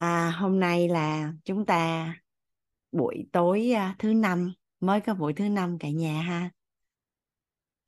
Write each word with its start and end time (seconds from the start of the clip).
À, 0.00 0.30
hôm 0.30 0.60
nay 0.60 0.88
là 0.88 1.32
chúng 1.44 1.66
ta 1.66 2.14
buổi 2.92 3.28
tối 3.32 3.72
à, 3.72 3.96
thứ 3.98 4.12
năm 4.14 4.52
mới 4.80 5.00
có 5.00 5.14
buổi 5.14 5.32
thứ 5.32 5.48
năm 5.48 5.78
cả 5.78 5.90
nhà 5.90 6.22
ha. 6.22 6.50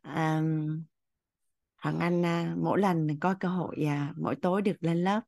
À, 0.03 0.43
Hoàng 1.77 1.99
Anh 2.01 2.27
à, 2.27 2.55
mỗi 2.59 2.81
lần 2.81 3.09
có 3.21 3.35
cơ 3.41 3.49
hội 3.49 3.77
à, 3.87 4.15
mỗi 4.17 4.37
tối 4.43 4.63
được 4.63 4.77
lên 4.81 5.05
lớp 5.05 5.21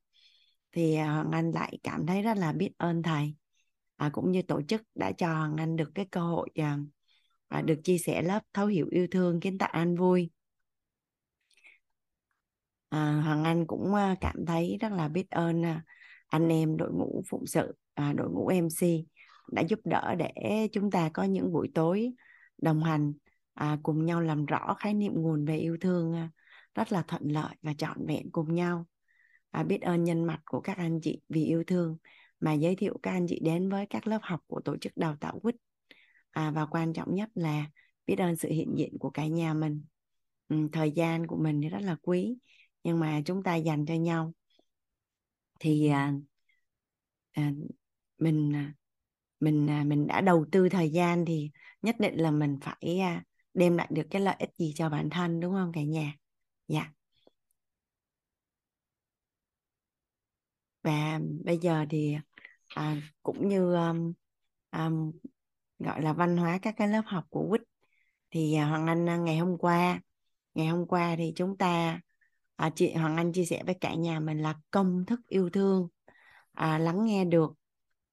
thì 0.72 0.94
à, 0.94 1.12
Hoàng 1.14 1.30
Anh 1.32 1.50
lại 1.50 1.78
cảm 1.82 2.06
thấy 2.06 2.22
rất 2.22 2.36
là 2.36 2.52
biết 2.52 2.70
ơn 2.78 3.02
thầy 3.02 3.34
à, 3.96 4.10
cũng 4.12 4.32
như 4.32 4.42
tổ 4.42 4.62
chức 4.62 4.82
đã 4.94 5.12
cho 5.12 5.26
Hoàng 5.34 5.56
Anh 5.56 5.76
được 5.76 5.90
cái 5.94 6.06
cơ 6.10 6.20
hội 6.20 6.48
à, 6.54 6.78
à, 7.48 7.62
được 7.62 7.80
chia 7.84 7.98
sẻ 7.98 8.22
lớp 8.22 8.40
thấu 8.52 8.66
hiểu 8.66 8.86
yêu 8.90 9.06
thương 9.10 9.40
kiến 9.40 9.58
tạo 9.58 9.68
an 9.72 9.96
vui. 9.96 10.30
À, 12.88 13.20
Hoàng 13.24 13.44
Anh 13.44 13.66
cũng 13.66 13.94
à, 13.94 14.16
cảm 14.20 14.46
thấy 14.46 14.78
rất 14.80 14.92
là 14.92 15.08
biết 15.08 15.30
ơn 15.30 15.64
à, 15.64 15.82
anh 16.28 16.48
em 16.48 16.76
đội 16.76 16.92
ngũ 16.92 17.22
phụng 17.28 17.46
sự 17.46 17.74
à, 17.94 18.12
đội 18.12 18.30
ngũ 18.30 18.48
MC 18.48 19.04
đã 19.52 19.62
giúp 19.62 19.80
đỡ 19.84 20.14
để 20.18 20.32
chúng 20.72 20.90
ta 20.90 21.10
có 21.14 21.22
những 21.22 21.52
buổi 21.52 21.70
tối 21.74 22.12
đồng 22.58 22.82
hành 22.82 23.12
à, 23.54 23.78
cùng 23.82 24.04
nhau 24.04 24.20
làm 24.20 24.46
rõ 24.46 24.74
khái 24.78 24.94
niệm 24.94 25.12
nguồn 25.14 25.44
về 25.44 25.56
yêu 25.56 25.76
thương 25.80 26.12
à, 26.14 26.30
rất 26.74 26.92
là 26.92 27.02
thuận 27.08 27.22
lợi 27.28 27.56
và 27.62 27.74
trọn 27.78 28.06
vẹn 28.06 28.30
cùng 28.32 28.54
nhau. 28.54 28.86
À, 29.50 29.62
biết 29.62 29.82
ơn 29.82 30.04
nhân 30.04 30.24
mặt 30.24 30.40
của 30.44 30.60
các 30.60 30.76
anh 30.76 31.00
chị 31.02 31.20
vì 31.28 31.44
yêu 31.44 31.64
thương 31.66 31.96
mà 32.40 32.52
giới 32.52 32.76
thiệu 32.76 32.98
các 33.02 33.10
anh 33.10 33.26
chị 33.28 33.40
đến 33.42 33.70
với 33.70 33.86
các 33.90 34.06
lớp 34.06 34.18
học 34.22 34.40
của 34.46 34.60
tổ 34.60 34.76
chức 34.76 34.96
đào 34.96 35.16
tạo 35.20 35.40
quýt. 35.40 35.56
À, 36.30 36.50
và 36.50 36.66
quan 36.66 36.92
trọng 36.92 37.14
nhất 37.14 37.28
là 37.34 37.66
biết 38.06 38.18
ơn 38.18 38.36
sự 38.36 38.48
hiện 38.48 38.74
diện 38.76 38.98
của 38.98 39.10
cả 39.10 39.26
nhà 39.26 39.54
mình. 39.54 39.84
Ừ, 40.48 40.56
thời 40.72 40.90
gian 40.90 41.26
của 41.26 41.36
mình 41.36 41.60
thì 41.62 41.68
rất 41.68 41.82
là 41.82 41.96
quý 42.02 42.36
nhưng 42.84 43.00
mà 43.00 43.20
chúng 43.24 43.42
ta 43.42 43.54
dành 43.54 43.86
cho 43.86 43.94
nhau 43.94 44.32
thì 45.64 45.88
à, 45.88 46.12
à, 47.32 47.52
mình 48.18 48.52
à, 48.56 48.74
mình 49.40 49.70
à, 49.70 49.84
mình 49.84 50.06
đã 50.06 50.20
đầu 50.20 50.46
tư 50.52 50.68
thời 50.68 50.90
gian 50.90 51.24
thì 51.26 51.50
nhất 51.82 51.96
định 51.98 52.14
là 52.16 52.30
mình 52.30 52.58
phải 52.62 52.98
à, 53.00 53.24
đem 53.54 53.76
lại 53.76 53.88
được 53.90 54.02
cái 54.10 54.22
lợi 54.22 54.36
ích 54.38 54.50
gì 54.58 54.72
cho 54.76 54.88
bản 54.90 55.10
thân 55.10 55.40
đúng 55.40 55.54
không 55.54 55.72
cả 55.74 55.82
nhà? 55.82 56.14
Dạ. 56.68 56.92
Và 60.82 61.20
bây 61.44 61.58
giờ 61.58 61.84
thì 61.90 62.16
à, 62.68 62.96
cũng 63.22 63.48
như 63.48 63.74
um, 63.74 64.12
um, 64.72 65.12
gọi 65.78 66.02
là 66.02 66.12
văn 66.12 66.36
hóa 66.36 66.58
các 66.62 66.74
cái 66.78 66.88
lớp 66.88 67.02
học 67.06 67.24
của 67.30 67.46
quýt 67.50 67.62
thì 68.30 68.54
à, 68.54 68.66
hoàng 68.68 68.86
anh 68.86 69.08
à, 69.08 69.16
ngày 69.16 69.38
hôm 69.38 69.58
qua 69.58 70.00
ngày 70.54 70.66
hôm 70.66 70.86
qua 70.86 71.16
thì 71.18 71.32
chúng 71.36 71.56
ta 71.58 72.00
à, 72.56 72.70
chị 72.74 72.92
hoàng 72.94 73.16
anh 73.16 73.32
chia 73.32 73.44
sẻ 73.44 73.62
với 73.66 73.74
cả 73.80 73.94
nhà 73.94 74.20
mình 74.20 74.38
là 74.38 74.54
công 74.70 75.04
thức 75.06 75.20
yêu 75.28 75.50
thương. 75.50 75.88
À, 76.52 76.78
lắng 76.78 77.04
nghe 77.04 77.24
được 77.24 77.52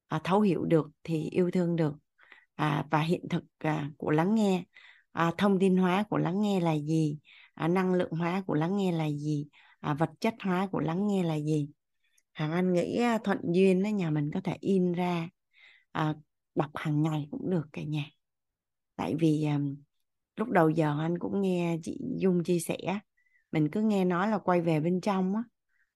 à, 0.08 0.22
thấu 0.24 0.42
hiểu 0.42 0.66
được 0.66 0.90
thì 1.04 1.30
yêu 1.30 1.52
thương 1.52 1.76
được. 1.76 1.94
À, 2.56 2.86
và 2.92 3.02
hiện 3.02 3.30
thực 3.30 3.44
à, 3.58 3.92
của 3.98 4.12
lắng 4.12 4.36
nghe. 4.36 4.64
À, 5.12 5.32
thông 5.38 5.60
tin 5.60 5.78
hóa 5.78 6.04
của 6.10 6.18
lắng 6.18 6.42
nghe 6.42 6.60
là 6.60 6.78
gì? 6.78 7.18
À, 7.54 7.68
năng 7.68 7.94
lượng 7.94 8.12
hóa 8.12 8.44
của 8.48 8.54
lắng 8.54 8.78
nghe 8.78 8.92
là 8.92 9.10
gì? 9.10 9.48
À, 9.80 9.94
vật 9.94 10.10
chất 10.20 10.36
hóa 10.44 10.68
của 10.72 10.80
lắng 10.80 11.08
nghe 11.08 11.24
là 11.24 11.36
gì? 11.40 11.70
Hoàng 12.34 12.52
Anh 12.52 12.74
nghĩ 12.74 12.98
à, 12.98 13.18
thuận 13.24 13.38
duyên 13.44 13.84
đó 13.84 13.90
nhà 13.90 14.10
mình 14.10 14.32
có 14.34 14.42
thể 14.44 14.58
in 14.60 14.92
ra 14.92 15.30
à, 15.92 16.16
đọc 16.56 16.72
hàng 16.76 17.04
ngày 17.04 17.28
cũng 17.32 17.50
được 17.50 17.68
cả 17.74 17.84
nhà. 17.84 18.06
Tại 18.96 19.16
vì 19.20 19.44
à, 19.44 19.60
lúc 20.36 20.50
đầu 20.50 20.70
giờ 20.70 21.00
anh 21.00 21.20
cũng 21.20 21.42
nghe 21.42 21.78
chị 21.84 21.98
Dung 22.18 22.44
chia 22.44 22.60
sẻ 22.60 22.78
mình 23.52 23.70
cứ 23.72 23.82
nghe 23.82 24.06
nói 24.06 24.28
là 24.28 24.38
quay 24.38 24.62
về 24.62 24.80
bên 24.80 25.02
trong 25.02 25.36
á. 25.36 25.44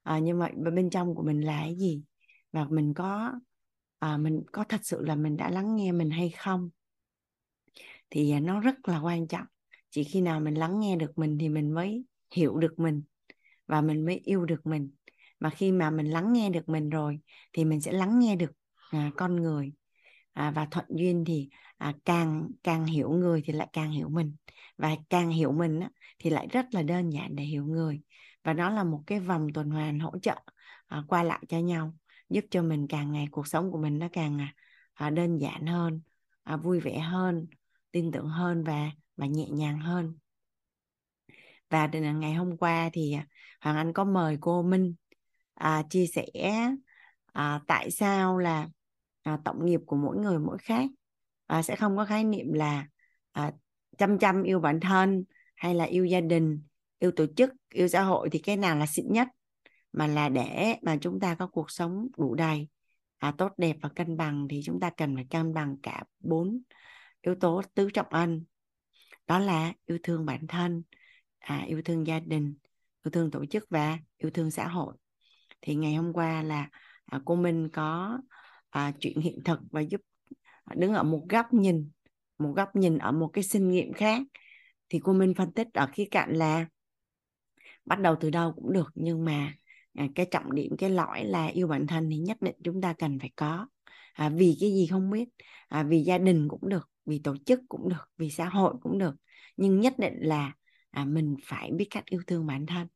À, 0.04 0.20
nhưng 0.20 0.40
mà 0.40 0.50
bên 0.74 0.90
trong 0.90 1.16
của 1.16 1.24
mình 1.24 1.42
là 1.42 1.60
cái 1.62 1.76
gì? 1.76 2.04
Và 2.52 2.66
mình 2.70 2.94
có 2.94 3.34
à, 4.00 4.18
mình 4.18 4.44
có 4.52 4.64
thật 4.70 4.82
sự 4.84 5.02
là 5.02 5.16
mình 5.16 5.38
đã 5.38 5.50
lắng 5.50 5.76
nghe 5.76 5.92
mình 5.92 6.10
hay 6.10 6.30
không? 6.30 6.70
Thì 8.10 8.32
à, 8.32 8.40
nó 8.40 8.60
rất 8.60 8.76
là 8.88 9.00
quan 9.00 9.28
trọng. 9.28 9.46
Chỉ 9.90 10.04
khi 10.04 10.22
nào 10.22 10.40
mình 10.40 10.54
lắng 10.56 10.80
nghe 10.80 10.96
được 10.96 11.18
mình 11.18 11.38
thì 11.40 11.50
mình 11.50 11.72
mới 11.72 12.06
hiểu 12.36 12.58
được 12.58 12.80
mình 12.80 13.02
và 13.68 13.82
mình 13.82 14.06
mới 14.06 14.16
yêu 14.18 14.46
được 14.46 14.68
mình. 14.68 14.92
Mà 15.40 15.50
khi 15.50 15.72
mà 15.72 15.90
mình 15.90 16.06
lắng 16.06 16.34
nghe 16.34 16.50
được 16.50 16.70
mình 16.70 16.90
rồi 16.90 17.20
thì 17.54 17.66
mình 17.66 17.82
sẽ 17.82 17.92
lắng 17.92 18.20
nghe 18.20 18.36
được 18.36 18.52
à, 18.92 19.12
con 19.18 19.36
người. 19.36 19.72
À, 20.34 20.52
và 20.52 20.68
thuận 20.72 20.86
duyên 20.90 21.24
thì 21.28 21.50
à, 21.78 21.94
càng 22.06 22.50
càng 22.64 22.86
hiểu 22.86 23.10
người 23.10 23.42
thì 23.46 23.54
lại 23.54 23.68
càng 23.74 23.92
hiểu 23.92 24.10
mình. 24.10 24.36
Và 24.78 24.96
càng 25.10 25.30
hiểu 25.30 25.52
mình 25.52 25.80
á, 25.80 25.90
thì 26.20 26.30
lại 26.30 26.48
rất 26.52 26.66
là 26.72 26.82
đơn 26.82 27.10
giản 27.10 27.36
để 27.36 27.44
hiểu 27.44 27.66
người. 27.66 28.02
Và 28.44 28.54
nó 28.54 28.70
là 28.70 28.84
một 28.84 29.04
cái 29.08 29.20
vòng 29.20 29.48
tuần 29.54 29.70
hoàn 29.70 30.00
hỗ 30.00 30.20
trợ 30.22 30.36
à, 30.88 31.04
qua 31.08 31.24
lại 31.24 31.44
cho 31.50 31.60
nhau 31.60 31.94
giúp 32.30 32.46
cho 32.52 32.62
mình 32.62 32.88
càng 32.90 33.12
ngày 33.12 33.28
cuộc 33.32 33.48
sống 33.48 33.72
của 33.72 33.78
mình 33.78 34.00
nó 34.00 34.08
càng 34.14 34.42
à, 34.42 34.54
à 34.94 35.10
đơn 35.10 35.38
giản 35.38 35.66
hơn 35.66 36.02
à, 36.44 36.58
vui 36.58 36.80
vẻ 36.80 37.00
hơn 37.00 37.48
tin 37.92 38.12
tưởng 38.12 38.28
hơn 38.30 38.64
và 38.64 38.92
và 39.18 39.26
nhẹ 39.26 39.50
nhàng 39.50 39.80
hơn. 39.80 40.18
Và 41.70 41.88
ngày 41.88 42.34
hôm 42.34 42.58
qua 42.58 42.90
thì 42.94 43.14
à, 43.14 43.28
Hoàng 43.62 43.78
Anh 43.78 43.94
có 43.94 44.04
mời 44.04 44.38
cô 44.42 44.64
Minh 44.64 44.96
à, 45.54 45.84
chia 45.90 46.06
sẻ 46.16 46.26
à, 47.34 47.62
tại 47.68 47.92
sao 47.92 48.38
là 48.38 48.70
à, 49.24 49.40
tổng 49.46 49.66
nghiệp 49.66 49.80
của 49.86 49.96
mỗi 49.96 50.18
người 50.18 50.40
mỗi 50.40 50.58
khác 50.58 50.90
à, 51.48 51.62
sẽ 51.62 51.76
không 51.76 51.98
có 51.98 52.06
khái 52.06 52.24
niệm 52.24 52.54
là 52.54 52.88
à, 53.32 53.52
chăm 53.98 54.20
chăm 54.20 54.44
yêu 54.44 54.60
bản 54.60 54.80
thân 54.80 55.24
hay 55.56 55.76
là 55.76 55.86
yêu 55.86 56.06
gia 56.06 56.22
đình 56.22 56.62
yêu 57.00 57.12
tổ 57.12 57.26
chức 57.38 57.50
yêu 57.70 57.88
xã 57.88 58.02
hội 58.02 58.30
thì 58.30 58.40
cái 58.40 58.58
nào 58.58 58.76
là 58.76 58.86
xịn 58.86 59.06
nhất 59.12 59.28
mà 59.94 60.08
là 60.08 60.30
để 60.30 60.76
mà 60.82 60.98
chúng 61.02 61.20
ta 61.20 61.36
có 61.36 61.48
cuộc 61.48 61.72
sống 61.72 62.08
đủ 62.18 62.36
đầy 62.36 62.68
à, 63.18 63.34
tốt 63.38 63.52
đẹp 63.58 63.76
và 63.82 63.90
cân 63.90 64.18
bằng 64.18 64.48
thì 64.50 64.62
chúng 64.66 64.80
ta 64.80 64.90
cần 64.90 65.16
phải 65.16 65.26
cân 65.30 65.54
bằng 65.54 65.78
cả 65.84 66.04
bốn 66.20 66.62
yếu 67.22 67.36
tố 67.36 67.62
tứ 67.74 67.90
trọng 67.94 68.08
ân. 68.10 68.44
Đó 69.28 69.40
là 69.40 69.74
yêu 69.86 69.98
thương 70.04 70.26
bản 70.26 70.48
thân 70.48 70.84
à, 71.40 71.64
yêu 71.68 71.82
thương 71.86 72.08
gia 72.08 72.20
đình 72.20 72.56
yêu 73.04 73.12
thương 73.12 73.32
tổ 73.32 73.46
chức 73.46 73.66
và 73.70 73.98
yêu 74.18 74.32
thương 74.32 74.52
xã 74.52 74.68
hội. 74.68 74.96
Thì 75.62 75.76
ngày 75.76 75.96
hôm 75.96 76.14
qua 76.14 76.44
là 76.44 76.70
à, 77.06 77.20
cô 77.26 77.36
Minh 77.36 77.70
có 77.74 78.20
à, 78.70 78.94
chuyện 79.00 79.20
hiện 79.22 79.44
thực 79.46 79.60
và 79.72 79.82
giúp 79.82 80.02
đứng 80.76 80.94
ở 80.94 81.04
một 81.04 81.26
góc 81.30 81.54
nhìn 81.54 81.90
một 82.38 82.54
góc 82.56 82.76
nhìn 82.76 82.98
ở 82.98 83.12
một 83.12 83.30
cái 83.34 83.44
sinh 83.44 83.70
nghiệm 83.70 83.94
khác 83.94 84.22
thì 84.90 85.00
cô 85.04 85.14
Minh 85.14 85.34
phân 85.38 85.52
tích 85.52 85.68
ở 85.74 85.88
khía 85.94 86.06
cạnh 86.12 86.34
là 86.34 86.66
bắt 87.86 88.00
đầu 88.00 88.16
từ 88.20 88.30
đâu 88.30 88.54
cũng 88.56 88.74
được 88.74 88.92
nhưng 88.96 89.26
mà 89.26 89.54
à, 89.94 90.08
cái 90.16 90.26
trọng 90.32 90.56
điểm 90.56 90.78
cái 90.78 90.90
lõi 90.90 91.24
là 91.24 91.46
yêu 91.46 91.68
bản 91.68 91.88
thân 91.88 92.10
thì 92.12 92.18
nhất 92.18 92.38
định 92.42 92.56
chúng 92.64 92.82
ta 92.82 92.94
cần 92.94 93.20
phải 93.20 93.32
có. 93.36 93.68
À, 94.14 94.30
vì 94.30 94.58
cái 94.60 94.70
gì 94.70 94.88
không 94.88 95.12
biết 95.12 95.30
à, 95.68 95.84
vì 95.84 96.04
gia 96.04 96.18
đình 96.18 96.48
cũng 96.48 96.70
được 96.70 96.90
vì 97.06 97.20
tổ 97.20 97.36
chức 97.46 97.60
cũng 97.70 97.90
được 97.90 98.10
vì 98.18 98.30
xã 98.30 98.46
hội 98.50 98.74
cũng 98.82 98.98
được 98.98 99.16
nhưng 99.58 99.80
nhất 99.80 99.94
định 100.00 100.14
là 100.20 100.54
à, 100.92 101.06
mình 101.06 101.36
phải 101.44 101.72
biết 101.72 101.88
cách 101.90 102.06
yêu 102.06 102.22
thương 102.28 102.46
bản 102.48 102.66
thân 102.66 102.88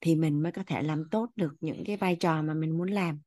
thì 0.00 0.14
mình 0.14 0.42
mới 0.42 0.52
có 0.52 0.62
thể 0.66 0.82
làm 0.82 1.04
tốt 1.10 1.30
được 1.36 1.54
những 1.60 1.84
cái 1.86 1.96
vai 1.96 2.16
trò 2.16 2.42
mà 2.42 2.54
mình 2.54 2.78
muốn 2.78 2.88
làm. 2.88 3.20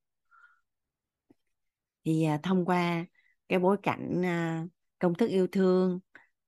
Thì 2.06 2.24
à, 2.24 2.40
thông 2.44 2.66
qua 2.66 3.06
cái 3.52 3.60
bối 3.60 3.78
cảnh 3.84 4.26
à, 4.26 4.66
công 5.00 5.16
thức 5.16 5.28
yêu 5.30 5.48
thương 5.52 6.00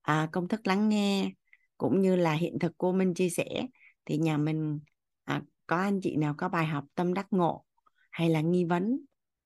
à, 0.02 0.28
công 0.32 0.48
thức 0.48 0.66
lắng 0.66 0.88
nghe 0.88 1.32
cũng 1.78 2.00
như 2.00 2.16
là 2.16 2.32
hiện 2.32 2.58
thực 2.58 2.72
cô 2.78 2.92
Minh 2.92 3.14
chia 3.14 3.30
sẻ 3.30 3.66
thì 4.04 4.18
nhà 4.18 4.36
mình 4.36 4.80
à, 5.24 5.42
có 5.66 5.76
anh 5.76 6.00
chị 6.02 6.16
nào 6.16 6.34
có 6.38 6.48
bài 6.48 6.66
học 6.66 6.84
tâm 6.94 7.14
đắc 7.14 7.26
ngộ 7.30 7.64
hay 8.10 8.30
là 8.30 8.40
nghi 8.40 8.64
vấn 8.64 9.00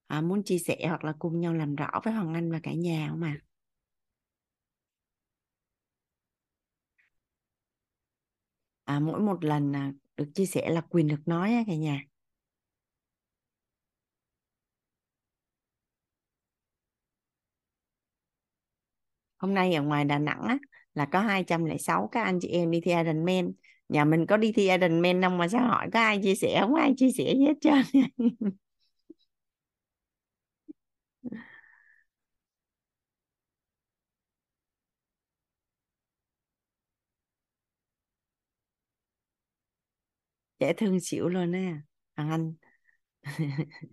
à, 0.07 0.21
muốn 0.21 0.45
chia 0.45 0.59
sẻ 0.59 0.87
hoặc 0.89 1.05
là 1.05 1.15
cùng 1.19 1.41
nhau 1.41 1.55
làm 1.55 1.77
rõ 1.77 1.91
với 2.05 2.13
Hoàng 2.13 2.35
Anh 2.35 2.53
và 2.53 2.61
cả 2.63 2.73
nhà 2.73 3.09
không 3.11 3.23
ạ? 3.23 3.37
À? 3.41 3.45
À, 8.85 9.01
mỗi 9.01 9.21
một 9.21 9.45
lần 9.45 9.73
à, 9.77 9.93
được 10.17 10.31
chia 10.35 10.47
sẻ 10.47 10.71
là 10.71 10.81
quyền 10.81 11.09
được 11.09 11.21
nói 11.27 11.55
á, 11.55 11.63
cả 11.67 11.75
nhà. 11.75 12.01
Hôm 19.39 19.55
nay 19.55 19.75
ở 19.75 19.83
ngoài 19.83 20.05
Đà 20.05 20.19
Nẵng 20.19 20.43
á, 20.43 20.59
là 20.95 21.05
có 21.07 21.21
206 21.21 22.09
các 22.13 22.23
anh 22.25 22.39
chị 22.41 22.49
em 22.49 22.71
đi 22.71 22.81
thi 22.81 22.93
Ironman. 22.93 23.53
Nhà 23.89 24.05
mình 24.05 24.27
có 24.27 24.37
đi 24.37 24.53
thi 24.53 24.69
Ironman 24.71 25.23
không 25.23 25.39
mà 25.39 25.49
sao 25.49 25.67
hỏi 25.69 25.89
có 25.93 26.01
ai 26.01 26.21
chia 26.23 26.35
sẻ 26.35 26.59
không? 26.61 26.75
Ai 26.75 26.95
chia 26.97 27.11
sẻ 27.19 27.35
gì 27.39 27.45
hết 27.47 27.55
trơn. 27.61 28.03
Dễ 40.61 40.73
thương 40.73 41.01
xỉu 41.01 41.29
luôn 41.29 41.53
á 41.53 41.83
thằng 42.17 42.31
anh. 42.31 42.55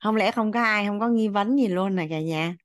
Không 0.00 0.16
lẽ 0.16 0.30
không 0.30 0.52
có 0.52 0.62
ai 0.62 0.86
không 0.86 1.00
có 1.00 1.08
nghi 1.08 1.28
vấn 1.28 1.56
gì 1.58 1.68
luôn 1.68 1.96
này 1.96 2.06
cả 2.10 2.20
nhà? 2.20 2.56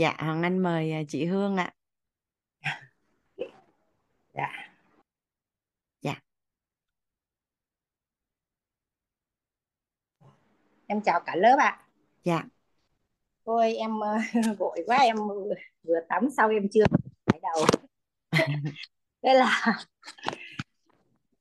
Dạ 0.00 0.14
Hoàng 0.18 0.42
Anh 0.42 0.58
mời 0.58 0.92
à, 0.92 1.02
chị 1.08 1.24
Hương 1.24 1.56
ạ. 1.56 1.72
Dạ. 4.34 4.48
Dạ. 6.02 6.14
Em 10.86 11.00
chào 11.00 11.20
cả 11.20 11.36
lớp 11.36 11.56
ạ. 11.58 11.82
Dạ. 12.24 12.42
Cô 13.44 13.56
ơi 13.56 13.76
em 13.76 13.96
uh, 13.96 14.58
vội 14.58 14.84
quá 14.86 14.96
em 14.96 15.16
vừa, 15.16 15.54
vừa 15.82 16.00
tắm 16.08 16.28
sau 16.36 16.48
em 16.48 16.68
chưa 16.72 16.84
phải 17.26 17.40
đầu. 17.42 17.66
Thế 19.22 19.34
là 19.34 19.78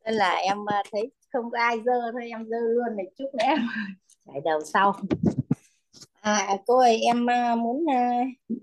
thế 0.06 0.12
là 0.12 0.36
em 0.36 0.60
uh, 0.62 0.86
thấy 0.92 1.12
không 1.34 1.52
có 1.52 1.60
ai 1.60 1.82
dơ 1.86 2.12
thôi 2.12 2.30
em 2.30 2.46
dơ 2.50 2.58
luôn 2.60 2.98
này 2.98 3.06
chút 3.18 3.30
nữa 3.34 3.44
em 3.44 3.60
chải 4.26 4.42
đầu 4.46 4.62
sau 4.64 4.96
à 6.22 6.58
cô 6.66 6.80
ơi 6.80 7.00
em 7.02 7.26
uh, 7.26 7.58
muốn 7.60 7.86
uh, 7.86 8.58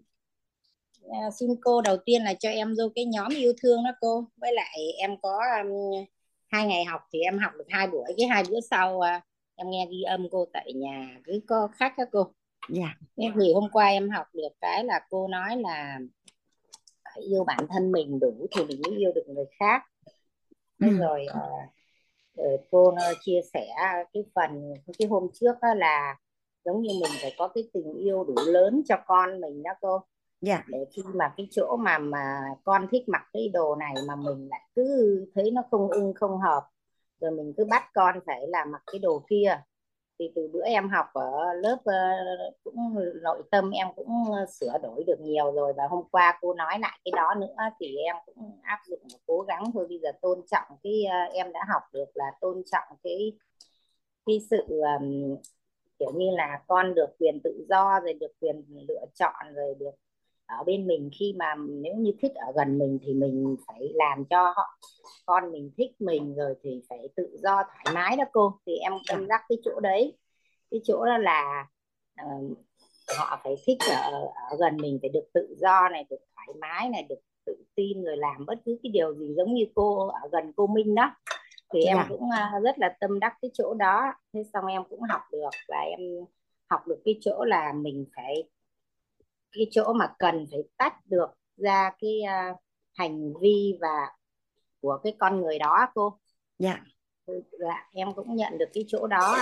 uh, 1.04 1.34
xin 1.34 1.50
cô 1.60 1.80
đầu 1.80 1.96
tiên 2.04 2.22
là 2.22 2.34
cho 2.34 2.48
em 2.50 2.74
vô 2.78 2.84
cái 2.94 3.04
nhóm 3.04 3.28
yêu 3.36 3.52
thương 3.62 3.84
đó 3.84 3.90
cô. 4.00 4.24
Với 4.36 4.52
lại 4.52 4.78
em 4.98 5.16
có 5.22 5.38
um, 5.62 6.04
hai 6.48 6.66
ngày 6.66 6.84
học 6.84 7.00
thì 7.12 7.20
em 7.20 7.38
học 7.38 7.52
được 7.58 7.66
hai 7.68 7.86
buổi 7.86 8.14
cái 8.16 8.26
hai 8.26 8.44
bữa 8.50 8.60
sau 8.70 8.96
uh, 8.96 9.22
em 9.56 9.70
nghe 9.70 9.86
ghi 9.90 10.02
âm 10.02 10.28
cô 10.30 10.46
tại 10.52 10.72
nhà 10.72 11.18
cứ 11.24 11.40
có 11.46 11.68
khách 11.72 11.98
đó 11.98 12.04
cô. 12.12 12.32
Dạ. 12.68 12.94
Nên 13.16 13.32
thì 13.40 13.52
hôm 13.52 13.70
qua 13.72 13.86
em 13.86 14.10
học 14.10 14.26
được 14.32 14.48
cái 14.60 14.84
là 14.84 15.00
cô 15.10 15.28
nói 15.28 15.56
là 15.56 15.98
yêu 17.16 17.44
bản 17.44 17.66
thân 17.70 17.92
mình 17.92 18.20
đủ 18.20 18.46
thì 18.50 18.64
mình 18.64 18.80
mới 18.84 18.98
yêu 18.98 19.12
được 19.14 19.24
người 19.28 19.46
khác. 19.60 19.82
Thế 20.80 20.88
Ừ. 20.88 20.96
rồi 20.98 21.26
uh, 21.32 22.60
cô 22.70 22.92
nó 22.92 23.02
chia 23.20 23.40
sẻ 23.52 23.66
cái 24.12 24.22
phần 24.34 24.74
cái 24.98 25.08
hôm 25.08 25.28
trước 25.34 25.52
đó 25.62 25.74
là 25.74 26.16
giống 26.66 26.82
như 26.82 26.90
mình 27.02 27.12
phải 27.22 27.34
có 27.38 27.48
cái 27.48 27.64
tình 27.72 27.94
yêu 27.94 28.24
đủ 28.24 28.34
lớn 28.46 28.82
cho 28.88 28.96
con 29.06 29.40
mình 29.40 29.62
đó 29.62 29.70
cô. 29.80 30.02
Dạ. 30.40 30.64
Để 30.68 30.78
khi 30.92 31.02
mà 31.14 31.34
cái 31.36 31.48
chỗ 31.50 31.76
mà 31.76 31.98
mà 31.98 32.40
con 32.64 32.86
thích 32.90 33.08
mặc 33.08 33.22
cái 33.32 33.48
đồ 33.48 33.74
này 33.74 33.94
mà 34.08 34.16
mình 34.16 34.48
lại 34.50 34.60
cứ 34.74 34.86
thấy 35.34 35.50
nó 35.50 35.62
không 35.70 35.90
ưng 35.90 36.14
không 36.14 36.40
hợp 36.40 36.62
rồi 37.20 37.30
mình 37.30 37.52
cứ 37.56 37.64
bắt 37.64 37.82
con 37.94 38.20
phải 38.26 38.48
là 38.48 38.64
mặc 38.64 38.82
cái 38.92 38.98
đồ 38.98 39.22
kia. 39.30 39.62
Thì 40.18 40.32
từ 40.34 40.48
bữa 40.52 40.64
em 40.64 40.88
học 40.88 41.06
ở 41.12 41.54
lớp 41.54 41.76
uh, 41.76 42.54
cũng 42.64 42.76
nội 43.22 43.42
tâm 43.50 43.70
em 43.70 43.88
cũng 43.96 44.08
sửa 44.60 44.78
đổi 44.82 45.04
được 45.06 45.20
nhiều 45.20 45.52
rồi 45.52 45.72
và 45.76 45.82
hôm 45.90 46.04
qua 46.10 46.38
cô 46.40 46.54
nói 46.54 46.78
lại 46.78 47.00
cái 47.04 47.12
đó 47.16 47.34
nữa 47.34 47.56
thì 47.80 47.96
em 47.96 48.16
cũng 48.26 48.60
áp 48.62 48.78
dụng 48.86 49.00
cố 49.26 49.40
gắng 49.40 49.64
thôi. 49.74 49.86
Bây 49.88 49.98
giờ 49.98 50.12
tôn 50.22 50.40
trọng 50.50 50.78
cái 50.82 51.04
uh, 51.06 51.34
em 51.34 51.52
đã 51.52 51.60
học 51.68 51.82
được 51.92 52.08
là 52.14 52.26
tôn 52.40 52.62
trọng 52.72 52.98
cái 53.02 53.32
cái 54.26 54.40
sự 54.50 54.62
um, 54.68 55.36
kiểu 55.98 56.12
như 56.14 56.30
là 56.30 56.62
con 56.66 56.94
được 56.94 57.06
quyền 57.18 57.40
tự 57.44 57.66
do 57.68 58.00
rồi 58.00 58.12
được 58.12 58.32
quyền 58.40 58.64
lựa 58.88 59.04
chọn 59.14 59.54
rồi 59.54 59.74
được 59.78 59.94
ở 60.46 60.64
bên 60.66 60.86
mình. 60.86 61.10
Khi 61.18 61.34
mà 61.38 61.54
nếu 61.68 61.94
như 61.94 62.12
thích 62.22 62.32
ở 62.34 62.52
gần 62.56 62.78
mình 62.78 62.98
thì 63.02 63.14
mình 63.14 63.56
phải 63.66 63.90
làm 63.94 64.24
cho 64.24 64.52
họ 64.56 64.78
con 65.26 65.52
mình 65.52 65.70
thích 65.76 65.90
mình 65.98 66.34
rồi 66.34 66.54
thì 66.62 66.82
phải 66.88 67.08
tự 67.16 67.38
do 67.42 67.62
thoải 67.62 67.94
mái 67.94 68.16
đó 68.16 68.24
cô. 68.32 68.58
Thì 68.66 68.76
em 68.76 68.92
em 69.10 69.26
dắt 69.28 69.40
cái 69.48 69.58
chỗ 69.64 69.80
đấy. 69.80 70.16
Cái 70.70 70.80
chỗ 70.84 71.04
đó 71.06 71.18
là 71.18 71.66
uh, 72.22 72.58
họ 73.18 73.40
phải 73.44 73.56
thích 73.66 73.78
ở, 74.12 74.28
ở 74.50 74.56
gần 74.58 74.76
mình 74.76 74.98
phải 75.02 75.10
được 75.10 75.24
tự 75.34 75.56
do 75.60 75.88
này 75.88 76.04
được 76.10 76.20
thoải 76.36 76.48
mái 76.60 76.88
này 76.88 77.06
được 77.08 77.18
tự 77.46 77.56
tin 77.74 78.04
rồi 78.04 78.16
làm 78.16 78.46
bất 78.46 78.58
cứ 78.64 78.78
cái 78.82 78.90
điều 78.90 79.14
gì 79.14 79.34
giống 79.36 79.54
như 79.54 79.64
cô 79.74 80.08
ở 80.08 80.28
gần 80.32 80.52
cô 80.56 80.66
Minh 80.66 80.94
đó 80.94 81.16
thì 81.72 81.80
em 81.80 81.96
dạ 81.96 82.06
cũng 82.08 82.22
uh, 82.22 82.64
rất 82.64 82.78
là 82.78 82.96
tâm 83.00 83.20
đắc 83.20 83.34
cái 83.42 83.50
chỗ 83.54 83.74
đó. 83.74 84.12
Thế 84.32 84.42
xong 84.52 84.66
em 84.66 84.82
cũng 84.90 85.00
học 85.02 85.20
được 85.32 85.50
và 85.68 85.78
em 85.78 86.00
học 86.70 86.86
được 86.86 87.02
cái 87.04 87.18
chỗ 87.20 87.44
là 87.44 87.72
mình 87.72 88.06
phải 88.16 88.48
cái 89.52 89.66
chỗ 89.70 89.92
mà 89.92 90.14
cần 90.18 90.46
phải 90.50 90.60
tách 90.76 91.06
được 91.06 91.30
ra 91.56 91.90
cái 92.00 92.20
uh, 92.24 92.56
hành 92.94 93.32
vi 93.40 93.78
và 93.80 94.06
của 94.80 94.98
cái 95.04 95.16
con 95.18 95.40
người 95.40 95.58
đó 95.58 95.86
cô. 95.94 96.18
Dạ. 96.58 96.80
Dạ 97.58 97.88
em 97.92 98.14
cũng 98.14 98.36
nhận 98.36 98.58
được 98.58 98.68
cái 98.74 98.84
chỗ 98.88 99.06
đó 99.06 99.36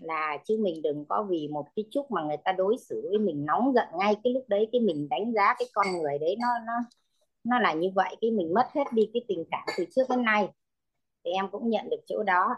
là 0.00 0.38
chứ 0.44 0.58
mình 0.60 0.82
đừng 0.82 1.04
có 1.08 1.26
vì 1.28 1.48
một 1.48 1.66
cái 1.76 1.84
chút 1.90 2.10
mà 2.10 2.22
người 2.22 2.36
ta 2.44 2.52
đối 2.52 2.76
xử 2.78 3.06
với 3.10 3.18
mình 3.18 3.44
nóng 3.46 3.72
giận 3.74 3.86
ngay 3.98 4.16
cái 4.24 4.32
lúc 4.32 4.44
đấy 4.48 4.68
cái 4.72 4.80
mình 4.80 5.08
đánh 5.08 5.32
giá 5.32 5.54
cái 5.58 5.68
con 5.74 5.86
người 5.92 6.18
đấy 6.18 6.36
nó 6.38 6.48
nó 6.66 6.72
nó 7.44 7.58
là 7.58 7.72
như 7.72 7.88
vậy 7.94 8.16
cái 8.20 8.30
mình 8.30 8.54
mất 8.54 8.66
hết 8.74 8.92
đi 8.92 9.10
cái 9.14 9.22
tình 9.28 9.44
cảm 9.50 9.64
từ 9.78 9.84
trước 9.96 10.02
đến 10.08 10.22
nay 10.22 10.48
thì 11.24 11.30
em 11.30 11.48
cũng 11.52 11.70
nhận 11.70 11.90
được 11.90 12.00
chỗ 12.06 12.22
đó. 12.22 12.56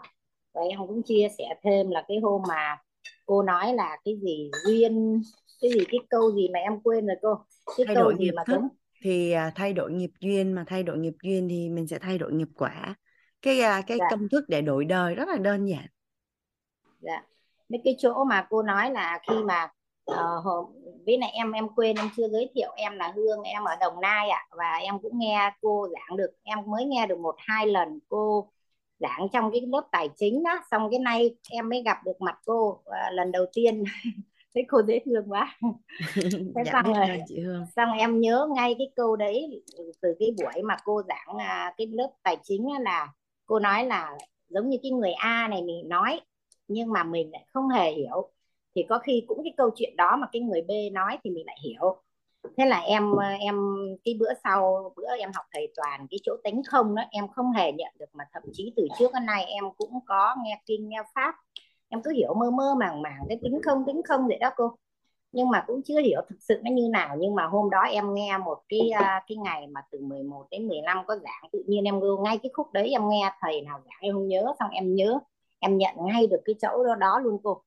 Và 0.53 0.61
em 0.61 0.79
cũng 0.87 1.03
chia 1.03 1.27
sẻ 1.37 1.45
thêm 1.63 1.89
là 1.89 2.05
cái 2.07 2.17
hôm 2.23 2.41
mà 2.47 2.77
cô 3.25 3.43
nói 3.43 3.73
là 3.73 3.97
cái 4.05 4.19
gì 4.23 4.51
duyên 4.65 5.21
cái 5.61 5.71
gì 5.71 5.85
cái 5.91 5.99
câu 6.09 6.31
gì 6.31 6.49
mà 6.53 6.59
em 6.59 6.81
quên 6.81 7.07
rồi 7.07 7.15
cô? 7.21 7.35
Cái 7.77 7.85
thay 7.85 7.95
câu 7.95 8.03
đổi 8.03 8.15
gì 8.19 8.25
nghiệp 8.25 8.31
mà 8.35 8.43
thức 8.47 8.55
cũng 8.55 8.67
thì 9.03 9.31
à, 9.31 9.51
thay 9.55 9.73
đổi 9.73 9.91
nghiệp 9.91 10.11
duyên 10.19 10.53
mà 10.53 10.63
thay 10.67 10.83
đổi 10.83 10.97
nghiệp 10.97 11.13
duyên 11.23 11.49
thì 11.49 11.69
mình 11.69 11.87
sẽ 11.87 11.99
thay 11.99 12.17
đổi 12.17 12.33
nghiệp 12.33 12.47
quả. 12.55 12.95
Cái 13.41 13.61
à, 13.61 13.81
cái 13.87 13.97
dạ. 13.97 14.05
công 14.09 14.29
thức 14.29 14.43
để 14.47 14.61
đổi 14.61 14.85
đời 14.85 15.15
rất 15.15 15.27
là 15.27 15.37
đơn 15.37 15.65
giản. 15.65 15.85
Dạ. 16.99 17.23
Mấy 17.69 17.81
cái 17.83 17.95
chỗ 17.99 18.23
mà 18.23 18.47
cô 18.49 18.63
nói 18.63 18.91
là 18.91 19.19
khi 19.27 19.35
mà 19.43 19.69
uh, 20.11 20.69
với 21.05 21.17
này 21.17 21.29
em 21.33 21.51
em 21.51 21.67
quên 21.75 21.95
em 21.95 22.09
chưa 22.17 22.27
giới 22.27 22.49
thiệu 22.55 22.71
em 22.75 22.95
là 22.95 23.11
Hương 23.15 23.41
em 23.43 23.63
ở 23.63 23.75
Đồng 23.79 24.01
Nai 24.01 24.29
ạ. 24.29 24.45
À, 24.49 24.55
và 24.57 24.75
em 24.81 24.99
cũng 25.01 25.19
nghe 25.19 25.51
cô 25.61 25.87
giảng 25.93 26.17
được 26.17 26.31
em 26.43 26.59
mới 26.65 26.85
nghe 26.85 27.05
được 27.05 27.19
một 27.19 27.35
hai 27.37 27.67
lần 27.67 27.99
cô 28.09 28.49
giảng 28.99 29.27
trong 29.33 29.51
cái 29.51 29.61
lớp 29.61 29.87
tài 29.91 30.09
chính 30.17 30.43
đó. 30.43 30.63
Xong 30.71 30.87
cái 30.91 30.99
nay 30.99 31.35
em 31.51 31.69
mới 31.69 31.81
gặp 31.85 31.97
được 32.05 32.21
mặt 32.21 32.39
cô 32.45 32.69
uh, 32.69 32.83
lần 33.11 33.31
đầu 33.31 33.45
tiên 33.53 33.83
thấy 34.53 34.65
cô 34.67 34.81
dễ 34.87 34.99
thương 35.05 35.31
quá. 35.31 35.57
Thế 36.15 36.63
dạ 36.65 36.71
xong 36.71 36.93
rồi 36.93 37.21
chị 37.27 37.39
Hương. 37.39 37.65
xong 37.75 37.89
em 37.97 38.19
nhớ 38.19 38.47
ngay 38.55 38.75
cái 38.77 38.91
câu 38.95 39.15
đấy 39.15 39.63
từ 40.01 40.15
cái 40.19 40.33
buổi 40.37 40.63
mà 40.63 40.77
cô 40.85 41.01
giảng 41.07 41.37
à, 41.37 41.73
cái 41.77 41.87
lớp 41.87 42.09
tài 42.23 42.37
chính 42.43 42.67
là 42.81 43.07
cô 43.45 43.59
nói 43.59 43.85
là 43.85 44.17
giống 44.49 44.69
như 44.69 44.77
cái 44.83 44.91
người 44.91 45.11
A 45.11 45.47
này 45.47 45.61
mình 45.61 45.89
nói 45.89 46.21
nhưng 46.67 46.91
mà 46.91 47.03
mình 47.03 47.31
lại 47.31 47.45
không 47.53 47.69
hề 47.69 47.91
hiểu 47.91 48.31
thì 48.75 48.85
có 48.89 48.99
khi 48.99 49.23
cũng 49.27 49.43
cái 49.43 49.53
câu 49.57 49.69
chuyện 49.75 49.95
đó 49.95 50.15
mà 50.15 50.27
cái 50.31 50.41
người 50.41 50.61
B 50.61 50.71
nói 50.93 51.17
thì 51.23 51.29
mình 51.29 51.45
lại 51.45 51.57
hiểu. 51.63 52.01
Thế 52.57 52.65
là 52.65 52.79
em 52.79 53.11
ờ, 53.11 53.25
em 53.25 53.55
cái 54.03 54.17
bữa 54.19 54.33
sau 54.43 54.93
bữa 54.95 55.15
em 55.19 55.31
học 55.35 55.45
thầy 55.53 55.73
toàn 55.75 56.07
cái 56.11 56.19
chỗ 56.23 56.35
tính 56.43 56.61
không 56.67 56.95
đó 56.95 57.03
em 57.11 57.27
không 57.27 57.51
hề 57.51 57.71
nhận 57.71 57.93
được 57.99 58.05
mà 58.13 58.23
thậm 58.33 58.43
chí 58.53 58.73
từ 58.75 58.87
trước 58.99 59.13
đến 59.13 59.25
nay 59.25 59.45
em 59.45 59.63
cũng 59.77 59.99
có 60.05 60.35
nghe 60.43 60.61
kinh 60.65 60.89
nghe 60.89 61.03
pháp. 61.15 61.35
Em 61.89 62.01
cứ 62.03 62.11
hiểu 62.11 62.33
mơ 62.33 62.51
mơ 62.51 62.75
màng 62.79 63.01
màng 63.01 63.25
cái 63.29 63.37
tính 63.43 63.61
không 63.63 63.83
tính 63.87 64.01
không 64.05 64.27
vậy 64.27 64.37
đó 64.39 64.49
cô. 64.55 64.75
Nhưng 65.31 65.49
mà 65.49 65.63
cũng 65.67 65.81
chưa 65.85 65.99
hiểu 66.01 66.21
thực 66.29 66.35
sự 66.39 66.59
nó 66.63 66.71
như 66.71 66.89
nào 66.89 67.15
nhưng 67.19 67.35
mà 67.35 67.45
hôm 67.47 67.69
đó 67.69 67.81
em 67.81 68.13
nghe 68.13 68.37
một 68.37 68.57
cái 68.69 68.89
ờ, 68.89 69.05
cái 69.27 69.37
ngày 69.37 69.67
mà 69.67 69.81
từ 69.91 69.99
11 69.99 70.47
đến 70.51 70.67
15 70.67 71.05
có 71.07 71.15
giảng 71.15 71.49
tự 71.51 71.63
nhiên 71.67 71.83
em 71.83 71.99
vô 71.99 72.17
ngay 72.17 72.37
cái 72.43 72.49
khúc 72.53 72.73
đấy 72.73 72.89
em 72.89 73.09
nghe 73.09 73.31
thầy 73.41 73.61
nào 73.61 73.79
giảng 73.85 73.99
em 74.01 74.13
không 74.13 74.27
nhớ 74.27 74.53
xong 74.59 74.69
em 74.71 74.95
nhớ 74.95 75.19
em 75.59 75.77
nhận 75.77 75.95
ngay 75.99 76.27
được 76.27 76.41
cái 76.45 76.55
chỗ 76.61 76.83
đó, 76.83 76.95
đó 76.95 77.19
luôn 77.19 77.37
cô 77.43 77.61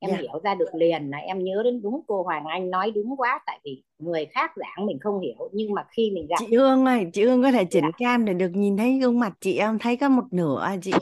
em 0.00 0.10
dạ. 0.10 0.18
hiểu 0.20 0.40
ra 0.44 0.54
được 0.54 0.74
liền 0.74 1.10
là 1.10 1.18
em 1.18 1.44
nhớ 1.44 1.62
đến 1.64 1.82
đúng 1.82 2.00
cô 2.06 2.22
Hoàng 2.22 2.44
Anh 2.44 2.70
nói 2.70 2.90
đúng 2.90 3.16
quá 3.16 3.40
tại 3.46 3.60
vì 3.64 3.82
người 3.98 4.26
khác 4.26 4.52
giảng 4.56 4.86
mình 4.86 4.98
không 5.00 5.20
hiểu 5.20 5.48
nhưng 5.52 5.74
mà 5.74 5.86
khi 5.90 6.10
mình 6.10 6.26
gặp 6.26 6.36
chị 6.38 6.56
Hương 6.56 6.84
ơi 6.84 7.06
chị 7.12 7.24
Hương 7.24 7.42
có 7.42 7.52
thể 7.52 7.64
chỉnh 7.64 7.84
dạ, 7.84 7.90
cam 7.98 8.24
để 8.24 8.34
được 8.34 8.50
nhìn 8.54 8.76
thấy 8.76 8.98
gương 8.98 9.20
mặt 9.20 9.32
chị 9.40 9.58
em 9.58 9.78
thấy 9.78 9.96
có 9.96 10.08
một 10.08 10.24
nửa 10.30 10.60
à 10.62 10.76
chị. 10.82 10.92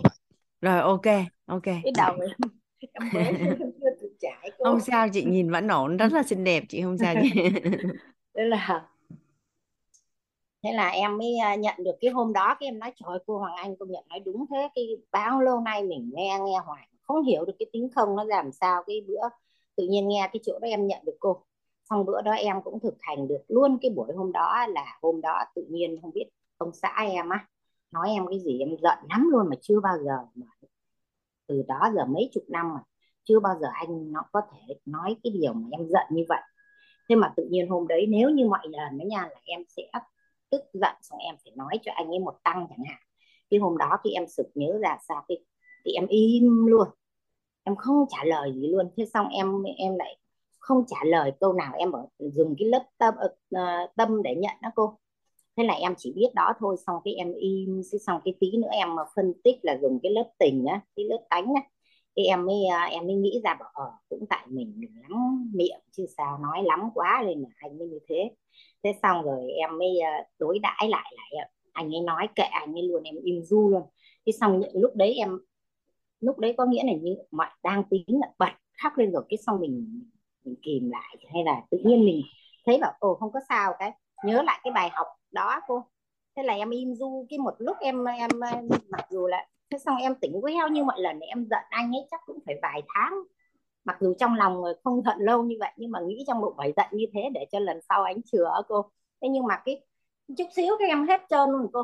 Rồi 0.61 0.81
ok 0.81 1.07
ok. 1.47 1.65
Cái 1.65 1.93
đầu 1.97 2.17
em, 2.21 2.31
em 2.93 3.09
mới 3.13 3.35
chưa 3.59 3.91
tự 4.01 4.13
trải 4.21 4.51
cô. 4.59 4.65
Không 4.65 4.81
sao 4.81 5.09
chị 5.09 5.25
nhìn 5.25 5.51
vẫn 5.51 5.69
ổn 5.69 5.97
rất 5.97 6.13
là 6.13 6.23
xinh 6.23 6.45
đẹp 6.45 6.65
chị 6.69 6.83
không 6.83 6.99
sao 6.99 7.15
chị. 7.23 7.43
Thế 8.35 8.45
là 8.45 8.89
thế 10.63 10.73
là 10.73 10.89
em 10.89 11.19
mới 11.19 11.37
à, 11.43 11.55
nhận 11.55 11.75
được 11.85 11.95
cái 12.01 12.11
hôm 12.11 12.33
đó 12.33 12.57
cái 12.61 12.69
em 12.69 12.79
nói 12.79 12.93
trời 12.97 13.19
cô 13.27 13.39
Hoàng 13.39 13.57
Anh 13.57 13.77
công 13.77 13.91
nhận 13.91 14.05
nói 14.09 14.21
đúng 14.21 14.45
thế 14.51 14.69
cái 14.75 14.85
bao 15.13 15.41
lâu 15.41 15.61
nay 15.61 15.83
mình 15.83 16.11
nghe 16.15 16.39
nghe 16.47 16.59
hoài 16.65 16.89
không 17.09 17.25
hiểu 17.25 17.45
được 17.45 17.53
cái 17.59 17.67
tính 17.73 17.89
không 17.95 18.17
nó 18.17 18.25
làm 18.25 18.53
sao 18.53 18.83
cái 18.87 19.05
bữa. 19.09 19.29
Tự 19.77 19.87
nhiên 19.87 20.09
nghe 20.09 20.29
cái 20.33 20.41
chỗ 20.45 20.59
đó 20.59 20.69
em 20.69 20.87
nhận 20.87 21.05
được 21.05 21.17
cô. 21.21 21.45
Xong 21.91 22.05
bữa 22.05 22.23
đó 22.23 22.33
em 22.33 22.63
cũng 22.65 22.81
thực 22.81 22.95
hành 23.01 23.29
được 23.29 23.41
luôn 23.49 23.79
cái 23.83 23.91
buổi 23.91 24.15
hôm 24.17 24.33
đó 24.33 24.67
là 24.69 24.99
hôm 25.03 25.21
đó 25.21 25.45
tự 25.55 25.65
nhiên 25.71 25.99
không 26.03 26.11
biết 26.15 26.25
ông 26.59 26.73
xã 26.73 27.07
em 27.11 27.29
á, 27.29 27.47
nói 27.91 28.11
em 28.11 28.27
cái 28.31 28.41
gì 28.41 28.59
em 28.61 28.77
giận 28.83 28.99
lắm 29.09 29.29
luôn 29.33 29.49
mà 29.51 29.57
chưa 29.61 29.81
bao 29.81 29.99
giờ 30.05 30.17
mà 30.35 30.47
từ 31.47 31.63
đó 31.69 31.91
giờ 31.95 32.05
mấy 32.05 32.31
chục 32.33 32.45
năm 32.49 32.75
mà 32.75 32.81
chưa 33.25 33.41
bao 33.41 33.59
giờ 33.61 33.69
anh 33.73 34.13
nó 34.13 34.23
có 34.33 34.41
thể 34.53 34.75
nói 34.87 35.17
cái 35.25 35.33
điều 35.41 35.53
mà 35.53 35.69
em 35.71 35.89
giận 35.89 36.07
như 36.11 36.25
vậy. 36.29 36.41
Thế 37.09 37.15
mà 37.17 37.33
tự 37.37 37.45
nhiên 37.51 37.69
hôm 37.69 37.89
đấy 37.89 38.07
nếu 38.09 38.31
như 38.31 38.47
mọi 38.49 38.69
lần 38.69 38.99
đó 38.99 39.05
nha 39.05 39.23
là 39.23 39.41
em 39.45 39.63
sẽ 39.69 39.83
tức 40.51 40.61
giận 40.73 40.95
xong 41.03 41.19
em 41.19 41.35
phải 41.45 41.53
nói 41.57 41.79
cho 41.83 41.93
anh 41.95 42.09
ấy 42.09 42.19
một 42.19 42.35
tăng 42.45 42.67
chẳng 42.71 42.85
hạn. 42.89 42.99
Cái 43.51 43.61
hôm 43.61 43.79
đó 43.79 43.99
khi 44.05 44.11
em 44.11 44.27
sực 44.29 44.47
nhớ 44.55 44.79
ra 44.83 44.99
sao 45.09 45.25
cái 45.29 45.39
thì 45.85 45.93
em 45.93 46.07
im 46.07 46.67
luôn. 46.67 46.89
Em 47.65 47.77
không 47.77 48.05
trả 48.09 48.25
lời 48.25 48.53
gì 48.55 48.69
luôn. 48.69 48.91
Thế 48.97 49.05
xong 49.15 49.29
em 49.29 49.63
em 49.77 49.97
lại 49.97 50.19
không 50.59 50.85
trả 50.89 50.97
lời 51.05 51.33
câu 51.41 51.53
nào. 51.53 51.73
Em 51.79 51.93
ở 51.93 52.07
dùng 52.19 52.55
cái 52.59 52.69
lớp 52.69 52.85
tâm 52.99 53.15
uh, 53.55 53.97
tâm 53.97 54.23
để 54.23 54.35
nhận 54.35 54.55
đó 54.63 54.69
cô. 54.75 54.99
Thế 55.57 55.65
là 55.65 55.75
em 55.75 55.95
chỉ 55.99 56.13
biết 56.17 56.29
đó 56.35 56.53
thôi. 56.59 56.77
Xong 56.87 56.97
cái 57.05 57.15
em 57.15 57.35
im. 57.35 57.83
Xong 58.07 58.21
cái 58.25 58.35
tí 58.41 58.57
nữa 58.57 58.69
em 58.73 58.95
mà 58.95 59.03
phân 59.17 59.33
tích 59.45 59.57
là 59.63 59.79
dùng 59.83 60.01
cái 60.03 60.13
lớp 60.13 60.31
tình 60.39 60.65
á 60.65 60.81
cái 60.97 61.05
lớp 61.05 61.27
tánh 61.31 61.55
á. 61.55 61.63
Thì 62.17 62.25
em 62.25 62.47
mới 62.47 62.67
à, 62.73 62.85
em 62.85 63.07
mới 63.07 63.17
nghĩ 63.17 63.41
ra 63.45 63.55
bảo 63.61 63.71
ờ 63.75 63.93
cũng 64.09 64.25
tại 64.31 64.47
mình 64.49 64.75
mình 64.77 64.91
lắm 65.03 65.51
miệng 65.55 65.81
chứ 65.93 66.07
sao 66.17 66.39
nói 66.39 66.63
lắm 66.65 66.81
quá 66.95 67.23
nên 67.27 67.43
là 67.43 67.49
anh 67.59 67.79
mới 67.79 67.89
như 67.89 67.99
thế. 68.09 68.31
Thế 68.85 68.93
xong 69.03 69.23
rồi 69.23 69.51
em 69.51 69.79
mới 69.79 69.99
à, 69.99 70.25
đối 70.39 70.59
đãi 70.59 70.89
lại 70.89 71.13
lại 71.17 71.49
anh 71.73 71.95
ấy 71.95 72.01
nói 72.01 72.29
kệ 72.35 72.43
anh 72.43 72.75
ấy 72.75 72.83
luôn. 72.83 73.03
Em 73.03 73.15
im 73.23 73.43
du 73.43 73.69
luôn. 73.69 73.83
Thế 74.27 74.33
xong 74.33 74.63
lúc 74.75 74.97
đấy 74.97 75.15
em 75.15 75.39
lúc 76.21 76.39
đấy 76.39 76.55
có 76.59 76.67
nghĩa 76.67 76.83
là 76.87 76.93
như 76.93 77.17
mọi 77.31 77.49
đang 77.63 77.83
tính 77.91 78.05
là 78.09 78.27
bật 78.39 78.53
khóc 78.83 78.93
lên 78.97 79.13
rồi, 79.13 79.25
cái 79.29 79.39
xong 79.47 79.61
mình 79.61 80.03
mình 80.45 80.57
kìm 80.63 80.91
lại, 80.91 81.17
hay 81.33 81.45
là 81.45 81.63
tự 81.71 81.79
nhiên 81.85 82.05
mình 82.05 82.23
thấy 82.67 82.79
bảo, 82.79 82.93
ồ, 82.99 83.15
không 83.15 83.33
có 83.33 83.41
sao 83.49 83.73
cái, 83.79 83.93
nhớ 84.25 84.43
lại 84.43 84.61
cái 84.65 84.73
bài 84.73 84.91
học 84.93 85.07
đó 85.31 85.61
cô. 85.67 85.85
Thế 86.37 86.43
là 86.43 86.55
em 86.55 86.71
im 86.71 86.95
du 86.95 87.27
cái 87.31 87.39
một 87.39 87.55
lúc 87.59 87.77
em 87.81 88.05
em 88.05 88.31
mặc 88.89 89.07
dù 89.11 89.27
là, 89.27 89.47
thế 89.71 89.79
xong 89.79 89.97
em 89.97 90.15
tỉnh 90.15 90.41
queo 90.41 90.69
như 90.69 90.85
mọi 90.85 91.01
lần, 91.01 91.21
em 91.21 91.47
giận 91.51 91.63
anh 91.71 91.93
ấy 91.93 92.07
chắc 92.11 92.21
cũng 92.27 92.39
phải 92.47 92.59
vài 92.63 92.83
tháng. 92.95 93.15
Mặc 93.85 93.97
dù 94.01 94.15
trong 94.19 94.35
lòng 94.35 94.63
không 94.85 95.03
giận 95.03 95.17
lâu 95.21 95.43
như 95.43 95.57
vậy, 95.61 95.71
nhưng 95.77 95.91
mà 95.91 96.01
nghĩ 96.01 96.25
trong 96.27 96.41
bụng 96.41 96.55
phải 96.57 96.73
giận 96.77 96.87
như 96.93 97.07
thế 97.13 97.31
để 97.35 97.47
cho 97.53 97.59
lần 97.59 97.81
sau 97.89 98.03
anh 98.03 98.23
chừa 98.23 98.51
cô. 98.69 98.91
Thế 99.23 99.29
nhưng 99.29 99.47
mà 99.47 99.63
cái, 99.65 99.85
chút 100.39 100.45
xíu 100.57 100.77
cái 100.79 100.89
em 100.89 101.07
hết 101.09 101.21
trơn 101.31 101.51
luôn 101.51 101.67
cô. 101.73 101.83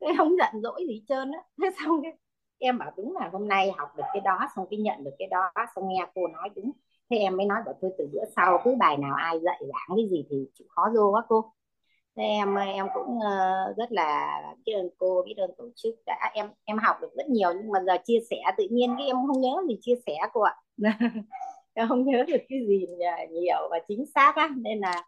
Cái 0.00 0.14
không 0.18 0.36
giận 0.38 0.62
dỗi 0.62 0.84
gì 0.88 1.04
trơn 1.08 1.32
á. 1.32 1.38
Thế 1.62 1.70
xong 1.80 2.02
cái 2.02 2.12
em 2.58 2.78
bảo 2.78 2.90
đúng 2.96 3.16
là 3.16 3.28
hôm 3.32 3.48
nay 3.48 3.72
học 3.76 3.88
được 3.96 4.04
cái 4.12 4.20
đó 4.20 4.38
xong 4.56 4.66
cái 4.70 4.78
nhận 4.78 5.04
được 5.04 5.14
cái 5.18 5.28
đó 5.28 5.50
xong 5.74 5.88
nghe 5.88 6.06
cô 6.14 6.26
nói 6.26 6.48
đúng. 6.56 6.72
Thế 7.10 7.16
em 7.16 7.36
mới 7.36 7.46
nói 7.46 7.58
bảo 7.66 7.74
thôi 7.82 7.90
từ 7.98 8.08
bữa 8.12 8.24
sau 8.36 8.60
cứ 8.64 8.74
bài 8.78 8.96
nào 8.96 9.14
ai 9.14 9.40
dạy 9.40 9.60
giảng 9.60 9.96
cái 9.96 10.08
gì 10.10 10.24
thì 10.30 10.48
chịu 10.58 10.66
khó 10.70 10.82
vô 10.96 11.10
quá 11.10 11.22
cô. 11.28 11.52
Thế 12.16 12.22
em 12.22 12.54
em 12.54 12.86
cũng 12.94 13.16
uh, 13.16 13.76
rất 13.76 13.92
là 13.92 14.40
biết 14.66 14.72
ơn 14.72 14.88
cô 14.98 15.22
biết 15.26 15.34
ơn 15.36 15.50
tổ 15.58 15.64
chức 15.76 15.94
đã 16.06 16.30
em 16.34 16.46
em 16.64 16.78
học 16.78 16.96
được 17.00 17.10
rất 17.16 17.28
nhiều 17.28 17.52
nhưng 17.52 17.72
mà 17.72 17.80
giờ 17.86 17.96
chia 18.04 18.18
sẻ 18.30 18.36
tự 18.56 18.64
nhiên 18.70 18.94
cái 18.98 19.06
em 19.06 19.16
không 19.26 19.40
nhớ 19.40 19.62
gì 19.68 19.78
chia 19.80 19.94
sẻ 20.06 20.16
cô 20.32 20.40
ạ. 20.40 20.54
Em 21.76 21.88
không 21.88 22.04
nhớ 22.04 22.24
được 22.26 22.42
cái 22.48 22.58
gì 22.68 22.86
nhiều 23.30 23.68
và 23.70 23.78
chính 23.88 24.04
xác 24.14 24.36
á 24.36 24.50
nên 24.56 24.78
là 24.78 25.02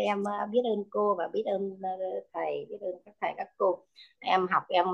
em 0.00 0.24
ờ, 0.24 0.46
biết 0.50 0.60
ơn 0.64 0.84
cô 0.90 1.14
và 1.14 1.28
biết 1.32 1.42
ơn 1.46 1.78
ờ, 1.82 1.90
thầy 2.32 2.66
biết 2.70 2.76
ơn 2.80 2.94
các 3.04 3.14
thầy 3.20 3.32
các 3.36 3.48
cô. 3.58 3.78
Em 4.20 4.46
học 4.50 4.62
em 4.68 4.86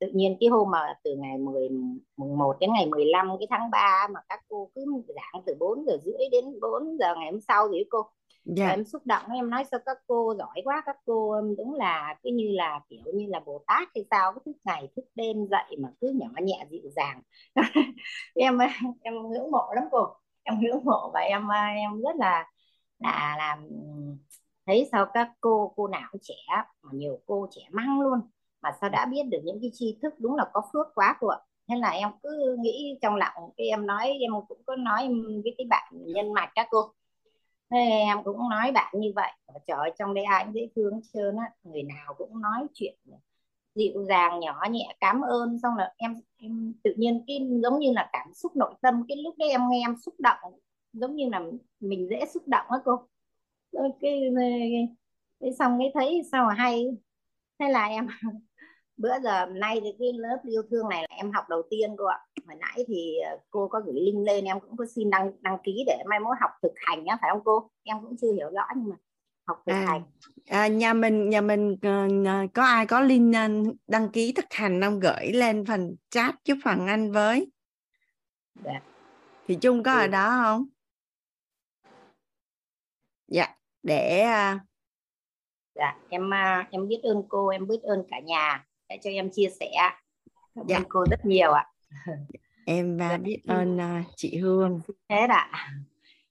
tự 0.00 0.06
nhiên 0.14 0.36
cái 0.40 0.48
hôm 0.48 0.70
mà 0.70 0.94
từ 1.04 1.16
ngày 1.16 1.38
10 1.38 1.68
mùng 2.16 2.38
1 2.38 2.56
đến 2.60 2.70
ngày 2.72 2.86
15 2.86 3.28
cái 3.38 3.46
tháng 3.50 3.70
3 3.70 4.08
mà 4.14 4.20
các 4.28 4.40
cô 4.48 4.70
cứ 4.74 4.84
giảng 5.08 5.42
từ 5.46 5.54
4 5.58 5.84
giờ 5.86 5.98
rưỡi 6.04 6.28
đến 6.32 6.44
4 6.60 6.98
giờ 6.98 7.14
ngày 7.14 7.30
hôm 7.30 7.40
sau 7.40 7.68
thì 7.72 7.84
cô. 7.90 8.02
Dạ. 8.44 8.68
em 8.68 8.84
xúc 8.84 9.02
động 9.06 9.22
em 9.34 9.50
nói 9.50 9.64
sao 9.70 9.80
các 9.86 9.96
cô 10.06 10.34
giỏi 10.38 10.62
quá 10.64 10.82
các 10.86 10.96
cô 11.06 11.40
đúng 11.58 11.74
là 11.74 12.14
cứ 12.22 12.30
như 12.32 12.48
là 12.52 12.80
kiểu 12.88 13.12
như 13.14 13.26
là 13.28 13.40
bồ 13.40 13.64
tát 13.66 13.88
hay 13.94 14.04
sao 14.10 14.32
cứ 14.32 14.40
thức 14.46 14.56
ngày 14.64 14.88
thức 14.96 15.04
đêm 15.14 15.46
dậy 15.50 15.76
mà 15.78 15.88
cứ 16.00 16.12
nhỏ 16.14 16.28
nhẹ 16.42 16.66
dịu 16.70 16.90
dàng. 16.96 17.22
Em 18.34 18.58
em 19.02 19.14
ngưỡng 19.14 19.50
mộ 19.50 19.72
lắm 19.74 19.84
cô. 19.90 20.06
Em 20.42 20.60
ngưỡng 20.60 20.84
mộ 20.84 21.10
và 21.14 21.20
em 21.20 21.48
em 21.76 22.02
rất 22.02 22.16
là 22.16 22.44
là 23.04 23.34
làm 23.38 23.68
thấy 24.66 24.88
sao 24.92 25.06
các 25.14 25.32
cô 25.40 25.72
cô 25.76 25.88
nào 25.88 26.08
cũng 26.12 26.20
trẻ 26.24 26.34
mà 26.82 26.90
nhiều 26.92 27.20
cô 27.26 27.48
trẻ 27.50 27.62
măng 27.70 28.00
luôn. 28.00 28.20
Mà 28.62 28.70
sao 28.80 28.90
đã 28.90 29.06
biết 29.06 29.22
được 29.30 29.38
những 29.44 29.58
cái 29.60 29.70
tri 29.74 29.98
thức 30.02 30.14
đúng 30.18 30.36
là 30.36 30.44
có 30.52 30.62
phước 30.72 30.86
quá 30.94 31.16
cô 31.20 31.28
ạ. 31.28 31.38
Nên 31.68 31.78
là 31.78 31.90
em 31.90 32.08
cứ 32.22 32.56
nghĩ 32.60 32.98
trong 33.02 33.16
lòng 33.16 33.50
cái 33.56 33.66
em 33.66 33.86
nói 33.86 34.06
em 34.06 34.32
cũng 34.48 34.62
có 34.66 34.76
nói 34.76 35.08
với 35.44 35.54
cái 35.58 35.66
bạn 35.70 35.92
nhân 35.92 36.32
mạch 36.32 36.50
các 36.54 36.68
cô. 36.70 36.92
Thế 37.70 37.78
em 37.78 38.24
cũng 38.24 38.48
nói 38.50 38.72
bạn 38.72 38.94
như 39.00 39.12
vậy. 39.16 39.32
Trời 39.66 39.76
ơi, 39.78 39.92
trong 39.98 40.14
đây 40.14 40.24
ai 40.24 40.44
cũng 40.44 40.54
dễ 40.54 40.68
thương 40.76 41.00
trơn 41.12 41.36
á. 41.36 41.50
Người 41.62 41.82
nào 41.82 42.14
cũng 42.18 42.40
nói 42.40 42.66
chuyện 42.74 42.94
dịu 43.74 44.04
dàng 44.08 44.40
nhỏ 44.40 44.60
nhẹ 44.70 44.96
cảm 45.00 45.20
ơn. 45.20 45.58
Xong 45.62 45.76
là 45.76 45.94
em 45.96 46.20
em 46.36 46.72
tự 46.84 46.94
nhiên 46.96 47.24
cái 47.26 47.48
giống 47.62 47.78
như 47.78 47.92
là 47.92 48.10
cảm 48.12 48.34
xúc 48.34 48.56
nội 48.56 48.74
tâm 48.80 49.02
cái 49.08 49.16
lúc 49.16 49.34
đấy 49.38 49.50
em 49.50 49.60
nghe 49.70 49.80
em 49.84 49.96
xúc 49.96 50.14
động 50.18 50.38
giống 50.94 51.16
như 51.16 51.28
là 51.32 51.40
mình 51.80 52.08
dễ 52.10 52.26
xúc 52.26 52.48
động 52.48 52.66
á 52.68 52.78
cô. 52.84 53.08
Cái, 53.72 53.82
cái, 54.00 54.20
cái 55.40 55.52
xong 55.58 55.78
cái 55.78 55.90
thấy 55.94 56.22
sao 56.32 56.46
mà 56.46 56.54
hay. 56.54 56.86
Thế 57.58 57.68
là 57.68 57.86
em 57.86 58.06
bữa 58.96 59.20
giờ 59.22 59.46
nay 59.46 59.80
thì 59.84 59.90
cái 59.98 60.12
lớp 60.12 60.38
yêu 60.44 60.62
thương 60.70 60.88
này 60.88 61.02
là 61.10 61.16
em 61.16 61.32
học 61.32 61.44
đầu 61.48 61.62
tiên 61.70 61.94
cô 61.98 62.04
ạ. 62.04 62.18
Hồi 62.46 62.56
nãy 62.60 62.84
thì 62.88 63.18
ờ, 63.18 63.38
cô 63.50 63.68
có 63.68 63.80
gửi 63.80 63.94
link 63.94 64.26
lên 64.26 64.44
em 64.44 64.60
cũng 64.60 64.76
có 64.76 64.86
xin 64.94 65.10
đăng 65.10 65.32
đăng 65.40 65.58
ký 65.64 65.84
để 65.86 66.02
mai 66.10 66.20
mốt 66.20 66.36
học 66.40 66.50
thực 66.62 66.72
hành 66.76 67.04
nhá 67.04 67.16
phải 67.20 67.30
không 67.32 67.44
cô? 67.44 67.70
Em 67.84 67.96
cũng 68.02 68.16
chưa 68.20 68.32
hiểu 68.32 68.50
rõ 68.50 68.62
nhưng 68.76 68.88
mà 68.88 68.96
học 69.46 69.62
thực 69.66 69.72
à, 69.72 69.86
hành. 69.86 70.02
à, 70.46 70.66
nhà 70.68 70.92
mình 70.92 71.30
nhà 71.30 71.40
mình 71.40 71.72
uh, 71.72 72.52
có 72.54 72.64
ai 72.64 72.86
có 72.86 73.00
link 73.00 73.34
đăng 73.86 74.08
ký 74.08 74.32
thực 74.32 74.52
hành 74.52 74.80
không? 74.82 75.00
Gửi 75.00 75.32
lên 75.32 75.64
phần 75.66 75.96
chat 76.10 76.34
giúp 76.44 76.58
phần 76.64 76.86
anh 76.86 77.12
với. 77.12 77.50
Dạ. 78.64 78.80
thì 79.46 79.54
chung 79.60 79.82
có 79.82 79.92
ừ. 79.92 79.98
ở 79.98 80.06
đó 80.06 80.40
không 80.42 80.64
dạ 83.28 83.56
để 83.82 84.24
uh... 84.24 84.60
dạ 85.74 85.96
em 86.08 86.28
uh, 86.28 86.70
em 86.70 86.88
biết 86.88 87.00
ơn 87.02 87.22
cô 87.28 87.48
em 87.48 87.66
biết 87.66 87.82
ơn 87.82 88.04
cả 88.10 88.20
nhà 88.20 88.64
đã 88.88 88.96
cho 89.02 89.10
em 89.10 89.30
chia 89.32 89.48
sẻ. 89.60 89.70
Cảm 90.54 90.66
dạ. 90.68 90.76
ơn 90.76 90.84
cô 90.88 91.04
rất 91.10 91.24
nhiều 91.24 91.52
ạ. 91.52 91.66
Em 92.66 92.96
và 92.96 93.16
biết 93.16 93.40
ơn 93.46 93.78
chị 94.16 94.38
Hương. 94.38 94.80
Thế 95.08 95.16
ạ. 95.16 95.50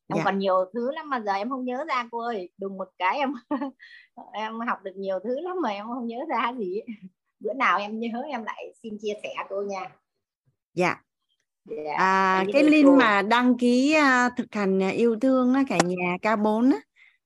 Em 0.08 0.18
dạ. 0.18 0.22
còn 0.26 0.40
nhiều 0.40 0.66
thứ 0.74 0.92
lắm 0.92 1.10
mà 1.10 1.20
giờ 1.20 1.34
em 1.34 1.50
không 1.50 1.66
nhớ 1.66 1.86
ra 1.88 2.08
cô 2.12 2.20
ơi. 2.20 2.50
Đùng 2.58 2.78
một 2.78 2.88
cái 2.98 3.18
em 3.18 3.34
em 4.34 4.60
học 4.60 4.80
được 4.84 4.96
nhiều 4.96 5.20
thứ 5.24 5.40
lắm 5.40 5.58
mà 5.62 5.70
em 5.70 5.86
không 5.86 6.08
nhớ 6.08 6.18
ra 6.30 6.54
gì 6.60 6.82
bữa 7.40 7.54
nào 7.54 7.80
em 7.80 8.00
nhớ 8.00 8.24
em 8.32 8.44
lại 8.44 8.74
xin 8.84 8.98
chia 9.02 9.14
sẻ 9.24 9.34
cô 9.50 9.62
nha. 9.62 9.90
Dạ 10.74 11.02
dạ, 11.65 11.93
à, 11.98 12.46
cái 12.53 12.63
link 12.63 12.86
cô. 12.86 12.96
mà 12.96 13.22
đăng 13.22 13.58
ký 13.58 13.96
uh, 13.98 14.34
thực 14.38 14.55
hành 14.55 14.77
uh, 14.77 14.93
yêu 14.93 15.20
thương 15.20 15.53
á, 15.53 15.63
cả 15.70 15.77
nhà 15.86 16.17
K4 16.22 16.72
á, 16.72 16.79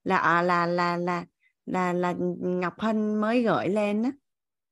là 0.04 0.40
uh, 0.40 0.46
là 0.46 0.66
là 0.66 0.96
là 0.96 1.24
là 1.66 1.92
là 1.92 2.14
Ngọc 2.40 2.80
Hân 2.80 3.20
mới 3.20 3.42
gửi 3.42 3.68
lên 3.68 4.02
á. 4.02 4.10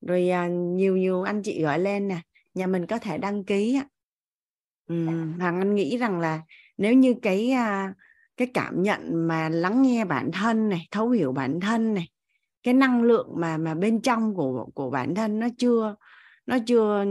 Rồi 0.01 0.31
uh, 0.47 0.51
nhiều 0.51 0.97
nhiều 0.97 1.23
anh 1.23 1.43
chị 1.43 1.63
gửi 1.63 1.79
lên 1.79 2.09
nè 2.09 2.21
nhà 2.55 2.67
mình 2.67 2.87
có 2.87 2.99
thể 2.99 3.19
đăng 3.19 3.45
ký 3.45 3.75
á. 3.75 3.85
Ừ, 4.89 5.07
Hoàng 5.39 5.61
Anh 5.61 5.75
nghĩ 5.75 5.99
rằng 5.99 6.21
là 6.21 6.41
nếu 6.79 6.95
như 6.95 7.15
cái 7.23 7.53
uh, 7.55 7.97
cái 8.37 8.49
cảm 8.55 8.83
nhận 8.83 9.29
mà 9.29 9.49
lắng 9.49 9.83
nghe 9.83 10.05
bản 10.05 10.31
thân 10.33 10.69
này 10.69 10.89
thấu 10.91 11.11
hiểu 11.11 11.33
bản 11.33 11.61
thân 11.61 11.95
này 11.95 12.09
cái 12.63 12.75
năng 12.75 13.03
lượng 13.03 13.29
mà 13.37 13.57
mà 13.57 13.75
bên 13.75 14.01
trong 14.01 14.35
của 14.35 14.69
của 14.75 14.91
bản 14.91 15.15
thân 15.15 15.41
nó 15.41 15.49
chưa 15.59 15.95
nó 16.47 16.59
chưa 16.67 17.05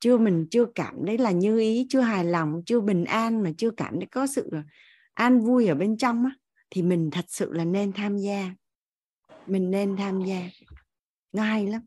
chưa 0.00 0.18
mình 0.18 0.46
chưa 0.50 0.64
cảm 0.74 0.94
thấy 1.06 1.18
là 1.18 1.30
như 1.30 1.58
ý 1.58 1.86
chưa 1.88 2.00
hài 2.00 2.24
lòng 2.24 2.62
chưa 2.66 2.80
bình 2.80 3.04
an 3.04 3.42
mà 3.42 3.50
chưa 3.58 3.70
cảm 3.70 3.94
thấy 3.94 4.06
có 4.06 4.26
sự 4.26 4.50
an 5.14 5.40
vui 5.40 5.66
ở 5.66 5.74
bên 5.74 5.96
trong 5.96 6.24
á 6.24 6.30
thì 6.70 6.82
mình 6.82 7.10
thật 7.10 7.24
sự 7.28 7.52
là 7.52 7.64
nên 7.64 7.92
tham 7.92 8.18
gia. 8.18 8.54
Mình 9.46 9.70
nên 9.70 9.96
tham 9.96 10.24
gia. 10.24 10.48
Nó 11.32 11.42
hay 11.42 11.66
lắm. 11.66 11.82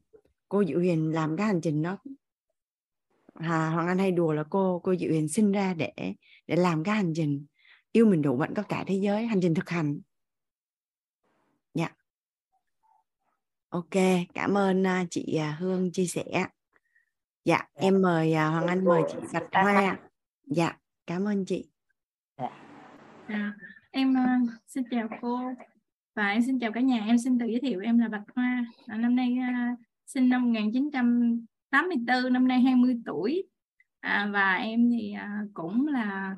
Cô 0.50 0.66
Diệu 0.66 0.80
Huyền 0.80 1.12
làm 1.12 1.38
cái 1.38 1.48
hành 1.48 1.62
trình 1.62 1.82
đó. 1.82 1.98
À, 3.34 3.70
Hoàng 3.70 3.88
Anh 3.88 3.98
hay 3.98 4.12
đùa 4.12 4.34
là 4.34 4.44
cô 4.50 4.82
cô 4.84 4.96
Diệu 4.96 5.10
Huyền 5.10 5.28
sinh 5.28 5.52
ra 5.52 5.74
để 5.74 5.94
để 6.48 6.56
làm 6.56 6.84
cái 6.84 6.96
hành 6.96 7.14
trình. 7.16 7.46
Yêu 7.92 8.06
mình 8.06 8.22
đủ 8.22 8.38
mạnh 8.38 8.54
có 8.56 8.64
cả 8.64 8.84
thế 8.88 8.96
giới. 8.96 9.26
Hành 9.26 9.42
trình 9.42 9.54
thực 9.54 9.70
hành. 9.70 10.00
Dạ. 11.74 11.86
Yeah. 11.86 11.98
ok 13.70 14.28
cảm 14.34 14.58
ơn 14.58 14.88
à, 14.88 15.06
chị 15.10 15.36
à, 15.36 15.58
Hương 15.60 15.92
chia 15.92 16.06
sẻ 16.06 16.24
dạ 17.46 17.60
em 17.74 18.02
mời 18.02 18.32
uh, 18.32 18.36
Hoàng 18.36 18.68
Anh 18.68 18.86
mời 18.86 19.02
chị 19.12 19.18
Bạch 19.34 19.48
Hoa 19.52 19.98
dạ. 20.46 20.78
cảm 21.08 21.28
ơn 21.28 21.46
chị. 21.46 21.70
À, 23.28 23.54
em 23.92 24.12
uh, 24.14 24.50
xin 24.68 24.84
chào 24.92 25.08
cô. 25.22 25.40
Và 26.16 26.30
em 26.30 26.42
xin 26.42 26.60
chào 26.60 26.72
cả 26.72 26.82
nhà. 26.82 27.04
Em 27.08 27.18
xin 27.18 27.40
tự 27.40 27.46
giới 27.46 27.60
thiệu 27.62 27.80
em 27.80 28.00
là 28.00 28.08
Bạch 28.08 28.24
Hoa. 28.36 28.66
À, 28.88 28.98
năm 28.98 29.16
nay 29.16 29.38
uh, 29.40 29.80
sinh 30.06 30.30
năm 30.30 30.44
1984 30.44 32.34
năm 32.34 32.48
nay 32.48 32.62
20 32.62 32.98
tuổi. 33.06 33.44
À, 34.00 34.30
và 34.34 34.54
em 34.54 34.90
thì 34.92 35.14
uh, 35.16 35.50
cũng 35.54 35.88
là 35.88 36.36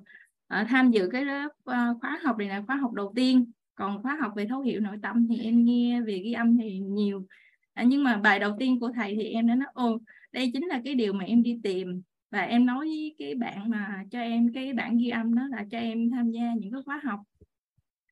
uh, 0.62 0.68
tham 0.68 0.92
dự 0.92 1.10
cái 1.12 1.26
lớp 1.26 1.48
uh, 1.48 2.02
khóa 2.02 2.20
học 2.24 2.38
này 2.38 2.48
là 2.48 2.64
khóa 2.68 2.76
học 2.76 2.94
đầu 2.94 3.14
tiên. 3.16 3.52
Còn 3.76 4.04
khóa 4.04 4.18
học 4.22 4.34
về 4.36 4.46
thấu 4.50 4.62
hiểu 4.62 4.82
nội 4.82 4.98
tâm 5.02 5.28
thì 5.28 5.40
em 5.40 5.66
nghe 5.66 6.02
về 6.02 6.22
ghi 6.24 6.34
âm 6.34 6.58
thì 6.58 6.80
nhiều. 6.80 7.26
À, 7.74 7.84
nhưng 7.84 8.04
mà 8.04 8.18
bài 8.18 8.40
đầu 8.40 8.56
tiên 8.60 8.80
của 8.80 8.92
thầy 8.96 9.16
thì 9.16 9.24
em 9.24 9.48
đã 9.48 9.56
nói 9.56 9.68
ô 9.74 9.98
đây 10.36 10.50
chính 10.54 10.66
là 10.68 10.82
cái 10.86 10.96
điều 10.96 11.14
mà 11.14 11.26
em 11.26 11.44
đi 11.44 11.60
tìm. 11.64 12.02
Và 12.32 12.42
em 12.42 12.66
nói 12.66 12.86
với 12.86 13.16
cái 13.18 13.36
bạn 13.36 13.70
mà 13.70 14.04
cho 14.12 14.20
em 14.20 14.54
cái 14.54 14.74
bản 14.74 14.98
ghi 14.98 15.10
âm 15.10 15.36
đó 15.36 15.42
là 15.52 15.66
cho 15.72 15.78
em 15.78 16.10
tham 16.12 16.32
gia 16.32 16.54
những 16.54 16.72
cái 16.72 16.82
khóa 16.86 17.02
học. 17.04 17.20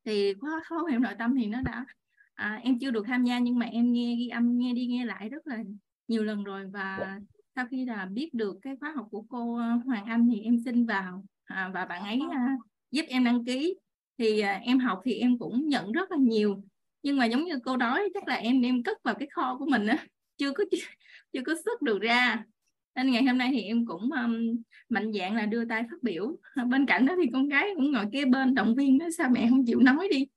Thì 0.06 0.34
khóa 0.34 0.64
khóa 0.70 0.84
em 0.92 1.02
nội 1.02 1.14
tâm 1.20 1.36
thì 1.36 1.46
nó 1.46 1.62
đã 1.62 1.86
à, 2.34 2.60
em 2.64 2.80
chưa 2.80 2.92
được 2.92 3.06
tham 3.08 3.24
gia 3.24 3.40
nhưng 3.40 3.60
mà 3.60 3.66
em 3.66 3.94
nghe 3.94 4.16
ghi 4.16 4.28
âm 4.28 4.58
nghe 4.58 4.74
đi 4.74 4.86
nghe 4.88 5.06
lại 5.06 5.30
rất 5.30 5.48
là 5.48 5.64
nhiều 6.08 6.24
lần 6.24 6.44
rồi. 6.44 6.66
Và 6.74 7.20
sau 7.56 7.66
khi 7.72 7.86
là 7.86 8.06
biết 8.06 8.34
được 8.34 8.58
cái 8.62 8.76
khóa 8.80 8.94
học 8.96 9.08
của 9.12 9.22
cô 9.22 9.56
Hoàng 9.86 10.06
Anh 10.06 10.30
thì 10.32 10.42
em 10.42 10.60
xin 10.66 10.86
vào. 10.86 11.26
À, 11.44 11.72
và 11.74 11.86
bạn 11.86 12.04
ấy 12.04 12.20
à, 12.32 12.58
giúp 12.92 13.06
em 13.10 13.24
đăng 13.24 13.46
ký. 13.46 13.76
Thì 14.18 14.40
à, 14.40 14.54
em 14.64 14.80
học 14.80 15.02
thì 15.06 15.14
em 15.14 15.38
cũng 15.38 15.68
nhận 15.68 15.92
rất 15.92 16.12
là 16.12 16.18
nhiều. 16.18 16.64
Nhưng 17.04 17.18
mà 17.18 17.26
giống 17.26 17.44
như 17.44 17.60
cô 17.66 17.78
nói 17.78 18.10
chắc 18.14 18.28
là 18.28 18.36
em 18.36 18.62
đem 18.62 18.84
cất 18.84 19.04
vào 19.04 19.16
cái 19.16 19.28
kho 19.32 19.58
của 19.58 19.66
mình 19.66 19.88
á. 19.88 19.98
Chưa 20.38 20.52
có 20.52 20.64
chưa 21.34 21.42
có 21.46 21.54
xuất 21.66 21.82
được 21.82 22.02
ra. 22.02 22.44
Nên 22.96 23.12
ngày 23.12 23.24
hôm 23.24 23.38
nay 23.38 23.50
thì 23.52 23.62
em 23.62 23.86
cũng 23.86 24.10
um, 24.12 24.62
mạnh 24.90 25.14
dạng 25.14 25.36
là 25.36 25.46
đưa 25.46 25.66
tay 25.66 25.84
phát 25.92 26.04
biểu. 26.04 26.38
Bên 26.68 26.86
cạnh 26.86 27.06
đó 27.06 27.16
thì 27.24 27.30
con 27.34 27.48
gái 27.48 27.70
cũng 27.76 27.92
ngồi 27.92 28.06
kế 28.12 28.26
bên 28.26 28.56
động 28.56 28.76
viên 28.76 28.98
nó 28.98 29.06
sao 29.18 29.30
mẹ 29.30 29.48
không 29.50 29.66
chịu 29.66 29.80
nói 29.80 30.08
đi? 30.12 30.28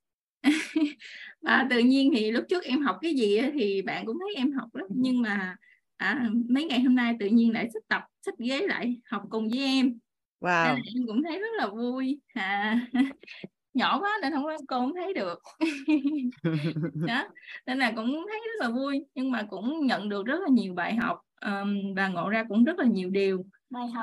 Và 1.41 1.67
tự 1.71 1.79
nhiên 1.79 2.11
thì 2.15 2.31
lúc 2.31 2.45
trước 2.49 2.65
em 2.65 2.81
học 2.81 2.97
cái 3.03 3.15
gì 3.15 3.41
thì 3.55 3.83
bạn 3.83 4.07
cũng 4.07 4.19
thấy 4.21 4.35
em 4.37 4.53
học 4.53 4.75
lắm. 4.75 4.87
Nhưng 4.91 5.23
mà 5.23 5.57
à, 5.97 6.31
mấy 6.49 6.65
ngày 6.65 6.81
hôm 6.81 6.95
nay 6.95 7.17
tự 7.21 7.27
nhiên 7.27 7.53
lại 7.53 7.69
xích 7.75 7.83
tập 7.89 8.03
xích 8.27 8.35
ghế 8.39 8.61
lại 8.61 9.01
học 9.05 9.23
cùng 9.31 9.49
với 9.49 9.59
em. 9.59 9.99
Wow. 10.41 10.75
nên 10.75 10.83
em 10.95 11.07
cũng 11.07 11.23
thấy 11.23 11.39
rất 11.39 11.51
là 11.59 11.69
vui. 11.69 12.21
À, 12.35 12.81
nhỏ 13.77 14.01
quá 14.01 14.11
nên 14.23 14.33
không 14.33 14.45
có 14.45 14.57
cô 14.69 14.81
không 14.81 14.95
thấy 14.95 15.15
được. 15.15 15.43
Đó 17.07 17.29
nên 17.67 17.79
là 17.79 17.93
cũng 17.97 18.25
thấy 18.29 18.41
rất 18.41 18.67
là 18.67 18.71
vui 18.71 19.05
nhưng 19.15 19.31
mà 19.31 19.43
cũng 19.43 19.87
nhận 19.87 20.09
được 20.09 20.27
rất 20.27 20.41
là 20.41 20.49
nhiều 20.49 20.75
bài 20.75 20.95
học 20.95 21.21
um, 21.41 21.95
và 21.95 22.09
ngộ 22.09 22.29
ra 22.29 22.45
cũng 22.49 22.65
rất 22.65 22.79
là 22.79 22.87
nhiều 22.87 23.11
điều. 23.11 23.45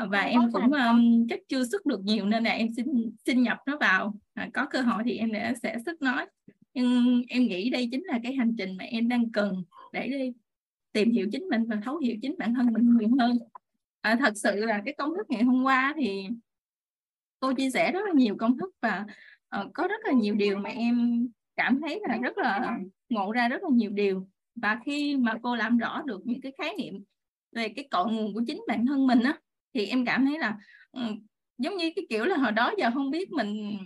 Và 0.09 0.21
em 0.21 0.41
cũng 0.51 0.71
um, 0.71 1.27
chắc 1.29 1.39
chưa 1.47 1.63
sức 1.63 1.85
được 1.85 1.99
nhiều 2.03 2.25
nên 2.25 2.43
là 2.43 2.51
em 2.51 2.67
xin 2.75 2.85
xin 3.25 3.43
nhập 3.43 3.57
nó 3.65 3.77
vào. 3.77 4.13
À, 4.33 4.49
có 4.53 4.65
cơ 4.65 4.81
hội 4.81 5.03
thì 5.05 5.17
em 5.17 5.29
sẽ 5.33 5.53
sẽ 5.63 5.77
sức 5.85 6.01
nói. 6.01 6.25
Nhưng 6.73 7.23
em 7.27 7.43
nghĩ 7.43 7.69
đây 7.69 7.87
chính 7.91 8.03
là 8.05 8.19
cái 8.23 8.33
hành 8.33 8.55
trình 8.57 8.77
mà 8.77 8.83
em 8.83 9.09
đang 9.09 9.31
cần 9.31 9.63
để 9.93 10.07
đi 10.07 10.33
tìm 10.91 11.11
hiểu 11.11 11.27
chính 11.31 11.43
mình 11.43 11.65
và 11.65 11.77
thấu 11.83 11.97
hiểu 11.97 12.15
chính 12.21 12.35
bản 12.37 12.53
thân 12.53 12.73
mình 12.73 12.97
nhiều 12.97 13.09
hơn. 13.19 13.37
À, 14.01 14.15
thật 14.19 14.33
sự 14.35 14.55
là 14.55 14.81
cái 14.85 14.93
công 14.97 15.15
thức 15.15 15.29
ngày 15.29 15.43
hôm 15.43 15.63
qua 15.63 15.93
thì 15.97 16.27
cô 17.39 17.53
chia 17.53 17.69
sẻ 17.69 17.91
rất 17.91 17.99
là 18.05 18.11
nhiều 18.15 18.35
công 18.39 18.57
thức 18.57 18.75
và 18.81 19.05
uh, 19.59 19.71
có 19.73 19.87
rất 19.87 20.05
là 20.05 20.11
nhiều 20.11 20.35
điều 20.35 20.57
mà 20.57 20.69
em 20.69 21.27
cảm 21.55 21.81
thấy 21.81 22.01
là 22.07 22.17
rất 22.17 22.37
là 22.37 22.77
ngộ 23.09 23.31
ra 23.31 23.49
rất 23.49 23.63
là 23.63 23.69
nhiều 23.71 23.91
điều. 23.91 24.27
Và 24.55 24.79
khi 24.85 25.17
mà 25.17 25.33
cô 25.43 25.55
làm 25.55 25.77
rõ 25.77 26.01
được 26.05 26.21
những 26.25 26.41
cái 26.41 26.51
khái 26.57 26.73
niệm 26.77 27.03
về 27.51 27.69
cái 27.69 27.87
cội 27.91 28.11
nguồn 28.11 28.33
của 28.33 28.41
chính 28.47 28.61
bản 28.67 28.85
thân 28.85 29.07
mình 29.07 29.19
á 29.19 29.39
thì 29.73 29.85
em 29.85 30.05
cảm 30.05 30.25
thấy 30.25 30.39
là 30.39 30.57
um, 30.91 31.19
giống 31.57 31.77
như 31.77 31.91
cái 31.95 32.05
kiểu 32.09 32.25
là 32.25 32.37
hồi 32.37 32.51
đó 32.51 32.73
giờ 32.77 32.91
không 32.93 33.11
biết 33.11 33.31
mình 33.31 33.77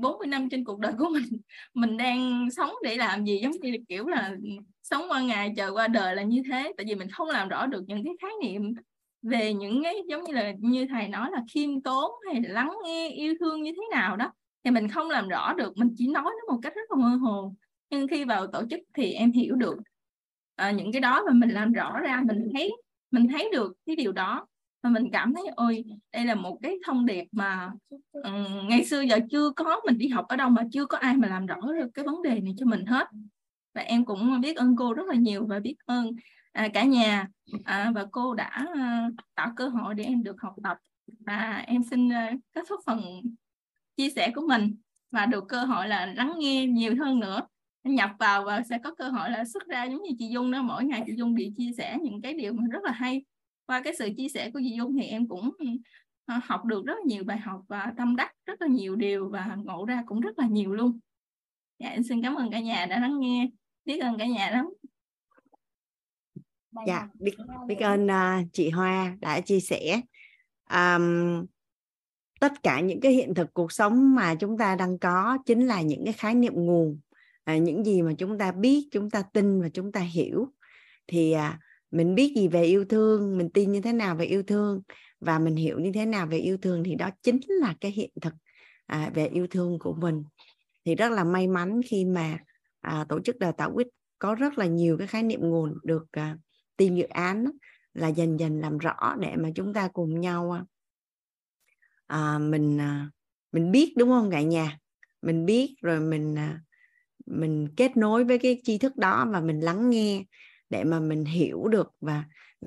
40 0.00 0.26
năm 0.26 0.48
trên 0.48 0.64
cuộc 0.64 0.78
đời 0.78 0.92
của 0.98 1.08
mình 1.12 1.24
mình 1.74 1.96
đang 1.96 2.48
sống 2.50 2.70
để 2.82 2.96
làm 2.96 3.24
gì 3.24 3.40
giống 3.42 3.52
như 3.52 3.72
kiểu 3.88 4.06
là 4.06 4.36
sống 4.82 5.02
qua 5.08 5.20
ngày 5.20 5.52
chờ 5.56 5.70
qua 5.74 5.88
đời 5.88 6.16
là 6.16 6.22
như 6.22 6.42
thế. 6.50 6.72
Tại 6.76 6.86
vì 6.88 6.94
mình 6.94 7.08
không 7.10 7.28
làm 7.28 7.48
rõ 7.48 7.66
được 7.66 7.84
những 7.86 8.04
cái 8.04 8.14
khái 8.22 8.30
niệm 8.42 8.74
về 9.22 9.54
những 9.54 9.82
cái 9.82 9.94
giống 10.08 10.24
như 10.24 10.32
là 10.32 10.52
như 10.58 10.86
thầy 10.90 11.08
nói 11.08 11.30
là 11.32 11.42
khiêm 11.54 11.82
tốn 11.82 12.10
hay 12.26 12.42
là 12.42 12.52
lắng 12.52 12.72
nghe 12.84 13.10
yêu 13.10 13.34
thương 13.40 13.62
như 13.62 13.72
thế 13.72 13.82
nào 13.90 14.16
đó 14.16 14.32
thì 14.64 14.70
mình 14.70 14.88
không 14.88 15.10
làm 15.10 15.28
rõ 15.28 15.54
được 15.54 15.76
mình 15.76 15.94
chỉ 15.96 16.06
nói 16.08 16.24
nó 16.24 16.54
một 16.54 16.60
cách 16.62 16.74
rất 16.74 16.90
là 16.90 16.96
mơ 16.96 17.16
hồ. 17.16 17.54
Nhưng 17.90 18.08
khi 18.08 18.24
vào 18.24 18.46
tổ 18.46 18.62
chức 18.70 18.80
thì 18.94 19.12
em 19.12 19.32
hiểu 19.32 19.54
được 19.54 19.76
à, 20.56 20.70
những 20.70 20.92
cái 20.92 21.00
đó 21.00 21.22
mà 21.26 21.32
mình 21.32 21.50
làm 21.50 21.72
rõ 21.72 22.00
ra 22.00 22.22
mình 22.26 22.48
thấy 22.52 22.76
mình 23.10 23.28
thấy 23.28 23.48
được 23.52 23.72
cái 23.86 23.96
điều 23.96 24.12
đó. 24.12 24.46
Và 24.82 24.90
mình 24.90 25.10
cảm 25.12 25.34
thấy 25.34 25.44
ôi 25.56 25.84
đây 26.12 26.24
là 26.24 26.34
một 26.34 26.58
cái 26.62 26.78
thông 26.86 27.06
điệp 27.06 27.24
mà 27.32 27.70
um, 28.12 28.68
ngày 28.68 28.84
xưa 28.84 29.00
giờ 29.00 29.18
chưa 29.30 29.50
có 29.50 29.80
mình 29.86 29.98
đi 29.98 30.08
học 30.08 30.24
ở 30.28 30.36
đâu 30.36 30.50
mà 30.50 30.62
chưa 30.72 30.86
có 30.86 30.98
ai 30.98 31.16
mà 31.16 31.28
làm 31.28 31.46
rõ 31.46 31.56
được 31.78 31.88
cái 31.94 32.04
vấn 32.04 32.22
đề 32.22 32.40
này 32.40 32.54
cho 32.56 32.66
mình 32.66 32.86
hết. 32.86 33.08
Và 33.74 33.82
em 33.82 34.04
cũng 34.04 34.40
biết 34.40 34.56
ơn 34.56 34.76
cô 34.76 34.94
rất 34.94 35.06
là 35.06 35.14
nhiều 35.14 35.46
và 35.46 35.58
biết 35.60 35.76
ơn 35.86 36.10
à, 36.52 36.68
cả 36.74 36.84
nhà 36.84 37.28
à, 37.64 37.92
và 37.94 38.06
cô 38.10 38.34
đã 38.34 38.66
à, 38.74 39.08
tạo 39.34 39.52
cơ 39.56 39.68
hội 39.68 39.94
để 39.94 40.04
em 40.04 40.22
được 40.22 40.40
học 40.40 40.54
tập. 40.62 40.76
Và 41.26 41.64
em 41.66 41.82
xin 41.90 42.12
à, 42.12 42.32
kết 42.54 42.64
thúc 42.68 42.80
phần 42.86 43.00
chia 44.00 44.10
sẻ 44.10 44.32
của 44.34 44.42
mình 44.48 44.76
và 45.10 45.26
được 45.26 45.44
cơ 45.48 45.64
hội 45.64 45.88
là 45.88 46.06
lắng 46.06 46.34
nghe 46.38 46.66
nhiều 46.66 46.94
hơn 46.98 47.20
nữa. 47.20 47.40
Nhập 47.84 48.10
vào 48.18 48.44
và 48.44 48.62
sẽ 48.62 48.78
có 48.84 48.94
cơ 48.94 49.08
hội 49.08 49.30
là 49.30 49.44
xuất 49.44 49.66
ra 49.66 49.84
giống 49.84 50.02
như 50.02 50.10
chị 50.18 50.28
Dung 50.28 50.50
đó 50.50 50.62
mỗi 50.62 50.84
ngày 50.84 51.02
chị 51.06 51.12
Dung 51.16 51.34
bị 51.34 51.52
chia 51.56 51.70
sẻ 51.78 51.98
những 52.02 52.22
cái 52.22 52.34
điều 52.34 52.52
mà 52.52 52.62
rất 52.70 52.82
là 52.84 52.92
hay. 52.92 53.24
Qua 53.66 53.80
cái 53.80 53.94
sự 53.98 54.08
chia 54.16 54.28
sẻ 54.28 54.50
của 54.50 54.60
chị 54.64 54.74
Dung 54.76 54.96
thì 54.98 55.06
em 55.06 55.28
cũng 55.28 55.50
ờ, 56.24 56.34
học 56.44 56.64
được 56.64 56.86
rất 56.86 56.94
là 56.94 57.02
nhiều 57.06 57.24
bài 57.24 57.38
học 57.38 57.60
và 57.68 57.92
tâm 57.96 58.16
đắc 58.16 58.32
rất 58.46 58.62
là 58.62 58.68
nhiều 58.68 58.96
điều 58.96 59.28
và 59.28 59.56
ngộ 59.64 59.84
ra 59.84 60.02
cũng 60.06 60.20
rất 60.20 60.38
là 60.38 60.46
nhiều 60.46 60.74
luôn. 60.74 60.98
Dạ 61.78 61.88
em 61.88 62.02
xin 62.02 62.22
cảm 62.22 62.34
ơn 62.34 62.50
cả 62.50 62.60
nhà 62.60 62.86
đã 62.86 63.00
lắng 63.00 63.20
nghe. 63.20 63.50
Biết 63.84 63.98
ơn 63.98 64.18
cả 64.18 64.26
nhà 64.26 64.50
lắm. 64.50 64.66
Dạ 66.86 67.08
biết 67.14 67.32
biết 67.66 67.78
ơn 67.78 68.06
uh, 68.06 68.46
chị 68.52 68.70
Hoa 68.70 69.16
đã 69.20 69.40
chia 69.40 69.60
sẻ. 69.60 70.00
Um, 70.70 71.46
tất 72.40 72.62
cả 72.62 72.80
những 72.80 73.00
cái 73.00 73.12
hiện 73.12 73.34
thực 73.34 73.54
cuộc 73.54 73.72
sống 73.72 74.14
mà 74.14 74.34
chúng 74.34 74.58
ta 74.58 74.76
đang 74.76 74.98
có 74.98 75.38
chính 75.46 75.66
là 75.66 75.82
những 75.82 76.04
cái 76.04 76.12
khái 76.12 76.34
niệm 76.34 76.52
nguồn 76.54 77.00
à, 77.44 77.56
những 77.56 77.84
gì 77.84 78.02
mà 78.02 78.12
chúng 78.18 78.38
ta 78.38 78.52
biết 78.52 78.88
chúng 78.90 79.10
ta 79.10 79.22
tin 79.32 79.62
và 79.62 79.68
chúng 79.68 79.92
ta 79.92 80.00
hiểu. 80.00 80.48
Thì 81.06 81.32
à, 81.32 81.58
mình 81.90 82.14
biết 82.14 82.32
gì 82.36 82.48
về 82.48 82.62
yêu 82.64 82.84
thương 82.84 83.38
mình 83.38 83.50
tin 83.50 83.72
như 83.72 83.80
thế 83.80 83.92
nào 83.92 84.16
về 84.16 84.24
yêu 84.24 84.42
thương 84.42 84.82
và 85.20 85.38
mình 85.38 85.56
hiểu 85.56 85.78
như 85.78 85.92
thế 85.94 86.06
nào 86.06 86.26
về 86.26 86.38
yêu 86.38 86.56
thương 86.62 86.84
thì 86.84 86.94
đó 86.94 87.10
chính 87.22 87.40
là 87.46 87.74
cái 87.80 87.90
hiện 87.90 88.10
thực 88.20 88.32
à, 88.86 89.10
về 89.14 89.26
yêu 89.26 89.46
thương 89.50 89.78
của 89.78 89.92
mình. 89.92 90.22
Thì 90.84 90.94
rất 90.94 91.12
là 91.12 91.24
may 91.24 91.46
mắn 91.46 91.80
khi 91.86 92.04
mà 92.04 92.38
à, 92.80 93.04
tổ 93.08 93.20
chức 93.20 93.38
đào 93.38 93.52
tạo 93.52 93.72
quýt 93.74 93.86
có 94.18 94.34
rất 94.34 94.58
là 94.58 94.66
nhiều 94.66 94.98
cái 94.98 95.06
khái 95.06 95.22
niệm 95.22 95.40
nguồn 95.40 95.74
được 95.84 96.06
à, 96.12 96.36
team 96.76 96.94
dự 96.94 97.04
án 97.04 97.44
là 97.94 98.08
dần 98.08 98.40
dần 98.40 98.60
làm 98.60 98.78
rõ 98.78 99.14
để 99.20 99.36
mà 99.36 99.48
chúng 99.54 99.74
ta 99.74 99.88
cùng 99.88 100.20
nhau 100.20 100.66
à, 102.10 102.38
mình 102.38 102.80
à, 102.80 103.10
mình 103.52 103.70
biết 103.70 103.94
đúng 103.96 104.08
không 104.08 104.30
cả 104.30 104.42
nhà? 104.42 104.78
Mình 105.22 105.46
biết 105.46 105.74
rồi 105.82 106.00
mình 106.00 106.38
à, 106.38 106.60
mình 107.26 107.68
kết 107.76 107.96
nối 107.96 108.24
với 108.24 108.38
cái 108.38 108.60
tri 108.64 108.78
thức 108.78 108.96
đó 108.96 109.26
và 109.32 109.40
mình 109.40 109.60
lắng 109.60 109.90
nghe 109.90 110.24
để 110.70 110.84
mà 110.84 111.00
mình 111.00 111.24
hiểu 111.24 111.68
được 111.68 111.92
và 112.00 112.24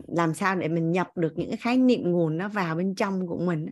làm 0.07 0.33
sao 0.33 0.55
để 0.55 0.67
mình 0.67 0.91
nhập 0.91 1.07
được 1.15 1.33
những 1.35 1.49
cái 1.49 1.57
khái 1.57 1.77
niệm 1.77 2.11
nguồn 2.11 2.37
nó 2.37 2.49
vào 2.49 2.75
bên 2.75 2.95
trong 2.95 3.27
của 3.27 3.37
mình 3.37 3.65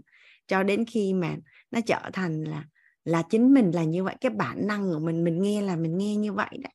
cho 0.47 0.63
đến 0.63 0.85
khi 0.85 1.13
mà 1.13 1.35
nó 1.71 1.79
trở 1.85 2.09
thành 2.13 2.43
là 2.43 2.65
là 3.05 3.23
chính 3.29 3.53
mình 3.53 3.71
là 3.71 3.83
như 3.83 4.03
vậy 4.03 4.15
cái 4.21 4.29
bản 4.29 4.67
năng 4.67 4.91
của 4.91 4.99
mình 4.99 5.23
mình 5.23 5.41
nghe 5.41 5.61
là 5.61 5.75
mình 5.75 5.97
nghe 5.97 6.15
như 6.15 6.33
vậy 6.33 6.49
đấy. 6.51 6.73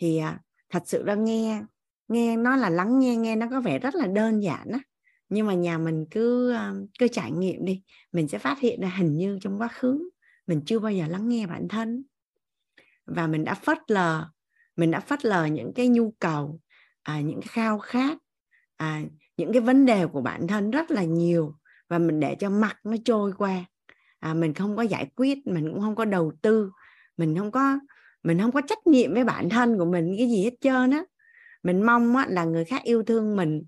Thì 0.00 0.18
à, 0.18 0.40
thật 0.70 0.82
sự 0.86 1.04
ra 1.04 1.14
nghe 1.14 1.62
nghe 2.08 2.36
nó 2.36 2.56
là 2.56 2.70
lắng 2.70 2.98
nghe 2.98 3.16
nghe 3.16 3.36
nó 3.36 3.46
có 3.50 3.60
vẻ 3.60 3.78
rất 3.78 3.94
là 3.94 4.06
đơn 4.06 4.42
giản 4.42 4.68
á 4.72 4.78
nhưng 5.32 5.46
mà 5.46 5.54
nhà 5.54 5.78
mình 5.78 6.06
cứ 6.10 6.54
cứ 6.98 7.08
trải 7.08 7.32
nghiệm 7.32 7.64
đi. 7.64 7.82
Mình 8.12 8.28
sẽ 8.28 8.38
phát 8.38 8.58
hiện 8.58 8.80
ra 8.80 8.88
hình 8.88 9.16
như 9.16 9.38
trong 9.40 9.60
quá 9.60 9.68
khứ 9.68 10.10
mình 10.46 10.60
chưa 10.66 10.78
bao 10.78 10.92
giờ 10.92 11.06
lắng 11.08 11.28
nghe 11.28 11.46
bản 11.46 11.68
thân. 11.68 12.02
Và 13.06 13.26
mình 13.26 13.44
đã 13.44 13.54
phớt 13.54 13.78
lờ 13.90 14.28
mình 14.76 14.90
đã 14.90 15.00
phớt 15.00 15.24
lờ 15.24 15.44
những 15.46 15.72
cái 15.74 15.88
nhu 15.88 16.14
cầu 16.18 16.60
à, 17.02 17.20
những 17.20 17.40
cái 17.40 17.48
khao 17.48 17.78
khát 17.78 18.18
à, 18.76 19.02
những 19.36 19.52
cái 19.52 19.60
vấn 19.60 19.86
đề 19.86 20.06
của 20.06 20.20
bản 20.20 20.46
thân 20.46 20.70
rất 20.70 20.90
là 20.90 21.04
nhiều. 21.04 21.54
Và 21.88 21.98
mình 21.98 22.20
để 22.20 22.34
cho 22.34 22.50
mặt 22.50 22.76
nó 22.84 22.96
trôi 23.04 23.32
qua. 23.38 23.64
À, 24.18 24.34
mình 24.34 24.54
không 24.54 24.76
có 24.76 24.82
giải 24.82 25.06
quyết 25.16 25.46
mình 25.46 25.70
cũng 25.72 25.80
không 25.80 25.94
có 25.94 26.04
đầu 26.04 26.32
tư. 26.42 26.70
Mình 27.16 27.38
không 27.38 27.50
có 27.50 27.78
mình 28.22 28.38
không 28.40 28.52
có 28.52 28.60
trách 28.60 28.86
nhiệm 28.86 29.14
với 29.14 29.24
bản 29.24 29.48
thân 29.48 29.78
của 29.78 29.84
mình 29.84 30.14
cái 30.18 30.28
gì 30.28 30.44
hết 30.44 30.54
trơn 30.60 30.90
á. 30.90 31.04
Mình 31.62 31.82
mong 31.82 32.16
á, 32.16 32.26
là 32.28 32.44
người 32.44 32.64
khác 32.64 32.82
yêu 32.84 33.02
thương 33.02 33.36
mình 33.36 33.62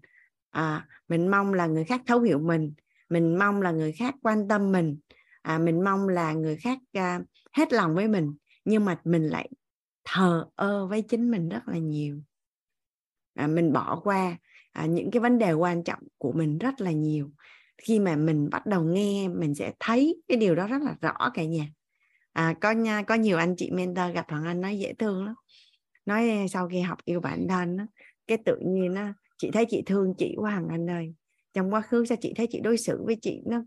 à, 0.50 0.86
mình 1.08 1.30
mong 1.30 1.54
là 1.54 1.66
người 1.66 1.84
khác 1.84 2.02
thấu 2.06 2.20
hiểu 2.20 2.38
mình. 2.38 2.74
Mình 3.08 3.38
mong 3.38 3.62
là 3.62 3.70
người 3.70 3.92
khác 3.92 4.14
quan 4.22 4.48
tâm 4.48 4.72
mình. 4.72 4.98
À, 5.42 5.58
mình 5.58 5.84
mong 5.84 6.08
là 6.08 6.32
người 6.32 6.56
khác 6.56 6.78
à, 6.92 7.20
hết 7.52 7.72
lòng 7.72 7.94
với 7.94 8.08
mình. 8.08 8.34
Nhưng 8.64 8.84
mà 8.84 9.00
mình 9.04 9.22
lại 9.22 9.48
thờ 10.04 10.46
ơ 10.54 10.86
với 10.86 11.02
chính 11.02 11.30
mình 11.30 11.48
rất 11.48 11.68
là 11.68 11.78
nhiều. 11.78 12.20
À, 13.34 13.46
mình 13.46 13.72
bỏ 13.72 14.00
qua 14.04 14.36
à, 14.72 14.86
những 14.86 15.10
cái 15.10 15.20
vấn 15.20 15.38
đề 15.38 15.52
quan 15.52 15.84
trọng 15.84 16.00
của 16.18 16.32
mình 16.32 16.58
rất 16.58 16.80
là 16.80 16.90
nhiều. 16.90 17.30
Khi 17.82 17.98
mà 17.98 18.16
mình 18.16 18.48
bắt 18.50 18.66
đầu 18.66 18.84
nghe 18.84 19.28
mình 19.28 19.54
sẽ 19.54 19.72
thấy 19.80 20.22
cái 20.28 20.38
điều 20.38 20.54
đó 20.54 20.66
rất 20.66 20.82
là 20.82 20.96
rõ 21.00 21.30
cả 21.34 21.44
nhà. 21.44 21.66
À, 22.32 22.54
có 22.60 22.70
nha 22.70 23.02
có 23.02 23.14
nhiều 23.14 23.38
anh 23.38 23.54
chị 23.56 23.70
mentor 23.70 24.14
gặp 24.14 24.24
thằng 24.28 24.44
anh 24.44 24.60
nói 24.60 24.78
dễ 24.78 24.94
thương 24.98 25.24
lắm. 25.24 25.34
Nói 26.06 26.46
sau 26.50 26.68
khi 26.68 26.80
học 26.80 26.98
yêu 27.04 27.20
bản 27.20 27.48
thân 27.48 27.76
đó, 27.76 27.84
cái 28.26 28.38
tự 28.44 28.58
nhiên 28.66 28.94
nó 28.94 29.08
chị 29.36 29.50
thấy 29.50 29.66
chị 29.68 29.82
thương 29.86 30.14
chị 30.18 30.34
quá 30.36 30.50
à, 30.50 30.54
hằng 30.54 30.68
anh 30.68 30.90
ơi. 30.90 31.14
Trong 31.52 31.74
quá 31.74 31.80
khứ 31.80 32.04
sao 32.04 32.18
chị 32.20 32.32
thấy 32.36 32.46
chị 32.50 32.60
đối 32.60 32.78
xử 32.78 33.02
với 33.04 33.16
chị 33.22 33.42
nó 33.46 33.62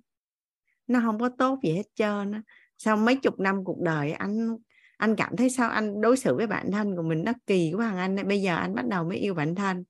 nó 0.88 1.00
không 1.00 1.20
có 1.20 1.30
tốt 1.38 1.60
gì 1.64 1.74
hết 1.74 1.88
trơn 1.96 2.32
á. 2.32 2.42
Sau 2.78 2.98
mấy 2.98 3.16
chục 3.16 3.40
năm 3.40 3.64
cuộc 3.64 3.82
đời 3.82 4.12
anh 4.12 4.58
anh 4.98 5.16
cảm 5.16 5.36
thấy 5.36 5.50
sao 5.50 5.70
anh 5.70 6.02
đối 6.02 6.18
xử 6.18 6.36
với 6.36 6.48
bản 6.48 6.72
thân 6.72 6.96
của 6.96 7.04
mình 7.04 7.24
nó 7.24 7.34
kỳ 7.46 7.74
quá 7.76 7.86
à, 7.86 7.90
hằng 7.90 7.98
anh 7.98 8.28
bây 8.28 8.42
giờ 8.42 8.56
anh 8.56 8.76
bắt 8.76 8.88
đầu 8.88 9.04
mới 9.04 9.18
yêu 9.18 9.34
bản 9.34 9.56
thân. 9.56 9.84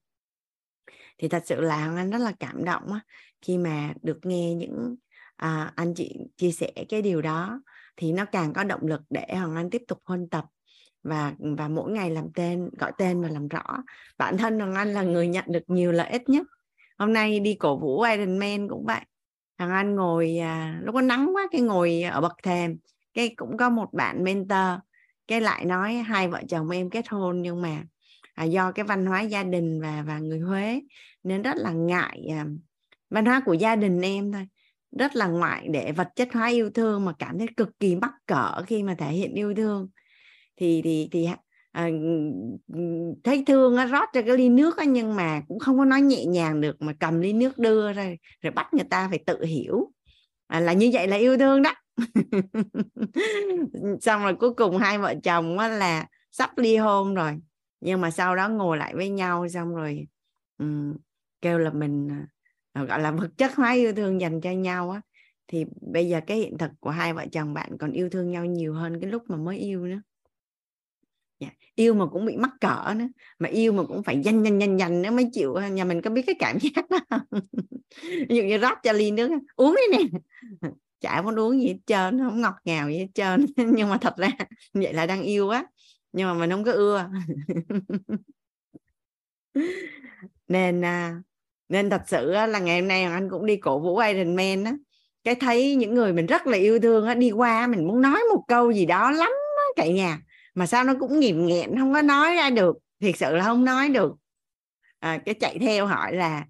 Thì 1.17 1.27
thật 1.27 1.43
sự 1.45 1.61
là 1.61 1.75
anh 1.95 2.09
rất 2.09 2.17
là 2.17 2.31
cảm 2.39 2.63
động 2.63 2.93
á, 2.93 2.99
khi 3.41 3.57
mà 3.57 3.93
được 4.01 4.19
nghe 4.23 4.53
những 4.53 4.95
à, 5.35 5.73
anh 5.75 5.93
chị 5.93 6.17
chia 6.37 6.51
sẻ 6.51 6.71
cái 6.89 7.01
điều 7.01 7.21
đó 7.21 7.61
thì 7.95 8.11
nó 8.11 8.25
càng 8.25 8.53
có 8.53 8.63
động 8.63 8.87
lực 8.87 9.01
để 9.09 9.25
hoàng 9.29 9.55
anh 9.55 9.69
tiếp 9.69 9.81
tục 9.87 9.99
huân 10.05 10.29
tập 10.29 10.45
và 11.03 11.33
và 11.39 11.67
mỗi 11.67 11.91
ngày 11.91 12.09
làm 12.09 12.25
tên 12.35 12.69
gọi 12.79 12.91
tên 12.97 13.21
và 13.21 13.29
làm 13.29 13.47
rõ. 13.47 13.63
Bản 14.17 14.37
thân 14.37 14.59
thằng 14.59 14.75
anh 14.75 14.93
là 14.93 15.01
người 15.01 15.27
nhận 15.27 15.45
được 15.47 15.63
nhiều 15.67 15.91
lợi 15.91 16.09
ích 16.09 16.29
nhất. 16.29 16.47
Hôm 16.97 17.13
nay 17.13 17.39
đi 17.39 17.53
cổ 17.53 17.77
vũ 17.77 18.01
Iron 18.01 18.37
Man 18.37 18.69
cũng 18.69 18.85
vậy. 18.85 19.01
Thằng 19.57 19.69
anh 19.69 19.95
ngồi 19.95 20.37
à, 20.37 20.79
lúc 20.83 20.95
có 20.95 21.01
nắng 21.01 21.35
quá 21.35 21.47
cái 21.51 21.61
ngồi 21.61 22.01
ở 22.01 22.21
bậc 22.21 22.33
thềm. 22.43 22.77
Cái 23.13 23.33
cũng 23.35 23.57
có 23.57 23.69
một 23.69 23.93
bạn 23.93 24.23
mentor 24.23 24.79
cái 25.27 25.41
lại 25.41 25.65
nói 25.65 25.93
hai 25.93 26.27
vợ 26.27 26.41
chồng 26.49 26.69
em 26.69 26.89
kết 26.89 27.09
hôn 27.09 27.41
nhưng 27.41 27.61
mà 27.61 27.83
à, 28.33 28.43
do 28.43 28.71
cái 28.71 28.85
văn 28.85 29.05
hóa 29.05 29.21
gia 29.21 29.43
đình 29.43 29.81
và 29.81 30.03
và 30.07 30.19
người 30.19 30.39
Huế 30.39 30.81
nên 31.23 31.41
rất 31.41 31.57
là 31.57 31.71
ngại 31.71 32.27
à, 32.31 32.45
văn 33.09 33.25
hóa 33.25 33.41
của 33.45 33.53
gia 33.53 33.75
đình 33.75 34.01
em 34.01 34.31
thôi. 34.31 34.47
Rất 34.99 35.15
là 35.15 35.27
ngoại 35.27 35.67
để 35.71 35.91
vật 35.91 36.09
chất 36.15 36.33
hóa 36.33 36.47
yêu 36.47 36.69
thương 36.69 37.05
mà 37.05 37.13
cảm 37.19 37.37
thấy 37.37 37.47
cực 37.57 37.79
kỳ 37.79 37.95
mắc 37.95 38.11
cỡ 38.25 38.61
khi 38.67 38.83
mà 38.83 38.95
thể 38.97 39.11
hiện 39.11 39.33
yêu 39.33 39.53
thương 39.55 39.89
thì 40.57 40.81
thì 40.83 41.09
thì 41.11 41.27
à, 41.71 41.89
thấy 43.23 43.43
thương 43.47 43.75
nó 43.75 43.85
rót 43.85 44.09
cho 44.13 44.21
cái 44.21 44.37
ly 44.37 44.49
nước 44.49 44.77
á, 44.77 44.85
nhưng 44.85 45.15
mà 45.15 45.41
cũng 45.47 45.59
không 45.59 45.77
có 45.77 45.85
nói 45.85 46.01
nhẹ 46.01 46.25
nhàng 46.25 46.61
được 46.61 46.81
mà 46.81 46.93
cầm 46.99 47.21
ly 47.21 47.33
nước 47.33 47.57
đưa 47.57 47.93
ra 47.93 48.09
rồi 48.41 48.51
bắt 48.51 48.73
người 48.73 48.85
ta 48.89 49.07
phải 49.09 49.19
tự 49.25 49.45
hiểu. 49.45 49.91
À, 50.47 50.59
là 50.59 50.73
như 50.73 50.89
vậy 50.93 51.07
là 51.07 51.17
yêu 51.17 51.37
thương 51.37 51.61
đó. 51.61 51.73
Xong 54.01 54.23
rồi 54.23 54.35
cuối 54.35 54.53
cùng 54.53 54.77
hai 54.77 54.97
vợ 54.97 55.15
chồng 55.23 55.59
á, 55.59 55.67
là 55.67 56.07
sắp 56.31 56.57
ly 56.57 56.77
hôn 56.77 57.15
rồi 57.15 57.35
nhưng 57.81 58.01
mà 58.01 58.11
sau 58.11 58.35
đó 58.35 58.49
ngồi 58.49 58.77
lại 58.77 58.95
với 58.95 59.09
nhau 59.09 59.47
xong 59.47 59.75
rồi 59.75 60.07
um, 60.57 60.95
kêu 61.41 61.59
là 61.59 61.69
mình 61.69 62.09
à, 62.73 62.83
gọi 62.83 63.01
là 63.01 63.11
vật 63.11 63.29
chất 63.37 63.55
hóa 63.55 63.73
yêu 63.73 63.93
thương 63.93 64.21
dành 64.21 64.41
cho 64.41 64.51
nhau 64.51 64.91
á. 64.91 65.01
Thì 65.47 65.65
bây 65.93 66.09
giờ 66.09 66.21
cái 66.27 66.37
hiện 66.37 66.57
thực 66.57 66.71
của 66.79 66.89
hai 66.89 67.13
vợ 67.13 67.25
chồng 67.31 67.53
bạn 67.53 67.77
còn 67.77 67.91
yêu 67.91 68.09
thương 68.09 68.31
nhau 68.31 68.45
nhiều 68.45 68.73
hơn 68.73 69.01
cái 69.01 69.11
lúc 69.11 69.23
mà 69.27 69.37
mới 69.37 69.57
yêu 69.57 69.87
nữa 69.87 70.01
yeah. 71.39 71.53
Yêu 71.75 71.93
mà 71.93 72.05
cũng 72.05 72.25
bị 72.25 72.37
mắc 72.37 72.51
cỡ 72.61 72.93
nữa, 72.97 73.07
mà 73.39 73.49
yêu 73.49 73.71
mà 73.71 73.83
cũng 73.83 74.03
phải 74.03 74.15
nhanh 74.15 74.43
nhanh 74.43 74.57
nhanh 74.57 74.75
nhanh 74.75 75.01
nữa 75.01 75.11
mới 75.11 75.29
chịu 75.33 75.55
à, 75.55 75.67
nhà 75.67 75.85
mình 75.85 76.01
có 76.01 76.09
biết 76.09 76.21
cái 76.25 76.35
cảm 76.39 76.57
giác 76.61 76.89
đó 76.89 77.19
ví 78.29 78.35
dụ 78.35 78.43
như 78.43 78.57
rót 78.57 78.77
cho 78.83 78.91
ly 78.91 79.11
nước 79.11 79.29
uống 79.55 79.75
đi 79.75 79.97
nè. 79.97 80.19
Chả 81.01 81.21
muốn 81.21 81.39
uống 81.39 81.61
gì 81.61 81.67
hết 81.67 81.77
trơn, 81.85 82.19
không 82.19 82.41
ngọt 82.41 82.55
ngào 82.65 82.89
gì 82.89 82.97
hết 82.97 83.07
trơn. 83.13 83.45
Nhưng 83.75 83.89
mà 83.89 83.97
thật 83.97 84.13
ra, 84.17 84.29
vậy 84.73 84.93
là 84.93 85.05
đang 85.05 85.21
yêu 85.23 85.49
á 85.49 85.65
nhưng 86.11 86.27
mà 86.27 86.33
mình 86.33 86.49
không 86.49 86.63
có 86.63 86.71
ưa. 86.71 87.09
Nên 90.47 90.85
à, 90.85 91.21
nên 91.69 91.89
thật 91.89 92.01
sự 92.07 92.31
là 92.31 92.59
ngày 92.59 92.79
hôm 92.79 92.87
nay 92.87 93.03
anh 93.03 93.29
cũng 93.29 93.45
đi 93.45 93.57
cổ 93.57 93.79
vũ 93.79 93.97
Iron 93.97 94.35
Man 94.35 94.63
á. 94.63 94.73
Cái 95.23 95.35
thấy 95.35 95.75
những 95.75 95.93
người 95.93 96.13
mình 96.13 96.25
rất 96.25 96.47
là 96.47 96.57
yêu 96.57 96.79
thương 96.79 97.05
á, 97.05 97.13
đi 97.15 97.31
qua 97.31 97.67
mình 97.67 97.87
muốn 97.87 98.01
nói 98.01 98.19
một 98.33 98.43
câu 98.47 98.71
gì 98.71 98.85
đó 98.85 99.11
lắm 99.11 99.31
á 99.57 99.63
cả 99.75 99.87
nhà 99.87 100.19
mà 100.57 100.67
sao 100.67 100.83
nó 100.83 100.93
cũng 100.99 101.19
nghiền 101.19 101.45
nghẹn 101.45 101.79
không 101.79 101.93
có 101.93 102.01
nói 102.01 102.35
ra 102.35 102.49
được. 102.49 102.77
Thiệt 103.01 103.17
sự 103.17 103.35
là 103.35 103.43
không 103.43 103.65
nói 103.65 103.89
được. 103.89 104.15
À, 104.99 105.17
cái 105.25 105.35
chạy 105.35 105.57
theo 105.59 105.85
hỏi 105.85 106.13
là 106.13 106.45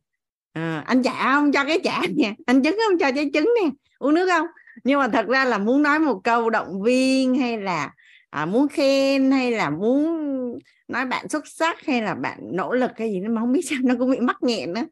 à, 0.54 0.84
anh 0.88 1.04
chả 1.04 1.34
không 1.34 1.52
cho 1.52 1.64
cái 1.64 1.80
chả 1.84 2.02
nha 2.16 2.36
anh 2.46 2.64
trứng 2.64 2.78
không 2.88 2.98
cho 3.00 3.12
trái 3.16 3.30
trứng 3.34 3.54
nè 3.62 3.70
uống 4.00 4.14
nước 4.14 4.30
không? 4.30 4.48
Nhưng 4.84 5.00
mà 5.00 5.08
thật 5.08 5.28
ra 5.28 5.46
là 5.46 5.58
muốn 5.58 5.82
nói 5.82 6.00
một 6.00 6.22
câu 6.24 6.50
động 6.50 6.82
viên 6.82 7.38
hay 7.38 7.58
là 7.58 7.94
à, 8.30 8.46
muốn 8.46 8.68
khen 8.68 9.32
hay 9.32 9.52
là 9.52 9.70
muốn 9.70 10.06
nói 10.88 11.06
bạn 11.06 11.30
xuất 11.30 11.48
sắc 11.48 11.86
hay 11.86 12.02
là 12.02 12.16
bạn 12.16 12.40
nỗ 12.52 12.74
lực 12.74 12.92
hay 12.98 13.12
gì 13.12 13.20
nó 13.20 13.30
mà 13.30 13.42
không 13.42 13.52
biết 13.52 13.70
sao 13.70 13.80
nó 13.84 13.96
cũng 14.00 14.12
bị 14.12 14.20
mắc 14.20 14.38
nghẹn 14.42 14.74
á, 14.74 14.86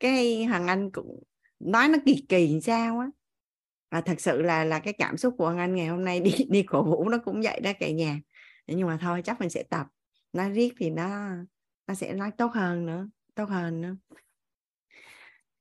cái 0.00 0.44
hoàng 0.44 0.66
anh 0.66 0.90
cũng 0.90 1.22
nói 1.60 1.88
nó 1.88 1.98
kỳ 2.06 2.24
kỳ 2.28 2.60
sao 2.62 2.98
á. 2.98 3.06
Và 3.90 4.00
thật 4.00 4.20
sự 4.20 4.42
là 4.42 4.64
là 4.64 4.78
cái 4.78 4.92
cảm 4.92 5.16
xúc 5.16 5.34
của 5.38 5.44
hoàng 5.44 5.58
anh 5.58 5.74
ngày 5.74 5.86
hôm 5.86 6.04
nay 6.04 6.20
đi 6.20 6.32
đi 6.48 6.62
cổ 6.62 6.84
vũ 6.84 7.08
nó 7.08 7.18
cũng 7.24 7.42
vậy 7.42 7.60
đó 7.60 7.70
cả 7.80 7.90
nhà 7.90 8.18
nhưng 8.66 8.86
mà 8.86 8.98
thôi 9.00 9.22
chắc 9.24 9.40
mình 9.40 9.50
sẽ 9.50 9.62
tập. 9.62 9.86
Nói 10.32 10.50
riết 10.50 10.74
thì 10.78 10.90
nó 10.90 11.28
nó 11.86 11.94
sẽ 11.94 12.12
nói 12.12 12.30
tốt 12.38 12.52
hơn 12.54 12.86
nữa 12.86 13.08
tốt 13.34 13.44
hơn 13.44 13.80
nữa. 13.80 13.96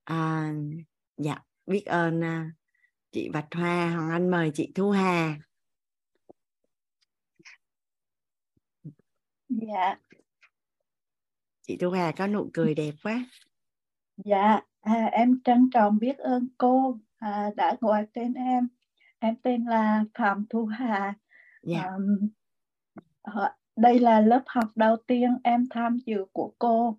À, 0.04 0.52
dạ 1.18 1.38
biết 1.66 1.86
ơn 1.86 2.24
à, 2.24 2.52
chị 3.12 3.30
Bạch 3.30 3.48
Hoa 3.52 3.90
Hoàng 3.90 4.10
Anh 4.10 4.32
mời 4.32 4.52
chị 4.54 4.72
Thu 4.76 4.92
Hà. 4.92 5.38
Dạ. 9.50 9.96
Chị 11.62 11.78
Thu 11.78 11.90
Hà 11.90 12.12
có 12.18 12.28
nụ 12.28 12.50
cười 12.54 12.76
đẹp 12.76 12.94
quá. 13.04 13.26
Dạ 14.18 14.60
à, 14.82 15.10
em 15.12 15.42
trân 15.44 15.70
trọng 15.74 15.98
biết 15.98 16.18
ơn 16.18 16.48
cô 16.58 17.00
à, 17.18 17.50
đã 17.56 17.78
gọi 17.82 18.08
tên 18.14 18.34
em. 18.34 18.68
Em 19.20 19.36
tên 19.44 19.66
là 19.66 20.04
Phạm 20.14 20.46
Thu 20.50 20.66
Hà. 20.66 21.14
Dạ. 21.64 21.84
um, 21.84 22.30
đây 23.76 24.00
là 24.00 24.22
lớp 24.22 24.42
học 24.46 24.68
đầu 24.76 24.96
tiên 25.08 25.38
em 25.44 25.66
tham 25.70 25.98
dự 26.06 26.26
của 26.34 26.54
cô. 26.60 26.98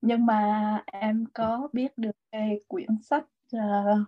Nhưng 0.00 0.26
mà 0.26 0.82
em 0.86 1.24
có 1.32 1.68
biết 1.72 1.98
được 1.98 2.16
về 2.32 2.58
quyển 2.68 2.88
sách 3.02 3.24
uh, 3.56 3.98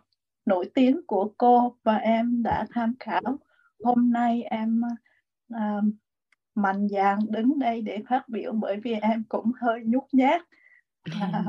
nổi 0.47 0.71
tiếng 0.75 1.01
của 1.07 1.33
cô 1.39 1.77
và 1.83 1.97
em 1.97 2.43
đã 2.43 2.67
tham 2.71 2.95
khảo. 3.01 3.39
Hôm 3.85 4.13
nay 4.13 4.43
em 4.43 4.83
uh, 5.55 5.85
mạnh 6.55 6.89
dạn 6.89 7.19
đứng 7.29 7.59
đây 7.59 7.83
để 7.83 8.03
phát 8.09 8.29
biểu 8.29 8.53
bởi 8.53 8.81
vì 8.81 8.93
em 8.93 9.25
cũng 9.29 9.53
hơi 9.61 9.83
nhút 9.85 10.05
nhát. 10.13 10.43
À, 11.21 11.45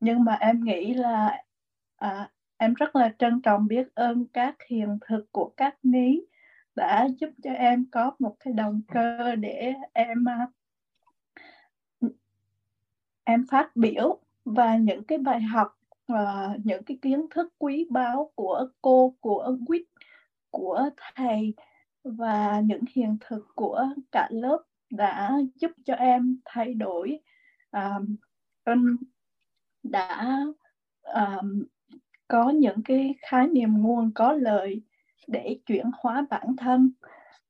nhưng 0.00 0.24
mà 0.24 0.34
em 0.40 0.64
nghĩ 0.64 0.94
là 0.94 1.42
à, 1.96 2.30
em 2.56 2.74
rất 2.74 2.96
là 2.96 3.14
trân 3.18 3.40
trọng 3.42 3.66
biết 3.66 3.94
ơn 3.94 4.26
các 4.32 4.56
hiện 4.68 4.98
thực 5.08 5.32
của 5.32 5.52
các 5.56 5.76
ní 5.82 6.20
đã 6.76 7.08
giúp 7.18 7.30
cho 7.42 7.50
em 7.50 7.86
có 7.90 8.12
một 8.18 8.36
cái 8.40 8.52
động 8.52 8.80
cơ 8.88 9.34
để 9.34 9.74
em 9.92 10.28
à, 10.28 10.48
em 13.24 13.46
phát 13.50 13.76
biểu 13.76 14.20
và 14.44 14.76
những 14.76 15.04
cái 15.04 15.18
bài 15.18 15.40
học 15.40 15.78
và 16.08 16.56
những 16.64 16.82
cái 16.84 16.98
kiến 17.02 17.26
thức 17.30 17.54
quý 17.58 17.86
báu 17.90 18.32
của 18.34 18.68
cô 18.82 19.14
của 19.20 19.56
quýt 19.66 19.82
của 20.50 20.90
thầy 21.14 21.54
và 22.04 22.60
những 22.60 22.82
hiện 22.94 23.16
thực 23.20 23.46
của 23.54 23.86
cả 24.12 24.28
lớp 24.30 24.62
đã 24.90 25.38
giúp 25.54 25.70
cho 25.84 25.94
em 25.94 26.40
thay 26.44 26.74
đổi 26.74 27.20
um, 28.64 28.96
đã 29.82 30.40
um, 31.02 31.64
có 32.28 32.50
những 32.50 32.82
cái 32.84 33.14
khái 33.20 33.46
niệm 33.46 33.82
nguồn 33.82 34.10
có 34.14 34.32
lợi 34.32 34.82
để 35.26 35.58
chuyển 35.66 35.86
hóa 35.98 36.26
bản 36.30 36.56
thân. 36.56 36.90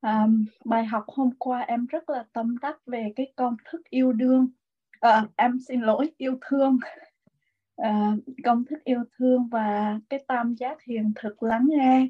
À, 0.01 0.27
bài 0.65 0.85
học 0.85 1.03
hôm 1.07 1.29
qua 1.39 1.59
em 1.59 1.85
rất 1.85 2.09
là 2.09 2.25
tâm 2.33 2.57
đắc 2.61 2.77
về 2.85 3.13
cái 3.15 3.33
công 3.35 3.55
thức 3.65 3.81
yêu 3.89 4.13
đương. 4.13 4.47
À, 4.99 5.25
em 5.35 5.59
xin 5.67 5.81
lỗi 5.81 6.11
yêu 6.17 6.37
thương. 6.41 6.77
À, 7.75 8.11
công 8.43 8.65
thức 8.65 8.83
yêu 8.83 9.03
thương 9.17 9.47
và 9.47 9.99
cái 10.09 10.25
tam 10.27 10.55
giác 10.55 10.83
hiện 10.83 11.11
thực 11.15 11.43
lắng 11.43 11.65
nghe. 11.69 12.07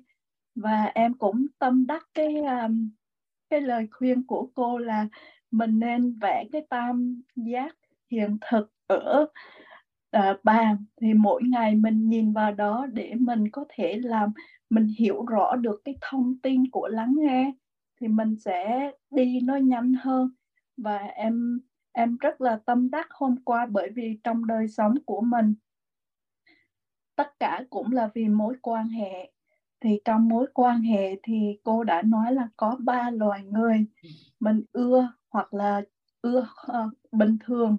Và 0.56 0.84
em 0.84 1.14
cũng 1.14 1.46
tâm 1.60 1.88
đắc 1.88 2.08
cái 2.14 2.36
um, 2.36 2.90
cái 3.50 3.62
lời 3.62 3.88
khuyên 3.92 4.28
của 4.28 4.50
cô 4.56 4.78
là 4.78 5.08
mình 5.52 5.80
nên 5.80 6.20
vẽ 6.22 6.46
cái 6.52 6.62
tam 6.70 7.22
giác 7.36 7.76
hiện 8.12 8.38
thực 8.52 8.72
ở 8.88 9.28
uh, 10.18 10.44
bàn. 10.44 10.86
Thì 11.02 11.14
mỗi 11.14 11.44
ngày 11.44 11.76
mình 11.76 12.10
nhìn 12.10 12.34
vào 12.34 12.52
đó 12.52 12.86
để 12.94 13.14
mình 13.16 13.52
có 13.52 13.66
thể 13.70 13.98
làm 14.04 14.32
mình 14.70 14.88
hiểu 14.98 15.26
rõ 15.26 15.56
được 15.56 15.82
cái 15.86 15.96
thông 16.02 16.40
tin 16.44 16.70
của 16.72 16.88
lắng 16.88 17.16
nghe 17.18 17.54
thì 18.02 18.08
mình 18.08 18.36
sẽ 18.40 18.92
đi 19.12 19.40
nó 19.42 19.56
nhanh 19.56 19.94
hơn. 19.94 20.30
Và 20.78 20.98
em 20.98 21.60
em 21.92 22.18
rất 22.18 22.42
là 22.42 22.60
tâm 22.66 22.90
đắc 22.90 23.08
hôm 23.10 23.36
qua 23.44 23.66
bởi 23.66 23.90
vì 23.96 24.20
trong 24.24 24.48
đời 24.48 24.68
sống 24.68 24.96
của 25.06 25.22
mình 25.22 25.56
tất 27.16 27.40
cả 27.40 27.64
cũng 27.70 27.92
là 27.92 28.10
vì 28.14 28.28
mối 28.28 28.56
quan 28.62 28.88
hệ. 28.88 29.32
Thì 29.80 30.00
trong 30.06 30.30
mối 30.30 30.48
quan 30.54 30.82
hệ 30.82 31.16
thì 31.24 31.60
cô 31.64 31.84
đã 31.84 32.02
nói 32.02 32.34
là 32.34 32.48
có 32.58 32.78
ba 32.80 33.10
loài 33.12 33.44
người 33.44 33.86
mình 34.40 34.62
ưa 34.72 35.12
hoặc 35.30 35.54
là 35.54 35.82
ưa 36.22 36.48
uh, 36.72 36.94
bình 37.12 37.38
thường. 37.46 37.78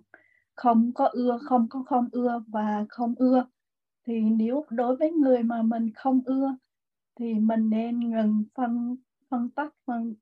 Không 0.55 0.92
có 0.94 1.07
ưa 1.07 1.38
không 1.42 1.68
có 1.68 1.83
không 1.87 2.09
ưa 2.12 2.42
và 2.48 2.87
không 2.88 3.14
ưa. 3.16 3.46
Thì 4.07 4.20
nếu 4.20 4.64
đối 4.70 4.96
với 4.96 5.12
người 5.12 5.42
mà 5.42 5.62
mình 5.62 5.90
không 5.94 6.20
ưa 6.24 6.57
thì 7.19 7.35
mình 7.35 7.71
nên 7.71 8.11
ngừng 8.11 8.45
phân 8.55 8.97
phân 9.31 9.51
tách 9.51 9.75
phân, 9.87 10.15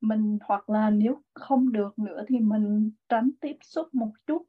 mình 0.00 0.38
hoặc 0.44 0.70
là 0.70 0.90
nếu 0.90 1.22
không 1.34 1.72
được 1.72 1.98
nữa 1.98 2.24
thì 2.28 2.40
mình 2.40 2.90
tránh 3.08 3.30
tiếp 3.40 3.56
xúc 3.62 3.94
một 3.94 4.12
chút. 4.26 4.42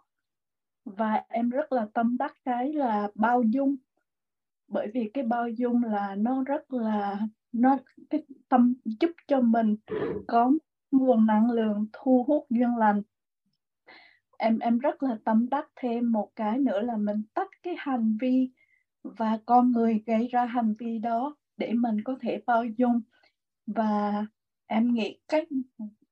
Và 0.85 1.23
em 1.29 1.49
rất 1.49 1.71
là 1.71 1.87
tâm 1.93 2.17
đắc 2.17 2.33
cái 2.45 2.73
là 2.73 3.11
bao 3.15 3.43
dung. 3.43 3.75
Bởi 4.67 4.87
vì 4.93 5.11
cái 5.13 5.23
bao 5.23 5.49
dung 5.49 5.83
là 5.83 6.15
nó 6.15 6.43
rất 6.43 6.73
là, 6.73 7.19
nó 7.51 7.77
cái 8.09 8.23
tâm 8.49 8.73
giúp 8.85 9.11
cho 9.27 9.41
mình 9.41 9.75
có 10.27 10.51
nguồn 10.91 11.25
năng 11.25 11.51
lượng 11.51 11.85
thu 11.93 12.25
hút 12.27 12.45
duyên 12.49 12.75
lành. 12.77 13.01
Em 14.37 14.59
em 14.59 14.79
rất 14.79 15.03
là 15.03 15.17
tâm 15.23 15.49
đắc 15.49 15.67
thêm 15.75 16.11
một 16.11 16.29
cái 16.35 16.59
nữa 16.59 16.81
là 16.81 16.97
mình 16.97 17.23
tách 17.33 17.49
cái 17.63 17.75
hành 17.77 18.17
vi 18.21 18.51
và 19.03 19.39
con 19.45 19.71
người 19.71 20.03
gây 20.05 20.27
ra 20.27 20.45
hành 20.45 20.73
vi 20.79 20.99
đó 20.99 21.35
để 21.57 21.73
mình 21.73 22.03
có 22.03 22.17
thể 22.21 22.41
bao 22.45 22.65
dung. 22.65 23.01
Và 23.67 24.25
em 24.67 24.93
nghĩ 24.93 25.19
cách 25.27 25.47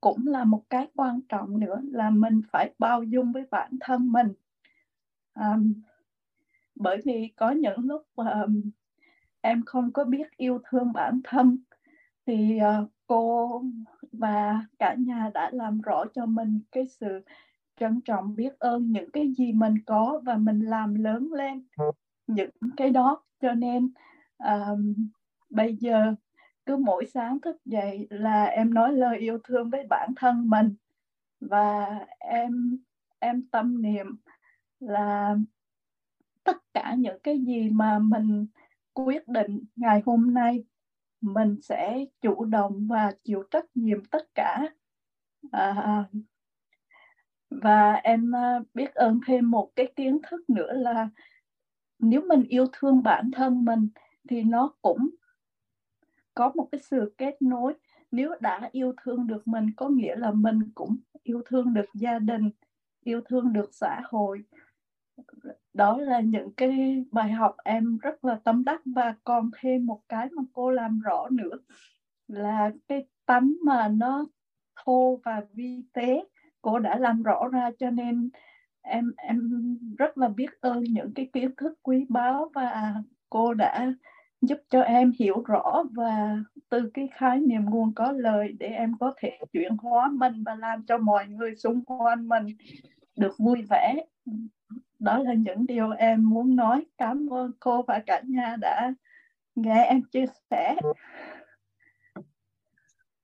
cũng 0.01 0.27
là 0.27 0.43
một 0.43 0.63
cái 0.69 0.88
quan 0.95 1.21
trọng 1.29 1.60
nữa 1.60 1.81
là 1.91 2.10
mình 2.10 2.41
phải 2.51 2.73
bao 2.79 3.03
dung 3.03 3.31
với 3.31 3.43
bản 3.51 3.71
thân 3.81 4.12
mình. 4.12 4.34
Um, 5.39 5.73
bởi 6.75 7.01
vì 7.05 7.34
có 7.36 7.51
những 7.51 7.79
lúc 7.79 8.01
um, 8.15 8.62
em 9.41 9.63
không 9.65 9.91
có 9.91 10.03
biết 10.03 10.38
yêu 10.38 10.60
thương 10.69 10.93
bản 10.93 11.21
thân 11.23 11.58
thì 12.25 12.60
uh, 12.84 12.89
cô 13.08 13.63
và 14.12 14.65
cả 14.79 14.95
nhà 14.97 15.31
đã 15.34 15.49
làm 15.53 15.81
rõ 15.81 16.05
cho 16.13 16.25
mình 16.25 16.60
cái 16.71 16.88
sự 16.88 17.21
trân 17.79 18.01
trọng 18.01 18.36
biết 18.36 18.60
ơn 18.60 18.91
những 18.91 19.12
cái 19.12 19.34
gì 19.38 19.53
mình 19.53 19.73
có 19.86 20.21
và 20.25 20.38
mình 20.38 20.60
làm 20.60 20.95
lớn 20.95 21.34
lên 21.34 21.67
những 22.27 22.49
cái 22.77 22.89
đó. 22.89 23.23
Cho 23.41 23.53
nên 23.53 23.89
um, 24.38 25.10
bây 25.55 25.75
giờ 25.75 26.15
cứ 26.65 26.77
mỗi 26.77 27.05
sáng 27.05 27.39
thức 27.39 27.65
dậy 27.65 28.07
là 28.09 28.45
em 28.45 28.73
nói 28.73 28.93
lời 28.93 29.17
yêu 29.17 29.39
thương 29.43 29.69
với 29.69 29.87
bản 29.89 30.13
thân 30.15 30.49
mình. 30.49 30.75
Và 31.39 31.99
em 32.19 32.77
em 33.19 33.47
tâm 33.51 33.81
niệm 33.81 34.07
là 34.79 35.35
tất 36.43 36.57
cả 36.73 36.95
những 36.97 37.19
cái 37.23 37.39
gì 37.39 37.69
mà 37.69 37.99
mình 37.99 38.47
quyết 38.93 39.27
định 39.27 39.63
ngày 39.75 40.01
hôm 40.05 40.33
nay 40.33 40.63
mình 41.21 41.61
sẽ 41.61 42.05
chủ 42.21 42.45
động 42.45 42.87
và 42.87 43.11
chịu 43.23 43.43
trách 43.51 43.65
nhiệm 43.75 44.05
tất 44.05 44.35
cả. 44.35 44.67
À, 45.51 46.03
và 47.49 47.93
em 47.93 48.35
à, 48.35 48.59
biết 48.73 48.95
ơn 48.95 49.19
thêm 49.27 49.51
một 49.51 49.71
cái 49.75 49.93
kiến 49.95 50.19
thức 50.29 50.49
nữa 50.49 50.73
là 50.73 51.09
nếu 51.99 52.21
mình 52.27 52.43
yêu 52.43 52.65
thương 52.73 53.03
bản 53.03 53.31
thân 53.31 53.65
mình 53.65 53.87
thì 54.29 54.43
nó 54.43 54.73
cũng 54.81 55.09
có 56.36 56.52
một 56.56 56.67
cái 56.71 56.82
sự 56.82 57.13
kết 57.17 57.41
nối. 57.41 57.74
Nếu 58.12 58.36
đã 58.41 58.69
yêu 58.71 58.93
thương 59.04 59.28
được 59.28 59.48
mình, 59.48 59.71
có 59.78 59.89
nghĩa 59.89 60.15
là 60.15 60.32
mình 60.32 60.60
cũng 60.76 60.95
yêu 61.24 61.41
thương 61.45 61.74
được 61.74 61.86
gia 61.93 62.19
đình, 62.19 62.50
yêu 63.04 63.21
thương 63.21 63.54
được 63.54 63.69
xã 63.74 64.02
hội. 64.04 64.43
Đó 65.74 65.98
là 65.98 66.19
những 66.19 66.54
cái 66.58 67.06
bài 67.12 67.32
học 67.32 67.56
em 67.63 67.98
rất 67.98 68.26
là 68.26 68.39
tâm 68.43 68.63
đắc. 68.63 68.82
Và 68.86 69.15
còn 69.24 69.50
thêm 69.60 69.86
một 69.86 70.02
cái 70.10 70.30
mà 70.32 70.43
cô 70.54 70.71
làm 70.71 71.00
rõ 71.00 71.28
nữa 71.32 71.58
là 72.28 72.71
cái 72.88 73.08
tánh 73.26 73.54
mà 73.65 73.88
nó 73.88 74.26
thô 74.86 75.19
và 75.26 75.41
vi 75.54 75.84
tế, 75.93 76.24
cô 76.62 76.80
đã 76.80 76.98
làm 76.98 77.24
rõ 77.24 77.48
ra. 77.48 77.71
Cho 77.80 77.89
nên 77.89 78.30
em 78.82 79.12
em 79.17 79.78
rất 79.98 80.17
là 80.17 80.28
biết 80.28 80.62
ơn 80.62 80.84
những 80.84 81.12
cái 81.15 81.30
kiến 81.34 81.56
thức 81.58 81.74
quý 81.84 82.06
báu 82.10 82.52
và 82.54 82.93
cô 83.30 83.54
đã 83.54 83.93
giúp 84.45 84.58
cho 84.69 84.81
em 84.81 85.12
hiểu 85.19 85.43
rõ 85.43 85.84
và 85.91 86.38
từ 86.69 86.89
cái 86.93 87.10
khái 87.13 87.39
niệm 87.39 87.65
nguồn 87.65 87.93
có 87.93 88.12
lời 88.12 88.51
để 88.60 88.67
em 88.67 88.93
có 88.99 89.13
thể 89.17 89.39
chuyển 89.53 89.77
hóa 89.77 90.10
mình 90.13 90.43
và 90.43 90.55
làm 90.55 90.86
cho 90.86 90.97
mọi 90.97 91.27
người 91.27 91.55
xung 91.55 91.86
quanh 91.86 92.27
mình 92.27 92.45
được 93.17 93.36
vui 93.38 93.62
vẻ. 93.69 93.95
Đó 94.99 95.17
là 95.17 95.34
những 95.34 95.65
điều 95.65 95.91
em 95.91 96.29
muốn 96.29 96.55
nói. 96.55 96.86
Cảm 96.97 97.27
ơn 97.34 97.51
cô 97.60 97.81
và 97.81 98.03
cả 98.05 98.21
nhà 98.27 98.55
đã 98.62 98.93
nghe 99.55 99.84
em 99.84 100.01
chia 100.12 100.25
sẻ. 100.49 100.75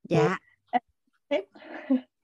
Dạ. 0.10 0.38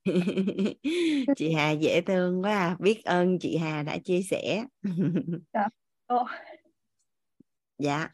Chị 1.35 1.53
Hà 1.53 1.71
dễ 1.71 2.01
thương 2.01 2.43
quá 2.43 2.57
à. 2.57 2.75
biết 2.79 3.05
ơn 3.05 3.39
chị 3.39 3.57
Hà 3.57 3.83
đã 3.83 3.97
chia 3.97 4.21
sẻ. 4.21 4.63
Dạ, 5.53 5.67
dạ 7.77 8.09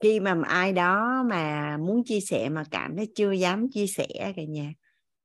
khi 0.00 0.20
mà 0.20 0.42
ai 0.46 0.72
đó 0.72 1.22
mà 1.30 1.76
muốn 1.76 2.04
chia 2.04 2.20
sẻ 2.20 2.48
mà 2.48 2.64
cảm 2.70 2.96
thấy 2.96 3.12
chưa 3.14 3.32
dám 3.32 3.70
chia 3.70 3.86
sẻ 3.86 4.06
cả 4.36 4.42
nhà 4.48 4.72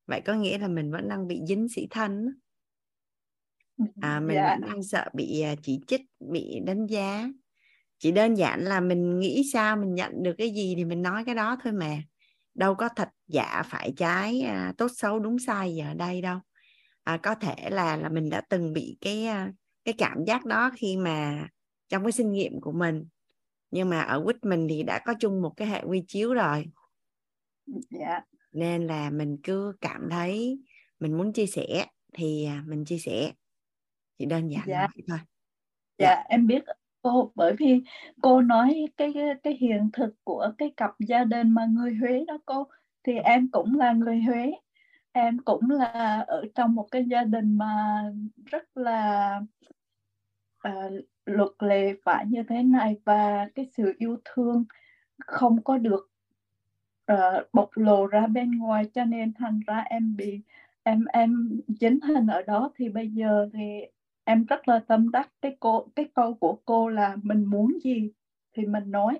vậy 0.08 0.22
có 0.26 0.34
nghĩa 0.34 0.58
là 0.58 0.68
mình 0.68 0.92
vẫn 0.92 1.10
đang 1.10 1.28
bị 1.28 1.42
dính 1.48 1.68
sĩ 1.76 1.88
thân 1.90 2.26
à, 4.02 4.20
mình 4.28 4.36
yeah. 4.36 4.48
Dạ. 4.48 4.58
vẫn 4.60 4.70
đang 4.70 4.84
sợ 4.84 5.06
bị 5.14 5.42
à, 5.42 5.56
chỉ 5.64 5.80
trích 5.88 6.02
bị 6.20 6.60
đánh 6.66 6.86
giá 6.86 7.30
chỉ 8.00 8.12
đơn 8.12 8.36
giản 8.36 8.66
là 8.66 8.80
mình 8.80 9.20
nghĩ 9.20 9.44
sao 9.54 9.78
mình 9.78 9.96
nhận 9.96 10.24
được 10.24 10.34
cái 10.38 10.50
gì 10.50 10.74
thì 10.78 10.86
mình 10.86 11.02
nói 11.02 11.26
cái 11.26 11.36
đó 11.36 11.58
thôi 11.64 11.74
mà 11.74 11.98
đâu 12.54 12.76
có 12.76 12.90
thật 12.96 13.10
giả 13.28 13.64
phải 13.66 13.94
trái 13.98 14.42
à, 14.42 14.74
tốt 14.78 14.88
xấu 14.96 15.20
đúng 15.20 15.40
sai 15.40 15.74
gì 15.74 15.80
ở 15.80 15.94
đây 15.94 16.22
đâu 16.22 16.40
à, 17.04 17.18
có 17.18 17.36
thể 17.36 17.70
là 17.70 17.98
là 17.98 18.10
mình 18.10 18.30
đã 18.30 18.42
từng 18.50 18.74
bị 18.74 18.98
cái 19.02 19.26
à, 19.26 19.52
cái 19.86 19.94
cảm 19.98 20.26
giác 20.28 20.46
đó 20.46 20.72
khi 20.76 20.98
mà 20.98 21.48
trong 21.90 22.04
cái 22.04 22.12
sinh 22.12 22.32
nghiệm 22.32 22.62
của 22.62 22.72
mình 22.72 23.06
nhưng 23.72 23.90
mà 23.90 24.02
ở 24.02 24.24
quýt 24.26 24.46
mình 24.46 24.68
thì 24.70 24.84
đã 24.84 25.00
có 25.06 25.14
chung 25.20 25.42
một 25.42 25.54
cái 25.58 25.68
hệ 25.68 25.82
quy 25.82 26.04
chiếu 26.08 26.34
rồi 26.34 26.66
yeah. 27.68 27.80
Dạ. 27.90 28.22
nên 28.52 28.88
là 28.88 29.10
mình 29.10 29.38
cứ 29.44 29.74
cảm 29.82 30.10
thấy 30.12 30.60
mình 31.00 31.18
muốn 31.18 31.34
chia 31.34 31.46
sẻ 31.46 31.86
thì 32.14 32.46
à, 32.46 32.64
mình 32.68 32.86
chia 32.86 32.98
sẻ 32.98 33.32
chỉ 34.18 34.26
đơn 34.26 34.48
giản 34.48 34.64
dạ. 34.68 34.88
vậy 34.96 35.04
thôi 35.08 35.20
dạ. 35.98 36.08
dạ 36.16 36.24
em 36.30 36.48
biết 36.48 36.64
cô 37.02 37.32
bởi 37.36 37.56
vì 37.60 37.82
cô 38.22 38.42
nói 38.42 38.88
cái 38.98 39.14
cái 39.44 39.58
hiện 39.60 39.90
thực 39.94 40.16
của 40.24 40.52
cái 40.58 40.74
cặp 40.78 40.92
gia 41.00 41.24
đình 41.24 41.52
mà 41.52 41.66
người 41.66 41.96
Huế 41.96 42.26
đó 42.28 42.38
cô 42.46 42.68
thì 43.04 43.14
em 43.14 43.52
cũng 43.52 43.76
là 43.76 43.92
người 43.92 44.22
Huế 44.22 44.52
em 45.12 45.38
cũng 45.46 45.70
là 45.70 46.24
ở 46.28 46.44
trong 46.56 46.76
một 46.76 46.88
cái 46.92 47.06
gia 47.06 47.24
đình 47.24 47.58
mà 47.58 48.04
rất 48.46 48.78
là 48.78 49.40
uh, 50.68 51.06
luật 51.26 51.52
lệ 51.60 51.96
phải 52.04 52.26
như 52.26 52.44
thế 52.44 52.64
này 52.64 52.96
và 53.06 53.50
cái 53.56 53.68
sự 53.78 53.94
yêu 53.98 54.18
thương 54.26 54.66
không 55.26 55.64
có 55.64 55.78
được 55.78 56.12
uh, 57.14 57.54
bộc 57.54 57.70
lộ 57.76 58.08
ra 58.08 58.28
bên 58.28 58.52
ngoài 58.52 58.86
cho 58.94 59.04
nên 59.04 59.34
thành 59.34 59.60
ra 59.68 59.78
em 59.78 60.16
bị 60.16 60.42
em 60.84 61.06
em 61.06 61.62
chính 61.80 62.00
hình 62.02 62.28
ở 62.28 62.42
đó 62.42 62.72
thì 62.76 62.90
bây 62.90 63.10
giờ 63.10 63.50
thì 63.54 63.82
em 64.24 64.46
rất 64.46 64.68
là 64.68 64.80
tâm 64.88 65.12
đắc 65.12 65.30
cái 65.42 65.58
cô 65.60 65.88
cái 65.96 66.06
câu 66.14 66.34
của 66.34 66.60
cô 66.66 66.90
là 66.90 67.16
mình 67.24 67.46
muốn 67.46 67.78
gì 67.84 68.12
thì 68.54 68.66
mình 68.66 68.92
nói 68.92 69.20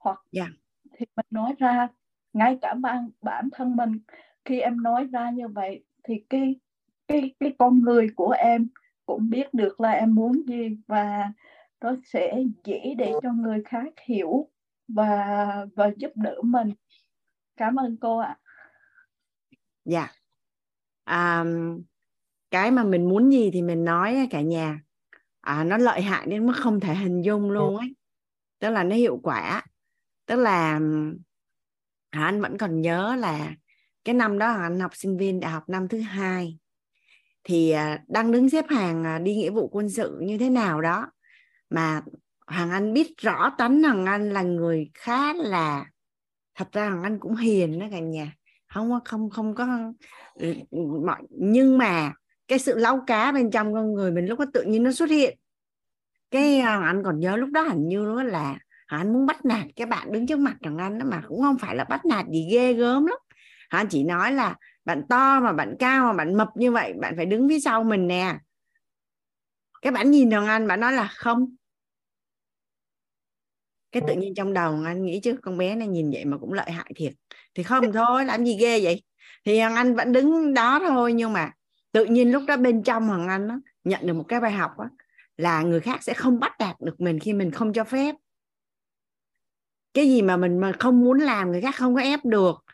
hoặc 0.00 0.20
yeah. 0.32 0.48
Dạ. 0.48 0.56
thì 0.92 1.06
mình 1.16 1.26
nói 1.30 1.54
ra 1.58 1.88
ngay 2.32 2.58
cả 2.62 2.74
bản 2.74 3.10
bản 3.22 3.48
thân 3.52 3.76
mình 3.76 3.98
khi 4.44 4.60
em 4.60 4.82
nói 4.82 5.04
ra 5.12 5.30
như 5.30 5.48
vậy 5.48 5.84
thì 6.02 6.24
cái 6.30 6.54
cái 7.08 7.34
cái 7.40 7.54
con 7.58 7.78
người 7.78 8.08
của 8.16 8.30
em 8.30 8.68
cũng 9.08 9.30
biết 9.30 9.54
được 9.54 9.80
là 9.80 9.90
em 9.90 10.14
muốn 10.14 10.42
gì 10.48 10.76
và 10.86 11.32
nó 11.80 11.96
sẽ 12.04 12.42
dễ 12.64 12.94
để 12.98 13.12
cho 13.22 13.32
người 13.32 13.62
khác 13.64 13.92
hiểu 14.06 14.48
và 14.88 15.66
và 15.76 15.90
giúp 15.96 16.10
đỡ 16.14 16.40
mình. 16.42 16.72
Cảm 17.56 17.76
ơn 17.76 17.96
cô 17.96 18.18
ạ. 18.18 18.38
Dạ. 19.84 20.08
Yeah. 21.04 21.46
um, 21.46 21.82
cái 22.50 22.70
mà 22.70 22.84
mình 22.84 23.08
muốn 23.08 23.32
gì 23.32 23.50
thì 23.52 23.62
mình 23.62 23.84
nói 23.84 24.28
cả 24.30 24.40
nhà. 24.40 24.80
À, 25.40 25.64
nó 25.64 25.76
lợi 25.78 26.02
hại 26.02 26.26
đến 26.26 26.46
mức 26.46 26.54
không 26.56 26.80
thể 26.80 26.94
hình 26.94 27.22
dung 27.22 27.50
luôn 27.50 27.76
ấy 27.76 27.94
tức 28.58 28.70
là 28.70 28.84
nó 28.84 28.96
hiệu 28.96 29.20
quả. 29.22 29.62
Tức 30.26 30.36
là 30.36 30.80
anh 32.10 32.40
vẫn 32.40 32.58
còn 32.58 32.80
nhớ 32.80 33.16
là 33.18 33.54
cái 34.04 34.14
năm 34.14 34.38
đó 34.38 34.52
anh 34.52 34.80
học 34.80 34.96
sinh 34.96 35.18
viên 35.18 35.40
đại 35.40 35.50
học 35.50 35.68
năm 35.68 35.88
thứ 35.88 36.00
hai 36.00 36.58
thì 37.48 37.70
à, 37.70 38.00
đang 38.08 38.32
đứng 38.32 38.50
xếp 38.50 38.64
hàng 38.68 39.04
à, 39.04 39.18
đi 39.18 39.34
nghĩa 39.34 39.50
vụ 39.50 39.68
quân 39.72 39.90
sự 39.90 40.18
như 40.20 40.38
thế 40.38 40.50
nào 40.50 40.80
đó. 40.80 41.06
Mà 41.70 42.02
Hoàng 42.46 42.70
Anh 42.70 42.92
biết 42.92 43.16
rõ 43.16 43.50
tánh 43.58 43.82
Hoàng 43.82 44.06
Anh 44.06 44.30
là 44.30 44.42
người 44.42 44.90
khá 44.94 45.34
là, 45.34 45.86
thật 46.54 46.72
ra 46.72 46.90
Hoàng 46.90 47.02
Anh 47.02 47.18
cũng 47.18 47.36
hiền 47.36 47.78
đó 47.78 47.86
cả 47.90 47.98
nhà. 47.98 48.32
Không 48.68 48.90
có, 48.90 49.00
không 49.04 49.30
không 49.30 49.54
có 49.54 49.92
ừ, 50.34 50.54
ừ, 50.70 50.78
mọi, 51.06 51.22
nhưng 51.30 51.78
mà 51.78 52.12
cái 52.48 52.58
sự 52.58 52.78
lau 52.78 53.04
cá 53.06 53.32
bên 53.32 53.50
trong 53.50 53.74
con 53.74 53.94
người 53.94 54.10
mình 54.10 54.26
lúc 54.26 54.38
đó 54.38 54.44
tự 54.52 54.62
nhiên 54.62 54.82
nó 54.82 54.92
xuất 54.92 55.10
hiện. 55.10 55.38
Cái 56.30 56.60
à, 56.60 56.76
Hoàng 56.76 56.86
Anh 56.86 57.02
còn 57.04 57.20
nhớ 57.20 57.36
lúc 57.36 57.50
đó 57.52 57.62
hình 57.62 57.88
như 57.88 58.04
đó 58.04 58.22
là 58.22 58.58
Hoàng 58.88 59.02
Anh 59.02 59.12
muốn 59.12 59.26
bắt 59.26 59.44
nạt 59.44 59.66
cái 59.76 59.86
bạn 59.86 60.12
đứng 60.12 60.26
trước 60.26 60.38
mặt 60.38 60.56
Hoàng 60.62 60.78
Anh 60.78 60.98
đó 60.98 61.06
mà 61.10 61.22
cũng 61.28 61.42
không 61.42 61.58
phải 61.58 61.76
là 61.76 61.84
bắt 61.84 62.06
nạt 62.06 62.26
gì 62.32 62.48
ghê 62.52 62.72
gớm 62.72 63.06
lắm. 63.06 63.18
Hoàng 63.70 63.80
Anh 63.80 63.88
chỉ 63.90 64.04
nói 64.04 64.32
là 64.32 64.56
bạn 64.88 65.02
to 65.08 65.40
mà 65.40 65.52
bạn 65.52 65.76
cao 65.78 66.06
mà 66.06 66.12
bạn 66.12 66.34
mập 66.34 66.48
như 66.54 66.72
vậy 66.72 66.92
bạn 67.00 67.16
phải 67.16 67.26
đứng 67.26 67.48
phía 67.48 67.60
sau 67.60 67.84
mình 67.84 68.06
nè. 68.06 68.38
Cái 69.82 69.92
bạn 69.92 70.10
nhìn 70.10 70.30
Hoàng 70.30 70.46
Anh 70.46 70.66
bạn 70.66 70.80
nói 70.80 70.92
là 70.92 71.08
không. 71.14 71.54
Cái 73.92 74.02
tự 74.06 74.14
nhiên 74.14 74.34
trong 74.34 74.52
đầu 74.52 74.78
anh 74.86 75.04
nghĩ 75.04 75.20
chứ 75.20 75.36
con 75.42 75.58
bé 75.58 75.74
này 75.74 75.88
nhìn 75.88 76.10
vậy 76.10 76.24
mà 76.24 76.36
cũng 76.38 76.52
lợi 76.52 76.70
hại 76.70 76.92
thiệt. 76.96 77.12
Thì 77.54 77.62
không 77.62 77.92
thôi 77.92 78.24
làm 78.24 78.44
gì 78.44 78.56
ghê 78.60 78.80
vậy? 78.82 79.02
Thì 79.44 79.60
Hoàng 79.60 79.74
Anh 79.74 79.94
vẫn 79.94 80.12
đứng 80.12 80.54
đó 80.54 80.80
thôi 80.88 81.12
nhưng 81.12 81.32
mà 81.32 81.50
tự 81.92 82.04
nhiên 82.04 82.32
lúc 82.32 82.42
đó 82.46 82.56
bên 82.56 82.82
trong 82.82 83.08
Hoàng 83.08 83.28
Anh 83.28 83.48
đó, 83.48 83.60
nhận 83.84 84.06
được 84.06 84.14
một 84.14 84.24
cái 84.28 84.40
bài 84.40 84.52
học 84.52 84.70
đó, 84.78 84.90
là 85.36 85.62
người 85.62 85.80
khác 85.80 86.02
sẽ 86.02 86.14
không 86.14 86.40
bắt 86.40 86.52
đạt 86.58 86.80
được 86.80 87.00
mình 87.00 87.18
khi 87.18 87.32
mình 87.32 87.50
không 87.50 87.72
cho 87.72 87.84
phép. 87.84 88.14
Cái 89.94 90.06
gì 90.06 90.22
mà 90.22 90.36
mình 90.36 90.58
mà 90.58 90.72
không 90.78 91.00
muốn 91.00 91.18
làm 91.18 91.50
người 91.52 91.60
khác 91.60 91.74
không 91.76 91.94
có 91.94 92.00
ép 92.00 92.24
được 92.24 92.64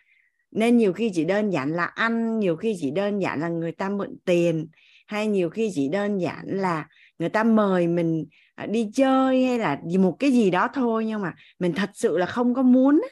nên 0.55 0.77
nhiều 0.77 0.93
khi 0.93 1.11
chỉ 1.15 1.25
đơn 1.25 1.51
giản 1.51 1.73
là 1.73 1.85
ăn 1.85 2.39
nhiều 2.39 2.57
khi 2.57 2.77
chỉ 2.81 2.91
đơn 2.91 3.23
giản 3.23 3.41
là 3.41 3.49
người 3.49 3.73
ta 3.73 3.89
mượn 3.89 4.17
tiền 4.25 4.69
hay 5.07 5.27
nhiều 5.27 5.51
khi 5.51 5.71
chỉ 5.75 5.89
đơn 5.89 6.21
giản 6.21 6.45
là 6.47 6.89
người 7.19 7.29
ta 7.29 7.45
mời 7.45 7.89
mình 7.89 8.27
à, 8.55 8.67
đi 8.67 8.91
chơi 8.95 9.45
hay 9.45 9.59
là 9.59 9.81
một 9.99 10.17
cái 10.19 10.33
gì 10.33 10.51
đó 10.51 10.69
thôi. 10.75 11.05
Nhưng 11.07 11.23
mà 11.23 11.35
mình 11.59 11.73
thật 11.73 11.91
sự 11.95 12.19
là 12.19 12.27
không 12.27 12.55
có 12.55 12.63
muốn 12.63 13.03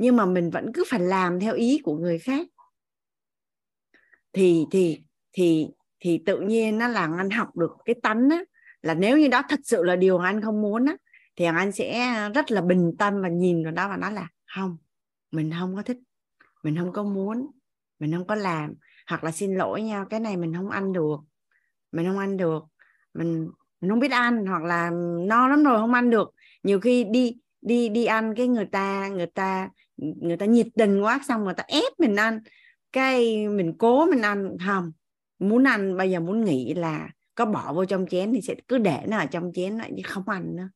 nhưng 0.00 0.16
mà 0.16 0.26
mình 0.26 0.50
vẫn 0.50 0.72
cứ 0.74 0.84
phải 0.88 1.00
làm 1.00 1.40
theo 1.40 1.54
ý 1.54 1.80
của 1.84 1.96
người 1.96 2.18
khác. 2.18 2.46
Thì 4.32 4.64
thì 4.70 5.02
thì 5.32 5.68
thì 6.00 6.22
tự 6.26 6.40
nhiên 6.40 6.78
nó 6.78 6.88
là 6.88 7.08
anh 7.18 7.30
học 7.30 7.56
được 7.56 7.70
cái 7.84 7.94
tánh 8.02 8.28
á, 8.30 8.44
là 8.82 8.94
nếu 8.94 9.18
như 9.18 9.28
đó 9.28 9.42
thật 9.48 9.60
sự 9.64 9.82
là 9.82 9.96
điều 9.96 10.18
anh 10.18 10.42
không 10.42 10.62
muốn 10.62 10.86
á, 10.86 10.96
thì 11.36 11.44
anh 11.44 11.72
sẽ 11.72 12.14
rất 12.34 12.50
là 12.50 12.60
bình 12.60 12.92
tâm 12.98 13.22
và 13.22 13.28
nhìn 13.28 13.64
vào 13.64 13.72
đó 13.72 13.88
và 13.88 13.96
nói 13.96 14.12
là 14.12 14.28
không 14.56 14.76
mình 15.30 15.50
không 15.58 15.76
có 15.76 15.82
thích 15.82 15.98
mình 16.62 16.76
không 16.78 16.92
có 16.92 17.02
muốn 17.02 17.50
mình 17.98 18.12
không 18.12 18.26
có 18.26 18.34
làm. 18.34 18.74
Hoặc 19.06 19.24
là 19.24 19.30
xin 19.30 19.54
lỗi 19.54 19.82
nhau 19.82 20.06
cái 20.10 20.20
này 20.20 20.36
mình 20.36 20.54
không 20.54 20.70
ăn 20.70 20.92
được. 20.92 21.16
Mình 21.92 22.06
không 22.06 22.18
ăn 22.18 22.36
được. 22.36 22.64
Mình 23.14 23.50
mình 23.80 23.90
không 23.90 24.00
biết 24.00 24.10
ăn 24.10 24.46
hoặc 24.46 24.62
là 24.62 24.90
no 25.26 25.48
lắm 25.48 25.64
rồi 25.64 25.78
không 25.78 25.94
ăn 25.94 26.10
được. 26.10 26.30
Nhiều 26.62 26.80
khi 26.80 27.04
đi 27.04 27.36
đi 27.60 27.88
đi 27.88 28.04
ăn 28.04 28.34
cái 28.36 28.48
người 28.48 28.66
ta 28.66 29.08
người 29.08 29.26
ta 29.26 29.68
người 29.96 30.36
ta 30.36 30.46
nhiệt 30.46 30.66
tình 30.74 31.02
quá 31.02 31.20
xong 31.28 31.44
người 31.44 31.54
ta 31.54 31.64
ép 31.68 31.92
mình 31.98 32.16
ăn. 32.16 32.40
Cái 32.92 33.48
mình 33.48 33.74
cố 33.78 34.06
mình 34.06 34.22
ăn 34.22 34.56
không. 34.66 34.92
Muốn 35.38 35.64
ăn 35.64 35.96
bây 35.96 36.10
giờ 36.10 36.20
muốn 36.20 36.44
nghĩ 36.44 36.74
là 36.74 37.10
có 37.34 37.44
bỏ 37.44 37.72
vô 37.72 37.84
trong 37.84 38.06
chén 38.06 38.32
thì 38.32 38.40
sẽ 38.40 38.54
cứ 38.68 38.78
để 38.78 39.04
nó 39.08 39.18
ở 39.18 39.26
trong 39.26 39.50
chén 39.54 39.78
lại 39.78 39.92
chứ 39.96 40.02
không 40.06 40.28
ăn 40.28 40.56
nữa. 40.56 40.68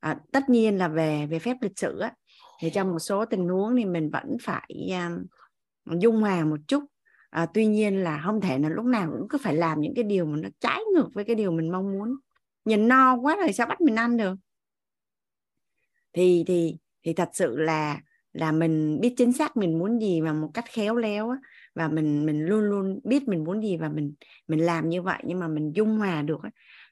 À, 0.00 0.18
tất 0.32 0.48
nhiên 0.48 0.78
là 0.78 0.88
về 0.88 1.26
về 1.26 1.38
phép 1.38 1.56
lịch 1.60 1.78
sử 1.78 1.98
á, 1.98 2.12
thì 2.60 2.70
trong 2.70 2.90
một 2.90 2.98
số 2.98 3.24
tình 3.24 3.48
huống 3.48 3.76
thì 3.76 3.84
mình 3.84 4.10
vẫn 4.10 4.36
phải 4.42 4.90
um, 4.90 5.98
dung 5.98 6.20
hòa 6.20 6.44
một 6.44 6.60
chút. 6.68 6.84
À, 7.30 7.46
tuy 7.54 7.66
nhiên 7.66 7.96
là 7.96 8.22
không 8.24 8.40
thể 8.40 8.58
là 8.58 8.68
lúc 8.68 8.84
nào 8.84 9.10
cũng 9.10 9.28
cứ 9.28 9.38
phải 9.38 9.54
làm 9.54 9.80
những 9.80 9.94
cái 9.94 10.04
điều 10.04 10.26
mà 10.26 10.36
nó 10.36 10.48
trái 10.60 10.80
ngược 10.94 11.08
với 11.14 11.24
cái 11.24 11.36
điều 11.36 11.52
mình 11.52 11.72
mong 11.72 11.92
muốn. 11.92 12.16
Nhìn 12.64 12.88
no 12.88 13.16
quá 13.16 13.36
rồi 13.36 13.52
sao 13.52 13.66
bắt 13.66 13.80
mình 13.80 13.94
ăn 13.94 14.16
được? 14.16 14.34
Thì 16.12 16.44
thì 16.46 16.76
thì 17.02 17.12
thật 17.12 17.28
sự 17.32 17.56
là 17.56 18.00
là 18.32 18.52
mình 18.52 19.00
biết 19.00 19.14
chính 19.16 19.32
xác 19.32 19.56
mình 19.56 19.78
muốn 19.78 20.00
gì 20.00 20.20
mà 20.20 20.32
một 20.32 20.50
cách 20.54 20.64
khéo 20.68 20.96
léo 20.96 21.30
á, 21.30 21.36
và 21.74 21.88
mình 21.88 22.26
mình 22.26 22.46
luôn 22.46 22.60
luôn 22.60 23.00
biết 23.04 23.28
mình 23.28 23.44
muốn 23.44 23.62
gì 23.62 23.76
và 23.76 23.88
mình 23.88 24.14
mình 24.48 24.60
làm 24.60 24.88
như 24.88 25.02
vậy 25.02 25.22
nhưng 25.24 25.38
mà 25.38 25.48
mình 25.48 25.72
dung 25.74 25.98
hòa 25.98 26.22
được 26.22 26.42
á, 26.42 26.50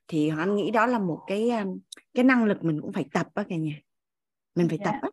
thì 0.08 0.30
anh 0.38 0.54
nghĩ 0.56 0.70
đó 0.70 0.86
là 0.86 0.98
một 0.98 1.20
cái 1.26 1.50
um, 1.50 1.78
cái 2.14 2.24
năng 2.24 2.44
lực 2.44 2.64
mình 2.64 2.80
cũng 2.80 2.92
phải 2.92 3.04
tập 3.12 3.26
á 3.34 3.44
cả 3.48 3.56
nhà. 3.56 3.80
Mình 4.54 4.68
phải 4.68 4.78
yeah. 4.78 4.92
tập 4.92 4.98
á 5.02 5.08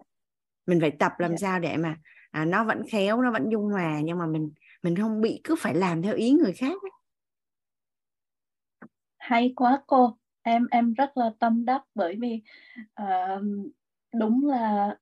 mình 0.69 0.79
phải 0.81 0.91
tập 0.91 1.11
làm 1.17 1.31
yeah. 1.31 1.39
sao 1.39 1.59
để 1.59 1.77
mà 1.77 1.97
à, 2.31 2.45
nó 2.45 2.63
vẫn 2.63 2.81
khéo 2.91 3.21
nó 3.21 3.31
vẫn 3.31 3.49
dung 3.51 3.65
hòa 3.65 3.99
nhưng 4.03 4.17
mà 4.17 4.25
mình 4.25 4.51
mình 4.83 4.95
không 4.95 5.21
bị 5.21 5.41
cứ 5.43 5.55
phải 5.59 5.75
làm 5.75 6.01
theo 6.01 6.15
ý 6.15 6.31
người 6.31 6.53
khác 6.53 6.77
ấy. 6.81 6.91
hay 9.17 9.53
quá 9.55 9.81
cô 9.87 10.17
em 10.41 10.67
em 10.71 10.93
rất 10.93 11.17
là 11.17 11.31
tâm 11.39 11.65
đắc 11.65 11.81
bởi 11.95 12.15
vì 12.19 12.41
uh, 13.01 13.43
đúng 14.13 14.47
là 14.47 14.97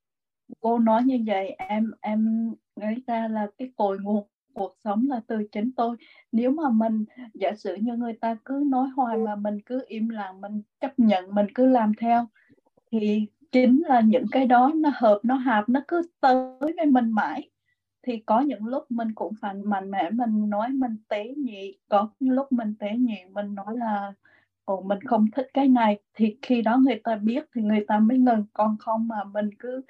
cô 0.60 0.80
nói 0.80 1.04
như 1.04 1.24
vậy 1.28 1.56
em 1.58 1.92
em 2.02 2.52
nghĩ 2.76 3.04
ra 3.08 3.28
là 3.28 3.48
cái 3.58 3.72
cội 3.76 4.00
nguồn 4.00 4.28
cuộc 4.54 4.76
sống 4.84 5.08
là 5.10 5.22
từ 5.28 5.48
chính 5.52 5.72
tôi 5.72 5.98
nếu 6.32 6.52
mà 6.52 6.70
mình 6.70 7.06
giả 7.34 7.52
sử 7.58 7.76
như 7.76 7.96
người 7.96 8.14
ta 8.14 8.38
cứ 8.46 8.64
nói 8.68 8.88
hoài 8.96 9.18
mà 9.18 9.36
mình 9.36 9.62
cứ 9.66 9.84
im 9.88 10.10
lặng 10.10 10.42
mình 10.42 10.62
chấp 10.80 11.00
nhận 11.00 11.36
mình 11.36 11.46
cứ 11.56 11.66
làm 11.66 11.92
theo 12.02 12.28
thì 12.92 13.28
chính 13.62 13.84
là 13.88 14.02
những 14.02 14.26
cái 14.32 14.46
đó 14.48 14.72
nó 14.76 14.90
hợp 14.96 15.20
nó 15.24 15.36
hợp, 15.36 15.64
nó 15.70 15.82
cứ 15.88 16.02
tới 16.22 16.36
với 16.78 16.86
mình 16.86 17.12
mãi. 17.12 17.50
Thì 18.04 18.18
có 18.26 18.40
những 18.42 18.66
lúc 18.66 18.84
mình 18.90 19.14
cũng 19.16 19.34
phải 19.42 19.54
mạnh 19.54 19.92
mẽ 19.92 20.10
mình 20.12 20.50
nói 20.50 20.70
mình 20.70 20.98
tế 21.10 21.34
nhị, 21.38 21.78
có 21.90 22.10
những 22.20 22.34
lúc 22.36 22.52
mình 22.52 22.76
tế 22.80 22.92
nhị, 22.98 23.18
mình 23.34 23.56
nói 23.56 23.78
là, 23.78 24.14
ồ, 24.66 24.82
mình 24.82 25.00
không 25.06 25.26
thích 25.36 25.48
cái 25.54 25.68
này. 25.68 26.00
Thì 26.14 26.38
khi 26.42 26.62
đó 26.62 26.78
người 26.78 27.02
ta 27.04 27.16
biết 27.16 27.46
thì 27.56 27.62
người 27.62 27.86
ta 27.88 28.00
mới 28.00 28.18
ngừng. 28.18 28.46
Còn 28.54 28.76
không 28.80 29.08
mà 29.08 29.24
mình 29.24 29.50
cứ 29.60 29.82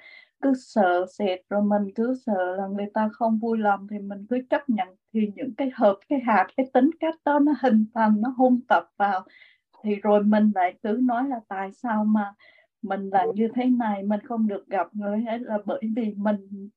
cứ 0.42 0.52
sợ 0.54 1.06
sệt 1.18 1.38
rồi 1.50 1.62
mình 1.62 1.82
cứ 1.94 2.14
sợ 2.26 2.56
là 2.56 2.66
người 2.66 2.86
ta 2.94 3.08
không 3.12 3.38
vui 3.38 3.58
lòng 3.58 3.86
thì 3.90 3.98
mình 3.98 4.26
cứ 4.30 4.38
chấp 4.50 4.68
nhận. 4.70 4.88
Thì 5.12 5.32
những 5.36 5.54
cái 5.56 5.70
hợp, 5.74 5.96
cái 6.08 6.20
hạt, 6.26 6.46
cái 6.56 6.66
tính 6.72 6.90
cách 7.00 7.14
đó 7.24 7.38
nó 7.38 7.52
hình 7.62 7.86
thành, 7.94 8.20
nó 8.20 8.34
hôn 8.36 8.60
tập 8.68 8.90
vào. 8.96 9.24
Thì 9.82 9.94
rồi 9.96 10.24
mình 10.24 10.52
lại 10.54 10.74
cứ 10.82 10.98
nói 11.02 11.28
là 11.28 11.40
tại 11.48 11.72
sao 11.72 12.04
mà 12.04 12.34
mình 12.82 13.10
là 13.10 13.26
như 13.34 13.48
thế 13.54 13.64
này 13.64 14.02
mình 14.02 14.20
không 14.20 14.48
được 14.48 14.66
gặp 14.66 14.86
người 14.92 15.24
ấy 15.26 15.38
là 15.38 15.58
bởi 15.64 15.80
vì 15.96 16.14
mình 16.16 16.68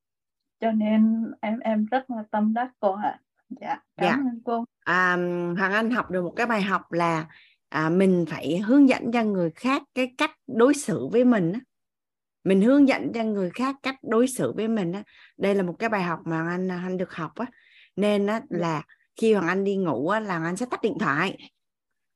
cho 0.59 0.71
nên 0.71 1.31
em 1.41 1.59
em 1.59 1.85
rất 1.85 2.09
là 2.09 2.23
tâm 2.31 2.53
đắc 2.53 2.71
cô 2.79 2.93
ạ. 2.93 3.19
Dạ 3.61 3.79
cảm 3.97 4.23
dạ. 4.23 4.31
ơn 4.31 4.41
cô. 4.45 4.65
À, 4.79 5.15
hoàng 5.57 5.73
anh 5.73 5.91
học 5.91 6.11
được 6.11 6.23
một 6.23 6.33
cái 6.35 6.45
bài 6.45 6.61
học 6.61 6.91
là 6.91 7.27
à, 7.69 7.89
mình 7.89 8.25
phải 8.29 8.59
hướng 8.59 8.89
dẫn 8.89 9.11
cho 9.11 9.23
người 9.23 9.51
khác 9.55 9.83
cái 9.93 10.13
cách 10.17 10.31
đối 10.47 10.73
xử 10.73 11.07
với 11.11 11.25
mình 11.25 11.53
mình 12.43 12.61
hướng 12.61 12.87
dẫn 12.87 13.13
cho 13.13 13.23
người 13.23 13.49
khác 13.49 13.75
cách 13.83 13.95
đối 14.01 14.27
xử 14.27 14.53
với 14.55 14.67
mình 14.67 14.91
á. 14.91 15.03
Đây 15.37 15.55
là 15.55 15.63
một 15.63 15.75
cái 15.79 15.89
bài 15.89 16.03
học 16.03 16.19
mà 16.25 16.49
anh 16.49 16.67
anh 16.67 16.97
được 16.97 17.13
học 17.13 17.31
á. 17.35 17.45
Nên 17.95 18.27
á 18.27 18.41
dạ. 18.49 18.57
là 18.59 18.83
khi 19.15 19.33
hoàng 19.33 19.47
anh 19.47 19.63
đi 19.63 19.75
ngủ 19.75 20.09
á 20.09 20.19
là 20.19 20.43
anh 20.43 20.55
sẽ 20.55 20.65
tắt 20.71 20.81
điện 20.81 20.97
thoại 20.99 21.37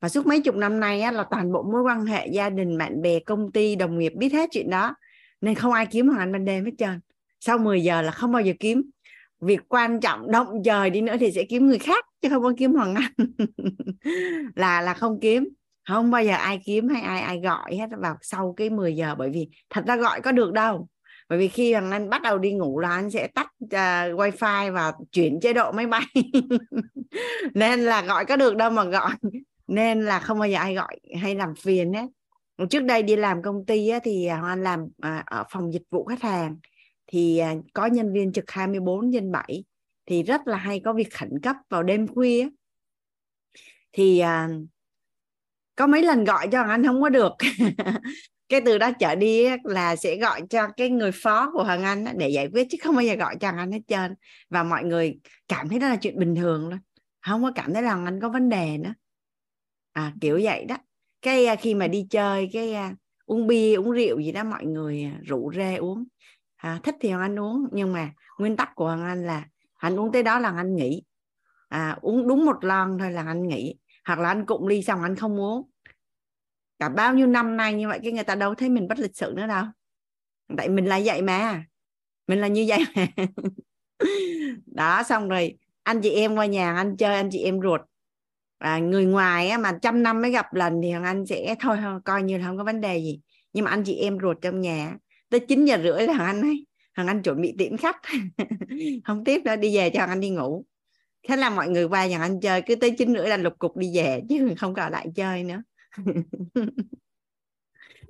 và 0.01 0.09
suốt 0.09 0.25
mấy 0.25 0.41
chục 0.41 0.55
năm 0.55 0.79
nay 0.79 1.01
á, 1.01 1.11
là 1.11 1.25
toàn 1.31 1.51
bộ 1.51 1.63
mối 1.63 1.81
quan 1.81 2.05
hệ 2.05 2.27
gia 2.27 2.49
đình 2.49 2.77
bạn 2.77 3.01
bè 3.01 3.19
công 3.19 3.51
ty 3.51 3.75
đồng 3.75 3.99
nghiệp 3.99 4.13
biết 4.15 4.33
hết 4.33 4.49
chuyện 4.51 4.69
đó. 4.69 4.95
Nên 5.41 5.55
không 5.55 5.73
ai 5.73 5.85
kiếm 5.85 6.07
hoàng 6.07 6.19
anh 6.19 6.31
ban 6.31 6.45
đêm 6.45 6.65
hết 6.65 6.71
trơn. 6.77 6.99
Sau 7.39 7.57
10 7.57 7.83
giờ 7.83 8.01
là 8.01 8.11
không 8.11 8.31
bao 8.31 8.41
giờ 8.41 8.53
kiếm. 8.59 8.83
Việc 9.41 9.59
quan 9.67 9.99
trọng 9.99 10.31
động 10.31 10.63
trời 10.65 10.89
đi 10.89 11.01
nữa 11.01 11.15
thì 11.19 11.31
sẽ 11.31 11.43
kiếm 11.43 11.67
người 11.67 11.79
khác 11.79 12.05
chứ 12.21 12.29
không 12.29 12.43
có 12.43 12.53
kiếm 12.57 12.73
hoàng 12.73 12.95
anh. 12.95 13.31
Là 14.55 14.81
là 14.81 14.93
không 14.93 15.19
kiếm. 15.21 15.49
Không 15.87 16.11
bao 16.11 16.23
giờ 16.23 16.33
ai 16.33 16.61
kiếm 16.65 16.87
hay 16.87 17.01
ai 17.01 17.21
ai 17.21 17.39
gọi 17.39 17.75
hết. 17.75 17.89
Vào 17.97 18.17
sau 18.21 18.53
cái 18.57 18.69
10 18.69 18.95
giờ 18.95 19.15
bởi 19.17 19.29
vì 19.29 19.49
thật 19.69 19.85
ra 19.87 19.95
gọi 19.95 20.21
có 20.21 20.31
được 20.31 20.53
đâu. 20.53 20.87
Bởi 21.29 21.39
vì 21.39 21.47
khi 21.47 21.73
hoàng 21.73 21.91
anh 21.91 22.09
bắt 22.09 22.21
đầu 22.21 22.37
đi 22.37 22.53
ngủ 22.53 22.79
là 22.79 22.89
anh 22.89 23.11
sẽ 23.11 23.27
tắt 23.27 23.47
uh, 23.63 24.19
wifi 24.19 24.73
và 24.73 24.93
chuyển 25.11 25.39
chế 25.39 25.53
độ 25.53 25.71
máy 25.71 25.87
bay. 25.87 26.05
Nên 27.53 27.79
là 27.79 28.01
gọi 28.01 28.25
có 28.25 28.35
được 28.35 28.55
đâu 28.55 28.69
mà 28.69 28.83
gọi 28.83 29.11
nên 29.67 30.05
là 30.05 30.19
không 30.19 30.39
bao 30.39 30.47
giờ 30.49 30.57
ai 30.57 30.75
gọi 30.75 30.99
hay 31.21 31.35
làm 31.35 31.55
phiền 31.55 31.93
hết 31.93 32.07
trước 32.69 32.83
đây 32.83 33.03
đi 33.03 33.15
làm 33.15 33.41
công 33.41 33.65
ty 33.65 33.89
á, 33.89 33.99
thì 34.03 34.25
à, 34.25 34.37
Hoan 34.37 34.51
anh 34.51 34.63
làm 34.63 34.87
à, 35.01 35.23
ở 35.25 35.43
phòng 35.49 35.73
dịch 35.73 35.83
vụ 35.91 36.05
khách 36.05 36.21
hàng. 36.21 36.57
Thì 37.07 37.37
à, 37.37 37.55
có 37.73 37.85
nhân 37.85 38.13
viên 38.13 38.33
trực 38.33 38.51
24 38.51 39.11
trên 39.13 39.31
7 39.31 39.63
thì 40.05 40.23
rất 40.23 40.47
là 40.47 40.57
hay 40.57 40.81
có 40.85 40.93
việc 40.93 41.13
khẩn 41.13 41.39
cấp 41.43 41.55
vào 41.69 41.83
đêm 41.83 42.07
khuya 42.07 42.49
thì 43.93 44.19
à, 44.19 44.49
có 45.75 45.87
mấy 45.87 46.03
lần 46.03 46.23
gọi 46.23 46.47
cho 46.51 46.61
anh 46.61 46.85
không 46.85 47.01
có 47.01 47.09
được. 47.09 47.31
Cái 48.49 48.61
từ 48.65 48.77
đó 48.77 48.91
trở 48.99 49.15
đi 49.15 49.45
là 49.63 49.95
sẽ 49.95 50.17
gọi 50.17 50.41
cho 50.49 50.67
cái 50.77 50.89
người 50.89 51.11
phó 51.11 51.51
của 51.53 51.63
Hoàng 51.63 51.83
Anh 51.83 52.05
để 52.17 52.29
giải 52.29 52.47
quyết 52.53 52.67
chứ 52.69 52.77
không 52.83 52.95
bao 52.95 53.03
giờ 53.03 53.15
gọi 53.15 53.35
cho 53.39 53.47
Hoàng 53.47 53.57
Anh 53.57 53.71
hết 53.71 53.81
trơn. 53.87 54.15
Và 54.49 54.63
mọi 54.63 54.83
người 54.83 55.19
cảm 55.47 55.69
thấy 55.69 55.79
đó 55.79 55.87
là 55.87 55.95
chuyện 55.95 56.19
bình 56.19 56.35
thường 56.35 56.69
luôn. 56.69 56.79
Không 57.21 57.43
có 57.43 57.51
cảm 57.55 57.73
thấy 57.73 57.83
là 57.83 57.93
Hoàng 57.93 58.05
Anh 58.05 58.19
có 58.21 58.29
vấn 58.29 58.49
đề 58.49 58.77
nữa 58.77 58.93
à, 59.95 60.13
kiểu 60.21 60.39
vậy 60.43 60.65
đó. 60.65 60.77
Cái 61.21 61.45
à, 61.45 61.55
khi 61.55 61.73
mà 61.73 61.87
đi 61.87 62.07
chơi 62.09 62.49
cái 62.53 62.73
à, 62.73 62.95
uống 63.25 63.47
bia 63.47 63.75
uống 63.75 63.91
rượu 63.91 64.19
gì 64.19 64.31
đó 64.31 64.43
mọi 64.43 64.65
người 64.65 65.03
à, 65.03 65.19
rủ 65.23 65.51
rê 65.55 65.75
uống. 65.75 66.03
À, 66.55 66.79
thích 66.83 66.95
thì 67.01 67.09
hoàng 67.09 67.21
anh 67.21 67.39
uống 67.39 67.67
nhưng 67.71 67.93
mà 67.93 68.11
nguyên 68.39 68.55
tắc 68.55 68.75
của 68.75 68.85
hoàng 68.85 69.03
anh 69.05 69.25
là 69.25 69.45
anh 69.75 69.99
uống 69.99 70.11
tới 70.11 70.23
đó 70.23 70.39
là 70.39 70.53
anh 70.57 70.75
nghỉ. 70.75 71.03
À, 71.69 71.97
uống 72.01 72.27
đúng 72.27 72.45
một 72.45 72.63
lon 72.63 72.97
thôi 72.99 73.11
là 73.11 73.23
anh 73.23 73.47
nghỉ. 73.47 73.75
Hoặc 74.05 74.19
là 74.19 74.29
anh 74.29 74.45
cụm 74.45 74.67
ly 74.67 74.83
xong 74.83 75.01
anh 75.03 75.15
không 75.15 75.39
uống. 75.39 75.69
Cả 76.79 76.89
bao 76.89 77.13
nhiêu 77.13 77.27
năm 77.27 77.57
nay 77.57 77.73
như 77.73 77.87
vậy 77.87 77.99
cái 78.03 78.11
người 78.11 78.23
ta 78.23 78.35
đâu 78.35 78.55
thấy 78.55 78.69
mình 78.69 78.87
bất 78.87 78.99
lịch 78.99 79.17
sự 79.17 79.33
nữa 79.35 79.47
đâu. 79.47 79.65
Tại 80.57 80.69
mình 80.69 80.85
là 80.85 80.99
vậy 81.05 81.21
mà. 81.21 81.63
Mình 82.27 82.39
là 82.41 82.47
như 82.47 82.65
vậy 82.67 82.79
mà. 82.95 83.07
Đó 84.65 85.03
xong 85.03 85.29
rồi 85.29 85.57
anh 85.83 86.01
chị 86.01 86.09
em 86.09 86.35
qua 86.35 86.45
nhà 86.45 86.75
anh 86.75 86.97
chơi 86.97 87.15
anh 87.15 87.29
chị 87.31 87.39
em 87.39 87.61
ruột 87.61 87.81
à, 88.65 88.79
người 88.79 89.05
ngoài 89.05 89.49
á, 89.49 89.57
mà 89.57 89.77
trăm 89.81 90.03
năm 90.03 90.21
mới 90.21 90.31
gặp 90.31 90.53
lần 90.53 90.81
thì 90.83 90.91
anh 90.91 91.25
sẽ 91.25 91.55
thôi 91.59 91.77
coi 92.05 92.23
như 92.23 92.37
là 92.37 92.45
không 92.45 92.57
có 92.57 92.63
vấn 92.63 92.81
đề 92.81 92.97
gì. 92.97 93.19
Nhưng 93.53 93.65
mà 93.65 93.71
anh 93.71 93.83
chị 93.83 93.95
em 93.95 94.17
ruột 94.21 94.37
trong 94.41 94.61
nhà 94.61 94.97
tới 95.29 95.39
9 95.39 95.65
giờ 95.65 95.77
rưỡi 95.83 96.07
là 96.07 96.13
thằng 96.13 96.25
anh 96.25 96.41
ấy 96.41 96.65
thằng 96.95 97.07
anh 97.07 97.21
chuẩn 97.21 97.41
bị 97.41 97.55
tiễn 97.57 97.77
khách. 97.77 98.01
Không 99.05 99.23
tiếp 99.23 99.41
nữa 99.45 99.55
đi 99.55 99.77
về 99.77 99.89
cho 99.89 99.99
thằng 99.99 100.09
anh 100.09 100.19
đi 100.19 100.29
ngủ. 100.29 100.65
Thế 101.27 101.35
là 101.35 101.49
mọi 101.49 101.69
người 101.69 101.83
qua 101.83 102.07
nhà 102.07 102.19
anh 102.21 102.39
chơi 102.39 102.61
cứ 102.61 102.75
tới 102.75 102.91
chín 102.91 103.13
rưỡi 103.13 103.27
là 103.27 103.37
lục 103.37 103.53
cục 103.59 103.77
đi 103.77 103.91
về 103.95 104.21
chứ 104.29 104.53
không 104.57 104.73
còn 104.73 104.91
lại 104.91 105.07
chơi 105.15 105.43
nữa. 105.43 105.63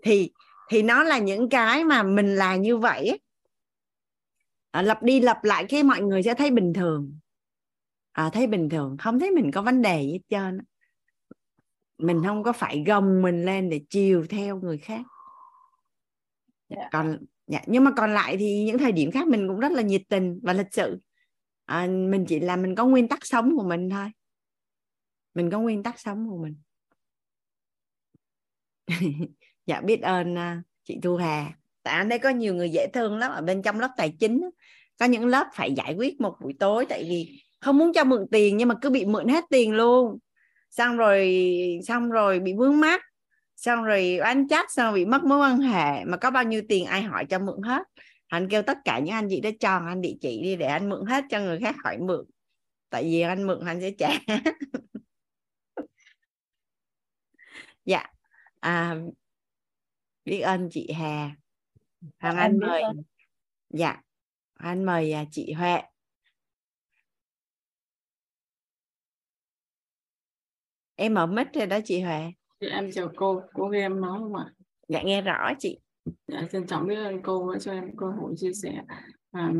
Thì 0.04 0.32
thì 0.70 0.84
nó 0.84 1.04
là 1.04 1.18
những 1.18 1.50
cái 1.50 1.84
mà 1.84 2.04
mình 2.04 2.36
là 2.36 2.56
như 2.56 2.78
vậy 2.78 3.20
à, 4.72 4.82
lặp 4.82 5.04
đi 5.04 5.20
lặp 5.20 5.44
lại 5.44 5.65
cái 5.70 5.84
mọi 5.84 6.02
người 6.02 6.24
sẽ 6.24 6.34
thấy 6.34 6.52
bình 6.52 6.74
thường 6.74 7.20
à, 8.15 8.30
thấy 8.34 8.47
bình 8.47 8.69
thường 8.69 8.97
không 8.99 9.19
thấy 9.19 9.32
mình 9.32 9.51
có 9.51 9.62
vấn 9.62 9.82
đề 9.82 10.01
gì 10.01 10.12
hết 10.12 10.19
trơn 10.30 10.60
mình 11.97 12.21
không 12.25 12.43
có 12.43 12.54
phải 12.54 12.84
gồng 12.88 13.21
mình 13.21 13.45
lên 13.45 13.69
để 13.69 13.82
chiều 13.89 14.25
theo 14.30 14.60
người 14.60 14.78
khác. 14.78 15.01
Yeah. 16.68 16.82
Dạ. 16.82 16.89
còn 16.91 17.18
dạ, 17.47 17.61
nhưng 17.68 17.84
mà 17.84 17.91
còn 17.97 18.13
lại 18.13 18.38
thì 18.38 18.63
những 18.66 18.78
thời 18.78 18.91
điểm 18.91 19.11
khác 19.11 19.28
mình 19.28 19.47
cũng 19.47 19.59
rất 19.59 19.72
là 19.72 19.82
nhiệt 19.82 20.01
tình 20.09 20.39
và 20.43 20.53
lịch 20.53 20.74
sự. 20.74 20.99
À, 21.66 21.88
mình 21.88 22.26
chỉ 22.28 22.39
là 22.39 22.55
mình 22.55 22.76
có 22.76 22.86
nguyên 22.86 23.07
tắc 23.07 23.26
sống 23.26 23.57
của 23.57 23.63
mình 23.63 23.89
thôi. 23.89 24.11
Mình 25.34 25.49
có 25.51 25.59
nguyên 25.59 25.84
tắc 25.84 25.99
sống 25.99 26.30
của 26.30 26.38
mình. 26.38 26.55
Dạ 29.66 29.82
biết 29.82 30.01
ơn 30.01 30.34
uh, 30.34 30.63
chị 30.84 30.99
Thu 31.03 31.16
Hà. 31.16 31.57
Tại 31.84 31.93
anh 31.93 32.09
đây 32.09 32.20
có 32.20 32.30
nhiều 32.30 32.55
người 32.55 32.70
dễ 32.70 32.88
thương 32.93 33.18
lắm 33.18 33.32
ở 33.32 33.41
bên 33.41 33.61
trong 33.61 33.80
lớp 33.80 33.89
tài 33.97 34.16
chính 34.20 34.41
có 34.99 35.05
những 35.05 35.26
lớp 35.26 35.47
phải 35.53 35.74
giải 35.74 35.93
quyết 35.93 36.22
một 36.22 36.36
buổi 36.41 36.53
tối 36.59 36.86
tại 36.89 37.03
vì 37.03 37.45
không 37.66 37.78
muốn 37.78 37.93
cho 37.93 38.03
mượn 38.03 38.28
tiền 38.32 38.57
nhưng 38.57 38.68
mà 38.68 38.76
cứ 38.82 38.89
bị 38.89 39.05
mượn 39.05 39.28
hết 39.28 39.43
tiền 39.49 39.74
luôn. 39.74 40.18
Xong 40.70 40.97
rồi 40.97 41.39
xong 41.88 42.09
rồi 42.09 42.39
bị 42.39 42.53
vướng 42.53 42.80
mắc. 42.80 43.01
Xong 43.55 43.84
rồi 43.84 44.18
anh 44.18 44.47
chắc 44.47 44.72
xong 44.72 44.86
rồi 44.86 44.93
bị 44.93 45.05
mất 45.05 45.24
mối 45.24 45.39
quan 45.39 45.59
hệ. 45.59 46.05
Mà 46.05 46.18
có 46.18 46.32
bao 46.32 46.43
nhiêu 46.43 46.61
tiền 46.70 46.86
ai 46.86 47.01
hỏi 47.01 47.26
cho 47.30 47.39
mượn 47.39 47.61
hết? 47.63 47.84
Anh 48.28 48.49
kêu 48.49 48.61
tất 48.61 48.78
cả 48.86 48.99
những 48.99 49.13
anh 49.16 49.28
chị 49.30 49.41
đó 49.41 49.49
cho 49.59 49.78
anh 49.78 50.01
địa 50.01 50.13
chỉ 50.22 50.41
đi 50.43 50.55
để 50.55 50.66
anh 50.66 50.89
mượn 50.89 51.05
hết 51.05 51.24
cho 51.30 51.39
người 51.39 51.59
khác 51.59 51.76
hỏi 51.84 51.97
mượn. 51.97 52.26
Tại 52.89 53.03
vì 53.03 53.22
anh 53.22 53.47
mượn 53.47 53.66
anh 53.66 53.82
sẽ 53.82 53.91
trả. 53.91 54.09
Dạ. 57.86 58.05
À, 58.59 58.95
biết 60.26 60.39
ơn 60.39 60.70
chị 60.72 60.91
Hà. 60.91 61.36
Hoàng 62.20 62.36
Em 62.36 62.38
Anh 62.38 62.59
biết 62.59 62.68
mời 62.68 62.82
dạ. 63.70 64.01
Anh 64.53 64.84
mời 64.84 65.11
à, 65.11 65.26
chị 65.32 65.53
Huệ 65.53 65.82
em 70.96 71.14
mở 71.14 71.26
mic 71.26 71.48
rồi 71.54 71.66
đó 71.66 71.80
chị 71.86 72.04
Dạ, 72.62 72.68
em 72.72 72.91
chào 72.91 73.10
cô, 73.16 73.41
cô 73.54 73.68
nghe 73.68 73.80
em 73.80 74.02
nói 74.02 74.20
không 74.20 74.36
ạ? 74.36 74.46
dạ 74.88 75.02
nghe 75.02 75.22
rõ 75.22 75.52
chị 75.60 75.80
Dạ, 76.28 76.41
trân 76.52 76.68
trọng 76.68 76.88
biết 76.88 76.96
ơn 76.96 77.22
cô 77.22 77.54
đã 77.54 77.60
cho 77.60 77.72
em 77.72 77.98
cơ 77.98 78.06
hội 78.06 78.34
chia 78.38 78.54
sẻ. 78.54 78.82
À, 79.32 79.52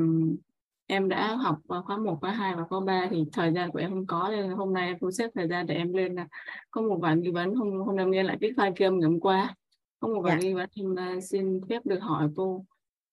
em 0.88 1.10
đã 1.10 1.36
học 1.36 1.58
khóa 1.68 1.98
1, 1.98 2.18
khóa 2.22 2.32
2 2.32 2.56
và 2.56 2.64
khóa 2.64 2.80
3 2.80 3.08
thì 3.12 3.24
thời 3.34 3.54
gian 3.54 3.72
của 3.72 3.80
em 3.80 3.90
không 3.92 4.08
có 4.08 4.30
nên 4.32 4.50
hôm 4.52 4.74
nay 4.74 4.88
em 4.88 4.98
thu 5.02 5.12
xếp 5.12 5.30
thời 5.36 5.48
gian 5.48 5.68
để 5.68 5.76
em 5.76 5.94
lên 5.94 6.16
là 6.16 6.28
có 6.72 6.82
một 6.82 7.00
vài 7.02 7.16
nghi 7.16 7.32
vấn 7.32 7.54
hôm 7.56 7.80
hôm 7.80 7.96
nay 7.96 8.06
nghe 8.06 8.24
lại 8.24 8.38
cái 8.42 8.52
file 8.52 8.74
kia 8.76 8.90
ngày 8.90 9.10
hôm 9.10 9.20
qua 9.20 9.56
có 10.00 10.08
một 10.08 10.22
vài 10.22 10.38
Dạ. 10.42 10.48
nghi 10.48 10.54
vấn 10.54 10.70
em 10.74 11.18
uh, 11.18 11.24
xin 11.24 11.62
phép 11.70 11.86
được 11.86 12.00
hỏi 12.02 12.30
cô. 12.36 12.66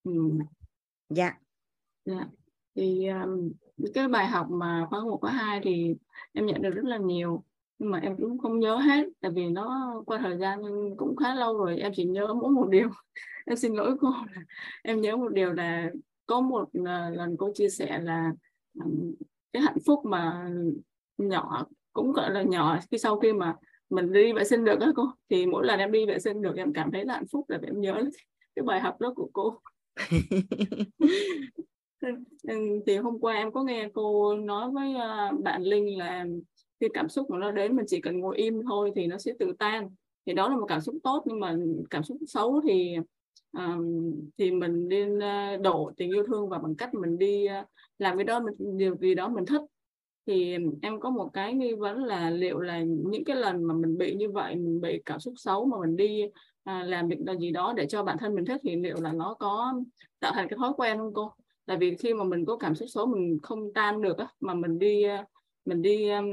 Ừ, 0.04 0.12
dạ 1.08 1.34
Dạ. 2.04 2.26
Thì 2.76 3.08
um, 3.08 3.52
cái 3.94 4.08
bài 4.08 4.26
học 4.26 4.46
mà 4.50 4.86
khóa 4.90 5.00
1, 5.04 5.18
khóa 5.20 5.30
2 5.30 5.60
thì 5.64 5.94
em 6.32 6.46
nhận 6.46 6.62
được 6.62 6.70
rất 6.70 6.84
là 6.84 6.96
nhiều 6.96 7.44
nhưng 7.82 7.90
mà 7.90 7.98
em 7.98 8.16
cũng 8.16 8.38
không 8.38 8.60
nhớ 8.60 8.76
hết 8.76 9.08
tại 9.20 9.30
vì 9.34 9.48
nó 9.48 9.94
qua 10.06 10.18
thời 10.18 10.38
gian 10.38 10.62
cũng 10.96 11.16
khá 11.16 11.34
lâu 11.34 11.58
rồi 11.58 11.78
em 11.78 11.92
chỉ 11.96 12.04
nhớ 12.04 12.34
mỗi 12.34 12.50
một 12.50 12.68
điều. 12.70 12.88
Em 13.46 13.56
xin 13.56 13.74
lỗi 13.74 13.96
cô 14.00 14.10
là 14.10 14.42
em 14.82 15.00
nhớ 15.00 15.16
một 15.16 15.32
điều 15.32 15.52
là 15.52 15.90
có 16.26 16.40
một 16.40 16.68
ờ, 16.84 17.10
lần 17.10 17.36
cô 17.36 17.52
chia 17.54 17.68
sẻ 17.68 18.00
là 18.02 18.32
cái 19.52 19.62
hạnh 19.62 19.78
phúc 19.86 20.00
mà 20.04 20.50
nhỏ 21.18 21.66
cũng 21.92 22.12
gọi 22.12 22.30
là 22.30 22.42
nhỏ 22.42 22.78
khi 22.90 22.98
sau 22.98 23.18
khi 23.18 23.32
mà 23.32 23.54
mình 23.90 24.12
đi 24.12 24.32
vệ 24.32 24.44
sinh 24.44 24.64
được 24.64 24.80
á 24.80 24.88
cô. 24.96 25.02
Thì 25.30 25.46
mỗi 25.46 25.66
lần 25.66 25.78
em 25.78 25.92
đi 25.92 26.06
vệ 26.06 26.18
sinh 26.18 26.42
được 26.42 26.56
em 26.56 26.72
cảm 26.72 26.92
thấy 26.92 27.04
là 27.04 27.14
hạnh 27.14 27.26
phúc 27.32 27.50
là 27.50 27.58
em 27.66 27.80
nhớ 27.80 28.04
cái 28.54 28.62
bài 28.62 28.80
học 28.80 29.00
đó 29.00 29.12
của 29.16 29.30
cô. 29.32 29.58
Thì 32.86 32.96
hôm 32.96 33.18
qua 33.20 33.34
em 33.34 33.52
có 33.52 33.62
nghe 33.62 33.88
cô 33.94 34.34
nói 34.34 34.70
với 34.70 34.94
à, 34.94 35.32
bạn 35.42 35.62
Linh 35.62 35.98
là 35.98 36.24
khi 36.82 36.88
cảm 36.94 37.08
xúc 37.08 37.30
mà 37.30 37.38
nó 37.38 37.50
đến 37.50 37.76
mình 37.76 37.86
chỉ 37.88 38.00
cần 38.00 38.20
ngồi 38.20 38.36
im 38.36 38.62
thôi 38.68 38.92
thì 38.94 39.06
nó 39.06 39.18
sẽ 39.18 39.32
tự 39.38 39.52
tan. 39.58 39.90
Thì 40.26 40.32
đó 40.32 40.48
là 40.48 40.56
một 40.56 40.66
cảm 40.68 40.80
xúc 40.80 40.94
tốt 41.02 41.22
nhưng 41.26 41.40
mà 41.40 41.56
cảm 41.90 42.02
xúc 42.02 42.16
xấu 42.26 42.60
thì 42.68 42.96
um, 43.58 44.12
thì 44.38 44.50
mình 44.50 44.88
nên 44.88 45.18
đổ 45.62 45.92
tình 45.96 46.10
yêu 46.10 46.24
thương 46.26 46.48
và 46.48 46.58
bằng 46.58 46.74
cách 46.74 46.94
mình 46.94 47.18
đi 47.18 47.46
làm 47.98 48.16
cái 48.16 48.24
đó 48.24 48.40
mình 48.40 48.78
điều 48.78 48.96
gì 48.96 49.14
đó 49.14 49.28
mình 49.28 49.46
thích. 49.46 49.62
Thì 50.26 50.56
em 50.82 51.00
có 51.00 51.10
một 51.10 51.30
cái 51.32 51.54
nghi 51.54 51.74
vấn 51.74 52.04
là 52.04 52.30
liệu 52.30 52.60
là 52.60 52.80
những 52.82 53.24
cái 53.24 53.36
lần 53.36 53.64
mà 53.64 53.74
mình 53.74 53.98
bị 53.98 54.14
như 54.14 54.30
vậy 54.30 54.56
mình 54.56 54.80
bị 54.80 55.02
cảm 55.04 55.20
xúc 55.20 55.34
xấu 55.36 55.64
mà 55.64 55.76
mình 55.80 55.96
đi 55.96 56.22
à, 56.64 56.82
làm 56.82 57.08
việc 57.08 57.18
gì 57.40 57.50
đó 57.50 57.74
để 57.76 57.86
cho 57.86 58.04
bản 58.04 58.18
thân 58.20 58.34
mình 58.34 58.44
thích 58.44 58.60
thì 58.64 58.76
liệu 58.76 58.96
là 59.00 59.12
nó 59.12 59.34
có 59.34 59.74
tạo 60.20 60.32
thành 60.34 60.48
cái 60.48 60.56
thói 60.58 60.72
quen 60.76 60.98
không 60.98 61.14
cô? 61.14 61.32
Tại 61.66 61.76
vì 61.76 61.96
khi 61.96 62.14
mà 62.14 62.24
mình 62.24 62.44
có 62.44 62.56
cảm 62.56 62.74
xúc 62.74 62.88
xấu 62.88 63.06
mình 63.06 63.38
không 63.42 63.72
tan 63.72 64.02
được 64.02 64.18
á 64.18 64.26
mà 64.40 64.54
mình 64.54 64.78
đi 64.78 65.02
à, 65.02 65.24
mình 65.64 65.82
đi 65.82 66.08
um, 66.10 66.26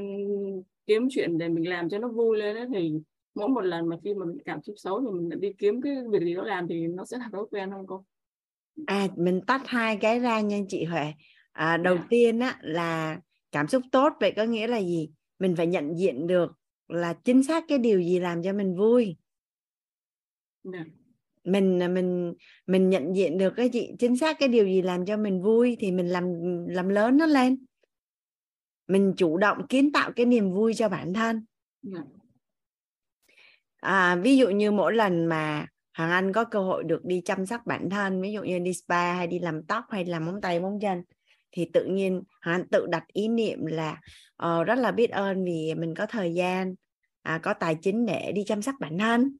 kiếm 0.86 1.08
chuyện 1.10 1.38
để 1.38 1.48
mình 1.48 1.68
làm 1.68 1.88
cho 1.88 1.98
nó 1.98 2.08
vui 2.08 2.38
lên 2.38 2.56
á 2.56 2.66
thì 2.74 2.92
mỗi 3.34 3.48
một 3.48 3.60
lần 3.60 3.88
mà 3.88 3.96
khi 4.04 4.14
mà 4.14 4.24
mình 4.26 4.38
cảm 4.44 4.62
xúc 4.62 4.74
xấu 4.78 5.00
thì 5.00 5.06
mình 5.20 5.40
đi 5.40 5.52
kiếm 5.58 5.82
cái 5.82 5.96
việc 6.12 6.20
gì 6.20 6.34
đó 6.34 6.42
làm 6.42 6.68
thì 6.68 6.86
nó 6.86 7.04
sẽ 7.04 7.18
là 7.18 7.28
thói 7.32 7.44
quen 7.50 7.70
không 7.70 7.86
cô. 7.86 8.04
À 8.86 9.08
mình 9.16 9.40
tách 9.46 9.62
hai 9.66 9.96
cái 9.96 10.18
ra 10.20 10.40
nha 10.40 10.58
chị 10.68 10.84
Huệ. 10.84 11.12
À, 11.52 11.76
đầu 11.76 11.96
Dạ. 11.96 12.06
tiên 12.10 12.40
á 12.40 12.58
là 12.62 13.20
cảm 13.52 13.68
xúc 13.68 13.82
tốt 13.92 14.12
vậy 14.20 14.32
có 14.36 14.44
nghĩa 14.44 14.66
là 14.66 14.80
gì? 14.80 15.10
Mình 15.38 15.56
phải 15.56 15.66
nhận 15.66 15.98
diện 15.98 16.26
được 16.26 16.52
là 16.88 17.12
chính 17.24 17.42
xác 17.42 17.64
cái 17.68 17.78
điều 17.78 18.00
gì 18.00 18.18
làm 18.18 18.42
cho 18.42 18.52
mình 18.52 18.76
vui. 18.76 19.16
Dạ. 20.62 20.84
mình 21.44 21.78
mình 21.94 22.34
mình 22.66 22.90
nhận 22.90 23.16
diện 23.16 23.38
được 23.38 23.52
cái 23.56 23.68
chị 23.68 23.92
chính 23.98 24.16
xác 24.16 24.38
cái 24.38 24.48
điều 24.48 24.64
gì 24.64 24.82
làm 24.82 25.06
cho 25.06 25.16
mình 25.16 25.42
vui 25.42 25.76
thì 25.80 25.92
mình 25.92 26.08
làm 26.08 26.24
làm 26.68 26.88
lớn 26.88 27.16
nó 27.16 27.26
lên 27.26 27.64
mình 28.90 29.14
chủ 29.16 29.38
động 29.38 29.66
kiến 29.66 29.92
tạo 29.92 30.12
cái 30.16 30.26
niềm 30.26 30.52
vui 30.52 30.74
cho 30.74 30.88
bản 30.88 31.14
thân. 31.14 31.44
Dạ. 31.82 32.00
à, 33.76 34.16
ví 34.16 34.36
dụ 34.36 34.48
như 34.48 34.70
mỗi 34.70 34.92
lần 34.94 35.26
mà 35.26 35.66
Hoàng 35.98 36.10
Anh 36.10 36.32
có 36.32 36.44
cơ 36.44 36.60
hội 36.60 36.84
được 36.84 37.04
đi 37.04 37.22
chăm 37.24 37.46
sóc 37.46 37.60
bản 37.66 37.90
thân 37.90 38.22
ví 38.22 38.32
dụ 38.32 38.42
như 38.42 38.58
đi 38.58 38.74
spa 38.74 39.14
hay 39.14 39.26
đi 39.26 39.38
làm 39.38 39.62
tóc 39.62 39.84
hay 39.90 40.04
làm 40.04 40.26
móng 40.26 40.40
tay 40.40 40.60
móng 40.60 40.78
chân 40.80 41.02
thì 41.52 41.70
tự 41.72 41.84
nhiên 41.84 42.22
Hoàng 42.42 42.60
Anh 42.60 42.68
tự 42.68 42.86
đặt 42.86 43.04
ý 43.12 43.28
niệm 43.28 43.66
là 43.66 44.00
ờ, 44.36 44.64
rất 44.64 44.78
là 44.78 44.92
biết 44.92 45.10
ơn 45.10 45.44
vì 45.44 45.74
mình 45.74 45.94
có 45.94 46.06
thời 46.06 46.34
gian 46.34 46.74
à, 47.22 47.38
có 47.38 47.54
tài 47.54 47.74
chính 47.82 48.06
để 48.06 48.32
đi 48.32 48.44
chăm 48.46 48.62
sóc 48.62 48.74
bản 48.80 48.98
thân. 48.98 49.36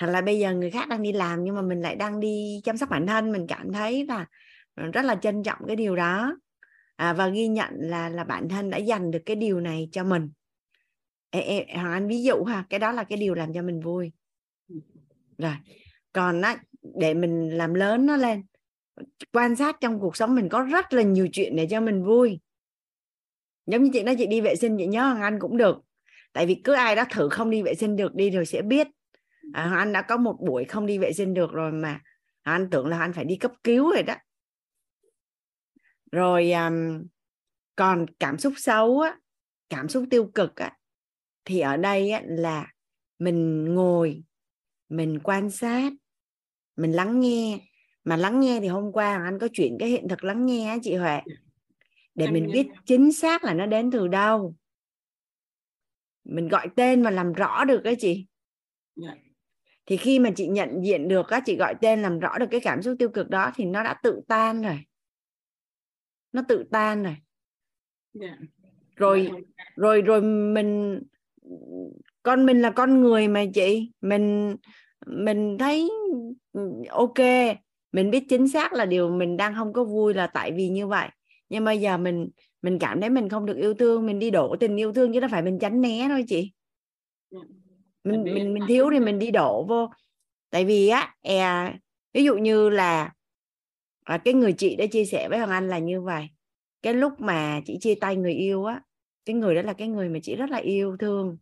Hoặc 0.00 0.06
là 0.06 0.20
bây 0.20 0.38
giờ 0.38 0.54
người 0.54 0.70
khác 0.70 0.88
đang 0.88 1.02
đi 1.02 1.12
làm 1.12 1.44
nhưng 1.44 1.54
mà 1.54 1.62
mình 1.62 1.80
lại 1.80 1.96
đang 1.96 2.20
đi 2.20 2.60
chăm 2.64 2.76
sóc 2.76 2.88
bản 2.88 3.06
thân 3.06 3.32
mình 3.32 3.46
cảm 3.46 3.72
thấy 3.72 4.06
là 4.06 4.26
rất 4.92 5.04
là 5.04 5.14
trân 5.14 5.42
trọng 5.42 5.58
cái 5.66 5.76
điều 5.76 5.96
đó 5.96 6.36
à, 7.00 7.12
và 7.12 7.28
ghi 7.28 7.48
nhận 7.48 7.70
là 7.76 8.08
là 8.08 8.24
bản 8.24 8.48
thân 8.48 8.70
đã 8.70 8.78
dành 8.78 9.10
được 9.10 9.22
cái 9.26 9.36
điều 9.36 9.60
này 9.60 9.88
cho 9.92 10.04
mình. 10.04 10.30
Hoàng 11.74 11.92
Anh 11.92 12.08
ví 12.08 12.22
dụ 12.22 12.44
ha 12.44 12.64
cái 12.70 12.80
đó 12.80 12.92
là 12.92 13.04
cái 13.04 13.18
điều 13.18 13.34
làm 13.34 13.52
cho 13.52 13.62
mình 13.62 13.80
vui. 13.80 14.12
Rồi 15.38 15.52
còn 16.12 16.40
á 16.40 16.56
để 16.82 17.14
mình 17.14 17.48
làm 17.48 17.74
lớn 17.74 18.06
nó 18.06 18.16
lên 18.16 18.42
quan 19.32 19.56
sát 19.56 19.76
trong 19.80 20.00
cuộc 20.00 20.16
sống 20.16 20.34
mình 20.34 20.48
có 20.48 20.60
rất 20.62 20.92
là 20.92 21.02
nhiều 21.02 21.28
chuyện 21.32 21.56
để 21.56 21.66
cho 21.70 21.80
mình 21.80 22.04
vui. 22.04 22.40
Giống 23.66 23.84
như 23.84 23.90
chị 23.92 24.02
nói 24.02 24.16
chị 24.18 24.26
đi 24.26 24.40
vệ 24.40 24.56
sinh 24.56 24.76
chị 24.78 24.86
nhớ 24.86 25.02
Hoàng 25.02 25.22
Anh 25.22 25.38
cũng 25.40 25.56
được. 25.56 25.78
Tại 26.32 26.46
vì 26.46 26.60
cứ 26.64 26.72
ai 26.72 26.96
đó 26.96 27.04
thử 27.10 27.28
không 27.28 27.50
đi 27.50 27.62
vệ 27.62 27.74
sinh 27.74 27.96
được 27.96 28.14
đi 28.14 28.30
rồi 28.30 28.46
sẽ 28.46 28.62
biết. 28.62 28.86
À, 29.52 29.66
Hoàng 29.66 29.78
Anh 29.78 29.92
đã 29.92 30.02
có 30.02 30.16
một 30.16 30.36
buổi 30.40 30.64
không 30.64 30.86
đi 30.86 30.98
vệ 30.98 31.12
sinh 31.12 31.34
được 31.34 31.52
rồi 31.52 31.72
mà 31.72 32.00
Hoàng 32.44 32.62
Anh 32.62 32.70
tưởng 32.70 32.86
là 32.86 32.98
anh 32.98 33.12
phải 33.12 33.24
đi 33.24 33.36
cấp 33.36 33.52
cứu 33.64 33.92
rồi 33.92 34.02
đó 34.02 34.14
rồi 36.12 36.52
um, 36.52 37.06
còn 37.76 38.06
cảm 38.18 38.38
xúc 38.38 38.52
xấu 38.56 39.00
á 39.00 39.16
cảm 39.68 39.88
xúc 39.88 40.04
tiêu 40.10 40.30
cực 40.34 40.56
á 40.56 40.76
thì 41.44 41.60
ở 41.60 41.76
đây 41.76 42.10
á, 42.10 42.22
là 42.24 42.66
mình 43.18 43.64
ngồi 43.74 44.22
mình 44.88 45.18
quan 45.22 45.50
sát 45.50 45.92
mình 46.76 46.92
lắng 46.92 47.20
nghe. 47.20 47.58
Mà 48.04 48.16
lắng 48.16 48.40
nghe 48.40 48.60
thì 48.60 48.66
hôm 48.68 48.92
qua 48.92 49.22
anh 49.24 49.38
có 49.38 49.48
chuyển 49.52 49.76
cái 49.80 49.88
hiện 49.88 50.08
thực 50.08 50.24
lắng 50.24 50.46
nghe 50.46 50.68
á, 50.68 50.76
chị 50.82 50.94
Huệ 50.94 51.20
để 52.14 52.26
Em 52.26 52.34
mình 52.34 52.50
biết 52.52 52.66
chính 52.86 53.12
xác 53.12 53.44
là 53.44 53.54
nó 53.54 53.66
đến 53.66 53.90
từ 53.90 54.08
đâu. 54.08 54.54
Mình 56.24 56.48
gọi 56.48 56.68
tên 56.76 57.02
và 57.02 57.10
làm 57.10 57.32
rõ 57.32 57.64
được 57.64 57.80
cái 57.84 57.96
chị. 57.98 58.26
Dạ. 58.96 59.14
thì 59.86 59.96
khi 59.96 60.18
mà 60.18 60.30
chị 60.36 60.48
nhận 60.48 60.80
diện 60.84 61.08
được 61.08 61.28
á 61.28 61.40
chị 61.46 61.56
gọi 61.56 61.74
tên 61.80 62.02
làm 62.02 62.18
rõ 62.18 62.38
được 62.38 62.46
cái 62.50 62.60
cảm 62.60 62.82
xúc 62.82 62.96
tiêu 62.98 63.08
cực 63.08 63.28
đó 63.28 63.52
thì 63.54 63.64
nó 63.64 63.82
đã 63.82 64.00
tự 64.02 64.20
tan 64.28 64.62
rồi 64.62 64.78
nó 66.32 66.42
tự 66.48 66.64
tan 66.70 67.02
rồi. 67.02 67.16
Dạ. 68.12 68.36
rồi 68.96 69.30
rồi 69.76 70.02
rồi 70.02 70.22
mình 70.22 71.02
con 72.22 72.46
mình 72.46 72.62
là 72.62 72.70
con 72.70 73.00
người 73.00 73.28
mà 73.28 73.44
chị. 73.54 73.92
Mình 74.00 74.56
mình 75.06 75.58
thấy 75.58 75.90
ừ, 76.52 76.60
ok 76.88 77.18
mình 77.92 78.10
biết 78.10 78.24
chính 78.28 78.48
xác 78.48 78.72
là 78.72 78.86
điều 78.86 79.10
mình 79.10 79.36
đang 79.36 79.54
không 79.54 79.72
có 79.72 79.84
vui 79.84 80.14
là 80.14 80.26
tại 80.26 80.52
vì 80.52 80.68
như 80.68 80.86
vậy. 80.86 81.08
Nhưng 81.48 81.64
bây 81.64 81.80
giờ 81.80 81.98
mình 81.98 82.30
mình 82.62 82.78
cảm 82.78 83.00
thấy 83.00 83.10
mình 83.10 83.28
không 83.28 83.46
được 83.46 83.56
yêu 83.56 83.74
thương 83.74 84.06
mình 84.06 84.18
đi 84.18 84.30
đổ 84.30 84.56
tình 84.60 84.76
yêu 84.76 84.92
thương 84.92 85.12
chứ 85.12 85.20
đâu 85.20 85.30
phải 85.32 85.42
mình 85.42 85.58
tránh 85.58 85.80
né 85.80 86.06
thôi 86.08 86.24
chị. 86.28 86.52
Dạ. 87.30 87.40
mình 88.04 88.24
mình 88.24 88.54
mình 88.54 88.62
thiếu 88.68 88.88
thì 88.92 89.00
mình 89.00 89.18
đi 89.18 89.30
đổ 89.30 89.66
vô. 89.68 89.90
Tại 90.50 90.64
vì 90.64 90.88
á 90.88 91.14
à, 91.22 91.74
ví 92.14 92.24
dụ 92.24 92.36
như 92.36 92.68
là 92.68 93.12
à, 94.04 94.18
cái 94.18 94.34
người 94.34 94.52
chị 94.52 94.76
đã 94.76 94.86
chia 94.86 95.04
sẻ 95.04 95.28
với 95.28 95.38
hoàng 95.38 95.50
anh 95.50 95.68
là 95.68 95.78
như 95.78 96.00
vậy 96.00 96.28
cái 96.82 96.94
lúc 96.94 97.20
mà 97.20 97.60
chị 97.66 97.78
chia 97.80 97.94
tay 97.94 98.16
người 98.16 98.32
yêu 98.32 98.64
á 98.64 98.80
cái 99.24 99.36
người 99.36 99.54
đó 99.54 99.62
là 99.62 99.72
cái 99.72 99.88
người 99.88 100.08
mà 100.08 100.18
chị 100.22 100.36
rất 100.36 100.50
là 100.50 100.58
yêu 100.58 100.96
thương. 101.00 101.38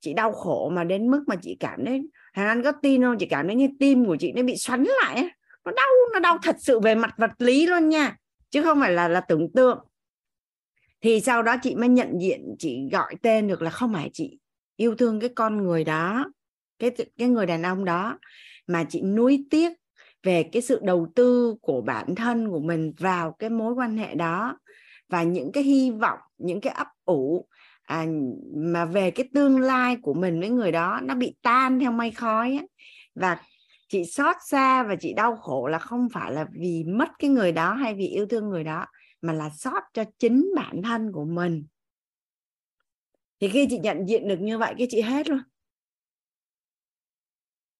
Chị 0.00 0.14
đau 0.14 0.32
khổ 0.32 0.70
mà 0.74 0.84
đến 0.84 1.10
mức 1.10 1.24
mà 1.26 1.36
chị 1.42 1.56
cảm 1.60 1.84
thấy 1.86 2.08
hoàng 2.34 2.48
anh 2.48 2.62
có 2.62 2.72
tin 2.82 3.02
không? 3.02 3.18
Chị 3.18 3.26
cảm 3.26 3.46
thấy 3.46 3.56
như 3.56 3.68
tim 3.80 4.06
của 4.06 4.16
chị 4.16 4.32
nó 4.32 4.42
bị 4.42 4.56
xoắn 4.56 4.84
lại 5.02 5.28
nó 5.64 5.72
đau 5.72 5.86
nó 6.12 6.20
đau 6.20 6.38
thật 6.42 6.56
sự 6.58 6.80
về 6.80 6.94
mặt 6.94 7.14
vật 7.18 7.30
lý 7.38 7.66
luôn 7.66 7.88
nha. 7.88 8.16
Chứ 8.50 8.62
không 8.62 8.80
phải 8.80 8.92
là 8.92 9.08
là 9.08 9.20
tưởng 9.20 9.52
tượng. 9.52 9.78
Thì 11.00 11.20
sau 11.20 11.42
đó 11.42 11.56
chị 11.62 11.74
mới 11.74 11.88
nhận 11.88 12.20
diện 12.20 12.54
chị 12.58 12.88
gọi 12.92 13.14
tên 13.22 13.48
được 13.48 13.62
là 13.62 13.70
không 13.70 13.92
phải 13.94 14.10
chị. 14.12 14.38
Yêu 14.76 14.94
thương 14.94 15.20
cái 15.20 15.30
con 15.34 15.64
người 15.64 15.84
đó 15.84 16.32
cái 16.78 16.90
cái 17.18 17.28
người 17.28 17.46
đàn 17.46 17.62
ông 17.62 17.84
đó 17.84 18.18
mà 18.66 18.84
chị 18.88 19.02
nuối 19.02 19.44
tiếc 19.50 19.72
về 20.24 20.42
cái 20.42 20.62
sự 20.62 20.80
đầu 20.82 21.06
tư 21.14 21.54
của 21.62 21.80
bản 21.80 22.14
thân 22.14 22.48
của 22.50 22.60
mình 22.60 22.92
vào 22.98 23.32
cái 23.32 23.50
mối 23.50 23.74
quan 23.74 23.96
hệ 23.96 24.14
đó 24.14 24.58
và 25.08 25.22
những 25.22 25.52
cái 25.52 25.62
hy 25.62 25.90
vọng 25.90 26.18
những 26.38 26.60
cái 26.60 26.72
ấp 26.72 26.86
ủ 27.04 27.46
à, 27.82 28.06
mà 28.56 28.84
về 28.84 29.10
cái 29.10 29.28
tương 29.34 29.60
lai 29.60 29.96
của 30.02 30.14
mình 30.14 30.40
với 30.40 30.48
người 30.48 30.72
đó 30.72 31.00
nó 31.02 31.14
bị 31.14 31.36
tan 31.42 31.80
theo 31.80 31.92
mây 31.92 32.10
khói 32.10 32.48
ấy. 32.48 32.68
và 33.14 33.42
chị 33.88 34.04
xót 34.04 34.36
xa 34.46 34.82
và 34.82 34.96
chị 35.00 35.12
đau 35.14 35.36
khổ 35.36 35.66
là 35.66 35.78
không 35.78 36.08
phải 36.12 36.32
là 36.32 36.46
vì 36.52 36.84
mất 36.84 37.08
cái 37.18 37.30
người 37.30 37.52
đó 37.52 37.74
hay 37.74 37.94
vì 37.94 38.06
yêu 38.06 38.26
thương 38.26 38.48
người 38.48 38.64
đó 38.64 38.86
mà 39.22 39.32
là 39.32 39.50
xót 39.50 39.82
cho 39.92 40.04
chính 40.18 40.52
bản 40.56 40.82
thân 40.82 41.12
của 41.12 41.24
mình. 41.24 41.66
Thì 43.40 43.48
khi 43.48 43.66
chị 43.70 43.78
nhận 43.78 44.08
diện 44.08 44.28
được 44.28 44.40
như 44.40 44.58
vậy 44.58 44.74
cái 44.78 44.86
chị 44.90 45.00
hết 45.00 45.28
luôn. 45.28 45.40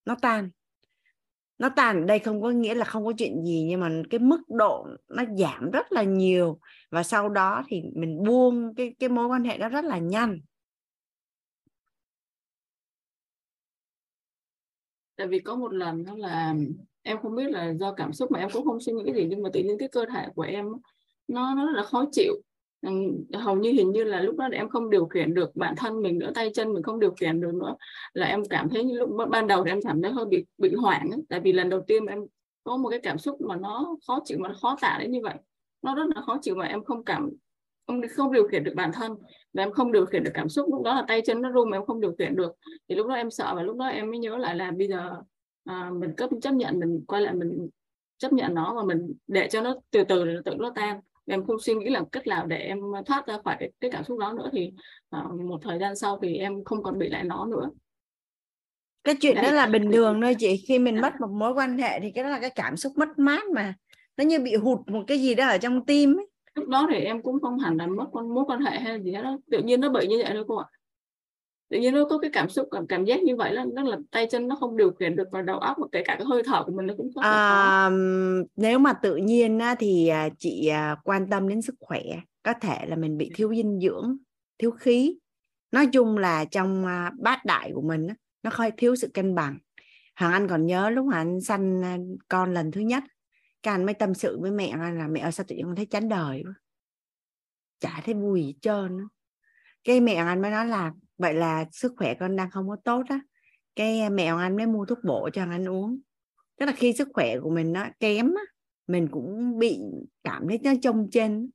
Nó 0.05 0.15
tan 0.21 0.49
nó 1.57 1.69
tan 1.69 2.01
ở 2.01 2.05
đây 2.05 2.19
không 2.19 2.41
có 2.41 2.49
nghĩa 2.49 2.75
là 2.75 2.85
không 2.85 3.05
có 3.05 3.13
chuyện 3.17 3.43
gì, 3.45 3.65
nhưng 3.69 3.79
mà 3.79 3.89
cái 4.09 4.19
mức 4.19 4.41
độ 4.49 4.87
nó 5.07 5.23
giảm 5.37 5.71
rất 5.71 5.91
là 5.91 6.03
nhiều. 6.03 6.59
Và 6.91 7.03
sau 7.03 7.29
đó 7.29 7.63
thì 7.67 7.81
mình 7.95 8.23
buông 8.23 8.75
cái 8.75 8.95
cái 8.99 9.09
mối 9.09 9.27
quan 9.27 9.43
hệ 9.43 9.57
đó 9.57 9.69
rất 9.69 9.85
là 9.85 9.97
nhanh. 9.97 10.39
Tại 15.15 15.27
vì 15.27 15.39
có 15.39 15.55
một 15.55 15.73
lần 15.73 16.05
đó 16.05 16.13
là 16.17 16.55
em 17.01 17.17
không 17.21 17.35
biết 17.35 17.49
là 17.49 17.73
do 17.73 17.93
cảm 17.93 18.13
xúc 18.13 18.31
mà 18.31 18.39
em 18.39 18.49
cũng 18.53 18.65
không 18.65 18.79
suy 18.79 18.93
nghĩ 18.93 19.13
gì, 19.13 19.27
nhưng 19.29 19.43
mà 19.43 19.49
tự 19.53 19.63
nhiên 19.63 19.77
cái 19.79 19.89
cơ 19.91 20.05
thể 20.13 20.27
của 20.35 20.41
em 20.41 20.65
nó 21.27 21.55
nó 21.55 21.65
rất 21.65 21.71
là 21.75 21.83
khó 21.83 22.05
chịu 22.11 22.33
hầu 23.33 23.55
như 23.55 23.71
hình 23.71 23.91
như 23.91 24.03
là 24.03 24.21
lúc 24.21 24.37
đó 24.37 24.47
em 24.51 24.69
không 24.69 24.89
điều 24.89 25.05
khiển 25.05 25.33
được 25.33 25.55
bản 25.55 25.75
thân 25.77 26.01
mình 26.01 26.19
nữa 26.19 26.31
tay 26.35 26.51
chân 26.53 26.73
mình 26.73 26.83
không 26.83 26.99
điều 26.99 27.11
khiển 27.11 27.41
được 27.41 27.53
nữa. 27.53 27.75
Là 28.13 28.25
em 28.25 28.43
cảm 28.49 28.69
thấy 28.69 28.83
như 28.83 28.97
lúc 28.99 29.09
ban 29.29 29.47
đầu 29.47 29.63
thì 29.63 29.71
em 29.71 29.79
cảm 29.81 30.01
thấy 30.01 30.11
hơi 30.11 30.25
bị 30.25 30.45
bị 30.57 30.73
hoảng 30.73 31.11
ấy. 31.11 31.19
tại 31.29 31.39
vì 31.39 31.53
lần 31.53 31.69
đầu 31.69 31.81
tiên 31.87 32.05
em 32.05 32.19
có 32.63 32.77
một 32.77 32.89
cái 32.89 32.99
cảm 32.99 33.17
xúc 33.17 33.41
mà 33.41 33.55
nó 33.55 33.95
khó 34.07 34.19
chịu 34.25 34.37
mà 34.41 34.49
nó 34.49 34.55
khó 34.61 34.77
tả 34.81 34.97
đến 35.01 35.11
như 35.11 35.19
vậy. 35.23 35.35
Nó 35.81 35.95
rất 35.95 36.03
là 36.15 36.21
khó 36.21 36.37
chịu 36.41 36.55
mà 36.55 36.65
em 36.65 36.83
không 36.83 37.03
cảm 37.03 37.29
không 37.87 38.01
không 38.15 38.33
điều 38.33 38.47
khiển 38.47 38.63
được 38.63 38.73
bản 38.75 38.91
thân. 38.93 39.15
Và 39.53 39.63
em 39.63 39.71
không 39.71 39.91
điều 39.91 40.05
khiển 40.05 40.23
được 40.23 40.31
cảm 40.33 40.49
xúc. 40.49 40.67
Lúc 40.71 40.81
đó 40.83 40.95
là 40.95 41.05
tay 41.07 41.21
chân 41.21 41.41
nó 41.41 41.49
run 41.49 41.69
mà 41.69 41.77
em 41.77 41.85
không 41.85 42.01
điều 42.01 42.15
khiển 42.19 42.35
được. 42.35 42.51
Thì 42.89 42.95
lúc 42.95 43.07
đó 43.07 43.15
em 43.15 43.31
sợ 43.31 43.53
và 43.55 43.63
lúc 43.63 43.77
đó 43.77 43.85
em 43.85 44.09
mới 44.09 44.19
nhớ 44.19 44.37
lại 44.37 44.55
là 44.55 44.71
bây 44.71 44.87
giờ 44.87 45.15
à, 45.65 45.91
mình 45.93 46.13
cấp 46.17 46.29
chấp 46.41 46.51
nhận 46.51 46.79
mình 46.79 47.03
quay 47.07 47.21
lại 47.21 47.33
mình 47.33 47.69
chấp 48.17 48.33
nhận 48.33 48.53
nó 48.53 48.73
và 48.75 48.83
mình 48.83 49.13
để 49.27 49.47
cho 49.51 49.61
nó 49.61 49.75
từ 49.91 50.03
từ 50.03 50.41
tự 50.45 50.55
nó 50.57 50.71
tan 50.75 50.99
em 51.27 51.45
không 51.45 51.59
suy 51.59 51.73
nghĩ 51.73 51.89
là 51.89 52.03
cách 52.11 52.27
nào 52.27 52.45
để 52.45 52.57
em 52.57 52.79
thoát 53.05 53.27
ra 53.27 53.37
khỏi 53.43 53.55
cái, 53.59 53.71
cái 53.79 53.91
cảm 53.91 54.03
xúc 54.03 54.19
đó 54.19 54.33
nữa 54.33 54.49
thì 54.53 54.71
uh, 55.17 55.41
một 55.41 55.59
thời 55.61 55.79
gian 55.79 55.95
sau 55.95 56.19
thì 56.21 56.37
em 56.37 56.63
không 56.63 56.83
còn 56.83 56.99
bị 56.99 57.09
lại 57.09 57.23
nó 57.23 57.45
nữa. 57.45 57.69
Cái 59.03 59.15
chuyện 59.21 59.35
Đấy. 59.35 59.43
đó 59.43 59.51
là 59.51 59.65
bình 59.67 59.91
thường 59.91 60.21
thôi 60.21 60.35
chị. 60.39 60.63
Khi 60.67 60.79
mình 60.79 61.01
mất 61.01 61.13
một 61.21 61.29
mối 61.31 61.53
quan 61.53 61.77
hệ 61.77 61.99
thì 61.99 62.11
cái 62.11 62.23
đó 62.23 62.29
là 62.29 62.39
cái 62.39 62.49
cảm 62.49 62.77
xúc 62.77 62.93
mất 62.95 63.19
mát 63.19 63.43
mà. 63.55 63.73
Nó 64.17 64.23
như 64.23 64.39
bị 64.39 64.55
hụt 64.55 64.79
một 64.87 65.03
cái 65.07 65.19
gì 65.19 65.35
đó 65.35 65.47
ở 65.47 65.57
trong 65.57 65.85
tim 65.85 66.17
ấy. 66.17 66.27
lúc 66.55 66.67
đó 66.67 66.87
thì 66.91 66.99
em 66.99 67.21
cũng 67.21 67.41
không 67.41 67.59
hẳn 67.59 67.77
là 67.77 67.87
mất 67.87 68.05
con 68.13 68.33
mối 68.33 68.43
quan 68.47 68.61
hệ 68.61 68.79
hay 68.79 69.03
gì 69.03 69.13
hết 69.13 69.21
đó. 69.21 69.37
Tự 69.51 69.61
nhiên 69.63 69.81
nó 69.81 69.89
bị 69.89 70.07
như 70.07 70.21
vậy 70.23 70.31
thôi 70.33 70.43
cô 70.47 70.55
ạ 70.55 70.65
tự 71.69 71.79
nhiên 71.79 71.93
nó 71.93 72.05
có 72.09 72.17
cái 72.17 72.31
cảm 72.33 72.49
xúc 72.49 72.67
cảm, 72.71 72.87
cảm 72.87 73.05
giác 73.05 73.23
như 73.23 73.35
vậy 73.35 73.53
là 73.53 73.65
nó 73.73 73.83
là 73.83 73.97
tay 74.11 74.27
chân 74.31 74.47
nó 74.47 74.55
không 74.55 74.77
điều 74.77 74.91
khiển 74.91 75.15
được 75.15 75.27
vào 75.31 75.41
đầu 75.41 75.59
óc 75.59 75.77
và 75.79 75.87
kể 75.91 76.03
cả 76.05 76.15
cái 76.15 76.25
hơi 76.25 76.43
thở 76.45 76.63
của 76.63 76.71
mình 76.71 76.85
nó 76.85 76.93
cũng 76.97 77.11
có 77.15 77.21
à, 77.21 77.89
nếu 78.55 78.79
mà 78.79 78.93
tự 78.93 79.15
nhiên 79.15 79.59
á, 79.59 79.75
thì 79.79 80.07
à, 80.07 80.29
chị 80.37 80.67
à, 80.67 80.95
quan 81.03 81.29
tâm 81.29 81.47
đến 81.47 81.61
sức 81.61 81.75
khỏe 81.79 82.01
có 82.43 82.53
thể 82.61 82.85
là 82.87 82.95
mình 82.95 83.17
bị 83.17 83.31
thiếu 83.35 83.55
dinh 83.55 83.79
dưỡng 83.79 84.17
thiếu 84.57 84.71
khí. 84.71 85.17
Nói 85.71 85.87
chung 85.87 86.17
là 86.17 86.45
trong 86.45 86.85
à, 86.85 87.11
bát 87.19 87.45
đại 87.45 87.71
của 87.73 87.81
mình 87.81 88.07
nó 88.43 88.51
hơi 88.53 88.71
thiếu 88.77 88.95
sự 88.95 89.07
cân 89.13 89.35
bằng. 89.35 89.57
Hoàng 90.15 90.33
anh 90.33 90.47
còn 90.47 90.65
nhớ 90.65 90.89
lúc 90.89 91.05
mà 91.05 91.17
anh 91.17 91.41
sanh 91.41 91.81
con 92.27 92.53
lần 92.53 92.71
thứ 92.71 92.81
nhất 92.81 93.03
các 93.65 93.71
anh 93.71 93.85
mới 93.85 93.93
tâm 93.93 94.13
sự 94.13 94.39
với 94.39 94.51
mẹ 94.51 94.67
anh 94.67 94.97
là 94.97 95.07
mẹ 95.07 95.19
ơi 95.19 95.31
sao 95.31 95.45
tự 95.47 95.55
nhiên 95.55 95.65
con 95.65 95.75
thấy 95.75 95.85
chán 95.85 96.09
đời 96.09 96.43
quá 96.45 96.53
chả 97.79 98.01
thấy 98.05 98.13
vui 98.13 98.43
gì 98.43 98.55
trơn 98.61 99.07
cái 99.83 100.01
mẹ 100.01 100.13
anh 100.13 100.41
mới 100.41 100.51
nói 100.51 100.67
là 100.67 100.91
vậy 101.17 101.33
là 101.33 101.65
sức 101.71 101.93
khỏe 101.97 102.13
con 102.13 102.35
đang 102.35 102.51
không 102.51 102.69
có 102.69 102.75
tốt 102.83 103.03
á, 103.09 103.19
cái 103.75 104.09
mẹ 104.09 104.25
anh 104.25 104.55
mới 104.57 104.67
mua 104.67 104.85
thuốc 104.85 104.99
bổ 105.03 105.29
cho 105.33 105.41
anh 105.41 105.69
uống. 105.69 105.99
Tức 106.59 106.65
là 106.65 106.71
khi 106.71 106.93
sức 106.93 107.07
khỏe 107.13 107.39
của 107.39 107.49
mình 107.49 107.73
nó 107.73 107.85
kém 107.99 108.25
á, 108.25 108.43
mình 108.87 109.07
cũng 109.11 109.59
bị 109.59 109.79
cảm 110.23 110.47
thấy 110.47 110.59
nó 110.63 110.73
trông 110.81 111.07
trên 111.11 111.49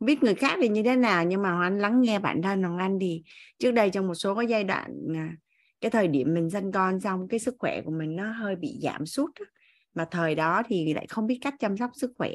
biết 0.00 0.22
người 0.22 0.34
khác 0.34 0.58
thì 0.62 0.68
như 0.68 0.82
thế 0.82 0.96
nào 0.96 1.24
nhưng 1.24 1.42
mà 1.42 1.62
anh 1.62 1.78
lắng 1.78 2.00
nghe 2.00 2.18
bản 2.18 2.42
thân 2.42 2.62
hoàng 2.62 2.78
anh 2.78 2.98
thì 3.00 3.22
trước 3.58 3.70
đây 3.70 3.90
trong 3.90 4.06
một 4.06 4.14
số 4.14 4.34
cái 4.34 4.46
giai 4.46 4.64
đoạn 4.64 4.90
à, 5.14 5.36
cái 5.80 5.90
thời 5.90 6.08
điểm 6.08 6.34
mình 6.34 6.50
sinh 6.50 6.72
con 6.72 7.00
xong 7.00 7.28
cái 7.28 7.40
sức 7.40 7.54
khỏe 7.58 7.82
của 7.82 7.90
mình 7.90 8.16
nó 8.16 8.32
hơi 8.32 8.56
bị 8.56 8.78
giảm 8.82 9.06
sút 9.06 9.30
mà 9.94 10.04
thời 10.10 10.34
đó 10.34 10.62
thì 10.66 10.94
lại 10.94 11.06
không 11.08 11.26
biết 11.26 11.38
cách 11.40 11.54
chăm 11.58 11.76
sóc 11.76 11.90
sức 11.94 12.12
khỏe. 12.18 12.30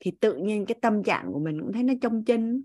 Thì 0.00 0.10
tự 0.20 0.36
nhiên 0.36 0.66
cái 0.66 0.78
tâm 0.82 1.02
trạng 1.02 1.32
của 1.32 1.38
mình 1.38 1.60
cũng 1.60 1.72
thấy 1.72 1.82
nó 1.82 1.94
trông 2.02 2.24
chân 2.24 2.64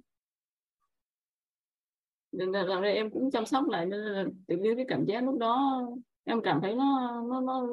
nên 2.34 2.52
là 2.52 2.80
đây 2.82 2.96
em 2.96 3.10
cũng 3.10 3.32
chăm 3.32 3.46
sóc 3.46 3.70
lại 3.70 3.86
nên 3.86 4.00
là 4.00 4.24
tự 4.48 4.58
nhiên 4.58 4.76
cái 4.76 4.86
cảm 4.88 5.06
giác 5.06 5.24
lúc 5.24 5.40
đó 5.40 5.82
em 6.26 6.42
cảm 6.42 6.60
thấy 6.62 6.76
nó 6.76 7.22
nó 7.30 7.42
nó, 7.42 7.68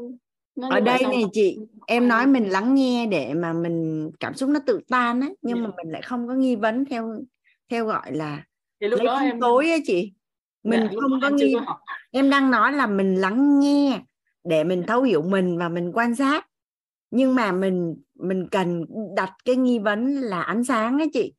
nó 0.56 0.68
ở 0.70 0.80
đây 0.80 0.98
này 1.02 1.24
chị 1.32 1.58
em 1.86 2.08
nói 2.08 2.26
mình 2.26 2.50
lắng 2.50 2.74
nghe 2.74 3.06
để 3.06 3.34
mà 3.34 3.52
mình 3.52 4.10
cảm 4.20 4.34
xúc 4.34 4.48
nó 4.48 4.60
tự 4.66 4.80
tan 4.88 5.20
á 5.20 5.28
nhưng 5.42 5.56
yeah. 5.56 5.68
mà 5.68 5.74
dạ. 5.76 5.82
mình 5.82 5.92
lại 5.92 6.02
không 6.02 6.28
có 6.28 6.34
nghi 6.34 6.56
vấn 6.56 6.84
theo 6.84 7.20
theo 7.68 7.86
gọi 7.86 8.12
là 8.12 8.44
thì 8.80 8.88
lúc 8.88 8.98
lấy 8.98 9.06
đó 9.06 9.18
em 9.18 9.40
tối 9.40 9.70
á 9.70 9.76
chị. 9.86 10.12
Mình 10.62 10.80
dạ, 10.80 10.98
không 11.00 11.20
có 11.22 11.30
nghi 11.30 11.54
em 12.10 12.30
đang 12.30 12.50
nói 12.50 12.72
là 12.72 12.86
mình 12.86 13.14
lắng 13.14 13.60
nghe 13.60 14.00
để 14.44 14.64
mình 14.64 14.82
thấu 14.86 15.02
hiểu 15.02 15.22
mình 15.22 15.58
và 15.58 15.68
mình 15.68 15.92
quan 15.94 16.14
sát. 16.14 16.46
Nhưng 17.10 17.34
mà 17.34 17.52
mình 17.52 17.96
mình 18.14 18.48
cần 18.50 18.84
đặt 19.16 19.32
cái 19.44 19.56
nghi 19.56 19.78
vấn 19.78 20.14
là 20.14 20.42
ánh 20.42 20.64
sáng 20.64 20.98
ấy 20.98 21.10
chị 21.12 21.32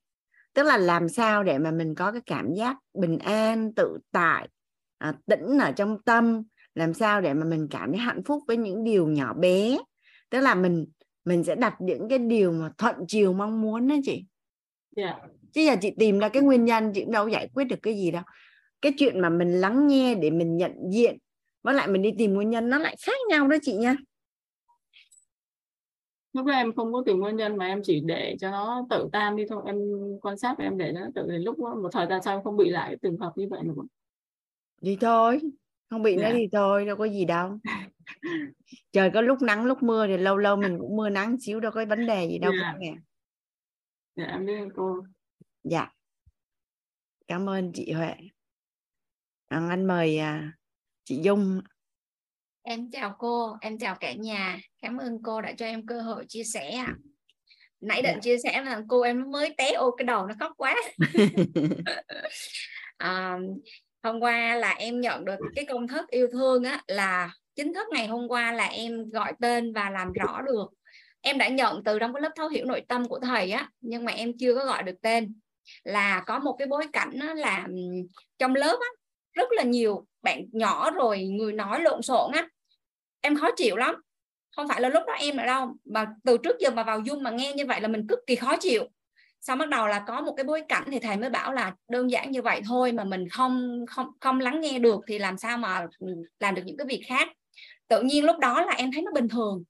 tức 0.54 0.64
là 0.64 0.78
làm 0.78 1.10
sao 1.10 1.43
để 1.43 1.58
mà 1.58 1.72
mình 1.72 1.95
có 1.95 2.12
cái 2.12 2.22
cảm 2.26 2.54
giác 2.54 2.78
bình 2.93 3.20
an 3.20 3.74
tự 3.76 3.97
tại 4.12 4.47
à, 4.97 5.14
tĩnh 5.26 5.58
ở 5.58 5.72
trong 5.72 5.97
tâm 6.06 6.43
làm 6.76 6.93
sao 6.93 7.22
để 7.22 7.34
mà 7.34 7.45
mình 7.45 7.68
cảm 7.72 7.91
thấy 7.91 7.99
hạnh 7.99 8.24
phúc 8.24 8.43
với 8.47 8.58
những 8.58 8.84
điều 8.84 9.08
nhỏ 9.08 9.34
bé 9.34 9.78
tức 10.30 10.39
là 10.39 10.56
mình 10.56 10.86
mình 11.26 11.43
sẽ 11.43 11.56
đặt 11.56 11.76
những 11.80 12.10
cái 12.10 12.20
điều 12.20 12.52
mà 12.52 12.72
thuận 12.78 12.95
chiều 13.08 13.34
mong 13.34 13.62
muốn 13.62 13.88
đó 13.88 13.95
chị 14.04 14.26
yeah. 14.95 15.16
Dạ. 15.22 15.28
chứ 15.54 15.62
giờ 15.62 15.76
chị 15.82 15.91
tìm 15.99 16.20
ra 16.20 16.30
cái 16.30 16.43
nguyên 16.43 16.66
nhân 16.66 16.91
chị 16.95 17.02
cũng 17.02 17.12
đâu 17.12 17.28
giải 17.28 17.49
quyết 17.54 17.64
được 17.64 17.80
cái 17.82 17.93
gì 17.93 18.12
đâu 18.12 18.24
cái 18.82 18.93
chuyện 18.97 19.20
mà 19.20 19.30
mình 19.30 19.62
lắng 19.62 19.88
nghe 19.88 20.16
để 20.16 20.30
mình 20.30 20.58
nhận 20.58 20.72
diện 20.91 21.18
với 21.64 21.74
lại 21.74 21.88
mình 21.88 22.02
đi 22.02 22.12
tìm 22.18 22.34
nguyên 22.34 22.49
nhân 22.49 22.70
nó 22.70 22.78
lại 22.78 22.95
khác 23.06 23.18
nhau 23.30 23.47
đó 23.47 23.58
chị 23.62 23.74
nha 23.74 23.95
lúc 26.34 26.45
đó 26.45 26.53
em 26.53 26.75
không 26.75 26.93
có 26.93 27.03
tìm 27.05 27.17
nguyên 27.17 27.36
nhân 27.36 27.57
mà 27.57 27.67
em 27.67 27.82
chỉ 27.84 28.01
để 28.05 28.36
cho 28.39 28.51
nó 28.51 28.88
tự 28.89 29.09
tan 29.11 29.36
đi 29.36 29.43
thôi 29.49 29.63
em 29.65 29.77
quan 30.21 30.38
sát 30.38 30.55
và 30.57 30.63
em 30.63 30.77
để 30.77 30.91
nó 30.91 31.01
tự 31.15 31.27
đến 31.27 31.41
lúc 31.41 31.59
đó, 31.59 31.75
một 31.75 31.89
thời 31.91 32.07
gian 32.07 32.21
sau 32.23 32.36
em 32.36 32.43
không 32.43 32.57
bị 32.57 32.69
lại 32.69 32.95
trường 33.01 33.17
hợp 33.17 33.34
như 33.36 33.47
vậy 33.49 33.59
nữa 33.63 33.84
thì 34.82 34.97
thôi 35.01 35.39
không 35.89 36.03
bị 36.03 36.11
yeah. 36.11 36.21
nữa 36.21 36.29
dạ. 36.29 36.36
thì 36.38 36.47
thôi 36.51 36.86
đâu 36.86 36.97
có 36.97 37.05
gì 37.05 37.25
đâu 37.25 37.57
trời 38.91 39.11
có 39.13 39.21
lúc 39.21 39.41
nắng 39.41 39.65
lúc 39.65 39.84
mưa 39.84 40.07
thì 40.07 40.17
lâu 40.17 40.38
lâu 40.38 40.55
mình 40.55 40.77
cũng 40.79 40.95
mưa 40.95 41.09
nắng 41.09 41.38
xíu 41.39 41.59
đâu 41.59 41.71
có 41.71 41.86
vấn 41.86 42.07
đề 42.07 42.27
gì 42.27 42.39
đâu. 42.39 42.51
Dạ. 42.61 42.73
dạ 44.15 44.25
em 44.25 44.45
biết 44.45 44.53
cô 44.75 45.03
dạ 45.63 45.91
cảm 47.27 47.49
ơn 47.49 47.71
chị 47.73 47.91
huệ 47.91 48.15
anh 49.47 49.88
mời 49.88 50.17
à, 50.17 50.53
chị 51.03 51.21
dung 51.23 51.61
Em 52.64 52.91
chào 52.91 53.16
cô, 53.20 53.57
em 53.62 53.78
chào 53.78 53.95
cả 53.99 54.14
nhà. 54.14 54.59
Cảm 54.82 54.97
ơn 54.97 55.24
cô 55.24 55.41
đã 55.41 55.51
cho 55.57 55.66
em 55.66 55.86
cơ 55.86 56.01
hội 56.01 56.26
chia 56.28 56.43
sẻ. 56.43 56.86
Nãy 57.82 58.01
định 58.01 58.16
dạ. 58.16 58.20
chia 58.22 58.38
sẻ 58.38 58.62
là 58.64 58.82
cô 58.88 59.01
em 59.01 59.32
mới 59.32 59.53
té 59.57 59.72
ô 59.72 59.91
cái 59.91 60.05
đầu 60.05 60.28
nó 60.28 60.34
khóc 60.39 60.51
quá. 60.57 60.76
à, 62.97 63.38
hôm 64.03 64.20
qua 64.20 64.55
là 64.55 64.72
em 64.72 65.01
nhận 65.01 65.26
được 65.26 65.39
cái 65.55 65.66
công 65.66 65.88
thức 65.88 66.09
yêu 66.09 66.28
thương 66.32 66.64
á 66.64 66.82
là 66.88 67.34
chính 67.55 67.74
thức 67.74 67.88
ngày 67.91 68.07
hôm 68.07 68.28
qua 68.28 68.51
là 68.51 68.66
em 68.66 69.09
gọi 69.09 69.34
tên 69.41 69.74
và 69.74 69.89
làm 69.89 70.12
rõ 70.12 70.41
được. 70.41 70.68
Em 71.22 71.38
đã 71.38 71.47
nhận 71.47 71.84
từ 71.84 71.99
trong 71.99 72.14
cái 72.14 72.22
lớp 72.22 72.32
thấu 72.36 72.49
hiểu 72.49 72.66
nội 72.66 72.82
tâm 72.88 73.07
của 73.07 73.20
thầy 73.20 73.51
á, 73.51 73.70
nhưng 73.82 74.05
mà 74.05 74.12
em 74.12 74.38
chưa 74.38 74.55
có 74.55 74.66
gọi 74.66 74.84
được 74.84 75.01
tên. 75.01 75.34
Là 75.84 76.24
có 76.26 76.39
một 76.39 76.55
cái 76.59 76.68
bối 76.68 76.88
cảnh 76.93 77.20
á, 77.20 77.34
là 77.34 77.68
trong 78.38 78.55
lớp 78.55 78.78
á, 78.82 78.88
rất 79.34 79.51
là 79.51 79.64
nhiều 79.64 80.05
bạn 80.22 80.45
nhỏ 80.51 80.91
rồi 80.91 81.24
người 81.24 81.53
nói 81.53 81.82
lộn 81.82 82.01
xộn 82.01 82.32
á, 82.32 82.47
em 83.22 83.36
khó 83.36 83.49
chịu 83.57 83.76
lắm. 83.76 83.95
Không 84.55 84.67
phải 84.67 84.82
là 84.82 84.89
lúc 84.89 85.03
đó 85.07 85.13
em 85.13 85.38
ở 85.38 85.45
đâu 85.45 85.76
mà 85.86 86.07
từ 86.24 86.38
trước 86.38 86.55
giờ 86.59 86.69
mà 86.69 86.84
vào 86.84 86.99
dung 86.99 87.24
mà 87.24 87.30
nghe 87.32 87.53
như 87.53 87.65
vậy 87.65 87.82
là 87.82 87.88
mình 87.88 88.07
cực 88.07 88.19
kỳ 88.28 88.36
khó 88.36 88.57
chịu. 88.57 88.84
Sau 89.41 89.55
bắt 89.55 89.69
đầu 89.69 89.88
là 89.88 90.03
có 90.07 90.22
một 90.22 90.34
cái 90.38 90.43
bối 90.43 90.63
cảnh 90.69 90.84
thì 90.91 90.99
thầy 90.99 91.17
mới 91.17 91.30
bảo 91.30 91.53
là 91.53 91.76
đơn 91.89 92.11
giản 92.11 92.32
như 92.32 92.41
vậy 92.41 92.61
thôi 92.65 92.91
mà 92.91 93.03
mình 93.03 93.30
không 93.30 93.86
không 93.89 94.07
không 94.19 94.39
lắng 94.39 94.61
nghe 94.61 94.80
được 94.80 94.99
thì 95.07 95.19
làm 95.19 95.38
sao 95.38 95.57
mà 95.57 95.88
làm 96.39 96.55
được 96.55 96.61
những 96.65 96.78
cái 96.78 96.88
việc 96.88 97.03
khác. 97.07 97.30
Tự 97.88 98.01
nhiên 98.01 98.26
lúc 98.26 98.39
đó 98.39 98.61
là 98.61 98.74
em 98.74 98.91
thấy 98.91 99.01
nó 99.01 99.11
bình 99.11 99.28
thường 99.28 99.63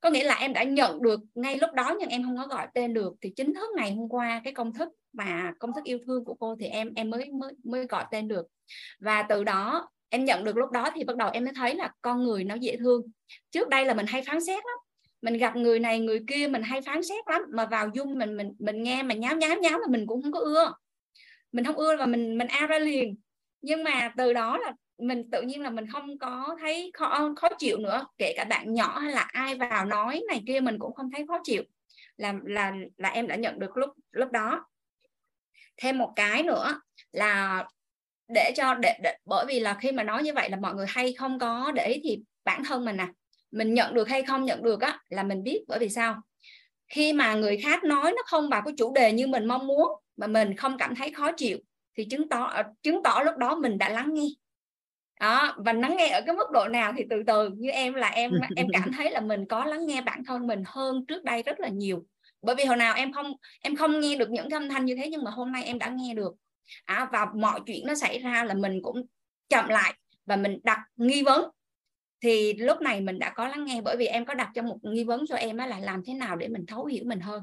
có 0.00 0.10
nghĩa 0.10 0.24
là 0.24 0.34
em 0.34 0.52
đã 0.52 0.62
nhận 0.62 1.02
được 1.02 1.20
ngay 1.34 1.58
lúc 1.58 1.72
đó 1.74 1.96
nhưng 2.00 2.08
em 2.08 2.22
không 2.22 2.36
có 2.36 2.46
gọi 2.46 2.66
tên 2.74 2.94
được, 2.94 3.14
thì 3.20 3.32
chính 3.36 3.54
thức 3.54 3.70
ngày 3.76 3.92
hôm 3.92 4.08
qua 4.08 4.40
cái 4.44 4.52
công 4.52 4.72
thức 4.72 4.88
và 5.12 5.52
công 5.58 5.72
thức 5.72 5.84
yêu 5.84 5.98
thương 6.06 6.24
của 6.24 6.34
cô 6.34 6.56
thì 6.60 6.66
em 6.66 6.94
em 6.94 7.10
mới 7.10 7.30
mới 7.30 7.52
mới 7.64 7.86
gọi 7.86 8.04
tên 8.10 8.28
được. 8.28 8.46
Và 9.00 9.22
từ 9.22 9.44
đó 9.44 9.88
em 10.08 10.24
nhận 10.24 10.44
được 10.44 10.56
lúc 10.56 10.70
đó 10.70 10.90
thì 10.94 11.04
bắt 11.04 11.16
đầu 11.16 11.30
em 11.32 11.44
mới 11.44 11.52
thấy 11.56 11.74
là 11.74 11.92
con 12.02 12.24
người 12.24 12.44
nó 12.44 12.54
dễ 12.54 12.76
thương. 12.76 13.02
Trước 13.50 13.68
đây 13.68 13.84
là 13.84 13.94
mình 13.94 14.06
hay 14.06 14.22
phán 14.22 14.44
xét 14.44 14.56
lắm. 14.56 14.78
Mình 15.22 15.38
gặp 15.38 15.56
người 15.56 15.78
này, 15.78 16.00
người 16.00 16.20
kia, 16.26 16.48
mình 16.48 16.62
hay 16.62 16.80
phán 16.80 17.02
xét 17.02 17.24
lắm. 17.28 17.42
Mà 17.52 17.66
vào 17.66 17.90
dung 17.94 18.18
mình 18.18 18.36
mình 18.36 18.52
mình 18.58 18.82
nghe 18.82 19.02
mà 19.02 19.14
nháo 19.14 19.36
nháo 19.36 19.56
nháo 19.56 19.78
mà 19.78 19.86
mình 19.90 20.06
cũng 20.06 20.22
không 20.22 20.32
có 20.32 20.40
ưa. 20.40 20.72
Mình 21.52 21.64
không 21.64 21.76
ưa 21.76 21.96
và 21.96 22.06
mình 22.06 22.38
mình 22.38 22.48
a 22.48 22.66
ra 22.66 22.78
liền. 22.78 23.16
Nhưng 23.60 23.84
mà 23.84 24.12
từ 24.16 24.32
đó 24.32 24.58
là 24.58 24.72
mình 24.98 25.30
tự 25.30 25.42
nhiên 25.42 25.62
là 25.62 25.70
mình 25.70 25.86
không 25.92 26.18
có 26.18 26.56
thấy 26.60 26.90
khó 26.94 27.32
khó 27.36 27.48
chịu 27.58 27.78
nữa 27.78 28.06
kể 28.18 28.34
cả 28.36 28.44
bạn 28.44 28.74
nhỏ 28.74 28.98
hay 28.98 29.12
là 29.12 29.20
ai 29.20 29.54
vào 29.54 29.84
nói 29.84 30.22
này 30.28 30.42
kia 30.46 30.60
mình 30.60 30.78
cũng 30.78 30.94
không 30.94 31.10
thấy 31.16 31.26
khó 31.28 31.38
chịu. 31.44 31.62
Là 32.16 32.34
là 32.44 32.72
là 32.96 33.08
em 33.08 33.26
đã 33.26 33.36
nhận 33.36 33.58
được 33.58 33.76
lúc 33.76 33.90
lúc 34.10 34.32
đó. 34.32 34.64
Thêm 35.76 35.98
một 35.98 36.12
cái 36.16 36.42
nữa 36.42 36.80
là 37.12 37.64
để 38.34 38.52
cho 38.56 38.74
để, 38.74 38.98
để 39.02 39.16
bởi 39.24 39.44
vì 39.48 39.60
là 39.60 39.74
khi 39.80 39.92
mà 39.92 40.02
nói 40.02 40.22
như 40.22 40.32
vậy 40.34 40.50
là 40.50 40.56
mọi 40.56 40.74
người 40.74 40.86
hay 40.88 41.12
không 41.12 41.38
có 41.38 41.72
để 41.74 41.86
ý 41.86 42.00
thì 42.04 42.22
bản 42.44 42.62
thân 42.64 42.84
mình 42.84 42.96
nè 42.96 43.02
à, 43.02 43.12
mình 43.50 43.74
nhận 43.74 43.94
được 43.94 44.08
hay 44.08 44.22
không 44.22 44.44
nhận 44.44 44.62
được 44.62 44.80
á 44.80 45.00
là 45.08 45.22
mình 45.22 45.42
biết 45.42 45.64
bởi 45.68 45.78
vì 45.78 45.88
sao? 45.88 46.22
Khi 46.88 47.12
mà 47.12 47.34
người 47.34 47.56
khác 47.56 47.84
nói 47.84 48.12
nó 48.16 48.22
không 48.26 48.48
vào 48.48 48.62
cái 48.64 48.74
chủ 48.78 48.94
đề 48.94 49.12
như 49.12 49.26
mình 49.26 49.44
mong 49.44 49.66
muốn 49.66 49.88
mà 50.16 50.26
mình 50.26 50.56
không 50.56 50.78
cảm 50.78 50.94
thấy 50.94 51.10
khó 51.12 51.32
chịu 51.32 51.58
thì 51.96 52.04
chứng 52.04 52.28
tỏ 52.28 52.62
chứng 52.82 53.02
tỏ 53.02 53.22
lúc 53.24 53.36
đó 53.36 53.56
mình 53.56 53.78
đã 53.78 53.88
lắng 53.88 54.14
nghe 54.14 54.26
đó 55.20 55.54
và 55.58 55.72
lắng 55.72 55.96
nghe 55.96 56.08
ở 56.08 56.20
cái 56.26 56.36
mức 56.36 56.50
độ 56.52 56.68
nào 56.68 56.92
thì 56.96 57.04
từ 57.10 57.22
từ 57.26 57.50
như 57.56 57.70
em 57.70 57.94
là 57.94 58.08
em 58.08 58.30
em 58.56 58.66
cảm 58.72 58.92
thấy 58.92 59.10
là 59.10 59.20
mình 59.20 59.46
có 59.46 59.64
lắng 59.64 59.86
nghe 59.86 60.02
bản 60.02 60.24
thân 60.24 60.46
mình 60.46 60.62
hơn 60.66 61.06
trước 61.06 61.24
đây 61.24 61.42
rất 61.42 61.60
là 61.60 61.68
nhiều. 61.68 62.04
Bởi 62.42 62.56
vì 62.56 62.64
hồi 62.64 62.76
nào 62.76 62.94
em 62.94 63.12
không 63.12 63.32
em 63.60 63.76
không 63.76 64.00
nghe 64.00 64.16
được 64.16 64.30
những 64.30 64.50
âm 64.50 64.68
thanh 64.68 64.84
như 64.84 64.96
thế 64.96 65.08
nhưng 65.10 65.24
mà 65.24 65.30
hôm 65.30 65.52
nay 65.52 65.64
em 65.64 65.78
đã 65.78 65.88
nghe 65.88 66.14
được. 66.14 66.34
À, 66.84 67.08
và 67.12 67.26
mọi 67.34 67.60
chuyện 67.66 67.86
nó 67.86 67.94
xảy 67.94 68.18
ra 68.18 68.44
là 68.44 68.54
mình 68.54 68.82
cũng 68.82 69.06
chậm 69.48 69.68
lại 69.68 69.94
và 70.26 70.36
mình 70.36 70.58
đặt 70.62 70.80
nghi 70.96 71.22
vấn. 71.22 71.50
Thì 72.22 72.52
lúc 72.52 72.80
này 72.80 73.00
mình 73.00 73.18
đã 73.18 73.30
có 73.30 73.48
lắng 73.48 73.64
nghe 73.64 73.80
bởi 73.80 73.96
vì 73.96 74.06
em 74.06 74.24
có 74.24 74.34
đặt 74.34 74.50
cho 74.54 74.62
một 74.62 74.78
nghi 74.82 75.04
vấn 75.04 75.26
cho 75.28 75.36
em 75.36 75.56
là 75.56 75.78
làm 75.78 76.02
thế 76.06 76.14
nào 76.14 76.36
để 76.36 76.48
mình 76.48 76.66
thấu 76.66 76.84
hiểu 76.84 77.04
mình 77.06 77.20
hơn. 77.20 77.42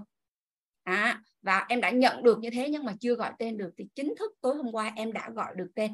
À, 0.84 1.22
và 1.42 1.66
em 1.70 1.82
đã 1.82 1.90
nhận 1.90 2.24
được 2.24 2.40
như 2.40 2.50
thế 2.50 2.70
nhưng 2.70 2.84
mà 2.84 2.94
chưa 3.00 3.16
gọi 3.16 3.32
tên 3.40 3.58
được 3.58 3.70
thì 3.78 3.88
chính 3.96 4.14
thức 4.20 4.32
tối 4.42 4.56
hôm 4.56 4.72
qua 4.72 4.92
em 4.96 5.14
đã 5.14 5.30
gọi 5.30 5.54
được 5.56 5.68
tên 5.76 5.92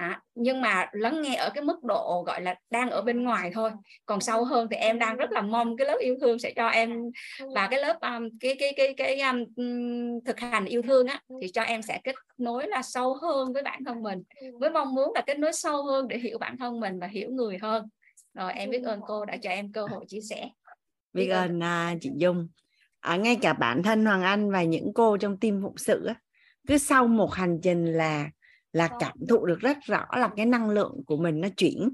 à, 0.00 0.20
nhưng 0.34 0.60
mà 0.60 0.86
lắng 0.92 1.22
nghe 1.22 1.34
ở 1.34 1.50
cái 1.54 1.64
mức 1.64 1.84
độ 1.84 2.24
gọi 2.26 2.40
là 2.40 2.54
đang 2.70 2.90
ở 2.90 3.02
bên 3.02 3.24
ngoài 3.24 3.50
thôi. 3.54 3.70
Còn 4.06 4.20
sâu 4.20 4.44
hơn 4.44 4.68
thì 4.70 4.76
em 4.76 4.98
đang 4.98 5.16
rất 5.16 5.32
là 5.32 5.40
mong 5.40 5.76
cái 5.76 5.86
lớp 5.86 5.98
yêu 6.00 6.16
thương 6.20 6.38
sẽ 6.38 6.52
cho 6.56 6.68
em 6.68 6.90
và 7.54 7.68
cái 7.70 7.80
lớp 7.80 8.00
um, 8.00 8.28
cái 8.40 8.56
cái 8.58 8.72
cái 8.76 8.94
cái 8.96 9.20
um, 9.20 9.44
thực 10.26 10.40
hành 10.40 10.64
yêu 10.64 10.82
thương 10.82 11.06
á 11.06 11.20
thì 11.42 11.48
cho 11.48 11.62
em 11.62 11.82
sẽ 11.82 12.00
kết 12.04 12.14
nối 12.38 12.68
là 12.68 12.82
sâu 12.82 13.14
hơn 13.22 13.52
với 13.52 13.62
bản 13.62 13.84
thân 13.84 14.02
mình 14.02 14.22
với 14.60 14.70
mong 14.70 14.94
muốn 14.94 15.12
là 15.14 15.20
kết 15.26 15.38
nối 15.38 15.52
sâu 15.52 15.84
hơn 15.84 16.08
để 16.08 16.18
hiểu 16.18 16.38
bản 16.38 16.58
thân 16.58 16.80
mình 16.80 16.98
và 17.00 17.06
hiểu 17.06 17.30
người 17.30 17.58
hơn. 17.62 17.88
Rồi 18.34 18.52
em 18.52 18.70
biết 18.70 18.82
ơn 18.84 19.00
cô 19.06 19.24
đã 19.24 19.36
cho 19.36 19.50
em 19.50 19.72
cơ 19.72 19.86
hội 19.90 20.04
chia 20.08 20.20
sẻ. 20.20 20.48
Biết 21.12 21.28
ơn. 21.28 21.58
uh, 21.58 21.98
chị 22.00 22.10
Dung. 22.16 22.48
À, 23.00 23.16
ngay 23.16 23.36
cả 23.36 23.52
bản 23.52 23.82
thân 23.82 24.04
Hoàng 24.06 24.22
Anh 24.22 24.50
và 24.50 24.62
những 24.62 24.92
cô 24.94 25.16
trong 25.16 25.36
team 25.40 25.60
phụng 25.62 25.76
sự 25.78 26.06
á, 26.06 26.14
cứ 26.68 26.78
sau 26.78 27.06
một 27.06 27.32
hành 27.32 27.60
trình 27.62 27.84
là 27.84 28.30
là 28.72 28.88
cảm 29.00 29.16
thụ 29.28 29.46
được 29.46 29.58
rất 29.60 29.78
rõ 29.82 30.06
là 30.16 30.30
cái 30.36 30.46
năng 30.46 30.70
lượng 30.70 31.00
của 31.06 31.16
mình 31.16 31.40
nó 31.40 31.48
chuyển. 31.56 31.88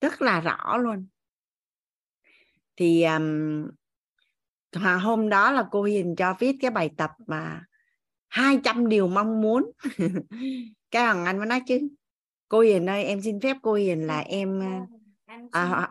Rất 0.00 0.22
là 0.22 0.40
rõ 0.40 0.76
luôn. 0.76 1.06
Thì 2.76 3.02
um, 3.02 3.68
hôm 5.00 5.28
đó 5.28 5.52
là 5.52 5.64
cô 5.70 5.82
Hiền 5.82 6.16
cho 6.16 6.34
viết 6.38 6.56
cái 6.60 6.70
bài 6.70 6.90
tập 6.96 7.10
mà 7.26 7.64
200 8.28 8.88
điều 8.88 9.08
mong 9.08 9.40
muốn. 9.40 9.70
Cái 10.90 11.04
hoàng 11.04 11.24
anh 11.24 11.38
mới 11.38 11.46
nói 11.46 11.60
chứ 11.66 11.80
cô 12.48 12.60
Hiền 12.60 12.90
ơi 12.90 13.04
em 13.04 13.22
xin 13.22 13.40
phép 13.40 13.56
cô 13.62 13.74
Hiền 13.74 14.06
là 14.06 14.18
em 14.18 14.62
à, 15.52 15.88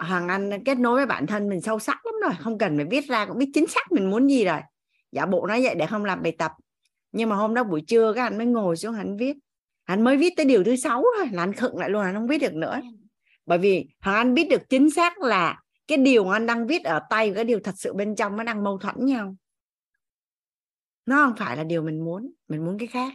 Hoàng 0.00 0.28
Anh 0.28 0.64
kết 0.64 0.78
nối 0.78 0.96
với 0.96 1.06
bản 1.06 1.26
thân 1.26 1.48
mình 1.48 1.60
sâu 1.60 1.78
sắc 1.78 2.06
lắm 2.06 2.14
rồi 2.22 2.32
không 2.38 2.58
cần 2.58 2.76
phải 2.76 2.86
viết 2.90 3.08
ra 3.08 3.26
cũng 3.26 3.38
biết 3.38 3.50
chính 3.54 3.66
xác 3.66 3.92
mình 3.92 4.10
muốn 4.10 4.30
gì 4.30 4.44
rồi. 4.44 4.60
Giả 5.12 5.26
bộ 5.26 5.46
nói 5.46 5.62
vậy 5.62 5.74
để 5.74 5.86
không 5.86 6.04
làm 6.04 6.22
bài 6.22 6.32
tập 6.38 6.52
nhưng 7.12 7.28
mà 7.28 7.36
hôm 7.36 7.54
đó 7.54 7.64
buổi 7.64 7.80
trưa 7.86 8.12
các 8.12 8.22
anh 8.22 8.38
mới 8.38 8.46
ngồi 8.46 8.76
xuống 8.76 8.94
hắn 8.94 9.16
viết. 9.16 9.36
Hắn 9.84 10.04
mới 10.04 10.16
viết 10.16 10.32
tới 10.36 10.46
điều 10.46 10.64
thứ 10.64 10.76
sáu 10.76 11.04
thôi 11.18 11.28
là 11.32 11.42
anh 11.42 11.52
khựng 11.52 11.78
lại 11.78 11.90
luôn 11.90 12.04
hắn 12.04 12.14
không 12.14 12.26
viết 12.26 12.38
được 12.38 12.54
nữa. 12.54 12.80
Bởi 13.46 13.58
vì 13.58 13.88
hoàng 14.00 14.16
anh 14.16 14.34
biết 14.34 14.48
được 14.50 14.68
chính 14.68 14.90
xác 14.90 15.18
là 15.18 15.60
cái 15.86 15.98
điều 15.98 16.28
anh 16.28 16.46
đang 16.46 16.66
viết 16.66 16.84
ở 16.84 17.00
tay 17.10 17.30
và 17.30 17.34
cái 17.34 17.44
điều 17.44 17.60
thật 17.60 17.74
sự 17.76 17.92
bên 17.92 18.16
trong 18.16 18.36
nó 18.36 18.44
đang 18.44 18.64
mâu 18.64 18.78
thuẫn 18.78 18.94
nhau. 18.98 19.36
Nó 21.06 21.26
không 21.26 21.36
phải 21.36 21.56
là 21.56 21.64
điều 21.64 21.82
mình 21.82 22.04
muốn 22.04 22.32
mình 22.48 22.64
muốn 22.64 22.78
cái 22.78 22.88
khác. 22.88 23.12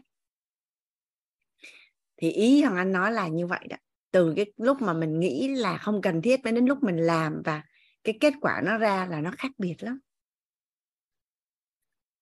Thì 2.17 2.31
ý 2.31 2.61
hoàng 2.61 2.77
anh 2.77 2.91
nói 2.91 3.11
là 3.11 3.27
như 3.27 3.47
vậy 3.47 3.67
đó. 3.69 3.77
Từ 4.11 4.33
cái 4.35 4.45
lúc 4.57 4.81
mà 4.81 4.93
mình 4.93 5.19
nghĩ 5.19 5.47
là 5.47 5.77
không 5.77 6.01
cần 6.01 6.21
thiết 6.21 6.43
đến 6.43 6.65
lúc 6.65 6.83
mình 6.83 6.97
làm 6.97 7.41
và 7.45 7.63
cái 8.03 8.17
kết 8.19 8.33
quả 8.41 8.61
nó 8.65 8.77
ra 8.77 9.05
là 9.05 9.21
nó 9.21 9.31
khác 9.37 9.51
biệt 9.57 9.75
lắm. 9.79 9.99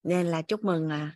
Nên 0.03 0.25
là 0.27 0.41
chúc 0.41 0.63
mừng 0.63 0.89
à, 0.89 1.15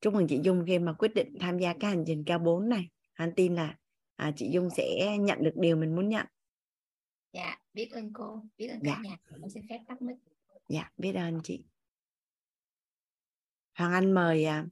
chúc 0.00 0.14
mừng 0.14 0.26
chị 0.28 0.40
Dung 0.44 0.64
khi 0.66 0.78
mà 0.78 0.92
quyết 0.92 1.14
định 1.14 1.36
tham 1.40 1.58
gia 1.58 1.74
cái 1.80 1.90
hành 1.90 2.04
trình 2.06 2.24
cao 2.26 2.38
4 2.38 2.68
này. 2.68 2.88
Anh 3.12 3.32
tin 3.36 3.54
là 3.54 3.76
à, 4.16 4.32
chị 4.36 4.50
Dung 4.52 4.68
sẽ 4.76 5.16
nhận 5.18 5.38
được 5.42 5.52
điều 5.56 5.76
mình 5.76 5.96
muốn 5.96 6.08
nhận. 6.08 6.26
Dạ 7.32 7.58
biết 7.72 7.88
ơn 7.92 8.12
cô 8.12 8.42
biết 8.56 8.68
ơn 8.68 8.80
dạ. 8.84 8.94
cả 8.94 9.00
nhà. 9.02 9.16
Con 9.24 9.50
xin 9.50 9.66
phép 9.68 9.80
tắt 9.88 10.02
mic. 10.02 10.16
Dạ 10.68 10.90
biết 10.96 11.12
ơn 11.12 11.40
chị. 11.44 11.64
Hoàng 13.74 13.92
Anh 13.92 14.12
mời 14.12 14.44
à, 14.44 14.66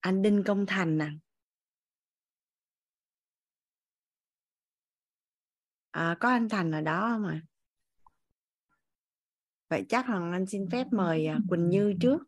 anh 0.00 0.22
Đinh 0.22 0.42
Công 0.46 0.66
Thành 0.66 0.98
nè. 0.98 1.08
À, 5.90 6.16
có 6.20 6.28
anh 6.28 6.48
Thành 6.48 6.70
ở 6.70 6.80
đó 6.80 7.08
không 7.12 7.26
ạ? 7.26 7.40
À? 7.42 7.46
vậy 9.68 9.84
chắc 9.88 10.06
Hoàng 10.06 10.32
Anh 10.32 10.46
xin 10.46 10.70
phép 10.70 10.86
mời 10.92 11.26
à, 11.26 11.38
Quỳnh 11.48 11.68
Như 11.68 11.94
trước 12.00 12.18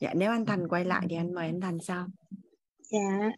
dạ 0.00 0.14
nếu 0.14 0.30
anh 0.30 0.46
Thành 0.46 0.68
quay 0.68 0.84
lại 0.84 1.06
thì 1.10 1.16
anh 1.16 1.34
mời 1.34 1.46
anh 1.46 1.60
Thành 1.60 1.78
sau. 1.80 2.06
Dạ. 2.90 3.30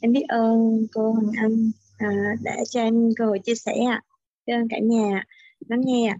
Em 0.00 0.12
biết 0.12 0.24
ơn 0.28 0.86
cô 0.92 1.12
Hoàng 1.12 1.32
Anh 1.36 1.70
à, 1.98 2.36
đã 2.42 2.56
cho 2.70 2.80
em 2.80 3.08
cơ 3.16 3.26
hội 3.26 3.38
chia 3.38 3.54
sẻ 3.54 3.74
ạ. 3.90 4.02
Biết 4.46 4.52
ơn 4.52 4.68
cả 4.68 4.78
nhà 4.78 5.24
lắng 5.68 5.80
nghe 5.84 6.08
ạ. 6.08 6.18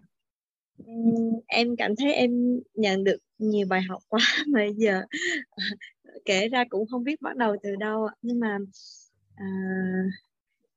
Em 1.46 1.76
cảm 1.76 1.96
thấy 1.96 2.12
em 2.12 2.60
nhận 2.74 3.04
được 3.04 3.18
nhiều 3.38 3.66
bài 3.70 3.82
học 3.82 4.02
quá 4.08 4.20
mà 4.48 4.64
giờ 4.76 5.02
kể 6.24 6.48
ra 6.48 6.64
cũng 6.70 6.86
không 6.90 7.04
biết 7.04 7.22
bắt 7.22 7.36
đầu 7.36 7.56
từ 7.62 7.76
đâu 7.76 8.08
nhưng 8.22 8.40
mà 8.40 8.58
à, 9.34 9.46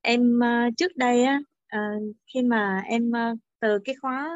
em 0.01 0.39
uh, 0.39 0.73
trước 0.77 0.97
đây 0.97 1.23
á 1.23 1.39
uh, 1.75 2.15
khi 2.33 2.41
mà 2.41 2.81
em 2.85 3.09
uh, 3.09 3.39
từ 3.59 3.79
cái 3.85 3.95
khóa 3.95 4.29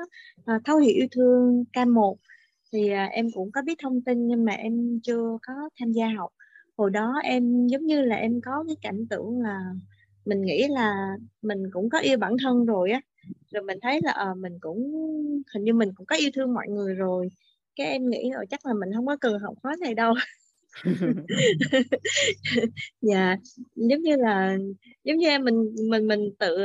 uh, 0.55 0.61
thấu 0.65 0.77
hiểu 0.77 0.93
yêu 0.95 1.07
thương 1.11 1.63
K1 1.73 2.15
thì 2.73 2.89
à, 2.89 3.05
em 3.05 3.27
cũng 3.33 3.51
có 3.51 3.61
biết 3.61 3.75
thông 3.81 4.01
tin 4.01 4.27
nhưng 4.27 4.45
mà 4.45 4.53
em 4.53 4.99
chưa 5.03 5.37
có 5.47 5.53
tham 5.79 5.91
gia 5.91 6.07
học. 6.07 6.31
Hồi 6.77 6.89
đó 6.89 7.13
em 7.23 7.67
giống 7.67 7.85
như 7.85 8.01
là 8.01 8.15
em 8.15 8.41
có 8.41 8.63
cái 8.67 8.75
cảm 8.81 9.07
tưởng 9.09 9.41
là 9.41 9.59
mình 10.25 10.41
nghĩ 10.41 10.67
là 10.67 11.17
mình 11.41 11.63
cũng 11.71 11.89
có 11.89 11.99
yêu 11.99 12.17
bản 12.17 12.35
thân 12.43 12.65
rồi 12.65 12.91
á. 12.91 13.01
Rồi 13.51 13.63
mình 13.63 13.77
thấy 13.81 13.99
là 14.03 14.11
à, 14.11 14.33
mình 14.37 14.57
cũng 14.59 14.91
hình 15.53 15.63
như 15.63 15.73
mình 15.73 15.89
cũng 15.95 16.05
có 16.05 16.15
yêu 16.15 16.29
thương 16.33 16.53
mọi 16.53 16.67
người 16.69 16.95
rồi. 16.95 17.29
Cái 17.75 17.87
em 17.87 18.09
nghĩ 18.09 18.31
rồi 18.35 18.45
chắc 18.49 18.65
là 18.65 18.73
mình 18.73 18.89
không 18.95 19.07
có 19.07 19.17
cần 19.21 19.39
học 19.39 19.53
khóa 19.61 19.75
này 19.81 19.93
đâu. 19.93 20.13
Dạ 23.01 23.37
giống 23.75 24.01
như 24.01 24.15
là 24.15 24.57
giống 25.03 25.17
như 25.17 25.39
mình 25.39 25.75
mình 25.89 26.07
mình 26.07 26.29
tự 26.39 26.57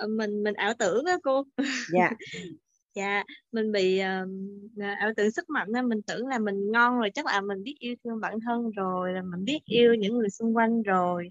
ờ, 0.00 0.08
mình 0.08 0.42
mình 0.42 0.54
ảo 0.54 0.74
tưởng 0.78 1.04
á 1.04 1.16
cô. 1.22 1.44
Dạ 1.92 2.10
dạ 2.94 3.24
mình 3.52 3.72
bị 3.72 4.00
uh, 4.00 4.82
ảo 4.98 5.10
tưởng 5.16 5.30
sức 5.30 5.50
mạnh 5.50 5.68
nên 5.72 5.88
mình 5.88 6.02
tưởng 6.02 6.26
là 6.26 6.38
mình 6.38 6.72
ngon 6.72 6.98
rồi 6.98 7.10
chắc 7.14 7.26
là 7.26 7.40
mình 7.40 7.62
biết 7.62 7.74
yêu 7.78 7.94
thương 8.04 8.20
bản 8.20 8.38
thân 8.40 8.70
rồi 8.70 9.12
là 9.12 9.22
mình 9.22 9.44
biết 9.44 9.60
yêu 9.64 9.94
những 9.94 10.18
người 10.18 10.30
xung 10.30 10.56
quanh 10.56 10.82
rồi. 10.82 11.30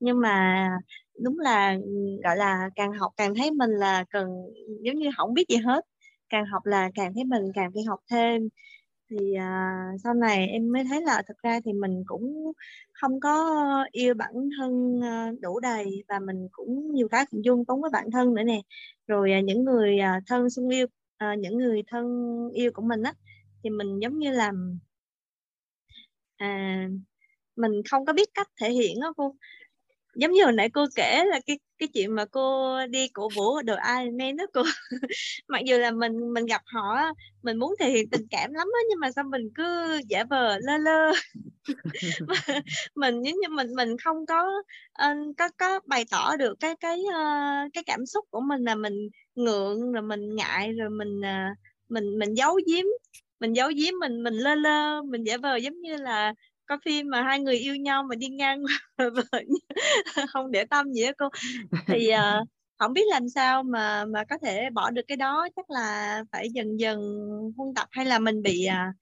Nhưng 0.00 0.20
mà 0.20 0.68
đúng 1.24 1.38
là 1.38 1.76
gọi 2.24 2.36
là 2.36 2.70
càng 2.76 2.92
học 2.92 3.12
càng 3.16 3.34
thấy 3.34 3.50
mình 3.50 3.70
là 3.70 4.04
cần 4.10 4.28
giống 4.82 4.96
như 4.96 5.10
không 5.16 5.34
biết 5.34 5.48
gì 5.48 5.56
hết. 5.56 5.84
Càng 6.28 6.46
học 6.46 6.66
là 6.66 6.90
càng 6.94 7.14
thấy 7.14 7.24
mình 7.24 7.42
càng 7.54 7.70
phải 7.74 7.82
học 7.84 8.00
thêm. 8.10 8.48
Thì 9.10 9.16
uh, 9.16 10.00
sau 10.04 10.14
này 10.14 10.46
em 10.48 10.72
mới 10.72 10.84
thấy 10.88 11.02
là 11.02 11.22
thật 11.26 11.34
ra 11.42 11.60
thì 11.64 11.72
mình 11.72 12.02
cũng 12.06 12.52
không 12.92 13.20
có 13.20 13.64
yêu 13.92 14.14
bản 14.14 14.32
thân 14.58 14.98
uh, 14.98 15.40
đủ 15.40 15.60
đầy 15.60 16.04
và 16.08 16.18
mình 16.18 16.48
cũng 16.52 16.92
nhiều 16.94 17.08
cái 17.08 17.26
cũng 17.30 17.44
dung 17.44 17.64
túng 17.64 17.80
với 17.80 17.90
bản 17.90 18.10
thân 18.10 18.34
nữa 18.34 18.42
nè. 18.42 18.60
Rồi 19.06 19.32
uh, 19.38 19.44
những 19.44 19.64
người 19.64 19.98
uh, 20.18 20.22
thân 20.26 20.50
xung 20.50 20.68
yêu 20.68 20.86
à, 21.20 21.34
những 21.38 21.58
người 21.58 21.82
thân 21.86 22.04
yêu 22.54 22.70
của 22.74 22.82
mình 22.82 23.02
á 23.02 23.14
thì 23.64 23.70
mình 23.70 23.98
giống 24.02 24.18
như 24.18 24.30
là 24.32 24.52
à, 26.38 26.88
mình 27.56 27.72
không 27.90 28.06
có 28.06 28.12
biết 28.12 28.28
cách 28.34 28.48
thể 28.60 28.70
hiện 28.72 29.00
á 29.02 29.08
cô 29.16 29.36
giống 30.14 30.32
như 30.32 30.44
hồi 30.44 30.52
nãy 30.52 30.70
cô 30.70 30.86
kể 30.96 31.24
là 31.24 31.40
cái 31.46 31.58
cái 31.78 31.88
chuyện 31.88 32.14
mà 32.14 32.24
cô 32.24 32.76
đi 32.86 33.08
cổ 33.08 33.28
vũ 33.36 33.62
đội 33.62 33.76
Ironman 33.98 34.36
đó 34.36 34.44
cô 34.52 34.62
mặc 35.48 35.62
dù 35.66 35.78
là 35.78 35.90
mình 35.90 36.32
mình 36.34 36.46
gặp 36.46 36.62
họ 36.64 37.12
mình 37.42 37.56
muốn 37.56 37.74
thể 37.80 37.90
hiện 37.90 38.10
tình 38.10 38.26
cảm 38.30 38.52
lắm 38.52 38.68
á 38.74 38.80
nhưng 38.90 39.00
mà 39.00 39.10
sao 39.10 39.24
mình 39.24 39.50
cứ 39.54 40.00
giả 40.08 40.24
vờ 40.24 40.58
lơ 40.58 40.76
lơ. 40.76 41.12
Mình 42.94 43.14
giống 43.22 43.34
như 43.40 43.48
mình 43.48 43.74
mình 43.76 43.96
không 44.04 44.26
có 44.26 44.62
uh, 45.04 45.36
có 45.38 45.48
có 45.58 45.80
bày 45.86 46.04
tỏ 46.10 46.36
được 46.36 46.54
cái 46.60 46.76
cái 46.80 46.98
uh, 47.00 47.72
cái 47.72 47.84
cảm 47.86 48.06
xúc 48.06 48.24
của 48.30 48.40
mình 48.40 48.64
là 48.64 48.74
mình 48.74 49.08
ngượng 49.34 49.92
rồi 49.92 50.02
mình 50.02 50.36
ngại 50.36 50.72
rồi 50.72 50.90
mình 50.90 51.20
uh, 51.20 51.58
mình 51.88 52.18
mình 52.18 52.34
giấu 52.34 52.60
giếm. 52.66 52.84
Mình 53.40 53.52
giấu 53.52 53.70
giếm 53.76 53.94
mình 54.00 54.22
mình 54.22 54.34
lơ 54.34 54.54
lơ 54.54 55.02
mình 55.02 55.24
giả 55.24 55.36
vờ 55.36 55.56
giống 55.56 55.80
như 55.80 55.96
là 55.96 56.34
có 56.70 56.78
phim 56.84 57.10
mà 57.10 57.22
hai 57.22 57.40
người 57.40 57.56
yêu 57.56 57.76
nhau 57.76 58.02
mà 58.02 58.14
đi 58.14 58.28
ngang 58.28 58.62
không 60.32 60.50
để 60.50 60.64
tâm 60.64 60.92
gì 60.92 61.02
á 61.02 61.12
cô. 61.18 61.28
Thì 61.86 62.10
uh, 62.12 62.48
không 62.78 62.92
biết 62.92 63.02
làm 63.10 63.28
sao 63.28 63.62
mà 63.62 64.04
mà 64.04 64.24
có 64.24 64.38
thể 64.42 64.70
bỏ 64.70 64.90
được 64.90 65.02
cái 65.08 65.16
đó. 65.16 65.48
Chắc 65.56 65.70
là 65.70 66.22
phải 66.32 66.50
dần 66.50 66.80
dần 66.80 66.98
huân 67.56 67.74
tập 67.74 67.88
hay 67.90 68.04
là 68.04 68.18
mình 68.18 68.42
bị 68.42 68.66
uh, 68.68 68.94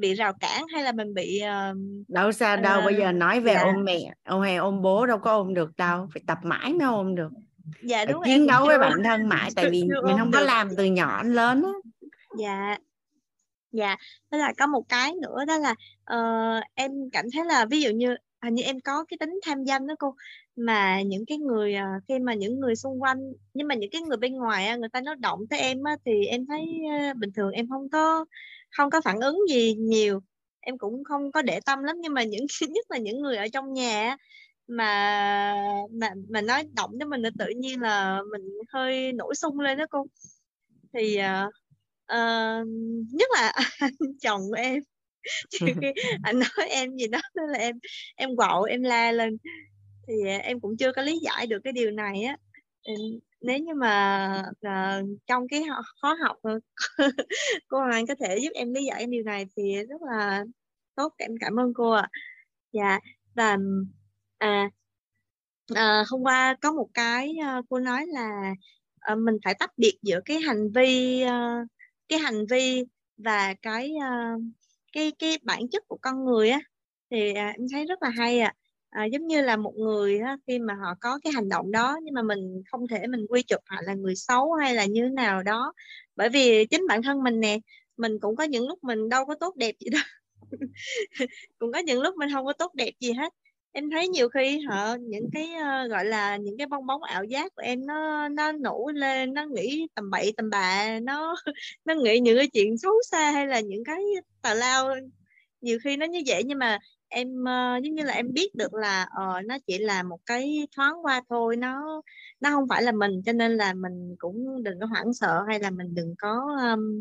bị 0.00 0.14
rào 0.14 0.32
cản 0.40 0.62
hay 0.74 0.82
là 0.82 0.92
mình 0.92 1.14
bị 1.14 1.42
uh, 1.42 1.76
đâu 2.08 2.32
sao 2.32 2.56
đâu 2.56 2.78
uh, 2.78 2.84
bây 2.84 2.94
giờ 2.94 3.12
nói 3.12 3.40
về 3.40 3.54
dạ. 3.54 3.62
ôm 3.62 3.84
mẹ 3.84 4.14
ôm 4.24 4.42
hay 4.42 4.56
ôm 4.56 4.82
bố 4.82 5.06
đâu 5.06 5.18
có 5.18 5.32
ôm 5.32 5.54
được 5.54 5.76
đâu 5.76 6.08
phải 6.14 6.22
tập 6.26 6.38
mãi 6.42 6.72
mới 6.72 6.88
ôm 6.88 7.14
được. 7.14 7.30
Dạ 7.82 8.04
đúng 8.04 8.22
chiến 8.24 8.46
đấu 8.46 8.66
với 8.66 8.78
bản 8.78 9.02
thân 9.04 9.28
mãi 9.28 9.50
tại 9.56 9.70
vì 9.70 9.84
mình 9.84 10.16
không 10.18 10.32
có 10.32 10.40
được. 10.40 10.46
làm 10.46 10.68
từ 10.76 10.84
nhỏ 10.84 11.22
đến 11.22 11.34
lớn 11.34 11.62
á. 11.62 11.72
Dạ. 12.38 12.76
Dạ 13.72 13.96
đó 14.30 14.38
là 14.38 14.52
có 14.58 14.66
một 14.66 14.82
cái 14.88 15.14
nữa 15.22 15.44
đó 15.44 15.58
là 15.58 15.74
uh, 16.14 16.64
em 16.74 16.92
cảm 17.12 17.24
thấy 17.34 17.44
là 17.44 17.64
ví 17.64 17.80
dụ 17.80 17.90
như 17.90 18.16
hình 18.42 18.54
như 18.54 18.62
em 18.62 18.80
có 18.80 19.04
cái 19.04 19.18
tính 19.20 19.40
tham 19.42 19.64
danh 19.64 19.86
đó 19.86 19.94
cô 19.98 20.14
mà 20.56 21.02
những 21.02 21.24
cái 21.26 21.38
người 21.38 21.74
uh, 21.74 22.02
khi 22.08 22.18
mà 22.18 22.34
những 22.34 22.60
người 22.60 22.76
xung 22.76 23.02
quanh 23.02 23.18
nhưng 23.54 23.68
mà 23.68 23.74
những 23.74 23.90
cái 23.90 24.02
người 24.02 24.16
bên 24.16 24.32
ngoài 24.34 24.74
uh, 24.74 24.80
người 24.80 24.88
ta 24.88 25.00
nói 25.00 25.16
động 25.18 25.40
tới 25.50 25.58
em 25.60 25.78
uh, 25.80 26.00
thì 26.04 26.26
em 26.26 26.46
thấy 26.46 26.60
uh, 27.10 27.16
bình 27.16 27.30
thường 27.36 27.50
em 27.50 27.68
không 27.68 27.88
có 27.90 28.24
không 28.70 28.90
có 28.90 29.00
phản 29.00 29.20
ứng 29.20 29.38
gì 29.50 29.74
nhiều. 29.74 30.20
Em 30.60 30.78
cũng 30.78 31.04
không 31.04 31.32
có 31.32 31.42
để 31.42 31.60
tâm 31.66 31.82
lắm 31.82 31.96
nhưng 32.00 32.14
mà 32.14 32.22
những 32.22 32.46
nhất 32.68 32.86
là 32.90 32.98
những 32.98 33.20
người 33.20 33.36
ở 33.36 33.46
trong 33.52 33.72
nhà 33.72 34.16
mà 34.68 35.54
mà 35.90 36.10
mà 36.30 36.40
nói 36.40 36.64
động 36.76 36.90
cho 37.00 37.06
mình 37.06 37.22
là 37.22 37.30
tự 37.38 37.46
nhiên 37.56 37.80
là 37.80 38.20
mình 38.32 38.42
hơi 38.72 39.12
nổi 39.12 39.34
sung 39.34 39.60
lên 39.60 39.78
đó 39.78 39.86
cô. 39.90 40.06
Thì 40.92 41.18
uh, 41.18 41.48
uh, 42.12 42.68
nhất 43.12 43.30
là 43.34 43.52
chồng 44.22 44.40
của 44.48 44.54
em. 44.54 44.82
Khi 45.60 45.92
anh 46.22 46.38
nói 46.38 46.68
em 46.70 46.96
gì 46.96 47.06
đó 47.06 47.20
nên 47.36 47.50
là 47.50 47.58
em 47.58 47.78
em 48.16 48.34
gọi 48.34 48.70
em 48.70 48.82
la 48.82 49.12
lên. 49.12 49.36
Thì 50.08 50.14
à, 50.28 50.36
em 50.38 50.60
cũng 50.60 50.76
chưa 50.76 50.92
có 50.92 51.02
lý 51.02 51.18
giải 51.22 51.46
được 51.46 51.58
cái 51.64 51.72
điều 51.72 51.90
này 51.90 52.22
á. 52.22 52.36
Nếu 53.40 53.58
như 53.58 53.74
mà 53.74 54.26
ờ, 54.60 55.02
trong 55.26 55.48
cái 55.48 55.62
khó 56.02 56.16
học 56.24 56.36
cô 57.68 57.78
Hoàng 57.78 58.06
có 58.06 58.14
thể 58.20 58.38
giúp 58.38 58.50
em 58.54 58.74
lý 58.74 58.84
giải 58.84 59.06
điều 59.08 59.22
này 59.22 59.46
thì 59.56 59.62
rất 59.88 60.02
là 60.02 60.44
tốt. 60.96 61.14
Em 61.18 61.30
cảm 61.40 61.60
ơn 61.60 61.74
cô 61.74 61.90
ạ. 61.90 62.08
Dạ 62.72 62.98
và 63.34 63.56
à, 64.38 64.70
à 65.74 66.04
hôm 66.10 66.22
qua 66.22 66.56
có 66.62 66.72
một 66.72 66.88
cái 66.94 67.34
ờ, 67.44 67.62
cô 67.70 67.78
nói 67.78 68.06
là 68.06 68.54
ờ, 69.00 69.16
mình 69.16 69.36
phải 69.44 69.54
tách 69.58 69.70
biệt 69.76 69.98
giữa 70.02 70.20
cái 70.24 70.40
hành 70.40 70.72
vi 70.74 71.20
ờ, 71.22 71.64
cái 72.08 72.18
hành 72.18 72.46
vi 72.50 72.84
và 73.16 73.54
cái 73.62 73.92
ờ, 74.02 74.08
cái 74.92 75.12
cái 75.18 75.38
bản 75.42 75.60
chất 75.72 75.88
của 75.88 75.98
con 76.02 76.24
người 76.24 76.50
á 76.50 76.60
thì 77.10 77.34
à, 77.34 77.52
em 77.58 77.66
thấy 77.72 77.84
rất 77.86 78.02
là 78.02 78.08
hay 78.08 78.40
ạ. 78.40 78.54
À, 78.90 79.04
giống 79.04 79.26
như 79.26 79.40
là 79.42 79.56
một 79.56 79.74
người 79.76 80.18
á, 80.18 80.36
khi 80.46 80.58
mà 80.58 80.74
họ 80.74 80.94
có 81.00 81.18
cái 81.24 81.32
hành 81.32 81.48
động 81.48 81.70
đó 81.70 81.98
nhưng 82.02 82.14
mà 82.14 82.22
mình 82.22 82.62
không 82.70 82.88
thể 82.88 83.06
mình 83.06 83.26
quy 83.28 83.42
chụp 83.42 83.60
họ 83.66 83.76
là 83.82 83.94
người 83.94 84.14
xấu 84.16 84.52
hay 84.52 84.74
là 84.74 84.84
như 84.84 85.02
thế 85.02 85.10
nào 85.10 85.42
đó. 85.42 85.72
Bởi 86.16 86.28
vì 86.28 86.66
chính 86.66 86.86
bản 86.88 87.02
thân 87.02 87.22
mình 87.22 87.40
nè 87.40 87.58
mình 87.96 88.18
cũng 88.20 88.36
có 88.36 88.44
những 88.44 88.68
lúc 88.68 88.84
mình 88.84 89.08
đâu 89.08 89.26
có 89.26 89.34
tốt 89.40 89.56
đẹp 89.56 89.74
gì 89.80 89.90
đâu. 89.90 90.02
Cũng 91.58 91.72
có 91.72 91.78
những 91.78 92.02
lúc 92.02 92.16
mình 92.16 92.28
không 92.32 92.46
có 92.46 92.52
tốt 92.52 92.74
đẹp 92.74 92.92
gì 93.00 93.12
hết 93.12 93.32
em 93.78 93.90
thấy 93.90 94.08
nhiều 94.08 94.28
khi 94.28 94.60
họ 94.60 94.96
những 95.00 95.30
cái 95.32 95.48
uh, 95.56 95.90
gọi 95.90 96.04
là 96.04 96.36
những 96.36 96.58
cái 96.58 96.66
bong 96.66 96.86
bóng 96.86 97.02
ảo 97.02 97.24
giác 97.24 97.54
của 97.54 97.62
em 97.62 97.86
nó 97.86 98.28
nó 98.28 98.52
nổi 98.52 98.92
lên 98.94 99.34
nó 99.34 99.44
nghĩ 99.44 99.86
tầm 99.94 100.10
bậy 100.10 100.32
tầm 100.36 100.50
bạ 100.50 100.98
nó 101.02 101.36
nó 101.84 101.94
nghĩ 101.94 102.20
những 102.20 102.36
cái 102.36 102.48
chuyện 102.52 102.78
xấu 102.78 102.92
xa 103.10 103.30
hay 103.30 103.46
là 103.46 103.60
những 103.60 103.84
cái 103.84 104.02
tào 104.42 104.54
lao. 104.54 104.94
Nhiều 105.60 105.78
khi 105.84 105.96
nó 105.96 106.06
như 106.06 106.22
vậy 106.26 106.42
nhưng 106.46 106.58
mà 106.58 106.78
em 107.08 107.28
uh, 107.28 107.84
giống 107.84 107.94
như 107.94 108.02
là 108.02 108.12
em 108.12 108.32
biết 108.32 108.54
được 108.54 108.74
là 108.74 109.02
uh, 109.02 109.46
nó 109.46 109.58
chỉ 109.66 109.78
là 109.78 110.02
một 110.02 110.18
cái 110.26 110.68
thoáng 110.76 110.94
qua 111.02 111.22
thôi 111.28 111.56
nó 111.56 112.02
nó 112.40 112.50
không 112.50 112.68
phải 112.68 112.82
là 112.82 112.92
mình 112.92 113.22
cho 113.26 113.32
nên 113.32 113.56
là 113.56 113.74
mình 113.74 114.16
cũng 114.18 114.62
đừng 114.62 114.80
có 114.80 114.86
hoảng 114.86 115.12
sợ 115.14 115.44
hay 115.48 115.60
là 115.60 115.70
mình 115.70 115.94
đừng 115.94 116.14
có 116.18 116.56
um, 116.72 117.00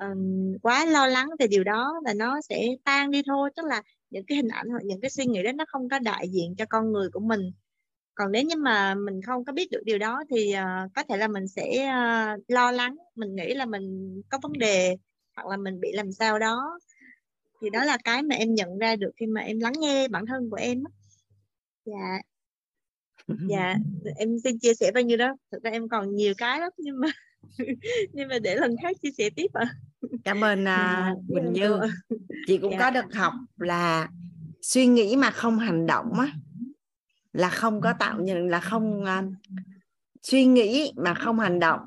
um, 0.00 0.52
quá 0.62 0.84
lo 0.86 1.06
lắng 1.06 1.28
về 1.38 1.46
điều 1.46 1.64
đó 1.64 1.92
là 2.04 2.14
nó 2.14 2.40
sẽ 2.40 2.66
tan 2.84 3.10
đi 3.10 3.22
thôi. 3.26 3.50
Tức 3.56 3.66
là 3.66 3.82
những 4.10 4.24
cái 4.26 4.36
hình 4.36 4.48
ảnh 4.48 4.66
hoặc 4.68 4.82
những 4.84 5.00
cái 5.00 5.10
suy 5.10 5.26
nghĩ 5.26 5.42
đó 5.42 5.52
nó 5.52 5.64
không 5.68 5.88
có 5.88 5.98
đại 5.98 6.28
diện 6.28 6.54
cho 6.58 6.64
con 6.66 6.92
người 6.92 7.08
của 7.12 7.20
mình. 7.20 7.40
Còn 8.14 8.32
nếu 8.32 8.42
như 8.42 8.56
mà 8.56 8.94
mình 8.94 9.22
không 9.22 9.44
có 9.44 9.52
biết 9.52 9.70
được 9.70 9.82
điều 9.84 9.98
đó 9.98 10.22
thì 10.30 10.54
uh, 10.54 10.92
có 10.94 11.02
thể 11.02 11.16
là 11.16 11.28
mình 11.28 11.48
sẽ 11.48 11.88
uh, 11.88 12.44
lo 12.48 12.70
lắng 12.70 12.96
mình 13.14 13.34
nghĩ 13.34 13.54
là 13.54 13.66
mình 13.66 14.14
có 14.30 14.38
vấn 14.42 14.52
đề 14.52 14.96
hoặc 15.36 15.46
là 15.46 15.56
mình 15.56 15.80
bị 15.80 15.92
làm 15.92 16.12
sao 16.12 16.38
đó. 16.38 16.78
Thì 17.62 17.70
đó 17.70 17.84
là 17.84 17.98
cái 18.04 18.22
mà 18.22 18.34
em 18.34 18.54
nhận 18.54 18.78
ra 18.78 18.96
được 18.96 19.10
khi 19.16 19.26
mà 19.26 19.40
em 19.40 19.60
lắng 19.60 19.72
nghe 19.78 20.08
bản 20.08 20.26
thân 20.26 20.50
của 20.50 20.56
em 20.56 20.82
dạ. 21.84 22.20
Dạ 23.48 23.74
em 24.16 24.38
xin 24.44 24.58
chia 24.58 24.74
sẻ 24.74 24.90
bao 24.94 25.02
nhiêu 25.02 25.16
đó. 25.16 25.36
Thực 25.52 25.62
ra 25.62 25.70
em 25.70 25.88
còn 25.88 26.14
nhiều 26.14 26.34
cái 26.38 26.60
lắm 26.60 26.72
nhưng 26.76 27.00
mà 27.00 27.08
nhưng 28.12 28.28
mà 28.28 28.38
để 28.38 28.54
lần 28.54 28.76
khác 28.82 28.96
chia 29.02 29.10
sẻ 29.18 29.30
tiếp 29.36 29.46
ạ 29.52 29.74
cảm 30.24 30.44
ơn 30.44 30.64
Dạ, 30.64 31.12
uh, 31.12 31.24
Quỳnh 31.34 31.52
Như. 31.52 31.80
chị 32.46 32.58
cũng 32.58 32.72
Dạ. 32.72 32.78
có 32.78 32.90
được 32.90 33.14
học 33.14 33.32
là 33.56 34.08
suy 34.62 34.86
nghĩ 34.86 35.16
mà 35.16 35.30
không 35.30 35.58
hành 35.58 35.86
động 35.86 36.12
á 36.12 36.32
là 37.32 37.50
không 37.50 37.80
có 37.80 37.92
tạo 37.98 38.20
nhận 38.20 38.48
là 38.48 38.60
không 38.60 39.02
uh, 39.02 39.34
suy 40.22 40.46
nghĩ 40.46 40.92
mà 40.96 41.14
không 41.14 41.38
hành 41.38 41.60
động 41.60 41.80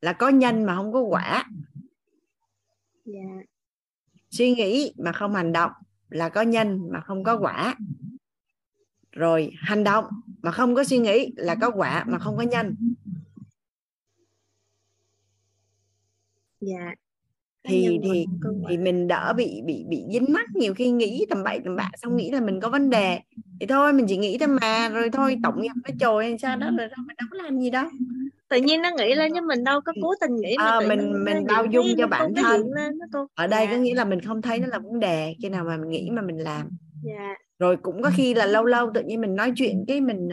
là 0.00 0.12
có 0.12 0.28
nhân 0.28 0.64
mà 0.64 0.76
không 0.76 0.92
có 0.92 1.00
quả. 1.00 1.44
Dạ. 3.04 3.20
Suy 4.30 4.54
nghĩ 4.54 4.94
mà 4.98 5.12
không 5.12 5.34
hành 5.34 5.52
động 5.52 5.72
là 6.08 6.28
có 6.28 6.42
nhân 6.42 6.88
mà 6.92 7.00
không 7.00 7.24
có 7.24 7.38
quả. 7.38 7.76
Rồi 9.12 9.52
hành 9.56 9.84
động 9.84 10.04
mà 10.42 10.50
không 10.50 10.74
có 10.74 10.84
suy 10.84 10.98
nghĩ 10.98 11.32
là 11.36 11.54
có 11.60 11.70
quả 11.70 12.04
mà 12.08 12.18
không 12.18 12.36
có 12.36 12.42
nhân. 12.42 12.76
Dạ. 16.60 16.94
Cái 16.94 16.99
thì 17.70 17.98
thì 18.02 18.26
thì 18.68 18.78
mình 18.78 19.08
đỡ 19.08 19.32
bị 19.36 19.62
bị 19.64 19.84
bị 19.88 20.04
dính 20.12 20.26
mắc 20.28 20.46
nhiều 20.54 20.74
khi 20.74 20.90
nghĩ 20.90 21.26
tầm 21.30 21.44
bậy 21.44 21.60
tầm 21.64 21.76
bạ 21.76 21.90
xong 21.96 22.16
nghĩ 22.16 22.30
là 22.30 22.40
mình 22.40 22.60
có 22.60 22.68
vấn 22.68 22.90
đề. 22.90 23.18
Thì 23.60 23.66
thôi 23.66 23.92
mình 23.92 24.06
chỉ 24.08 24.16
nghĩ 24.16 24.38
thôi 24.38 24.48
mà 24.60 24.88
rồi 24.88 25.10
thôi 25.12 25.36
tổng 25.42 25.60
nghiệp 25.62 25.72
nó 25.84 25.94
trồi 26.00 26.24
hay 26.24 26.38
sao 26.38 26.56
đó 26.56 26.70
rồi 26.78 26.88
đâu 26.88 27.04
mình 27.06 27.16
đâu 27.18 27.28
có 27.30 27.42
làm 27.42 27.60
gì 27.60 27.70
đâu. 27.70 27.84
Tự 28.48 28.56
nhiên 28.56 28.82
nó 28.82 28.90
nghĩ 28.98 29.14
lên 29.14 29.32
nhưng 29.32 29.46
mình 29.46 29.64
đâu 29.64 29.80
có 29.80 29.92
cố 30.02 30.14
tình 30.20 30.36
nghĩ 30.36 30.56
mà 30.58 30.78
tự 30.80 30.88
mình- 30.88 31.24
mình 31.24 31.46
bao 31.48 31.64
dung 31.64 31.86
cho 31.98 32.06
bản 32.06 32.34
thân. 32.34 32.72
lên 32.72 32.98
ở 33.34 33.46
đây 33.46 33.66
dạ, 33.66 33.72
có 33.72 33.78
nghĩa 33.78 33.94
là 33.94 34.04
mình 34.04 34.20
không 34.20 34.42
thấy 34.42 34.58
nó 34.58 34.66
là 34.66 34.78
vấn 34.78 35.00
đề 35.00 35.34
khi 35.42 35.48
nào 35.48 35.64
mà 35.64 35.76
mình 35.76 35.90
nghĩ 35.90 36.10
mà 36.10 36.22
mình 36.22 36.38
làm. 36.38 36.68
Dạ. 37.02 37.34
Rồi 37.58 37.76
cũng 37.76 38.02
có 38.02 38.10
khi 38.14 38.34
là 38.34 38.46
lâu 38.46 38.64
lâu 38.64 38.90
tự 38.94 39.02
nhiên 39.02 39.20
mình 39.20 39.34
nói 39.34 39.52
chuyện 39.56 39.84
cái 39.88 40.00
mình 40.00 40.28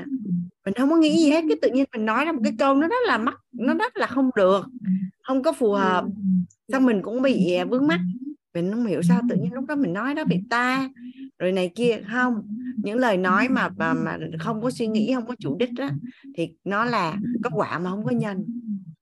mình 0.68 0.74
không 0.74 0.90
có 0.90 0.96
nghĩ 0.96 1.18
gì 1.18 1.30
hết 1.30 1.44
cái 1.48 1.58
tự 1.62 1.70
nhiên 1.70 1.86
mình 1.94 2.06
nói 2.06 2.26
ra 2.26 2.32
một 2.32 2.42
cái 2.44 2.54
câu 2.60 2.76
nó 2.76 2.88
rất 2.88 3.08
là 3.08 3.18
mắc 3.18 3.40
nó 3.52 3.74
rất 3.74 3.98
là 3.98 4.08
không 4.08 4.30
được 4.36 4.66
không 5.24 5.44
có 5.44 5.54
phù 5.54 5.72
hợp. 5.72 6.06
Xong 6.72 6.86
mình 6.86 7.02
cũng 7.02 7.22
bị 7.22 7.54
à, 7.54 7.66
vướng 7.66 7.88
mắc. 7.88 8.00
Mình 8.54 8.72
không 8.72 8.86
hiểu 8.86 9.02
sao 9.02 9.22
tự 9.30 9.36
nhiên 9.36 9.54
lúc 9.54 9.66
đó 9.66 9.76
mình 9.76 9.94
nói 9.94 10.16
đó 10.16 10.24
bị 10.24 10.42
ta 10.50 10.90
rồi 11.40 11.52
này 11.52 11.72
kia 11.76 12.02
không. 12.12 12.48
Những 12.84 12.98
lời 12.98 13.18
nói 13.18 13.50
mà 13.50 13.70
mà, 13.78 13.94
mà 13.94 14.18
không 14.40 14.62
có 14.62 14.70
suy 14.72 14.88
nghĩ 14.88 15.14
không 15.14 15.26
có 15.26 15.36
chủ 15.40 15.58
đích 15.60 15.74
đó 15.74 15.90
thì 16.36 16.50
nó 16.64 16.86
là 16.86 17.18
có 17.44 17.50
quả 17.54 17.80
mà 17.80 17.90
không 17.90 18.06
có 18.06 18.12
nhân. 18.12 18.46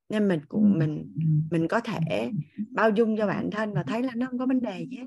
Nên 0.09 0.28
mình 0.28 0.39
cũng 0.47 0.80
mình 0.80 1.11
mình 1.51 1.68
có 1.68 1.80
thể 1.80 2.32
bao 2.72 2.89
dung 2.89 3.18
cho 3.18 3.28
bản 3.28 3.51
thân 3.51 3.74
và 3.74 3.84
thấy 3.84 4.03
là 4.03 4.11
nó 4.16 4.26
không 4.26 4.39
có 4.39 4.45
vấn 4.45 4.61
đề 4.61 4.86
gì 4.91 4.97
hết. 4.97 5.05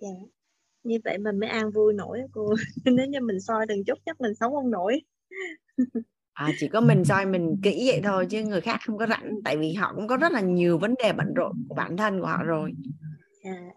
Dạ 0.00 0.39
như 0.82 0.98
vậy 1.04 1.18
mình 1.18 1.40
mới 1.40 1.48
an 1.48 1.70
vui 1.70 1.94
nổi 1.94 2.18
cô. 2.32 2.54
Nếu 2.84 3.06
như 3.06 3.20
mình 3.20 3.40
soi 3.40 3.66
từng 3.68 3.84
chút 3.84 3.98
chắc 4.06 4.20
mình 4.20 4.34
sống 4.34 4.52
không 4.52 4.70
nổi. 4.70 5.00
À, 6.32 6.50
chỉ 6.58 6.68
có 6.68 6.80
mình 6.80 7.04
soi 7.04 7.26
mình 7.26 7.60
kỹ 7.62 7.90
vậy 7.92 8.00
thôi 8.04 8.26
chứ 8.30 8.44
người 8.44 8.60
khác 8.60 8.80
không 8.86 8.98
có 8.98 9.06
rảnh 9.06 9.34
tại 9.44 9.56
vì 9.56 9.72
họ 9.72 9.92
cũng 9.96 10.08
có 10.08 10.16
rất 10.16 10.32
là 10.32 10.40
nhiều 10.40 10.78
vấn 10.78 10.94
đề 11.02 11.12
bận 11.12 11.34
rộn 11.34 11.64
của 11.68 11.74
bản 11.74 11.96
thân 11.96 12.20
của 12.20 12.26
họ 12.26 12.42
rồi. 12.42 12.72
Dạ 13.44 13.70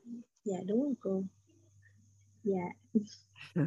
dạ 0.43 0.57
đúng 0.67 0.83
rồi 0.83 0.93
cô. 0.99 1.23
Dạ. 2.43 2.93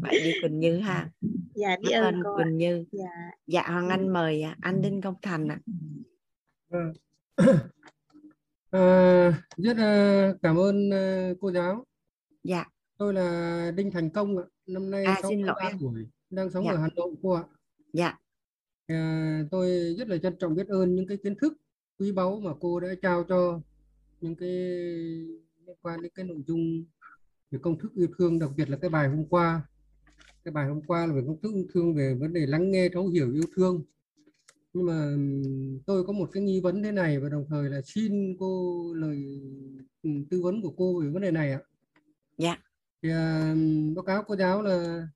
Vậy 0.00 0.20
đi 0.24 0.32
Quỳnh 0.42 0.60
Như 0.60 0.78
ha. 0.78 1.10
Dạ 1.54 1.76
biết 1.80 1.88
cảm 1.90 2.04
ơn 2.04 2.22
cô. 2.24 2.36
Quỳnh 2.36 2.56
Như. 2.56 2.84
Dạ. 2.92 3.30
Dạ 3.46 3.62
Hoàng 3.62 3.88
Anh 3.88 4.08
mời 4.08 4.42
à, 4.42 4.56
anh 4.60 4.82
Đinh 4.82 5.00
Công 5.00 5.14
Thành 5.22 5.48
ạ. 5.48 5.58
Vâng. 6.68 6.92
À, 8.70 9.44
rất 9.56 9.76
là 9.76 10.32
cảm 10.42 10.56
ơn 10.56 10.90
ờ, 10.90 11.34
cô 11.40 11.52
giáo. 11.52 11.84
dạ 12.44 12.64
Tôi 12.98 13.14
là 13.14 13.70
Đinh 13.76 13.90
Thành 13.90 14.10
Công 14.10 14.38
ạ. 14.38 14.44
Năm 14.66 14.90
nay 14.90 15.04
À, 15.04 15.14
xin 15.22 15.22
63 15.46 15.46
lỗi 15.46 15.56
ạ. 15.72 15.76
tuổi, 15.80 16.06
đang 16.30 16.50
sống 16.50 16.64
Dạ. 16.64 16.70
ở 16.72 16.76
Hà 16.76 16.88
Nội 16.96 17.14
cô 17.22 17.30
ạ. 17.32 17.44
dạ 17.92 18.18
À, 18.86 19.42
tôi 19.50 19.94
rất 19.98 20.08
là 20.08 20.16
trân 20.18 20.36
trọng 20.38 20.54
biết 20.54 20.68
ơn 20.68 20.94
những 20.96 21.06
cái 21.06 21.16
kiến 21.16 21.34
thức 21.40 21.52
quý 21.98 22.12
báu 22.12 22.40
mà 22.40 22.50
cô 22.60 22.80
đã 22.80 22.88
trao 23.02 23.24
cho 23.28 23.60
những 24.20 24.34
cái 24.34 24.48
liên 25.66 25.76
quan 25.82 26.02
đến 26.02 26.12
cái 26.14 26.24
nội 26.24 26.42
dung 26.46 26.84
về 27.50 27.58
công 27.62 27.78
thức 27.78 27.92
yêu 27.94 28.08
thương, 28.18 28.38
đặc 28.38 28.50
biệt 28.56 28.70
là 28.70 28.76
cái 28.76 28.90
bài 28.90 29.08
hôm 29.08 29.24
qua. 29.28 29.62
Cái 30.44 30.52
bài 30.52 30.68
hôm 30.68 30.82
qua 30.82 31.06
là 31.06 31.14
về 31.14 31.22
công 31.26 31.40
thức 31.42 31.52
yêu 31.54 31.66
thương 31.74 31.94
về 31.94 32.14
vấn 32.14 32.32
đề 32.32 32.46
lắng 32.46 32.70
nghe 32.70 32.88
thấu 32.88 33.08
hiểu 33.08 33.32
yêu 33.32 33.44
thương. 33.56 33.82
Nhưng 34.72 34.86
mà 34.86 35.16
tôi 35.86 36.04
có 36.04 36.12
một 36.12 36.28
cái 36.32 36.42
nghi 36.42 36.60
vấn 36.60 36.82
thế 36.82 36.92
này 36.92 37.20
và 37.20 37.28
đồng 37.28 37.44
thời 37.48 37.70
là 37.70 37.80
xin 37.84 38.36
cô 38.38 38.82
lời 38.94 39.40
tư 40.30 40.40
vấn 40.42 40.62
của 40.62 40.70
cô 40.76 41.00
về 41.00 41.08
vấn 41.08 41.22
đề 41.22 41.30
này 41.30 41.52
ạ. 41.52 41.60
dạ 42.38 42.56
Thì 43.02 43.10
à, 43.10 43.54
báo 43.96 44.04
cáo 44.04 44.22
cô 44.22 44.36
giáo 44.36 44.62
là 44.62 45.06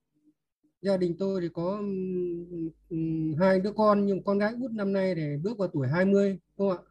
gia 0.81 0.97
đình 0.97 1.15
tôi 1.19 1.41
thì 1.41 1.49
có 1.53 1.81
ừm, 2.89 3.35
hai 3.39 3.59
đứa 3.59 3.71
con 3.71 4.05
nhưng 4.05 4.23
con 4.23 4.37
gái 4.39 4.53
út 4.61 4.71
năm 4.71 4.93
nay 4.93 5.15
thì 5.15 5.37
bước 5.43 5.57
vào 5.57 5.67
tuổi 5.67 5.87
20 5.87 6.39
đúng 6.57 6.69
không 6.69 6.85
ạ? 6.85 6.89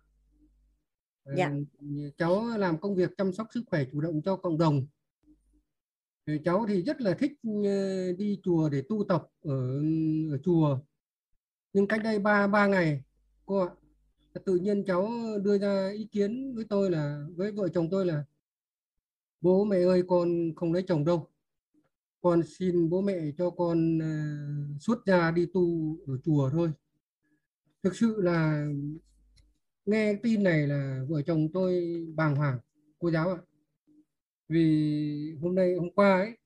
Dạ. 1.36 1.50
Ờ, 1.78 2.10
cháu 2.18 2.58
làm 2.58 2.78
công 2.80 2.94
việc 2.94 3.10
chăm 3.16 3.32
sóc 3.32 3.46
sức 3.54 3.64
khỏe 3.66 3.84
chủ 3.92 4.00
động 4.00 4.22
cho 4.24 4.36
cộng 4.36 4.58
đồng 4.58 4.86
Thì 6.26 6.38
cháu 6.44 6.66
thì 6.68 6.82
rất 6.82 7.00
là 7.00 7.14
thích 7.14 7.32
ờ, 7.64 8.12
đi 8.12 8.40
chùa 8.42 8.68
để 8.68 8.82
tu 8.88 9.04
tập 9.08 9.28
ở, 9.42 9.82
ở 10.30 10.38
chùa 10.44 10.78
nhưng 11.72 11.86
cách 11.86 12.00
đây 12.04 12.18
ba 12.18 12.46
ba 12.46 12.66
ngày 12.66 13.02
cô 13.46 13.58
ạ 13.58 13.68
tự 14.44 14.56
nhiên 14.56 14.84
cháu 14.84 15.10
đưa 15.42 15.58
ra 15.58 15.90
ý 15.94 16.04
kiến 16.04 16.54
với 16.54 16.64
tôi 16.68 16.90
là 16.90 17.26
với 17.36 17.52
vợ 17.52 17.68
chồng 17.68 17.88
tôi 17.90 18.06
là 18.06 18.24
bố 19.42 19.64
mẹ 19.64 19.76
ơi 19.76 20.02
con 20.08 20.52
không 20.56 20.72
lấy 20.72 20.82
chồng 20.82 21.04
đâu. 21.04 21.28
Con 22.20 22.42
xin 22.42 22.90
bố 22.90 23.00
mẹ 23.00 23.20
cho 23.38 23.50
con 23.50 23.98
uh, 23.98 24.82
xuất 24.82 24.98
gia 25.06 25.30
đi 25.30 25.46
tu 25.54 25.96
ở 26.06 26.18
chùa 26.24 26.50
thôi. 26.50 26.70
Thực 27.82 27.96
sự 27.96 28.20
là 28.22 28.66
nghe 29.86 30.14
tin 30.22 30.42
này 30.42 30.66
là 30.66 31.04
vợ 31.08 31.22
chồng 31.22 31.48
tôi 31.52 31.82
bàng 32.14 32.36
hoàng 32.36 32.58
cô 32.98 33.10
giáo 33.10 33.28
ạ. 33.28 33.38
Vì 34.48 35.34
hôm 35.40 35.54
nay 35.54 35.74
hôm 35.74 35.90
qua 35.90 36.18
ấy 36.18 36.36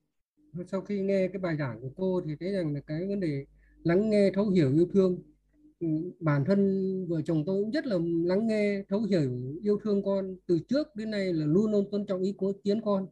sau 0.70 0.80
khi 0.80 1.01
nghe 1.01 1.28
cái 1.28 1.38
bài 1.38 1.57
giảng 1.57 1.80
của 1.80 1.90
cô 1.97 2.22
thì 2.26 2.36
thấy 2.40 2.53
rằng 2.53 2.74
là 2.74 2.80
cái 2.80 3.07
vấn 3.09 3.20
đề 3.20 3.47
lắng 3.82 4.11
nghe 4.11 4.30
thấu 4.34 4.49
hiểu 4.49 4.72
yêu 4.72 4.86
thương 4.92 5.22
bản 6.20 6.45
thân 6.45 6.61
vợ 7.09 7.22
chồng 7.22 7.45
tôi 7.47 7.62
cũng 7.62 7.70
rất 7.70 7.87
là 7.87 7.99
lắng 8.24 8.47
nghe 8.47 8.83
thấu 8.89 9.03
hiểu 9.03 9.31
yêu 9.62 9.79
thương 9.83 10.03
con. 10.05 10.37
Từ 10.47 10.59
trước 10.68 10.97
đến 10.97 11.11
nay 11.11 11.33
là 11.33 11.47
luôn 11.47 11.70
luôn 11.70 11.91
tôn 11.91 12.07
trọng 12.07 12.22
ý 12.22 12.35
kiến 12.64 12.81
con. 12.85 13.07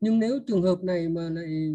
Nhưng 0.00 0.18
nếu 0.18 0.38
trường 0.46 0.62
hợp 0.62 0.84
này 0.84 1.08
mà 1.08 1.30
lại 1.30 1.72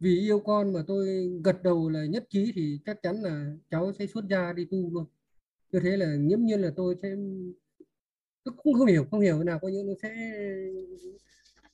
vì 0.00 0.20
yêu 0.20 0.40
con 0.40 0.72
mà 0.72 0.84
tôi 0.86 1.30
gật 1.44 1.62
đầu 1.62 1.88
là 1.88 2.06
nhất 2.06 2.26
trí 2.30 2.52
thì 2.54 2.78
chắc 2.86 3.02
chắn 3.02 3.22
là 3.22 3.54
cháu 3.70 3.92
sẽ 3.92 4.06
xuất 4.06 4.24
gia 4.30 4.52
đi 4.52 4.64
tu 4.64 4.90
luôn. 4.90 5.04
Như 5.72 5.80
thế 5.82 5.96
là 5.96 6.16
nghiễm 6.16 6.40
nhiên 6.40 6.60
là 6.60 6.72
tôi 6.76 6.96
sẽ 7.02 7.16
tôi 8.44 8.54
cũng 8.56 8.74
không 8.74 8.86
hiểu 8.86 9.04
không 9.10 9.20
hiểu 9.20 9.44
nào 9.44 9.58
có 9.62 9.68
những 9.68 9.86
nó 9.86 9.92
sẽ 10.02 10.10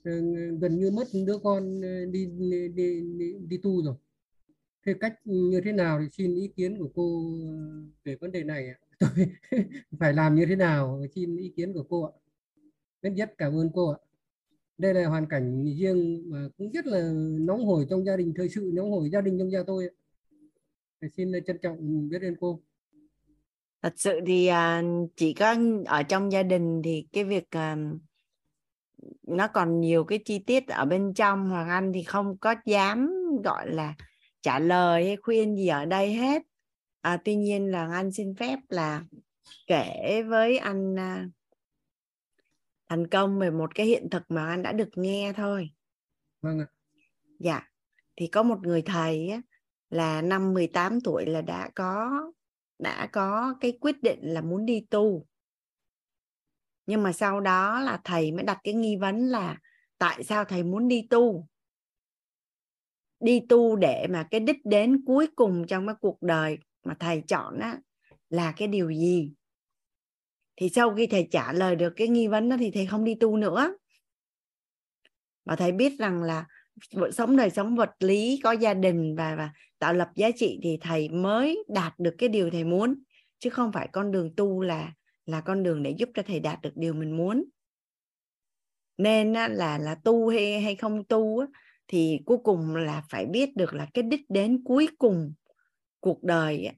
ờ, 0.05 0.13
gần 0.61 0.79
như 0.79 0.91
mất 0.91 1.09
đứa 1.27 1.39
con 1.39 1.81
đi 2.13 2.27
đi, 2.27 2.69
đi, 2.69 3.01
đi, 3.19 3.35
đi 3.49 3.59
tu 3.63 3.83
rồi 3.85 3.95
thế 4.87 4.95
cách 5.01 5.15
như 5.25 5.61
thế 5.65 5.73
nào 5.73 6.01
thì 6.03 6.09
xin 6.13 6.35
ý 6.35 6.49
kiến 6.57 6.79
của 6.79 6.89
cô 6.95 7.33
về 8.05 8.17
vấn 8.21 8.33
đề 8.33 8.45
này 8.45 8.69
tôi 9.01 9.27
phải 9.99 10.13
làm 10.13 10.35
như 10.35 10.47
thế 10.49 10.57
nào 10.57 11.03
xin 11.15 11.37
ý 11.37 11.53
kiến 11.57 11.73
của 11.73 11.83
cô 11.89 12.03
ạ? 12.03 12.13
Rất 13.03 13.11
nhất 13.11 13.35
cảm 13.39 13.53
ơn 13.57 13.71
cô 13.75 13.91
ạ. 13.91 13.99
Đây 14.79 14.95
là 14.95 15.09
hoàn 15.09 15.27
cảnh 15.27 15.65
riêng 15.79 16.31
mà 16.31 16.49
cũng 16.59 16.73
rất 16.73 16.87
là 16.87 17.13
nóng 17.41 17.67
hổi 17.67 17.87
trong 17.91 18.05
gia 18.05 18.17
đình, 18.17 18.33
thời 18.37 18.49
sự 18.49 18.71
nóng 18.75 18.91
hổi 18.91 19.11
gia 19.11 19.21
đình 19.21 19.39
trong 19.39 19.51
gia 19.51 19.63
tôi 19.67 19.91
xin 21.17 21.33
trân 21.47 21.59
trọng 21.63 22.09
biết 22.09 22.23
ơn 22.23 22.35
cô. 22.41 22.61
Thật 23.83 23.93
sự 23.97 24.21
thì 24.27 24.47
à, 24.47 24.83
chỉ 25.17 25.33
có 25.33 25.57
ở 25.87 26.03
trong 26.03 26.33
gia 26.33 26.43
đình 26.43 26.83
thì 26.85 27.07
cái 27.13 27.25
việc 27.25 27.51
à, 27.51 27.77
nó 29.23 29.49
còn 29.49 29.81
nhiều 29.81 30.05
cái 30.05 30.19
chi 30.25 30.39
tiết 30.39 30.69
ở 30.69 30.85
bên 30.85 31.15
trong, 31.15 31.51
hoàng 31.51 31.69
anh 31.69 31.93
thì 31.95 32.03
không 32.03 32.37
có 32.39 32.55
dám, 32.67 33.11
gọi 33.45 33.71
là 33.71 33.95
trả 34.43 34.59
lời 34.59 35.07
hay 35.07 35.17
khuyên 35.17 35.57
gì 35.57 35.69
ở 35.69 35.85
đây 35.85 36.15
hết. 36.15 36.43
À, 37.01 37.19
tuy 37.25 37.35
nhiên 37.35 37.71
là 37.71 37.89
anh 37.93 38.13
xin 38.13 38.35
phép 38.35 38.59
là 38.69 39.05
kể 39.67 40.23
với 40.29 40.59
anh 40.59 40.99
à, 40.99 41.29
thành 42.89 43.07
công 43.07 43.39
về 43.39 43.51
một 43.51 43.75
cái 43.75 43.87
hiện 43.87 44.11
thực 44.11 44.23
mà 44.29 44.49
anh 44.49 44.63
đã 44.63 44.73
được 44.73 44.89
nghe 44.95 45.33
thôi. 45.37 45.71
Vâng 46.43 46.59
ạ. 46.59 46.67
Dạ. 47.39 47.69
Thì 48.17 48.27
có 48.27 48.43
một 48.43 48.59
người 48.63 48.83
thầy 48.83 49.29
á, 49.29 49.41
là 49.91 50.23
năm 50.23 50.55
18 50.55 51.01
tuổi 51.01 51.27
là 51.27 51.41
đã 51.41 51.71
có 51.75 52.11
đã 52.79 53.09
có 53.13 53.55
cái 53.61 53.79
quyết 53.81 54.03
định 54.03 54.19
là 54.23 54.41
muốn 54.41 54.67
đi 54.67 54.87
tu. 54.91 55.27
Nhưng 56.87 57.03
mà 57.03 57.13
sau 57.13 57.41
đó 57.41 57.81
là 57.81 58.01
thầy 58.05 58.33
mới 58.33 58.43
đặt 58.43 58.59
cái 58.65 58.75
nghi 58.75 58.97
vấn 58.97 59.19
là 59.19 59.59
tại 59.99 60.25
sao 60.25 60.45
thầy 60.45 60.63
muốn 60.63 60.89
đi 60.89 61.07
tu 61.11 61.48
đi 63.21 63.41
tu 63.49 63.77
để 63.77 64.07
mà 64.11 64.29
cái 64.31 64.41
đích 64.41 64.65
đến 64.65 65.03
cuối 65.07 65.27
cùng 65.37 65.67
trong 65.67 65.87
cái 65.87 65.97
cuộc 66.01 66.23
đời 66.23 66.59
mà 66.85 66.97
thầy 67.01 67.23
chọn 67.29 67.59
á, 67.59 67.79
là 68.31 68.53
cái 68.57 68.69
điều 68.69 68.91
gì? 68.91 69.33
Thì 70.57 70.69
sau 70.69 70.95
khi 70.95 71.07
thầy 71.07 71.29
trả 71.31 71.53
lời 71.53 71.77
được 71.77 71.93
cái 71.97 72.09
nghi 72.09 72.29
vấn 72.29 72.49
đó 72.49 72.57
thì 72.59 72.71
thầy 72.71 72.87
không 72.87 73.05
đi 73.05 73.15
tu 73.15 73.37
nữa. 73.37 73.77
Và 75.45 75.57
thầy 75.57 75.73
biết 75.73 75.99
rằng 75.99 76.23
là 76.23 76.47
sống 77.13 77.37
đời 77.37 77.51
sống 77.51 77.77
vật 77.77 77.91
lý, 77.99 78.41
có 78.43 78.53
gia 78.53 78.75
đình 78.75 79.15
và 79.17 79.35
và 79.37 79.51
tạo 79.79 79.95
lập 79.95 80.09
giá 80.15 80.31
trị 80.37 80.61
thì 80.63 80.79
thầy 80.81 81.09
mới 81.09 81.65
đạt 81.69 81.99
được 81.99 82.15
cái 82.19 82.29
điều 82.29 82.51
thầy 82.51 82.65
muốn. 82.65 83.03
Chứ 83.39 83.51
không 83.51 83.73
phải 83.73 83.89
con 83.93 84.13
đường 84.13 84.35
tu 84.37 84.63
là 84.63 84.93
là 85.27 85.41
con 85.41 85.63
đường 85.63 85.83
để 85.83 85.91
giúp 85.91 86.09
cho 86.15 86.23
thầy 86.23 86.41
đạt 86.41 86.63
được 86.63 86.73
điều 86.75 86.95
mình 86.95 87.17
muốn. 87.17 87.45
Nên 88.99 89.33
là 89.33 89.79
là 89.79 89.95
tu 90.05 90.29
hay 90.29 90.61
hay 90.61 90.77
không 90.77 91.05
tu 91.05 91.45
thì 91.89 92.21
cuối 92.27 92.39
cùng 92.45 92.77
là 92.77 93.03
phải 93.11 93.27
biết 93.27 93.57
được 93.57 93.75
là 93.75 93.87
cái 93.95 94.03
đích 94.03 94.31
đến 94.31 94.63
cuối 94.65 94.89
cùng 94.99 95.33
cuộc 96.01 96.23
đời 96.23 96.71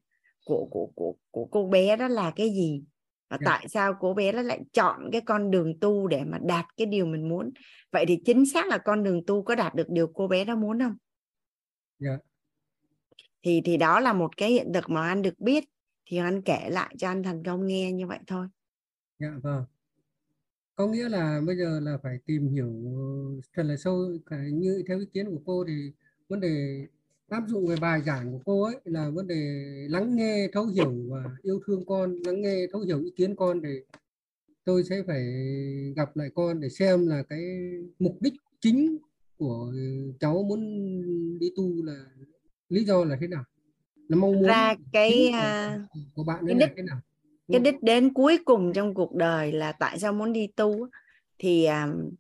của 0.45 0.69
của 0.71 0.93
của 0.95 1.15
của 1.31 1.47
cô 1.51 1.69
bé 1.69 1.97
đó 1.97 2.09
là 2.09 2.33
cái 2.37 2.51
gì 2.51 2.83
và 3.31 3.37
yeah. 3.37 3.41
Dạ. 3.41 3.51
tại 3.51 3.69
sao 3.69 3.95
cô 4.01 4.15
bé 4.15 4.33
nó 4.33 4.43
lại 4.43 4.61
chọn 4.73 5.09
cái 5.13 5.21
con 5.21 5.51
đường 5.51 5.81
tu 5.81 6.07
để 6.07 6.25
mà 6.25 6.39
đạt 6.43 6.67
cái 6.77 6.87
điều 6.87 7.07
mình 7.07 7.29
muốn 7.29 7.51
vậy 7.93 8.05
thì 8.09 8.23
chính 8.25 8.47
xác 8.47 8.67
là 8.67 8.79
con 8.79 9.05
đường 9.05 9.27
tu 9.27 9.43
có 9.43 9.55
đạt 9.55 9.75
được 9.75 9.87
điều 9.89 10.07
cô 10.15 10.29
bé 10.29 10.45
đó 10.45 10.57
muốn 10.57 10.79
không 10.79 10.97
yeah. 12.03 12.21
Dạ. 12.21 12.27
thì 13.43 13.63
thì 13.65 13.77
đó 13.77 14.01
là 14.01 14.13
một 14.13 14.37
cái 14.37 14.51
hiện 14.51 14.73
thực 14.75 14.91
mà 14.91 15.09
anh 15.09 15.23
được 15.23 15.39
biết 15.39 15.65
thì 16.07 16.17
anh 16.17 16.43
kể 16.43 16.69
lại 16.71 16.95
cho 16.99 17.09
anh 17.09 17.23
thành 17.23 17.43
công 17.45 17.67
nghe 17.67 17.93
như 17.93 18.07
vậy 18.07 18.19
thôi 18.27 18.47
dạ 19.19 19.29
yeah, 19.29 19.43
vâng 19.43 19.65
có 20.81 20.87
nghĩa 20.87 21.09
là 21.09 21.41
bây 21.47 21.57
giờ 21.57 21.81
là 21.81 21.99
phải 22.03 22.19
tìm 22.27 22.49
hiểu 22.49 22.73
thật 23.55 23.63
là 23.63 23.77
sâu 23.77 24.19
cái 24.27 24.53
như 24.53 24.83
theo 24.89 24.99
ý 24.99 25.07
kiến 25.13 25.27
của 25.27 25.41
cô 25.47 25.65
thì 25.69 25.93
vấn 26.29 26.41
đề 26.41 26.87
áp 27.29 27.43
dụng 27.49 27.67
về 27.67 27.77
bài 27.81 28.03
giảng 28.07 28.33
của 28.33 28.39
cô 28.45 28.63
ấy 28.63 28.75
là 28.85 29.11
vấn 29.11 29.27
đề 29.27 29.65
lắng 29.91 30.17
nghe 30.17 30.49
thấu 30.53 30.67
hiểu 30.67 30.95
và 31.09 31.25
yêu 31.43 31.61
thương 31.67 31.87
con 31.87 32.15
lắng 32.27 32.41
nghe 32.43 32.67
thấu 32.73 32.81
hiểu 32.81 33.01
ý 33.01 33.11
kiến 33.17 33.37
con 33.37 33.63
để 33.63 33.83
tôi 34.65 34.85
sẽ 34.85 35.03
phải 35.07 35.25
gặp 35.97 36.17
lại 36.17 36.31
con 36.35 36.61
để 36.61 36.69
xem 36.69 37.07
là 37.07 37.23
cái 37.23 37.41
mục 37.99 38.17
đích 38.21 38.35
chính 38.61 38.99
của 39.39 39.73
cháu 40.21 40.43
muốn 40.43 40.61
đi 41.39 41.51
tu 41.57 41.83
là 41.83 42.05
lý 42.69 42.85
do 42.85 43.05
là 43.05 43.17
thế 43.21 43.27
nào. 43.27 43.45
Là 44.09 44.17
mong 44.17 44.33
muốn 44.33 44.47
ra 44.47 44.75
cái 44.93 45.29
của, 45.33 45.37
à, 45.39 45.79
của 46.15 46.25
bạn 46.25 46.45
cái 46.47 46.55
đích, 46.55 46.71
thế 46.77 46.83
nào 46.83 47.01
cái 47.53 47.61
đích 47.61 47.83
đến 47.83 48.13
cuối 48.15 48.39
cùng 48.45 48.73
trong 48.73 48.95
cuộc 48.95 49.15
đời 49.15 49.53
là 49.53 49.73
tại 49.73 49.99
sao 49.99 50.13
muốn 50.13 50.33
đi 50.33 50.47
tu 50.57 50.89
thì 51.39 51.67
um, 51.67 52.11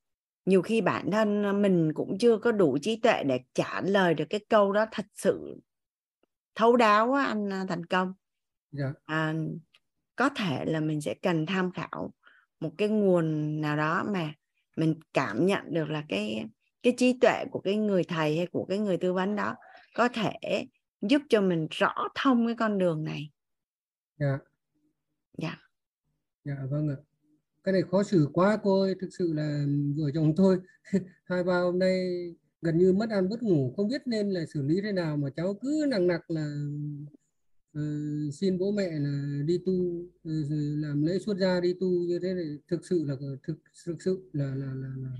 nhiều 0.45 0.62
khi 0.62 0.81
bản 0.81 1.11
thân 1.11 1.62
mình 1.62 1.93
cũng 1.95 2.18
chưa 2.18 2.39
có 2.39 2.53
đủ 2.53 2.78
trí 2.83 2.97
tuệ 2.97 3.22
để 3.24 3.41
trả 3.55 3.81
lời 3.81 4.14
được 4.14 4.24
cái 4.31 4.41
câu 4.49 4.72
đó 4.72 4.87
thật 4.93 5.07
sự 5.14 5.61
thấu 6.55 6.76
đáo 6.76 7.12
á, 7.12 7.24
anh 7.24 7.53
à, 7.53 7.64
thành 7.68 7.87
công 7.87 8.14
yeah. 8.78 8.93
Dạ. 8.93 9.01
à, 9.05 9.35
có 10.16 10.28
thể 10.28 10.64
là 10.64 10.81
mình 10.81 11.01
sẽ 11.01 11.14
cần 11.22 11.47
tham 11.47 11.72
khảo 11.72 12.12
một 12.61 12.70
cái 12.78 12.89
nguồn 12.89 13.61
nào 13.61 13.76
đó 13.76 14.05
mà 14.12 14.33
mình 14.76 14.95
cảm 15.12 15.47
nhận 15.47 15.62
được 15.74 15.91
là 15.91 16.05
cái 16.09 16.45
cái 16.83 16.95
trí 16.97 17.18
tuệ 17.20 17.45
của 17.51 17.61
cái 17.61 17.76
người 17.76 18.05
thầy 18.05 18.37
hay 18.37 18.47
của 18.47 18.64
cái 18.64 18.78
người 18.78 18.97
tư 18.97 19.12
vấn 19.12 19.37
đó 19.37 19.55
có 19.95 20.09
thể 20.09 20.66
giúp 21.01 21.22
cho 21.28 21.41
mình 21.41 21.68
rõ 21.70 22.09
thông 22.14 22.47
cái 22.47 22.55
con 22.55 22.78
đường 22.78 23.05
này 23.05 23.31
dạ 24.18 24.39
dạ. 25.39 25.57
Dạ 26.45 26.57
vâng 26.70 26.89
ạ. 26.89 26.97
Cái 27.64 27.72
này 27.72 27.83
khó 27.91 28.03
xử 28.03 28.28
quá 28.33 28.59
cô 28.62 28.81
ơi 28.81 28.95
thực 29.01 29.09
sự 29.18 29.33
là 29.33 29.66
vợ 29.97 30.11
chồng 30.14 30.35
tôi 30.37 30.59
hai 31.24 31.45
ba 31.45 31.61
hôm 31.61 31.78
nay 31.78 31.99
gần 32.62 32.78
như 32.78 32.93
mất 32.93 33.11
ăn 33.11 33.28
mất 33.28 33.43
ngủ 33.43 33.74
không 33.76 33.89
biết 33.89 34.03
nên 34.07 34.31
là 34.31 34.47
xử 34.47 34.62
lý 34.62 34.81
thế 34.81 34.93
nào 34.93 35.16
mà 35.16 35.28
cháu 35.37 35.55
cứ 35.55 35.87
nặng 35.89 36.07
nặc 36.07 36.31
là 36.31 36.55
uh, 37.78 38.35
xin 38.35 38.59
bố 38.59 38.72
mẹ 38.72 38.91
là 38.91 39.43
đi 39.47 39.59
tu 39.66 39.72
uh, 39.72 40.51
làm 40.78 41.03
lễ 41.03 41.18
xuất 41.18 41.39
gia 41.39 41.61
đi 41.61 41.74
tu 41.81 41.87
như 41.87 42.18
thế 42.22 42.35
này. 42.35 42.59
Thực 42.68 42.87
sự 42.87 43.05
là 43.05 43.14
thực 43.43 43.59
thực 43.87 44.03
sự 44.03 44.31
là 44.33 44.55
là 44.55 44.66
là, 44.66 44.89
là 44.97 45.11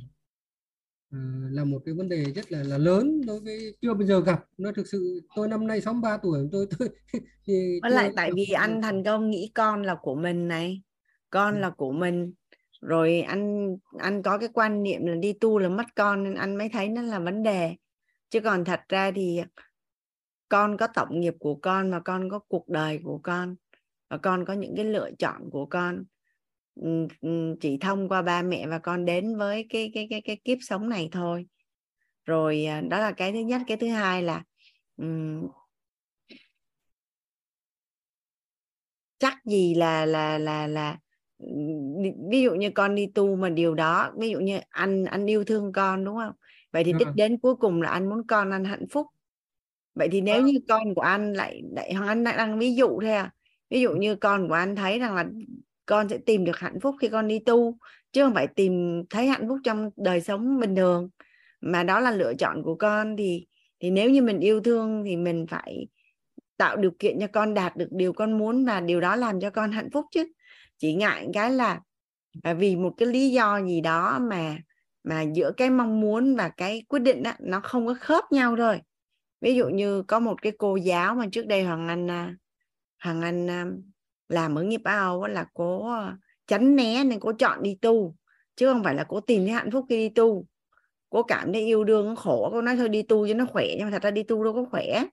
là 1.51 1.65
một 1.65 1.79
cái 1.85 1.95
vấn 1.95 2.09
đề 2.09 2.25
rất 2.25 2.53
là 2.53 2.63
là 2.63 2.79
lớn 2.79 3.21
đối 3.27 3.41
với 3.41 3.77
chưa 3.83 3.95
bây 3.95 4.07
giờ 4.07 4.21
gặp. 4.21 4.45
Nó 4.59 4.73
thực 4.73 4.87
sự 4.87 5.21
tôi 5.37 5.49
năm 5.49 5.67
nay 5.67 5.81
63 5.81 6.17
tuổi 6.17 6.49
tôi 6.53 6.67
tôi 6.79 6.89
thì 7.47 7.81
với 7.83 7.91
lại 7.91 8.13
tại 8.17 8.31
vì 8.37 8.45
anh 8.57 8.83
thành 8.83 9.05
công 9.05 9.31
nghĩ 9.31 9.51
con 9.55 9.83
là 9.83 9.95
của 9.95 10.15
mình 10.15 10.49
này 10.49 10.83
con 11.31 11.55
ừ. 11.55 11.61
là 11.61 11.71
của 11.71 11.93
mình. 11.93 12.33
Rồi 12.81 13.21
anh 13.21 13.77
anh 13.99 14.23
có 14.23 14.39
cái 14.39 14.49
quan 14.53 14.83
niệm 14.83 15.07
là 15.07 15.15
đi 15.15 15.33
tu 15.33 15.59
là 15.59 15.69
mất 15.69 15.87
con 15.97 16.25
nên 16.25 16.35
anh 16.35 16.57
mới 16.57 16.69
thấy 16.69 16.89
nó 16.89 17.03
là 17.03 17.19
vấn 17.19 17.43
đề. 17.43 17.77
Chứ 18.31 18.41
còn 18.41 18.65
thật 18.65 18.81
ra 18.89 19.11
thì 19.11 19.43
con 20.49 20.77
có 20.77 20.87
tổng 20.87 21.21
nghiệp 21.21 21.35
của 21.39 21.55
con 21.55 21.91
và 21.91 22.01
con 22.01 22.31
có 22.31 22.39
cuộc 22.39 22.69
đời 22.69 23.01
của 23.05 23.21
con 23.23 23.57
và 24.11 24.17
con 24.19 24.45
có 24.45 24.53
những 24.53 24.77
cái 24.77 24.85
lựa 24.85 25.11
chọn 25.19 25.51
của 25.51 25.67
con 25.67 26.05
chỉ 27.61 27.79
thông 27.81 28.09
qua 28.09 28.23
ba 28.23 28.43
mẹ 28.43 28.67
và 28.67 28.79
con 28.79 29.05
đến 29.05 29.37
với 29.37 29.67
cái 29.69 29.91
cái 29.95 30.07
cái 30.11 30.21
cái 30.21 30.41
kiếp 30.45 30.59
sống 30.61 30.89
này 30.89 31.09
thôi. 31.13 31.47
Rồi 32.25 32.65
à, 32.65 32.81
đó 32.81 32.99
là 32.99 33.13
cái 33.13 33.33
thứ 33.33 33.39
nhất. 33.39 33.63
Cái 33.67 33.77
thứ 33.77 33.89
hai 33.89 34.23
là 34.23 34.43
um, 34.97 35.49
chắc 39.19 39.35
gì 39.45 39.75
là 39.75 40.07
là 40.07 40.39
là 40.39 40.67
là 40.67 40.99
ví 42.31 42.43
dụ 42.43 42.55
như 42.55 42.71
con 42.71 42.95
đi 42.95 43.07
tu 43.15 43.37
mà 43.37 43.49
điều 43.49 43.75
đó 43.75 44.13
ví 44.19 44.31
dụ 44.31 44.41
như 44.41 44.61
anh 44.69 45.05
anh 45.05 45.27
yêu 45.27 45.45
thương 45.45 45.73
con 45.73 46.05
đúng 46.05 46.17
không? 46.17 46.33
Vậy 46.73 46.85
thì 46.85 46.93
đích 46.93 47.07
Vâng. 47.07 47.17
đến 47.17 47.39
cuối 47.39 47.57
cùng 47.57 47.83
là 47.83 47.91
anh 47.91 48.09
muốn 48.09 48.27
con 48.27 48.51
anh 48.51 48.65
hạnh 48.65 48.87
phúc. 48.91 49.07
Vậy 49.95 50.09
thì 50.13 50.21
nếu 50.21 50.43
như 50.43 50.53
con 50.69 50.95
của 50.95 51.03
anh 51.03 51.33
lại 51.33 51.63
lại 51.73 51.95
anh 52.07 52.25
đang 52.25 52.59
ví 52.59 52.75
dụ 52.75 53.01
thôi 53.01 53.11
à. 53.11 53.33
Ví 53.71 53.81
dụ 53.81 53.91
như 53.91 54.17
con 54.17 54.49
của 54.49 54.55
anh 54.55 54.77
thấy 54.77 54.99
rằng 54.99 55.15
là 55.15 55.25
con 55.91 56.09
sẽ 56.09 56.19
tìm 56.27 56.45
được 56.45 56.59
hạnh 56.59 56.81
phúc 56.81 56.97
khi 57.01 57.09
con 57.09 57.29
đi 57.29 57.39
tu 57.39 57.79
chứ 58.13 58.25
không 58.25 58.35
phải 58.35 58.47
tìm 58.47 59.03
thấy 59.11 59.27
hạnh 59.27 59.49
phúc 59.49 59.59
trong 59.65 59.91
đời 59.97 60.21
sống 60.21 60.61
bình 60.61 60.77
thường. 60.77 61.11
Mà 61.61 61.83
đó 61.83 62.01
là 62.01 62.11
lựa 62.11 62.35
chọn 62.35 62.63
của 62.63 62.75
con 62.75 63.17
thì 63.17 63.47
thì 63.81 63.91
nếu 63.91 64.11
như 64.11 64.23
mình 64.23 64.41
yêu 64.41 64.61
thương 64.61 65.03
thì 65.07 65.17
mình 65.17 65.47
phải 65.51 65.89
tạo 66.57 66.77
điều 66.77 66.91
kiện 66.99 67.21
cho 67.21 67.27
con 67.33 67.55
đạt 67.55 67.77
được 67.77 67.89
điều 67.91 68.13
con 68.13 68.39
muốn 68.39 68.65
và 68.65 68.81
điều 68.81 69.01
đó 69.01 69.17
làm 69.17 69.41
cho 69.41 69.51
con 69.51 69.73
hạnh 69.73 69.91
phúc 69.93 70.05
chứ. 70.11 70.25
Chỉ 70.79 70.95
ngại 70.95 71.29
cái 71.35 71.51
là 71.53 71.81
à, 72.43 72.55
vì 72.55 72.77
một 72.77 72.95
cái 72.97 73.09
lý 73.09 73.31
do 73.31 73.61
gì 73.67 73.81
đó 73.81 74.19
mà 74.19 74.57
mà 75.05 75.23
giữa 75.23 75.53
cái 75.57 75.71
mong 75.71 76.01
muốn 76.01 76.37
và 76.37 76.49
cái 76.49 76.83
quyết 76.89 76.99
định 76.99 77.23
đó, 77.23 77.33
nó 77.41 77.61
không 77.61 77.87
có 77.87 77.95
khớp 78.01 78.25
nhau 78.33 78.55
rồi 78.55 78.81
ví 79.41 79.55
dụ 79.55 79.69
như 79.69 80.03
có 80.03 80.21
một 80.21 80.43
cái 80.43 80.53
cô 80.59 80.77
giáo 80.77 81.15
mà 81.15 81.27
trước 81.33 81.47
đây 81.47 81.65
hoàng 81.65 81.89
anh 81.89 82.11
à, 82.11 82.35
hoàng 83.05 83.23
anh 83.23 83.51
à, 83.51 83.67
làm 84.31 84.59
ở 84.59 84.63
nghiệp 84.63 84.81
ao 84.85 85.27
là 85.27 85.47
cô 85.55 85.91
tránh 86.47 86.61
ờ, 86.61 86.75
né 86.75 87.05
nên 87.05 87.21
cô 87.21 87.33
chọn 87.33 87.63
đi 87.63 87.75
tu 87.83 88.17
chứ 88.57 88.73
không 88.73 88.85
phải 88.85 88.95
là 88.95 89.05
cô 89.09 89.21
tìm 89.21 89.43
thấy 89.43 89.51
hạnh 89.51 89.71
phúc 89.71 89.87
khi 89.89 89.97
đi 89.97 90.09
tu 90.15 90.47
cô 91.11 91.23
cảm 91.23 91.53
thấy 91.53 91.63
yêu 91.63 91.85
đương 91.85 92.07
nó 92.07 92.15
khổ 92.15 92.49
cô 92.53 92.63
nói 92.63 92.77
thôi 92.77 92.89
đi 92.89 93.03
tu 93.03 93.29
cho 93.29 93.35
nó 93.35 93.47
khỏe 93.53 93.67
nhưng 93.79 93.87
mà 93.87 93.91
thật 93.91 94.03
ra 94.03 94.11
đi 94.11 94.23
tu 94.23 94.45
đâu 94.45 94.53
có 94.53 94.65
khỏe 94.71 95.05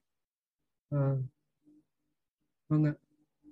À, 0.90 1.16
vâng 2.68 2.84
ạ. 2.84 2.92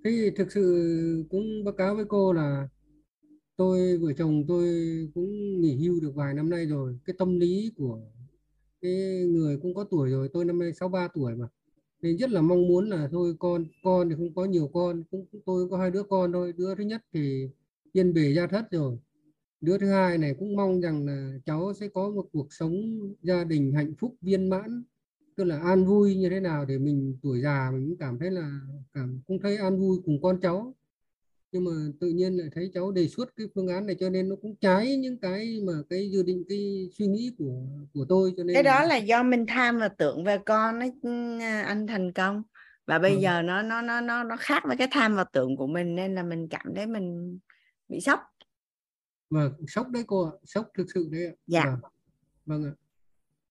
Thế 0.04 0.10
thì 0.10 0.30
thực 0.36 0.52
sự 0.52 1.26
cũng 1.30 1.64
báo 1.64 1.74
cáo 1.74 1.94
với 1.94 2.04
cô 2.08 2.32
là 2.32 2.68
tôi 3.56 3.98
vợ 3.98 4.12
chồng 4.18 4.44
tôi 4.48 4.66
cũng 5.14 5.60
nghỉ 5.60 5.76
hưu 5.76 6.00
được 6.00 6.12
vài 6.14 6.34
năm 6.34 6.50
nay 6.50 6.66
rồi. 6.66 6.98
Cái 7.04 7.16
tâm 7.18 7.38
lý 7.38 7.72
của 7.76 8.00
cái 8.80 8.92
người 9.28 9.58
cũng 9.62 9.74
có 9.74 9.84
tuổi 9.90 10.10
rồi, 10.10 10.28
tôi 10.32 10.44
năm 10.44 10.58
nay 10.58 10.72
63 10.72 11.08
tuổi 11.14 11.34
mà. 11.36 11.46
Nên 12.02 12.16
rất 12.16 12.30
là 12.30 12.40
mong 12.40 12.68
muốn 12.68 12.88
là 12.88 13.08
thôi 13.12 13.34
con 13.38 13.64
con 13.82 14.08
thì 14.08 14.14
không 14.14 14.34
có 14.34 14.44
nhiều 14.44 14.70
con, 14.72 15.02
cũng 15.10 15.26
tôi 15.46 15.68
có 15.70 15.78
hai 15.78 15.90
đứa 15.90 16.02
con 16.02 16.32
thôi. 16.32 16.52
Đứa 16.56 16.74
thứ 16.74 16.84
nhất 16.84 17.02
thì 17.12 17.48
yên 17.92 18.14
bề 18.14 18.32
gia 18.34 18.46
thất 18.46 18.70
rồi. 18.70 18.98
Đứa 19.60 19.78
thứ 19.78 19.86
hai 19.86 20.18
này 20.18 20.34
cũng 20.38 20.56
mong 20.56 20.80
rằng 20.80 21.06
là 21.06 21.38
cháu 21.46 21.72
sẽ 21.74 21.88
có 21.88 22.10
một 22.10 22.26
cuộc 22.32 22.46
sống 22.50 22.74
gia 23.22 23.44
đình 23.44 23.72
hạnh 23.72 23.94
phúc 23.98 24.14
viên 24.20 24.48
mãn 24.48 24.84
tức 25.36 25.44
là 25.44 25.58
an 25.58 25.84
vui 25.84 26.16
như 26.16 26.28
thế 26.30 26.40
nào 26.40 26.64
để 26.64 26.78
mình 26.78 27.18
tuổi 27.22 27.40
già 27.40 27.70
mình 27.70 27.88
cũng 27.88 27.98
cảm 27.98 28.18
thấy 28.18 28.30
là 28.30 28.60
cảm 28.92 29.20
cũng 29.26 29.38
thấy 29.42 29.56
an 29.56 29.78
vui 29.78 29.98
cùng 30.04 30.22
con 30.22 30.40
cháu 30.40 30.74
nhưng 31.56 31.64
mà 31.64 31.92
tự 32.00 32.08
nhiên 32.08 32.36
lại 32.36 32.48
thấy 32.54 32.70
cháu 32.74 32.92
đề 32.92 33.08
xuất 33.08 33.36
cái 33.36 33.46
phương 33.54 33.68
án 33.68 33.86
này 33.86 33.96
cho 34.00 34.10
nên 34.10 34.28
nó 34.28 34.36
cũng 34.42 34.56
trái 34.56 34.96
những 34.96 35.18
cái 35.18 35.60
mà 35.66 35.72
cái 35.90 36.10
dự 36.10 36.22
định 36.22 36.44
cái 36.48 36.88
suy 36.98 37.06
nghĩ 37.06 37.32
của 37.38 37.62
của 37.94 38.04
tôi 38.08 38.32
cho 38.36 38.44
nên 38.44 38.54
cái 38.54 38.62
đó 38.62 38.82
là 38.84 38.96
do 38.96 39.22
mình 39.22 39.44
tham 39.48 39.78
và 39.78 39.88
tưởng 39.88 40.24
về 40.24 40.38
con 40.46 40.80
ấy 40.80 40.92
ừ, 41.02 41.38
anh 41.64 41.86
thành 41.86 42.12
công. 42.12 42.42
Và 42.86 42.98
bây 42.98 43.12
Vâng. 43.12 43.22
giờ 43.22 43.42
nó 43.42 43.62
nó 43.62 43.82
nó 43.82 44.00
nó 44.00 44.24
nó 44.24 44.36
khác 44.36 44.62
với 44.66 44.76
cái 44.76 44.88
tham 44.90 45.16
và 45.16 45.24
tưởng 45.24 45.56
của 45.56 45.66
mình 45.66 45.94
nên 45.94 46.14
là 46.14 46.22
mình 46.22 46.48
cảm 46.48 46.74
thấy 46.74 46.86
mình 46.86 47.38
bị 47.88 48.00
sốc. 48.00 48.20
Và 49.30 49.50
sốc 49.68 49.88
đấy 49.88 50.04
cô 50.06 50.24
ạ 50.24 50.32
sốc 50.44 50.68
thực 50.78 50.86
sự 50.94 51.08
đấy 51.12 51.26
ạ. 51.26 51.32
Dạ. 51.46 51.64
vâng, 51.64 51.80
vâng 52.46 52.64
ạ. 52.64 52.72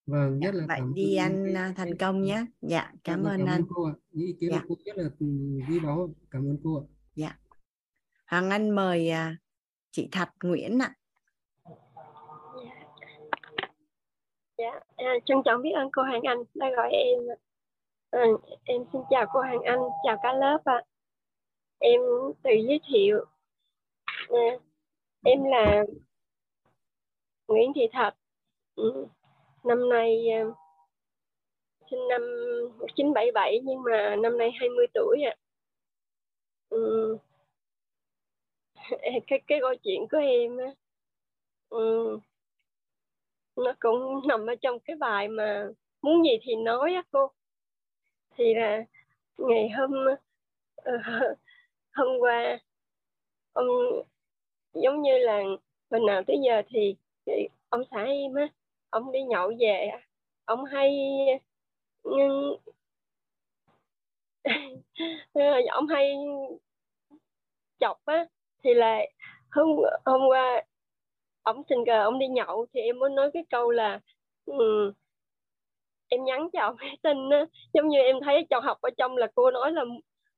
Vâng 0.05 0.39
Dạ, 0.41 0.51
rất 0.51 0.55
là 0.55 0.65
vậy 0.67 0.77
cảm 0.79 0.93
đi 0.93 1.15
anh 1.15 1.43
cái- 1.45 1.53
à, 1.53 1.73
thành 1.77 1.97
công 1.97 2.21
nhé. 2.23 2.45
Dạ 2.61 2.91
cảm 3.03 3.23
Dạ, 3.23 3.29
ơn 3.29 3.37
cảm 3.39 3.47
anh. 3.47 3.61
ơn 3.61 3.67
cô 3.69 3.83
ạ. 3.85 3.93
Những 4.11 4.27
ý 4.27 4.33
kiến 4.39 4.49
Dạ. 4.51 4.59
của 4.67 4.75
cô 4.75 4.81
rất 4.85 4.97
là 5.03 5.09
ừ, 5.19 5.25
quý 5.69 5.79
báu 5.79 6.13
cảm 6.31 6.41
ơn 6.49 6.57
cô 6.63 6.75
ạ. 6.79 6.85
Dạ 7.15 7.37
hoàng 8.27 8.49
anh 8.49 8.69
mời 8.69 9.09
à, 9.09 9.35
chị 9.91 10.09
thạch 10.11 10.33
nguyễn 10.43 10.79
ạ 10.79 10.93
Dạ, 14.57 14.79
à, 14.95 15.13
trân 15.25 15.37
trọng 15.45 15.61
biết 15.61 15.71
ơn 15.75 15.89
cô 15.91 16.01
Hoàng 16.03 16.21
Anh 16.23 16.37
đã 16.53 16.69
gọi 16.75 16.91
em. 16.91 17.19
À, 18.11 18.25
em 18.63 18.83
xin 18.93 19.01
chào 19.09 19.25
cô 19.33 19.39
Hoàng 19.39 19.63
Anh, 19.65 19.79
chào 20.03 20.17
cả 20.23 20.33
lớp 20.33 20.57
ạ. 20.65 20.81
Em 21.79 22.01
tự 22.43 22.49
giới 22.67 22.79
thiệu. 22.87 23.25
À, 24.29 24.45
em 25.25 25.43
là 25.43 25.83
Nguyễn 27.47 27.71
Thị 27.75 27.81
Thạch. 27.91 28.15
Ừ, 28.75 29.07
Năm 29.63 29.89
nay 29.89 30.29
à, 30.29 30.43
sinh 31.91 32.07
năm 32.09 32.21
1977 32.79 33.59
nhưng 33.63 33.83
mà 33.83 34.15
năm 34.15 34.37
nay 34.37 34.51
20 34.59 34.85
tuổi 34.93 35.21
ạ. 35.21 35.35
Ừ. 36.69 37.17
Cái 39.27 39.39
cái 39.47 39.59
câu 39.61 39.75
chuyện 39.83 40.07
của 40.11 40.17
em 40.17 40.57
á. 40.57 40.65
Ừ. 41.69 42.19
Nó 43.55 43.73
cũng 43.79 44.27
nằm 44.27 44.45
ở 44.47 44.55
trong 44.61 44.79
cái 44.79 44.95
bài 44.95 45.27
mà 45.27 45.67
muốn 46.01 46.23
gì 46.25 46.31
thì 46.41 46.55
nói 46.55 46.93
á 46.93 47.03
cô 47.11 47.31
thì 48.37 48.53
là 48.53 48.83
ngày 49.37 49.69
hôm 49.69 49.91
ờ, 50.75 50.93
hôm 51.93 52.07
qua 52.19 52.59
ông 53.53 53.67
giống 54.73 55.01
như 55.01 55.17
là 55.17 55.43
hồi 55.91 56.01
nào 56.07 56.23
tới 56.27 56.37
giờ 56.45 56.61
thì, 56.69 56.95
ông 57.69 57.83
xã 57.91 58.03
em 58.03 58.33
á 58.35 58.47
ông 58.89 59.11
đi 59.11 59.23
nhậu 59.23 59.51
về 59.59 59.89
ông 60.45 60.65
hay 60.65 60.91
ông 65.71 65.87
hay 65.87 66.13
chọc 67.79 68.05
á 68.05 68.25
thì 68.65 68.73
là 68.73 68.99
hôm 69.51 69.67
hôm 70.05 70.21
qua 70.29 70.63
ông 71.43 71.63
tình 71.69 71.85
cờ 71.85 72.03
ông 72.03 72.19
đi 72.19 72.27
nhậu 72.27 72.65
thì 72.73 72.81
em 72.81 72.99
muốn 72.99 73.15
nói 73.15 73.31
cái 73.33 73.45
câu 73.49 73.71
là 73.71 73.99
um, 74.45 74.91
em 76.09 76.25
nhắn 76.25 76.49
cho 76.53 76.61
ông 76.61 76.75
cái 76.79 76.97
tin 77.03 77.29
á. 77.29 77.45
Giống 77.73 77.87
như 77.89 77.99
em 77.99 78.15
thấy 78.25 78.45
trong 78.49 78.63
học 78.63 78.77
ở 78.81 78.89
trong 78.97 79.17
là 79.17 79.27
cô 79.35 79.51
nói 79.51 79.71
là 79.71 79.83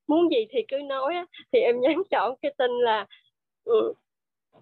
muốn 0.08 0.30
gì 0.32 0.46
thì 0.50 0.60
cứ 0.68 0.78
nói 0.78 1.16
á. 1.16 1.26
Thì 1.54 1.60
em 1.60 1.76
nhắn 1.82 2.04
cho 2.12 2.20
ông 2.20 2.36
cái 2.42 2.54
tin 2.58 2.72
là 2.72 3.06
um, 3.66 3.94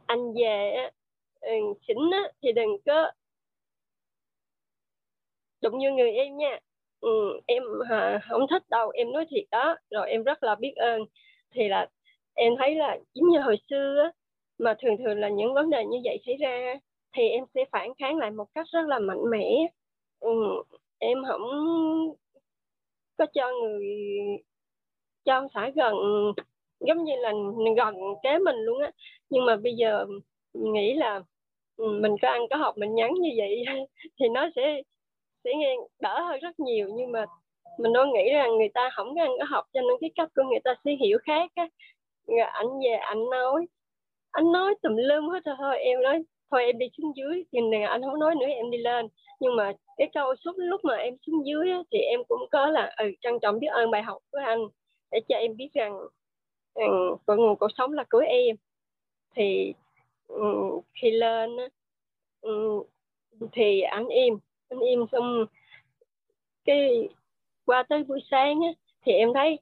anh 0.06 0.34
về 0.34 0.72
á 0.72 0.92
ừ, 1.42 1.52
xỉn 1.88 1.98
á 2.12 2.32
thì 2.44 2.52
đừng 2.52 2.70
có 2.86 3.12
đụng 5.62 5.78
như 5.78 5.92
người 5.92 6.12
em 6.12 6.38
nha. 6.38 6.60
Ừ, 7.02 7.10
em 7.48 7.64
à, 7.90 8.20
không 8.30 8.48
thích 8.50 8.64
đâu 8.70 8.90
em 8.90 9.12
nói 9.14 9.26
thiệt 9.30 9.44
đó 9.52 9.76
rồi 9.90 10.10
em 10.10 10.24
rất 10.24 10.44
là 10.44 10.56
biết 10.56 10.74
ơn. 10.76 11.02
Thì 11.52 11.68
là 11.70 11.88
em 12.36 12.54
thấy 12.60 12.76
là 12.76 12.98
giống 13.14 13.30
như 13.30 13.40
hồi 13.40 13.58
xưa 13.70 14.02
á 14.04 14.12
mà 14.58 14.76
thường 14.82 14.98
thường 14.98 15.20
là 15.20 15.30
những 15.30 15.54
vấn 15.54 15.70
đề 15.70 15.86
như 15.86 15.98
vậy 16.04 16.18
xảy 16.26 16.36
ra 16.38 16.76
thì 17.18 17.30
em 17.30 17.44
sẽ 17.56 17.66
phản 17.72 17.90
kháng 18.00 18.18
lại 18.18 18.32
một 18.32 18.46
cách 18.56 18.68
rất 18.74 18.82
là 18.88 19.00
mạnh 19.00 19.30
mẽ. 19.32 19.68
Ừ, 20.20 20.30
em 21.00 21.18
không 21.28 21.42
có 23.18 23.26
cho 23.34 23.52
người 23.62 23.86
cho 25.26 25.48
xã 25.54 25.70
gần 25.76 25.96
giống 26.80 27.04
như 27.04 27.14
là 27.16 27.32
gần 27.78 27.96
kế 28.24 28.40
mình 28.40 28.56
luôn 28.58 28.82
á. 28.82 28.92
Nhưng 29.30 29.46
mà 29.46 29.56
bây 29.56 29.74
giờ 29.76 30.06
mình 30.54 30.74
nghĩ 30.74 30.94
là 30.94 31.22
ừ, 31.78 31.86
mình 32.02 32.16
có 32.22 32.28
ăn 32.30 32.42
có 32.50 32.56
học 32.58 32.78
mình 32.78 32.96
nhắn 32.96 33.14
như 33.14 33.30
vậy 33.38 33.64
thì 34.20 34.30
nó 34.30 34.50
sẽ 34.56 34.82
sẽ 35.44 35.52
nghe 35.58 35.76
đỡ 36.02 36.22
hơn 36.24 36.40
rất 36.42 36.60
nhiều. 36.60 36.90
Nhưng 36.96 37.12
mà 37.12 37.26
mình 37.80 37.94
luôn 37.94 38.14
nghĩ 38.14 38.30
rằng 38.34 38.58
người 38.58 38.70
ta 38.74 38.90
không 38.96 39.16
có 39.16 39.22
ăn 39.22 39.32
có 39.40 39.46
học 39.50 39.66
cho 39.74 39.82
nên 39.82 39.98
cái 40.02 40.12
cách 40.16 40.30
của 40.36 40.44
người 40.44 40.60
ta 40.64 40.76
sẽ 40.86 40.92
hiểu 41.02 41.18
khác 41.24 41.52
á 41.56 41.68
rồi 42.28 42.40
anh 42.40 42.68
về 42.68 42.92
anh 42.92 43.30
nói. 43.30 43.66
Anh 44.32 44.52
nói 44.52 44.76
tùm 44.84 44.96
lum 44.96 45.30
hết 45.30 45.46
rồi 45.46 45.56
thôi 45.60 45.78
em 45.80 46.02
nói 46.02 46.24
thôi 46.52 46.66
em 46.66 46.78
đi 46.78 46.86
xuống 46.98 47.12
dưới. 47.16 47.44
Thì 47.52 47.60
này 47.72 47.82
anh 47.82 48.02
không 48.02 48.20
nói 48.20 48.36
nữa 48.36 48.46
em 48.46 48.72
đi 48.72 48.78
lên. 48.78 49.08
Nhưng 49.40 49.56
mà 49.56 49.74
cái 49.98 50.10
câu 50.14 50.36
suốt 50.36 50.54
lúc 50.58 50.86
mà 50.86 50.96
em 50.96 51.16
xuống 51.26 51.46
dưới 51.48 51.72
á, 51.72 51.80
thì 51.92 52.00
em 52.00 52.20
cũng 52.28 52.42
có 52.52 52.66
là 52.68 52.94
ừ 52.98 53.12
trân 53.22 53.40
trọng 53.42 53.60
biết 53.60 53.68
ơn 53.68 53.92
bài 53.92 54.04
học 54.04 54.22
của 54.32 54.40
anh 54.46 54.60
để 55.12 55.20
cho 55.30 55.36
em 55.36 55.58
biết 55.58 55.70
rằng 55.74 55.98
ừ, 56.74 56.84
rằng 56.84 57.18
cội 57.26 57.38
nguồn 57.38 57.56
cuộc 57.56 57.72
sống 57.78 57.94
là 57.94 58.04
của 58.10 58.24
em. 58.28 58.56
Thì 59.36 59.74
um, 60.28 60.82
khi 60.94 61.12
lên 61.12 61.58
um, 62.42 62.84
thì 63.52 63.82
anh 63.82 64.08
im 64.08 64.40
anh 64.70 64.80
im 64.80 65.06
xong 65.12 65.46
cái 66.66 67.10
qua 67.66 67.84
tới 67.84 68.04
buổi 68.04 68.20
sáng 68.32 68.60
á, 68.62 68.70
thì 69.06 69.12
em 69.14 69.34
thấy 69.34 69.60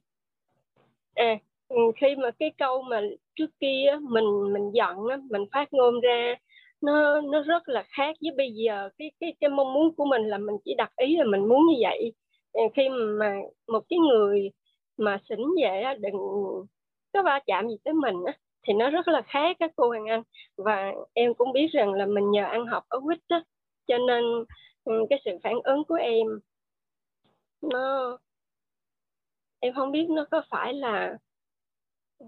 à 1.14 1.38
Ừ, 1.68 1.76
khi 1.96 2.16
mà 2.16 2.30
cái 2.38 2.52
câu 2.58 2.82
mà 2.82 3.00
trước 3.36 3.50
kia 3.60 3.86
á, 3.90 3.98
mình 4.10 4.24
mình 4.52 4.70
giận 4.74 4.96
á, 5.10 5.16
mình 5.30 5.42
phát 5.52 5.72
ngôn 5.72 6.00
ra 6.00 6.34
nó 6.80 7.20
nó 7.20 7.42
rất 7.42 7.68
là 7.68 7.82
khác 7.88 8.16
với 8.22 8.30
bây 8.36 8.50
giờ. 8.54 8.88
Cái 8.98 9.10
cái 9.20 9.34
cái 9.40 9.50
mong 9.50 9.72
muốn 9.74 9.94
của 9.96 10.04
mình 10.04 10.22
là 10.22 10.38
mình 10.38 10.56
chỉ 10.64 10.74
đặt 10.78 10.92
ý 10.96 11.16
là 11.16 11.24
mình 11.24 11.48
muốn 11.48 11.66
như 11.66 11.74
vậy. 11.82 12.12
Khi 12.74 12.88
mà 12.88 13.34
một 13.68 13.80
cái 13.88 13.98
người 13.98 14.50
mà 14.96 15.18
xỉn 15.28 15.38
về 15.62 15.80
á, 15.82 15.94
đừng 16.00 16.14
có 17.12 17.22
va 17.22 17.40
chạm 17.46 17.68
gì 17.68 17.76
tới 17.84 17.94
mình 17.94 18.14
á 18.26 18.32
thì 18.66 18.72
nó 18.74 18.90
rất 18.90 19.08
là 19.08 19.22
khác 19.22 19.56
các 19.60 19.70
cô 19.76 19.88
Hoàng 19.88 20.06
Anh. 20.10 20.22
Và 20.56 20.92
em 21.14 21.34
cũng 21.34 21.52
biết 21.52 21.66
rằng 21.72 21.92
là 21.92 22.06
mình 22.06 22.30
nhờ 22.30 22.44
ăn 22.44 22.66
học 22.66 22.82
ở 22.88 23.00
quýt 23.04 23.18
á 23.28 23.42
cho 23.86 23.98
nên 23.98 24.24
ừ, 24.84 24.92
cái 25.10 25.18
sự 25.24 25.30
phản 25.42 25.54
ứng 25.64 25.84
của 25.84 25.94
em 25.94 26.26
nó 27.62 28.18
em 29.60 29.74
không 29.74 29.92
biết 29.92 30.06
nó 30.10 30.26
có 30.30 30.42
phải 30.50 30.74
là 30.74 31.16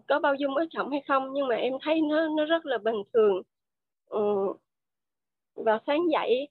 có 0.08 0.18
bao 0.18 0.34
dung 0.34 0.54
ở 0.54 0.64
trọng 0.70 0.90
hay 0.90 1.02
không, 1.08 1.32
nhưng 1.32 1.48
mà 1.48 1.54
em 1.54 1.72
thấy 1.82 2.00
nó 2.00 2.28
nó 2.28 2.44
rất 2.44 2.66
là 2.66 2.78
bình 2.78 3.02
thường 3.12 3.42
ừ. 4.08 4.52
và 5.54 5.78
sáng 5.86 6.10
dậy, 6.12 6.48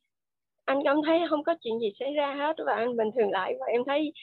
anh 0.66 0.82
cảm 0.84 0.98
thấy 1.06 1.20
không 1.30 1.44
có 1.44 1.56
chuyện 1.62 1.80
gì 1.80 1.94
xảy 2.00 2.14
ra 2.14 2.36
hết 2.36 2.56
và 2.66 2.74
anh 2.76 2.98
bình 2.98 3.10
thường 3.16 3.32
lại 3.32 3.56
và 3.60 3.66
em 3.66 3.84
thấy 3.86 4.14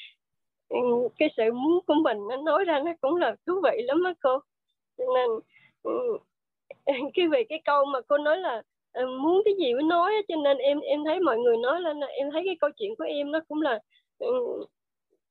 ừ, 0.69 0.79
cái 1.19 1.29
sự 1.37 1.53
muốn 1.53 1.81
của 1.87 1.95
mình 1.95 2.19
nó 2.31 2.37
nói 2.37 2.65
ra 2.65 2.79
nó 2.85 2.93
cũng 3.01 3.17
là 3.17 3.37
thú 3.47 3.53
vị 3.65 3.83
lắm 3.83 4.05
á 4.05 4.15
cô 4.21 4.39
cho 4.99 5.05
nên 5.15 5.31
ừ, 5.83 6.19
cái 7.15 7.29
về 7.29 7.45
cái 7.49 7.63
câu 7.65 7.85
mà 7.85 8.01
cô 8.09 8.19
nói 8.19 8.39
là 8.39 8.63
ừ, 8.93 9.07
muốn 9.21 9.43
cái 9.45 9.55
gì 9.59 9.75
mới 9.75 9.83
nói 9.83 10.13
cho 10.29 10.37
nên 10.45 10.59
em 10.59 10.81
em 10.81 11.05
thấy 11.05 11.21
mọi 11.21 11.39
người 11.39 11.57
nói 11.57 11.81
lên 11.81 12.01
là 12.01 12.07
em 12.07 12.31
thấy 12.33 12.43
cái 12.47 12.57
câu 12.61 12.71
chuyện 12.77 12.97
của 12.99 13.05
em 13.05 13.33
nó 13.33 13.41
cũng 13.49 13.63
là 13.63 13.79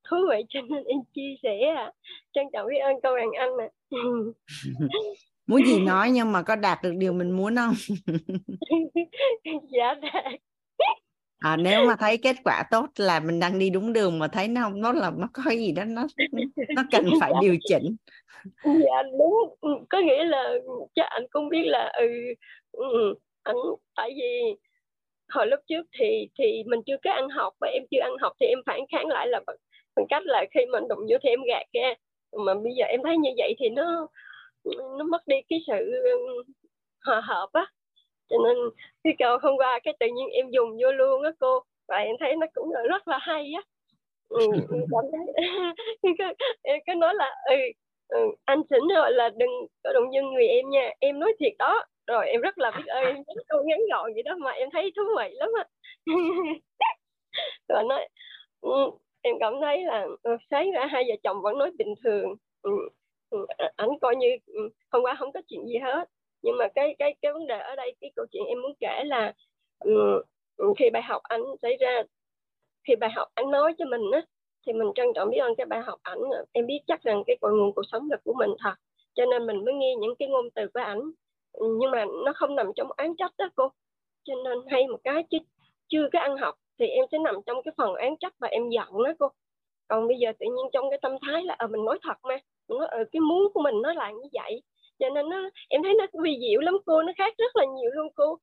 thú 0.04 0.18
vị 0.30 0.44
cho 0.50 0.62
nên 0.62 0.84
em 0.84 0.98
chia 1.14 1.36
sẻ 1.44 1.60
à. 1.76 1.92
trân 2.34 2.46
trọng 2.54 2.68
biết 2.68 2.80
ơn 2.80 3.02
câu 3.04 3.18
đàn 3.18 3.32
anh 3.32 3.50
nè 3.58 3.70
muốn 5.48 5.66
gì 5.66 5.80
nói 5.80 6.12
nhưng 6.12 6.32
mà 6.32 6.42
có 6.42 6.56
đạt 6.56 6.80
được 6.84 6.94
điều 6.98 7.14
mình 7.14 7.32
muốn 7.32 7.56
không? 7.56 7.74
Dạ 9.72 9.94
đạt. 10.02 10.34
À, 11.40 11.58
nếu 11.58 11.86
mà 11.88 11.96
thấy 12.00 12.18
kết 12.18 12.36
quả 12.44 12.64
tốt 12.72 12.86
là 12.96 13.20
mình 13.20 13.40
đang 13.40 13.60
đi 13.60 13.70
đúng 13.70 13.94
đường 13.94 14.20
mà 14.20 14.28
thấy 14.28 14.48
nó 14.48 14.62
không 14.62 14.82
nó 14.82 14.92
là 14.92 15.12
nó 15.18 15.28
có 15.34 15.52
gì 15.52 15.72
đó 15.72 15.84
nó 15.84 16.08
nó 16.76 16.84
cần 16.92 17.06
phải 17.20 17.34
điều 17.42 17.56
chỉnh. 17.70 17.96
Dạ 18.64 19.04
đúng. 19.20 19.56
Ừ, 19.62 19.70
có 19.90 20.00
nghĩa 20.00 20.24
là 20.24 20.54
chắc 20.96 21.06
anh 21.10 21.24
cũng 21.32 21.50
biết 21.50 21.64
là 21.66 21.94
ừ, 21.98 22.06
ừ 22.72 23.14
anh 23.44 23.56
tại 23.96 24.10
vì 24.16 24.42
hồi 25.30 25.48
lúc 25.48 25.60
trước 25.68 25.84
thì 26.00 26.28
thì 26.40 26.64
mình 26.66 26.80
chưa 26.86 26.98
có 27.04 27.12
ăn 27.12 27.30
học 27.30 27.54
và 27.62 27.68
em 27.68 27.84
chưa 27.92 28.02
ăn 28.02 28.12
học 28.22 28.34
thì 28.40 28.46
em 28.46 28.60
phản 28.66 28.80
kháng 28.92 29.08
lại 29.08 29.28
là 29.28 29.40
bằng, 29.96 30.06
cách 30.10 30.24
là 30.26 30.46
khi 30.52 30.66
mình 30.66 30.88
đụng 30.88 31.00
vô 31.10 31.18
thì 31.24 31.30
em 31.30 31.40
gạt 31.48 31.66
ra 31.74 31.94
mà 32.46 32.54
bây 32.54 32.74
giờ 32.74 32.86
em 32.86 33.02
thấy 33.04 33.18
như 33.18 33.30
vậy 33.38 33.54
thì 33.60 33.70
nó 33.70 34.08
nó 34.98 35.04
mất 35.04 35.28
đi 35.28 35.36
cái 35.50 35.60
sự 35.68 35.92
hòa 37.06 37.22
hợp 37.22 37.50
á. 37.54 37.66
Cho 38.30 38.38
nên 38.44 38.58
cái 39.04 39.14
câu 39.20 39.38
hôm 39.42 39.58
qua 39.58 39.80
cái 39.84 39.94
tự 40.00 40.08
nhiên 40.08 40.30
em 40.30 40.50
dùng 40.52 40.78
vô 40.82 40.92
luôn 40.92 41.24
á 41.24 41.32
cô 41.40 41.60
và 41.88 41.98
em 41.98 42.16
thấy 42.20 42.36
nó 42.36 42.48
cũng 42.54 42.72
là 42.72 42.82
rất 42.90 43.08
là 43.08 43.18
hay 43.22 43.54
á. 43.54 43.62
Ừ, 44.30 44.48
em 46.64 46.80
cứ 46.88 46.94
nói 46.98 47.16
là 47.16 47.36
ừ, 47.50 47.56
ừ, 48.08 48.20
anh 48.46 48.62
xỉn 48.70 48.80
rồi 48.96 49.12
là 49.12 49.30
đừng 49.30 49.50
có 49.84 49.94
động 49.94 50.12
viên 50.14 50.34
người 50.34 50.48
em 50.48 50.70
nha. 50.70 50.90
Em 51.00 51.20
nói 51.20 51.34
thiệt 51.40 51.54
đó 51.60 51.86
rồi 52.08 52.28
em 52.28 52.42
rất 52.42 52.58
là 52.58 52.72
biết 52.72 52.86
ơn 52.88 53.04
em 53.04 53.38
câu 53.48 53.64
ngắn 53.64 53.80
gọn 53.92 54.14
vậy 54.14 54.24
đó 54.24 54.36
mà 54.40 54.52
em 54.52 54.70
thấy 54.74 54.92
thú 54.96 55.04
vị 55.18 55.30
lắm 55.34 55.50
á. 55.58 55.64
Rồi 57.70 57.84
nói 57.84 58.08
ừ, 58.62 58.92
em 59.22 59.36
cảm 59.40 59.54
thấy 59.62 59.84
là 59.84 60.08
thấy 60.24 60.38
sáng 60.52 60.72
ra 60.72 60.86
hai 60.86 61.04
vợ 61.08 61.16
chồng 61.24 61.42
vẫn 61.42 61.58
nói 61.58 61.72
bình 61.78 61.94
thường. 62.04 62.36
Ừ, 62.62 62.72
ừ 63.30 63.46
à, 63.58 63.72
ảnh 63.76 63.90
coi 64.02 64.16
như 64.16 64.28
ừ, 64.46 64.70
hôm 64.92 65.04
qua 65.04 65.16
không 65.20 65.32
có 65.32 65.42
chuyện 65.48 65.66
gì 65.66 65.78
hết. 65.78 66.10
Nhưng 66.42 66.58
mà 66.58 66.68
cái 66.76 66.96
cái 67.00 67.16
cái 67.22 67.34
vấn 67.34 67.48
đề 67.48 67.60
ở 67.60 67.76
đây 67.76 67.96
cái 68.02 68.12
câu 68.16 68.26
chuyện 68.32 68.44
em 68.46 68.62
muốn 68.62 68.74
kể 68.80 69.04
là 69.06 69.34
khi 70.78 70.90
bài 70.90 71.02
học 71.02 71.22
anh 71.24 71.42
xảy 71.62 71.78
ra 71.80 72.04
khi 72.88 72.96
bài 72.96 73.10
học 73.16 73.28
anh 73.36 73.52
nói 73.52 73.74
cho 73.78 73.86
mình 73.86 74.02
á 74.12 74.22
thì 74.68 74.74
mình 74.74 74.88
trân 74.96 75.08
trọng 75.16 75.30
biết 75.30 75.38
ơn 75.38 75.56
cái 75.56 75.66
bài 75.66 75.82
học 75.82 76.00
ảnh. 76.04 76.20
Em 76.52 76.68
biết 76.68 76.80
chắc 76.88 77.02
rằng 77.02 77.24
cái 77.28 77.38
cội 77.42 77.52
nguồn 77.54 77.74
cuộc 77.74 77.84
sống 77.92 78.08
là 78.12 78.18
của 78.24 78.34
mình 78.34 78.50
thật 78.60 78.76
cho 79.14 79.26
nên 79.26 79.46
mình 79.46 79.66
mới 79.66 79.74
nghe 79.74 79.96
những 79.96 80.16
cái 80.20 80.28
ngôn 80.28 80.50
từ 80.56 80.68
của 80.74 80.80
ảnh. 80.80 81.02
Nhưng 81.80 81.92
mà 81.92 82.06
nó 82.26 82.34
không 82.36 82.56
nằm 82.56 82.72
trong 82.76 82.92
án 82.96 83.16
trách 83.18 83.32
đó 83.38 83.50
cô. 83.56 83.70
Cho 84.24 84.34
nên 84.44 84.58
hay 84.68 84.88
một 84.88 85.00
cái 85.04 85.24
chứ 85.30 85.38
chưa 85.88 86.10
có 86.14 86.20
ăn 86.20 86.38
học 86.38 86.56
thì 86.82 86.88
em 86.88 87.06
sẽ 87.12 87.18
nằm 87.18 87.36
trong 87.46 87.64
cái 87.64 87.74
phần 87.78 87.96
án 87.96 88.18
trách 88.20 88.34
và 88.40 88.48
em 88.48 88.70
giận 88.70 88.88
đó 89.04 89.14
cô. 89.20 89.28
Còn 89.88 90.08
bây 90.08 90.18
giờ 90.18 90.32
tự 90.40 90.46
nhiên 90.46 90.66
trong 90.74 90.90
cái 90.90 91.00
tâm 91.02 91.12
thái 91.22 91.44
là 91.44 91.56
ờ 91.58 91.68
mình 91.68 91.86
nói 91.86 92.00
thật 92.02 92.14
mà 92.24 92.38
mình 92.68 92.78
nói 92.80 92.88
ờ 92.92 93.04
cái 93.12 93.20
muốn 93.20 93.50
của 93.54 93.62
mình 93.62 93.82
nó 93.82 93.94
là 93.94 94.12
như 94.12 94.30
vậy. 94.34 94.62
Cho 95.00 95.10
nên 95.10 95.30
nó 95.30 95.50
em 95.70 95.84
thấy 95.84 95.94
nó 95.94 96.06
vi 96.24 96.38
diệu 96.42 96.62
lắm 96.62 96.78
cô 96.86 97.02
nó 97.02 97.14
khác 97.18 97.34
rất 97.38 97.56
là 97.56 97.66
nhiều 97.66 97.92
luôn 97.94 98.08
cô. 98.16 98.38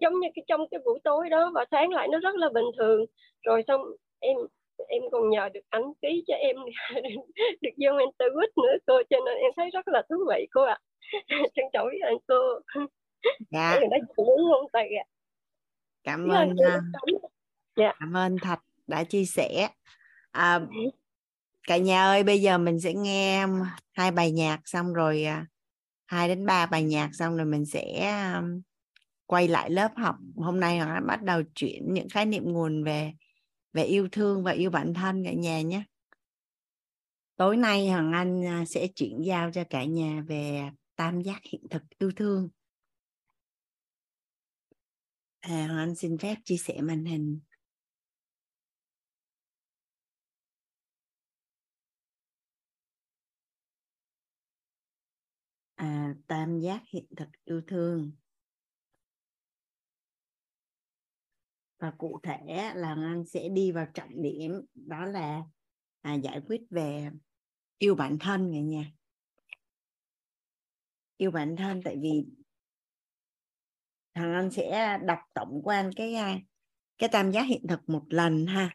Giống 0.00 0.20
như 0.20 0.28
cái 0.34 0.44
trong 0.48 0.68
cái 0.70 0.80
buổi 0.84 0.98
tối 1.04 1.28
đó 1.28 1.50
và 1.54 1.64
sáng 1.70 1.90
lại 1.90 2.08
nó 2.08 2.18
rất 2.18 2.34
là 2.36 2.48
bình 2.48 2.66
thường. 2.78 3.04
Rồi 3.42 3.62
xong 3.66 3.80
em 4.20 4.36
em 4.88 5.02
còn 5.12 5.30
nhờ 5.30 5.48
được 5.54 5.60
ảnh 5.70 5.92
ký 6.02 6.24
cho 6.26 6.34
em 6.34 6.56
được 7.60 7.70
vô 7.78 7.92
mentor 7.92 8.28
quýt 8.34 8.50
nữa 8.58 8.76
cô 8.86 9.02
cho 9.10 9.16
nên 9.26 9.36
em 9.36 9.50
thấy 9.56 9.70
rất 9.70 9.88
là 9.88 10.02
thú 10.08 10.16
vị 10.28 10.46
cô 10.50 10.62
ạ. 10.62 10.78
À. 11.26 11.38
trân 11.54 11.64
trọng 11.72 11.86
với 11.86 12.00
anh 12.04 12.16
cô. 12.28 12.60
Dạ. 13.50 13.78
Đó 13.90 13.96
muốn 14.16 14.42
ngôn 14.48 14.66
từ 14.72 14.80
ạ 14.80 15.06
cảm 16.08 16.28
ơn 16.28 16.56
à, 16.56 16.80
dạ. 17.76 17.92
cảm 18.00 18.16
ơn 18.16 18.36
thạch 18.42 18.62
đã 18.86 19.04
chia 19.04 19.24
sẻ. 19.24 19.68
À, 20.30 20.60
cả 21.62 21.76
nhà 21.76 22.04
ơi 22.04 22.22
bây 22.22 22.42
giờ 22.42 22.58
mình 22.58 22.80
sẽ 22.80 22.94
nghe 22.94 23.46
hai 23.92 24.10
bài 24.10 24.32
nhạc 24.32 24.60
xong 24.64 24.92
rồi 24.92 25.24
à, 25.24 25.46
hai 26.06 26.28
đến 26.28 26.46
ba 26.46 26.66
bài 26.66 26.82
nhạc 26.82 27.10
xong 27.12 27.36
rồi 27.36 27.46
mình 27.46 27.66
sẽ 27.66 28.12
quay 29.26 29.48
lại 29.48 29.70
lớp 29.70 29.92
học. 29.96 30.16
Hôm 30.36 30.60
nay 30.60 30.78
họ 30.78 31.00
bắt 31.06 31.22
đầu 31.22 31.42
chuyển 31.54 31.94
những 31.94 32.08
khái 32.08 32.26
niệm 32.26 32.52
nguồn 32.52 32.84
về 32.84 33.12
về 33.72 33.82
yêu 33.82 34.08
thương 34.12 34.44
và 34.44 34.52
yêu 34.52 34.70
bản 34.70 34.94
thân 34.94 35.24
cả 35.24 35.32
nhà 35.32 35.62
nhé. 35.62 35.82
Tối 37.36 37.56
nay 37.56 37.88
hoàng 37.88 38.12
anh 38.12 38.46
à, 38.46 38.64
sẽ 38.64 38.86
chuyển 38.86 39.24
giao 39.24 39.50
cho 39.50 39.64
cả 39.70 39.84
nhà 39.84 40.22
về 40.26 40.70
tam 40.96 41.22
giác 41.22 41.40
hiện 41.44 41.62
thực 41.70 41.82
yêu 41.98 42.10
thương 42.16 42.48
à, 45.40 45.66
hoàng 45.66 45.78
anh 45.78 45.94
xin 45.94 46.18
phép 46.18 46.36
chia 46.44 46.56
sẻ 46.56 46.80
màn 46.82 47.04
hình. 47.04 47.40
À, 55.74 56.14
tam 56.26 56.60
giác 56.60 56.82
hiện 56.92 57.06
thực 57.16 57.28
yêu 57.44 57.62
thương. 57.66 58.12
Và 61.78 61.92
cụ 61.98 62.20
thể 62.22 62.72
là 62.74 62.94
anh 62.94 63.24
sẽ 63.26 63.48
đi 63.48 63.72
vào 63.72 63.86
trọng 63.94 64.22
điểm 64.22 64.52
đó 64.74 65.04
là 65.04 65.42
à, 66.00 66.14
giải 66.14 66.40
quyết 66.46 66.60
về 66.70 67.10
yêu 67.78 67.94
bản 67.94 68.18
thân 68.20 68.50
người 68.50 68.62
nhà 68.62 68.92
yêu 71.18 71.30
bản 71.30 71.56
thân 71.56 71.80
tại 71.84 71.96
vì 72.02 72.26
thằng 74.18 74.34
anh 74.34 74.50
sẽ 74.50 74.98
đọc 75.04 75.18
tổng 75.34 75.60
quan 75.64 75.90
cái 75.96 76.14
à, 76.14 76.38
cái 76.98 77.08
tam 77.08 77.30
giác 77.30 77.42
hiện 77.42 77.66
thực 77.68 77.88
một 77.88 78.02
lần 78.08 78.46
ha. 78.46 78.70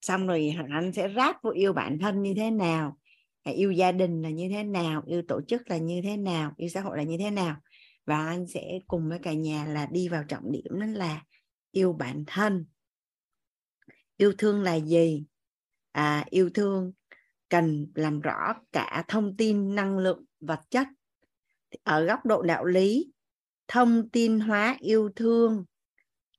Xong 0.00 0.26
rồi 0.26 0.54
thằng 0.56 0.68
anh 0.70 0.92
sẽ 0.92 1.12
ráp 1.16 1.42
vô 1.42 1.50
yêu 1.50 1.72
bản 1.72 1.98
thân 1.98 2.22
như 2.22 2.34
thế 2.36 2.50
nào 2.50 2.98
à, 3.42 3.52
yêu 3.52 3.72
gia 3.72 3.92
đình 3.92 4.22
là 4.22 4.30
như 4.30 4.48
thế 4.48 4.64
nào 4.64 5.02
yêu 5.06 5.22
tổ 5.28 5.40
chức 5.48 5.70
là 5.70 5.76
như 5.76 6.00
thế 6.04 6.16
nào 6.16 6.52
yêu 6.56 6.68
xã 6.68 6.80
hội 6.80 6.96
là 6.96 7.02
như 7.02 7.16
thế 7.18 7.30
nào. 7.30 7.56
Và 8.04 8.26
anh 8.26 8.46
sẽ 8.46 8.78
cùng 8.86 9.08
với 9.08 9.18
cả 9.18 9.32
nhà 9.32 9.64
là 9.64 9.86
đi 9.86 10.08
vào 10.08 10.24
trọng 10.28 10.52
điểm 10.52 10.80
đó 10.80 10.86
là 10.86 11.22
yêu 11.70 11.92
bản 11.92 12.24
thân. 12.26 12.66
Yêu 14.16 14.32
thương 14.38 14.62
là 14.62 14.74
gì? 14.74 15.24
À, 15.92 16.24
yêu 16.30 16.50
thương 16.54 16.92
cần 17.48 17.86
làm 17.94 18.20
rõ 18.20 18.54
cả 18.72 19.04
thông 19.08 19.36
tin 19.36 19.74
năng 19.74 19.98
lượng 19.98 20.24
vật 20.40 20.60
chất 20.70 20.86
ở 21.82 22.04
góc 22.04 22.26
độ 22.26 22.42
đạo 22.42 22.64
lý 22.64 23.12
thông 23.68 24.08
tin 24.08 24.40
hóa 24.40 24.76
yêu 24.80 25.10
thương 25.16 25.64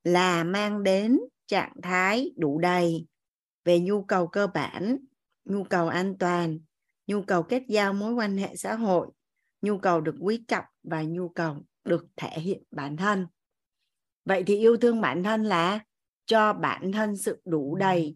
là 0.04 0.44
mang 0.44 0.84
đến 0.84 1.20
trạng 1.48 1.74
thái 1.84 2.32
đủ 2.38 2.60
đầy 2.60 3.06
về 3.64 3.80
nhu 3.80 4.04
cầu 4.04 4.28
cơ 4.28 4.48
bản, 4.48 4.98
nhu 5.46 5.64
cầu 5.64 5.88
an 5.88 6.18
toàn, 6.18 6.60
nhu 7.08 7.22
cầu 7.22 7.44
kết 7.44 7.64
giao 7.68 7.94
mối 7.94 8.14
quan 8.14 8.38
hệ 8.38 8.56
xã 8.56 8.76
hội, 8.76 9.08
nhu 9.62 9.78
cầu 9.78 10.02
được 10.02 10.16
quý 10.20 10.44
trọng 10.48 10.66
và 10.84 11.04
nhu 11.04 11.30
cầu 11.30 11.58
được 11.84 12.06
thể 12.16 12.40
hiện 12.40 12.64
bản 12.72 12.98
thân. 12.98 13.28
Vậy 14.26 14.44
thì 14.48 14.58
yêu 14.58 14.78
thương 14.78 15.02
bản 15.02 15.24
thân 15.24 15.44
là 15.44 15.80
cho 16.26 16.54
bản 16.54 16.92
thân 16.92 17.18
sự 17.18 17.42
đủ 17.46 17.76
đầy. 17.76 18.16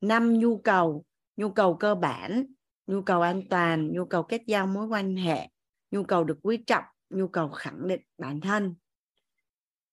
Năm, 0.00 0.38
nhu 0.38 0.58
cầu. 0.58 1.04
Nhu 1.36 1.50
cầu 1.50 1.76
cơ 1.76 1.94
bản, 1.94 2.46
nhu 2.86 3.02
cầu 3.02 3.20
an 3.20 3.42
toàn, 3.50 3.92
nhu 3.92 4.04
cầu 4.04 4.22
kết 4.22 4.42
giao 4.46 4.66
mối 4.66 4.86
quan 4.86 5.16
hệ, 5.16 5.48
nhu 5.90 6.04
cầu 6.04 6.24
được 6.24 6.38
quý 6.42 6.56
trọng 6.66 6.84
nhu 7.12 7.28
cầu 7.28 7.48
khẳng 7.48 7.88
định 7.88 8.00
bản 8.18 8.40
thân. 8.40 8.74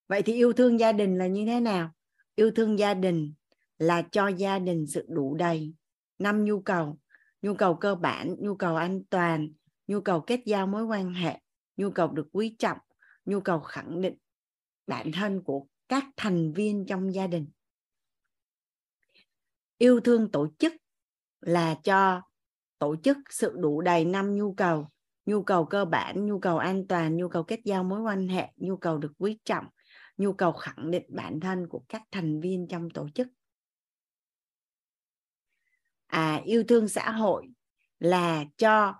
Vậy 0.08 0.22
thì 0.22 0.34
yêu 0.34 0.54
thương 0.54 0.80
gia 0.80 0.92
đình 0.92 1.18
là 1.18 1.28
như 1.28 1.46
thế 1.46 1.60
nào? 1.60 1.92
Yêu 2.36 2.52
thương 2.52 2.80
gia 2.80 2.94
đình 2.94 3.34
là 3.78 4.02
cho 4.12 4.28
gia 4.28 4.60
đình 4.60 4.86
sự 4.88 5.06
đủ 5.10 5.36
đầy. 5.36 5.74
Năm, 6.20 6.46
nhu 6.46 6.62
cầu. 6.62 7.00
Nhu 7.42 7.54
cầu 7.54 7.76
cơ 7.76 7.96
bản, 7.96 8.36
nhu 8.40 8.56
cầu 8.56 8.76
an 8.76 9.04
toàn, 9.10 9.50
nhu 9.88 10.02
cầu 10.02 10.22
kết 10.28 10.42
giao 10.46 10.68
mối 10.68 10.84
quan 10.84 11.14
hệ, 11.14 11.40
nhu 11.78 11.92
cầu 11.92 12.08
được 12.08 12.28
quý 12.32 12.56
trọng, 12.60 12.78
nhu 13.26 13.40
cầu 13.40 13.60
khẳng 13.60 14.02
định 14.02 14.18
bản 14.88 15.12
thân 15.12 15.44
của 15.44 15.68
các 15.88 16.06
thành 16.18 16.54
viên 16.54 16.86
trong 16.86 17.14
gia 17.14 17.28
đình. 17.28 17.48
Yêu 19.78 20.00
thương 20.00 20.32
tổ 20.32 20.48
chức 20.60 20.74
là 21.42 21.76
cho 21.84 22.22
tổ 22.80 22.96
chức 23.04 23.18
sự 23.30 23.54
đủ 23.58 23.82
đầy 23.82 24.06
năm 24.06 24.36
nhu 24.36 24.54
cầu 24.54 24.90
nhu 25.30 25.44
cầu 25.44 25.66
cơ 25.66 25.86
bản 25.86 26.26
nhu 26.26 26.40
cầu 26.40 26.58
an 26.58 26.88
toàn 26.88 27.18
nhu 27.18 27.28
cầu 27.28 27.44
kết 27.44 27.60
giao 27.64 27.84
mối 27.84 28.02
quan 28.02 28.28
hệ 28.28 28.52
nhu 28.58 28.78
cầu 28.78 28.98
được 28.98 29.12
quý 29.18 29.40
trọng 29.46 29.66
nhu 30.18 30.34
cầu 30.34 30.52
khẳng 30.52 30.92
định 30.92 31.06
bản 31.10 31.40
thân 31.40 31.68
của 31.68 31.82
các 31.90 32.02
thành 32.12 32.42
viên 32.42 32.68
trong 32.68 32.90
tổ 32.90 33.08
chức. 33.16 33.28
À, 36.08 36.42
yêu 36.46 36.64
thương 36.68 36.88
xã 36.88 37.12
hội 37.12 37.48
là 38.00 38.46
cho 38.58 38.96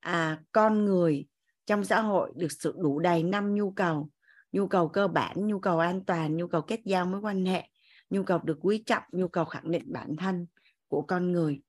à, 0.00 0.42
con 0.52 0.84
người 0.84 1.26
trong 1.66 1.84
xã 1.84 2.00
hội 2.00 2.32
được 2.36 2.52
sự 2.58 2.74
đủ 2.78 2.98
đầy 2.98 3.22
năm 3.22 3.54
nhu 3.54 3.70
cầu. 3.70 4.10
Nhu 4.52 4.66
cầu 4.66 4.88
cơ 4.88 5.08
bản 5.08 5.46
nhu 5.46 5.58
cầu 5.58 5.78
an 5.78 6.04
toàn 6.04 6.36
nhu 6.36 6.46
cầu 6.46 6.62
kết 6.62 6.80
giao 6.84 7.06
mối 7.06 7.20
quan 7.20 7.44
hệ 7.44 7.68
nhu 8.10 8.22
cầu 8.22 8.38
được 8.38 8.58
quý 8.62 8.82
trọng 8.86 9.02
nhu 9.12 9.28
cầu 9.28 9.44
khẳng 9.44 9.70
định 9.70 9.92
bản 9.92 10.16
thân 10.16 10.46
của 10.88 11.02
con 11.02 11.32
người. 11.32 11.60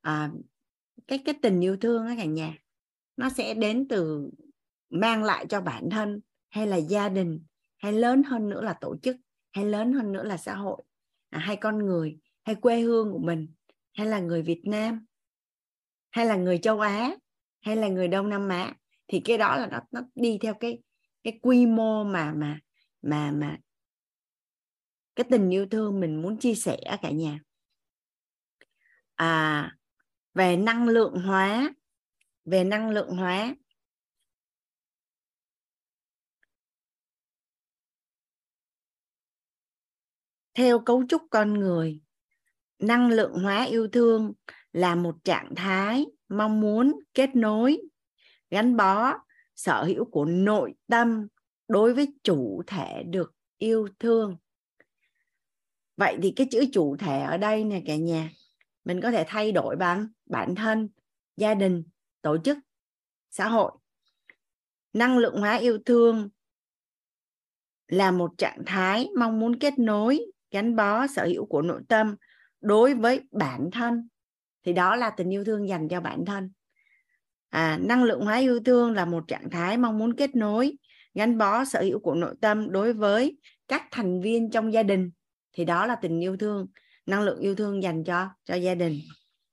À, 0.00 0.30
cái 1.06 1.22
cái 1.24 1.34
tình 1.42 1.60
yêu 1.60 1.76
thương 1.76 2.06
á 2.06 2.14
cả 2.18 2.24
nhà 2.24 2.54
nó 3.18 3.28
sẽ 3.28 3.54
đến 3.54 3.88
từ 3.88 4.30
mang 4.90 5.24
lại 5.24 5.46
cho 5.48 5.60
bản 5.60 5.90
thân 5.90 6.20
hay 6.50 6.66
là 6.66 6.76
gia 6.76 7.08
đình 7.08 7.44
hay 7.78 7.92
lớn 7.92 8.22
hơn 8.22 8.48
nữa 8.48 8.62
là 8.62 8.72
tổ 8.72 8.96
chức 9.02 9.16
hay 9.52 9.64
lớn 9.64 9.92
hơn 9.92 10.12
nữa 10.12 10.24
là 10.24 10.36
xã 10.36 10.54
hội. 10.54 10.82
À, 11.30 11.38
hay 11.38 11.56
con 11.56 11.78
người 11.78 12.18
hay 12.44 12.54
quê 12.54 12.80
hương 12.80 13.12
của 13.12 13.18
mình 13.18 13.48
hay 13.94 14.06
là 14.06 14.20
người 14.20 14.42
Việt 14.42 14.60
Nam 14.64 15.06
hay 16.10 16.26
là 16.26 16.36
người 16.36 16.58
châu 16.58 16.80
Á 16.80 17.16
hay 17.60 17.76
là 17.76 17.88
người 17.88 18.08
Đông 18.08 18.28
Nam 18.28 18.48
Á. 18.48 18.74
Thì 19.08 19.20
cái 19.20 19.38
đó 19.38 19.56
là 19.56 19.66
nó 19.66 19.80
nó 19.90 20.00
đi 20.14 20.38
theo 20.40 20.54
cái 20.54 20.78
cái 21.22 21.38
quy 21.42 21.66
mô 21.66 22.04
mà 22.04 22.32
mà 22.32 22.60
mà 23.02 23.30
mà 23.30 23.58
cái 25.16 25.26
tình 25.30 25.50
yêu 25.50 25.66
thương 25.70 26.00
mình 26.00 26.22
muốn 26.22 26.38
chia 26.38 26.54
sẻ 26.54 26.78
cả 27.02 27.10
nhà. 27.10 27.40
À 29.14 29.72
về 30.34 30.56
năng 30.56 30.88
lượng 30.88 31.14
hóa 31.14 31.72
về 32.50 32.64
năng 32.64 32.90
lượng 32.90 33.16
hóa. 33.16 33.54
Theo 40.54 40.78
cấu 40.78 41.02
trúc 41.08 41.22
con 41.30 41.54
người, 41.54 42.00
năng 42.78 43.10
lượng 43.10 43.32
hóa 43.32 43.64
yêu 43.64 43.88
thương 43.88 44.32
là 44.72 44.94
một 44.94 45.16
trạng 45.24 45.54
thái 45.56 46.06
mong 46.28 46.60
muốn 46.60 47.00
kết 47.14 47.36
nối, 47.36 47.80
gắn 48.50 48.76
bó 48.76 49.12
sở 49.56 49.84
hữu 49.84 50.04
của 50.04 50.24
nội 50.24 50.74
tâm 50.86 51.28
đối 51.68 51.94
với 51.94 52.08
chủ 52.22 52.62
thể 52.66 53.02
được 53.02 53.34
yêu 53.58 53.88
thương. 53.98 54.36
Vậy 55.96 56.18
thì 56.22 56.32
cái 56.36 56.46
chữ 56.50 56.64
chủ 56.72 56.96
thể 56.96 57.20
ở 57.22 57.36
đây 57.36 57.64
nè 57.64 57.82
cả 57.86 57.96
nhà, 57.96 58.30
mình 58.84 59.00
có 59.00 59.10
thể 59.10 59.24
thay 59.26 59.52
đổi 59.52 59.76
bằng 59.76 60.08
bản 60.26 60.54
thân, 60.54 60.88
gia 61.36 61.54
đình 61.54 61.84
tổ 62.28 62.38
chức 62.44 62.58
xã 63.30 63.48
hội. 63.48 63.72
Năng 64.92 65.18
lượng 65.18 65.36
hóa 65.36 65.56
yêu 65.56 65.78
thương 65.86 66.28
là 67.86 68.10
một 68.10 68.30
trạng 68.38 68.62
thái 68.66 69.08
mong 69.18 69.40
muốn 69.40 69.58
kết 69.58 69.78
nối 69.78 70.20
gắn 70.50 70.76
bó 70.76 71.06
sở 71.06 71.26
hữu 71.26 71.46
của 71.46 71.62
nội 71.62 71.82
tâm 71.88 72.16
đối 72.60 72.94
với 72.94 73.20
bản 73.30 73.70
thân. 73.72 74.08
Thì 74.64 74.72
đó 74.72 74.96
là 74.96 75.10
tình 75.10 75.30
yêu 75.30 75.44
thương 75.44 75.68
dành 75.68 75.88
cho 75.88 76.00
bản 76.00 76.24
thân. 76.24 76.52
À, 77.48 77.78
năng 77.82 78.04
lượng 78.04 78.20
hóa 78.20 78.36
yêu 78.36 78.60
thương 78.60 78.94
là 78.94 79.04
một 79.04 79.24
trạng 79.28 79.50
thái 79.50 79.78
mong 79.78 79.98
muốn 79.98 80.14
kết 80.14 80.36
nối 80.36 80.76
gắn 81.14 81.38
bó 81.38 81.64
sở 81.64 81.82
hữu 81.82 82.00
của 82.00 82.14
nội 82.14 82.34
tâm 82.40 82.70
đối 82.70 82.92
với 82.92 83.38
các 83.68 83.82
thành 83.90 84.20
viên 84.20 84.50
trong 84.50 84.72
gia 84.72 84.82
đình. 84.82 85.10
Thì 85.52 85.64
đó 85.64 85.86
là 85.86 85.96
tình 86.02 86.20
yêu 86.20 86.36
thương 86.36 86.66
năng 87.06 87.22
lượng 87.22 87.40
yêu 87.40 87.54
thương 87.54 87.82
dành 87.82 88.04
cho 88.04 88.28
cho 88.44 88.54
gia 88.54 88.74
đình. 88.74 89.00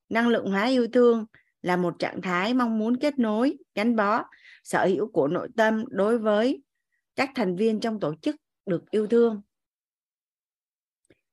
Năng 0.10 0.28
lượng 0.28 0.52
hóa 0.52 0.66
yêu 0.66 0.88
thương 0.94 1.26
là 1.66 1.78
một 1.78 1.96
trạng 2.00 2.22
thái 2.22 2.54
mong 2.54 2.80
muốn 2.80 2.98
kết 2.98 3.20
nối 3.20 3.58
gắn 3.76 3.96
bó 3.96 4.24
sở 4.64 4.86
hữu 4.86 5.12
của 5.12 5.28
nội 5.28 5.48
tâm 5.58 5.84
đối 5.88 6.18
với 6.20 6.64
các 7.16 7.30
thành 7.36 7.56
viên 7.56 7.80
trong 7.80 8.00
tổ 8.00 8.16
chức 8.22 8.36
được 8.66 8.92
yêu 8.92 9.08
thương. 9.08 9.42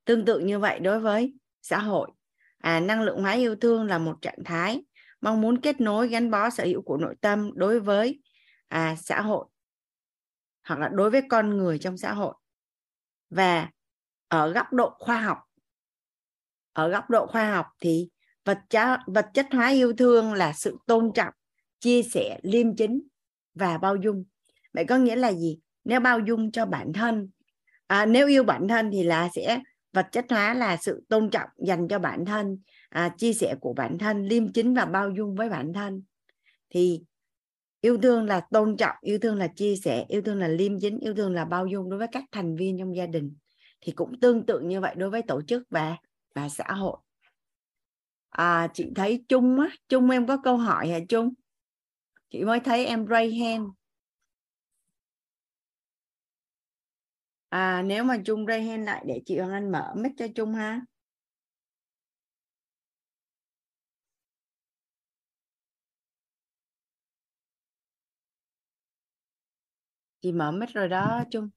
Tương 0.04 0.24
tự 0.24 0.38
như 0.38 0.58
vậy 0.58 0.80
đối 0.80 1.00
với 1.00 1.34
xã 1.62 1.78
hội 1.78 2.10
à, 2.58 2.80
năng 2.80 3.02
lượng 3.02 3.20
hóa 3.20 3.32
yêu 3.32 3.56
thương 3.56 3.86
là 3.86 3.98
một 3.98 4.18
trạng 4.22 4.44
thái 4.44 4.84
mong 5.20 5.40
muốn 5.40 5.60
kết 5.60 5.80
nối 5.80 6.08
gắn 6.08 6.30
bó 6.30 6.50
sở 6.50 6.64
hữu 6.64 6.82
của 6.82 6.96
nội 6.96 7.14
tâm 7.20 7.50
đối 7.54 7.80
với 7.80 8.20
à, 8.68 8.96
xã 8.98 9.20
hội 9.20 9.46
hoặc 10.64 10.80
là 10.80 10.88
đối 10.88 11.10
với 11.10 11.22
con 11.28 11.56
người 11.56 11.78
trong 11.78 11.98
xã 11.98 12.12
hội. 12.12 12.34
Và 13.30 13.70
ở 14.28 14.52
góc 14.52 14.72
độ 14.72 14.96
khoa 14.98 15.20
học 15.20 15.38
ở 16.72 16.88
góc 16.88 17.10
độ 17.10 17.26
khoa 17.26 17.50
học 17.50 17.66
thì 17.80 18.08
vật 18.44 18.58
chất 18.70 18.98
vật 19.06 19.26
chất 19.34 19.46
hóa 19.52 19.68
yêu 19.70 19.92
thương 19.92 20.32
là 20.32 20.52
sự 20.52 20.76
tôn 20.86 21.10
trọng 21.14 21.34
chia 21.80 22.02
sẻ 22.02 22.38
liêm 22.42 22.76
chính 22.76 23.02
và 23.54 23.78
bao 23.78 23.96
dung. 23.96 24.24
Vậy 24.72 24.84
có 24.84 24.96
nghĩa 24.96 25.16
là 25.16 25.32
gì? 25.32 25.58
Nếu 25.84 26.00
bao 26.00 26.18
dung 26.18 26.52
cho 26.52 26.66
bản 26.66 26.92
thân 26.92 27.30
à, 27.92 28.06
nếu 28.06 28.28
yêu 28.28 28.44
bản 28.44 28.68
thân 28.68 28.90
thì 28.92 29.02
là 29.02 29.28
sẽ 29.34 29.60
vật 29.92 30.06
chất 30.12 30.26
hóa 30.30 30.54
là 30.54 30.76
sự 30.76 31.04
tôn 31.08 31.30
trọng 31.30 31.48
dành 31.58 31.88
cho 31.88 31.98
bản 31.98 32.24
thân 32.24 32.58
à, 32.88 33.14
chia 33.18 33.32
sẻ 33.32 33.54
của 33.60 33.72
bản 33.72 33.98
thân 33.98 34.24
liêm 34.24 34.52
chính 34.52 34.74
và 34.74 34.84
bao 34.84 35.10
dung 35.10 35.34
với 35.34 35.48
bản 35.48 35.72
thân. 35.72 36.02
Thì 36.70 37.02
yêu 37.80 37.98
thương 37.98 38.26
là 38.26 38.40
tôn 38.40 38.76
trọng 38.76 38.96
yêu 39.00 39.18
thương 39.18 39.36
là 39.36 39.46
chia 39.46 39.76
sẻ 39.76 40.04
yêu 40.08 40.22
thương 40.22 40.38
là 40.38 40.48
liêm 40.48 40.80
chính 40.80 40.98
yêu 40.98 41.14
thương 41.14 41.34
là 41.34 41.44
bao 41.44 41.66
dung 41.66 41.90
đối 41.90 41.98
với 41.98 42.08
các 42.12 42.24
thành 42.32 42.56
viên 42.56 42.78
trong 42.78 42.96
gia 42.96 43.06
đình. 43.06 43.34
Thì 43.80 43.92
cũng 43.92 44.20
tương 44.20 44.46
tự 44.46 44.60
như 44.60 44.80
vậy 44.80 44.94
đối 44.96 45.10
với 45.10 45.22
tổ 45.22 45.42
chức 45.42 45.62
và 45.70 45.96
và 46.34 46.48
xã 46.48 46.64
hội 46.72 46.96
à, 48.32 48.68
chị 48.74 48.86
thấy 48.96 49.24
Trung 49.28 49.60
á 49.60 49.68
Trung 49.88 50.10
em 50.10 50.26
có 50.26 50.36
câu 50.44 50.56
hỏi 50.56 50.88
hả 50.88 50.98
Trung? 51.08 51.34
Chị 52.30 52.44
mới 52.44 52.60
thấy 52.60 52.86
em 52.86 53.06
ray 53.06 53.34
hand 53.34 53.66
à 57.48 57.82
nếu 57.82 58.04
mà 58.04 58.16
Trung 58.24 58.46
ray 58.46 58.62
hand 58.62 58.86
lại 58.86 59.04
để 59.06 59.22
chị 59.26 59.38
Hoàng 59.38 59.52
Anh 59.52 59.72
mở 59.72 59.94
mic 59.96 60.12
cho 60.18 60.26
Trung 60.34 60.54
ha. 60.54 60.80
Chị 70.22 70.32
mở 70.32 70.50
mic 70.52 70.68
rồi 70.68 70.88
đó 70.88 71.24
Trung. 71.30 71.48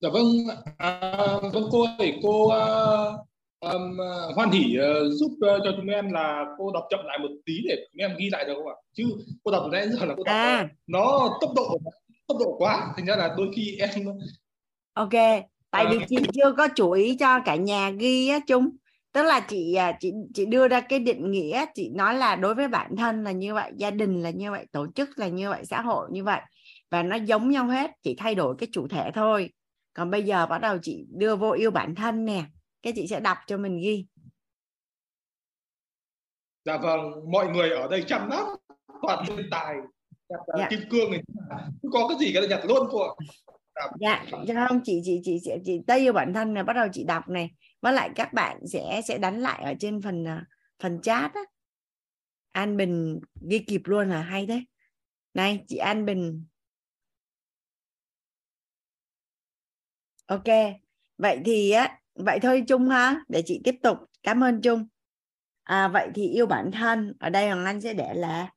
Dạ 0.00 0.08
vâng 0.12 0.26
à, 0.78 1.00
vâng 1.52 1.64
cô 1.72 1.86
ơi 1.98 2.20
cô 2.22 2.46
uh, 2.46 3.26
um, 3.60 3.98
hoan 4.34 4.50
hỉ 4.50 4.76
uh, 4.78 5.12
giúp 5.12 5.30
uh, 5.30 5.60
cho 5.64 5.72
chúng 5.76 5.86
em 5.86 6.12
là 6.12 6.44
cô 6.58 6.72
đọc 6.72 6.84
chậm 6.90 7.00
lại 7.04 7.18
một 7.18 7.28
tí 7.46 7.54
để 7.68 7.76
chúng 7.92 7.98
em 7.98 8.16
ghi 8.18 8.28
lại 8.32 8.44
được 8.44 8.54
không 8.54 8.68
ạ? 8.68 8.76
Chứ 8.92 9.04
cô 9.44 9.50
đọc 9.50 9.68
nãy 9.72 9.88
giờ 9.88 10.06
là 10.06 10.14
cô 10.16 10.24
đọc 10.24 10.34
à. 10.34 10.68
nó 10.86 11.38
tốc 11.40 11.50
độ 11.56 11.78
tốc 12.28 12.38
độ 12.40 12.56
quá 12.58 12.92
thành 12.96 13.06
ra 13.06 13.16
là 13.16 13.34
đôi 13.36 13.48
khi 13.56 13.76
em 13.78 13.90
ok 14.94 15.12
tại 15.70 15.84
à. 15.84 15.90
vì 15.90 15.98
chị 16.08 16.16
chưa 16.34 16.52
có 16.56 16.68
chú 16.74 16.90
ý 16.90 17.16
cho 17.16 17.40
cả 17.44 17.56
nhà 17.56 17.90
ghi 17.90 18.28
á 18.28 18.38
chung 18.46 18.70
tức 19.16 19.22
là 19.22 19.40
chị 19.40 19.74
à, 19.74 19.92
chị 20.00 20.12
chị 20.34 20.46
đưa 20.46 20.68
ra 20.68 20.80
cái 20.80 20.98
định 20.98 21.30
nghĩa 21.30 21.64
chị 21.74 21.90
nói 21.94 22.14
là 22.14 22.36
đối 22.36 22.54
với 22.54 22.68
bản 22.68 22.96
thân 22.96 23.24
là 23.24 23.32
như 23.32 23.54
vậy 23.54 23.72
gia 23.76 23.90
đình 23.90 24.22
là 24.22 24.30
như 24.30 24.50
vậy 24.50 24.66
tổ 24.72 24.86
chức 24.94 25.18
là 25.18 25.28
như 25.28 25.50
vậy 25.50 25.64
xã 25.64 25.80
hội 25.80 26.08
như 26.10 26.24
vậy. 26.24 26.40
Và 26.90 27.02
nó 27.02 27.16
giống 27.16 27.50
nhau 27.50 27.66
hết 27.66 27.90
chỉ 28.02 28.14
thay 28.18 28.34
đổi 28.34 28.54
cái 28.58 28.68
chủ 28.72 28.88
thể 28.88 29.10
thôi. 29.14 29.50
Còn 29.94 30.10
bây 30.10 30.22
giờ 30.22 30.46
bắt 30.46 30.58
đầu 30.58 30.78
chị 30.82 31.06
đưa 31.10 31.36
vô 31.36 31.50
yêu 31.50 31.70
bản 31.70 31.94
thân 31.94 32.24
nè 32.24 32.44
cái 32.82 32.92
chị 32.96 33.06
sẽ 33.06 33.20
đọc 33.20 33.38
cho 33.46 33.56
mình 33.56 33.80
ghi. 33.80 34.06
Dạ 36.64 36.78
vâng 36.78 37.30
mọi 37.32 37.48
người 37.48 37.70
ở 37.70 37.88
đây 37.88 38.04
chăm 38.06 38.30
lắm. 38.30 38.46
Toàn 39.02 39.24
thiên 39.26 39.48
tài 39.50 39.76
nhặt 40.28 40.40
dạ. 40.58 40.66
kim 40.70 40.80
cương 40.90 41.10
này. 41.10 41.22
Có 41.92 42.08
cái 42.08 42.18
gì 42.18 42.30
cái 42.32 42.42
là 42.42 42.48
nhặt 42.48 42.64
luôn 42.68 42.88
cô 42.90 42.98
ạ 43.02 43.14
dạ 44.00 44.26
dạ 44.46 44.66
không 44.68 44.80
chị 44.84 45.00
chị 45.04 45.20
chị 45.24 45.38
sẽ 45.44 45.58
chị 45.64 45.80
tây 45.86 46.00
yêu 46.00 46.12
bản 46.12 46.34
thân 46.34 46.54
này 46.54 46.64
bắt 46.64 46.72
đầu 46.72 46.86
chị 46.92 47.04
đọc 47.04 47.28
này. 47.28 47.50
Với 47.80 47.92
lại 47.92 48.10
các 48.14 48.32
bạn 48.32 48.60
sẽ 48.66 49.02
sẽ 49.04 49.18
đánh 49.18 49.40
lại 49.40 49.62
ở 49.62 49.74
trên 49.80 50.02
phần 50.02 50.24
à, 50.24 50.46
phần 50.78 51.00
chat 51.02 51.34
á. 51.34 51.40
An 52.52 52.76
Bình 52.76 53.20
ghi 53.50 53.58
kịp 53.58 53.80
luôn 53.84 54.10
hả 54.10 54.22
hay 54.22 54.46
thế 54.46 54.64
này 55.34 55.64
chị 55.68 55.76
An 55.76 56.04
Bình. 56.04 56.44
Ok. 60.26 60.44
Vậy 61.18 61.40
thì 61.44 61.70
á 61.70 62.00
vậy 62.16 62.38
thôi 62.42 62.64
Trung 62.68 62.88
ha 62.88 63.20
để 63.28 63.42
chị 63.46 63.60
tiếp 63.64 63.74
tục. 63.82 63.98
Cảm 64.22 64.44
ơn 64.44 64.60
Trung. 64.62 64.86
À, 65.62 65.88
vậy 65.88 66.10
thì 66.14 66.28
yêu 66.28 66.46
bản 66.46 66.70
thân 66.72 67.14
ở 67.20 67.30
đây 67.30 67.50
Hoàng 67.50 67.64
Anh 67.64 67.80
sẽ 67.80 67.94
để 67.94 68.14
là 68.14 68.52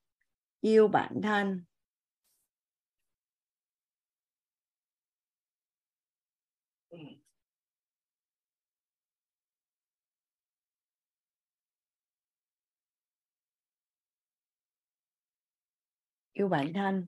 yêu 0.61 0.87
bản 0.87 1.21
thân. 1.23 1.63
Yêu 16.33 16.47
bản 16.49 16.73
thân. 16.73 17.07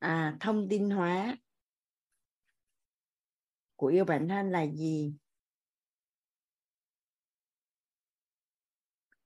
À 0.00 0.36
thông 0.40 0.68
tin 0.70 0.90
hóa 0.90 1.36
của 3.76 3.86
yêu 3.86 4.04
bản 4.04 4.28
thân 4.28 4.50
là 4.50 4.66
gì? 4.66 5.14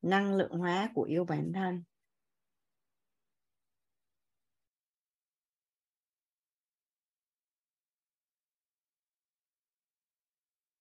Năng 0.02 0.36
lượng 0.36 0.50
hóa 0.52 0.90
của 0.94 1.02
yêu 1.02 1.24
bản 1.24 1.52
thân. 1.54 1.84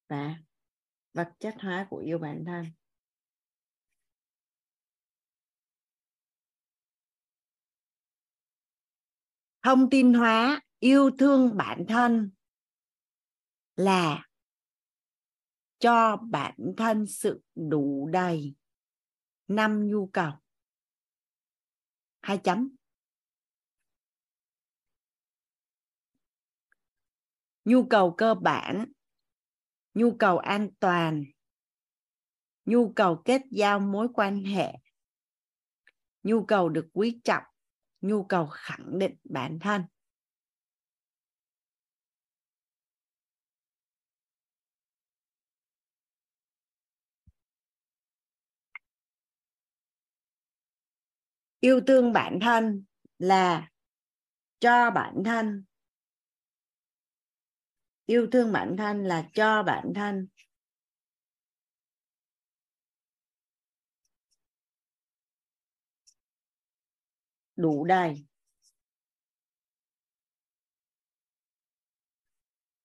Và 0.08 0.36
vật 1.14 1.34
chất 1.40 1.56
hóa 1.60 1.88
của 1.90 1.98
yêu 1.98 2.18
bản 2.18 2.44
thân. 2.46 2.66
Thông 9.64 9.90
tin 9.90 10.14
hóa 10.14 10.62
yêu 10.80 11.12
thương 11.20 11.58
bản 11.58 11.86
thân 11.88 12.32
là 13.80 14.28
cho 15.80 16.18
bản 16.18 16.56
thân 16.78 17.08
sự 17.08 17.44
đủ 17.56 18.10
đầy. 18.14 18.56
Năm 19.48 19.88
nhu 19.88 20.10
cầu. 20.14 20.32
Hai 22.22 22.38
chấm. 22.44 22.76
Nhu 27.66 27.88
cầu 27.90 28.16
cơ 28.18 28.34
bản, 28.34 28.92
nhu 29.94 30.16
cầu 30.20 30.38
an 30.38 30.70
toàn, 30.80 31.24
nhu 32.66 32.94
cầu 32.96 33.22
kết 33.26 33.42
giao 33.52 33.80
mối 33.80 34.08
quan 34.14 34.44
hệ, 34.44 34.74
nhu 36.24 36.46
cầu 36.46 36.70
được 36.70 36.90
quý 36.94 37.22
trọng, 37.24 37.44
nhu 38.02 38.24
cầu 38.24 38.48
khẳng 38.52 39.00
định 39.00 39.16
bản 39.24 39.60
thân. 39.62 39.84
Yêu 51.60 51.82
thương 51.88 52.14
bản 52.14 52.40
thân 52.42 52.86
là 53.20 53.70
cho 54.60 54.92
bản 54.92 55.14
thân. 55.26 55.66
Yêu 58.06 58.28
thương 58.32 58.52
bản 58.52 58.76
thân 58.78 59.04
là 59.04 59.30
cho 59.34 59.64
bản 59.64 59.92
thân. 59.96 60.28
Đủ 67.56 67.86
đầy. 67.86 68.26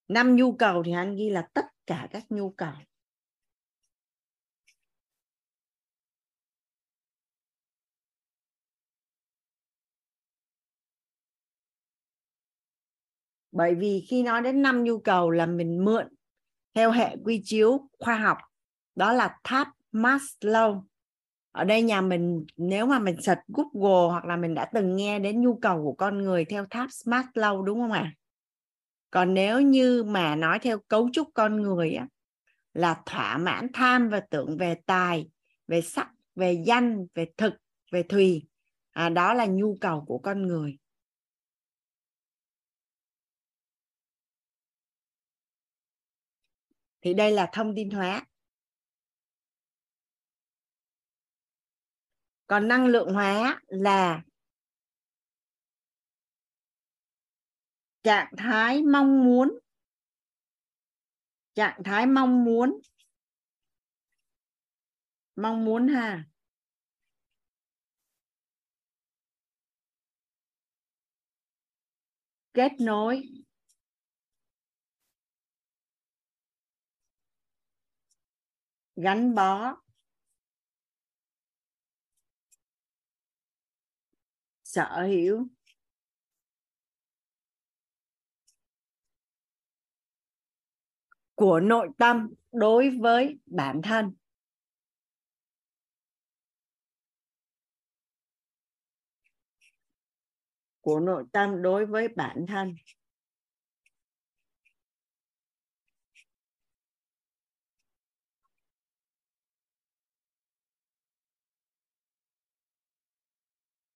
Năm 0.09 0.37
nhu 0.37 0.57
cầu 0.57 0.83
thì 0.87 0.93
anh 0.93 1.17
ghi 1.17 1.31
là 1.31 1.49
tất 1.55 1.65
cả 1.87 2.09
các 2.11 2.25
nhu 2.29 2.51
cầu. 2.51 2.75
Bởi 13.55 13.75
vì 13.75 14.07
khi 14.09 14.23
nói 14.23 14.43
đến 14.43 14.63
năm 14.63 14.85
nhu 14.85 14.99
cầu 14.99 15.31
là 15.31 15.47
mình 15.47 15.85
mượn 15.85 16.09
theo 16.75 16.91
hệ 16.91 17.17
quy 17.25 17.43
chiếu 17.45 17.89
khoa 17.99 18.17
học 18.17 18.39
đó 18.95 19.13
là 19.13 19.37
tháp 19.45 19.69
Maslow 19.93 20.83
ở 21.53 21.65
đây 21.65 21.83
nhà 21.83 22.01
mình 22.01 22.45
nếu 22.57 22.87
mà 22.87 22.99
mình 22.99 23.17
search 23.23 23.41
Google 23.49 24.11
hoặc 24.11 24.25
là 24.25 24.37
mình 24.37 24.55
đã 24.55 24.71
từng 24.75 24.97
nghe 24.97 25.19
đến 25.19 25.41
nhu 25.41 25.59
cầu 25.63 25.83
của 25.83 25.93
con 25.93 26.19
người 26.19 26.45
theo 26.45 26.67
tháp 26.71 26.89
Maslow 27.05 27.63
đúng 27.63 27.81
không 27.81 27.93
ạ? 27.93 28.01
À? 28.01 28.15
Còn 29.11 29.35
nếu 29.35 29.61
như 29.61 30.05
mà 30.05 30.37
nói 30.37 30.59
theo 30.59 30.79
cấu 30.89 31.09
trúc 31.13 31.29
con 31.35 31.63
người 31.63 31.93
á, 31.93 32.07
là 32.73 33.03
thỏa 33.07 33.39
mãn 33.39 33.67
tham 33.73 34.09
và 34.09 34.21
tưởng 34.21 34.57
về 34.57 34.75
tài, 34.87 35.29
về 35.69 35.81
sắc, 35.81 36.11
về 36.35 36.63
danh, 36.67 37.07
về 37.15 37.27
thực, 37.37 37.55
về 37.93 38.03
thùy. 38.03 38.47
À, 38.93 39.09
đó 39.09 39.35
là 39.35 39.47
nhu 39.47 39.77
cầu 39.81 40.05
của 40.07 40.19
con 40.19 40.47
người. 40.47 40.77
Thì 47.05 47.15
đây 47.15 47.33
là 47.33 47.51
thông 47.53 47.73
tin 47.77 47.91
hóa. 47.91 48.25
còn 52.47 52.69
năng 52.69 52.87
lượng 52.87 53.13
hóa 53.15 53.61
là 53.67 54.23
trạng 58.03 58.33
thái 58.37 58.83
mong 58.83 59.25
muốn. 59.25 59.59
Trạng 61.55 61.83
thái 61.85 62.07
mong 62.07 62.45
muốn. 62.45 62.81
Mong 65.37 65.65
muốn 65.65 65.89
ha. 65.89 66.25
Kết 72.55 72.73
nối. 72.81 73.44
Gắn 78.97 79.35
bó. 79.35 79.77
Sở 84.63 85.07
hữu. 85.07 85.49
Của 91.35 91.61
nội 91.61 91.89
tâm 91.99 92.35
đối 92.53 92.91
với 93.01 93.39
bản 93.47 93.81
thân. 93.85 94.15
Của 100.81 101.01
nội 101.01 101.25
tâm 101.33 101.63
đối 101.63 101.87
với 101.87 102.09
bản 102.09 102.45
thân. 102.49 102.77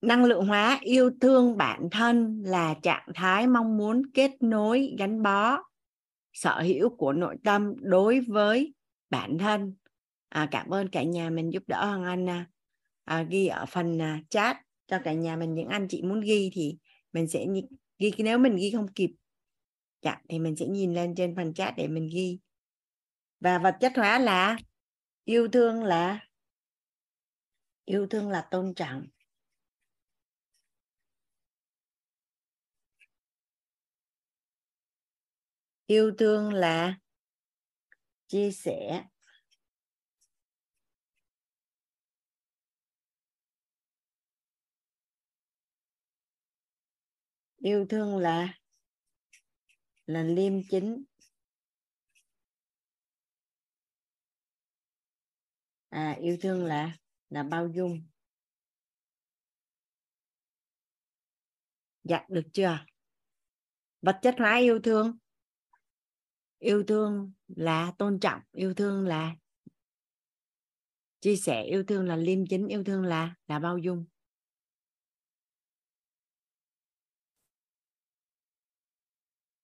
Năng 0.01 0.25
lượng 0.25 0.47
hóa 0.47 0.79
yêu 0.83 1.11
thương 1.21 1.57
bản 1.57 1.89
thân 1.91 2.43
là 2.45 2.75
trạng 2.83 3.09
thái 3.15 3.47
mong 3.47 3.77
muốn 3.77 4.03
kết 4.15 4.31
nối 4.41 4.95
gắn 4.99 5.23
bó 5.23 5.63
sở 6.33 6.61
hữu 6.61 6.97
của 6.97 7.13
nội 7.13 7.37
tâm 7.45 7.75
đối 7.79 8.21
với 8.21 8.75
bản 9.11 9.39
thân. 9.39 9.75
À, 10.29 10.49
cảm 10.51 10.75
ơn 10.75 10.89
cả 10.89 11.03
nhà 11.03 11.31
mình 11.31 11.53
giúp 11.53 11.63
đỡ 11.67 11.87
hoàng 11.87 12.05
anh 12.05 12.29
à, 12.29 12.47
à, 13.05 13.23
ghi 13.23 13.47
ở 13.47 13.67
phần 13.67 14.03
à, 14.03 14.21
chat 14.31 14.57
cho 14.87 14.99
cả 15.05 15.13
nhà 15.13 15.37
mình 15.37 15.55
những 15.55 15.69
anh 15.69 15.89
chị 15.89 16.03
muốn 16.03 16.21
ghi 16.21 16.51
thì 16.55 16.77
mình 17.13 17.29
sẽ 17.29 17.47
ghi 17.99 18.13
nếu 18.19 18.39
mình 18.39 18.57
ghi 18.57 18.71
không 18.71 18.89
kịp 18.89 19.11
dạ, 20.03 20.21
thì 20.29 20.39
mình 20.39 20.57
sẽ 20.57 20.67
nhìn 20.67 20.95
lên 20.95 21.15
trên 21.15 21.37
phần 21.37 21.55
chat 21.55 21.75
để 21.77 21.89
mình 21.89 22.09
ghi. 22.13 22.39
Và 23.41 23.59
vật 23.59 23.77
chất 23.81 23.93
hóa 23.97 24.19
là 24.19 24.59
yêu 25.25 25.49
thương 25.49 25.85
là 25.85 26.21
yêu 27.85 28.07
thương 28.07 28.31
là 28.31 28.49
tôn 28.51 28.75
trọng. 28.75 29.07
Yêu 35.89 36.13
thương 36.19 36.53
là 36.53 36.99
chia 38.27 38.51
sẻ. 38.53 39.05
Yêu 47.57 47.87
thương 47.91 48.17
là 48.17 48.59
là 50.07 50.23
liêm 50.23 50.53
chính. 50.71 51.05
À 55.89 56.17
yêu 56.21 56.37
thương 56.41 56.65
là 56.65 56.99
là 57.31 57.43
bao 57.43 57.69
dung. 57.69 58.09
Dạ 62.05 62.27
được 62.29 62.45
chưa? 62.53 62.79
Vật 64.03 64.19
chất 64.23 64.35
hóa 64.39 64.57
yêu 64.59 64.81
thương 64.85 65.19
yêu 66.59 66.85
thương 66.87 67.33
là 67.49 67.93
tôn 67.99 68.21
trọng 68.21 68.41
yêu 68.53 68.75
thương 68.75 69.07
là 69.07 69.35
chia 71.21 71.37
sẻ 71.37 71.63
yêu 71.63 71.85
thương 71.85 72.07
là 72.07 72.17
liêm 72.17 72.47
chính 72.47 72.69
yêu 72.69 72.85
thương 72.85 73.05
là 73.05 73.35
là 73.47 73.59
bao 73.59 73.79
dung. 73.79 74.05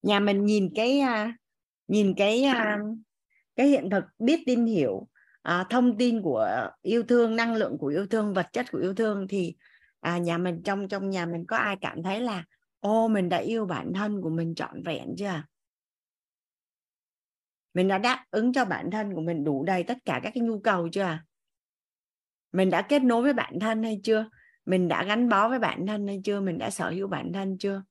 Nhà 0.01 0.19
mình 0.19 0.45
nhìn 0.45 0.69
cái 0.75 0.99
à, 0.99 1.37
nhìn 1.87 2.13
cái 2.17 2.43
à, 2.43 2.79
cái 3.55 3.67
hiện 3.67 3.89
thực 3.89 4.03
biết 4.19 4.43
tin 4.45 4.65
hiểu 4.65 5.07
à, 5.41 5.65
thông 5.69 5.97
tin 5.97 6.21
của 6.21 6.69
yêu 6.81 7.03
thương 7.03 7.35
năng 7.35 7.55
lượng 7.55 7.77
của 7.77 7.87
yêu 7.87 8.07
thương 8.07 8.33
vật 8.33 8.47
chất 8.53 8.65
của 8.71 8.77
yêu 8.77 8.93
thương 8.95 9.27
thì 9.27 9.55
à, 9.99 10.17
nhà 10.17 10.37
mình 10.37 10.61
trong 10.63 10.87
trong 10.87 11.09
nhà 11.09 11.25
mình 11.25 11.45
có 11.47 11.57
ai 11.57 11.75
cảm 11.81 12.03
thấy 12.03 12.21
là 12.21 12.43
ô 12.79 13.07
mình 13.07 13.29
đã 13.29 13.37
yêu 13.37 13.65
bản 13.65 13.93
thân 13.93 14.21
của 14.21 14.29
mình 14.29 14.55
trọn 14.55 14.83
vẹn 14.83 15.15
chưa? 15.17 15.43
Mình 17.75 17.87
đã 17.87 17.97
đáp 17.97 18.25
ứng 18.31 18.53
cho 18.53 18.65
bản 18.65 18.91
thân 18.91 19.13
của 19.13 19.21
mình 19.21 19.43
đủ 19.43 19.63
đầy 19.63 19.83
tất 19.83 19.97
cả 20.05 20.19
các 20.23 20.31
cái 20.35 20.43
nhu 20.43 20.59
cầu 20.59 20.89
chưa 20.91 21.01
à? 21.01 21.25
mình 22.51 22.69
đã 22.69 22.81
kết 22.81 23.03
nối 23.03 23.23
với 23.23 23.33
bản 23.33 23.59
thân 23.59 23.83
hay 23.83 23.99
chưa? 24.03 24.29
Mình 24.65 24.87
đã 24.87 25.03
gắn 25.03 25.29
bó 25.29 25.49
với 25.49 25.59
bản 25.59 25.87
thân 25.87 26.07
hay 26.07 26.21
chưa? 26.23 26.39
Mình 26.39 26.57
đã 26.57 26.69
sở 26.69 26.89
hữu 26.89 27.07
bản 27.07 27.33
thân 27.33 27.57
chưa? 27.57 27.83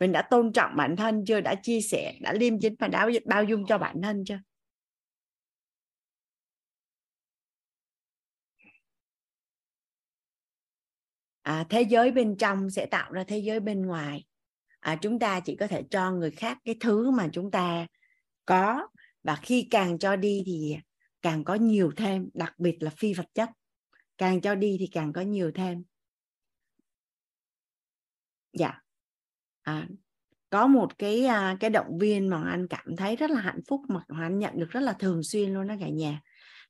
Mình 0.00 0.12
đã 0.12 0.22
tôn 0.30 0.52
trọng 0.52 0.76
bản 0.76 0.96
thân 0.96 1.24
chưa? 1.26 1.40
Đã 1.40 1.54
chia 1.54 1.80
sẻ 1.80 2.14
đã 2.20 2.32
liêm 2.32 2.60
chính 2.60 2.74
và 2.78 2.88
đã 2.88 3.08
bao 3.24 3.44
dung 3.44 3.66
cho 3.66 3.78
bản 3.78 4.02
thân 4.02 4.24
chưa? 4.24 4.38
À, 11.42 11.66
thế 11.68 11.82
giới 11.82 12.10
bên 12.10 12.36
trong 12.36 12.70
sẽ 12.70 12.86
tạo 12.86 13.12
ra 13.12 13.24
thế 13.24 13.38
giới 13.38 13.60
bên 13.60 13.86
ngoài. 13.86 14.24
À, 14.80 14.98
chúng 15.02 15.18
ta 15.18 15.40
chỉ 15.40 15.56
có 15.56 15.66
thể 15.66 15.82
cho 15.90 16.10
người 16.10 16.30
khác 16.30 16.58
cái 16.64 16.76
thứ 16.80 17.10
mà 17.10 17.28
chúng 17.32 17.50
ta 17.50 17.86
có. 18.46 18.88
Và 19.22 19.36
khi 19.42 19.68
càng 19.70 19.98
cho 19.98 20.16
đi 20.16 20.42
thì 20.46 20.76
càng 21.22 21.44
có 21.44 21.54
nhiều 21.54 21.92
thêm 21.96 22.30
đặc 22.34 22.54
biệt 22.58 22.76
là 22.80 22.90
phi 22.90 23.14
vật 23.14 23.26
chất. 23.34 23.50
Càng 24.18 24.40
cho 24.40 24.54
đi 24.54 24.76
thì 24.80 24.86
càng 24.92 25.12
có 25.12 25.20
nhiều 25.20 25.50
thêm. 25.54 25.84
Dạ. 28.52 28.80
À, 29.62 29.88
có 30.50 30.66
một 30.66 30.98
cái 30.98 31.24
à, 31.26 31.56
cái 31.60 31.70
động 31.70 31.98
viên 31.98 32.28
mà 32.28 32.42
anh 32.50 32.66
cảm 32.68 32.96
thấy 32.96 33.16
rất 33.16 33.30
là 33.30 33.40
hạnh 33.40 33.60
phúc 33.68 33.80
mà 33.88 34.00
anh 34.08 34.38
nhận 34.38 34.58
được 34.58 34.70
rất 34.70 34.80
là 34.80 34.92
thường 34.92 35.22
xuyên 35.22 35.54
luôn 35.54 35.66
đó 35.66 35.74
cả 35.80 35.88
nhà. 35.88 36.20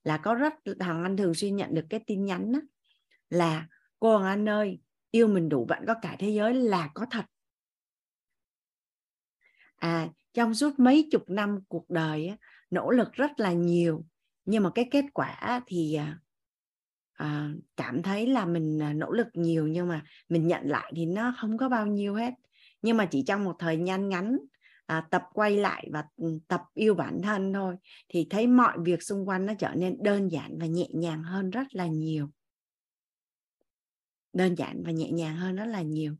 Là 0.05 0.17
có 0.17 0.35
rất 0.35 0.55
thằng 0.81 1.03
anh 1.03 1.17
thường 1.17 1.35
xuyên 1.35 1.57
nhận 1.57 1.75
được 1.75 1.85
cái 1.91 2.01
tin 2.07 2.25
nhắn 2.25 2.53
đó, 2.53 2.59
là 3.31 3.67
cô 3.99 4.19
Hoàng 4.19 4.25
Anh 4.25 4.49
ơi 4.49 4.81
yêu 5.11 5.29
mình 5.29 5.49
đủ 5.49 5.65
bạn 5.65 5.85
có 5.87 5.95
cả 6.03 6.17
thế 6.19 6.31
giới 6.31 6.55
là 6.55 6.91
có 6.95 7.07
thật. 7.11 7.25
À 9.77 10.09
trong 10.35 10.55
suốt 10.55 10.79
mấy 10.79 11.09
chục 11.11 11.31
năm 11.31 11.59
cuộc 11.69 11.91
đời 11.91 12.33
nỗ 12.71 12.91
lực 12.91 13.13
rất 13.13 13.41
là 13.41 13.53
nhiều 13.53 14.05
nhưng 14.45 14.63
mà 14.63 14.71
cái 14.75 14.89
kết 14.91 15.05
quả 15.15 15.61
thì 15.67 15.95
à, 15.95 16.19
à, 17.13 17.51
cảm 17.77 18.03
thấy 18.03 18.27
là 18.27 18.47
mình 18.47 18.83
à, 18.83 18.93
nỗ 18.93 19.11
lực 19.11 19.27
nhiều 19.35 19.67
nhưng 19.67 19.89
mà 19.89 20.05
mình 20.29 20.47
nhận 20.47 20.69
lại 20.69 20.93
thì 20.97 21.07
nó 21.07 21.35
không 21.41 21.59
có 21.59 21.69
bao 21.69 21.87
nhiêu 21.87 22.15
hết. 22.15 22.35
Nhưng 22.83 22.97
mà 22.97 23.07
chỉ 23.07 23.25
trong 23.27 23.45
một 23.45 23.57
thời 23.59 23.81
gian 23.87 24.09
ngắn 24.09 24.37
à, 24.87 25.07
tập 25.11 25.23
quay 25.33 25.57
lại 25.57 25.89
và 25.93 26.05
ừ, 26.17 26.39
tập 26.49 26.63
yêu 26.75 26.95
bản 26.95 27.23
thân 27.23 27.53
thôi 27.53 27.77
thì 28.09 28.27
thấy 28.31 28.47
mọi 28.47 28.79
việc 28.85 29.03
xung 29.03 29.29
quanh 29.29 29.47
nó 29.47 29.55
trở 29.59 29.75
nên 29.75 30.03
đơn 30.03 30.29
giản 30.29 30.59
và 30.61 30.67
nhẹ 30.67 30.89
nhàng 30.95 31.23
hơn 31.23 31.51
rất 31.51 31.67
là 31.75 31.87
nhiều. 31.87 32.29
Đơn 34.33 34.55
giản 34.55 34.83
và 34.85 34.91
nhẹ 34.91 35.11
nhàng 35.11 35.37
hơn 35.37 35.57
rất 35.57 35.67
là 35.67 35.83
nhiều. 35.83 36.15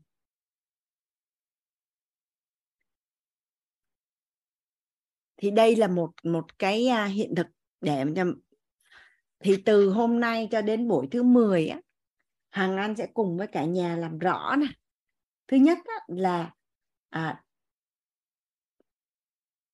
Thì 5.43 5.51
đây 5.51 5.75
là 5.75 5.87
một 5.87 6.11
một 6.23 6.59
cái 6.59 6.87
à, 6.87 7.05
hiện 7.05 7.35
thực 7.35 7.47
để 7.81 8.05
thì 9.39 9.61
từ 9.65 9.89
hôm 9.89 10.19
nay 10.19 10.47
cho 10.51 10.61
đến 10.61 10.87
buổi 10.87 11.07
thứ 11.11 11.23
10 11.23 11.67
á 11.67 11.79
Hằng 12.49 12.77
Anh 12.77 12.95
sẽ 12.95 13.07
cùng 13.13 13.37
với 13.37 13.47
cả 13.47 13.65
nhà 13.65 13.97
làm 13.97 14.19
rõ 14.19 14.55
nè. 14.59 14.65
Thứ 15.47 15.57
nhất 15.57 15.77
á, 15.85 15.95
là 16.07 16.51
à, 17.09 17.43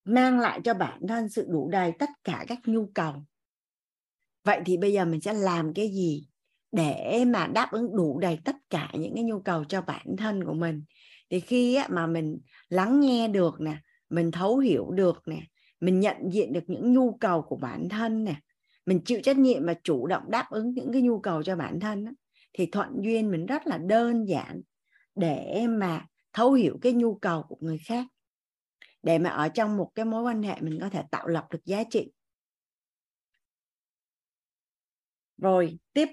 mang 0.05 0.39
lại 0.39 0.59
cho 0.63 0.73
bản 0.73 1.01
thân 1.07 1.29
sự 1.29 1.45
đủ 1.49 1.69
đầy 1.69 1.91
tất 1.99 2.09
cả 2.23 2.45
các 2.47 2.59
nhu 2.65 2.91
cầu. 2.93 3.13
Vậy 4.43 4.61
thì 4.65 4.77
bây 4.77 4.93
giờ 4.93 5.05
mình 5.05 5.21
sẽ 5.21 5.33
làm 5.33 5.73
cái 5.73 5.87
gì 5.87 6.27
để 6.71 7.23
mà 7.27 7.47
đáp 7.47 7.71
ứng 7.71 7.95
đủ 7.95 8.19
đầy 8.19 8.39
tất 8.45 8.55
cả 8.69 8.89
những 8.93 9.15
cái 9.15 9.23
nhu 9.23 9.39
cầu 9.41 9.63
cho 9.65 9.81
bản 9.81 10.05
thân 10.17 10.43
của 10.45 10.53
mình? 10.53 10.83
Thì 11.29 11.39
khi 11.39 11.75
á, 11.75 11.87
mà 11.91 12.07
mình 12.07 12.39
lắng 12.69 12.99
nghe 12.99 13.27
được 13.27 13.61
nè 13.61 13.77
mình 14.09 14.31
thấu 14.31 14.57
hiểu 14.57 14.91
được 14.91 15.21
nè 15.25 15.41
mình 15.79 15.99
nhận 15.99 16.17
diện 16.31 16.53
được 16.53 16.63
những 16.67 16.93
nhu 16.93 17.17
cầu 17.21 17.41
của 17.41 17.55
bản 17.55 17.89
thân 17.89 18.23
nè. 18.23 18.35
Mình 18.85 19.01
chịu 19.05 19.19
trách 19.23 19.37
nhiệm 19.37 19.65
và 19.65 19.73
chủ 19.83 20.07
động 20.07 20.31
đáp 20.31 20.47
ứng 20.49 20.73
những 20.73 20.93
cái 20.93 21.01
nhu 21.01 21.19
cầu 21.19 21.43
cho 21.43 21.55
bản 21.55 21.79
thân 21.79 22.05
đó, 22.05 22.11
thì 22.53 22.65
thuận 22.65 22.89
duyên 23.01 23.31
mình 23.31 23.45
rất 23.45 23.67
là 23.67 23.77
đơn 23.77 24.25
giản 24.25 24.61
để 25.15 25.65
mà 25.69 26.05
thấu 26.33 26.53
hiểu 26.53 26.77
cái 26.81 26.93
nhu 26.93 27.15
cầu 27.15 27.43
của 27.43 27.57
người 27.59 27.77
khác 27.77 28.05
để 29.03 29.19
mà 29.19 29.29
ở 29.29 29.49
trong 29.49 29.77
một 29.77 29.91
cái 29.95 30.05
mối 30.05 30.23
quan 30.23 30.43
hệ 30.43 30.55
mình 30.61 30.79
có 30.81 30.89
thể 30.89 31.03
tạo 31.11 31.27
lập 31.27 31.47
được 31.51 31.65
giá 31.65 31.83
trị. 31.89 32.11
Rồi 35.37 35.79
tiếp. 35.93 36.07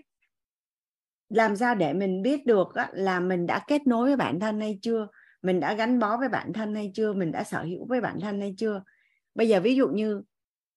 Làm 1.29 1.57
sao 1.57 1.75
để 1.75 1.93
mình 1.93 2.23
biết 2.23 2.47
được 2.47 2.69
là 2.93 3.21
mình 3.21 3.47
đã 3.47 3.65
kết 3.67 3.87
nối 3.87 4.07
với 4.07 4.17
bản 4.17 4.41
thân 4.41 4.61
hay 4.61 4.79
chưa? 4.83 5.09
Mình 5.43 5.61
đã 5.61 5.75
gắn 5.75 5.99
bó 5.99 6.17
với 6.17 6.29
bản 6.29 6.53
thân 6.53 6.75
hay 6.75 6.91
chưa? 6.95 7.13
Mình 7.13 7.33
đã 7.33 7.45
sở 7.45 7.63
hữu 7.63 7.87
với 7.87 8.01
bản 8.01 8.21
thân 8.21 8.41
hay 8.41 8.55
chưa? 8.59 8.83
Bây 9.37 9.49
giờ 9.49 9.61
ví 9.61 9.77
dụ 9.77 9.89
như 9.89 10.23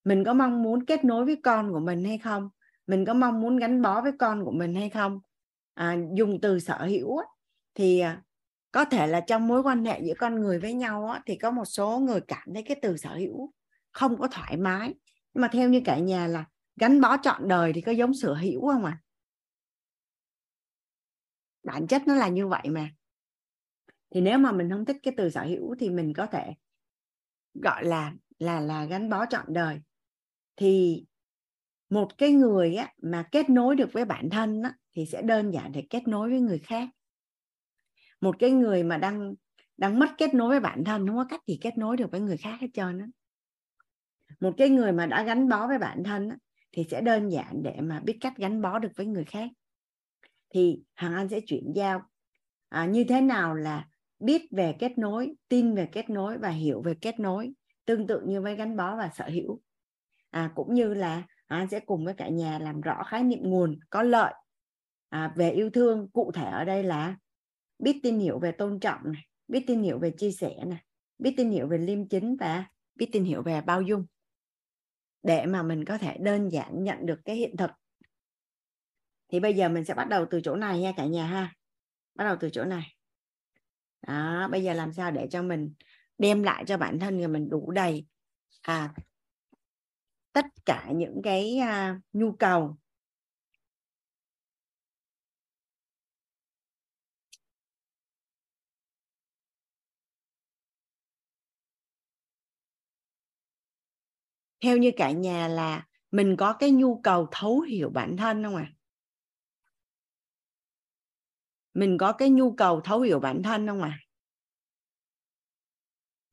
mình 0.04 0.24
có 0.24 0.34
mong 0.34 0.64
muốn 0.64 0.86
kết 0.86 1.06
nối 1.06 1.26
với 1.26 1.36
con 1.44 1.72
của 1.72 1.80
mình 1.80 2.04
hay 2.06 2.18
không? 2.18 2.50
Mình 2.88 3.06
có 3.06 3.14
mong 3.14 3.42
muốn 3.42 3.58
gắn 3.58 3.82
bó 3.82 4.02
với 4.02 4.12
con 4.20 4.46
của 4.46 4.52
mình 4.52 4.76
hay 4.76 4.90
không? 4.90 5.20
À, 5.74 5.98
dùng 6.14 6.42
từ 6.42 6.60
sở 6.60 6.86
hữu 6.86 7.18
ấy, 7.18 7.28
thì 7.76 8.00
à, 8.00 8.24
có 8.72 8.86
thể 8.86 9.08
là 9.08 9.22
trong 9.22 9.48
mối 9.48 9.62
quan 9.62 9.86
hệ 9.86 10.02
giữa 10.04 10.14
con 10.18 10.42
người 10.42 10.60
với 10.60 10.74
nhau 10.74 11.08
á, 11.08 11.22
thì 11.26 11.36
có 11.36 11.52
một 11.52 11.66
số 11.66 12.00
người 12.00 12.22
cảm 12.22 12.54
thấy 12.54 12.64
cái 12.64 12.80
từ 12.82 12.98
sở 12.98 13.16
hữu 13.16 13.54
không 13.92 14.18
có 14.18 14.28
thoải 14.32 14.58
mái. 14.58 14.94
Nhưng 15.34 15.42
mà 15.42 15.48
theo 15.48 15.70
như 15.70 15.82
cả 15.86 15.98
nhà 16.00 16.28
là 16.28 16.46
gắn 16.80 17.02
bó 17.02 17.18
trọn 17.18 17.48
đời 17.48 17.74
thì 17.74 17.82
có 17.82 17.92
giống 17.92 18.14
sở 18.14 18.34
hữu 18.34 18.68
không 18.68 18.86
à 18.86 19.00
bản 21.64 21.88
chất 21.88 22.08
nó 22.08 22.16
là 22.16 22.28
như 22.28 22.48
vậy 22.48 22.64
mà. 22.70 22.90
Thì 24.10 24.22
nếu 24.22 24.38
mà 24.38 24.52
mình 24.52 24.70
không 24.70 24.86
thích 24.86 24.98
cái 25.04 25.14
từ 25.18 25.30
sở 25.30 25.44
hữu 25.44 25.76
thì 25.80 25.90
mình 25.90 26.14
có 26.14 26.26
thể 26.26 26.54
gọi 27.54 27.86
là 27.86 28.14
là 28.40 28.60
là 28.60 28.86
gắn 28.86 29.10
bó 29.10 29.26
trọn 29.26 29.46
đời. 29.48 29.80
Thì 30.56 31.06
một 31.90 32.18
cái 32.18 32.32
người 32.32 32.76
á, 32.76 32.94
mà 33.02 33.24
kết 33.32 33.50
nối 33.50 33.76
được 33.76 33.94
với 33.94 34.06
bản 34.06 34.30
thân 34.30 34.62
á, 34.62 34.74
thì 34.96 35.06
sẽ 35.06 35.22
đơn 35.22 35.52
giản 35.54 35.72
để 35.72 35.84
kết 35.90 36.08
nối 36.08 36.30
với 36.30 36.40
người 36.40 36.60
khác. 36.60 36.90
Một 38.22 38.36
cái 38.40 38.52
người 38.52 38.84
mà 38.84 38.98
đang 38.98 39.34
đang 39.78 40.00
mất 40.00 40.10
kết 40.18 40.34
nối 40.34 40.50
với 40.50 40.60
bản 40.60 40.84
thân 40.84 41.08
không 41.08 41.18
có 41.18 41.26
cách 41.30 41.42
gì 41.48 41.58
kết 41.62 41.78
nối 41.78 41.98
được 41.98 42.12
với 42.12 42.22
người 42.22 42.38
khác 42.38 42.58
hết 42.62 42.68
trơn 42.74 43.00
á. 43.00 43.06
Một 44.40 44.54
cái 44.58 44.70
người 44.70 44.92
mà 44.92 45.06
đã 45.06 45.24
gắn 45.24 45.50
bó 45.50 45.68
với 45.68 45.78
bản 45.78 46.04
thân 46.04 46.30
á, 46.30 46.38
thì 46.72 46.86
sẽ 46.92 47.02
đơn 47.02 47.30
giản 47.30 47.64
để 47.64 47.76
mà 47.82 48.00
biết 48.00 48.18
cách 48.22 48.34
gắn 48.38 48.62
bó 48.62 48.80
được 48.80 48.92
với 48.96 49.06
người 49.06 49.26
khác. 49.26 49.50
Thì 50.54 50.80
hằng 50.96 51.14
anh 51.14 51.30
sẽ 51.30 51.40
chuyển 51.40 51.74
giao 51.76 52.02
à, 52.70 52.86
như 52.86 53.04
thế 53.04 53.22
nào 53.22 53.56
là 53.56 53.88
biết 54.20 54.42
về 54.52 54.76
kết 54.80 54.98
nối 54.98 55.36
tin 55.50 55.76
về 55.76 55.90
kết 55.92 56.10
nối 56.10 56.38
và 56.38 56.50
hiểu 56.50 56.82
về 56.82 56.94
kết 57.02 57.20
nối 57.20 57.54
tương 57.90 58.08
tự 58.08 58.22
như 58.26 58.42
với 58.42 58.56
gắn 58.56 58.78
bó 58.78 58.96
và 58.96 59.10
sở 59.16 59.26
hữu. 59.26 59.62
À, 60.30 60.52
cũng 60.56 60.74
như 60.74 60.94
là 60.94 61.24
à, 61.48 61.68
sẽ 61.72 61.80
cùng 61.80 62.06
với 62.06 62.14
cả 62.14 62.30
nhà 62.30 62.60
làm 62.60 62.82
rõ 62.82 63.04
khái 63.04 63.24
niệm 63.24 63.40
nguồn 63.42 63.80
có 63.90 64.04
lợi 64.04 64.34
à, 65.10 65.34
về 65.36 65.52
yêu 65.52 65.70
thương. 65.70 66.10
Cụ 66.14 66.32
thể 66.32 66.46
ở 66.46 66.66
đây 66.66 66.84
là 66.84 67.18
biết 67.80 68.00
tin 68.04 68.20
hiểu 68.20 68.40
về 68.40 68.52
tôn 68.52 68.80
trọng 68.80 69.12
này 69.12 69.22
biết 69.48 69.64
tin 69.68 69.82
hiểu 69.82 70.00
về 70.00 70.12
chia 70.12 70.32
sẻ 70.32 70.56
này 70.66 70.84
biết 71.18 71.34
tin 71.38 71.52
hiểu 71.52 71.68
về 71.68 71.78
liêm 71.78 72.08
chính 72.08 72.38
và 72.40 72.66
biết 72.96 73.10
tin 73.12 73.24
hiểu 73.24 73.42
về 73.42 73.62
bao 73.62 73.82
dung. 73.82 74.06
Để 75.24 75.46
mà 75.46 75.64
mình 75.64 75.86
có 75.86 75.98
thể 75.98 76.18
đơn 76.18 76.50
giản 76.50 76.84
nhận 76.84 77.06
được 77.06 77.20
cái 77.26 77.36
hiện 77.36 77.58
thực. 77.58 77.72
Thì 79.32 79.40
bây 79.40 79.54
giờ 79.54 79.70
mình 79.70 79.86
sẽ 79.86 79.94
bắt 79.94 80.10
đầu 80.10 80.26
từ 80.30 80.42
chỗ 80.42 80.56
này 80.56 80.80
nha 80.80 80.94
cả 80.98 81.06
nhà 81.06 81.28
ha. 81.28 81.56
Bắt 82.16 82.24
đầu 82.24 82.36
từ 82.40 82.50
chỗ 82.50 82.64
này. 82.64 82.96
Đó 84.08 84.48
bây 84.52 84.64
giờ 84.64 84.74
làm 84.74 84.94
sao 84.94 85.12
để 85.12 85.28
cho 85.32 85.44
mình 85.44 85.74
đem 86.20 86.44
lại 86.44 86.64
cho 86.68 86.78
bản 86.78 87.00
thân 87.00 87.18
người 87.18 87.28
mình 87.28 87.50
đủ 87.50 87.72
đầy 87.72 88.06
à 88.62 88.94
tất 90.34 90.46
cả 90.66 90.92
những 90.96 91.22
cái 91.24 91.58
à, 91.58 92.00
nhu 92.14 92.32
cầu 92.32 92.78
theo 104.62 104.78
như 104.78 104.92
cả 104.98 105.12
nhà 105.12 105.48
là 105.48 105.88
mình 106.12 106.36
có 106.38 106.54
cái 106.54 106.72
nhu 106.72 107.02
cầu 107.04 107.28
thấu 107.32 107.62
hiểu 107.62 107.90
bản 107.90 108.18
thân 108.18 108.44
không 108.44 108.56
ạ 108.56 108.74
à? 108.74 108.76
mình 111.74 111.98
có 111.98 112.12
cái 112.12 112.30
nhu 112.30 112.52
cầu 112.52 112.82
thấu 112.82 113.02
hiểu 113.02 113.20
bản 113.20 113.44
thân 113.44 113.68
không 113.68 113.82
ạ 113.82 114.00
à? 114.02 114.09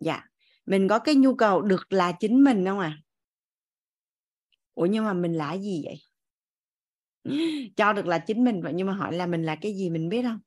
Dạ. 0.01 0.23
Mình 0.67 0.89
có 0.89 0.99
cái 0.99 1.15
nhu 1.15 1.35
cầu 1.35 1.63
được 1.63 1.93
là 1.93 2.13
chính 2.13 2.45
mình 2.45 2.65
không 2.67 2.79
à? 2.79 2.99
Ủa 4.75 4.87
nhưng 4.87 5.05
mà 5.05 5.13
mình 5.13 5.33
là 5.35 5.57
gì 5.57 5.83
vậy? 5.85 5.97
Cho 7.77 7.93
được 7.93 8.07
là 8.07 8.19
chính 8.19 8.45
mình 8.45 8.63
vậy 8.63 8.73
nhưng 8.77 8.87
mà 8.87 8.93
hỏi 8.93 9.17
là 9.17 9.27
mình 9.27 9.43
là 9.43 9.57
cái 9.57 9.77
gì 9.77 9.91
mình 9.91 10.09
biết 10.09 10.23
không? 10.23 10.39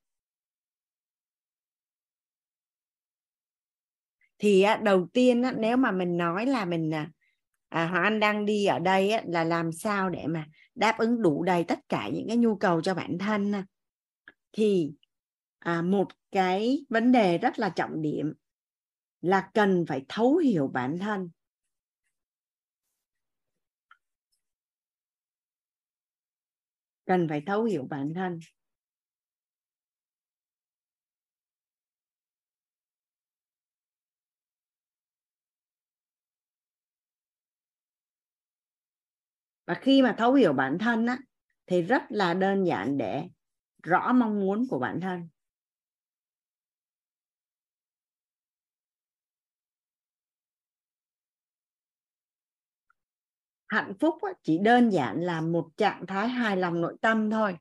Thì 4.39 4.61
á, 4.61 4.77
đầu 4.83 5.07
tiên 5.13 5.43
á, 5.43 5.53
nếu 5.57 5.77
mà 5.77 5.91
mình 5.91 6.17
nói 6.17 6.45
là 6.45 6.65
mình 6.65 6.93
à, 6.93 7.11
à, 7.69 7.87
Hoàng 7.87 8.03
Anh 8.03 8.19
đang 8.19 8.45
đi 8.45 8.65
ở 8.65 8.79
đây 8.79 9.11
á, 9.11 9.21
là 9.27 9.43
làm 9.43 9.71
sao 9.71 10.09
để 10.09 10.27
mà 10.27 10.45
đáp 10.75 10.95
ứng 10.97 11.21
đủ 11.21 11.43
đầy 11.43 11.63
tất 11.63 11.79
cả 11.89 12.09
những 12.13 12.27
cái 12.27 12.37
nhu 12.37 12.55
cầu 12.55 12.81
cho 12.81 12.93
bản 12.93 13.17
thân 13.17 13.53
thì 14.53 14.91
à, 15.59 15.81
một 15.81 16.07
cái 16.31 16.85
vấn 16.89 17.11
đề 17.11 17.37
rất 17.37 17.59
là 17.59 17.69
trọng 17.69 18.01
điểm 18.01 18.33
là 19.21 19.49
cần 19.53 19.85
phải 19.87 20.05
thấu 20.09 20.37
hiểu 20.37 20.67
bản 20.67 20.99
thân. 20.99 21.29
Cần 27.05 27.27
phải 27.29 27.41
thấu 27.45 27.63
hiểu 27.63 27.87
bản 27.89 28.13
thân. 28.13 28.39
Và 39.67 39.73
khi 39.73 40.01
mà 40.01 40.15
thấu 40.17 40.33
hiểu 40.33 40.53
bản 40.53 40.77
thân 40.77 41.05
á, 41.05 41.17
thì 41.67 41.81
rất 41.81 42.01
là 42.09 42.33
đơn 42.33 42.63
giản 42.63 42.97
để 42.97 43.23
rõ 43.83 44.13
mong 44.13 44.39
muốn 44.39 44.67
của 44.69 44.79
bản 44.79 44.99
thân. 45.01 45.29
Hạnh 53.69 53.93
phúc 53.99 54.15
chỉ 54.43 54.57
đơn 54.57 54.89
giản 54.89 55.21
là 55.21 55.41
một 55.41 55.69
trạng 55.77 56.05
thái 56.05 56.27
hài 56.27 56.57
lòng 56.57 56.81
nội 56.81 56.95
tâm 57.01 57.29
thôi 57.29 57.57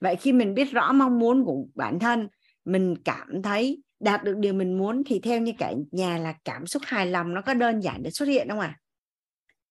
vậy 0.00 0.16
khi 0.16 0.32
mình 0.32 0.54
biết 0.54 0.72
rõ 0.72 0.92
mong 0.92 1.18
muốn 1.18 1.44
của 1.44 1.64
bản 1.74 1.98
thân 1.98 2.28
mình 2.64 2.96
cảm 3.04 3.42
thấy 3.42 3.82
đạt 4.00 4.24
được 4.24 4.36
điều 4.36 4.54
mình 4.54 4.78
muốn 4.78 5.02
thì 5.06 5.20
theo 5.20 5.40
như 5.40 5.52
cả 5.58 5.72
nhà 5.90 6.18
là 6.18 6.34
cảm 6.44 6.66
xúc 6.66 6.82
hài 6.86 7.06
lòng 7.06 7.34
nó 7.34 7.42
có 7.42 7.54
đơn 7.54 7.80
giản 7.80 8.02
để 8.02 8.10
xuất 8.10 8.26
hiện 8.26 8.48
không 8.48 8.60
ạ 8.60 8.78
à? 8.78 8.80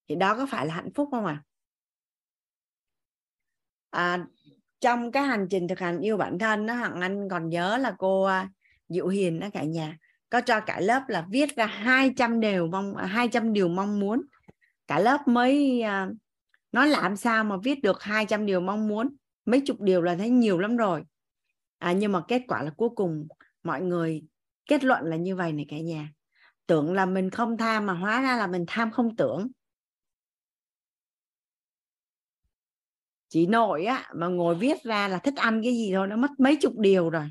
thì 0.09 0.15
đó 0.15 0.35
có 0.35 0.45
phải 0.45 0.65
là 0.65 0.73
hạnh 0.73 0.93
phúc 0.95 1.09
không 1.11 1.25
ạ 1.25 1.43
à? 3.89 4.15
à, 4.15 4.25
trong 4.79 5.11
cái 5.11 5.23
hành 5.23 5.47
trình 5.49 5.67
thực 5.67 5.79
hành 5.79 5.99
yêu 5.99 6.17
bản 6.17 6.39
thân 6.39 6.65
đó 6.65 6.73
hằng 6.73 7.01
anh 7.01 7.29
còn 7.29 7.49
nhớ 7.49 7.77
là 7.77 7.95
cô 7.97 8.23
à, 8.23 8.49
Diệu 8.89 9.07
Hiền 9.07 9.39
đó 9.39 9.47
cả 9.53 9.63
nhà 9.63 9.97
có 10.29 10.41
cho 10.41 10.59
cả 10.59 10.79
lớp 10.79 11.03
là 11.07 11.25
viết 11.29 11.55
ra 11.55 11.65
200 11.65 12.39
điều 12.39 12.67
mong 12.67 12.95
à, 12.95 13.05
200 13.05 13.53
điều 13.53 13.67
mong 13.67 13.99
muốn 13.99 14.21
cả 14.87 14.99
lớp 14.99 15.27
mới 15.27 15.83
uh, 16.73 16.87
làm 16.87 17.15
sao 17.15 17.43
mà 17.43 17.57
viết 17.63 17.81
được 17.83 18.03
200 18.03 18.45
điều 18.45 18.59
mong 18.59 18.87
muốn. 18.87 19.15
Mấy 19.45 19.61
chục 19.65 19.81
điều 19.81 20.01
là 20.01 20.15
thấy 20.15 20.29
nhiều 20.29 20.57
lắm 20.59 20.77
rồi. 20.77 21.03
À, 21.77 21.91
nhưng 21.91 22.11
mà 22.11 22.21
kết 22.27 22.41
quả 22.47 22.63
là 22.63 22.71
cuối 22.77 22.89
cùng 22.95 23.27
mọi 23.63 23.81
người 23.81 24.23
kết 24.69 24.83
luận 24.83 25.03
là 25.03 25.15
như 25.15 25.35
vậy 25.35 25.53
này 25.53 25.65
cả 25.69 25.77
nhà. 25.77 26.09
Tưởng 26.67 26.93
là 26.93 27.05
mình 27.05 27.29
không 27.29 27.57
tham 27.57 27.85
mà 27.85 27.93
hóa 27.93 28.21
ra 28.21 28.37
là 28.37 28.47
mình 28.47 28.65
tham 28.67 28.91
không 28.91 29.15
tưởng. 29.15 29.47
Chị 33.27 33.45
nội 33.45 33.85
á 33.85 34.09
mà 34.15 34.27
ngồi 34.27 34.55
viết 34.55 34.83
ra 34.83 35.07
là 35.07 35.17
thích 35.17 35.35
ăn 35.35 35.61
cái 35.63 35.73
gì 35.73 35.91
thôi 35.93 36.07
nó 36.07 36.15
mất 36.15 36.31
mấy 36.37 36.55
chục 36.55 36.73
điều 36.77 37.09
rồi. 37.09 37.29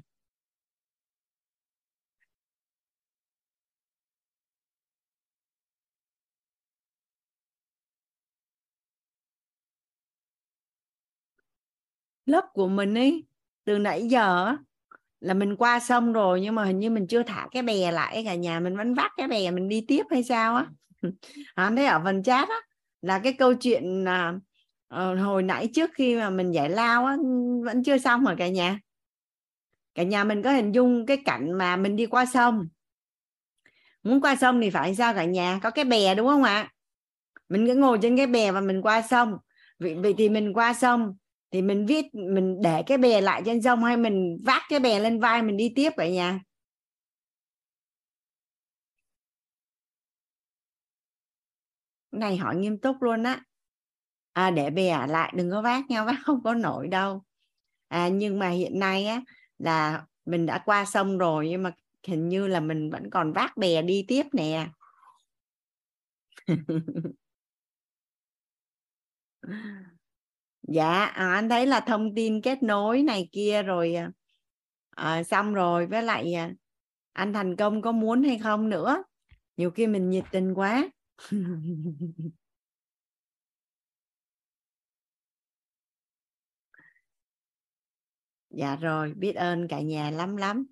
Lớp 12.30 12.44
của 12.52 12.68
mình 12.68 12.94
ấy 12.94 13.24
từ 13.64 13.78
nãy 13.78 14.08
giờ 14.08 14.56
là 15.20 15.34
mình 15.34 15.56
qua 15.56 15.80
sông 15.80 16.12
rồi 16.12 16.40
nhưng 16.40 16.54
mà 16.54 16.64
hình 16.64 16.78
như 16.78 16.90
mình 16.90 17.06
chưa 17.06 17.22
thả 17.22 17.48
cái 17.50 17.62
bè 17.62 17.92
lại 17.92 18.22
cả 18.24 18.34
nhà 18.34 18.60
mình 18.60 18.76
vẫn 18.76 18.94
vác 18.94 19.12
cái 19.16 19.28
bè 19.28 19.50
mình 19.50 19.68
đi 19.68 19.84
tiếp 19.88 20.02
hay 20.10 20.24
sao 20.24 20.54
á. 20.54 20.66
À, 21.54 21.72
thấy 21.76 21.86
ở 21.86 22.00
phần 22.04 22.22
chat 22.22 22.48
á 22.48 22.56
là 23.02 23.18
cái 23.18 23.32
câu 23.32 23.54
chuyện 23.54 24.04
à, 24.08 24.34
ờ, 24.88 25.14
hồi 25.14 25.42
nãy 25.42 25.68
trước 25.74 25.90
khi 25.94 26.16
mà 26.16 26.30
mình 26.30 26.54
giải 26.54 26.70
lao 26.70 27.06
á 27.06 27.16
vẫn 27.64 27.82
chưa 27.84 27.98
xong 27.98 28.24
rồi 28.24 28.34
cả 28.38 28.48
nhà? 28.48 28.80
Cả 29.94 30.02
nhà 30.02 30.24
mình 30.24 30.42
có 30.42 30.52
hình 30.52 30.72
dung 30.72 31.06
cái 31.06 31.16
cảnh 31.24 31.52
mà 31.52 31.76
mình 31.76 31.96
đi 31.96 32.06
qua 32.06 32.26
sông. 32.26 32.68
Muốn 34.02 34.20
qua 34.20 34.36
sông 34.36 34.60
thì 34.60 34.70
phải 34.70 34.94
sao 34.94 35.14
cả 35.14 35.24
nhà? 35.24 35.60
Có 35.62 35.70
cái 35.70 35.84
bè 35.84 36.14
đúng 36.14 36.26
không 36.26 36.42
ạ? 36.42 36.72
Mình 37.48 37.66
cứ 37.66 37.74
ngồi 37.74 37.98
trên 38.02 38.16
cái 38.16 38.26
bè 38.26 38.52
và 38.52 38.60
mình 38.60 38.82
qua 38.82 39.02
sông. 39.02 39.38
Vậy, 39.78 39.94
vậy 39.94 40.14
thì 40.18 40.28
mình 40.28 40.52
qua 40.52 40.74
sông 40.74 41.16
thì 41.52 41.62
mình 41.62 41.86
viết 41.86 42.06
mình 42.14 42.58
để 42.62 42.82
cái 42.86 42.98
bè 42.98 43.20
lại 43.20 43.42
trên 43.46 43.62
sông 43.62 43.84
hay 43.84 43.96
mình 43.96 44.36
vác 44.44 44.62
cái 44.68 44.78
bè 44.80 45.00
lên 45.00 45.20
vai 45.20 45.42
mình 45.42 45.56
đi 45.56 45.72
tiếp 45.76 45.90
vậy 45.96 46.12
nha 46.12 46.40
này 52.12 52.36
hỏi 52.36 52.56
nghiêm 52.56 52.78
túc 52.78 53.02
luôn 53.02 53.22
á. 53.22 53.40
À, 54.32 54.50
để 54.50 54.70
bè 54.70 55.06
lại 55.08 55.32
đừng 55.36 55.50
có 55.50 55.62
vác 55.62 55.90
nhau 55.90 56.04
vác 56.06 56.16
không 56.24 56.42
có 56.44 56.54
nổi 56.54 56.88
đâu. 56.88 57.22
À, 57.88 58.08
nhưng 58.08 58.38
mà 58.38 58.48
hiện 58.48 58.78
nay 58.78 59.06
á 59.06 59.20
là 59.58 60.04
mình 60.26 60.46
đã 60.46 60.58
qua 60.64 60.84
sông 60.84 61.18
rồi 61.18 61.48
nhưng 61.50 61.62
mà 61.62 61.70
hình 62.08 62.28
như 62.28 62.46
là 62.46 62.60
mình 62.60 62.90
vẫn 62.90 63.10
còn 63.10 63.32
vác 63.32 63.56
bè 63.56 63.82
đi 63.82 64.04
tiếp 64.08 64.22
nè. 64.32 64.68
dạ 70.70 71.04
à, 71.04 71.34
anh 71.34 71.48
thấy 71.48 71.66
là 71.66 71.80
thông 71.80 72.14
tin 72.14 72.40
kết 72.42 72.62
nối 72.62 73.02
này 73.02 73.28
kia 73.32 73.62
rồi 73.62 73.94
à, 73.94 74.10
à, 74.90 75.22
xong 75.22 75.54
rồi 75.54 75.86
với 75.86 76.02
lại 76.02 76.34
à, 76.34 76.52
anh 77.12 77.32
thành 77.32 77.56
công 77.56 77.82
có 77.82 77.92
muốn 77.92 78.22
hay 78.22 78.38
không 78.38 78.68
nữa. 78.68 79.02
Nhiều 79.56 79.70
khi 79.70 79.86
mình 79.86 80.10
nhiệt 80.10 80.24
tình 80.32 80.54
quá. 80.54 80.90
Dạ 88.50 88.76
rồi 88.76 89.14
biết 89.14 89.32
ơn 89.32 89.68
cả 89.68 89.80
nhà 89.80 90.10
lắm 90.10 90.36
lắm. 90.36 90.66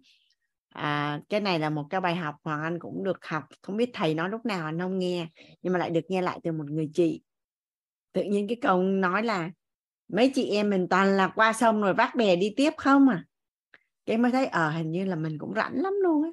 À, 0.68 1.20
cái 1.28 1.40
này 1.40 1.58
là 1.58 1.70
một 1.70 1.86
cái 1.90 2.00
bài 2.00 2.16
học 2.16 2.34
hoàng 2.44 2.62
anh 2.62 2.78
cũng 2.78 3.04
được 3.04 3.24
học. 3.24 3.44
Không 3.62 3.76
biết 3.76 3.90
thầy 3.94 4.14
nói 4.14 4.28
lúc 4.28 4.46
nào 4.46 4.66
anh 4.66 4.78
không 4.78 4.98
nghe 4.98 5.28
nhưng 5.62 5.72
mà 5.72 5.78
lại 5.78 5.90
được 5.90 6.00
nghe 6.08 6.22
lại 6.22 6.40
từ 6.42 6.52
một 6.52 6.70
người 6.70 6.90
chị. 6.94 7.22
Tự 8.12 8.22
nhiên 8.22 8.48
cái 8.48 8.56
câu 8.62 8.82
nói 8.82 9.22
là 9.22 9.50
mấy 10.08 10.32
chị 10.34 10.50
em 10.50 10.70
mình 10.70 10.88
toàn 10.90 11.16
là 11.16 11.28
qua 11.28 11.52
sông 11.52 11.82
rồi 11.82 11.94
vác 11.94 12.14
bè 12.14 12.36
đi 12.36 12.54
tiếp 12.56 12.70
không 12.76 13.08
à? 13.08 13.24
Cái 14.06 14.18
mới 14.18 14.32
thấy 14.32 14.46
ờ 14.46 14.68
à, 14.68 14.70
hình 14.70 14.90
như 14.90 15.04
là 15.04 15.16
mình 15.16 15.38
cũng 15.38 15.54
rảnh 15.54 15.82
lắm 15.82 15.92
luôn 16.02 16.22
á. 16.24 16.30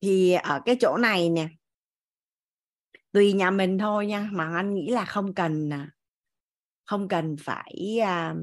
Thì 0.00 0.32
ở 0.32 0.60
cái 0.64 0.76
chỗ 0.80 0.96
này 0.96 1.30
nè 1.30 1.48
tùy 3.12 3.32
nhà 3.32 3.50
mình 3.50 3.78
thôi 3.78 4.06
nha 4.06 4.28
mà 4.32 4.56
anh 4.56 4.74
nghĩ 4.74 4.90
là 4.90 5.04
không 5.04 5.34
cần 5.34 5.70
không 6.84 7.08
cần 7.08 7.36
phải 7.40 7.98
à, 8.02 8.34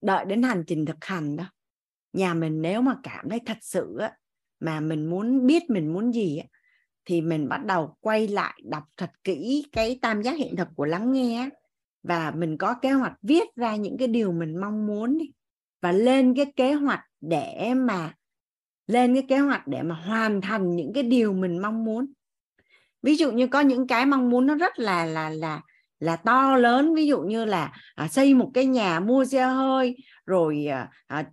đợi 0.00 0.24
đến 0.24 0.42
hành 0.42 0.64
trình 0.66 0.86
thực 0.86 1.04
hành 1.04 1.36
đâu. 1.36 1.46
Nhà 2.12 2.34
mình 2.34 2.62
nếu 2.62 2.82
mà 2.82 2.96
cảm 3.02 3.28
thấy 3.30 3.40
thật 3.46 3.58
sự 3.60 3.98
mà 4.60 4.80
mình 4.80 5.10
muốn 5.10 5.46
biết 5.46 5.70
mình 5.70 5.92
muốn 5.92 6.14
gì 6.14 6.42
thì 7.04 7.20
mình 7.20 7.48
bắt 7.48 7.64
đầu 7.64 7.96
quay 8.00 8.28
lại 8.28 8.60
đọc 8.64 8.82
thật 8.96 9.10
kỹ 9.24 9.66
cái 9.72 9.98
tam 10.02 10.22
giác 10.22 10.36
hiện 10.36 10.56
thực 10.56 10.68
của 10.76 10.84
lắng 10.84 11.12
nghe 11.12 11.50
và 12.02 12.30
mình 12.30 12.56
có 12.58 12.74
kế 12.74 12.90
hoạch 12.90 13.12
viết 13.22 13.56
ra 13.56 13.76
những 13.76 13.98
cái 13.98 14.08
điều 14.08 14.32
mình 14.32 14.60
mong 14.60 14.86
muốn 14.86 15.18
đi. 15.18 15.32
Và 15.82 15.92
lên 15.92 16.34
cái 16.34 16.52
kế 16.56 16.72
hoạch 16.72 17.04
để 17.20 17.74
mà 17.74 18.14
lên 18.86 19.14
cái 19.14 19.24
kế 19.28 19.38
hoạch 19.38 19.66
để 19.66 19.82
mà 19.82 19.94
hoàn 19.94 20.40
thành 20.40 20.76
những 20.76 20.92
cái 20.94 21.02
điều 21.02 21.32
mình 21.32 21.62
mong 21.62 21.84
muốn. 21.84 22.12
Ví 23.02 23.16
dụ 23.16 23.32
như 23.32 23.46
có 23.46 23.60
những 23.60 23.86
cái 23.86 24.06
mong 24.06 24.30
muốn 24.30 24.46
nó 24.46 24.54
rất 24.54 24.78
là 24.78 25.04
là 25.04 25.30
là 25.30 25.60
là 25.98 26.16
to 26.16 26.56
lớn. 26.56 26.94
Ví 26.94 27.06
dụ 27.06 27.20
như 27.20 27.44
là 27.44 27.72
à, 27.94 28.08
xây 28.08 28.34
một 28.34 28.50
cái 28.54 28.66
nhà 28.66 29.00
mua 29.00 29.24
xe 29.24 29.44
hơi 29.44 29.96
rồi 30.26 30.66
à, 30.66 30.90
à, 31.06 31.30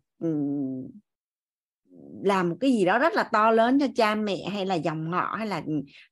làm 2.23 2.49
một 2.49 2.55
cái 2.59 2.71
gì 2.71 2.85
đó 2.85 2.99
rất 2.99 3.13
là 3.13 3.23
to 3.23 3.51
lớn 3.51 3.79
cho 3.79 3.87
cha 3.95 4.15
mẹ 4.15 4.37
hay 4.51 4.65
là 4.65 4.75
dòng 4.75 5.11
họ 5.11 5.35
hay 5.37 5.47
là 5.47 5.61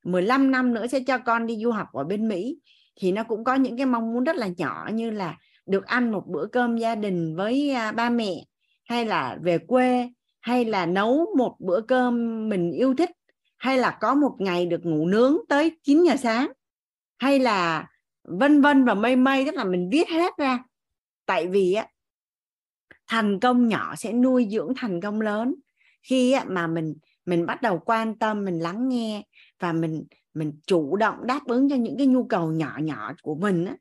15 0.04 0.50
năm 0.50 0.74
nữa 0.74 0.86
sẽ 0.86 1.00
cho 1.00 1.18
con 1.18 1.46
đi 1.46 1.56
du 1.56 1.70
học 1.70 1.88
ở 1.92 2.04
bên 2.04 2.28
Mỹ, 2.28 2.58
thì 3.00 3.12
nó 3.12 3.24
cũng 3.24 3.44
có 3.44 3.54
những 3.54 3.76
cái 3.76 3.86
mong 3.86 4.12
muốn 4.12 4.24
rất 4.24 4.36
là 4.36 4.48
nhỏ 4.56 4.88
như 4.92 5.10
là 5.10 5.38
được 5.66 5.86
ăn 5.86 6.12
một 6.12 6.24
bữa 6.26 6.46
cơm 6.46 6.76
gia 6.76 6.94
đình 6.94 7.36
với 7.36 7.70
à, 7.70 7.92
ba 7.92 8.10
mẹ, 8.10 8.44
hay 8.84 9.06
là 9.06 9.38
về 9.42 9.58
quê, 9.58 10.08
hay 10.40 10.64
là 10.64 10.86
nấu 10.86 11.26
một 11.36 11.56
bữa 11.58 11.80
cơm 11.80 12.48
mình 12.48 12.72
yêu 12.72 12.94
thích, 12.94 13.10
hay 13.56 13.78
là 13.78 13.98
có 14.00 14.14
một 14.14 14.36
ngày 14.38 14.66
được 14.66 14.86
ngủ 14.86 15.06
nướng 15.06 15.36
tới 15.48 15.78
9 15.82 16.04
giờ 16.04 16.16
sáng, 16.16 16.52
hay 17.18 17.38
là 17.38 17.86
vân 18.24 18.60
vân 18.60 18.84
và 18.84 18.94
mây 18.94 19.16
mây, 19.16 19.44
tức 19.44 19.54
là 19.54 19.64
mình 19.64 19.88
viết 19.92 20.08
hết 20.08 20.32
ra. 20.38 20.64
Tại 21.26 21.46
vì 21.46 21.72
á, 21.72 21.86
thành 23.06 23.40
công 23.40 23.68
nhỏ 23.68 23.94
sẽ 23.96 24.12
nuôi 24.12 24.48
dưỡng 24.50 24.72
thành 24.76 25.00
công 25.00 25.20
lớn 25.20 25.54
khi 26.04 26.36
mà 26.46 26.66
mình 26.66 26.94
mình 27.26 27.46
bắt 27.46 27.62
đầu 27.62 27.78
quan 27.78 28.18
tâm 28.18 28.44
mình 28.44 28.58
lắng 28.58 28.88
nghe 28.88 29.22
và 29.60 29.72
mình 29.72 30.04
mình 30.34 30.60
chủ 30.66 30.96
động 30.96 31.26
đáp 31.26 31.40
ứng 31.46 31.70
cho 31.70 31.76
những 31.76 31.98
cái 31.98 32.06
nhu 32.06 32.24
cầu 32.24 32.52
nhỏ 32.52 32.78
nhỏ 32.82 33.12
của 33.22 33.34
mình 33.34 33.64
á, 33.64 33.76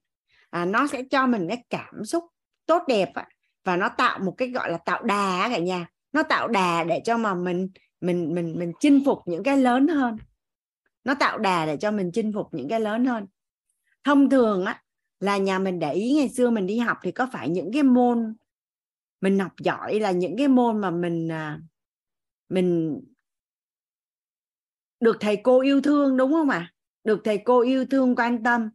à, 0.49 0.65
nó 0.65 0.87
sẽ 0.87 1.03
cho 1.11 1.27
mình 1.27 1.47
cái 1.47 1.63
cảm 1.69 2.05
xúc 2.05 2.23
tốt 2.65 2.83
đẹp 2.87 3.09
á, 3.13 3.27
và 3.63 3.77
nó 3.77 3.89
tạo 3.89 4.19
một 4.19 4.33
cái 4.37 4.49
gọi 4.49 4.71
là 4.71 4.77
tạo 4.77 5.03
đà 5.03 5.49
cả 5.49 5.57
nhà. 5.57 5.87
Nó 6.13 6.23
tạo 6.23 6.47
đà 6.47 6.83
để 6.83 7.01
cho 7.05 7.17
mà 7.17 7.35
mình 7.35 7.69
mình 8.01 8.35
mình 8.35 8.55
mình 8.59 8.71
chinh 8.79 9.05
phục 9.05 9.19
những 9.25 9.43
cái 9.43 9.57
lớn 9.57 9.87
hơn. 9.87 10.17
Nó 11.03 11.13
tạo 11.13 11.37
đà 11.37 11.65
để 11.65 11.77
cho 11.77 11.91
mình 11.91 12.11
chinh 12.13 12.33
phục 12.33 12.47
những 12.51 12.69
cái 12.69 12.79
lớn 12.79 13.05
hơn. 13.05 13.25
Thông 14.03 14.29
thường 14.29 14.65
á 14.65 14.81
là 15.19 15.37
nhà 15.37 15.59
mình 15.59 15.79
để 15.79 15.93
ý 15.93 16.13
ngày 16.13 16.29
xưa 16.29 16.49
mình 16.49 16.67
đi 16.67 16.77
học 16.77 16.97
thì 17.03 17.11
có 17.11 17.27
phải 17.31 17.49
những 17.49 17.71
cái 17.73 17.83
môn 17.83 18.33
mình 19.21 19.39
học 19.39 19.51
giỏi 19.59 19.99
là 19.99 20.11
những 20.11 20.37
cái 20.37 20.47
môn 20.47 20.81
mà 20.81 20.91
mình 20.91 21.31
à, 21.31 21.59
mình 22.53 23.01
được 24.99 25.17
thầy 25.19 25.37
cô 25.43 25.61
yêu 25.61 25.81
thương 25.81 26.17
đúng 26.17 26.31
không 26.31 26.49
ạ? 26.49 26.57
À? 26.57 26.73
được 27.03 27.21
thầy 27.23 27.37
cô 27.37 27.61
yêu 27.61 27.85
thương 27.85 28.15
quan 28.15 28.43
tâm 28.43 28.69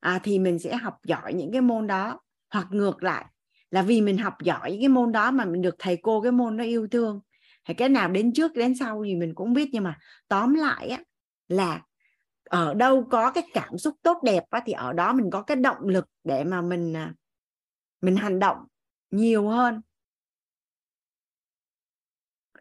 à, 0.00 0.20
thì 0.22 0.38
mình 0.38 0.58
sẽ 0.58 0.76
học 0.76 0.98
giỏi 1.04 1.34
những 1.34 1.52
cái 1.52 1.60
môn 1.60 1.86
đó. 1.86 2.20
Hoặc 2.50 2.66
ngược 2.70 3.02
lại 3.02 3.26
là 3.70 3.82
vì 3.82 4.00
mình 4.00 4.18
học 4.18 4.34
giỏi 4.42 4.76
cái 4.80 4.88
môn 4.88 5.12
đó 5.12 5.30
mà 5.30 5.44
mình 5.44 5.62
được 5.62 5.74
thầy 5.78 5.96
cô 6.02 6.20
cái 6.20 6.32
môn 6.32 6.56
nó 6.56 6.64
yêu 6.64 6.88
thương. 6.90 7.20
Hay 7.64 7.74
cái 7.74 7.88
nào 7.88 8.08
đến 8.08 8.32
trước 8.32 8.54
đến 8.54 8.74
sau 8.74 9.04
thì 9.04 9.14
mình 9.14 9.34
cũng 9.34 9.52
biết 9.52 9.68
nhưng 9.72 9.84
mà 9.84 9.98
tóm 10.28 10.54
lại 10.54 10.88
á 10.88 11.02
là 11.48 11.82
ở 12.44 12.74
đâu 12.74 13.08
có 13.10 13.30
cái 13.30 13.44
cảm 13.52 13.78
xúc 13.78 13.94
tốt 14.02 14.18
đẹp 14.24 14.44
á, 14.50 14.62
thì 14.66 14.72
ở 14.72 14.92
đó 14.92 15.12
mình 15.12 15.30
có 15.30 15.42
cái 15.42 15.56
động 15.56 15.88
lực 15.88 16.06
để 16.24 16.44
mà 16.44 16.62
mình 16.62 16.96
à, 16.96 17.14
mình 18.00 18.16
hành 18.16 18.38
động 18.38 18.58
nhiều 19.10 19.48
hơn. 19.48 19.80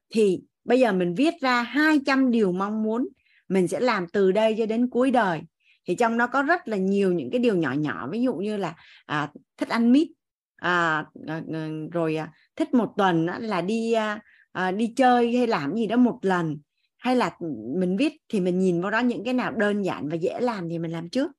Thì 0.10 0.42
bây 0.68 0.80
giờ 0.80 0.94
mình 0.94 1.14
viết 1.14 1.34
ra 1.42 1.62
200 1.62 2.32
điều 2.32 2.52
mong 2.52 2.84
muốn 2.84 3.08
mình 3.48 3.68
sẽ 3.68 3.80
làm 3.80 4.08
từ 4.08 4.32
đây 4.32 4.56
cho 4.58 4.66
đến 4.66 4.90
cuối 4.90 5.12
đời. 5.12 5.42
Thì 5.88 5.96
trong 5.96 6.18
nó 6.18 6.28
có 6.28 6.42
rất 6.42 6.68
là 6.68 6.78
nhiều 6.78 7.14
những 7.14 7.32
cái 7.32 7.40
điều 7.40 7.56
nhỏ 7.56 7.72
nhỏ 7.72 8.08
ví 8.12 8.22
dụ 8.22 8.34
như 8.34 8.58
là 8.58 8.76
à, 9.06 9.32
thích 9.58 9.70
ăn 9.70 9.92
mít 9.92 10.08
à, 10.56 11.06
à, 11.28 11.42
à 11.54 11.70
rồi 11.92 12.16
à, 12.16 12.32
thích 12.56 12.74
một 12.74 12.94
tuần 12.98 13.28
á, 13.28 13.40
là 13.40 13.62
đi 13.62 13.94
à, 13.94 14.20
à, 14.52 14.72
đi 14.72 14.94
chơi 14.96 15.38
hay 15.38 15.48
làm 15.48 15.76
gì 15.76 15.88
đó 15.88 15.98
một 15.98 16.20
lần. 16.22 16.58
Hay 16.98 17.16
là 17.16 17.32
mình 17.80 17.98
viết 17.98 18.14
thì 18.30 18.40
mình 18.40 18.60
nhìn 18.60 18.82
vào 18.82 18.92
đó 18.92 19.00
những 19.00 19.24
cái 19.24 19.34
nào 19.34 19.52
đơn 19.52 19.82
giản 19.82 20.10
và 20.10 20.16
dễ 20.16 20.40
làm 20.40 20.70
thì 20.70 20.80
mình 20.80 20.92
làm 20.92 21.10
trước. 21.10 21.32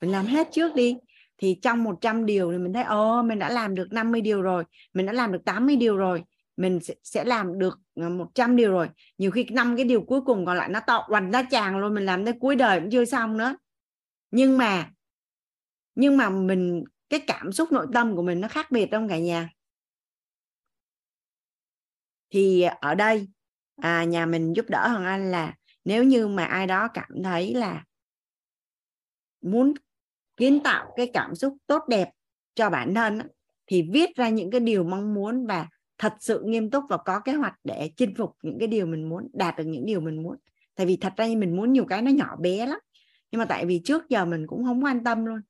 Mình 0.00 0.10
làm 0.10 0.26
hết 0.26 0.48
trước 0.52 0.74
đi. 0.74 0.96
Thì 1.38 1.58
trong 1.62 1.84
100 1.84 2.26
điều 2.26 2.52
thì 2.52 2.58
mình 2.58 2.72
thấy 2.72 2.82
ồ 2.82 3.22
mình 3.22 3.38
đã 3.38 3.48
làm 3.48 3.74
được 3.74 3.92
50 3.92 4.20
điều 4.20 4.42
rồi 4.42 4.64
mình 4.94 5.06
đã 5.06 5.12
làm 5.12 5.32
được 5.32 5.44
80 5.44 5.76
điều 5.76 5.96
rồi 5.96 6.22
mình 6.56 6.78
sẽ, 7.04 7.24
làm 7.24 7.58
được 7.58 7.78
ờ, 7.94 8.08
100 8.08 8.56
điều 8.56 8.70
rồi. 8.70 8.88
Nhiều 9.18 9.30
khi 9.30 9.46
năm 9.50 9.76
cái 9.76 9.84
điều 9.84 10.00
cuối 10.00 10.20
cùng 10.20 10.46
còn 10.46 10.56
lại 10.56 10.68
nó 10.68 10.80
to 10.86 11.04
hoành 11.08 11.30
ra 11.30 11.42
tràn 11.42 11.78
luôn 11.78 11.94
mình 11.94 12.04
làm 12.04 12.24
tới 12.24 12.34
cuối 12.40 12.56
đời 12.56 12.80
cũng 12.80 12.90
chưa 12.90 13.04
xong 13.04 13.36
nữa. 13.36 13.56
Nhưng 14.30 14.58
mà 14.58 14.90
nhưng 15.94 16.16
mà 16.16 16.30
mình 16.30 16.84
cái 17.08 17.20
cảm 17.26 17.52
xúc 17.52 17.72
nội 17.72 17.86
tâm 17.92 18.16
của 18.16 18.22
mình 18.22 18.40
nó 18.40 18.48
khác 18.48 18.70
biệt 18.70 18.88
trong 18.90 19.08
cả 19.08 19.18
nhà. 19.18 19.48
Thì 22.30 22.62
ở 22.80 22.94
đây 22.94 23.28
à, 23.76 24.04
nhà 24.04 24.26
mình 24.26 24.52
giúp 24.56 24.66
đỡ 24.68 24.88
hoàng 24.88 25.04
anh 25.04 25.30
là 25.30 25.54
nếu 25.84 26.04
như 26.04 26.28
mà 26.28 26.44
ai 26.44 26.66
đó 26.66 26.88
cảm 26.94 27.22
thấy 27.24 27.54
là 27.54 27.84
muốn 29.40 29.74
kiến 30.36 30.60
tạo 30.64 30.92
cái 30.96 31.10
cảm 31.14 31.34
xúc 31.34 31.56
tốt 31.66 31.82
đẹp 31.88 32.10
cho 32.54 32.70
bản 32.70 32.94
thân 32.94 33.20
thì 33.66 33.88
viết 33.92 34.16
ra 34.16 34.28
những 34.28 34.50
cái 34.50 34.60
điều 34.60 34.84
mong 34.84 35.14
muốn 35.14 35.46
và 35.46 35.68
thật 35.98 36.12
sự 36.20 36.42
nghiêm 36.46 36.70
túc 36.70 36.84
và 36.88 36.96
có 36.96 37.20
kế 37.20 37.32
hoạch 37.32 37.54
để 37.64 37.90
chinh 37.96 38.14
phục 38.14 38.36
những 38.42 38.58
cái 38.58 38.68
điều 38.68 38.86
mình 38.86 39.08
muốn, 39.08 39.28
đạt 39.32 39.56
được 39.58 39.64
những 39.64 39.86
điều 39.86 40.00
mình 40.00 40.22
muốn. 40.22 40.36
Tại 40.74 40.86
vì 40.86 40.96
thật 40.96 41.12
ra 41.16 41.26
mình 41.36 41.56
muốn 41.56 41.72
nhiều 41.72 41.84
cái 41.88 42.02
nó 42.02 42.10
nhỏ 42.10 42.36
bé 42.36 42.66
lắm. 42.66 42.78
Nhưng 43.30 43.38
mà 43.38 43.44
tại 43.44 43.66
vì 43.66 43.80
trước 43.84 44.08
giờ 44.08 44.24
mình 44.24 44.46
cũng 44.46 44.64
không 44.64 44.84
quan 44.84 45.04
tâm 45.04 45.24
luôn. 45.24 45.40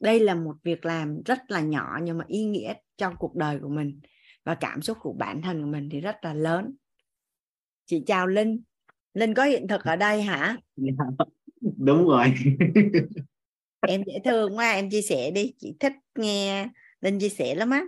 Đây 0.00 0.20
là 0.20 0.34
một 0.34 0.56
việc 0.62 0.84
làm 0.84 1.22
rất 1.22 1.38
là 1.48 1.60
nhỏ 1.60 1.98
nhưng 2.02 2.18
mà 2.18 2.24
ý 2.28 2.44
nghĩa 2.44 2.74
trong 2.96 3.14
cuộc 3.18 3.34
đời 3.36 3.58
của 3.62 3.68
mình 3.68 4.00
và 4.44 4.54
cảm 4.54 4.82
xúc 4.82 4.98
của 5.00 5.12
bản 5.12 5.42
thân 5.42 5.60
của 5.60 5.68
mình 5.68 5.88
thì 5.92 6.00
rất 6.00 6.16
là 6.22 6.34
lớn. 6.34 6.76
Chị 7.86 8.02
chào 8.06 8.26
linh 8.26 8.62
linh 9.14 9.34
có 9.34 9.44
hiện 9.44 9.68
thực 9.68 9.84
ở 9.84 9.96
đây 9.96 10.22
hả? 10.22 10.56
Đúng 11.60 12.08
rồi. 12.08 12.34
Em 13.88 14.02
dễ 14.06 14.18
thương 14.24 14.56
quá 14.56 14.70
em 14.70 14.90
chia 14.90 15.02
sẻ 15.02 15.30
đi. 15.30 15.54
Chị 15.58 15.76
thích 15.80 15.92
nghe 16.14 16.68
linh 17.00 17.18
chia 17.18 17.28
sẻ 17.28 17.54
lắm 17.54 17.70
á. 17.70 17.84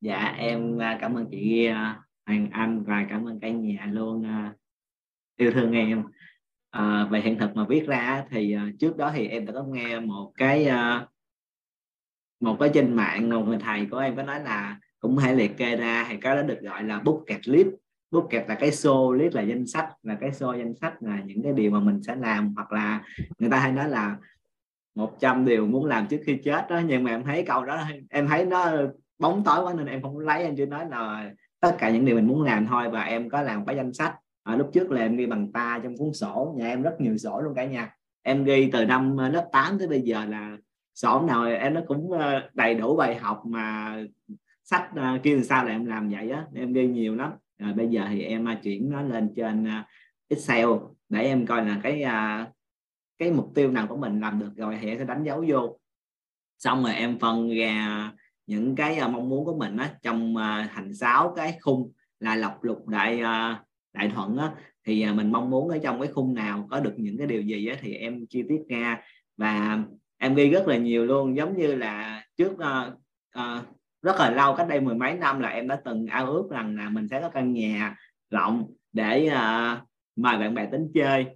Dạ 0.00 0.34
em 0.38 0.78
à, 0.78 0.98
cảm 1.00 1.14
ơn 1.14 1.26
chị 1.30 1.66
à, 1.66 2.00
hoàng 2.26 2.48
anh 2.52 2.84
và 2.84 3.06
cảm 3.10 3.28
ơn 3.28 3.40
cả 3.40 3.48
nhà 3.48 3.88
luôn 3.92 4.26
à, 4.26 4.54
yêu 5.36 5.50
thương 5.52 5.72
em. 5.72 6.04
À, 6.70 7.08
về 7.10 7.20
hiện 7.20 7.38
thực 7.38 7.56
mà 7.56 7.64
viết 7.68 7.86
ra 7.86 8.24
thì 8.30 8.56
trước 8.80 8.96
đó 8.96 9.12
thì 9.14 9.26
em 9.26 9.46
đã 9.46 9.52
có 9.52 9.64
nghe 9.64 10.00
một 10.00 10.32
cái 10.36 10.68
một 12.40 12.56
cái 12.60 12.70
trên 12.74 12.96
mạng 12.96 13.30
một 13.30 13.44
người 13.46 13.58
thầy 13.60 13.86
của 13.90 13.98
em 13.98 14.16
có 14.16 14.22
nói 14.22 14.40
là 14.40 14.78
cũng 15.00 15.18
hay 15.18 15.34
liệt 15.34 15.56
kê 15.56 15.76
ra 15.76 16.06
thì 16.08 16.16
cái 16.20 16.36
đó 16.36 16.42
được 16.42 16.58
gọi 16.60 16.84
là 16.84 17.00
bucket 17.00 17.40
bút 18.10 18.26
kẹp 18.30 18.48
là 18.48 18.54
cái 18.54 18.70
show 18.70 19.12
list 19.12 19.34
là 19.34 19.42
danh 19.42 19.66
sách 19.66 19.88
là 20.02 20.14
cái 20.20 20.30
show 20.30 20.58
danh 20.58 20.74
sách 20.74 21.02
là 21.02 21.20
những 21.26 21.42
cái 21.42 21.52
điều 21.52 21.70
mà 21.70 21.80
mình 21.80 22.02
sẽ 22.02 22.16
làm 22.16 22.54
hoặc 22.54 22.72
là 22.72 23.02
người 23.38 23.50
ta 23.50 23.58
hay 23.58 23.72
nói 23.72 23.88
là 23.88 24.16
100 24.94 25.44
điều 25.44 25.66
muốn 25.66 25.84
làm 25.84 26.06
trước 26.06 26.20
khi 26.26 26.38
chết 26.44 26.66
đó 26.70 26.80
nhưng 26.86 27.04
mà 27.04 27.10
em 27.10 27.24
thấy 27.24 27.42
câu 27.42 27.64
đó 27.64 27.78
em 28.10 28.28
thấy 28.28 28.44
nó 28.44 28.72
bóng 29.18 29.44
tối 29.44 29.64
quá 29.64 29.74
nên 29.74 29.86
em 29.86 30.02
không 30.02 30.18
lấy 30.18 30.42
em 30.42 30.56
chỉ 30.56 30.66
nói 30.66 30.86
là 30.90 31.30
tất 31.60 31.76
cả 31.78 31.90
những 31.90 32.04
điều 32.04 32.16
mình 32.16 32.26
muốn 32.26 32.42
làm 32.42 32.66
thôi 32.66 32.90
và 32.90 33.02
em 33.02 33.28
có 33.30 33.42
làm 33.42 33.66
cái 33.66 33.76
danh 33.76 33.92
sách. 33.92 34.14
À, 34.42 34.56
lúc 34.56 34.70
trước 34.72 34.90
là 34.90 35.00
em 35.00 35.16
ghi 35.16 35.26
bằng 35.26 35.52
ta 35.52 35.80
trong 35.82 35.96
cuốn 35.96 36.12
sổ 36.12 36.54
nhà 36.56 36.68
em 36.68 36.82
rất 36.82 37.00
nhiều 37.00 37.16
sổ 37.16 37.40
luôn 37.40 37.54
cả 37.54 37.64
nhà. 37.64 37.94
Em 38.22 38.44
ghi 38.44 38.70
từ 38.72 38.84
năm 38.84 39.16
lớp 39.16 39.48
8 39.52 39.78
tới 39.78 39.88
bây 39.88 40.00
giờ 40.00 40.24
là 40.24 40.56
sổ 40.94 41.22
nào 41.22 41.44
em 41.44 41.74
nó 41.74 41.80
cũng 41.86 42.10
ờ, 42.12 42.50
đầy 42.54 42.74
đủ 42.74 42.96
bài 42.96 43.14
học 43.14 43.42
mà 43.46 43.96
sách 44.64 44.90
ờ, 44.96 45.18
kia 45.22 45.34
làm 45.34 45.44
sao 45.44 45.64
là 45.64 45.70
em 45.70 45.84
làm 45.84 46.08
vậy 46.08 46.30
á 46.30 46.44
em 46.54 46.72
ghi 46.72 46.86
nhiều 46.86 47.14
lắm 47.14 47.32
rồi 47.58 47.72
bây 47.72 47.88
giờ 47.88 48.06
thì 48.08 48.22
em 48.22 48.48
à, 48.48 48.60
chuyển 48.62 48.90
nó 48.90 49.02
lên 49.02 49.32
trên 49.36 49.64
à, 49.64 49.86
Excel 50.28 50.66
để 51.08 51.20
em 51.20 51.46
coi 51.46 51.66
là 51.66 51.80
cái 51.82 52.02
à, 52.02 52.48
cái 53.18 53.30
mục 53.30 53.52
tiêu 53.54 53.70
nào 53.70 53.86
của 53.86 53.96
mình 53.96 54.20
làm 54.20 54.38
được 54.38 54.52
rồi 54.56 54.78
thì 54.80 54.88
em 54.88 54.98
sẽ 54.98 55.04
đánh 55.04 55.24
dấu 55.24 55.44
vô. 55.48 55.78
Xong 56.58 56.82
rồi 56.82 56.94
em 56.94 57.18
phân 57.18 57.50
ra 57.50 58.12
những 58.46 58.76
cái 58.76 59.00
mong 59.08 59.28
muốn 59.28 59.44
của 59.44 59.56
mình 59.58 59.76
á 59.76 59.94
trong 60.02 60.34
thành 60.74 60.94
sáu 60.94 61.32
cái 61.36 61.58
khung 61.60 61.92
là 62.20 62.34
lọc 62.34 62.64
lục 62.64 62.88
đại 62.88 63.20
đại 63.92 64.10
thuận 64.14 64.36
á. 64.36 64.52
Thì 64.84 65.12
mình 65.12 65.32
mong 65.32 65.50
muốn 65.50 65.68
ở 65.68 65.78
trong 65.82 66.00
cái 66.00 66.12
khung 66.12 66.34
nào 66.34 66.66
có 66.70 66.80
được 66.80 66.94
những 66.96 67.18
cái 67.18 67.26
điều 67.26 67.42
gì 67.42 67.66
á 67.66 67.76
thì 67.80 67.94
em 67.94 68.26
chi 68.26 68.42
tiết 68.48 68.60
ra. 68.68 69.00
Và 69.36 69.78
em 70.18 70.34
ghi 70.34 70.50
rất 70.50 70.68
là 70.68 70.76
nhiều 70.76 71.04
luôn 71.04 71.36
giống 71.36 71.58
như 71.58 71.74
là 71.74 72.24
trước 72.36 72.52
uh, 72.52 72.92
uh, 73.38 73.75
rất 74.02 74.16
là 74.18 74.30
lâu 74.30 74.54
cách 74.54 74.68
đây 74.68 74.80
mười 74.80 74.94
mấy 74.94 75.14
năm 75.14 75.40
là 75.40 75.48
em 75.48 75.68
đã 75.68 75.80
từng 75.84 76.06
ao 76.06 76.26
ước 76.26 76.48
rằng 76.50 76.76
là 76.76 76.88
mình 76.88 77.08
sẽ 77.08 77.20
có 77.20 77.28
căn 77.28 77.52
nhà 77.52 77.96
rộng 78.30 78.66
để 78.92 79.30
uh, 79.32 79.78
mời 80.16 80.38
bạn 80.38 80.54
bè 80.54 80.66
tính 80.66 80.90
chơi. 80.94 81.26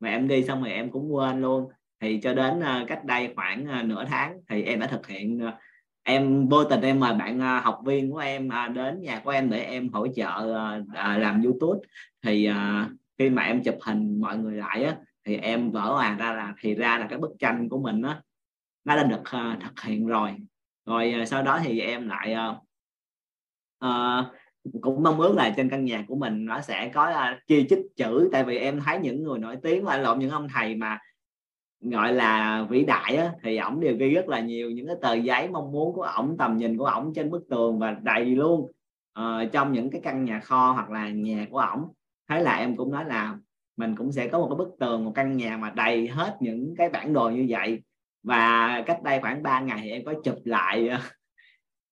Mà 0.00 0.08
em 0.08 0.28
đi 0.28 0.44
xong 0.44 0.62
rồi 0.62 0.72
em 0.72 0.90
cũng 0.90 1.14
quên 1.14 1.40
luôn. 1.40 1.68
Thì 2.00 2.20
cho 2.22 2.34
đến 2.34 2.58
uh, 2.58 2.88
cách 2.88 3.04
đây 3.04 3.32
khoảng 3.36 3.66
uh, 3.80 3.84
nửa 3.84 4.04
tháng 4.04 4.38
thì 4.48 4.62
em 4.62 4.80
đã 4.80 4.86
thực 4.86 5.06
hiện 5.06 5.46
uh, 5.48 5.54
em 6.02 6.48
vô 6.48 6.64
tình 6.64 6.80
em 6.80 7.00
mời 7.00 7.14
bạn 7.14 7.38
uh, 7.38 7.64
học 7.64 7.80
viên 7.84 8.10
của 8.10 8.18
em 8.18 8.48
uh, 8.48 8.74
đến 8.74 9.00
nhà 9.02 9.20
của 9.24 9.30
em 9.30 9.50
để 9.50 9.60
em 9.60 9.88
hỗ 9.88 10.06
trợ 10.08 10.30
uh, 10.30 10.82
uh, 10.82 11.22
làm 11.22 11.42
youtube. 11.42 11.78
Thì 12.22 12.50
uh, 12.50 12.90
khi 13.18 13.30
mà 13.30 13.42
em 13.42 13.62
chụp 13.62 13.78
hình 13.82 14.20
mọi 14.20 14.38
người 14.38 14.56
lại 14.56 14.84
á 14.84 14.96
thì 15.24 15.36
em 15.36 15.70
vỡ 15.70 15.92
hòa 15.92 16.16
ra 16.18 16.32
là 16.32 16.54
thì 16.60 16.74
ra 16.74 16.98
là 16.98 17.06
cái 17.10 17.18
bức 17.18 17.30
tranh 17.38 17.68
của 17.68 17.78
mình 17.78 18.02
á 18.02 18.20
nó 18.84 18.96
đã 18.96 19.02
được 19.02 19.20
uh, 19.20 19.62
thực 19.62 19.80
hiện 19.84 20.06
rồi 20.06 20.36
rồi 20.90 21.12
ờ, 21.12 21.24
sau 21.24 21.42
đó 21.42 21.60
thì 21.64 21.80
em 21.80 22.08
lại 22.08 22.36
uh, 23.84 24.26
cũng 24.80 25.02
mong 25.02 25.20
ước 25.20 25.34
là 25.36 25.54
trên 25.56 25.70
căn 25.70 25.84
nhà 25.84 26.04
của 26.08 26.16
mình 26.16 26.44
nó 26.44 26.60
sẽ 26.60 26.90
có 26.94 27.10
uh, 27.10 27.38
chi 27.46 27.66
chích 27.68 27.78
chữ. 27.96 28.28
Tại 28.32 28.44
vì 28.44 28.58
em 28.58 28.80
thấy 28.80 28.98
những 28.98 29.22
người 29.22 29.38
nổi 29.38 29.56
tiếng 29.62 29.84
và 29.84 29.96
lộn 29.96 30.18
những 30.18 30.30
ông 30.30 30.48
thầy 30.54 30.74
mà 30.74 30.98
gọi 31.80 32.12
là 32.12 32.62
vĩ 32.70 32.84
đại 32.84 33.16
á, 33.16 33.32
thì 33.42 33.56
ổng 33.56 33.80
đều 33.80 33.96
ghi 33.96 34.10
rất 34.10 34.28
là 34.28 34.40
nhiều 34.40 34.70
những 34.70 34.86
cái 34.86 34.96
tờ 35.02 35.14
giấy 35.14 35.48
mong 35.48 35.72
muốn 35.72 35.94
của 35.94 36.02
ổng 36.02 36.36
tầm 36.38 36.56
nhìn 36.56 36.78
của 36.78 36.84
ổng 36.84 37.12
trên 37.14 37.30
bức 37.30 37.42
tường 37.50 37.78
và 37.78 37.96
đầy 38.02 38.24
luôn 38.24 38.72
uh, 39.18 39.52
trong 39.52 39.72
những 39.72 39.90
cái 39.90 40.00
căn 40.04 40.24
nhà 40.24 40.40
kho 40.40 40.72
hoặc 40.72 40.90
là 40.90 41.08
nhà 41.08 41.46
của 41.50 41.58
ổng. 41.58 41.92
Thế 42.28 42.40
là 42.40 42.56
em 42.56 42.76
cũng 42.76 42.92
nói 42.92 43.04
là 43.04 43.38
mình 43.76 43.96
cũng 43.96 44.12
sẽ 44.12 44.28
có 44.28 44.38
một 44.38 44.46
cái 44.50 44.56
bức 44.56 44.76
tường 44.80 45.04
một 45.04 45.12
căn 45.14 45.36
nhà 45.36 45.56
mà 45.56 45.70
đầy 45.70 46.08
hết 46.08 46.36
những 46.40 46.74
cái 46.78 46.88
bản 46.88 47.12
đồ 47.12 47.30
như 47.30 47.46
vậy 47.48 47.82
và 48.22 48.82
cách 48.86 49.02
đây 49.02 49.20
khoảng 49.20 49.42
3 49.42 49.60
ngày 49.60 49.80
thì 49.82 49.90
em 49.90 50.04
có 50.04 50.14
chụp 50.24 50.38
lại 50.44 50.88
ờ, 50.88 50.98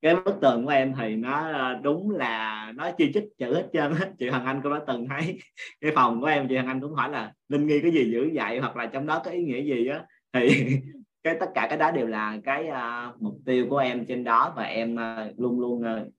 cái 0.02 0.16
bức 0.16 0.34
tường 0.40 0.64
của 0.64 0.70
em 0.70 0.94
thì 0.98 1.16
nó 1.16 1.52
ờ, 1.52 1.74
đúng 1.82 2.10
là 2.10 2.72
nó 2.76 2.90
chi 2.90 3.10
chích 3.14 3.24
chữ 3.38 3.54
hết 3.54 3.68
trơn 3.72 3.92
chị 4.18 4.28
Hoàng 4.28 4.44
Anh 4.46 4.60
cũng 4.62 4.72
đã 4.72 4.80
từng 4.86 5.08
thấy 5.08 5.38
cái 5.80 5.92
phòng 5.94 6.20
của 6.20 6.26
em 6.26 6.48
chị 6.48 6.54
Hoàng 6.54 6.66
Anh 6.66 6.80
cũng 6.80 6.94
hỏi 6.94 7.10
là 7.10 7.32
Linh 7.48 7.66
nghi 7.66 7.80
cái 7.80 7.90
gì 7.90 8.10
dữ 8.12 8.30
vậy? 8.34 8.58
Hoặc 8.58 8.76
là 8.76 8.86
trong 8.86 9.06
đó 9.06 9.22
có 9.24 9.30
ý 9.30 9.42
nghĩa 9.44 9.62
gì 9.62 9.88
á? 9.88 10.04
Thì 10.32 10.66
cái 11.22 11.36
tất 11.40 11.46
cả 11.54 11.66
cái 11.68 11.78
đó 11.78 11.90
đều 11.90 12.06
là 12.06 12.38
cái 12.44 12.68
uh, 12.68 13.22
mục 13.22 13.34
tiêu 13.46 13.66
của 13.70 13.78
em 13.78 14.06
trên 14.06 14.24
đó. 14.24 14.52
Và 14.56 14.62
em 14.62 14.94
uh, 14.94 15.40
luôn 15.40 15.60
luôn 15.60 15.80
uh, 15.80 16.12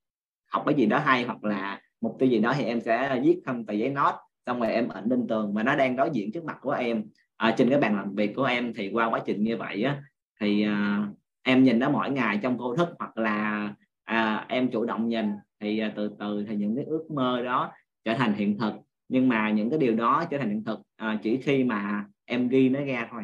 học 0.52 0.64
cái 0.66 0.76
gì 0.76 0.86
đó 0.86 1.00
hay 1.00 1.24
hoặc 1.24 1.44
là 1.44 1.82
mục 2.02 2.16
tiêu 2.20 2.30
gì 2.30 2.40
đó 2.40 2.54
thì 2.58 2.64
em 2.64 2.82
sẽ 2.82 3.20
viết 3.24 3.40
không 3.46 3.66
tờ 3.66 3.74
giấy 3.74 3.90
nốt 3.90 4.14
xong 4.46 4.60
rồi 4.60 4.72
em 4.72 4.90
ảnh 4.90 5.10
lên 5.10 5.28
tường. 5.28 5.54
Mà 5.54 5.64
nó 5.64 5.76
đang 5.76 5.96
đối 5.96 6.10
diện 6.10 6.32
trước 6.32 6.44
mặt 6.44 6.58
của 6.62 6.72
em 6.72 7.04
à, 7.40 7.56
trên 7.58 7.70
cái 7.70 7.80
bàn 7.80 7.96
làm 7.96 8.16
việc 8.16 8.36
của 8.36 8.44
em 8.44 8.74
thì 8.74 8.90
qua 8.94 9.10
quá 9.10 9.20
trình 9.26 9.44
như 9.44 9.58
vậy 9.58 9.84
á 9.84 10.02
thì 10.42 10.64
à, 10.64 11.08
em 11.44 11.64
nhìn 11.64 11.80
nó 11.80 11.90
mỗi 11.90 12.10
ngày 12.10 12.40
trong 12.44 12.58
vô 12.58 12.76
thức 12.76 12.90
hoặc 13.00 13.18
là 13.18 13.70
à, 14.04 14.46
em 14.48 14.72
chủ 14.72 14.86
động 14.86 15.08
nhìn 15.08 15.26
thì 15.60 15.80
à, 15.80 15.94
từ 15.96 16.12
từ 16.20 16.46
thì 16.48 16.56
những 16.56 16.76
cái 16.76 16.86
ước 16.86 17.12
mơ 17.12 17.42
đó 17.42 17.72
trở 18.06 18.14
thành 18.14 18.34
hiện 18.34 18.58
thực. 18.58 18.74
Nhưng 19.10 19.30
mà 19.30 19.50
những 19.50 19.70
cái 19.70 19.80
điều 19.80 19.96
đó 19.96 20.24
trở 20.32 20.38
thành 20.38 20.50
hiện 20.50 20.64
thực 20.64 20.80
à, 20.96 21.20
chỉ 21.24 21.38
khi 21.38 21.64
mà 21.64 22.06
em 22.26 22.50
ghi 22.50 22.70
nó 22.70 22.80
ra 22.82 23.08
thôi. 23.12 23.24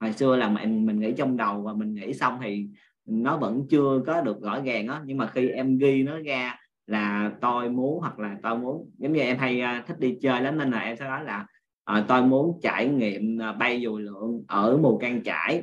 Hồi 0.00 0.12
xưa 0.12 0.36
là 0.36 0.48
mình 0.48 0.86
mình 0.86 1.00
nghĩ 1.00 1.12
trong 1.16 1.36
đầu 1.36 1.62
và 1.62 1.72
mình 1.72 1.94
nghĩ 1.94 2.14
xong 2.14 2.38
thì 2.42 2.66
nó 3.06 3.36
vẫn 3.36 3.66
chưa 3.70 4.02
có 4.06 4.20
được 4.20 4.42
rõ 4.42 4.60
ràng 4.60 4.86
đó 4.86 5.00
nhưng 5.04 5.18
mà 5.18 5.26
khi 5.26 5.48
em 5.48 5.78
ghi 5.78 6.02
nó 6.02 6.18
ra 6.18 6.56
là 6.86 7.32
tôi 7.40 7.68
muốn 7.68 8.00
hoặc 8.00 8.18
là 8.18 8.36
tôi 8.42 8.58
muốn 8.58 8.90
giống 8.98 9.12
như 9.12 9.20
em 9.20 9.38
hay 9.38 9.62
uh, 9.62 9.86
thích 9.86 9.98
đi 9.98 10.18
chơi 10.22 10.40
lắm 10.40 10.58
nên 10.58 10.70
là 10.70 10.80
em 10.80 10.96
sẽ 10.96 11.04
nói 11.04 11.24
là 11.24 11.46
à, 11.88 12.04
tôi 12.08 12.22
muốn 12.22 12.58
trải 12.62 12.88
nghiệm 12.88 13.42
à, 13.42 13.52
bay 13.52 13.80
dù 13.80 13.98
lượn 13.98 14.44
ở 14.48 14.76
mù 14.76 14.98
căng 14.98 15.22
trải. 15.22 15.62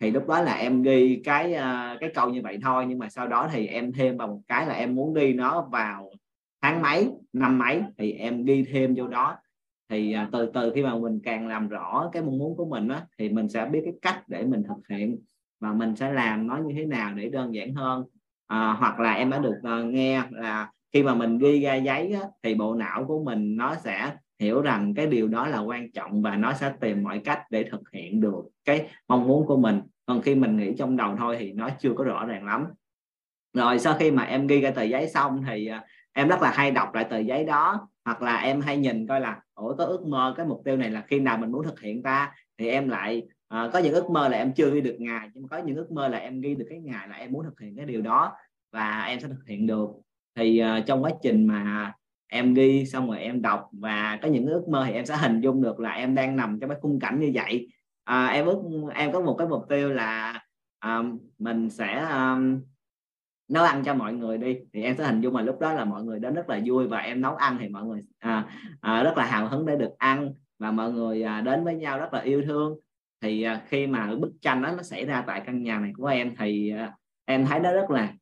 Thì 0.00 0.10
lúc 0.10 0.28
đó 0.28 0.42
là 0.42 0.52
em 0.52 0.82
ghi 0.82 1.20
cái 1.24 1.54
à, 1.54 1.96
cái 2.00 2.10
câu 2.14 2.30
như 2.30 2.42
vậy 2.42 2.58
thôi 2.62 2.84
nhưng 2.88 2.98
mà 2.98 3.08
sau 3.08 3.28
đó 3.28 3.48
thì 3.52 3.66
em 3.66 3.92
thêm 3.92 4.16
vào 4.16 4.28
một 4.28 4.40
cái 4.48 4.66
là 4.66 4.74
em 4.74 4.94
muốn 4.94 5.14
ghi 5.14 5.32
nó 5.32 5.68
vào 5.72 6.10
tháng 6.62 6.82
mấy 6.82 7.10
năm 7.32 7.58
mấy 7.58 7.82
thì 7.98 8.12
em 8.12 8.44
ghi 8.44 8.64
thêm 8.72 8.94
vô 8.94 9.06
đó. 9.06 9.36
Thì 9.88 10.12
à, 10.12 10.28
từ 10.32 10.50
từ 10.54 10.72
khi 10.74 10.82
mà 10.82 10.98
mình 10.98 11.20
càng 11.24 11.48
làm 11.48 11.68
rõ 11.68 12.10
cái 12.12 12.22
mong 12.22 12.38
muốn 12.38 12.56
của 12.56 12.66
mình 12.66 12.88
á 12.88 13.06
thì 13.18 13.28
mình 13.28 13.48
sẽ 13.48 13.66
biết 13.66 13.80
cái 13.84 13.94
cách 14.02 14.22
để 14.26 14.44
mình 14.44 14.62
thực 14.62 14.88
hiện 14.88 15.18
và 15.60 15.72
mình 15.72 15.96
sẽ 15.96 16.12
làm 16.12 16.46
nó 16.46 16.56
như 16.56 16.74
thế 16.74 16.86
nào 16.86 17.14
để 17.14 17.28
đơn 17.28 17.54
giản 17.54 17.74
hơn. 17.74 18.04
À, 18.46 18.72
hoặc 18.72 19.00
là 19.00 19.12
em 19.12 19.30
đã 19.30 19.38
được 19.38 19.56
uh, 19.80 19.86
nghe 19.86 20.22
là 20.30 20.70
khi 20.92 21.02
mà 21.02 21.14
mình 21.14 21.38
ghi 21.38 21.60
ra 21.60 21.74
giấy 21.74 22.12
á, 22.12 22.20
thì 22.42 22.54
bộ 22.54 22.74
não 22.74 23.04
của 23.04 23.24
mình 23.24 23.56
nó 23.56 23.74
sẽ 23.74 24.12
hiểu 24.40 24.62
rằng 24.62 24.94
cái 24.94 25.06
điều 25.06 25.28
đó 25.28 25.46
là 25.46 25.60
quan 25.60 25.92
trọng 25.92 26.22
và 26.22 26.36
nó 26.36 26.52
sẽ 26.52 26.72
tìm 26.80 27.02
mọi 27.02 27.18
cách 27.18 27.42
để 27.50 27.64
thực 27.70 27.92
hiện 27.92 28.20
được 28.20 28.42
cái 28.64 28.88
mong 29.08 29.28
muốn 29.28 29.46
của 29.46 29.56
mình. 29.56 29.80
Còn 30.06 30.22
khi 30.22 30.34
mình 30.34 30.56
nghĩ 30.56 30.74
trong 30.78 30.96
đầu 30.96 31.16
thôi 31.18 31.36
thì 31.38 31.52
nó 31.52 31.70
chưa 31.78 31.92
có 31.96 32.04
rõ 32.04 32.26
ràng 32.26 32.44
lắm. 32.44 32.66
Rồi 33.54 33.78
sau 33.78 33.94
khi 33.98 34.10
mà 34.10 34.22
em 34.22 34.46
ghi 34.46 34.60
ra 34.60 34.70
tờ 34.70 34.82
giấy 34.82 35.08
xong 35.08 35.42
thì 35.46 35.66
à, 35.66 35.84
em 36.12 36.28
rất 36.28 36.42
là 36.42 36.50
hay 36.50 36.70
đọc 36.70 36.94
lại 36.94 37.04
tờ 37.04 37.18
giấy 37.18 37.44
đó 37.44 37.88
hoặc 38.04 38.22
là 38.22 38.36
em 38.36 38.60
hay 38.60 38.76
nhìn 38.76 39.06
coi 39.06 39.20
là 39.20 39.40
ủa 39.54 39.76
có 39.76 39.84
ước 39.84 40.06
mơ 40.06 40.34
cái 40.36 40.46
mục 40.46 40.62
tiêu 40.64 40.76
này 40.76 40.90
là 40.90 41.04
khi 41.06 41.20
nào 41.20 41.38
mình 41.38 41.52
muốn 41.52 41.64
thực 41.64 41.80
hiện 41.80 42.02
ta? 42.02 42.32
Thì 42.58 42.68
em 42.68 42.88
lại 42.88 43.22
uh, 43.54 43.72
có 43.72 43.78
những 43.78 43.94
ước 43.94 44.10
mơ 44.10 44.28
là 44.28 44.38
em 44.38 44.52
chưa 44.52 44.70
ghi 44.74 44.80
được 44.80 44.96
ngày 44.98 45.28
nhưng 45.34 45.48
có 45.48 45.58
những 45.58 45.76
ước 45.76 45.90
mơ 45.90 46.08
là 46.08 46.18
em 46.18 46.40
ghi 46.40 46.54
được 46.54 46.66
cái 46.68 46.78
ngày 46.78 47.08
là 47.08 47.16
em 47.16 47.32
muốn 47.32 47.44
thực 47.44 47.60
hiện 47.60 47.76
cái 47.76 47.86
điều 47.86 48.02
đó 48.02 48.32
và 48.72 49.02
em 49.02 49.20
sẽ 49.20 49.28
thực 49.28 49.46
hiện 49.46 49.66
được. 49.66 49.88
Thì 50.36 50.62
uh, 50.62 50.86
trong 50.86 51.04
quá 51.04 51.10
trình 51.22 51.46
mà 51.46 51.92
em 52.30 52.54
ghi 52.54 52.86
xong 52.86 53.06
rồi 53.06 53.18
em 53.18 53.42
đọc 53.42 53.68
và 53.72 54.18
có 54.22 54.28
những 54.28 54.46
ước 54.46 54.68
mơ 54.68 54.84
thì 54.86 54.92
em 54.92 55.06
sẽ 55.06 55.16
hình 55.16 55.40
dung 55.40 55.62
được 55.62 55.80
là 55.80 55.90
em 55.90 56.14
đang 56.14 56.36
nằm 56.36 56.58
trong 56.60 56.70
cái 56.70 56.78
khung 56.82 57.00
cảnh 57.00 57.20
như 57.20 57.30
vậy. 57.34 57.68
À, 58.04 58.26
em 58.26 58.46
ước 58.46 58.58
em 58.94 59.12
có 59.12 59.20
một 59.20 59.36
cái 59.38 59.48
mục 59.48 59.62
tiêu 59.68 59.92
là 59.92 60.40
um, 60.84 61.18
mình 61.38 61.70
sẽ 61.70 62.06
um, 62.12 62.60
nấu 63.48 63.64
ăn 63.64 63.82
cho 63.84 63.94
mọi 63.94 64.12
người 64.12 64.38
đi. 64.38 64.56
Thì 64.72 64.82
em 64.82 64.96
sẽ 64.96 65.04
hình 65.04 65.20
dung 65.20 65.36
là 65.36 65.42
lúc 65.42 65.60
đó 65.60 65.72
là 65.72 65.84
mọi 65.84 66.04
người 66.04 66.18
đến 66.18 66.34
rất 66.34 66.48
là 66.48 66.60
vui 66.66 66.86
và 66.86 66.98
em 66.98 67.20
nấu 67.20 67.36
ăn 67.36 67.56
thì 67.60 67.68
mọi 67.68 67.84
người 67.84 68.02
à, 68.18 68.46
à, 68.80 69.02
rất 69.02 69.16
là 69.16 69.24
hào 69.24 69.48
hứng 69.48 69.66
để 69.66 69.76
được 69.76 69.98
ăn 69.98 70.34
và 70.58 70.70
mọi 70.70 70.92
người 70.92 71.22
à, 71.22 71.40
đến 71.40 71.64
với 71.64 71.74
nhau 71.74 71.98
rất 71.98 72.14
là 72.14 72.20
yêu 72.20 72.42
thương. 72.46 72.78
Thì 73.20 73.42
à, 73.42 73.62
khi 73.66 73.86
mà 73.86 74.14
bức 74.20 74.32
tranh 74.40 74.62
đó 74.62 74.72
nó 74.76 74.82
xảy 74.82 75.04
ra 75.04 75.24
tại 75.26 75.42
căn 75.46 75.62
nhà 75.62 75.78
này 75.78 75.92
của 75.96 76.06
em 76.06 76.34
thì 76.38 76.70
à, 76.70 76.92
em 77.24 77.46
thấy 77.46 77.60
nó 77.60 77.72
rất 77.72 77.90
là 77.90 78.14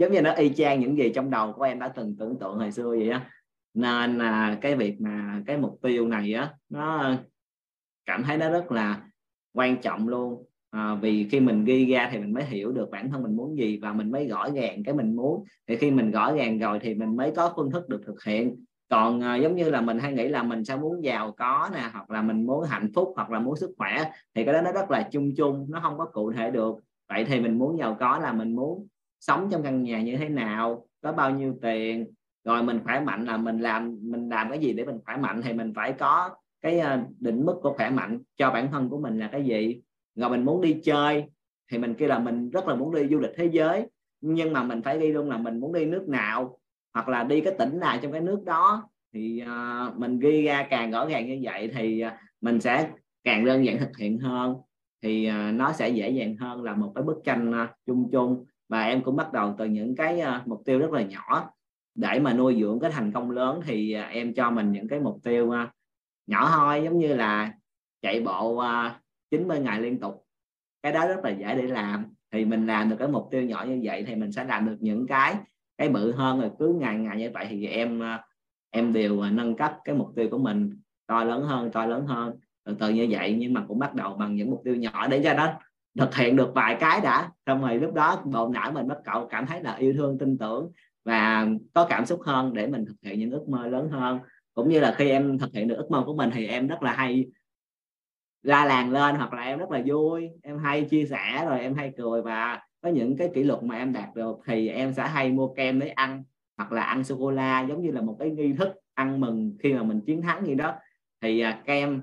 giống 0.00 0.12
như 0.12 0.22
nó 0.22 0.32
y 0.32 0.48
chang 0.48 0.80
những 0.80 0.98
gì 0.98 1.12
trong 1.14 1.30
đầu 1.30 1.52
của 1.52 1.62
em 1.62 1.78
đã 1.78 1.88
từng 1.88 2.16
tưởng 2.18 2.38
tượng 2.38 2.58
hồi 2.58 2.72
xưa 2.72 2.88
vậy 2.88 3.10
á. 3.10 3.30
Nên 3.74 4.18
là 4.18 4.58
cái 4.60 4.74
việc 4.74 5.00
mà 5.00 5.42
cái 5.46 5.56
mục 5.56 5.78
tiêu 5.82 6.08
này 6.08 6.34
á 6.34 6.54
nó 6.68 7.14
cảm 8.06 8.22
thấy 8.22 8.38
nó 8.38 8.50
rất 8.50 8.72
là 8.72 9.02
quan 9.54 9.76
trọng 9.80 10.08
luôn. 10.08 10.44
À, 10.70 10.94
vì 10.94 11.28
khi 11.30 11.40
mình 11.40 11.64
ghi 11.64 11.86
ra 11.86 12.08
thì 12.12 12.18
mình 12.18 12.34
mới 12.34 12.44
hiểu 12.44 12.72
được 12.72 12.90
bản 12.90 13.10
thân 13.10 13.22
mình 13.22 13.36
muốn 13.36 13.56
gì 13.56 13.78
và 13.82 13.92
mình 13.92 14.10
mới 14.10 14.28
rõ 14.28 14.50
ràng 14.54 14.82
cái 14.84 14.94
mình 14.94 15.16
muốn. 15.16 15.44
Thì 15.68 15.76
khi 15.76 15.90
mình 15.90 16.10
rõ 16.10 16.32
ràng 16.32 16.58
rồi 16.58 16.78
thì 16.82 16.94
mình 16.94 17.16
mới 17.16 17.32
có 17.36 17.52
phương 17.56 17.70
thức 17.70 17.88
được 17.88 18.00
thực 18.06 18.24
hiện. 18.24 18.64
Còn 18.90 19.20
à, 19.20 19.36
giống 19.36 19.56
như 19.56 19.70
là 19.70 19.80
mình 19.80 19.98
hay 19.98 20.12
nghĩ 20.12 20.28
là 20.28 20.42
mình 20.42 20.64
sẽ 20.64 20.76
muốn 20.76 21.04
giàu 21.04 21.32
có 21.32 21.70
nè 21.74 21.90
hoặc 21.92 22.10
là 22.10 22.22
mình 22.22 22.46
muốn 22.46 22.64
hạnh 22.64 22.90
phúc 22.94 23.12
hoặc 23.16 23.30
là 23.30 23.38
muốn 23.38 23.56
sức 23.56 23.70
khỏe 23.78 24.10
thì 24.34 24.44
cái 24.44 24.54
đó 24.54 24.60
nó 24.60 24.72
rất 24.72 24.90
là 24.90 25.08
chung 25.12 25.34
chung 25.36 25.66
nó 25.70 25.80
không 25.82 25.98
có 25.98 26.04
cụ 26.04 26.32
thể 26.32 26.50
được. 26.50 26.74
Vậy 27.08 27.24
thì 27.24 27.40
mình 27.40 27.58
muốn 27.58 27.78
giàu 27.78 27.96
có 28.00 28.18
là 28.18 28.32
mình 28.32 28.56
muốn 28.56 28.86
sống 29.20 29.48
trong 29.50 29.62
căn 29.62 29.82
nhà 29.82 30.02
như 30.02 30.16
thế 30.16 30.28
nào 30.28 30.86
có 31.02 31.12
bao 31.12 31.30
nhiêu 31.30 31.58
tiền 31.62 32.06
rồi 32.44 32.62
mình 32.62 32.80
khỏe 32.84 33.00
mạnh 33.00 33.24
là 33.24 33.36
mình 33.36 33.58
làm 33.58 33.98
mình 34.02 34.28
làm 34.28 34.50
cái 34.50 34.58
gì 34.58 34.72
để 34.72 34.84
mình 34.84 34.98
khỏe 35.04 35.16
mạnh 35.16 35.40
thì 35.44 35.52
mình 35.52 35.72
phải 35.74 35.92
có 35.92 36.30
cái 36.60 36.78
ờ, 36.78 37.00
định 37.20 37.46
mức 37.46 37.54
của 37.62 37.72
khỏe 37.72 37.90
mạnh 37.90 38.18
cho 38.36 38.50
bản 38.50 38.70
thân 38.72 38.88
của 38.88 38.98
mình 38.98 39.18
là 39.18 39.28
cái 39.32 39.44
gì. 39.44 39.80
Rồi 40.14 40.30
mình 40.30 40.44
muốn 40.44 40.60
đi 40.60 40.80
chơi 40.84 41.24
thì 41.70 41.78
mình 41.78 41.94
kêu 41.94 42.08
là 42.08 42.18
mình 42.18 42.50
rất 42.50 42.68
là 42.68 42.74
muốn 42.74 42.94
đi 42.94 43.08
du 43.10 43.18
lịch 43.18 43.32
thế 43.36 43.46
giới 43.52 43.86
nhưng 44.20 44.52
mà 44.52 44.62
mình 44.62 44.82
phải 44.82 44.98
đi 44.98 45.12
luôn 45.12 45.30
là 45.30 45.38
mình 45.38 45.60
muốn 45.60 45.72
đi 45.72 45.84
nước 45.84 46.08
nào 46.08 46.58
hoặc 46.94 47.08
là 47.08 47.24
đi 47.24 47.40
cái 47.40 47.54
tỉnh 47.58 47.80
nào 47.80 47.98
trong 48.02 48.12
cái 48.12 48.20
nước 48.20 48.44
đó. 48.44 48.88
Thì 49.12 49.42
uh, 49.42 49.98
mình 49.98 50.18
ghi 50.18 50.42
ra 50.42 50.66
càng 50.70 50.90
rõ 50.90 51.08
ràng 51.08 51.26
như 51.26 51.38
vậy 51.42 51.70
thì 51.74 52.04
uh, 52.06 52.12
mình 52.40 52.60
sẽ 52.60 52.90
càng 53.24 53.44
đơn 53.44 53.64
giản 53.64 53.78
thực 53.78 53.96
hiện 53.98 54.18
hơn. 54.18 54.54
Thì 55.02 55.28
uh, 55.28 55.54
nó 55.54 55.72
sẽ 55.72 55.88
dễ 55.88 56.10
dàng 56.10 56.36
hơn 56.36 56.62
là 56.62 56.74
một 56.74 56.92
cái 56.94 57.04
bức 57.04 57.16
tranh 57.24 57.50
uh, 57.50 57.68
chung 57.86 58.08
chung 58.12 58.44
và 58.70 58.82
em 58.82 59.02
cũng 59.02 59.16
bắt 59.16 59.32
đầu 59.32 59.54
từ 59.58 59.64
những 59.64 59.96
cái 59.96 60.20
ờ, 60.20 60.42
mục 60.46 60.62
tiêu 60.64 60.78
rất 60.78 60.90
là 60.90 61.02
nhỏ. 61.02 61.50
Để 61.94 62.20
mà 62.20 62.32
nuôi 62.32 62.56
dưỡng 62.60 62.80
cái 62.80 62.90
thành 62.90 63.12
công 63.12 63.30
lớn 63.30 63.60
thì 63.64 63.92
ờ, 63.92 64.02
em 64.02 64.34
cho 64.34 64.50
mình 64.50 64.72
những 64.72 64.88
cái 64.88 65.00
mục 65.00 65.18
tiêu 65.22 65.50
ờ, 65.50 65.66
nhỏ 66.26 66.50
thôi, 66.54 66.80
giống 66.84 66.98
như 66.98 67.14
là 67.14 67.52
chạy 68.02 68.20
bộ 68.20 68.62
90 69.30 69.60
ngày 69.60 69.80
liên 69.80 69.98
tục. 69.98 70.26
Cái 70.82 70.92
đó 70.92 71.08
rất 71.08 71.24
là 71.24 71.30
dễ 71.30 71.54
để 71.54 71.62
làm. 71.62 72.06
Thì 72.32 72.44
mình 72.44 72.66
làm 72.66 72.90
được 72.90 72.96
cái 72.98 73.08
mục 73.08 73.28
tiêu 73.30 73.42
nhỏ 73.42 73.64
như 73.68 73.80
vậy 73.82 74.04
thì 74.06 74.14
mình 74.14 74.32
sẽ 74.32 74.44
làm 74.44 74.66
được 74.66 74.76
những 74.80 75.06
cái 75.06 75.36
cái 75.78 75.88
bự 75.88 76.12
hơn 76.12 76.40
rồi 76.40 76.50
cứ 76.58 76.74
ngày 76.80 76.98
ngày 76.98 77.16
như 77.16 77.30
vậy 77.34 77.46
thì 77.50 77.66
em 77.66 78.02
em 78.70 78.92
đều 78.92 79.24
nâng 79.24 79.56
cấp 79.56 79.78
cái 79.84 79.94
mục 79.94 80.12
tiêu 80.16 80.28
của 80.30 80.38
mình, 80.38 80.80
to 81.06 81.24
lớn 81.24 81.42
hơn, 81.42 81.70
to 81.72 81.86
lớn 81.86 82.06
hơn. 82.06 82.38
Từ 82.64 82.76
từ 82.78 82.88
như 82.88 83.06
vậy 83.10 83.36
nhưng 83.38 83.54
mà 83.54 83.64
cũng 83.68 83.78
bắt 83.78 83.94
đầu 83.94 84.14
bằng 84.14 84.34
những 84.34 84.50
mục 84.50 84.60
tiêu 84.64 84.76
nhỏ 84.76 85.08
để 85.08 85.20
cho 85.24 85.34
nó 85.34 85.52
thực 85.98 86.14
hiện 86.14 86.36
được 86.36 86.54
vài 86.54 86.76
cái 86.80 87.00
đã. 87.00 87.30
Xong 87.46 87.62
rồi 87.62 87.78
lúc 87.78 87.94
đó, 87.94 88.22
bộ 88.24 88.48
não 88.48 88.72
mình 88.72 88.88
bắt 88.88 88.98
cậu 89.04 89.26
cảm 89.26 89.46
thấy 89.46 89.62
là 89.62 89.74
yêu 89.74 89.92
thương, 89.96 90.18
tin 90.18 90.38
tưởng 90.38 90.72
và 91.04 91.46
có 91.74 91.86
cảm 91.88 92.06
xúc 92.06 92.20
hơn 92.24 92.54
để 92.54 92.66
mình 92.66 92.84
thực 92.84 92.96
hiện 93.02 93.18
những 93.20 93.30
ước 93.30 93.48
mơ 93.48 93.66
lớn 93.66 93.88
hơn. 93.88 94.18
Cũng 94.54 94.68
như 94.68 94.80
là 94.80 94.94
khi 94.98 95.10
em 95.10 95.38
thực 95.38 95.52
hiện 95.52 95.68
được 95.68 95.74
ước 95.74 95.90
mơ 95.90 96.02
của 96.06 96.14
mình 96.14 96.30
thì 96.34 96.46
em 96.46 96.66
rất 96.66 96.82
là 96.82 96.92
hay 96.92 97.26
ra 98.42 98.64
làng 98.64 98.90
lên 98.90 99.14
hoặc 99.14 99.32
là 99.32 99.42
em 99.42 99.58
rất 99.58 99.70
là 99.70 99.82
vui. 99.86 100.28
Em 100.42 100.58
hay 100.58 100.84
chia 100.84 101.06
sẻ 101.06 101.44
rồi 101.48 101.60
em 101.60 101.74
hay 101.74 101.92
cười 101.96 102.22
và 102.22 102.60
có 102.82 102.88
những 102.88 103.16
cái 103.16 103.30
kỷ 103.34 103.42
lục 103.42 103.62
mà 103.62 103.76
em 103.76 103.92
đạt 103.92 104.14
được 104.14 104.36
thì 104.46 104.68
em 104.68 104.92
sẽ 104.92 105.02
hay 105.02 105.32
mua 105.32 105.54
kem 105.54 105.80
để 105.80 105.88
ăn 105.88 106.24
hoặc 106.56 106.72
là 106.72 106.82
ăn 106.82 107.04
sô 107.04 107.16
cô 107.18 107.30
la 107.30 107.60
giống 107.68 107.82
như 107.82 107.90
là 107.90 108.00
một 108.00 108.16
cái 108.18 108.30
nghi 108.30 108.52
thức 108.52 108.68
ăn 108.94 109.20
mừng 109.20 109.56
khi 109.62 109.72
mà 109.72 109.82
mình 109.82 110.00
chiến 110.00 110.22
thắng 110.22 110.46
gì 110.46 110.54
đó. 110.54 110.74
Thì 111.20 111.40
à, 111.40 111.62
kem 111.66 112.02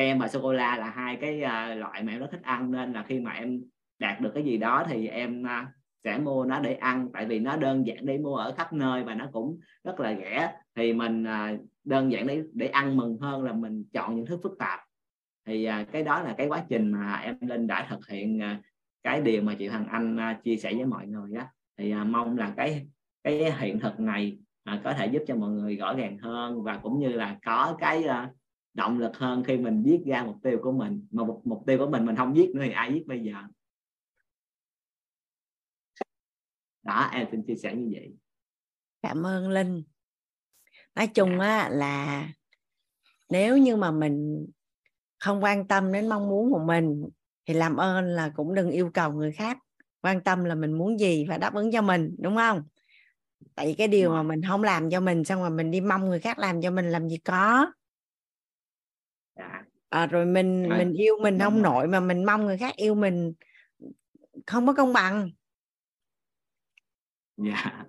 kem 0.00 0.18
và 0.18 0.28
sô 0.28 0.40
cô 0.42 0.52
la 0.52 0.76
là 0.76 0.90
hai 0.90 1.16
cái 1.16 1.36
uh, 1.36 1.78
loại 1.78 2.02
mà 2.02 2.12
em 2.12 2.20
rất 2.20 2.26
thích 2.30 2.42
ăn 2.42 2.70
nên 2.70 2.92
là 2.92 3.04
khi 3.08 3.20
mà 3.20 3.30
em 3.30 3.62
đạt 3.98 4.20
được 4.20 4.30
cái 4.34 4.44
gì 4.44 4.56
đó 4.56 4.84
thì 4.88 5.06
em 5.08 5.42
uh, 5.42 5.68
sẽ 6.04 6.18
mua 6.18 6.44
nó 6.44 6.60
để 6.60 6.74
ăn 6.74 7.08
tại 7.12 7.26
vì 7.26 7.38
nó 7.38 7.56
đơn 7.56 7.86
giản 7.86 8.06
để 8.06 8.18
mua 8.18 8.36
ở 8.36 8.54
khắp 8.56 8.72
nơi 8.72 9.04
và 9.04 9.14
nó 9.14 9.28
cũng 9.32 9.58
rất 9.84 10.00
là 10.00 10.14
rẻ. 10.16 10.52
Thì 10.76 10.92
mình 10.92 11.24
uh, 11.24 11.60
đơn 11.84 12.12
giản 12.12 12.26
để 12.26 12.42
để 12.52 12.66
ăn 12.66 12.96
mừng 12.96 13.18
hơn 13.18 13.42
là 13.44 13.52
mình 13.52 13.84
chọn 13.92 14.16
những 14.16 14.26
thứ 14.26 14.38
phức 14.42 14.52
tạp. 14.58 14.80
Thì 15.46 15.68
uh, 15.68 15.92
cái 15.92 16.02
đó 16.02 16.22
là 16.22 16.34
cái 16.38 16.46
quá 16.46 16.64
trình 16.68 16.92
mà 16.92 17.16
em 17.16 17.36
linh 17.40 17.66
đã 17.66 17.86
thực 17.90 18.08
hiện 18.08 18.38
uh, 18.38 18.64
cái 19.02 19.20
điều 19.20 19.42
mà 19.42 19.54
chị 19.58 19.68
thằng 19.68 19.86
anh 19.90 20.16
uh, 20.16 20.44
chia 20.44 20.56
sẻ 20.56 20.74
với 20.74 20.86
mọi 20.86 21.06
người 21.06 21.30
đó 21.32 21.42
thì 21.78 21.94
uh, 21.94 22.06
mong 22.06 22.38
là 22.38 22.52
cái 22.56 22.86
cái 23.24 23.52
hiện 23.58 23.80
thực 23.80 24.00
này 24.00 24.38
uh, 24.74 24.80
có 24.84 24.92
thể 24.92 25.06
giúp 25.06 25.22
cho 25.26 25.36
mọi 25.36 25.50
người 25.50 25.76
rõ 25.76 25.94
ràng 25.94 26.18
hơn 26.18 26.62
và 26.62 26.76
cũng 26.76 26.98
như 26.98 27.08
là 27.08 27.36
có 27.44 27.76
cái 27.80 28.04
uh, 28.04 28.39
động 28.74 28.98
lực 28.98 29.16
hơn 29.16 29.44
khi 29.44 29.56
mình 29.56 29.82
viết 29.86 30.02
ra 30.06 30.24
mục 30.24 30.36
tiêu 30.42 30.58
của 30.62 30.72
mình. 30.72 31.06
Mà 31.10 31.24
mục, 31.24 31.42
mục 31.44 31.62
tiêu 31.66 31.78
của 31.78 31.86
mình 31.86 32.06
mình 32.06 32.16
không 32.16 32.34
viết 32.34 32.50
nữa 32.54 32.62
thì 32.64 32.72
ai 32.72 32.92
viết 32.92 33.04
bây 33.06 33.20
giờ? 33.20 33.34
Đó 36.82 37.08
em 37.12 37.26
xin 37.30 37.42
chia 37.46 37.56
sẻ 37.56 37.74
như 37.74 37.90
vậy. 37.92 38.16
Cảm 39.02 39.26
ơn 39.26 39.48
linh. 39.48 39.82
Nói 40.94 41.06
chung 41.06 41.40
á 41.40 41.68
là 41.68 42.28
nếu 43.28 43.58
như 43.58 43.76
mà 43.76 43.90
mình 43.90 44.46
không 45.18 45.44
quan 45.44 45.68
tâm 45.68 45.92
đến 45.92 46.08
mong 46.08 46.28
muốn 46.28 46.52
của 46.52 46.64
mình 46.66 47.08
thì 47.46 47.54
làm 47.54 47.76
ơn 47.76 48.04
là 48.04 48.28
cũng 48.28 48.54
đừng 48.54 48.70
yêu 48.70 48.90
cầu 48.94 49.12
người 49.12 49.32
khác 49.32 49.58
quan 50.02 50.20
tâm 50.20 50.44
là 50.44 50.54
mình 50.54 50.72
muốn 50.72 51.00
gì 51.00 51.26
và 51.28 51.38
đáp 51.38 51.54
ứng 51.54 51.72
cho 51.72 51.82
mình 51.82 52.16
đúng 52.18 52.36
không? 52.36 52.62
Tại 53.54 53.66
vì 53.66 53.74
cái 53.74 53.88
điều 53.88 54.10
mà 54.10 54.22
mình 54.22 54.40
không 54.48 54.62
làm 54.62 54.90
cho 54.90 55.00
mình 55.00 55.24
xong 55.24 55.40
rồi 55.40 55.50
mình 55.50 55.70
đi 55.70 55.80
mong 55.80 56.08
người 56.08 56.20
khác 56.20 56.38
làm 56.38 56.62
cho 56.62 56.70
mình 56.70 56.90
làm 56.90 57.08
gì 57.08 57.16
có. 57.16 57.66
dạ. 57.66 57.79
À, 59.88 60.06
rồi 60.06 60.26
mình 60.26 60.66
à. 60.70 60.78
mình 60.78 60.92
yêu 60.92 61.14
mình 61.22 61.38
không 61.38 61.62
nổi 61.62 61.86
mà 61.86 62.00
mình 62.00 62.24
mong 62.24 62.46
người 62.46 62.58
khác 62.58 62.76
yêu 62.76 62.94
mình 62.94 63.32
không 64.46 64.66
có 64.66 64.72
công 64.72 64.92
bằng. 64.92 65.30
Dạ. 67.36 67.84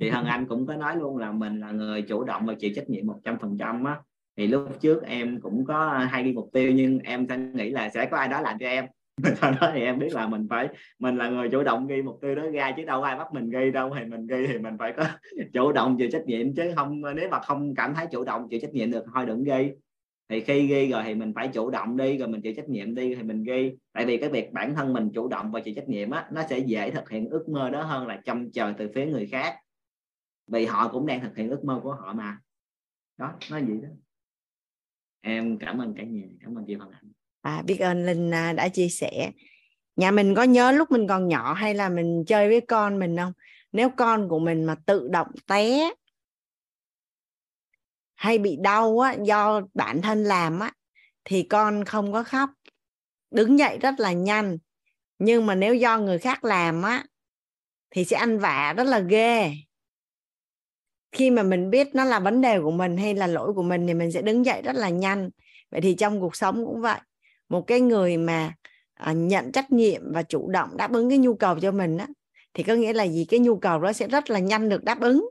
Thì 0.00 0.10
thằng 0.10 0.24
anh 0.24 0.46
cũng 0.46 0.66
có 0.66 0.76
nói 0.76 0.96
luôn 0.96 1.16
là 1.16 1.32
mình 1.32 1.60
là 1.60 1.70
người 1.70 2.02
chủ 2.02 2.24
động 2.24 2.46
và 2.46 2.54
chịu 2.54 2.70
trách 2.74 2.90
nhiệm 2.90 3.06
một 3.06 3.20
trăm 3.24 3.38
phần 3.38 3.56
trăm 3.58 3.84
á. 3.84 4.00
Thì 4.36 4.46
lúc 4.46 4.80
trước 4.80 5.02
em 5.02 5.40
cũng 5.40 5.64
có 5.64 5.88
hai 6.10 6.22
cái 6.22 6.32
mục 6.32 6.50
tiêu 6.52 6.72
nhưng 6.72 6.98
em 6.98 7.26
sẽ 7.28 7.38
nghĩ 7.38 7.70
là 7.70 7.88
sẽ 7.88 8.06
có 8.06 8.16
ai 8.16 8.28
đó 8.28 8.40
làm 8.40 8.58
cho 8.60 8.66
em. 8.66 8.86
Sau 9.36 9.52
đó 9.60 9.70
thì 9.74 9.80
em 9.80 9.98
biết 9.98 10.12
là 10.12 10.26
mình 10.26 10.46
phải 10.50 10.68
mình 10.98 11.16
là 11.16 11.28
người 11.28 11.48
chủ 11.48 11.62
động 11.62 11.86
ghi 11.86 12.02
mục 12.02 12.18
tiêu 12.22 12.34
đó 12.34 12.42
ra 12.52 12.72
chứ 12.76 12.84
đâu 12.84 13.02
ai 13.02 13.16
bắt 13.16 13.26
mình 13.32 13.50
ghi 13.50 13.70
đâu. 13.70 13.94
Thì 13.98 14.04
mình 14.04 14.26
ghi 14.26 14.46
thì 14.46 14.58
mình 14.58 14.76
phải 14.78 14.92
có 14.96 15.04
chủ 15.52 15.72
động 15.72 15.96
chịu 15.98 16.08
trách 16.12 16.26
nhiệm 16.26 16.54
chứ 16.54 16.72
không 16.76 17.02
nếu 17.16 17.28
mà 17.30 17.40
không 17.40 17.74
cảm 17.74 17.94
thấy 17.94 18.06
chủ 18.10 18.24
động 18.24 18.48
chịu 18.50 18.60
trách 18.60 18.72
nhiệm 18.72 18.90
được 18.90 19.04
thôi 19.14 19.26
đừng 19.26 19.44
ghi 19.44 19.70
thì 20.28 20.40
khi 20.40 20.66
ghi 20.66 20.90
rồi 20.90 21.02
thì 21.06 21.14
mình 21.14 21.32
phải 21.34 21.48
chủ 21.48 21.70
động 21.70 21.96
đi 21.96 22.18
rồi 22.18 22.28
mình 22.28 22.40
chịu 22.40 22.54
trách 22.56 22.68
nhiệm 22.68 22.94
đi 22.94 23.14
thì 23.14 23.22
mình 23.22 23.44
ghi. 23.44 23.72
Tại 23.92 24.06
vì 24.06 24.16
cái 24.16 24.28
việc 24.28 24.52
bản 24.52 24.74
thân 24.74 24.92
mình 24.92 25.10
chủ 25.14 25.28
động 25.28 25.52
và 25.52 25.60
chịu 25.60 25.74
trách 25.74 25.88
nhiệm 25.88 26.10
á 26.10 26.28
nó 26.32 26.42
sẽ 26.50 26.58
dễ 26.58 26.90
thực 26.90 27.10
hiện 27.10 27.28
ước 27.28 27.48
mơ 27.48 27.70
đó 27.70 27.82
hơn 27.82 28.06
là 28.06 28.20
trông 28.24 28.50
chờ 28.50 28.72
từ 28.78 28.88
phía 28.94 29.06
người 29.06 29.26
khác. 29.26 29.56
Vì 30.46 30.66
họ 30.66 30.88
cũng 30.88 31.06
đang 31.06 31.20
thực 31.20 31.36
hiện 31.36 31.50
ước 31.50 31.64
mơ 31.64 31.80
của 31.82 31.94
họ 31.94 32.12
mà. 32.12 32.38
Đó 33.18 33.32
nó 33.50 33.58
gì 33.58 33.80
đó. 33.82 33.88
Em 35.20 35.58
cảm 35.58 35.78
ơn 35.78 35.94
cả 35.94 36.02
nhà 36.02 36.26
cảm 36.40 36.58
ơn 36.58 36.64
chị 36.66 36.74
Hoàng 36.74 36.90
Anh. 36.90 37.12
À, 37.42 37.62
biết 37.66 37.78
ơn 37.78 38.06
Linh 38.06 38.30
à, 38.30 38.52
đã 38.52 38.68
chia 38.68 38.88
sẻ. 38.88 39.30
Nhà 39.96 40.10
mình 40.10 40.34
có 40.34 40.42
nhớ 40.42 40.72
lúc 40.72 40.90
mình 40.90 41.06
còn 41.08 41.28
nhỏ 41.28 41.52
hay 41.52 41.74
là 41.74 41.88
mình 41.88 42.24
chơi 42.26 42.48
với 42.48 42.60
con 42.60 42.98
mình 42.98 43.16
không? 43.16 43.32
Nếu 43.72 43.90
con 43.96 44.28
của 44.28 44.38
mình 44.38 44.64
mà 44.64 44.74
tự 44.86 45.08
động 45.08 45.28
té 45.46 45.90
hay 48.18 48.38
bị 48.38 48.56
đau 48.60 48.98
á, 48.98 49.14
do 49.24 49.60
bản 49.74 50.02
thân 50.02 50.24
làm 50.24 50.60
á, 50.60 50.72
thì 51.24 51.42
con 51.42 51.84
không 51.84 52.12
có 52.12 52.22
khóc. 52.22 52.50
Đứng 53.30 53.58
dậy 53.58 53.78
rất 53.78 53.94
là 54.00 54.12
nhanh 54.12 54.58
nhưng 55.18 55.46
mà 55.46 55.54
nếu 55.54 55.74
do 55.74 55.98
người 55.98 56.18
khác 56.18 56.44
làm 56.44 56.82
á 56.82 57.04
thì 57.90 58.04
sẽ 58.04 58.16
ăn 58.16 58.38
vạ 58.38 58.74
rất 58.76 58.84
là 58.84 58.98
ghê. 58.98 59.52
Khi 61.12 61.30
mà 61.30 61.42
mình 61.42 61.70
biết 61.70 61.88
nó 61.94 62.04
là 62.04 62.20
vấn 62.20 62.40
đề 62.40 62.60
của 62.60 62.70
mình 62.70 62.96
hay 62.96 63.14
là 63.14 63.26
lỗi 63.26 63.52
của 63.54 63.62
mình 63.62 63.86
thì 63.86 63.94
mình 63.94 64.12
sẽ 64.12 64.22
đứng 64.22 64.46
dậy 64.46 64.62
rất 64.62 64.76
là 64.76 64.88
nhanh. 64.88 65.30
Vậy 65.70 65.80
thì 65.80 65.94
trong 65.94 66.20
cuộc 66.20 66.36
sống 66.36 66.66
cũng 66.66 66.80
vậy 66.80 67.00
một 67.48 67.66
cái 67.66 67.80
người 67.80 68.16
mà 68.16 68.54
à, 68.94 69.12
nhận 69.12 69.52
trách 69.52 69.72
nhiệm 69.72 70.12
và 70.12 70.22
chủ 70.22 70.50
động 70.50 70.76
đáp 70.76 70.92
ứng 70.92 71.08
cái 71.08 71.18
nhu 71.18 71.34
cầu 71.34 71.60
cho 71.60 71.72
mình 71.72 71.98
á 71.98 72.06
thì 72.54 72.62
có 72.62 72.74
nghĩa 72.74 72.92
là 72.92 73.06
gì? 73.06 73.24
Cái 73.24 73.40
nhu 73.40 73.56
cầu 73.56 73.80
đó 73.80 73.92
sẽ 73.92 74.08
rất 74.08 74.30
là 74.30 74.38
nhanh 74.38 74.68
được 74.68 74.84
đáp 74.84 75.00
ứng 75.00 75.28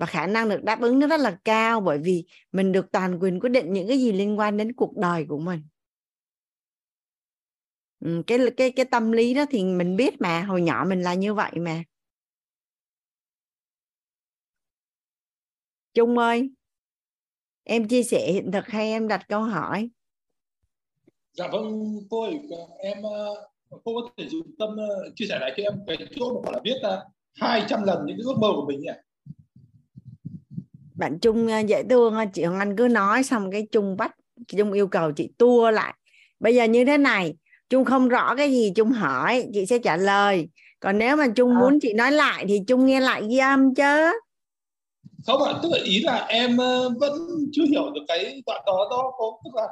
và 0.00 0.06
khả 0.06 0.26
năng 0.26 0.48
được 0.48 0.64
đáp 0.64 0.80
ứng 0.80 0.98
nó 0.98 1.06
rất 1.06 1.20
là 1.20 1.38
cao 1.44 1.80
bởi 1.80 1.98
vì 1.98 2.24
mình 2.52 2.72
được 2.72 2.92
toàn 2.92 3.18
quyền 3.20 3.40
quyết 3.40 3.50
định 3.50 3.72
những 3.72 3.88
cái 3.88 3.98
gì 3.98 4.12
liên 4.12 4.38
quan 4.38 4.56
đến 4.56 4.72
cuộc 4.72 4.96
đời 4.96 5.26
của 5.28 5.38
mình. 5.38 5.62
Ừ, 8.00 8.22
cái 8.26 8.38
cái 8.56 8.70
cái 8.70 8.84
tâm 8.84 9.12
lý 9.12 9.34
đó 9.34 9.44
thì 9.50 9.64
mình 9.64 9.96
biết 9.96 10.20
mà 10.20 10.42
hồi 10.42 10.62
nhỏ 10.62 10.84
mình 10.88 11.02
là 11.02 11.14
như 11.14 11.34
vậy 11.34 11.52
mà. 11.56 11.82
Trung 15.94 16.18
ơi 16.18 16.50
em 17.64 17.88
chia 17.88 18.02
sẻ 18.02 18.32
hiện 18.32 18.52
thực 18.52 18.66
hay 18.66 18.90
em 18.90 19.08
đặt 19.08 19.28
câu 19.28 19.42
hỏi? 19.42 19.90
Dạ 21.32 21.48
vâng 21.52 21.96
cô 22.10 22.22
ơi 22.22 22.34
em 22.78 23.02
ờ, 23.02 23.50
cô 23.70 23.94
có 23.94 24.10
thể 24.16 24.28
dùng 24.28 24.56
tâm 24.58 24.76
ờ, 24.76 25.10
chia 25.16 25.26
sẻ 25.28 25.38
lại 25.40 25.54
cho 25.56 25.62
em 25.62 25.72
cái 25.86 25.96
chỗ 26.16 26.42
mà 26.44 26.50
là 26.52 26.60
biết 26.60 26.78
ờ, 26.82 27.06
uh, 27.06 27.12
200 27.34 27.82
lần 27.82 28.06
những 28.06 28.16
cái 28.16 28.24
ước 28.24 28.38
mơ 28.40 28.48
của 28.56 28.66
mình 28.66 28.80
nhỉ? 28.80 28.90
Bạn 31.00 31.18
Trung 31.18 31.46
ờ, 31.46 31.58
dễ 31.58 31.82
thương 31.90 32.14
chị 32.32 32.44
Hoàng 32.44 32.58
Anh 32.58 32.76
cứ 32.76 32.88
nói 32.88 33.22
xong 33.22 33.50
cái 33.50 33.66
Trung 33.72 33.96
bắt 33.96 34.16
Trung 34.48 34.72
yêu 34.72 34.86
cầu 34.86 35.12
chị 35.12 35.28
tua 35.38 35.70
lại. 35.70 35.94
Bây 36.40 36.54
giờ 36.54 36.64
như 36.64 36.84
thế 36.84 36.98
này 36.98 37.34
Trung 37.70 37.84
không 37.84 38.08
rõ 38.08 38.34
cái 38.36 38.50
gì 38.50 38.72
Trung 38.76 38.90
hỏi 38.90 39.46
chị 39.54 39.66
sẽ 39.66 39.78
trả 39.78 39.96
lời. 39.96 40.48
Còn 40.80 40.98
nếu 40.98 41.16
mà 41.16 41.26
Trung 41.36 41.50
à. 41.50 41.60
muốn 41.60 41.78
chị 41.82 41.92
nói 41.92 42.12
lại 42.12 42.44
thì 42.48 42.60
Trung 42.66 42.86
nghe 42.86 43.00
lại 43.00 43.22
ghi 43.30 43.38
âm 43.38 43.74
chứ. 43.74 44.12
Không 45.26 45.42
ạ 45.42 45.52
tức 45.62 45.68
là 45.72 45.78
ý 45.84 46.02
là 46.02 46.26
em 46.28 46.56
vẫn 47.00 47.12
chưa 47.52 47.64
hiểu 47.70 47.90
được 47.94 48.00
cái 48.08 48.42
đoạn 48.46 48.62
đó 48.66 48.88
đó 48.90 49.12
có 49.18 49.38
tức 49.44 49.50
là 49.54 49.68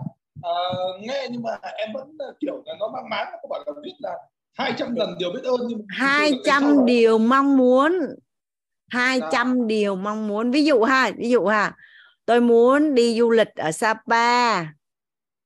uh, 0.50 1.02
nghe 1.02 1.28
nhưng 1.30 1.42
mà 1.42 1.50
em 1.78 1.88
vẫn 1.94 2.18
kiểu 2.40 2.62
là 2.66 2.74
nó 2.80 2.88
mang 2.88 3.08
máng 3.10 3.26
các 3.32 3.48
bạn 3.50 3.60
là 3.66 3.72
viết 3.84 3.94
là 3.98 4.12
200 4.54 4.94
lần 4.94 5.14
điều 5.18 5.30
biết 5.32 5.44
ơn 5.44 5.60
nhưng 5.68 5.82
200 5.88 6.86
điều 6.86 7.18
mong 7.18 7.56
muốn 7.56 7.92
200 8.88 9.30
à. 9.32 9.66
điều 9.66 9.96
mong 9.96 10.28
muốn. 10.28 10.50
Ví 10.50 10.64
dụ 10.64 10.82
ha 10.82 11.10
ví 11.16 11.30
dụ 11.30 11.46
ha 11.46 11.76
tôi 12.26 12.40
muốn 12.40 12.94
đi 12.94 13.18
du 13.18 13.30
lịch 13.30 13.54
ở 13.54 13.72
Sapa 13.72 14.64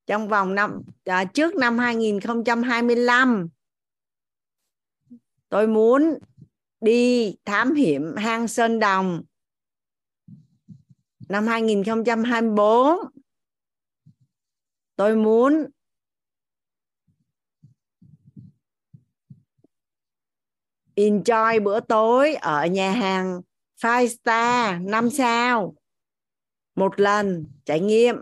trong 0.06 0.28
vòng 0.28 0.54
năm 0.54 0.82
à, 1.04 1.24
trước 1.24 1.54
năm 1.54 1.78
2025 1.78 3.48
tôi 5.48 5.66
muốn 5.66 6.18
đi 6.80 7.36
thám 7.44 7.74
hiểm 7.74 8.16
hang 8.16 8.48
Sơn 8.48 8.78
Đồng 8.78 9.22
năm 11.28 11.46
2024 11.46 12.98
tôi 14.96 15.16
muốn 15.16 15.66
enjoy 20.96 21.62
bữa 21.62 21.80
tối 21.80 22.34
ở 22.34 22.66
nhà 22.66 22.92
hàng 22.92 23.40
five 23.82 24.06
star 24.06 24.82
năm 24.82 25.10
sao. 25.10 25.74
Một 26.74 27.00
lần 27.00 27.46
trải 27.64 27.80
nghiệm. 27.80 28.16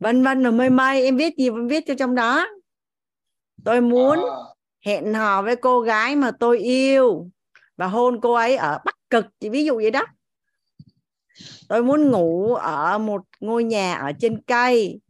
Vân 0.00 0.22
vân 0.22 0.42
rồi 0.42 0.52
mây 0.52 0.70
mây 0.70 1.02
em 1.04 1.16
viết 1.16 1.36
gì 1.36 1.48
em 1.48 1.68
viết 1.68 1.84
cho 1.86 1.94
trong 1.98 2.14
đó. 2.14 2.46
Tôi 3.64 3.80
muốn 3.80 4.18
à. 4.18 4.36
hẹn 4.80 5.14
hò 5.14 5.42
với 5.42 5.56
cô 5.56 5.80
gái 5.80 6.16
mà 6.16 6.30
tôi 6.30 6.58
yêu 6.58 7.30
và 7.76 7.86
hôn 7.86 8.20
cô 8.20 8.32
ấy 8.32 8.56
ở 8.56 8.78
bắc 8.84 8.96
cực 9.10 9.26
chỉ 9.40 9.48
ví 9.48 9.64
dụ 9.64 9.76
vậy 9.76 9.90
đó. 9.90 10.06
Tôi 11.68 11.82
muốn 11.82 12.10
ngủ 12.10 12.54
ở 12.54 12.98
một 12.98 13.22
ngôi 13.40 13.64
nhà 13.64 13.94
ở 13.94 14.12
trên 14.20 14.42
cây 14.42 15.00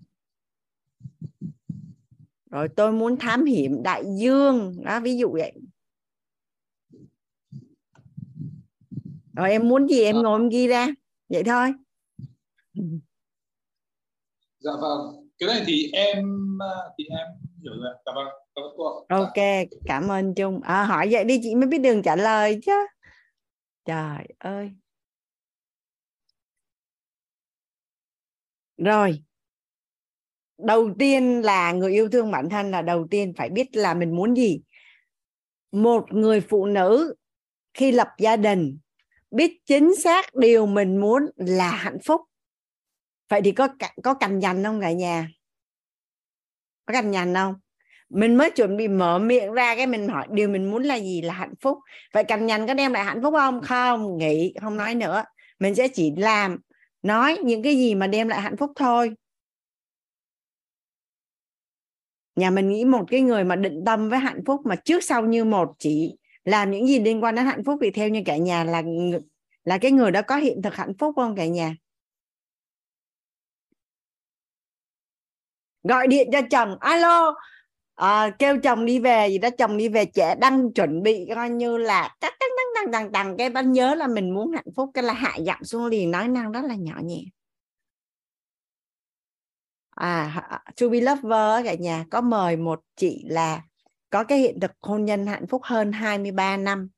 rồi 2.51 2.68
tôi 2.77 2.93
muốn 2.93 3.16
thám 3.16 3.44
hiểm 3.44 3.82
đại 3.82 4.05
dương. 4.18 4.74
Đó 4.85 5.01
ví 5.01 5.16
dụ 5.16 5.32
vậy. 5.32 5.52
Rồi 9.36 9.51
em 9.51 9.68
muốn 9.68 9.89
gì 9.89 10.02
em 10.02 10.16
ngồi 10.16 10.40
em 10.40 10.48
ghi 10.48 10.66
ra. 10.66 10.89
Vậy 11.28 11.43
thôi. 11.44 11.72
Dạ 14.59 14.72
vâng. 14.81 15.28
Cái 15.39 15.47
này 15.47 15.62
thì 15.66 15.90
em 15.93 16.24
thì 16.98 17.05
em 17.05 17.27
hiểu 17.62 17.72
rồi 17.82 17.94
dạ 18.06 18.12
vâng. 18.14 18.27
Ok 19.09 19.68
cảm 19.85 20.09
ơn 20.09 20.35
trung. 20.35 20.60
À, 20.62 20.85
hỏi 20.85 21.09
vậy 21.10 21.24
đi 21.24 21.40
chị 21.43 21.55
mới 21.55 21.66
biết 21.66 21.78
đường 21.78 22.02
trả 22.02 22.16
lời 22.16 22.60
chứ. 22.66 22.72
Trời 23.85 24.27
ơi. 24.39 24.70
Rồi 28.77 29.22
đầu 30.65 30.95
tiên 30.99 31.43
là 31.43 31.73
người 31.73 31.93
yêu 31.93 32.09
thương 32.09 32.31
bản 32.31 32.49
thân 32.49 32.70
là 32.70 32.82
đầu 32.82 33.07
tiên 33.11 33.32
phải 33.37 33.49
biết 33.49 33.77
là 33.77 33.95
mình 33.95 34.16
muốn 34.16 34.37
gì. 34.37 34.61
Một 35.73 36.12
người 36.12 36.41
phụ 36.41 36.66
nữ 36.66 37.15
khi 37.74 37.93
lập 37.93 38.09
gia 38.19 38.37
đình, 38.37 38.78
biết 39.31 39.53
chính 39.66 39.97
xác 39.97 40.35
điều 40.35 40.66
mình 40.66 40.97
muốn 40.97 41.27
là 41.37 41.70
hạnh 41.70 41.99
phúc. 42.05 42.20
Vậy 43.28 43.41
thì 43.45 43.53
có 43.53 43.69
có 44.03 44.15
cành 44.15 44.39
nhành 44.39 44.65
không 44.65 44.81
cả 44.81 44.93
nhà? 44.93 45.28
Có 46.87 46.93
cành 46.93 47.11
nhành 47.11 47.35
không? 47.35 47.55
Mình 48.09 48.37
mới 48.37 48.51
chuẩn 48.51 48.77
bị 48.77 48.89
mở 48.89 49.19
miệng 49.19 49.53
ra 49.53 49.77
cái 49.77 49.87
mình 49.87 50.09
hỏi 50.09 50.27
điều 50.31 50.49
mình 50.49 50.70
muốn 50.70 50.82
là 50.82 50.95
gì 50.99 51.23
là 51.23 51.35
hạnh 51.35 51.55
phúc. 51.61 51.78
Vậy 52.15 52.24
cành 52.24 52.47
nhành 52.47 52.66
có 52.66 52.74
đem 52.74 52.93
lại 52.93 53.05
hạnh 53.05 53.23
phúc 53.23 53.35
không? 53.37 53.61
Không, 53.62 54.19
nghĩ, 54.19 54.55
không 54.61 54.77
nói 54.77 54.95
nữa. 54.95 55.24
Mình 55.59 55.74
sẽ 55.74 55.89
chỉ 55.89 56.12
làm, 56.16 56.59
nói 57.03 57.39
những 57.45 57.62
cái 57.62 57.77
gì 57.77 57.95
mà 57.95 58.07
đem 58.07 58.28
lại 58.28 58.41
hạnh 58.41 58.57
phúc 58.57 58.70
thôi. 58.77 59.15
Nhà 62.36 62.51
mình 62.51 62.69
nghĩ 62.69 62.85
một 62.85 63.05
cái 63.11 63.20
người 63.20 63.44
mà 63.44 63.57
định 63.57 63.82
tâm 63.86 64.09
với 64.09 64.19
hạnh 64.19 64.43
phúc 64.47 64.61
mà 64.65 64.77
trước 64.77 65.05
sau 65.05 65.27
như 65.27 65.44
một 65.44 65.69
chỉ 65.78 66.16
làm 66.44 66.70
những 66.70 66.86
gì 66.86 67.01
liên 67.01 67.24
quan 67.24 67.35
đến 67.35 67.47
hạnh 67.47 67.65
phúc 67.65 67.78
thì 67.82 67.90
theo 67.90 68.09
như 68.09 68.23
cả 68.27 68.36
nhà 68.36 68.65
là 68.65 68.82
là 69.65 69.78
cái 69.78 69.90
người 69.93 70.11
đó 70.11 70.23
có 70.23 70.36
hiện 70.36 70.62
thực 70.62 70.74
hạnh 70.74 70.93
phúc 70.98 71.15
không 71.16 71.36
cả 71.36 71.47
nhà? 71.47 71.77
Gọi 75.82 76.07
điện 76.07 76.28
cho 76.32 76.40
chồng 76.51 76.77
alo 76.81 77.35
à, 77.94 78.31
kêu 78.39 78.59
chồng 78.62 78.85
đi 78.85 78.98
về 78.98 79.28
gì 79.28 79.39
đó 79.39 79.48
chồng 79.59 79.77
đi 79.77 79.89
về 79.89 80.05
trẻ 80.05 80.35
đang 80.40 80.73
chuẩn 80.73 81.02
bị 81.02 81.27
coi 81.35 81.51
như 81.51 81.77
là 81.77 82.16
tăng 82.20 82.32
tăng 82.40 82.51
tăng 82.74 82.93
tăng 82.93 82.93
tăng 82.93 83.12
tắc 83.12 83.27
cái 83.39 83.51
bắt 83.51 83.62
nhớ 83.62 83.94
là 83.94 84.07
mình 84.07 84.35
muốn 84.35 84.52
hạnh 84.52 84.73
phúc 84.77 84.90
cái 84.94 85.05
là 85.05 85.12
hạ 85.12 85.36
giọng 85.36 85.65
xuống 85.65 85.86
liền 85.86 86.11
nói 86.11 86.28
năng 86.28 86.52
rất 86.52 86.65
là 86.65 86.74
nhỏ 86.74 86.94
nhẹ 87.05 87.23
à 90.01 90.62
to 90.81 90.89
be 90.89 91.01
lover 91.01 91.64
cả 91.64 91.74
nhà, 91.74 92.05
có 92.10 92.20
mời 92.20 92.56
một 92.56 92.81
chị 92.97 93.24
là 93.28 93.62
có 94.10 94.24
cái 94.24 94.39
hiện 94.39 94.60
thực 94.60 94.70
hôn 94.81 95.05
nhân 95.05 95.27
hạnh 95.27 95.47
phúc 95.47 95.62
hơn 95.64 95.93
23 95.93 96.56
năm. 96.56 96.89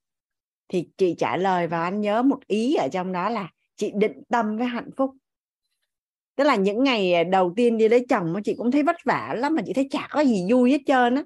Thì 0.68 0.88
chị 0.96 1.14
trả 1.18 1.36
lời 1.36 1.66
và 1.66 1.82
anh 1.82 2.00
nhớ 2.00 2.22
một 2.22 2.46
ý 2.46 2.74
ở 2.74 2.88
trong 2.92 3.12
đó 3.12 3.28
là 3.28 3.48
chị 3.76 3.92
định 3.94 4.22
tâm 4.28 4.56
với 4.58 4.66
hạnh 4.66 4.90
phúc. 4.96 5.10
Tức 6.36 6.44
là 6.44 6.56
những 6.56 6.84
ngày 6.84 7.14
à, 7.14 7.24
đầu 7.24 7.52
tiên 7.56 7.78
đi 7.78 7.88
lấy 7.88 8.06
chồng 8.08 8.34
chị 8.44 8.54
cũng 8.58 8.70
thấy 8.70 8.82
vất 8.82 8.96
vả 9.04 9.34
lắm 9.38 9.54
mà 9.54 9.62
chị 9.66 9.72
thấy 9.72 9.88
chả 9.90 10.08
có 10.10 10.20
gì 10.20 10.46
vui 10.50 10.70
hết 10.70 10.80
trơn 10.86 11.14
á. 11.14 11.22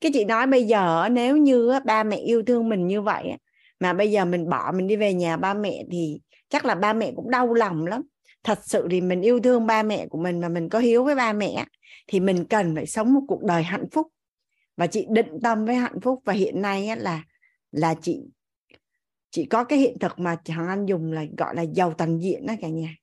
Cái 0.00 0.10
chị 0.14 0.24
nói 0.24 0.46
bây 0.46 0.64
giờ 0.64 1.08
nếu 1.10 1.36
như 1.36 1.72
ba 1.84 2.04
mẹ 2.04 2.16
yêu 2.16 2.42
thương 2.46 2.68
mình 2.68 2.86
như 2.86 3.02
vậy 3.02 3.32
mà 3.80 3.92
bây 3.92 4.10
giờ 4.10 4.24
mình 4.24 4.48
bỏ 4.48 4.72
mình 4.72 4.86
đi 4.86 4.96
về 4.96 5.14
nhà 5.14 5.36
ba 5.36 5.54
mẹ 5.54 5.84
thì 5.90 6.20
chắc 6.48 6.64
là 6.64 6.74
ba 6.74 6.92
mẹ 6.92 7.12
cũng 7.16 7.30
đau 7.30 7.54
lòng 7.54 7.86
lắm 7.86 8.02
thật 8.44 8.58
sự 8.62 8.86
thì 8.90 9.00
mình 9.00 9.20
yêu 9.20 9.40
thương 9.40 9.66
ba 9.66 9.82
mẹ 9.82 10.06
của 10.06 10.18
mình 10.18 10.40
mà 10.40 10.48
mình 10.48 10.68
có 10.68 10.78
hiếu 10.78 11.04
với 11.04 11.14
ba 11.14 11.32
mẹ 11.32 11.64
thì 12.06 12.20
mình 12.20 12.44
cần 12.44 12.74
phải 12.74 12.86
sống 12.86 13.14
một 13.14 13.20
cuộc 13.28 13.42
đời 13.44 13.62
hạnh 13.62 13.86
phúc. 13.92 14.08
Và 14.76 14.86
chị 14.86 15.06
định 15.10 15.40
tâm 15.42 15.64
với 15.64 15.74
hạnh 15.74 16.00
phúc 16.00 16.22
và 16.24 16.32
hiện 16.32 16.62
nay 16.62 16.96
là 16.96 17.24
là 17.72 17.94
chị 18.02 18.20
chị 19.34 19.44
có 19.44 19.64
cái 19.64 19.78
hiện 19.78 19.98
thực 19.98 20.18
mà 20.18 20.36
thằng 20.44 20.68
anh 20.68 20.86
dùng 20.86 21.12
là 21.12 21.24
gọi 21.38 21.54
là 21.54 21.62
giàu 21.62 21.92
toàn 21.98 22.18
diện 22.18 22.46
đó 22.46 22.54
cả 22.60 22.68
nhà. 22.68 22.96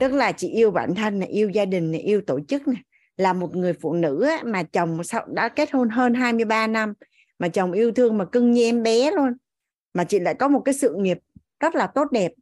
Tức 0.00 0.12
là 0.12 0.32
chị 0.32 0.48
yêu 0.48 0.70
bản 0.70 0.94
thân 0.94 1.18
này, 1.18 1.28
yêu 1.28 1.50
gia 1.50 1.64
đình 1.64 1.90
này, 1.90 2.00
yêu 2.00 2.20
tổ 2.26 2.40
chức 2.48 2.68
này. 2.68 2.82
Là 3.16 3.32
một 3.32 3.56
người 3.56 3.72
phụ 3.72 3.92
nữ 3.94 4.28
mà 4.44 4.62
chồng 4.62 5.04
sau, 5.04 5.26
đã 5.26 5.48
kết 5.48 5.72
hôn 5.72 5.88
hơn 5.88 6.14
23 6.14 6.66
năm, 6.66 6.92
mà 7.38 7.48
chồng 7.48 7.72
yêu 7.72 7.92
thương 7.92 8.18
mà 8.18 8.24
cưng 8.24 8.50
như 8.50 8.62
em 8.62 8.82
bé 8.82 9.10
luôn. 9.10 9.32
Mà 9.94 10.04
chị 10.04 10.18
lại 10.18 10.34
có 10.34 10.48
một 10.48 10.60
cái 10.64 10.74
sự 10.74 10.94
nghiệp 10.98 11.18
rất 11.60 11.74
là 11.74 11.86
tốt 11.86 12.12
đẹp 12.12 12.32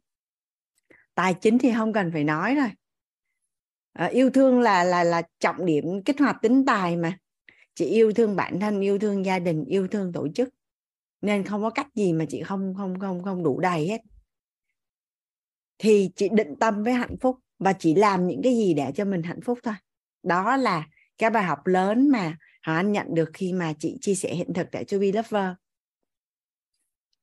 tài 1.15 1.33
chính 1.33 1.59
thì 1.59 1.73
không 1.77 1.93
cần 1.93 2.11
phải 2.11 2.23
nói 2.23 2.55
rồi. 2.55 2.69
À, 3.93 4.05
yêu 4.05 4.29
thương 4.29 4.59
là 4.59 4.83
là 4.83 5.03
là 5.03 5.21
trọng 5.39 5.65
điểm 5.65 6.03
kích 6.05 6.19
hoạt 6.19 6.37
tính 6.41 6.65
tài 6.65 6.97
mà. 6.97 7.17
Chị 7.75 7.85
yêu 7.85 8.13
thương 8.13 8.35
bản 8.35 8.59
thân 8.59 8.81
yêu 8.81 8.99
thương 8.99 9.25
gia 9.25 9.39
đình 9.39 9.65
yêu 9.65 9.87
thương 9.87 10.13
tổ 10.13 10.27
chức. 10.35 10.49
Nên 11.21 11.43
không 11.43 11.61
có 11.61 11.69
cách 11.69 11.87
gì 11.95 12.13
mà 12.13 12.25
chị 12.29 12.43
không 12.43 12.73
không 12.77 12.99
không 12.99 13.23
không 13.23 13.43
đủ 13.43 13.59
đầy 13.59 13.87
hết. 13.87 14.01
Thì 15.77 16.11
chị 16.15 16.29
định 16.31 16.55
tâm 16.59 16.83
với 16.83 16.93
hạnh 16.93 17.15
phúc 17.21 17.39
và 17.59 17.73
chỉ 17.73 17.95
làm 17.95 18.27
những 18.27 18.41
cái 18.43 18.53
gì 18.55 18.73
để 18.73 18.91
cho 18.95 19.05
mình 19.05 19.23
hạnh 19.23 19.41
phúc 19.41 19.59
thôi. 19.63 19.73
Đó 20.23 20.57
là 20.57 20.87
cái 21.17 21.29
bài 21.29 21.43
học 21.43 21.67
lớn 21.67 22.09
mà 22.09 22.37
họ 22.61 22.73
anh 22.73 22.91
nhận 22.91 23.07
được 23.13 23.29
khi 23.33 23.53
mà 23.53 23.73
chị 23.79 23.97
chia 24.01 24.15
sẻ 24.15 24.35
hiện 24.35 24.53
thực 24.53 24.67
tại 24.71 24.85
To 24.85 24.97
Be 24.97 25.11
Lover. 25.11 25.51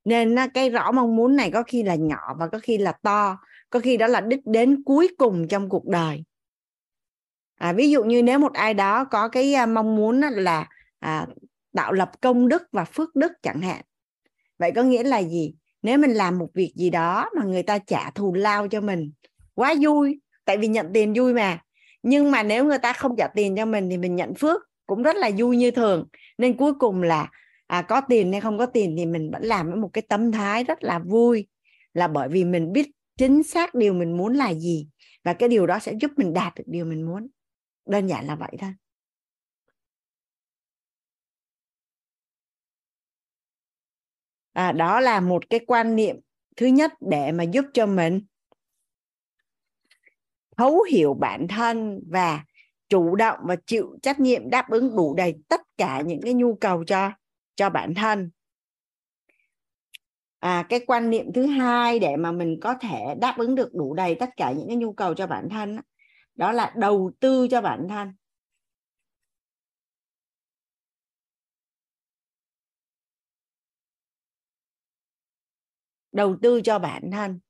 Nên 0.05 0.37
cái 0.55 0.71
rõ 0.71 0.93
mong 0.93 1.17
muốn 1.17 1.37
này 1.37 1.51
có 1.51 1.63
khi 1.63 1.83
là 1.83 1.95
nhỏ 1.95 2.35
và 2.39 2.49
có 2.49 2.59
khi 2.63 2.79
là 2.79 2.93
to 2.93 3.39
có 3.73 3.81
khi 3.81 3.97
đó 3.97 4.07
là 4.07 4.21
đích 4.21 4.47
đến 4.47 4.83
cuối 4.85 5.09
cùng 5.19 5.49
trong 5.49 5.69
cuộc 5.69 5.87
đời. 5.87 6.25
À, 7.59 7.73
ví 7.73 7.91
dụ 7.91 8.05
như 8.05 8.23
nếu 8.23 8.39
một 8.39 8.53
ai 8.53 8.75
đó 8.75 9.05
có 9.05 9.29
cái 9.29 9.55
à, 9.55 9.67
mong 9.67 9.97
muốn 9.97 10.21
là 10.21 10.69
à, 10.99 11.27
tạo 11.75 11.93
lập 11.93 12.11
công 12.21 12.49
đức 12.49 12.63
và 12.73 12.85
phước 12.85 13.17
đức 13.17 13.33
chẳng 13.43 13.61
hạn. 13.61 13.83
Vậy 14.59 14.73
có 14.73 14.83
nghĩa 14.83 15.03
là 15.03 15.23
gì? 15.23 15.55
Nếu 15.83 15.99
mình 15.99 16.11
làm 16.11 16.39
một 16.39 16.49
việc 16.55 16.73
gì 16.77 16.91
đó 16.91 17.31
mà 17.37 17.45
người 17.45 17.63
ta 17.63 17.79
trả 17.79 18.11
thù 18.11 18.35
lao 18.35 18.69
cho 18.69 18.81
mình 18.81 19.13
quá 19.55 19.75
vui. 19.81 20.21
Tại 20.45 20.59
vì 20.59 20.69
nhận 20.69 20.91
tiền 20.95 21.13
vui 21.17 21.35
mà. 21.35 21.59
Nhưng 22.03 22.31
mà 22.31 22.43
nếu 22.43 22.65
người 22.65 22.79
ta 22.79 22.93
không 22.93 23.15
trả 23.19 23.29
tiền 23.35 23.57
cho 23.57 23.67
mình 23.67 23.91
thì 23.91 23.97
mình 23.97 24.17
nhận 24.17 24.35
phước 24.35 24.61
cũng 24.87 25.03
rất 25.03 25.17
là 25.17 25.31
vui 25.39 25.57
như 25.57 25.71
thường. 25.71 26.07
Nên 26.39 26.57
cuối 26.57 26.73
cùng 26.75 27.03
là 27.03 27.31
à, 27.67 27.83
có 27.83 28.01
tiền 28.01 28.33
hay 28.33 28.41
không 28.41 28.59
có 28.59 28.67
tiền 28.67 28.95
thì 28.99 29.07
mình 29.07 29.31
vẫn 29.31 29.43
làm 29.43 29.67
với 29.67 29.77
một 29.77 29.91
cái 29.93 30.03
tâm 30.09 30.33
thái 30.33 30.65
rất 30.65 30.83
là 30.83 30.99
vui. 30.99 31.47
Là 31.95 32.09
bởi 32.09 32.29
vì 32.29 32.45
mình 32.45 32.73
biết 32.73 32.91
chính 33.23 33.43
xác 33.43 33.75
điều 33.75 33.95
mình 33.95 34.17
muốn 34.17 34.35
là 34.35 34.55
gì. 34.55 34.89
Và 35.25 35.33
cái 35.33 35.49
điều 35.49 35.67
đó 35.67 35.79
sẽ 35.79 35.93
giúp 36.01 36.11
mình 36.17 36.33
đạt 36.33 36.55
được 36.57 36.65
điều 36.67 36.85
mình 36.85 37.07
muốn. 37.07 37.29
Đơn 37.87 38.07
giản 38.07 38.27
là 38.27 38.35
vậy 38.37 38.51
thôi. 38.59 38.75
À, 44.53 44.73
đó 44.73 45.01
là 45.01 45.21
một 45.21 45.51
cái 45.51 45.61
quan 45.67 45.97
niệm 45.97 46.17
thứ 46.57 46.67
nhất 46.67 46.93
để 47.01 47.33
mà 47.33 47.45
giúp 47.45 47.65
cho 47.75 47.87
mình 47.87 48.21
thấu 50.57 50.83
hiểu 50.83 51.15
bản 51.15 51.49
thân 51.49 52.01
và 52.11 52.45
chủ 52.89 53.17
động 53.17 53.39
và 53.43 53.57
chịu 53.67 53.99
trách 54.03 54.21
nhiệm 54.21 54.51
đáp 54.51 54.71
ứng 54.71 54.97
đủ 54.97 55.15
đầy 55.15 55.35
tất 55.49 55.61
cả 55.77 56.01
những 56.07 56.21
cái 56.23 56.35
nhu 56.35 56.55
cầu 56.55 56.85
cho 56.85 57.13
cho 57.55 57.71
bản 57.71 57.95
thân 57.95 58.31
à, 60.43 60.67
cái 60.69 60.81
quan 60.87 61.11
niệm 61.11 61.33
thứ 61.33 61.47
hai 61.47 61.99
để 61.99 62.17
mà 62.17 62.33
mình 62.33 62.59
có 62.63 62.75
thể 62.81 63.15
đáp 63.21 63.35
ứng 63.39 63.55
được 63.55 63.75
đủ 63.75 63.95
đầy 63.95 64.15
tất 64.15 64.31
cả 64.37 64.53
những 64.53 64.69
cái 64.69 64.77
nhu 64.77 64.93
cầu 64.93 65.15
cho 65.15 65.27
bản 65.27 65.49
thân 65.49 65.81
đó 66.35 66.53
là 66.53 66.73
đầu 66.77 67.13
tư 67.21 67.49
cho 67.51 67.61
bản 67.61 67.87
thân. 67.89 68.13
Đầu 76.13 76.37
tư 76.43 76.61
cho 76.65 76.79
bản 76.79 77.11
thân. 77.13 77.41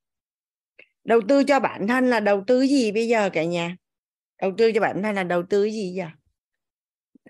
Đầu 1.05 1.20
tư 1.28 1.44
cho 1.44 1.60
bản 1.60 1.89
thân 1.89 2.10
là 2.10 2.20
đầu 2.20 2.44
tư 2.47 2.60
gì 2.66 2.93
bây 2.93 3.09
giờ 3.09 3.31
cả 3.32 3.44
nhà? 3.44 3.77
Đầu 4.40 4.52
tư 4.59 4.73
cho 4.74 4.81
bản 4.81 5.02
thân 5.02 5.14
là 5.14 5.24
đầu 5.24 5.43
tư 5.51 5.64
gì 5.64 5.93
giờ? 5.97 6.06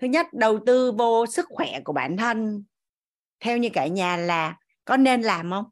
Thứ 0.01 0.07
nhất 0.07 0.27
đầu 0.33 0.59
tư 0.65 0.91
vô 0.91 1.25
sức 1.25 1.45
khỏe 1.49 1.81
của 1.85 1.93
bản 1.93 2.17
thân. 2.17 2.63
Theo 3.39 3.57
như 3.57 3.69
cả 3.73 3.87
nhà 3.87 4.17
là 4.17 4.57
có 4.85 4.97
nên 4.97 5.21
làm 5.21 5.51
không? 5.51 5.65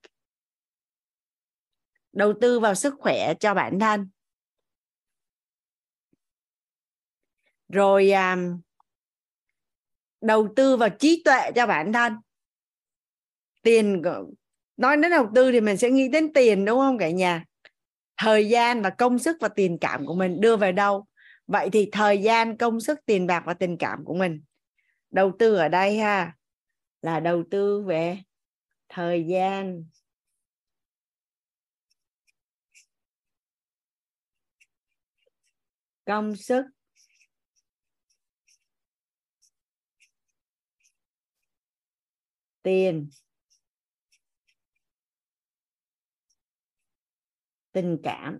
Đầu 2.14 2.34
tư 2.42 2.60
vào 2.60 2.76
sức 2.76 2.96
khỏe 3.00 3.34
cho 3.40 3.54
bản 3.54 3.80
thân. 3.80 4.10
Rồi 7.70 8.12
um, 8.12 8.62
đầu 10.22 10.54
tư 10.56 10.78
vào 10.78 10.90
trí 10.90 11.22
tuệ 11.26 11.52
cho 11.56 11.68
bản 11.68 11.94
thân. 11.94 12.14
Tiền 13.62 14.02
nói 14.78 14.98
đến 14.98 15.12
đầu 15.12 15.32
tư 15.36 15.52
thì 15.52 15.62
mình 15.62 15.78
sẽ 15.78 15.90
nghĩ 15.90 16.08
đến 16.08 16.34
tiền 16.34 16.66
đúng 16.66 16.80
không 16.80 16.98
cả 16.98 17.10
nhà? 17.10 17.46
Thời 18.18 18.50
gian 18.50 18.82
và 18.82 18.90
công 18.90 19.20
sức 19.20 19.38
và 19.40 19.48
tình 19.48 19.78
cảm 19.82 20.06
của 20.06 20.16
mình 20.16 20.42
đưa 20.42 20.58
về 20.58 20.72
đâu? 20.72 21.06
Vậy 21.48 21.70
thì 21.70 21.90
thời 21.92 22.22
gian 22.22 22.58
công 22.58 22.80
sức 22.80 23.00
tiền 23.06 23.28
bạc 23.28 23.44
và 23.46 23.54
tình 23.54 23.78
cảm 23.78 24.06
của 24.06 24.14
mình. 24.14 24.44
Đầu 25.10 25.32
tư 25.40 25.56
ở 25.56 25.68
đây 25.68 25.98
ha 25.98 26.36
là 27.02 27.20
đầu 27.20 27.44
tư 27.52 27.84
về 27.84 28.18
thời 28.94 29.26
gian. 29.28 29.86
Công 36.06 36.36
sức. 36.36 36.66
Tiền. 42.64 43.10
Tình 47.72 47.98
cảm. 48.04 48.38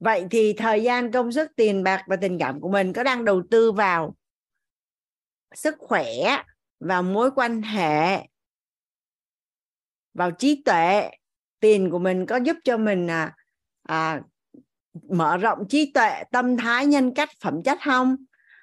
Vậy 0.00 0.26
thì 0.30 0.52
thời 0.52 0.82
gian 0.82 1.12
công 1.12 1.32
sức 1.32 1.50
tiền 1.56 1.82
bạc 1.82 2.04
và 2.06 2.16
tình 2.16 2.38
cảm 2.38 2.60
của 2.60 2.68
mình 2.68 2.92
có 2.92 3.02
đang 3.02 3.24
đầu 3.24 3.42
tư 3.50 3.72
vào 3.72 4.16
sức 5.54 5.74
khỏe 5.78 6.06
vào 6.80 7.02
mối 7.02 7.30
quan 7.36 7.62
hệ 7.62 8.26
vào 10.14 10.30
trí 10.30 10.62
tuệ. 10.64 11.10
Tiền 11.60 11.90
của 11.90 11.98
mình 11.98 12.26
có 12.26 12.36
giúp 12.36 12.56
cho 12.64 12.76
mình 12.76 13.06
à, 13.10 13.36
à, 13.82 14.22
mở 15.08 15.36
rộng 15.36 15.58
trí 15.68 15.92
tuệ 15.92 16.24
tâm 16.32 16.56
thái 16.56 16.86
nhân 16.86 17.14
cách 17.14 17.28
phẩm 17.40 17.62
chất 17.62 17.78
không? 17.84 18.16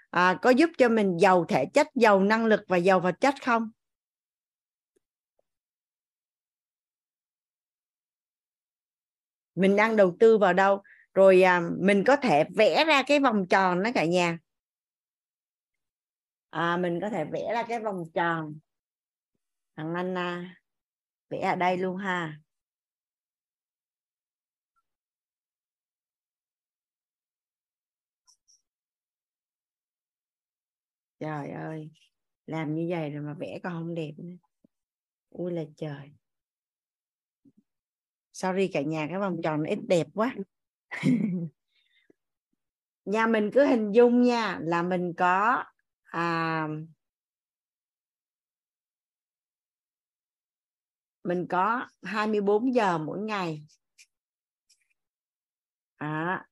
À, 0.09 0.39
có 0.41 0.49
giúp 0.49 0.69
cho 0.77 0.89
mình 0.89 1.17
giàu 1.17 1.45
thể 1.45 1.65
chất 1.73 1.87
giàu 1.95 2.23
năng 2.23 2.45
lực 2.45 2.61
và 2.67 2.77
giàu 2.77 2.99
vật 2.99 3.15
chất 3.19 3.35
không? 3.45 3.71
Mình 9.55 9.75
đang 9.75 9.95
đầu 9.95 10.15
tư 10.19 10.37
vào 10.37 10.53
đâu? 10.53 10.81
Rồi 11.17 11.41
à, 11.41 11.61
mình 11.79 12.03
có 12.07 12.15
thể 12.15 12.43
vẽ 12.55 12.85
ra 12.85 13.03
cái 13.07 13.19
vòng 13.19 13.45
tròn 13.49 13.83
đó 13.83 13.89
cả 13.95 14.05
nhà. 14.05 14.37
À, 16.49 16.77
mình 16.77 16.99
có 17.01 17.09
thể 17.09 17.25
vẽ 17.25 17.53
ra 17.53 17.63
cái 17.67 17.79
vòng 17.79 18.03
tròn. 18.13 18.59
Thằng 19.75 19.93
anh 19.93 20.17
à, 20.17 20.55
vẽ 21.29 21.41
ở 21.41 21.55
đây 21.55 21.77
luôn 21.77 21.97
ha. 21.97 22.39
Trời 31.19 31.49
ơi 31.49 31.89
làm 32.47 32.75
như 32.75 32.87
vậy 32.89 33.09
rồi 33.09 33.23
mà 33.23 33.33
vẽ 33.33 33.59
còn 33.63 33.73
không 33.73 33.95
đẹp 33.95 34.11
nữa. 34.17 34.35
Ui 35.29 35.51
là 35.51 35.63
trời. 35.77 36.11
Sorry 38.33 38.67
cả 38.67 38.81
nhà 38.81 39.07
cái 39.09 39.19
vòng 39.19 39.37
tròn 39.43 39.63
nó 39.63 39.69
ít 39.69 39.79
đẹp 39.87 40.07
quá. 40.13 40.35
nhà 43.05 43.27
mình 43.27 43.51
cứ 43.53 43.65
hình 43.65 43.91
dung 43.91 44.21
nha 44.21 44.59
là 44.61 44.83
mình 44.83 45.13
có 45.17 45.63
à, 46.03 46.67
mình 51.23 51.47
có 51.49 51.87
24 52.03 52.73
giờ 52.73 52.97
mỗi 52.97 53.19
ngày. 53.19 53.63
À, 55.97 56.45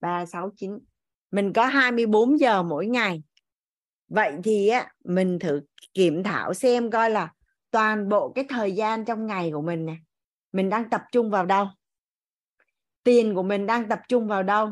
3, 0.00 0.26
6, 0.26 0.50
9 0.56 0.78
mình 1.30 1.52
có 1.52 1.66
24 1.66 2.40
giờ 2.40 2.62
mỗi 2.62 2.86
ngày. 2.86 3.22
Vậy 4.08 4.32
thì 4.44 4.68
á 4.68 4.92
mình 5.04 5.38
thử 5.38 5.60
kiểm 5.94 6.22
thảo 6.22 6.54
xem 6.54 6.90
coi 6.90 7.10
là 7.10 7.32
toàn 7.70 8.08
bộ 8.08 8.32
cái 8.34 8.44
thời 8.48 8.72
gian 8.72 9.04
trong 9.04 9.26
ngày 9.26 9.50
của 9.54 9.62
mình 9.62 9.86
nè 9.86 9.96
mình 10.52 10.70
đang 10.70 10.90
tập 10.90 11.02
trung 11.12 11.30
vào 11.30 11.46
đâu 11.46 11.66
tiền 13.04 13.34
của 13.34 13.42
mình 13.42 13.66
đang 13.66 13.88
tập 13.88 14.00
trung 14.08 14.28
vào 14.28 14.42
đâu? 14.42 14.70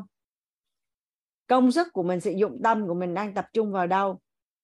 Công 1.47 1.73
sức 1.73 1.89
của 1.93 2.03
mình 2.03 2.21
sử 2.21 2.31
dụng 2.31 2.61
tâm 2.65 2.87
của 2.87 2.95
mình 2.95 3.15
đang 3.15 3.35
tập 3.35 3.47
trung 3.53 3.73
vào 3.73 3.87
đâu? 3.87 4.21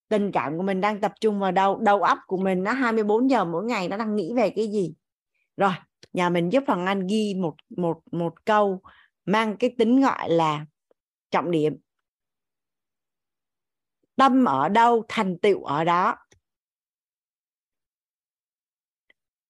Tình 0.09 0.31
cảm 0.33 0.57
của 0.57 0.63
mình 0.63 0.81
đang 0.81 1.01
tập 1.01 1.13
trung 1.21 1.41
vào 1.41 1.53
đâu? 1.53 1.79
Đầu 1.79 2.03
óc 2.03 2.19
của 2.27 2.37
mình 2.37 2.63
nó 2.63 2.73
24 2.73 3.31
giờ 3.31 3.45
mỗi 3.45 3.65
ngày 3.65 3.89
nó 3.89 3.97
đang 3.97 4.17
nghĩ 4.17 4.33
về 4.37 4.51
cái 4.51 4.69
gì? 4.73 4.95
Rồi, 5.57 5.73
nhà 6.13 6.29
mình 6.29 6.51
giúp 6.51 6.65
thằng 6.67 6.87
anh 6.87 7.07
ghi 7.07 7.35
một 7.35 7.55
một 7.77 8.01
một 8.13 8.45
câu 8.45 8.81
mang 9.25 9.57
cái 9.57 9.75
tính 9.79 10.01
gọi 10.01 10.31
là 10.31 10.67
trọng 11.31 11.51
điểm. 11.51 11.77
Tâm 14.17 14.45
ở 14.45 14.69
đâu, 14.69 15.05
thành 15.09 15.39
tựu 15.39 15.65
ở 15.65 15.85
đó? 15.85 16.17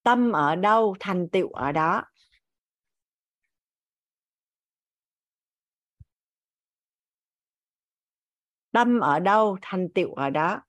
Tâm 0.02 0.32
ở 0.32 0.56
đâu, 0.56 0.97
thành 1.01 1.28
tựu 1.28 1.48
ở 1.52 1.72
đó? 1.72 2.02
tâm 8.76 9.00
ở 9.00 9.20
đâu 9.20 9.56
thành 9.62 9.88
tựu 9.94 10.14
ở 10.14 10.30
đó. 10.30 10.62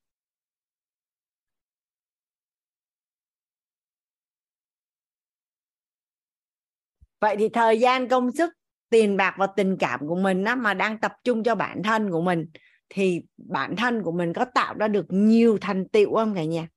Vậy 7.21 7.35
thì 7.39 7.49
thời 7.49 7.79
gian 7.79 8.07
công 8.07 8.31
sức 8.31 8.53
tiền 8.89 9.17
bạc 9.17 9.35
và 9.37 9.47
tình 9.47 9.77
cảm 9.79 9.99
của 10.07 10.15
mình 10.15 10.43
á, 10.43 10.55
mà 10.55 10.73
đang 10.73 10.99
tập 10.99 11.11
trung 11.23 11.43
cho 11.43 11.55
bản 11.55 11.83
thân 11.83 12.11
của 12.11 12.21
mình 12.21 12.45
thì 12.89 13.21
bản 13.37 13.75
thân 13.75 14.03
của 14.03 14.11
mình 14.11 14.33
có 14.33 14.45
tạo 14.45 14.73
ra 14.79 14.87
được 14.87 15.05
nhiều 15.09 15.57
thành 15.61 15.87
tựu 15.89 16.15
không 16.15 16.35
cả 16.35 16.43
nhà? 16.43 16.67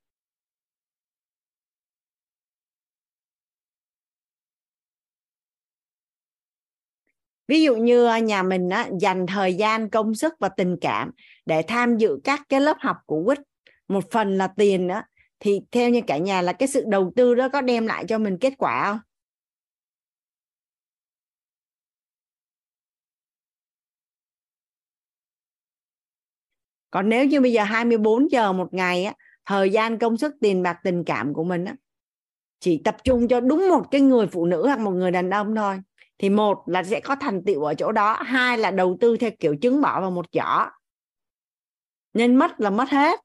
Ví 7.51 7.63
dụ 7.63 7.77
như 7.77 8.07
à, 8.07 8.19
nhà 8.19 8.43
mình 8.43 8.69
á, 8.69 8.89
dành 9.01 9.27
thời 9.27 9.55
gian 9.55 9.91
công 9.91 10.15
sức 10.15 10.35
và 10.41 10.49
tình 10.49 10.77
cảm 10.81 11.11
để 11.47 11.63
tham 11.63 11.97
dự 11.97 12.19
các 12.25 12.41
cái 12.49 12.61
lớp 12.61 12.77
học 12.81 12.97
của 13.07 13.25
quýt. 13.25 13.39
Một 13.89 14.11
phần 14.11 14.39
là 14.39 14.49
tiền 14.57 14.89
đó 14.89 15.03
thì 15.41 15.61
theo 15.71 15.91
như 15.91 16.01
cả 16.07 16.19
nhà 16.19 16.43
là 16.43 16.53
cái 16.53 16.69
sự 16.69 16.85
đầu 16.89 17.13
tư 17.17 17.35
đó 17.35 17.49
có 17.49 17.61
đem 17.61 17.87
lại 17.87 18.05
cho 18.09 18.19
mình 18.19 18.39
kết 18.41 18.53
quả 18.59 18.85
không? 18.85 18.99
Còn 26.91 27.09
nếu 27.09 27.25
như 27.27 27.41
bây 27.41 27.53
giờ 27.53 27.65
24 27.65 28.31
giờ 28.31 28.53
một 28.53 28.75
ngày 28.75 29.05
á 29.05 29.15
thời 29.47 29.71
gian 29.71 29.99
công 29.99 30.17
sức 30.17 30.35
tiền 30.41 30.63
bạc 30.63 30.77
tình 30.85 31.05
cảm 31.05 31.35
của 31.35 31.45
mình 31.45 31.65
á 31.65 31.75
chỉ 32.61 32.81
tập 32.85 32.97
trung 33.05 33.29
cho 33.29 33.41
đúng 33.41 33.69
một 33.69 33.83
cái 33.91 34.01
người 34.01 34.27
phụ 34.27 34.47
nữ 34.47 34.67
hoặc 34.67 34.79
một 34.79 34.91
người 34.91 35.11
đàn 35.11 35.31
ông 35.31 35.57
thôi 35.57 35.81
thì 36.21 36.31
một 36.31 36.63
là 36.67 36.85
sẽ 36.85 37.01
có 37.01 37.17
thành 37.21 37.45
tựu 37.45 37.65
ở 37.65 37.75
chỗ 37.75 37.93
đó, 37.93 38.23
hai 38.23 38.59
là 38.59 38.71
đầu 38.71 38.97
tư 39.01 39.17
theo 39.17 39.31
kiểu 39.41 39.57
trứng 39.63 39.81
bỏ 39.81 40.01
vào 40.01 40.11
một 40.11 40.27
giỏ. 40.33 40.71
Nên 42.15 42.37
mất 42.37 42.61
là 42.61 42.71
mất 42.71 42.89
hết. 42.91 43.21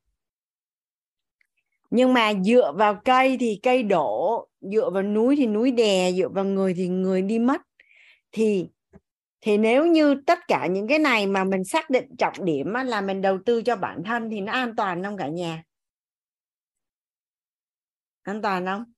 Nhưng 1.89 2.13
mà 2.13 2.33
dựa 2.33 2.73
vào 2.75 3.01
cây 3.05 3.37
thì 3.39 3.59
cây 3.63 3.83
đổ, 3.83 4.47
dựa 4.61 4.89
vào 4.89 5.03
núi 5.03 5.35
thì 5.35 5.47
núi 5.47 5.71
đè, 5.71 6.11
dựa 6.11 6.29
vào 6.29 6.45
người 6.45 6.73
thì 6.73 6.87
người 6.87 7.21
đi 7.21 7.39
mất. 7.39 7.61
Thì 8.31 8.67
thì 9.41 9.57
nếu 9.57 9.85
như 9.85 10.21
tất 10.27 10.39
cả 10.47 10.67
những 10.67 10.87
cái 10.87 10.99
này 10.99 11.27
mà 11.27 11.43
mình 11.43 11.63
xác 11.63 11.89
định 11.89 12.15
trọng 12.17 12.45
điểm 12.45 12.73
là 12.73 13.01
mình 13.01 13.21
đầu 13.21 13.37
tư 13.45 13.61
cho 13.61 13.75
bản 13.75 14.03
thân 14.03 14.29
thì 14.29 14.41
nó 14.41 14.53
an 14.53 14.75
toàn 14.75 15.03
không 15.03 15.17
cả 15.17 15.27
nhà? 15.27 15.63
An 18.21 18.41
toàn 18.41 18.65
không? 18.65 18.94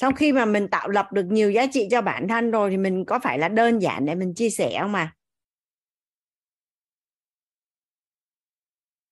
Sau 0.00 0.12
khi 0.12 0.32
mà 0.32 0.44
mình 0.44 0.68
tạo 0.68 0.88
lập 0.88 1.12
được 1.12 1.26
nhiều 1.26 1.50
giá 1.50 1.66
trị 1.72 1.88
cho 1.90 2.02
bản 2.02 2.28
thân 2.28 2.50
rồi 2.50 2.70
thì 2.70 2.76
mình 2.76 3.04
có 3.04 3.18
phải 3.18 3.38
là 3.38 3.48
đơn 3.48 3.78
giản 3.78 4.06
để 4.06 4.14
mình 4.14 4.34
chia 4.34 4.50
sẻ 4.50 4.78
không 4.80 4.92
mà 4.92 5.14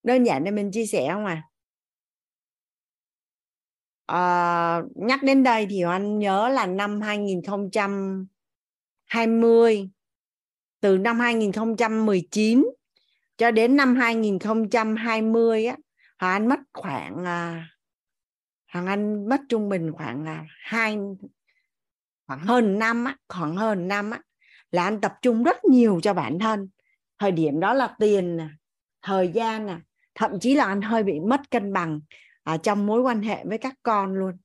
đơn 0.03 0.23
giản 0.23 0.43
để 0.43 0.51
mình 0.51 0.71
chia 0.71 0.85
sẻ 0.85 1.09
không 1.13 1.25
à 1.25 1.43
à, 4.05 4.81
nhắc 4.95 5.23
đến 5.23 5.43
đây 5.43 5.67
thì 5.69 5.81
anh 5.81 6.19
nhớ 6.19 6.49
là 6.49 6.65
năm 6.65 7.01
2020 7.01 9.89
từ 10.79 10.97
năm 10.97 11.19
2019 11.19 12.65
cho 13.37 13.51
đến 13.51 13.75
năm 13.75 13.95
2020 13.95 15.65
á 15.65 15.77
Hoàng 16.19 16.33
Anh 16.33 16.47
mất 16.47 16.59
khoảng 16.73 17.25
à, 17.25 17.69
Hoàng 18.71 18.85
Anh 18.85 19.29
mất 19.29 19.41
trung 19.49 19.69
bình 19.69 19.91
khoảng 19.91 20.23
là 20.23 20.45
hai 20.49 20.97
khoảng 22.27 22.39
hơn 22.39 22.79
năm 22.79 23.05
á, 23.05 23.17
khoảng 23.27 23.55
hơn 23.55 23.87
năm 23.87 24.11
á 24.11 24.19
là 24.71 24.83
anh 24.83 25.01
tập 25.01 25.13
trung 25.21 25.43
rất 25.43 25.65
nhiều 25.65 25.99
cho 26.03 26.13
bản 26.13 26.39
thân. 26.39 26.69
Thời 27.19 27.31
điểm 27.31 27.59
đó 27.59 27.73
là 27.73 27.95
tiền 27.99 28.37
nè 28.37 28.47
thời 29.01 29.27
gian 29.27 29.65
nè 29.65 29.77
thậm 30.15 30.39
chí 30.39 30.55
là 30.55 30.65
anh 30.65 30.81
hơi 30.81 31.03
bị 31.03 31.19
mất 31.19 31.41
cân 31.51 31.73
bằng 31.73 31.99
à, 32.43 32.57
trong 32.57 32.85
mối 32.85 33.01
quan 33.01 33.21
hệ 33.21 33.45
với 33.45 33.57
các 33.57 33.73
con 33.83 34.13
luôn. 34.13 34.37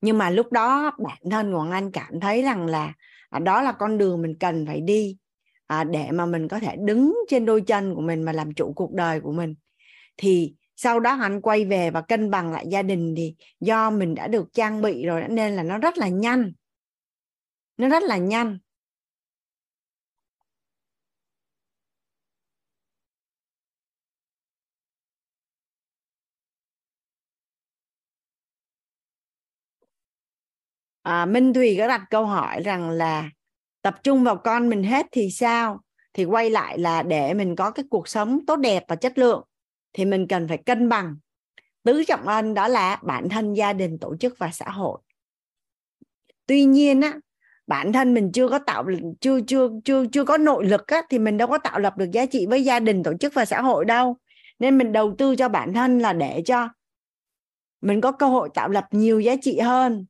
Nhưng 0.00 0.18
mà 0.18 0.30
lúc 0.30 0.52
đó 0.52 0.92
bản 0.98 1.18
thân 1.30 1.52
của 1.52 1.68
anh 1.70 1.90
cảm 1.92 2.20
thấy 2.20 2.42
rằng 2.42 2.66
là 2.66 2.92
à, 3.30 3.38
đó 3.38 3.62
là 3.62 3.72
con 3.72 3.98
đường 3.98 4.22
mình 4.22 4.36
cần 4.40 4.66
phải 4.66 4.80
đi 4.80 5.16
à, 5.66 5.84
để 5.84 6.10
mà 6.10 6.26
mình 6.26 6.48
có 6.48 6.58
thể 6.58 6.76
đứng 6.76 7.14
trên 7.28 7.46
đôi 7.46 7.60
chân 7.60 7.94
của 7.94 8.00
mình 8.00 8.22
mà 8.22 8.32
làm 8.32 8.54
chủ 8.54 8.72
cuộc 8.76 8.92
đời 8.92 9.20
của 9.20 9.32
mình. 9.32 9.54
Thì 10.16 10.54
sau 10.82 11.00
đó 11.00 11.18
anh 11.20 11.40
quay 11.40 11.64
về 11.64 11.90
và 11.90 12.00
cân 12.00 12.30
bằng 12.30 12.52
lại 12.52 12.66
gia 12.70 12.82
đình 12.82 13.14
thì 13.16 13.34
do 13.60 13.90
mình 13.90 14.14
đã 14.14 14.28
được 14.28 14.48
trang 14.52 14.82
bị 14.82 15.06
rồi 15.06 15.24
nên 15.28 15.56
là 15.56 15.62
nó 15.62 15.78
rất 15.78 15.98
là 15.98 16.08
nhanh. 16.08 16.52
Nó 17.76 17.88
rất 17.88 18.02
là 18.02 18.16
nhanh. 18.16 18.58
À, 31.02 31.26
Minh 31.26 31.54
Thùy 31.54 31.76
có 31.78 31.86
đặt 31.88 32.02
câu 32.10 32.26
hỏi 32.26 32.62
rằng 32.62 32.90
là 32.90 33.30
tập 33.82 33.94
trung 34.04 34.24
vào 34.24 34.36
con 34.36 34.68
mình 34.68 34.82
hết 34.84 35.06
thì 35.12 35.30
sao? 35.30 35.80
Thì 36.14 36.24
quay 36.24 36.50
lại 36.50 36.78
là 36.78 37.02
để 37.02 37.34
mình 37.34 37.56
có 37.56 37.70
cái 37.70 37.84
cuộc 37.90 38.08
sống 38.08 38.46
tốt 38.46 38.56
đẹp 38.56 38.84
và 38.88 38.96
chất 38.96 39.18
lượng 39.18 39.49
thì 39.92 40.04
mình 40.04 40.26
cần 40.28 40.48
phải 40.48 40.58
cân 40.58 40.88
bằng. 40.88 41.16
Tứ 41.82 42.04
trọng 42.04 42.28
ân 42.28 42.54
đó 42.54 42.68
là 42.68 43.00
bản 43.02 43.28
thân 43.28 43.54
gia 43.54 43.72
đình 43.72 43.98
tổ 43.98 44.16
chức 44.16 44.38
và 44.38 44.50
xã 44.52 44.70
hội. 44.70 45.00
Tuy 46.46 46.64
nhiên 46.64 47.00
á 47.00 47.18
bản 47.66 47.92
thân 47.92 48.14
mình 48.14 48.32
chưa 48.32 48.48
có 48.48 48.58
tạo 48.58 48.84
chưa 49.20 49.40
chưa 49.40 49.68
chưa 49.84 50.06
chưa 50.06 50.24
có 50.24 50.38
nội 50.38 50.66
lực 50.66 50.86
á, 50.86 51.02
thì 51.10 51.18
mình 51.18 51.36
đâu 51.36 51.48
có 51.48 51.58
tạo 51.58 51.78
lập 51.78 51.96
được 51.96 52.10
giá 52.12 52.26
trị 52.26 52.46
với 52.46 52.64
gia 52.64 52.80
đình 52.80 53.02
tổ 53.02 53.12
chức 53.20 53.34
và 53.34 53.44
xã 53.44 53.60
hội 53.60 53.84
đâu. 53.84 54.16
Nên 54.58 54.78
mình 54.78 54.92
đầu 54.92 55.14
tư 55.18 55.36
cho 55.36 55.48
bản 55.48 55.72
thân 55.72 55.98
là 55.98 56.12
để 56.12 56.42
cho 56.46 56.68
mình 57.80 58.00
có 58.00 58.12
cơ 58.12 58.26
hội 58.26 58.48
tạo 58.54 58.68
lập 58.68 58.84
nhiều 58.90 59.20
giá 59.20 59.36
trị 59.42 59.58
hơn. 59.58 60.06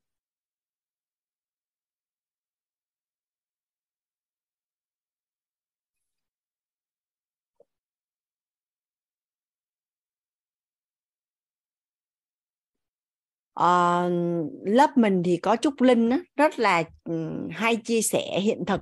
Uh, 13.61 14.51
lớp 14.65 14.97
mình 14.97 15.23
thì 15.25 15.37
có 15.37 15.57
Trúc 15.57 15.81
Linh 15.81 16.11
á, 16.11 16.19
rất 16.37 16.59
là 16.59 16.83
ừ, 17.05 17.31
hay 17.51 17.77
chia 17.77 18.03
sẻ 18.03 18.41
hiện 18.41 18.65
thực. 18.67 18.81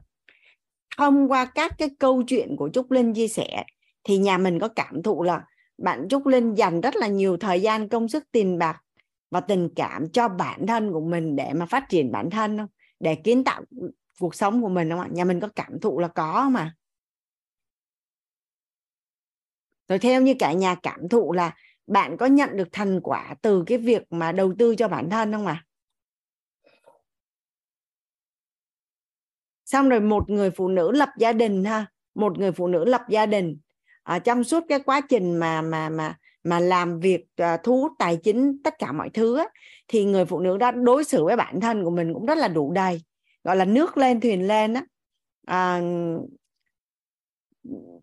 Thông 0.98 1.30
qua 1.30 1.44
các 1.44 1.72
cái 1.78 1.88
câu 1.98 2.22
chuyện 2.22 2.56
của 2.56 2.70
Trúc 2.72 2.90
Linh 2.90 3.14
chia 3.14 3.28
sẻ 3.28 3.64
thì 4.04 4.18
nhà 4.18 4.38
mình 4.38 4.58
có 4.58 4.68
cảm 4.68 5.02
thụ 5.02 5.22
là 5.22 5.44
bạn 5.78 6.06
Trúc 6.10 6.26
Linh 6.26 6.54
dành 6.54 6.80
rất 6.80 6.96
là 6.96 7.06
nhiều 7.06 7.36
thời 7.36 7.62
gian 7.62 7.88
công 7.88 8.08
sức 8.08 8.24
tiền 8.32 8.58
bạc 8.58 8.82
và 9.30 9.40
tình 9.40 9.68
cảm 9.76 10.10
cho 10.12 10.28
bản 10.28 10.66
thân 10.66 10.92
của 10.92 11.00
mình 11.00 11.36
để 11.36 11.52
mà 11.52 11.66
phát 11.66 11.84
triển 11.88 12.12
bản 12.12 12.30
thân 12.30 12.58
không? 12.58 12.68
Để 13.00 13.14
kiến 13.14 13.44
tạo 13.44 13.62
cuộc 14.20 14.34
sống 14.34 14.62
của 14.62 14.68
mình 14.68 14.90
không 14.90 15.00
ạ? 15.00 15.08
Nhà 15.10 15.24
mình 15.24 15.40
có 15.40 15.48
cảm 15.56 15.80
thụ 15.80 15.98
là 15.98 16.08
có 16.08 16.48
mà. 16.52 16.74
Rồi 19.88 19.98
theo 19.98 20.22
như 20.22 20.34
cả 20.38 20.52
nhà 20.52 20.74
cảm 20.74 21.08
thụ 21.08 21.32
là 21.32 21.56
bạn 21.88 22.16
có 22.16 22.26
nhận 22.26 22.56
được 22.56 22.68
thành 22.72 23.00
quả 23.00 23.34
từ 23.42 23.64
cái 23.66 23.78
việc 23.78 24.02
mà 24.10 24.32
đầu 24.32 24.54
tư 24.58 24.74
cho 24.76 24.88
bản 24.88 25.10
thân 25.10 25.32
không 25.32 25.46
ạ 25.46 25.64
à? 25.64 25.64
xong 29.64 29.88
rồi 29.88 30.00
một 30.00 30.30
người 30.30 30.50
phụ 30.50 30.68
nữ 30.68 30.92
lập 30.92 31.08
gia 31.18 31.32
đình 31.32 31.64
ha 31.64 31.86
một 32.14 32.38
người 32.38 32.52
phụ 32.52 32.66
nữ 32.66 32.84
lập 32.84 33.02
gia 33.08 33.26
đình 33.26 33.58
à, 34.02 34.18
trong 34.18 34.44
suốt 34.44 34.64
cái 34.68 34.80
quá 34.80 35.00
trình 35.08 35.36
mà 35.36 35.62
mà 35.62 35.88
mà 35.88 36.16
mà 36.44 36.60
làm 36.60 37.00
việc 37.00 37.24
à, 37.36 37.56
thu 37.56 37.80
hút 37.80 37.92
tài 37.98 38.16
chính 38.16 38.62
tất 38.64 38.74
cả 38.78 38.92
mọi 38.92 39.10
thứ 39.10 39.38
á, 39.38 39.44
thì 39.88 40.04
người 40.04 40.24
phụ 40.24 40.40
nữ 40.40 40.56
đó 40.56 40.70
đối 40.70 41.04
xử 41.04 41.24
với 41.24 41.36
bản 41.36 41.60
thân 41.60 41.84
của 41.84 41.90
mình 41.90 42.14
cũng 42.14 42.26
rất 42.26 42.38
là 42.38 42.48
đủ 42.48 42.72
đầy 42.72 43.02
gọi 43.44 43.56
là 43.56 43.64
nước 43.64 43.96
lên 43.96 44.20
thuyền 44.20 44.46
lên 44.46 44.74
á 44.74 44.84
à, 45.46 45.80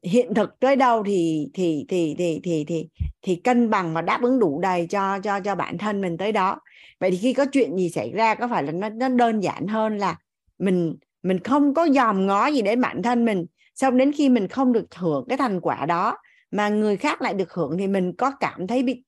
hiện 0.04 0.34
thực 0.34 0.60
tới 0.60 0.76
đâu 0.76 1.04
thì 1.04 1.50
thì 1.54 1.86
thì 1.90 2.16
thì 2.18 2.40
thì 2.44 2.66
thì 2.68 2.88
thì 3.22 3.36
cân 3.36 3.70
bằng 3.70 3.94
và 3.94 4.02
đáp 4.02 4.22
ứng 4.22 4.40
đủ 4.40 4.60
đầy 4.62 4.88
cho 4.88 5.20
cho 5.20 5.40
cho 5.40 5.56
bản 5.56 5.78
thân 5.78 6.02
mình 6.02 6.18
tới 6.18 6.32
đó. 6.32 6.60
Vậy 7.00 7.12
thì 7.12 7.18
khi 7.18 7.34
có 7.34 7.46
chuyện 7.52 7.78
gì 7.78 7.90
xảy 7.90 8.12
ra, 8.12 8.36
có 8.36 8.48
phải 8.48 8.64
là 8.64 8.72
nó 8.72 8.90
nó 8.90 9.10
đơn 9.10 9.44
giản 9.44 9.68
hơn 9.68 9.98
là 9.98 10.18
mình 10.60 10.96
mình 11.24 11.40
không 11.40 11.74
có 11.74 11.88
dòm 11.90 12.28
ngó 12.28 12.48
gì 12.48 12.62
đến 12.62 12.82
bản 12.82 13.02
thân 13.04 13.26
mình, 13.26 13.46
xong 13.76 13.98
đến 13.98 14.12
khi 14.12 14.30
mình 14.30 14.48
không 14.48 14.74
được 14.74 14.96
hưởng 14.96 15.26
cái 15.30 15.38
thành 15.38 15.62
quả 15.62 15.86
đó 15.86 16.18
mà 16.52 16.70
người 16.70 16.98
khác 16.98 17.22
lại 17.22 17.34
được 17.34 17.54
hưởng 17.54 17.78
thì 17.78 17.88
mình 17.88 18.14
có 18.18 18.32
cảm 18.40 18.68
thấy 18.68 18.84
bị, 18.84 19.04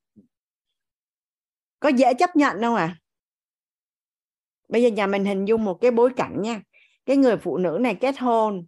có 1.80 1.90
dễ 1.90 2.14
chấp 2.14 2.36
nhận 2.36 2.62
không 2.62 2.76
à 2.76 2.98
bây 4.70 4.84
giờ 4.84 4.90
nhà 4.90 5.08
mình 5.08 5.26
hình 5.26 5.46
dung 5.46 5.66
một 5.66 5.74
cái 5.82 5.92
bối 5.92 6.10
cảnh 6.16 6.42
nha. 6.42 6.62
Cái 7.06 7.18
người 7.18 7.38
phụ 7.38 7.58
nữ 7.58 7.78
này 7.82 7.96
kết 7.96 8.20
hôn 8.20 8.66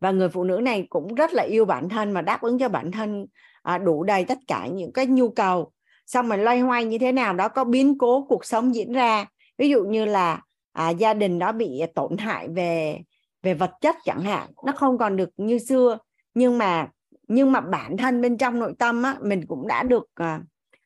và 0.00 0.10
người 0.10 0.28
phụ 0.28 0.44
nữ 0.44 0.60
này 0.62 0.86
cũng 0.90 1.14
rất 1.14 1.32
là 1.32 1.42
yêu 1.42 1.64
bản 1.64 1.88
thân 1.88 2.12
và 2.12 2.22
đáp 2.22 2.40
ứng 2.40 2.58
cho 2.58 2.68
bản 2.68 2.92
thân 2.92 3.26
à, 3.62 3.78
đủ 3.78 4.04
đầy 4.04 4.24
tất 4.24 4.38
cả 4.46 4.66
những 4.66 4.92
cái 4.92 5.06
nhu 5.06 5.30
cầu. 5.30 5.72
Xong 6.06 6.28
rồi 6.28 6.38
loay 6.38 6.60
hoay 6.60 6.84
như 6.84 6.98
thế 6.98 7.12
nào 7.12 7.34
đó 7.34 7.48
có 7.48 7.64
biến 7.64 7.98
cố 7.98 8.26
cuộc 8.28 8.44
sống 8.44 8.74
diễn 8.74 8.92
ra. 8.92 9.26
Ví 9.58 9.68
dụ 9.68 9.84
như 9.84 10.04
là 10.04 10.42
à, 10.72 10.90
gia 10.90 11.14
đình 11.14 11.38
đó 11.38 11.52
bị 11.52 11.82
tổn 11.94 12.16
hại 12.18 12.48
về 12.48 12.98
về 13.42 13.54
vật 13.54 13.70
chất 13.80 13.96
chẳng 14.04 14.20
hạn 14.20 14.50
nó 14.66 14.72
không 14.72 14.98
còn 14.98 15.16
được 15.16 15.30
như 15.36 15.58
xưa. 15.58 15.98
Nhưng 16.34 16.58
mà 16.58 16.88
nhưng 17.28 17.52
mà 17.52 17.60
bản 17.60 17.96
thân 17.96 18.20
bên 18.20 18.38
trong 18.38 18.58
nội 18.58 18.72
tâm 18.78 19.02
á 19.02 19.16
mình 19.20 19.46
cũng 19.46 19.66
đã 19.66 19.82
được 19.82 20.04
à, 20.14 20.40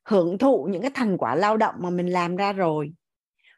hưởng 0.05 0.39
thụ 0.39 0.69
những 0.71 0.83
cái 0.83 0.91
thành 0.95 1.19
quả 1.19 1.35
lao 1.35 1.57
động 1.57 1.75
mà 1.79 1.91
mình 1.91 2.07
làm 2.07 2.37
ra 2.37 2.53
rồi. 2.53 2.93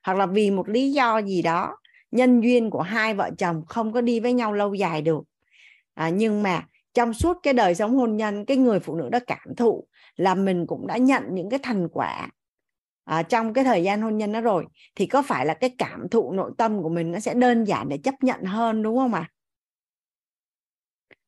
Hoặc 0.03 0.19
là 0.19 0.27
vì 0.27 0.51
một 0.51 0.69
lý 0.69 0.93
do 0.93 1.19
gì 1.19 1.43
đó 1.43 1.77
nhân 2.11 2.41
duyên 2.41 2.71
của 2.71 2.83
hai 2.83 3.15
vợ 3.15 3.31
chồng 3.39 3.63
không 3.67 3.93
có 3.93 4.01
đi 4.01 4.21
với 4.21 4.33
nhau 4.33 4.53
lâu 4.53 4.75
dài 4.75 5.03
được 5.03 5.23
à, 5.95 6.09
nhưng 6.09 6.43
mà 6.43 6.67
trong 6.95 7.15
suốt 7.15 7.37
cái 7.43 7.53
đời 7.55 7.75
sống 7.75 7.97
hôn 7.97 8.17
nhân 8.17 8.45
cái 8.45 8.57
người 8.57 8.81
phụ 8.81 8.97
nữ 8.97 9.09
đó 9.09 9.19
cảm 9.27 9.55
thụ 9.57 9.87
là 10.17 10.35
mình 10.35 10.67
cũng 10.67 10.87
đã 10.87 10.97
nhận 10.97 11.23
những 11.31 11.51
cái 11.51 11.59
thành 11.63 11.89
quả 11.89 12.29
à, 13.05 13.23
trong 13.23 13.53
cái 13.53 13.65
thời 13.65 13.83
gian 13.83 14.03
hôn 14.03 14.19
nhân 14.19 14.33
đó 14.33 14.41
rồi 14.41 14.65
thì 14.95 15.07
có 15.07 15.23
phải 15.23 15.47
là 15.47 15.55
cái 15.55 15.75
cảm 15.79 16.09
thụ 16.09 16.33
nội 16.33 16.53
tâm 16.59 16.83
của 16.83 16.89
mình 16.89 17.13
nó 17.13 17.19
sẽ 17.19 17.35
đơn 17.35 17.65
giản 17.65 17.89
để 17.89 17.99
chấp 17.99 18.15
nhận 18.21 18.45
hơn 18.45 18.83
đúng 18.83 18.97
không 18.97 19.15
ạ 19.15 19.29
à? 19.31 19.31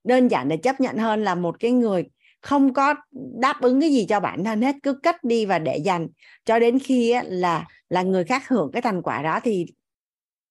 đơn 0.05 0.29
giản 0.29 0.49
để 0.49 0.57
chấp 0.57 0.81
nhận 0.81 0.97
hơn 0.97 1.25
là 1.25 1.35
một 1.35 1.57
cái 1.61 1.71
người 1.71 2.05
không 2.41 2.73
có 2.73 2.95
đáp 3.41 3.57
ứng 3.61 3.81
cái 3.81 3.91
gì 3.91 4.07
cho 4.09 4.21
bản 4.21 4.45
thân 4.45 4.63
hết 4.63 4.77
cứ 4.83 5.01
cất 5.03 5.25
đi 5.25 5.47
và 5.47 5.59
để 5.59 5.77
dành 5.77 6.09
cho 6.45 6.59
đến 6.59 6.79
khi 6.79 7.11
á 7.11 7.23
là 7.27 7.67
là 7.89 8.03
người 8.03 8.25
khác 8.25 8.49
hưởng 8.49 8.71
cái 8.73 8.83
thành 8.83 9.03
quả 9.03 9.23
đó 9.23 9.41
thì 9.43 9.67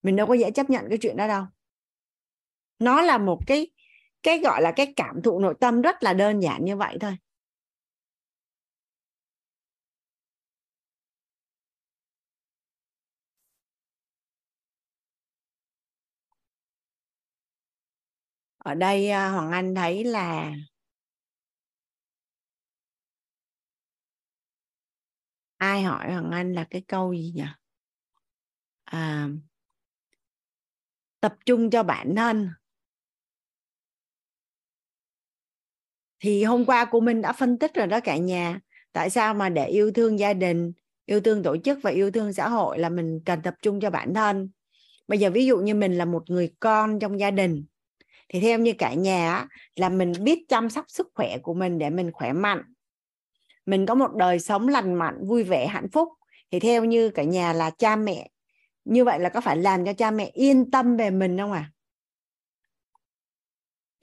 mình 0.04 0.16
đâu 0.16 0.28
có 0.28 0.34
dễ 0.34 0.52
chấp 0.52 0.70
nhận 0.70 0.86
cái 0.90 0.98
chuyện 0.98 1.18
đó 1.18 1.28
đâu 1.28 1.44
nó 2.80 3.02
là 3.02 3.18
một 3.18 3.40
cái 3.48 3.68
cái 4.26 4.39
gọi 4.39 4.61
là 4.61 4.72
cái 4.72 4.93
cảm 4.95 5.22
thụ 5.22 5.39
nội 5.39 5.56
tâm 5.60 5.81
rất 5.81 6.03
là 6.03 6.14
đơn 6.14 6.39
giản 6.43 6.65
như 6.65 6.77
vậy 6.77 6.97
thôi. 7.02 7.18
Ở 18.57 18.76
đây 18.76 19.10
à, 19.10 19.30
hoàng 19.30 19.52
anh 19.52 19.76
thấy 19.76 20.03
là 20.03 20.52
ai 25.60 25.84
hỏi 25.84 26.11
hoàng 26.11 26.31
anh 26.31 26.53
là 26.53 26.64
cái 26.69 26.81
câu 26.88 27.14
gì 27.14 27.31
nhỉ? 27.35 27.43
À, 28.85 29.27
tập 31.19 31.35
trung 31.45 31.69
cho 31.69 31.84
bản 31.84 32.15
thân. 32.15 32.49
Thì 36.26 36.43
hôm 36.43 36.65
qua 36.65 36.85
cô 36.85 36.99
Minh 36.99 37.22
đã 37.22 37.34
phân 37.34 37.60
tích 37.60 37.73
rồi 37.73 37.88
đó 37.88 37.99
cả 37.99 38.18
nhà. 38.18 38.60
Tại 38.93 39.10
sao 39.10 39.34
mà 39.34 39.49
để 39.49 39.68
yêu 39.68 39.91
thương 39.91 40.19
gia 40.19 40.34
đình, 40.34 40.73
yêu 41.06 41.22
thương 41.22 41.43
tổ 41.43 41.57
chức 41.57 41.80
và 41.81 41.91
yêu 41.91 42.11
thương 42.11 42.34
xã 42.34 42.49
hội 42.49 42.80
là 42.80 42.89
mình 42.89 43.19
cần 43.26 43.41
tập 43.41 43.53
trung 43.61 43.80
cho 43.80 43.89
bản 43.89 44.14
thân? 44.14 44.49
Bây 45.07 45.19
giờ 45.19 45.30
ví 45.30 45.45
dụ 45.45 45.57
như 45.57 45.76
mình 45.76 45.97
là 45.97 46.06
một 46.06 46.23
người 46.30 46.53
con 46.60 46.99
trong 46.99 47.19
gia 47.19 47.31
đình, 47.31 47.65
thì 48.30 48.39
theo 48.39 48.60
như 48.60 48.73
cả 48.77 48.93
nhà 48.93 49.47
là 49.76 49.89
mình 49.89 50.14
biết 50.22 50.39
chăm 50.49 50.69
sóc 50.69 50.85
sức 50.88 51.07
khỏe 51.15 51.38
của 51.38 51.53
mình 51.53 51.77
để 51.77 51.89
mình 51.89 52.11
khỏe 52.11 52.34
mạnh. 52.34 52.61
Mình 53.65 53.85
có 53.85 53.95
một 53.95 54.15
đời 54.15 54.39
sống 54.39 54.68
lành 54.68 54.93
mạnh, 54.93 55.18
vui 55.27 55.43
vẻ, 55.43 55.68
hạnh 55.68 55.88
phúc. 55.91 56.10
Thì 56.52 56.60
theo 56.60 56.85
như 56.85 57.10
cả 57.10 57.23
nhà 57.23 57.53
là 57.53 57.69
cha 57.69 57.95
mẹ, 57.95 58.30
như 58.85 59.03
vậy 59.03 59.19
là 59.19 59.30
có 59.30 59.41
phải 59.41 59.57
làm 59.57 59.85
cho 59.85 59.93
cha 59.93 60.11
mẹ 60.11 60.31
yên 60.34 60.72
tâm 60.72 60.97
về 60.97 61.10
mình 61.10 61.38
không 61.38 61.52
à 61.52 61.72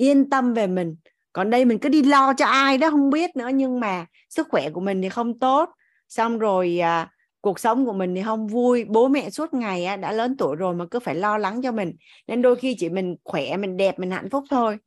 yên 0.03 0.31
tâm 0.31 0.55
về 0.55 0.67
mình 0.67 0.97
còn 1.33 1.51
đây 1.51 1.65
mình 1.65 1.79
cứ 1.79 1.89
đi 1.89 2.03
lo 2.03 2.33
cho 2.35 2.47
ai 2.47 2.79
đó 2.79 2.91
không 2.91 3.11
biết 3.11 3.37
nữa 3.37 3.49
nhưng 3.55 3.81
mà 3.81 4.07
sức 4.29 4.47
khỏe 4.51 4.71
của 4.71 4.81
mình 4.81 5.03
thì 5.03 5.09
không 5.09 5.39
tốt. 5.39 5.71
Xong 6.09 6.39
rồi 6.39 6.79
à, 6.79 7.11
cuộc 7.41 7.59
sống 7.59 7.87
của 7.87 7.93
mình 7.93 8.15
thì 8.15 8.23
không 8.23 8.47
vui. 8.47 8.85
Bố 8.85 9.09
mẹ 9.09 9.31
suốt 9.31 9.55
ngày 9.55 9.85
à, 9.85 9.97
đã 9.97 10.13
lớn 10.13 10.37
tuổi 10.39 10.57
rồi 10.57 10.75
mà 10.75 10.85
cứ 10.91 11.01
phải 11.01 11.15
lo 11.15 11.39
lắng 11.39 11.63
cho 11.63 11.73
mình. 11.73 11.93
Nên 12.27 12.43
đôi 12.43 12.57
khi 12.57 12.77
chỉ 12.79 12.89
mình 12.89 13.17
khỏe 13.25 13.57
mình 13.57 13.77
đẹp 13.77 13.99
mình 13.99 14.11
hạnh 14.11 14.31
phúc 14.31 14.45
thôi 14.51 14.79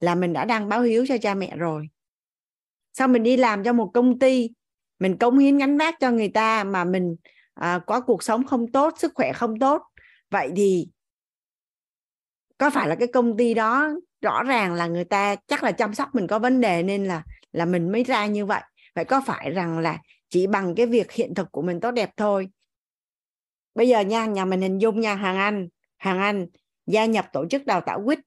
là 0.00 0.14
mình 0.14 0.32
đã 0.32 0.44
đang 0.44 0.68
báo 0.68 0.82
hiếu 0.82 1.04
cho 1.08 1.18
cha 1.18 1.34
mẹ 1.34 1.56
rồi. 1.56 1.88
Sau 2.92 3.08
mình 3.08 3.22
đi 3.22 3.36
làm 3.36 3.64
cho 3.64 3.72
một 3.72 3.90
công 3.94 4.18
ty 4.18 4.50
mình 4.98 5.18
cống 5.18 5.38
hiến 5.38 5.58
gánh 5.58 5.78
vác 5.78 5.94
cho 6.00 6.10
người 6.10 6.28
ta 6.28 6.64
mà 6.64 6.84
mình 6.84 7.16
à, 7.54 7.80
có 7.86 8.00
cuộc 8.00 8.22
sống 8.22 8.46
không 8.46 8.72
tốt 8.72 8.94
sức 8.98 9.12
khỏe 9.14 9.32
không 9.32 9.58
tốt. 9.58 9.82
Vậy 10.30 10.52
thì 10.56 10.88
có 12.58 12.70
phải 12.70 12.88
là 12.88 12.94
cái 12.94 13.08
công 13.08 13.36
ty 13.36 13.54
đó 13.54 13.90
rõ 14.24 14.42
ràng 14.42 14.74
là 14.74 14.86
người 14.86 15.04
ta 15.04 15.36
chắc 15.46 15.62
là 15.62 15.72
chăm 15.72 15.94
sóc 15.94 16.08
mình 16.14 16.26
có 16.26 16.38
vấn 16.38 16.60
đề 16.60 16.82
nên 16.82 17.04
là 17.04 17.22
là 17.52 17.64
mình 17.64 17.92
mới 17.92 18.04
ra 18.04 18.26
như 18.26 18.46
vậy. 18.46 18.62
Vậy 18.94 19.04
có 19.04 19.22
phải 19.26 19.50
rằng 19.50 19.78
là 19.78 19.98
chỉ 20.30 20.46
bằng 20.46 20.74
cái 20.74 20.86
việc 20.86 21.12
hiện 21.12 21.34
thực 21.34 21.52
của 21.52 21.62
mình 21.62 21.80
tốt 21.80 21.90
đẹp 21.90 22.10
thôi? 22.16 22.48
Bây 23.74 23.88
giờ 23.88 24.00
nha, 24.00 24.26
nhà 24.26 24.44
mình 24.44 24.60
hình 24.60 24.78
dung 24.78 25.00
nha 25.00 25.14
hàng 25.14 25.36
anh 25.36 25.68
hàng 25.96 26.18
anh, 26.18 26.46
gia 26.86 27.04
nhập 27.04 27.26
tổ 27.32 27.46
chức 27.50 27.66
đào 27.66 27.80
tạo 27.80 28.02
quýt. 28.04 28.18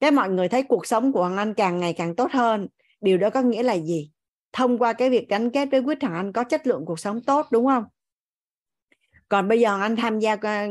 Cái 0.00 0.10
mọi 0.10 0.30
người 0.30 0.48
thấy 0.48 0.62
cuộc 0.62 0.86
sống 0.86 1.12
của 1.12 1.24
hàng 1.24 1.36
anh 1.36 1.54
càng 1.54 1.80
ngày 1.80 1.92
càng 1.92 2.16
tốt 2.16 2.30
hơn. 2.32 2.68
Điều 3.00 3.18
đó 3.18 3.30
có 3.30 3.42
nghĩa 3.42 3.62
là 3.62 3.78
gì? 3.78 4.10
Thông 4.52 4.78
qua 4.78 4.92
cái 4.92 5.10
việc 5.10 5.28
gắn 5.28 5.50
kết 5.50 5.68
với 5.70 5.82
quýt 5.82 6.02
hàng 6.02 6.14
anh 6.14 6.32
có 6.32 6.44
chất 6.44 6.66
lượng 6.66 6.84
cuộc 6.86 7.00
sống 7.00 7.20
tốt, 7.22 7.46
đúng 7.50 7.66
không? 7.66 7.84
Còn 9.28 9.48
bây 9.48 9.60
giờ 9.60 9.80
anh 9.80 9.96
tham 9.96 10.18
gia 10.18 10.36
ờ, 10.42 10.66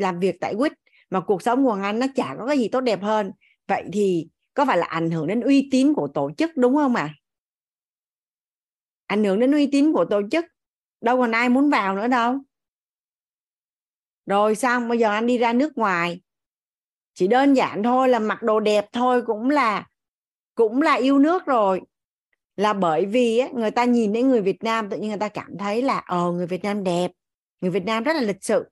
làm 0.00 0.20
việc 0.20 0.36
tại 0.40 0.54
quýt 0.58 0.72
mà 1.10 1.20
cuộc 1.20 1.42
sống 1.42 1.64
của 1.64 1.78
anh 1.82 1.98
nó 1.98 2.06
chả 2.14 2.34
có 2.38 2.46
cái 2.46 2.58
gì 2.58 2.68
tốt 2.68 2.80
đẹp 2.80 3.02
hơn. 3.02 3.32
Vậy 3.68 3.84
thì 3.92 4.28
có 4.54 4.64
phải 4.66 4.78
là 4.78 4.86
ảnh 4.86 5.10
hưởng 5.10 5.26
đến 5.26 5.40
uy 5.40 5.68
tín 5.70 5.94
của 5.94 6.08
tổ 6.14 6.30
chức 6.38 6.56
đúng 6.56 6.74
không 6.74 6.94
ạ? 6.94 7.02
À? 7.02 7.14
ảnh 9.06 9.24
hưởng 9.24 9.40
đến 9.40 9.52
uy 9.52 9.66
tín 9.72 9.92
của 9.92 10.04
tổ 10.04 10.20
chức 10.30 10.44
đâu 11.00 11.16
còn 11.16 11.32
ai 11.32 11.48
muốn 11.48 11.70
vào 11.70 11.96
nữa 11.96 12.08
đâu. 12.08 12.38
Rồi 14.26 14.54
xong 14.54 14.88
bây 14.88 14.98
giờ 14.98 15.10
anh 15.10 15.26
đi 15.26 15.38
ra 15.38 15.52
nước 15.52 15.78
ngoài? 15.78 16.20
Chỉ 17.14 17.28
đơn 17.28 17.54
giản 17.54 17.82
thôi 17.82 18.08
là 18.08 18.18
mặc 18.18 18.42
đồ 18.42 18.60
đẹp 18.60 18.86
thôi 18.92 19.22
cũng 19.26 19.50
là 19.50 19.86
cũng 20.54 20.82
là 20.82 20.94
yêu 20.94 21.18
nước 21.18 21.46
rồi. 21.46 21.80
Là 22.56 22.72
bởi 22.72 23.06
vì 23.06 23.38
á, 23.38 23.48
người 23.54 23.70
ta 23.70 23.84
nhìn 23.84 24.12
đến 24.12 24.28
người 24.28 24.42
Việt 24.42 24.64
Nam 24.64 24.90
tự 24.90 24.96
nhiên 24.96 25.08
người 25.08 25.18
ta 25.18 25.28
cảm 25.28 25.58
thấy 25.58 25.82
là 25.82 25.98
ờ 25.98 26.32
người 26.32 26.46
Việt 26.46 26.64
Nam 26.64 26.84
đẹp 26.84 27.10
người 27.60 27.70
Việt 27.70 27.84
Nam 27.84 28.02
rất 28.02 28.12
là 28.12 28.20
lịch 28.22 28.44
sự. 28.44 28.64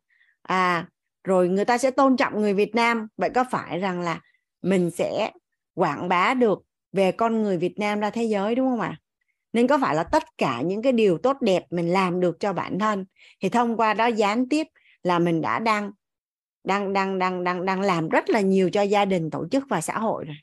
À 0.43 0.89
rồi 1.25 1.49
người 1.49 1.65
ta 1.65 1.79
sẽ 1.79 1.91
tôn 1.91 2.17
trọng 2.17 2.41
người 2.41 2.55
Việt 2.55 2.75
Nam. 2.75 3.09
Vậy 3.17 3.31
có 3.31 3.45
phải 3.51 3.79
rằng 3.79 4.01
là 4.01 4.21
mình 4.63 4.91
sẽ 4.91 5.31
quảng 5.75 6.09
bá 6.09 6.35
được 6.35 6.63
về 6.93 7.13
con 7.13 7.43
người 7.43 7.57
Việt 7.57 7.79
Nam 7.79 8.01
ra 8.01 8.11
thế 8.11 8.25
giới, 8.25 8.55
đúng 8.55 8.71
không 8.71 8.81
ạ? 8.81 8.97
Nên 9.53 9.67
có 9.67 9.79
phải 9.79 9.95
là 9.95 10.05
tất 10.05 10.23
cả 10.39 10.61
những 10.61 10.83
cái 10.83 10.93
điều 10.93 11.19
tốt 11.19 11.37
đẹp 11.41 11.65
mình 11.71 11.89
làm 11.89 12.21
được 12.21 12.41
cho 12.41 12.53
bản 12.53 12.79
thân 12.79 13.05
thì 13.41 13.49
thông 13.49 13.77
qua 13.77 13.95
đó 13.95 14.07
gián 14.07 14.49
tiếp 14.49 14.67
là 15.03 15.19
mình 15.19 15.41
đã 15.41 15.59
đang 15.59 15.91
đang 16.65 16.93
đang 16.93 17.19
đang 17.19 17.45
đang 17.45 17.67
đang 17.67 17.81
làm 17.81 18.09
rất 18.09 18.31
là 18.31 18.41
nhiều 18.41 18.71
cho 18.71 18.83
gia 18.83 19.05
đình, 19.05 19.31
tổ 19.31 19.49
chức 19.51 19.65
và 19.69 19.81
xã 19.81 19.99
hội 19.99 20.25
rồi. 20.25 20.37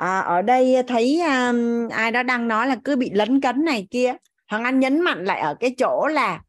À, 0.00 0.20
ở 0.20 0.42
đây 0.42 0.76
thấy 0.88 1.20
um, 1.20 1.88
ai 1.88 2.10
đó 2.10 2.22
đang 2.22 2.48
nói 2.48 2.66
là 2.66 2.76
cứ 2.84 2.96
bị 2.96 3.10
lấn 3.10 3.40
cấn 3.40 3.64
này 3.64 3.86
kia. 3.90 4.14
Hằng 4.46 4.64
Anh 4.64 4.80
nhấn 4.80 5.00
mạnh 5.00 5.24
lại 5.24 5.40
ở 5.40 5.54
cái 5.60 5.74
chỗ 5.78 6.06
là 6.06 6.42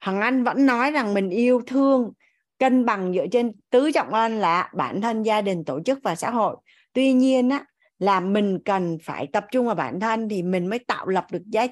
Hằng 0.00 0.20
Anh 0.20 0.44
vẫn 0.44 0.66
nói 0.66 0.90
rằng 0.90 1.14
mình 1.14 1.30
yêu 1.30 1.62
thương 1.66 2.12
cân 2.58 2.84
bằng 2.84 3.12
dựa 3.14 3.26
trên 3.32 3.52
tứ 3.70 3.90
trọng 3.92 4.10
ân 4.10 4.38
là 4.38 4.70
bản 4.74 5.00
thân 5.00 5.22
gia 5.22 5.42
đình 5.42 5.64
tổ 5.64 5.80
chức 5.82 5.98
và 6.02 6.14
xã 6.14 6.30
hội. 6.30 6.56
Tuy 6.92 7.12
nhiên 7.12 7.50
á 7.50 7.64
là 7.98 8.20
mình 8.20 8.58
cần 8.64 8.98
phải 9.02 9.26
tập 9.32 9.46
trung 9.52 9.66
vào 9.66 9.74
bản 9.74 10.00
thân 10.00 10.28
thì 10.28 10.42
mình 10.42 10.66
mới 10.66 10.78
tạo 10.78 11.06
lập 11.06 11.26
được 11.32 11.42
giá 11.46 11.66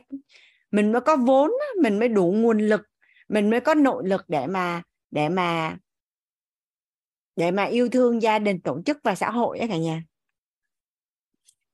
mình 0.70 0.92
mới 0.92 1.00
có 1.00 1.16
vốn 1.16 1.50
mình 1.82 1.98
mới 1.98 2.08
đủ 2.08 2.32
nguồn 2.36 2.58
lực 2.58 2.80
mình 3.28 3.50
mới 3.50 3.60
có 3.60 3.74
nội 3.74 4.02
lực 4.06 4.24
để 4.28 4.46
mà 4.46 4.82
để 5.10 5.28
mà 5.28 5.76
để 7.36 7.50
mà 7.50 7.64
yêu 7.64 7.88
thương 7.88 8.22
gia 8.22 8.38
đình 8.38 8.60
tổ 8.60 8.82
chức 8.86 8.98
và 9.04 9.14
xã 9.14 9.30
hội 9.30 9.58
ấy 9.58 9.68
cả 9.68 9.76
nhà 9.76 10.02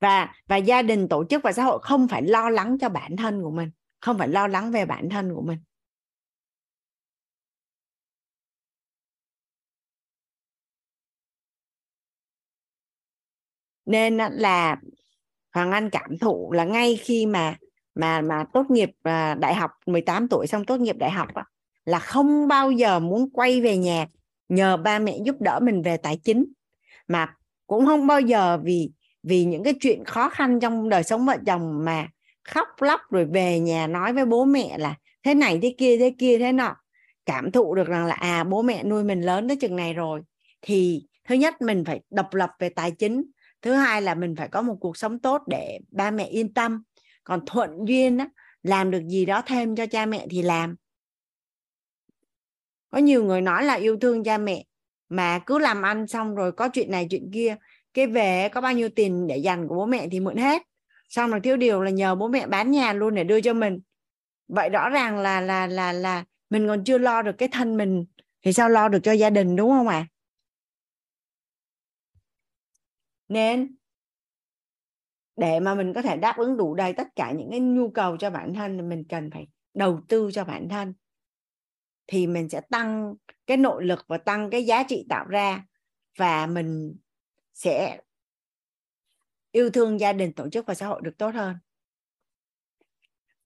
và 0.05 0.33
và 0.47 0.57
gia 0.57 0.83
đình, 0.83 1.09
tổ 1.09 1.25
chức 1.31 1.43
và 1.43 1.53
xã 1.53 1.65
hội 1.65 1.79
không 1.83 2.09
phải 2.09 2.23
lo 2.23 2.51
lắng 2.51 2.77
cho 2.81 2.89
bản 2.89 3.17
thân 3.17 3.43
của 3.43 3.51
mình, 3.51 3.71
không 4.01 4.19
phải 4.19 4.29
lo 4.29 4.47
lắng 4.47 4.71
về 4.73 4.87
bản 4.87 5.09
thân 5.11 5.35
của 5.35 5.43
mình. 5.43 5.59
Nên 13.87 14.17
là 14.17 14.77
Hoàng 15.53 15.73
Anh 15.73 15.91
cảm 15.91 16.19
thụ 16.19 16.53
là 16.53 16.65
ngay 16.65 16.97
khi 16.97 17.27
mà 17.27 17.57
mà 17.95 18.21
mà 18.21 18.45
tốt 18.53 18.71
nghiệp 18.71 18.91
à, 19.03 19.35
đại 19.35 19.55
học 19.55 19.71
18 19.87 20.29
tuổi 20.29 20.47
xong 20.47 20.65
tốt 20.65 20.81
nghiệp 20.81 20.97
đại 20.99 21.11
học 21.11 21.29
là 21.85 21.99
không 21.99 22.49
bao 22.49 22.71
giờ 22.71 23.01
muốn 23.01 23.31
quay 23.31 23.61
về 23.61 23.77
nhà 23.77 24.07
nhờ 24.49 24.77
ba 24.77 24.99
mẹ 24.99 25.19
giúp 25.25 25.37
đỡ 25.41 25.61
mình 25.63 25.83
về 25.83 25.97
tài 25.97 26.17
chính, 26.25 26.45
mà 27.09 27.35
cũng 27.67 27.87
không 27.87 28.07
bao 28.07 28.21
giờ 28.21 28.59
vì 28.65 28.91
vì 29.25 29.45
những 29.45 29.65
cái 29.65 29.75
chuyện 29.81 30.05
khó 30.05 30.29
khăn 30.29 30.61
trong 30.61 30.89
đời 30.89 31.03
sống 31.03 31.27
vợ 31.27 31.37
chồng 31.47 31.85
mà 31.85 32.09
khóc 32.45 32.69
lóc 32.81 33.01
rồi 33.11 33.25
về 33.25 33.61
nhà 33.61 33.87
nói 33.87 34.13
với 34.13 34.27
bố 34.27 34.45
mẹ 34.45 34.79
là 34.79 34.95
thế 35.23 35.35
này 35.35 35.59
thế 35.63 35.75
kia 35.79 35.99
thế 35.99 36.15
kia 36.19 36.39
thế 36.39 36.53
nọ. 36.53 36.77
Cảm 37.27 37.51
thụ 37.51 37.75
được 37.75 37.89
rằng 37.89 38.07
là 38.07 38.15
à 38.15 38.45
bố 38.45 38.63
mẹ 38.63 38.85
nuôi 38.85 39.05
mình 39.05 39.21
lớn 39.21 39.49
tới 39.49 39.57
chừng 39.57 39.77
này 39.77 39.93
rồi. 39.95 40.21
Thì 40.63 41.07
thứ 41.29 41.35
nhất 41.35 41.63
mình 41.63 41.85
phải 41.85 42.01
độc 42.11 42.35
lập 42.35 42.51
về 42.59 42.69
tài 42.69 42.91
chính. 42.91 43.25
Thứ 43.63 43.73
hai 43.73 44.03
là 44.03 44.15
mình 44.15 44.37
phải 44.37 44.49
có 44.49 44.63
một 44.63 44.77
cuộc 44.81 44.97
sống 44.97 45.19
tốt 45.19 45.43
để 45.47 45.79
ba 45.91 46.11
mẹ 46.11 46.25
yên 46.25 46.55
tâm. 46.55 46.83
Còn 47.25 47.41
thuận 47.47 47.71
duyên 47.89 48.19
á, 48.19 48.29
làm 48.63 48.91
được 48.91 49.03
gì 49.09 49.25
đó 49.25 49.43
thêm 49.47 49.77
cho 49.77 49.87
cha 49.87 50.07
mẹ 50.07 50.27
thì 50.31 50.43
làm. 50.43 50.77
Có 52.91 52.99
nhiều 52.99 53.25
người 53.25 53.41
nói 53.41 53.65
là 53.65 53.75
yêu 53.75 53.97
thương 54.01 54.25
cha 54.25 54.39
mẹ 54.39 54.65
mà 55.09 55.39
cứ 55.39 55.59
làm 55.59 55.83
ăn 55.83 56.07
xong 56.07 56.35
rồi 56.35 56.53
có 56.53 56.69
chuyện 56.69 56.91
này 56.91 57.07
chuyện 57.11 57.31
kia 57.33 57.57
cái 57.95 58.07
về 58.07 58.49
có 58.49 58.61
bao 58.61 58.73
nhiêu 58.73 58.89
tiền 58.89 59.27
để 59.27 59.37
dành 59.37 59.69
của 59.69 59.75
bố 59.75 59.87
mẹ 59.87 60.09
thì 60.11 60.21
mượn 60.21 60.37
hết. 60.37 60.63
Xong 61.09 61.31
rồi 61.31 61.41
thiếu 61.41 61.57
điều 61.57 61.83
là 61.83 61.91
nhờ 61.91 62.15
bố 62.15 62.29
mẹ 62.29 62.47
bán 62.47 62.71
nhà 62.71 62.93
luôn 62.93 63.15
để 63.15 63.25
đưa 63.25 63.41
cho 63.41 63.55
mình. 63.55 63.81
Vậy 64.49 64.69
rõ 64.69 64.89
ràng 64.89 65.19
là 65.19 65.41
là 65.41 65.67
là 65.67 65.93
là 65.93 66.25
mình 66.51 66.69
còn 66.69 66.85
chưa 66.85 66.99
lo 66.99 67.23
được 67.23 67.35
cái 67.39 67.49
thân 67.53 67.77
mình 67.77 68.05
thì 68.43 68.53
sao 68.53 68.69
lo 68.69 68.89
được 68.89 69.01
cho 69.03 69.13
gia 69.13 69.31
đình, 69.31 69.57
đúng 69.57 69.71
không 69.71 69.89
ạ? 69.89 69.97
À? 69.97 70.07
nên 73.29 73.77
để 75.37 75.61
mà 75.61 75.75
mình 75.75 75.93
có 75.95 76.03
thể 76.03 76.17
đáp 76.17 76.37
ứng 76.37 76.57
đủ 76.57 76.75
đầy 76.75 76.93
tất 76.93 77.09
cả 77.17 77.33
những 77.33 77.51
cái 77.51 77.61
nhu 77.61 77.91
cầu 77.91 78.17
cho 78.17 78.31
bản 78.31 78.55
thân 78.55 78.77
thì 78.77 78.83
mình 78.83 79.05
cần 79.09 79.31
phải 79.31 79.47
đầu 79.75 80.01
tư 80.09 80.31
cho 80.33 80.45
bản 80.45 80.69
thân. 80.69 80.95
Thì 82.07 82.27
mình 82.27 82.49
sẽ 82.49 82.61
tăng 82.61 83.15
cái 83.47 83.57
nội 83.57 83.85
lực 83.85 84.05
và 84.09 84.19
tăng 84.19 84.51
cái 84.51 84.67
giá 84.67 84.83
trị 84.83 85.07
tạo 85.09 85.27
ra 85.27 85.65
và 86.19 86.47
mình 86.47 86.97
sẽ 87.55 88.01
yêu 89.53 89.71
thương 89.71 90.01
gia 90.01 90.13
đình 90.13 90.33
tổ 90.33 90.49
chức 90.51 90.67
và 90.67 90.75
xã 90.75 90.87
hội 90.87 91.01
được 91.05 91.19
tốt 91.19 91.35
hơn. 91.35 91.57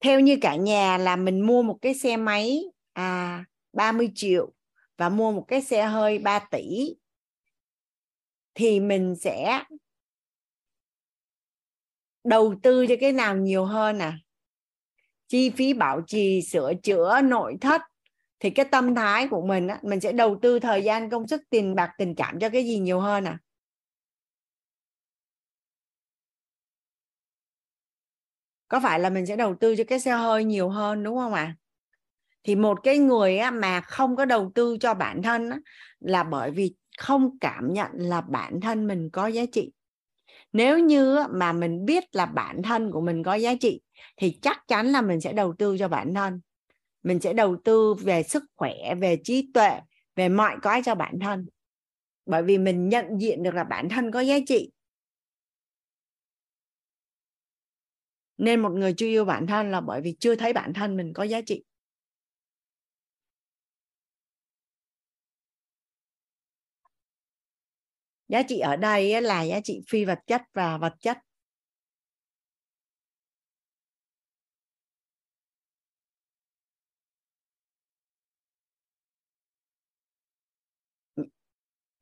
Theo 0.01 0.20
như 0.20 0.39
cả 0.40 0.56
nhà 0.56 0.98
là 0.98 1.16
mình 1.16 1.47
mua 1.47 1.62
một 1.62 1.78
cái 1.82 1.94
xe 1.94 2.16
máy 2.16 2.62
à 2.93 3.44
30 3.72 4.12
triệu 4.14 4.52
và 4.97 5.09
mua 5.09 5.32
một 5.32 5.44
cái 5.48 5.62
xe 5.62 5.86
hơi 5.86 6.18
3 6.18 6.39
tỷ 6.39 6.94
thì 8.55 8.80
mình 8.80 9.14
sẽ 9.16 9.64
đầu 12.24 12.55
tư 12.62 12.86
cho 12.86 12.94
cái 13.01 13.12
nào 13.12 13.36
nhiều 13.36 13.64
hơn 13.64 13.98
à? 13.98 14.18
Chi 15.28 15.51
phí 15.51 15.72
bảo 15.72 16.01
trì 16.06 16.43
sửa 16.43 16.72
chữa 16.82 17.20
nội 17.20 17.56
thất 17.60 17.82
thì 18.40 18.51
cái 18.51 18.66
tâm 18.70 18.94
thái 18.94 19.28
của 19.28 19.47
mình 19.47 19.68
á, 19.68 19.78
mình 19.82 20.01
sẽ 20.01 20.12
đầu 20.12 20.39
tư 20.43 20.59
thời 20.59 20.85
gian 20.85 21.10
công 21.10 21.28
sức 21.28 21.43
tiền 21.51 21.74
bạc 21.74 21.90
tình 21.98 22.14
cảm 22.14 22.39
cho 22.39 22.48
cái 22.48 22.64
gì 22.64 22.78
nhiều 22.78 23.01
hơn 23.01 23.24
à? 23.24 23.39
Có 28.69 28.81
phải 28.81 29.01
là 29.01 29.11
mình 29.11 29.27
sẽ 29.27 29.36
đầu 29.36 29.55
tư 29.61 29.77
cho 29.77 29.85
cái 29.85 30.01
xe 30.01 30.12
hơi 30.12 30.45
nhiều 30.45 30.69
hơn, 30.69 31.03
đúng 31.03 31.16
không 31.16 31.35
ạ? 31.35 31.43
À? 31.43 31.57
thì 32.49 32.55
một 32.55 32.82
cái 32.82 32.99
người 32.99 33.39
mà 33.53 33.81
không 33.81 34.16
có 34.16 34.24
đầu 34.24 34.53
tư 34.55 34.77
cho 34.81 34.95
bản 34.95 35.23
thân 35.23 35.51
là 36.01 36.23
bởi 36.23 36.51
vì 36.51 36.74
không 36.99 37.39
cảm 37.39 37.73
nhận 37.73 37.90
là 37.95 38.20
bản 38.20 38.61
thân 38.61 38.86
mình 38.86 39.11
có 39.11 39.27
giá 39.27 39.43
trị. 39.53 39.73
Nếu 40.53 40.78
như 40.78 41.19
mà 41.31 41.53
mình 41.53 41.85
biết 41.85 42.05
là 42.12 42.27
bản 42.27 42.62
thân 42.62 42.90
của 42.90 43.01
mình 43.01 43.23
có 43.23 43.35
giá 43.35 43.55
trị, 43.61 43.81
thì 44.16 44.39
chắc 44.43 44.65
chắn 44.69 44.86
là 44.86 45.03
mình 45.03 45.20
sẽ 45.20 45.32
đầu 45.32 45.55
tư 45.59 45.77
cho 45.78 45.89
bản 45.89 46.15
thân. 46.15 46.40
Mình 47.03 47.20
sẽ 47.20 47.32
đầu 47.32 47.57
tư 47.65 47.95
về 47.95 48.23
sức 48.23 48.45
khỏe, 48.57 48.95
về 49.01 49.19
trí 49.24 49.51
tuệ, 49.55 49.81
về 50.16 50.28
mọi 50.28 50.57
cái 50.62 50.82
cho 50.85 50.95
bản 50.95 51.19
thân. 51.20 51.47
Bởi 52.27 52.43
vì 52.43 52.59
mình 52.59 52.89
nhận 52.89 53.07
diện 53.20 53.43
được 53.43 53.55
là 53.55 53.65
bản 53.65 53.89
thân 53.89 54.11
có 54.11 54.20
giá 54.20 54.39
trị. 54.47 54.70
Nên 58.39 58.60
một 58.60 58.70
người 58.70 58.94
chưa 58.97 59.06
yêu 59.06 59.24
bản 59.24 59.47
thân 59.47 59.70
là 59.70 59.81
bởi 59.81 60.01
vì 60.01 60.16
chưa 60.20 60.36
thấy 60.36 60.52
bản 60.52 60.73
thân 60.74 60.97
mình 60.97 61.12
có 61.12 61.23
giá 61.23 61.40
trị. 61.47 61.65
Giá 68.28 68.43
trị 68.48 68.59
ở 68.59 68.77
đây 68.77 69.20
là 69.23 69.43
giá 69.43 69.60
trị 69.65 69.81
phi 69.89 70.05
vật 70.05 70.19
chất 70.27 70.43
và 70.55 70.78
vật 70.78 70.94
chất. 71.01 71.19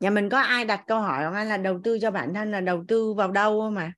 Nhà 0.00 0.10
mình 0.10 0.28
có 0.28 0.38
ai 0.40 0.64
đặt 0.64 0.84
câu 0.86 1.00
hỏi 1.00 1.24
không? 1.24 1.34
Hay 1.34 1.46
là 1.46 1.56
đầu 1.56 1.80
tư 1.84 1.98
cho 2.02 2.10
bản 2.10 2.34
thân 2.34 2.50
là 2.50 2.60
đầu 2.60 2.84
tư 2.88 3.14
vào 3.14 3.30
đâu 3.30 3.70
mà 3.70 3.92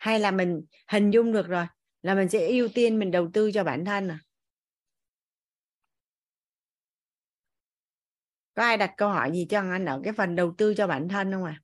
hay 0.00 0.20
là 0.20 0.30
mình 0.30 0.62
hình 0.88 1.10
dung 1.10 1.32
được 1.32 1.48
rồi, 1.48 1.66
là 2.02 2.14
mình 2.14 2.28
sẽ 2.28 2.48
ưu 2.48 2.68
tiên 2.74 2.98
mình 2.98 3.10
đầu 3.10 3.30
tư 3.32 3.50
cho 3.54 3.64
bản 3.64 3.84
thân 3.84 4.08
à? 4.08 4.18
Có 8.54 8.62
ai 8.62 8.76
đặt 8.76 8.94
câu 8.96 9.08
hỏi 9.08 9.30
gì 9.32 9.46
cho 9.50 9.60
anh 9.60 9.84
ở 9.84 10.00
cái 10.04 10.12
phần 10.12 10.36
đầu 10.36 10.54
tư 10.58 10.74
cho 10.76 10.86
bản 10.86 11.08
thân 11.08 11.32
không 11.32 11.44
à 11.44 11.62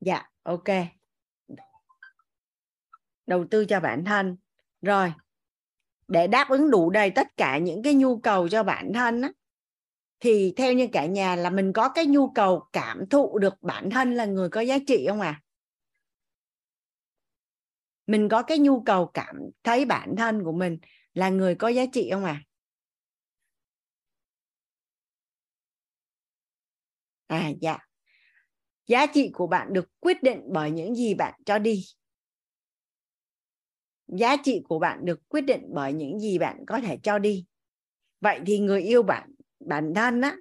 dạ 0.00 0.30
ok. 0.42 0.64
Đầu 3.26 3.44
tư 3.50 3.64
cho 3.64 3.80
bản 3.80 4.04
thân. 4.04 4.36
Rồi 4.82 5.12
để 6.10 6.26
đáp 6.26 6.48
ứng 6.50 6.70
đủ 6.70 6.90
đầy 6.90 7.10
tất 7.10 7.36
cả 7.36 7.58
những 7.58 7.82
cái 7.82 7.94
nhu 7.94 8.18
cầu 8.18 8.48
cho 8.48 8.62
bản 8.62 8.92
thân 8.94 9.22
á, 9.22 9.30
thì 10.20 10.52
theo 10.56 10.72
như 10.72 10.88
cả 10.92 11.06
nhà 11.06 11.36
là 11.36 11.50
mình 11.50 11.72
có 11.72 11.88
cái 11.88 12.06
nhu 12.06 12.30
cầu 12.30 12.62
cảm 12.72 13.08
thụ 13.10 13.38
được 13.38 13.62
bản 13.62 13.90
thân 13.90 14.14
là 14.14 14.24
người 14.24 14.48
có 14.48 14.60
giá 14.60 14.78
trị 14.86 15.06
không 15.08 15.20
à 15.20 15.40
mình 18.06 18.28
có 18.28 18.42
cái 18.42 18.58
nhu 18.58 18.80
cầu 18.80 19.10
cảm 19.14 19.36
thấy 19.64 19.84
bản 19.84 20.14
thân 20.16 20.44
của 20.44 20.52
mình 20.52 20.78
là 21.14 21.28
người 21.28 21.54
có 21.54 21.68
giá 21.68 21.82
trị 21.92 22.10
không 22.12 22.24
à 22.24 22.42
à 27.28 27.50
dạ. 27.60 27.78
Giá 28.86 29.06
trị 29.06 29.30
của 29.32 29.46
bạn 29.46 29.72
được 29.72 29.88
quyết 30.00 30.22
định 30.22 30.40
bởi 30.52 30.70
những 30.70 30.94
gì 30.94 31.14
bạn 31.14 31.34
cho 31.46 31.58
đi 31.58 31.84
giá 34.18 34.36
trị 34.44 34.62
của 34.68 34.78
bạn 34.78 35.04
được 35.04 35.28
quyết 35.28 35.40
định 35.40 35.62
bởi 35.68 35.92
những 35.92 36.18
gì 36.20 36.38
bạn 36.38 36.64
có 36.66 36.80
thể 36.80 36.98
cho 37.02 37.18
đi. 37.18 37.44
Vậy 38.20 38.40
thì 38.46 38.58
người 38.58 38.82
yêu 38.82 39.02
bạn, 39.02 39.30
bản 39.60 39.92
thân 39.94 40.20
á, 40.20 40.36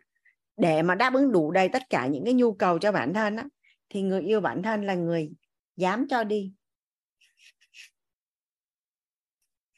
để 0.58 0.82
mà 0.82 0.96
đáp 0.96 1.14
ứng 1.14 1.32
đủ 1.32 1.52
đầy 1.52 1.70
tất 1.70 1.84
cả 1.90 2.08
những 2.08 2.26
cái 2.26 2.34
nhu 2.34 2.54
cầu 2.54 2.80
cho 2.80 2.92
bản 2.92 3.14
thân 3.14 3.36
á, 3.36 3.46
thì 3.90 4.02
người 4.02 4.22
yêu 4.22 4.42
bản 4.42 4.64
thân 4.64 4.86
là 4.86 4.96
người 4.96 5.32
dám 5.76 6.08
cho 6.10 6.24
đi. 6.24 6.54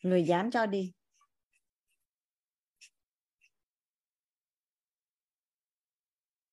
Người 0.04 0.24
dám 0.24 0.52
cho 0.52 0.66
đi. 0.66 0.94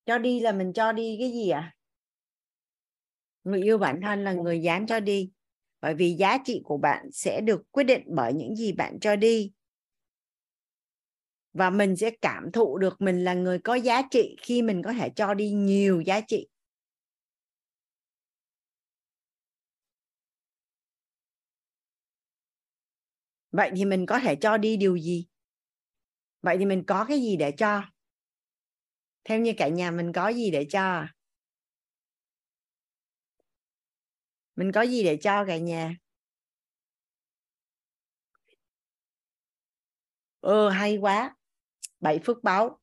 Cho 0.07 0.19
đi 0.19 0.41
là 0.41 0.53
mình 0.53 0.73
cho 0.73 0.93
đi 0.93 1.17
cái 1.21 1.33
gì 1.33 1.49
ạ? 1.49 1.61
À? 1.61 1.75
người 3.49 3.63
yêu 3.63 3.79
bản 3.79 4.01
thân 4.01 4.25
là 4.25 4.33
người 4.33 4.63
dám 4.63 4.87
cho 4.87 5.01
đi 5.01 5.31
bởi 5.81 5.95
vì 5.95 6.13
giá 6.13 6.39
trị 6.45 6.61
của 6.65 6.77
bạn 6.79 7.09
sẽ 7.13 7.41
được 7.41 7.63
quyết 7.73 7.85
định 7.85 8.03
bởi 8.07 8.33
những 8.33 8.57
gì 8.57 8.73
bạn 8.73 9.01
cho 9.01 9.17
đi. 9.17 9.53
Và 11.53 11.71
mình 11.71 11.97
sẽ 11.97 12.11
cảm 12.11 12.53
thụ 12.53 12.79
được 12.79 13.01
mình 13.01 13.25
là 13.25 13.35
người 13.35 13.59
có 13.59 13.75
giá 13.75 14.03
trị 14.11 14.37
khi 14.43 14.63
mình 14.63 14.83
có 14.83 14.93
thể 14.93 15.09
cho 15.17 15.35
đi 15.35 15.51
nhiều 15.51 16.01
giá 16.01 16.21
trị. 16.21 16.49
Vậy 23.53 23.71
thì 23.77 23.85
mình 23.85 24.07
có 24.07 24.19
thể 24.19 24.37
cho 24.37 24.57
đi 24.57 24.77
điều 24.77 24.97
gì? 24.97 25.27
Vậy 26.43 26.59
thì 26.59 26.65
mình 26.65 26.85
có 26.85 27.05
cái 27.05 27.21
gì 27.21 27.37
để 27.37 27.51
cho? 27.51 27.83
Theo 29.25 29.39
như 29.39 29.53
cả 29.57 29.69
nhà 29.69 29.91
mình 29.91 30.13
có 30.13 30.29
gì 30.29 30.51
để 30.51 30.65
cho? 30.65 31.07
Mình 34.59 34.73
có 34.73 34.83
gì 34.83 35.03
để 35.05 35.17
cho 35.17 35.45
cả 35.45 35.59
nhà? 35.59 35.95
Ừ 40.41 40.69
hay 40.69 40.97
quá. 40.97 41.37
Bảy 42.01 42.19
phước 42.25 42.43
báo. 42.43 42.81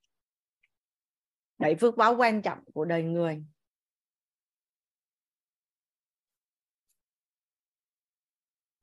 Bảy 1.57 1.75
phước 1.75 1.97
báo 1.97 2.15
quan 2.17 2.41
trọng 2.41 2.59
của 2.73 2.85
đời 2.85 3.03
người. 3.03 3.43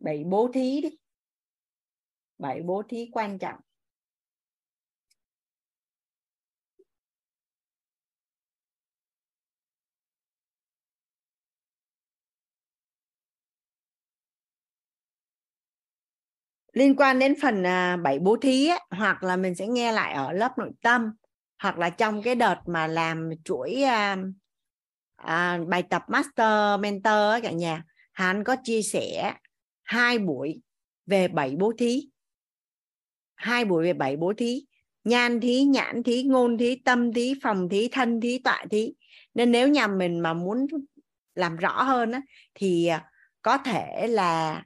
Bảy 0.00 0.24
bố 0.24 0.50
thí 0.54 0.80
đi. 0.82 0.88
Bảy 2.38 2.62
bố 2.62 2.82
thí 2.88 3.10
quan 3.12 3.38
trọng. 3.38 3.60
Liên 16.72 16.96
quan 16.96 17.18
đến 17.18 17.34
phần 17.42 17.66
à, 17.66 17.96
bảy 17.96 18.18
bố 18.18 18.36
thí 18.36 18.66
ấy, 18.66 18.78
hoặc 18.90 19.22
là 19.22 19.36
mình 19.36 19.54
sẽ 19.54 19.66
nghe 19.66 19.92
lại 19.92 20.12
ở 20.12 20.32
lớp 20.32 20.58
nội 20.58 20.70
tâm 20.82 21.12
hoặc 21.58 21.78
là 21.78 21.90
trong 21.90 22.22
cái 22.22 22.34
đợt 22.34 22.56
mà 22.66 22.86
làm 22.86 23.30
chuỗi 23.44 23.82
à, 23.82 24.16
à, 25.16 25.58
bài 25.68 25.82
tập 25.82 26.02
master 26.08 26.80
mentor 26.80 27.12
ấy, 27.12 27.40
cả 27.40 27.50
nhà 27.50 27.84
hắn 28.12 28.44
có 28.44 28.56
chia 28.64 28.82
sẻ 28.82 29.34
hai 29.82 30.18
buổi 30.18 30.60
về 31.06 31.28
bảy 31.28 31.56
bố 31.58 31.72
thí. 31.78 32.08
Hai 33.34 33.64
buổi 33.64 33.84
về 33.84 33.92
bảy 33.92 34.16
bố 34.16 34.32
thí 34.36 34.64
nhan 35.04 35.40
thí 35.40 35.64
nhãn 35.64 36.02
thí 36.02 36.22
ngôn 36.22 36.58
thí 36.58 36.76
tâm 36.76 37.12
thí 37.12 37.34
phòng 37.42 37.68
thí 37.68 37.88
thân 37.88 38.20
thí 38.20 38.38
tọa 38.38 38.64
thí. 38.70 38.94
Nên 39.34 39.52
nếu 39.52 39.68
nhà 39.68 39.86
mình 39.86 40.20
mà 40.20 40.34
muốn 40.34 40.66
làm 41.34 41.56
rõ 41.56 41.82
hơn 41.82 42.12
á, 42.12 42.20
thì 42.54 42.86
à, 42.86 43.10
có 43.42 43.58
thể 43.58 44.06
là 44.06 44.64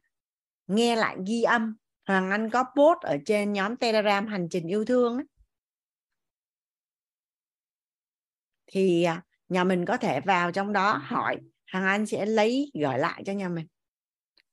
nghe 0.66 0.96
lại 0.96 1.16
ghi 1.26 1.42
âm 1.42 1.76
Hoàng 2.06 2.30
Anh 2.30 2.50
có 2.50 2.64
post 2.76 3.00
ở 3.00 3.16
trên 3.26 3.52
nhóm 3.52 3.76
Telegram 3.76 4.26
hành 4.26 4.48
trình 4.50 4.66
yêu 4.66 4.84
thương 4.84 5.14
ấy. 5.14 5.24
thì 8.66 9.02
à, 9.02 9.22
nhà 9.48 9.64
mình 9.64 9.84
có 9.84 9.96
thể 9.96 10.20
vào 10.20 10.52
trong 10.52 10.72
đó 10.72 11.00
hỏi 11.04 11.36
Hoàng 11.72 11.84
Anh 11.84 12.06
sẽ 12.06 12.26
lấy 12.26 12.70
gửi 12.74 12.98
lại 12.98 13.22
cho 13.26 13.32
nhà 13.32 13.48
mình. 13.48 13.66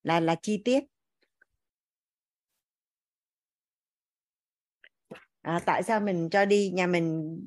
Là 0.03 0.19
là 0.19 0.35
chi 0.41 0.61
tiết. 0.65 0.83
À, 5.41 5.59
tại 5.65 5.83
sao 5.83 5.99
mình 5.99 6.29
cho 6.29 6.45
đi? 6.45 6.71
Nhà 6.73 6.87
mình 6.87 7.37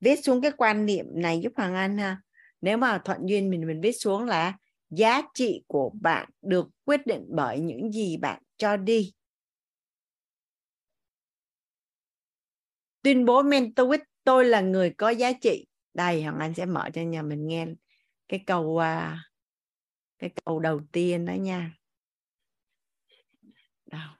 viết 0.00 0.24
xuống 0.24 0.42
cái 0.42 0.50
quan 0.56 0.86
niệm 0.86 1.06
này 1.14 1.40
giúp 1.40 1.52
Hoàng 1.56 1.74
Anh 1.74 1.98
ha. 1.98 2.20
Nếu 2.60 2.76
mà 2.76 2.98
thuận 3.04 3.18
duyên 3.26 3.50
mình 3.50 3.66
mình 3.66 3.80
viết 3.80 3.92
xuống 3.92 4.24
là 4.24 4.58
giá 4.90 5.22
trị 5.34 5.64
của 5.66 5.90
bạn 6.00 6.30
được 6.42 6.68
quyết 6.84 7.06
định 7.06 7.26
bởi 7.28 7.60
những 7.60 7.92
gì 7.92 8.16
bạn 8.16 8.42
cho 8.56 8.76
đi. 8.76 9.12
Tuyên 13.02 13.24
bố 13.24 13.42
mentor 13.42 13.88
with 13.88 14.04
tôi 14.24 14.44
là 14.44 14.60
người 14.60 14.90
có 14.90 15.08
giá 15.10 15.32
trị. 15.32 15.66
Đây, 15.94 16.22
Hoàng 16.22 16.38
Anh 16.38 16.54
sẽ 16.54 16.66
mở 16.66 16.90
cho 16.94 17.02
nhà 17.02 17.22
mình 17.22 17.46
nghe 17.46 17.66
cái 18.28 18.40
câu 18.46 18.78
à, 18.78 19.24
cái 20.18 20.30
câu 20.44 20.60
đầu 20.60 20.80
tiên 20.92 21.24
đó 21.24 21.32
nha. 21.32 21.72
Đâu 23.86 24.19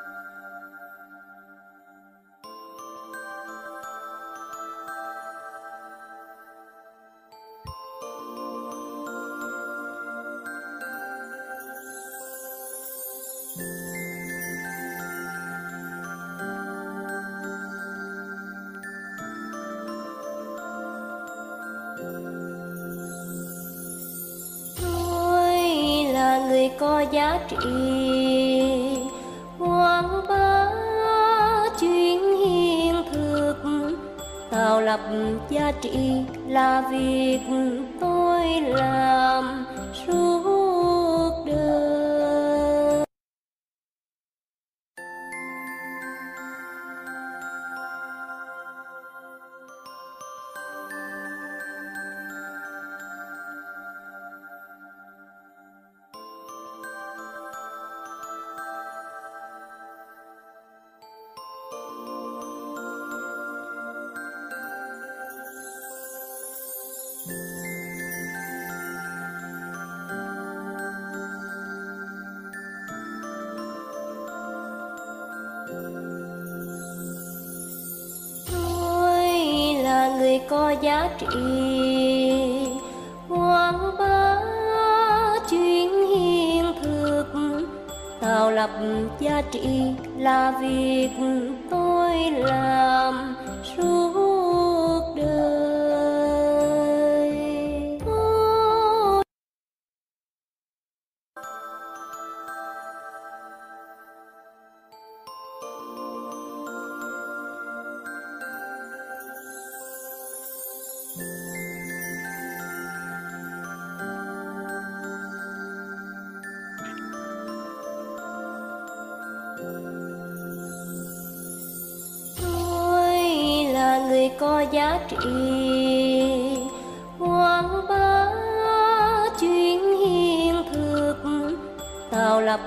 tạo 132.41 132.45
lập 132.45 132.59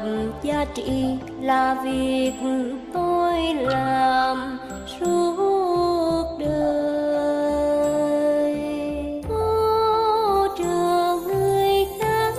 giá 0.43 0.65
trị 0.75 1.19
là 1.41 1.83
việc 1.85 2.33
tôi 2.93 3.55
làm 3.55 4.59
suốt 4.87 6.37
đời 6.41 7.33
hỗ 9.29 10.47
trợ 10.59 11.17
người 11.27 11.87
khác 12.01 12.35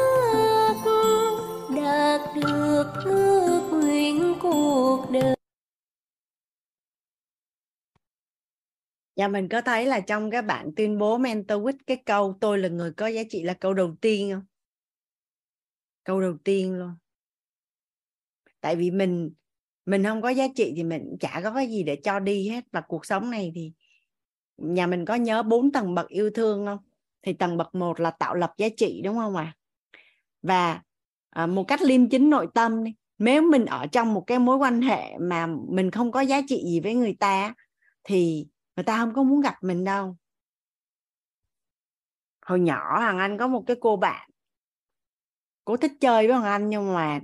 đạt 1.76 2.22
được 2.36 2.86
ước 3.06 3.70
nguyện 3.72 4.36
cuộc 4.42 5.06
đời 5.12 5.36
Dạ 9.16 9.28
mình 9.28 9.50
có 9.50 9.62
thấy 9.62 9.86
là 9.86 10.00
trong 10.00 10.32
các 10.32 10.42
bạn 10.42 10.72
tuyên 10.76 10.98
bố 10.98 11.18
mentor 11.18 11.62
with 11.62 11.78
cái 11.88 11.98
câu 12.06 12.38
tôi 12.42 12.58
là 12.58 12.70
người 12.70 12.92
có 12.92 13.08
giá 13.08 13.22
trị 13.30 13.44
là 13.44 13.54
câu 13.54 13.74
đầu 13.74 13.96
tiên 14.02 14.32
không? 14.34 14.44
Câu 16.04 16.22
đầu 16.22 16.38
tiên 16.44 16.74
luôn. 16.74 16.96
Tại 18.66 18.76
vì 18.76 18.92
mình 18.92 19.32
mình 19.86 20.04
không 20.04 20.22
có 20.22 20.30
giá 20.30 20.48
trị 20.56 20.74
thì 20.76 20.84
mình 20.84 21.18
chả 21.20 21.42
có 21.44 21.54
cái 21.54 21.68
gì 21.68 21.84
để 21.84 21.96
cho 21.96 22.20
đi 22.20 22.50
hết 22.50 22.66
và 22.72 22.82
cuộc 22.82 23.06
sống 23.06 23.32
này 23.32 23.52
thì 23.56 23.72
nhà 24.58 24.88
mình 24.88 25.06
có 25.06 25.16
nhớ 25.16 25.44
bốn 25.44 25.72
tầng 25.72 25.96
bậc 25.96 26.08
yêu 26.08 26.30
thương 26.30 26.66
không? 26.66 26.78
Thì 27.22 27.34
tầng 27.34 27.58
bậc 27.58 27.76
một 27.76 28.00
là 28.00 28.12
tạo 28.12 28.36
lập 28.36 28.54
giá 28.58 28.68
trị 28.78 29.02
đúng 29.04 29.16
không 29.16 29.36
ạ? 29.36 29.56
Và 30.42 30.82
à, 31.30 31.48
một 31.48 31.64
cách 31.64 31.82
liêm 31.82 32.10
chính 32.10 32.30
nội 32.30 32.48
tâm 32.54 32.84
đi. 32.84 32.96
Nếu 33.18 33.42
mình 33.42 33.66
ở 33.66 33.88
trong 33.92 34.14
một 34.14 34.24
cái 34.28 34.40
mối 34.40 34.58
quan 34.58 34.82
hệ 34.82 35.18
mà 35.18 35.48
mình 35.48 35.92
không 35.92 36.12
có 36.12 36.22
giá 36.22 36.42
trị 36.48 36.64
gì 36.66 36.80
với 36.80 36.96
người 36.96 37.16
ta 37.20 37.54
thì 38.04 38.48
người 38.76 38.84
ta 38.84 38.98
không 38.98 39.14
có 39.14 39.24
muốn 39.24 39.42
gặp 39.42 39.56
mình 39.62 39.84
đâu 39.84 40.18
hồi 42.46 42.60
nhỏ 42.60 43.00
hoàng 43.00 43.18
anh 43.18 43.38
có 43.38 43.48
một 43.48 43.64
cái 43.68 43.78
cô 43.80 43.98
bạn 43.98 44.30
cô 45.66 45.78
thích 45.78 45.92
chơi 46.00 46.28
với 46.28 46.38
hoàng 46.38 46.52
anh 46.52 46.70
nhưng 46.70 46.94
mà 46.94 47.20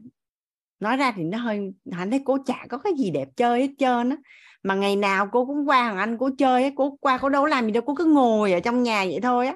nói 0.82 0.98
ra 0.98 1.12
thì 1.16 1.24
nó 1.24 1.38
hơi 1.38 1.60
hạnh 1.92 2.12
thấy 2.12 2.22
cô 2.26 2.38
chả 2.46 2.66
có 2.70 2.78
cái 2.78 2.94
gì 3.00 3.12
đẹp 3.12 3.28
chơi 3.36 3.62
hết 3.62 3.70
trơn 3.78 4.10
á. 4.10 4.16
Mà 4.64 4.76
ngày 4.76 4.96
nào 4.96 5.28
cô 5.32 5.46
cũng 5.46 5.70
qua 5.70 5.84
hoàng 5.84 5.98
anh 5.98 6.18
cô 6.18 6.30
chơi 6.38 6.64
á, 6.64 6.70
cô 6.76 6.98
qua 7.02 7.18
cô 7.18 7.30
đâu 7.30 7.46
làm 7.46 7.66
gì 7.66 7.72
đâu, 7.72 7.84
cô 7.86 7.96
cứ 7.96 8.06
ngồi 8.06 8.52
ở 8.54 8.60
trong 8.60 8.84
nhà 8.84 9.06
vậy 9.06 9.20
thôi 9.24 9.48
á. 9.48 9.56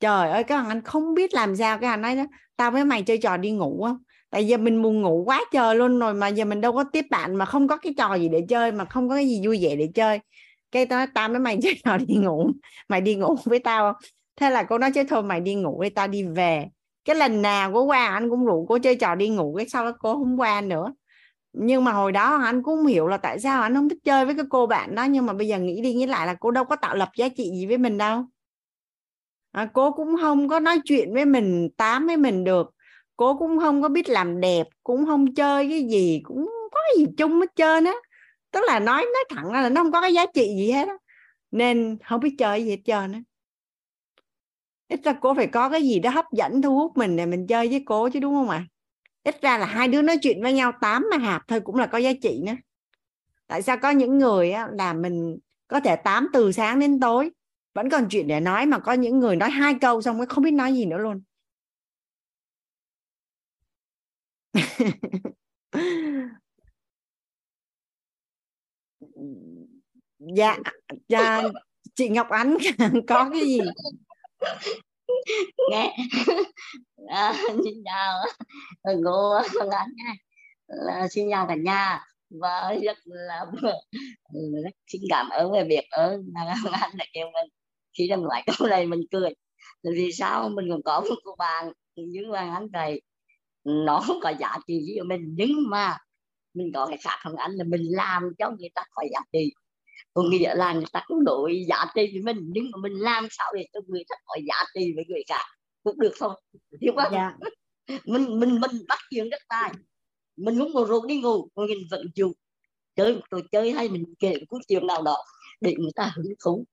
Trời 0.00 0.30
ơi, 0.30 0.44
cái 0.44 0.58
hoàng 0.58 0.68
anh 0.68 0.82
không 0.82 1.14
biết 1.14 1.34
làm 1.34 1.56
sao 1.56 1.78
cái 1.78 1.90
anh 1.90 2.02
nói 2.02 2.16
đó 2.16 2.24
tao 2.56 2.70
với 2.70 2.84
mày 2.84 3.02
chơi 3.02 3.18
trò 3.18 3.36
đi 3.36 3.50
ngủ 3.50 3.82
không 3.86 3.98
tại 4.30 4.46
giờ 4.46 4.56
mình 4.56 4.82
buồn 4.82 5.02
ngủ 5.02 5.22
quá 5.26 5.44
trời 5.52 5.76
luôn 5.76 5.98
rồi 5.98 6.14
mà 6.14 6.28
giờ 6.28 6.44
mình 6.44 6.60
đâu 6.60 6.72
có 6.72 6.84
tiếp 6.92 7.04
bạn 7.10 7.36
mà 7.36 7.44
không 7.44 7.68
có 7.68 7.76
cái 7.76 7.94
trò 7.98 8.14
gì 8.14 8.28
để 8.28 8.42
chơi, 8.48 8.72
mà 8.72 8.84
không 8.84 9.08
có 9.08 9.14
cái 9.14 9.28
gì 9.28 9.46
vui 9.46 9.58
vẻ 9.62 9.76
để 9.76 9.88
chơi. 9.94 10.20
Cái 10.72 10.86
tao 10.86 10.98
nói, 10.98 11.06
tao 11.14 11.28
với 11.28 11.38
mày 11.38 11.58
chơi 11.62 11.74
trò 11.84 11.96
đi 11.98 12.14
ngủ. 12.14 12.50
Mày 12.88 13.00
đi 13.00 13.14
ngủ 13.14 13.36
với 13.44 13.58
tao 13.58 13.92
không? 13.92 14.02
Thế 14.36 14.50
là 14.50 14.62
cô 14.62 14.78
nói 14.78 14.90
chứ 14.94 15.02
thôi 15.08 15.22
mày 15.22 15.40
đi 15.40 15.54
ngủ 15.54 15.82
đi, 15.82 15.90
tao 15.90 16.08
đi 16.08 16.22
về 16.22 16.66
cái 17.06 17.16
lần 17.16 17.42
nào 17.42 17.72
cô 17.72 17.82
qua 17.82 18.06
anh 18.06 18.30
cũng 18.30 18.44
rủ 18.46 18.66
cô 18.68 18.78
chơi 18.78 18.96
trò 18.96 19.14
đi 19.14 19.28
ngủ 19.28 19.54
cái 19.56 19.68
sau 19.68 19.84
đó 19.84 19.92
cô 19.98 20.14
không 20.14 20.40
qua 20.40 20.60
nữa. 20.60 20.94
Nhưng 21.52 21.84
mà 21.84 21.92
hồi 21.92 22.12
đó 22.12 22.36
anh 22.44 22.62
cũng 22.62 22.76
không 22.76 22.86
hiểu 22.86 23.08
là 23.08 23.16
tại 23.16 23.40
sao 23.40 23.62
anh 23.62 23.74
không 23.74 23.88
thích 23.88 23.98
chơi 24.04 24.24
với 24.26 24.34
cái 24.34 24.44
cô 24.50 24.66
bạn 24.66 24.94
đó 24.94 25.04
nhưng 25.04 25.26
mà 25.26 25.32
bây 25.32 25.48
giờ 25.48 25.58
nghĩ 25.58 25.80
đi 25.82 25.94
nghĩ 25.94 26.06
lại 26.06 26.26
là 26.26 26.34
cô 26.34 26.50
đâu 26.50 26.64
có 26.64 26.76
tạo 26.76 26.94
lập 26.94 27.10
giá 27.16 27.28
trị 27.28 27.50
gì 27.50 27.66
với 27.66 27.78
mình 27.78 27.98
đâu. 27.98 28.24
À, 29.52 29.68
cô 29.72 29.92
cũng 29.92 30.16
không 30.20 30.48
có 30.48 30.60
nói 30.60 30.80
chuyện 30.84 31.14
với 31.14 31.24
mình 31.24 31.68
tám 31.76 32.06
với 32.06 32.16
mình 32.16 32.44
được. 32.44 32.70
Cô 33.16 33.36
cũng 33.38 33.58
không 33.60 33.82
có 33.82 33.88
biết 33.88 34.08
làm 34.08 34.40
đẹp 34.40 34.66
cũng 34.82 35.06
không 35.06 35.34
chơi 35.34 35.68
cái 35.70 35.82
gì 35.90 36.20
cũng 36.24 36.50
có 36.72 36.80
gì 36.98 37.06
chung 37.18 37.40
hết 37.40 37.50
trơn 37.56 37.84
á. 37.84 37.94
Tức 38.50 38.60
là 38.66 38.80
nói 38.80 39.02
nói 39.02 39.24
thẳng 39.30 39.52
ra 39.52 39.60
là 39.62 39.68
nó 39.68 39.82
không 39.82 39.92
có 39.92 40.00
cái 40.00 40.14
giá 40.14 40.26
trị 40.34 40.48
gì 40.56 40.70
hết 40.72 40.88
á. 40.88 40.94
Nên 41.50 41.98
không 42.04 42.20
biết 42.20 42.34
chơi 42.38 42.64
gì 42.64 42.70
hết 42.70 42.80
trơn 42.84 43.12
á 43.12 43.20
ít 44.88 45.00
ra 45.04 45.12
cô 45.20 45.34
phải 45.34 45.46
có 45.46 45.68
cái 45.68 45.82
gì 45.82 45.98
đó 45.98 46.10
hấp 46.10 46.24
dẫn 46.32 46.62
thu 46.62 46.76
hút 46.76 46.96
mình 46.96 47.16
để 47.16 47.26
mình 47.26 47.46
chơi 47.46 47.68
với 47.68 47.82
cô 47.86 48.08
chứ 48.08 48.20
đúng 48.20 48.34
không 48.34 48.48
ạ? 48.50 48.56
À? 48.56 48.66
ít 49.26 49.42
ra 49.42 49.58
là 49.58 49.66
hai 49.66 49.88
đứa 49.88 50.02
nói 50.02 50.18
chuyện 50.22 50.42
với 50.42 50.52
nhau 50.52 50.72
tám 50.80 51.06
mà 51.10 51.16
hạp 51.16 51.48
thôi 51.48 51.60
cũng 51.60 51.76
là 51.76 51.86
có 51.86 51.98
giá 51.98 52.10
trị 52.22 52.42
nữa. 52.46 52.52
Tại 53.46 53.62
sao 53.62 53.76
có 53.82 53.90
những 53.90 54.18
người 54.18 54.50
á, 54.50 54.68
là 54.72 54.92
mình 54.92 55.38
có 55.68 55.80
thể 55.80 55.96
tám 55.96 56.28
từ 56.32 56.52
sáng 56.52 56.80
đến 56.80 57.00
tối 57.00 57.30
vẫn 57.74 57.90
còn 57.90 58.08
chuyện 58.10 58.26
để 58.26 58.40
nói 58.40 58.66
mà 58.66 58.78
có 58.78 58.92
những 58.92 59.18
người 59.20 59.36
nói 59.36 59.50
hai 59.50 59.74
câu 59.80 60.02
xong 60.02 60.18
mới 60.18 60.26
không 60.26 60.44
biết 60.44 60.50
nói 60.50 60.74
gì 60.74 60.84
nữa 60.84 60.98
luôn. 60.98 61.22
Dạ 70.18 70.58
dạ 71.08 71.42
chị 71.94 72.08
Ngọc 72.08 72.28
Ánh 72.28 72.56
có 73.06 73.30
cái 73.32 73.40
gì? 73.40 73.60
Nghe. 75.70 75.96
À, 77.08 77.34
xin 77.64 77.74
chào. 77.84 78.24
Cô 79.04 79.40
phương 79.52 79.70
án 79.70 79.88
nha. 79.96 80.14
Là 80.66 81.08
xin 81.08 81.30
chào 81.30 81.46
cả 81.46 81.54
nhà. 81.54 82.04
Và 82.30 82.74
rất 82.84 82.96
là 83.04 83.46
rất 84.64 84.70
xin 84.86 85.02
cảm 85.10 85.28
ơn 85.28 85.52
về 85.52 85.64
việc 85.64 85.84
ở 85.90 86.22
phương 86.62 86.72
án 86.72 86.90
đã 86.96 87.04
kêu 87.12 87.26
mình. 87.26 87.50
Khi 87.98 88.08
đăng 88.08 88.24
lại 88.24 88.44
câu 88.46 88.68
này 88.68 88.86
mình 88.86 89.00
cười. 89.10 89.30
Vì 89.82 90.12
sao? 90.12 90.48
Mình 90.48 90.66
còn 90.70 90.82
có 90.82 91.00
một 91.00 91.16
cô 91.24 91.36
bạn 91.38 91.72
như 91.96 92.20
Hoàng 92.28 92.54
Anh 92.54 92.68
này 92.72 93.00
nó 93.64 94.00
không 94.00 94.16
có 94.22 94.32
giá 94.40 94.56
trị 94.66 94.80
gì 94.86 94.96
của 94.98 95.04
mình. 95.08 95.34
Nhưng 95.36 95.70
mà 95.70 95.98
mình 96.54 96.72
có 96.74 96.86
cái 96.86 96.98
khác 97.00 97.18
hơn 97.20 97.36
anh 97.36 97.52
là 97.52 97.64
mình 97.64 97.82
làm 97.90 98.22
cho 98.38 98.50
người 98.50 98.68
ta 98.74 98.84
có 98.90 99.02
giá 99.12 99.20
trị 99.32 99.52
có 100.16 100.22
nghĩa 100.22 100.54
là 100.54 100.72
người 100.72 100.84
ta 100.92 101.02
cũng 101.06 101.24
đổi 101.24 101.64
giá 101.68 101.84
trị 101.94 102.10
với 102.12 102.22
mình 102.22 102.50
nhưng 102.54 102.70
mà 102.70 102.78
mình 102.82 102.92
làm 102.92 103.28
sao 103.30 103.52
để 103.56 103.66
cho 103.72 103.80
người 103.86 104.04
ta 104.08 104.16
có 104.24 104.36
giá 104.48 104.64
trị 104.74 104.92
với 104.96 105.04
người 105.08 105.22
khác 105.28 105.44
cũng 105.82 106.00
được 106.00 106.12
không 106.18 106.32
hiểu 106.80 106.92
không? 106.96 107.12
Dạ. 107.12 107.36
mình 108.04 108.40
mình 108.40 108.60
mình 108.60 108.84
bắt 108.88 108.98
chuyện 109.10 109.30
rất 109.30 109.40
tài 109.48 109.72
mình 110.36 110.58
không 110.58 110.72
ngồi 110.72 110.86
rồi 110.88 111.00
đi 111.08 111.20
ngủ 111.20 111.48
mình 111.56 111.78
vẫn 111.90 112.06
chịu. 112.14 112.32
Chơi 112.94 113.20
tôi 113.30 113.42
chơi 113.52 113.72
hay 113.72 113.88
mình 113.88 114.04
kể 114.18 114.34
một 114.50 114.58
chuyện 114.68 114.86
nào 114.86 115.02
đó 115.02 115.16
để 115.60 115.74
người 115.78 115.92
ta 115.94 116.12
hứng 116.16 116.34
thú. 116.44 116.64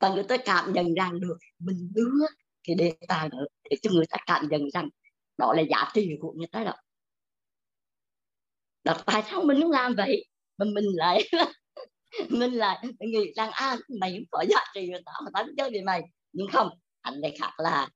Và 0.00 0.14
người 0.14 0.24
ta 0.24 0.36
cảm 0.36 0.72
nhận 0.72 0.94
rằng 0.94 1.20
được 1.20 1.36
mình 1.58 1.92
đưa 1.94 2.26
cái 2.64 2.76
đề 2.76 2.92
tài 3.08 3.28
đó 3.28 3.38
để 3.70 3.76
cho 3.82 3.90
người 3.90 4.06
ta 4.06 4.16
cảm 4.26 4.48
nhận 4.48 4.70
rằng 4.70 4.88
đó 5.38 5.52
là 5.56 5.62
giá 5.62 5.90
trị 5.94 6.10
của 6.20 6.32
người 6.32 6.48
ta 6.52 6.64
đó. 6.64 6.74
Đó 8.84 8.96
tại 9.06 9.22
sao 9.30 9.44
mình 9.44 9.60
không 9.62 9.70
làm 9.70 9.94
vậy 9.96 10.26
mà 10.58 10.66
mình 10.74 10.84
lại 10.94 11.28
mình 12.28 12.52
lại 12.52 12.84
nghĩ 13.00 13.32
rằng 13.36 13.50
à 13.52 13.76
mày 14.00 14.12
không 14.12 14.24
có 14.30 14.44
giá 14.50 14.58
trị 14.74 14.88
người 14.88 15.02
ta 15.06 15.12
mà 15.24 15.30
tao 15.34 15.44
chơi 15.56 15.70
với 15.70 15.82
mày. 15.82 16.02
Nhưng 16.32 16.46
không 16.52 16.68
anh 17.00 17.20
này 17.20 17.36
khác 17.40 17.52
là 17.58 17.88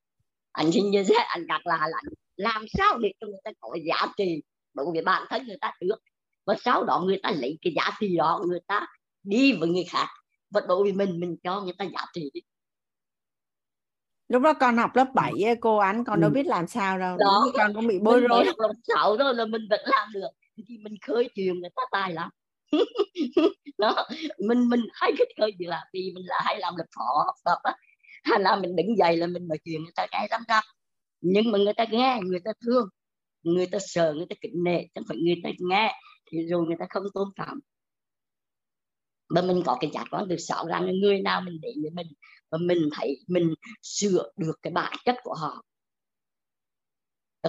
anh 0.53 0.73
xin 0.73 0.91
như 0.91 1.05
thế 1.09 1.15
anh 1.15 1.47
khác 1.49 1.61
là, 1.65 1.89
là 1.91 2.01
làm 2.37 2.65
sao 2.79 2.99
để 2.99 3.13
cho 3.21 3.27
người 3.27 3.41
ta 3.45 3.51
có 3.61 3.77
giá 3.85 4.07
trị 4.17 4.43
đối 4.75 4.87
với 4.93 5.03
bản 5.03 5.27
thân 5.31 5.47
người 5.47 5.59
ta 5.61 5.73
trước 5.81 5.99
và 6.47 6.55
sau 6.65 6.85
đó 6.85 7.03
người 7.07 7.21
ta 7.23 7.31
lấy 7.31 7.59
cái 7.63 7.73
giá 7.77 7.91
trị 8.01 8.17
đó 8.17 8.43
người 8.47 8.61
ta 8.67 8.87
đi 9.23 9.53
với 9.53 9.69
người 9.69 9.85
khác. 9.85 10.07
Và 10.51 10.61
đối 10.69 10.83
với 10.83 10.93
mình 10.93 11.21
mình 11.21 11.37
cho 11.43 11.61
người 11.61 11.73
ta 11.79 11.85
giá 11.85 12.07
trị 12.13 12.31
đi. 12.35 12.41
Lúc 14.29 14.43
đó 14.43 14.53
con 14.61 14.77
học 14.77 14.97
lớp 14.97 15.07
7 15.15 15.33
cô 15.61 15.77
ánh 15.77 16.05
con 16.05 16.19
ừ. 16.19 16.23
đâu 16.23 16.31
biết 16.31 16.47
làm 16.47 16.67
sao 16.67 16.99
đâu. 16.99 17.17
Đó. 17.17 17.47
Con 17.55 17.75
cũng 17.75 17.87
bị 17.87 17.99
bối 17.99 18.21
rối. 18.21 18.45
lớp 18.45 18.73
sáu 18.95 19.17
thôi 19.17 19.35
là 19.35 19.45
mình 19.45 19.63
vẫn 19.71 19.81
làm 19.85 20.09
được. 20.13 20.29
Thì 20.69 20.79
mình 20.79 20.95
khơi 21.07 21.31
chuyện 21.35 21.61
người 21.61 21.71
ta 21.77 21.83
tài 21.91 22.13
lắm 22.13 22.31
đó, 23.79 24.07
mình 24.49 24.69
mình 24.69 24.81
hay 24.93 25.13
thích 25.19 25.29
hơi 25.41 25.53
gì 25.59 25.67
là 25.67 25.85
vì 25.93 26.13
mình 26.15 26.25
là 26.27 26.37
hay 26.45 26.59
làm 26.59 26.77
lập 26.77 26.87
phò 26.97 27.05
học 27.27 27.35
tập 27.45 27.59
á. 27.63 27.75
Hay 28.25 28.41
là 28.41 28.57
mình 28.57 28.77
đứng 28.77 28.97
dậy 28.99 29.17
là 29.17 29.27
mình 29.27 29.49
nói 29.49 29.59
chuyện 29.65 29.83
người 29.83 29.93
ta 29.97 30.07
cái 30.11 30.29
lắm 30.31 30.43
răm 30.49 30.65
nhưng 31.21 31.53
mà 31.53 31.59
người 31.59 31.75
ta 31.75 31.85
nghe, 31.91 32.21
người 32.25 32.41
ta 32.45 32.53
thương, 32.67 32.89
người 33.43 33.67
ta 33.67 33.79
sợ, 33.81 34.15
người 34.17 34.27
ta 34.31 34.37
kính 34.41 34.65
nể 34.65 34.83
chẳng 34.95 35.05
phải 35.09 35.17
người 35.25 35.37
ta 35.45 35.51
nghe, 35.61 35.95
thì 36.33 36.39
rồi 36.51 36.67
người 36.67 36.77
ta 36.81 36.87
không 36.91 37.05
tôn 37.15 37.29
trọng. 37.37 37.59
Mà 39.29 39.43
mình 39.43 39.63
có 39.67 39.77
cái 39.81 39.91
giác 39.95 40.05
quan 40.11 40.27
từ 40.31 40.37
sáu 40.37 40.67
rằng 40.67 40.87
người 41.01 41.21
nào 41.23 41.41
mình 41.41 41.59
để 41.63 41.69
với 41.83 41.91
mình, 41.91 42.07
và 42.51 42.59
mình 42.59 42.79
thấy 42.93 43.17
mình 43.29 43.55
sửa 43.83 44.31
được 44.37 44.59
cái 44.63 44.73
bản 44.73 44.93
chất 45.05 45.17
của 45.23 45.35
họ. 45.35 45.65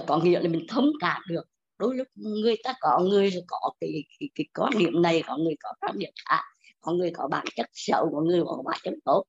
Có 0.06 0.18
nghĩa 0.18 0.40
là 0.40 0.48
mình 0.48 0.66
thông 0.68 0.86
cảm 1.00 1.22
được 1.28 1.42
đôi 1.80 1.96
lúc 1.96 2.06
người 2.14 2.56
ta 2.64 2.74
có 2.80 3.00
người 3.10 3.30
có 3.48 3.70
cái, 3.80 4.04
cái, 4.20 4.28
cái 4.34 4.46
quan 4.54 4.72
điểm 4.78 5.02
này 5.02 5.22
có 5.26 5.36
người 5.36 5.54
có 5.60 5.72
quan 5.80 5.98
điểm 5.98 6.10
khác 6.28 6.42
có 6.80 6.92
người 6.92 7.10
có 7.14 7.28
bản 7.28 7.46
chất 7.56 7.66
xấu 7.72 8.10
có 8.14 8.20
người 8.20 8.42
có 8.46 8.62
bản 8.66 8.80
chất 8.82 8.94
tốt. 9.04 9.24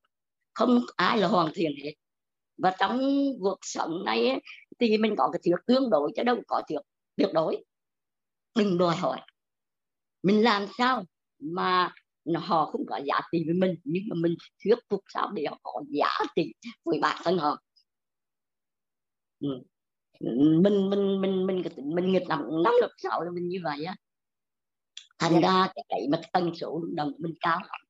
Không 0.54 0.80
ai 0.96 1.18
là 1.18 1.28
hoàn 1.28 1.52
thiện 1.54 1.72
hết. 1.84 1.92
Và 2.58 2.76
trong 2.78 3.00
cuộc 3.40 3.58
sống 3.62 4.04
này 4.04 4.28
ấy, 4.28 4.40
thì 4.80 4.98
mình 4.98 5.14
có 5.18 5.30
cái 5.32 5.40
thiếu 5.44 5.56
tương 5.66 5.90
đối 5.90 6.12
chứ 6.16 6.22
đâu 6.22 6.36
có 6.46 6.62
thiếu 6.68 6.82
tuyệt 7.16 7.28
đối. 7.34 7.64
Đừng 8.54 8.78
đòi 8.78 8.96
hỏi. 8.96 9.20
Mình 10.22 10.42
làm 10.42 10.66
sao 10.78 11.04
mà 11.38 11.92
họ 12.34 12.64
không 12.64 12.86
có 12.88 13.00
giá 13.04 13.20
trị 13.32 13.42
với 13.46 13.54
mình 13.54 13.74
nhưng 13.84 14.02
mà 14.10 14.14
mình 14.20 14.34
thuyết 14.64 14.78
phục 14.90 15.00
sao 15.14 15.30
để 15.34 15.44
họ 15.50 15.58
có 15.62 15.82
giá 15.88 16.18
trị 16.36 16.54
với 16.84 16.98
bản 17.02 17.20
thân 17.24 17.38
họ? 17.38 17.62
Ừ 19.40 19.48
mình 20.22 20.62
mình 20.62 20.90
mình 20.90 21.20
mình 21.20 21.46
mình 21.46 21.62
mình 21.94 22.12
nghịch 22.12 22.28
năm 22.28 22.40
năm 22.64 22.72
lớp 22.80 22.90
sáu 22.96 23.22
là 23.22 23.30
mình 23.30 23.48
như 23.48 23.58
vậy 23.64 23.84
á. 23.84 23.96
Thành 25.18 25.40
ra 25.40 25.68
cái 25.74 25.84
cái 25.88 26.08
mà 26.10 26.20
tần 26.32 26.54
số 26.54 26.82
đồng 26.94 27.12
mình 27.18 27.34
cao 27.40 27.58
lắm. 27.60 27.80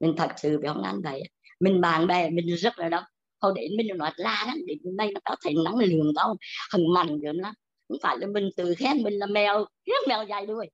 Mình 0.00 0.14
thật 0.16 0.30
sự 0.36 0.58
bị 0.58 0.68
ông 0.68 0.82
anh 0.82 1.00
vậy 1.02 1.22
mình 1.60 1.80
bạn 1.80 2.06
bè 2.06 2.30
mình 2.30 2.46
rất 2.56 2.78
là 2.78 2.88
đông. 2.88 3.04
Hồi 3.40 3.52
đến 3.56 3.70
mình 3.76 3.86
nói 3.98 4.10
la 4.16 4.44
lắm 4.46 4.56
đến 4.66 4.78
đây 4.96 5.10
nó 5.14 5.20
có 5.24 5.36
thể 5.44 5.52
nắng 5.64 5.76
lường 5.76 6.14
đó 6.14 6.36
hằng 6.70 6.92
mạnh 6.94 7.20
rồi 7.20 7.34
lắm. 7.34 7.54
Không 7.88 7.98
phải 8.02 8.18
là 8.18 8.26
mình 8.26 8.48
tự 8.56 8.74
khen 8.74 9.02
mình 9.02 9.14
là 9.14 9.26
mèo 9.26 9.66
khen 9.86 10.08
mèo 10.08 10.24
dài 10.24 10.46
đuôi. 10.46 10.66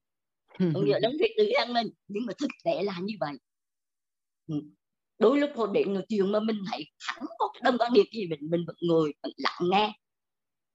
Có 0.58 0.80
nghĩa 0.80 1.00
là 1.00 1.10
việc 1.20 1.34
tự 1.36 1.50
khen 1.56 1.72
mình 1.72 1.86
nhưng 2.08 2.26
mà 2.26 2.32
thực 2.38 2.50
tế 2.64 2.82
là 2.82 2.94
như 3.02 3.14
vậy. 3.20 3.34
Ừ. 4.46 4.54
đôi 5.18 5.38
lúc 5.38 5.50
hồi 5.56 5.68
đến 5.72 5.94
nói 5.94 6.04
chuyện 6.08 6.32
mà 6.32 6.40
mình 6.40 6.56
thấy 6.70 6.84
hẳn 6.98 7.24
có 7.38 7.50
cái 7.54 7.60
đông 7.64 7.78
quan 7.78 7.92
điểm 7.92 8.06
gì 8.12 8.26
mình 8.26 8.40
mình 8.50 8.64
vẫn 8.66 8.76
ngồi 8.80 9.14
vẫn 9.22 9.32
lặng 9.36 9.60
nghe 9.70 9.99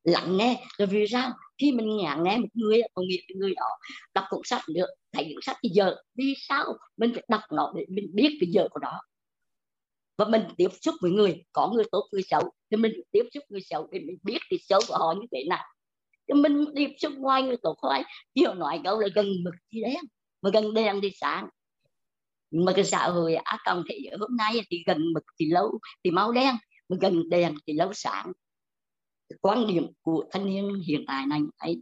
lặng 0.06 0.38
nghe. 0.38 0.64
Rồi 0.78 0.88
vì 0.88 1.08
sao? 1.08 1.32
Khi 1.58 1.72
mình 1.72 1.98
nghe 1.98 2.16
nghe 2.24 2.38
một 2.38 2.48
người 2.54 2.82
có 2.94 3.02
nghĩa 3.02 3.36
người 3.36 3.54
đó 3.56 3.68
đọc 4.14 4.24
cuốn 4.30 4.42
sách 4.44 4.62
được, 4.68 4.88
thấy 5.12 5.24
cuốn 5.34 5.42
sách 5.42 5.58
thì 5.64 5.70
giờ, 5.70 5.96
vì 6.16 6.34
sao 6.38 6.66
mình 6.98 7.12
phải 7.14 7.24
đọc 7.30 7.42
nó 7.52 7.74
để 7.76 7.86
mình 7.90 8.10
biết 8.14 8.38
cái 8.42 8.50
giờ 8.52 8.68
của 8.72 8.80
nó? 8.80 9.02
Và 10.18 10.26
mình 10.26 10.42
tiếp 10.58 10.68
xúc 10.82 10.96
với 11.02 11.12
người, 11.12 11.44
có 11.52 11.72
người 11.76 11.86
tốt, 11.92 12.08
người 12.12 12.24
xấu, 12.24 12.52
thì 12.72 12.78
mình 12.78 12.94
tiếp 13.12 13.24
xúc 13.34 13.44
người 13.50 13.62
xấu 13.62 13.88
để 13.92 14.00
mình 14.00 14.18
biết 14.24 14.38
cái 14.50 14.60
xấu 14.70 14.80
của 14.88 14.98
họ 14.98 15.14
như 15.14 15.28
thế 15.32 15.44
nào. 15.50 15.64
Thì 16.28 16.34
mình 16.34 16.66
tiếp 16.76 16.90
xúc 16.98 17.14
ngoài 17.18 17.44
người 17.44 17.58
tốt 17.64 17.78
thôi 17.82 18.04
chiều 18.36 18.54
nói 18.54 18.82
câu 18.84 19.00
là 19.00 19.08
gần 19.16 19.26
mực 19.44 19.54
thì 19.74 19.82
đen, 19.82 20.04
mà 20.42 20.50
gần 20.54 20.74
đen 20.74 21.00
thì 21.02 21.12
sáng. 21.22 21.50
Mà 22.52 22.72
cái 22.76 22.86
xã 22.86 23.08
hội 23.08 23.36
á 23.36 23.58
còn 23.66 23.84
thế 23.90 24.00
giới 24.04 24.18
hôm 24.20 24.38
nay 24.38 24.62
thì 24.72 24.84
gần 24.88 25.14
mực 25.14 25.24
thì 25.40 25.46
lâu, 25.52 25.80
thì 26.04 26.12
máu 26.12 26.32
đen, 26.32 26.56
mà 26.90 26.98
gần 27.02 27.30
đèn 27.30 27.56
thì 27.68 27.74
lâu 27.74 27.94
sáng 27.94 28.32
quan 29.42 29.68
điểm 29.68 29.88
của 30.02 30.26
thanh 30.32 30.46
niên 30.46 30.82
hiện 30.88 31.04
tại 31.08 31.26
này 31.26 31.40
ấy. 31.58 31.82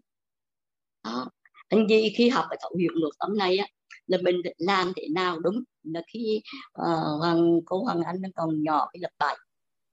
Đó. 1.03 1.30
anh 1.70 1.88
gì 1.88 2.14
khi 2.18 2.30
học 2.30 2.45
cái 2.49 2.57
thấu 2.61 2.72
hiểu 2.80 2.91
nội 3.02 3.11
tâm 3.20 3.38
này 3.38 3.57
á 3.57 3.68
là 4.07 4.18
mình 4.24 4.41
làm 4.57 4.94
thế 4.95 5.07
nào 5.15 5.40
đúng? 5.40 5.64
Là 5.84 6.02
khi 6.14 6.41
uh, 6.82 7.20
hoàng 7.20 7.60
cô 7.65 7.84
hoàng 7.84 8.02
anh 8.03 8.22
còn 8.36 8.64
nhỏ 8.64 8.88
cái 8.94 8.99
lập 9.02 9.11
bài 9.20 9.38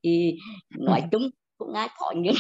thì 0.02 0.34
nói 0.70 1.02
chung 1.12 1.30
cũng 1.58 1.72
ai 1.72 1.88
có 1.98 2.12
những 2.16 2.34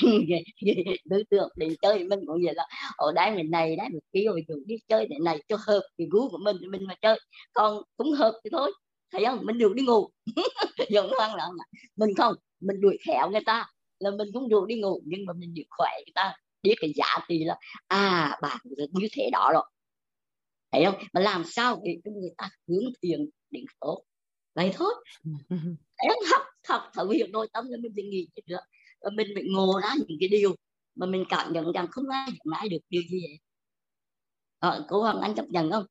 đối 1.04 1.24
tượng 1.30 1.48
đến 1.56 1.74
chơi 1.82 2.04
mình 2.04 2.20
cũng 2.26 2.38
vậy 2.44 2.54
là 2.54 2.66
ở 2.96 3.12
đây 3.12 3.36
mình 3.36 3.50
này 3.50 3.76
đấy 3.76 3.88
mình 3.90 4.02
kia 4.12 4.24
rồi 4.24 4.44
đi 4.66 4.76
chơi 4.88 5.06
thế 5.10 5.16
này 5.24 5.42
cho 5.48 5.56
hợp 5.66 5.82
thì 5.98 6.06
gu 6.10 6.28
của 6.30 6.38
mình 6.38 6.56
mình 6.70 6.86
mà 6.86 6.94
chơi 7.02 7.20
còn 7.52 7.82
cũng 7.96 8.12
hợp 8.12 8.40
thì 8.44 8.50
thôi. 8.52 8.72
Thấy 9.12 9.24
không? 9.24 9.38
Mình 9.42 9.58
được 9.58 9.74
đi 9.74 9.82
ngủ. 9.82 10.08
Giống 10.90 11.10
hoang 11.18 11.34
là 11.34 11.48
mình 11.96 12.14
không 12.16 12.34
mình 12.60 12.80
đuổi 12.80 12.98
khéo 13.06 13.30
người 13.30 13.40
ta 13.46 13.66
là 14.00 14.10
mình 14.10 14.28
cũng 14.32 14.48
được 14.48 14.66
đi 14.66 14.80
ngủ 14.80 15.02
nhưng 15.04 15.26
mà 15.26 15.32
mình 15.32 15.54
được 15.54 15.62
khỏe 15.70 15.90
người 15.96 16.12
ta. 16.14 16.34
Biết 16.62 16.74
cái 16.80 16.92
giá 16.96 17.18
trị 17.28 17.44
là 17.44 17.56
à 17.88 18.38
bạn 18.42 18.58
như 18.92 19.08
thế 19.12 19.30
đó 19.32 19.50
rồi. 19.52 19.64
Thấy 20.72 20.84
không? 20.84 20.94
Mà 21.12 21.20
làm 21.20 21.44
sao 21.44 21.82
để 21.84 21.98
cho 22.04 22.10
người 22.10 22.30
ta 22.38 22.50
hướng 22.68 22.84
thiện 23.02 23.30
đến 23.50 23.64
tốt? 23.80 24.04
Vậy 24.54 24.70
thôi. 24.74 24.94
Em 25.96 26.12
học 26.32 26.42
học 26.68 26.82
thấu 26.94 27.08
hiểu 27.08 27.26
nội 27.30 27.48
tâm 27.52 27.64
là 27.68 27.78
mình 27.82 27.92
phải 27.94 28.04
nghĩ 28.04 28.28
được. 28.46 28.60
Và 29.00 29.10
mình 29.10 29.28
phải 29.34 29.44
ngộ 29.46 29.80
ra 29.82 29.94
những 30.08 30.18
cái 30.20 30.28
điều 30.28 30.56
mà 30.94 31.06
mình 31.06 31.24
cảm 31.28 31.52
nhận 31.52 31.72
rằng 31.72 31.86
không 31.90 32.08
ai 32.08 32.26
nhận 32.28 32.54
ai 32.58 32.68
được 32.68 32.78
điều 32.88 33.02
gì 33.10 33.20
vậy 33.28 33.38
ờ, 34.58 34.86
cô 34.88 35.02
Hoàng 35.02 35.20
Anh 35.20 35.34
chấp 35.34 35.46
nhận 35.48 35.70
không 35.70 35.84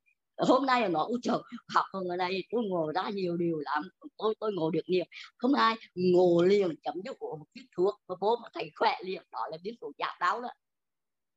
hôm 0.48 0.66
nay 0.66 0.80
là 0.80 0.88
nó 0.88 1.00
ôi 1.02 1.18
trời 1.22 1.38
học 1.74 1.84
ở 1.92 2.16
đây, 2.16 2.44
tôi 2.50 2.62
ngồi 2.68 2.92
ra 2.94 3.10
nhiều 3.10 3.36
điều 3.36 3.58
lắm. 3.58 3.82
Tôi 4.16 4.34
tôi 4.40 4.52
ngồi 4.52 4.70
được 4.72 4.84
nhiều. 4.86 5.04
Không 5.36 5.54
ai 5.54 5.74
ngồi 5.94 6.48
liền 6.48 6.74
chấm 6.82 6.94
dứt 7.04 7.16
của 7.18 7.36
một 7.36 7.46
chiếc 7.54 7.66
thuốc 7.76 7.94
mà 8.08 8.14
bố 8.20 8.36
mà 8.36 8.48
thầy 8.54 8.70
khỏe 8.74 8.96
liền, 9.04 9.22
đó 9.32 9.46
là 9.50 9.58
biết 9.62 9.76
của 9.80 9.92
giảm 9.98 10.16
đau 10.20 10.42
đó. 10.42 10.48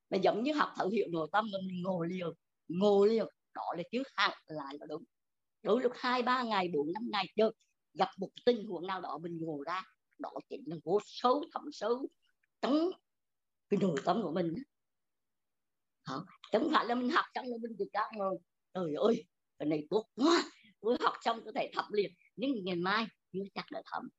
Mà 0.09 0.17
giống 0.17 0.43
như 0.43 0.53
học 0.53 0.69
thấu 0.77 0.89
hiểu 0.89 1.07
nội 1.11 1.27
tâm 1.31 1.45
mình 1.51 1.81
ngồi 1.83 2.07
liền 2.07 2.27
ngồi 2.67 3.09
liền, 3.09 3.25
đó 3.53 3.73
là 3.77 3.83
trước 3.91 4.03
hạn 4.15 4.37
là 4.45 4.73
nó 4.79 4.85
đúng. 4.85 5.03
Đôi 5.63 5.81
lúc 5.81 5.91
hai, 5.95 6.21
ba 6.21 6.43
ngày, 6.43 6.67
bốn, 6.73 6.93
năm 6.93 7.03
ngày 7.11 7.25
chơi 7.35 7.51
gặp 7.93 8.09
một 8.17 8.29
tình 8.45 8.65
huống 8.67 8.87
nào 8.87 9.01
đó 9.01 9.17
mình 9.17 9.37
ngồi 9.41 9.63
ra, 9.65 9.81
đó 10.19 10.31
chính 10.49 10.63
là 10.65 10.75
vô 10.83 10.99
xấu 11.05 11.43
thầm 11.53 11.63
xấu 11.71 12.07
trong 12.61 12.89
cái 13.69 13.79
nội 13.81 13.97
tâm 14.05 14.21
của 14.23 14.31
mình 14.31 14.53
đó. 16.07 16.25
chẳng 16.51 16.69
phải 16.73 16.85
là 16.85 16.95
mình 16.95 17.09
học 17.09 17.25
xong 17.35 17.45
là 17.45 17.57
mình 17.61 17.77
được 17.77 17.89
ra 17.93 18.01
ngồi 18.13 18.37
trời 18.73 18.93
ơi 18.93 19.25
cái 19.59 19.67
này 19.67 19.87
tốt 19.89 20.05
quá. 20.15 20.43
Tôi 20.81 20.97
học 20.99 21.13
xong 21.21 21.41
có 21.45 21.51
thể 21.55 21.71
thẩm 21.73 21.85
liền. 21.91 22.11
Nhưng 22.35 22.51
ngày 22.63 22.75
mai 22.75 23.05
chưa 23.33 23.43
chắc 23.55 23.65
đã 23.71 23.81
thẩm 23.85 24.09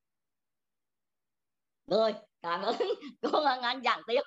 rồi 1.86 2.14
cảm 2.42 2.62
ơn. 2.62 2.76
Cô 3.22 3.44
anh 3.44 3.82
giảng 3.84 4.02
tiếp. 4.06 4.20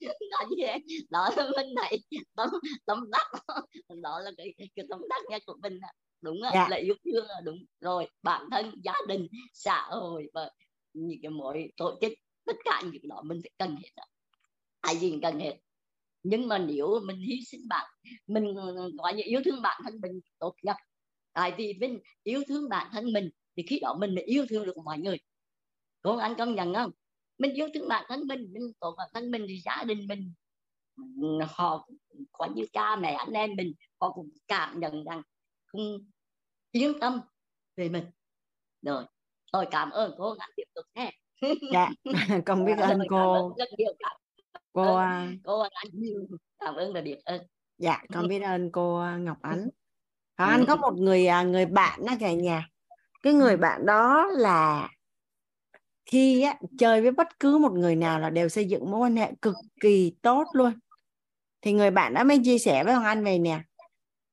Đó 0.30 0.38
gì 0.56 0.64
đó 1.10 1.30
là 1.36 1.50
mình 1.56 1.74
này. 1.74 1.98
Tấm 2.34 2.48
tấm 2.84 3.10
đắc. 3.10 3.26
Đó 4.02 4.20
là 4.20 4.30
cái 4.36 4.54
cái 4.58 4.86
tấm 4.90 5.00
đắc 5.08 5.22
nhất 5.28 5.42
của 5.46 5.56
mình 5.62 5.80
đúng 6.20 6.40
dạ. 6.54 6.68
là 6.70 6.76
yêu 6.76 6.94
thương 7.04 7.26
là 7.26 7.40
đúng. 7.44 7.58
Rồi 7.80 8.10
bản 8.22 8.48
thân 8.50 8.74
gia 8.84 8.94
đình 9.08 9.28
xã 9.52 9.88
hội 9.90 10.30
và 10.34 10.50
những 10.92 11.18
cái 11.22 11.30
mỗi 11.30 11.72
tổ 11.76 11.98
chức 12.00 12.12
tất 12.44 12.56
cả 12.64 12.80
những 12.82 13.02
cái 13.02 13.08
đó 13.08 13.22
mình 13.22 13.40
phải 13.42 13.50
cần 13.58 13.76
hết 13.76 14.02
ai 14.80 14.96
gì 14.96 15.18
cần 15.22 15.40
hết 15.40 15.56
nhưng 16.28 16.48
mà 16.48 16.58
nếu 16.58 17.00
mình 17.06 17.16
hy 17.16 17.40
sinh 17.50 17.60
bạn 17.68 17.86
mình 18.26 18.54
gọi 18.98 19.14
như 19.14 19.22
yêu 19.26 19.40
thương 19.44 19.62
bản 19.62 19.80
thân 19.84 20.00
mình 20.00 20.20
tốt 20.38 20.54
nhất 20.62 20.76
tại 21.32 21.54
vì 21.58 21.72
mình 21.80 22.00
yêu 22.22 22.42
thương 22.48 22.68
bản 22.68 22.88
thân 22.92 23.12
mình 23.12 23.30
thì 23.56 23.62
khi 23.68 23.80
đó 23.80 23.96
mình 24.00 24.14
mới 24.14 24.24
yêu 24.24 24.46
thương 24.48 24.66
được 24.66 24.76
mọi 24.84 24.98
người. 24.98 25.18
Con 26.02 26.18
anh 26.18 26.34
công 26.38 26.54
nhận 26.54 26.74
không? 26.74 26.90
Mình 27.38 27.54
yêu 27.54 27.68
thương 27.74 27.88
bản 27.88 28.04
thân 28.08 28.20
mình 28.26 28.40
mình 28.52 28.72
tốt 28.80 28.94
bản 28.98 29.08
thân 29.14 29.30
mình 29.30 29.46
thì 29.48 29.60
gia 29.64 29.84
đình 29.84 30.06
mình 30.08 30.32
họ 31.48 31.88
có 32.32 32.48
như 32.54 32.64
cha 32.72 32.96
mẹ 32.96 33.12
anh 33.12 33.32
em 33.32 33.50
mình 33.56 33.72
họ 34.00 34.12
cũng 34.12 34.28
cảm 34.48 34.80
nhận 34.80 35.04
rằng 35.04 35.22
không 35.66 35.98
yên 36.72 37.00
tâm 37.00 37.20
về 37.76 37.88
mình. 37.88 38.04
Rồi 38.82 39.04
tôi 39.52 39.66
cảm 39.70 39.90
ơn 39.90 40.14
cô 40.18 40.36
anh 40.38 40.50
tiếp 40.56 40.64
tục 40.74 40.84
nghe. 40.94 41.12
Dạ 41.72 41.90
con 42.46 42.64
biết 42.64 42.78
ơn 42.78 42.98
cô. 43.10 43.54
rất 43.58 43.68
nhiều 43.78 43.92
cảm 43.98 44.16
cô 44.76 44.94
ơn 44.94 44.98
à, 44.98 45.32
cô 45.44 45.60
anh 45.60 45.90
nhiều 45.92 46.26
cảm 46.58 46.74
ơn 46.74 46.94
là 46.94 47.00
biết 47.00 47.16
ơn 47.24 47.40
dạ 47.78 48.02
con 48.12 48.28
biết 48.28 48.40
ơn 48.40 48.72
cô 48.72 49.04
Ngọc 49.18 49.38
Ánh. 49.42 49.62
Ừ. 49.62 49.70
Anh 50.36 50.64
có 50.66 50.76
một 50.76 50.94
người 50.98 51.26
à, 51.26 51.42
người 51.42 51.66
bạn 51.66 52.06
đó 52.06 52.12
cả 52.20 52.32
nhà. 52.32 52.68
Cái 53.22 53.32
người 53.32 53.56
bạn 53.56 53.86
đó 53.86 54.26
là 54.26 54.88
khi 56.06 56.42
á, 56.42 56.58
chơi 56.78 57.02
với 57.02 57.10
bất 57.10 57.40
cứ 57.40 57.58
một 57.58 57.72
người 57.72 57.96
nào 57.96 58.20
là 58.20 58.30
đều 58.30 58.48
xây 58.48 58.64
dựng 58.64 58.90
mối 58.90 59.00
quan 59.00 59.16
hệ 59.16 59.32
cực 59.42 59.54
kỳ 59.80 60.16
tốt 60.22 60.44
luôn. 60.52 60.72
Thì 61.62 61.72
người 61.72 61.90
bạn 61.90 62.14
đó 62.14 62.24
mới 62.24 62.40
chia 62.44 62.58
sẻ 62.58 62.84
với 62.84 62.94
Hoàng 62.94 63.06
Anh 63.06 63.24
về 63.24 63.38
nè. 63.38 63.60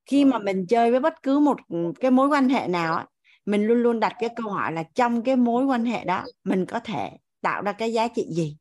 Khi 0.05 0.25
mà 0.25 0.39
mình 0.39 0.67
chơi 0.67 0.91
với 0.91 0.99
bất 0.99 1.13
cứ 1.23 1.39
một 1.39 1.57
cái 1.99 2.11
mối 2.11 2.27
quan 2.27 2.49
hệ 2.49 2.67
nào 2.67 2.95
á, 2.95 3.05
mình 3.45 3.67
luôn 3.67 3.77
luôn 3.77 3.99
đặt 3.99 4.13
cái 4.19 4.29
câu 4.35 4.51
hỏi 4.51 4.71
là 4.71 4.83
trong 4.95 5.23
cái 5.23 5.35
mối 5.35 5.65
quan 5.65 5.85
hệ 5.85 6.03
đó 6.03 6.23
mình 6.43 6.65
có 6.65 6.79
thể 6.79 7.09
tạo 7.41 7.61
ra 7.61 7.71
cái 7.71 7.93
giá 7.93 8.07
trị 8.07 8.27
gì 8.29 8.57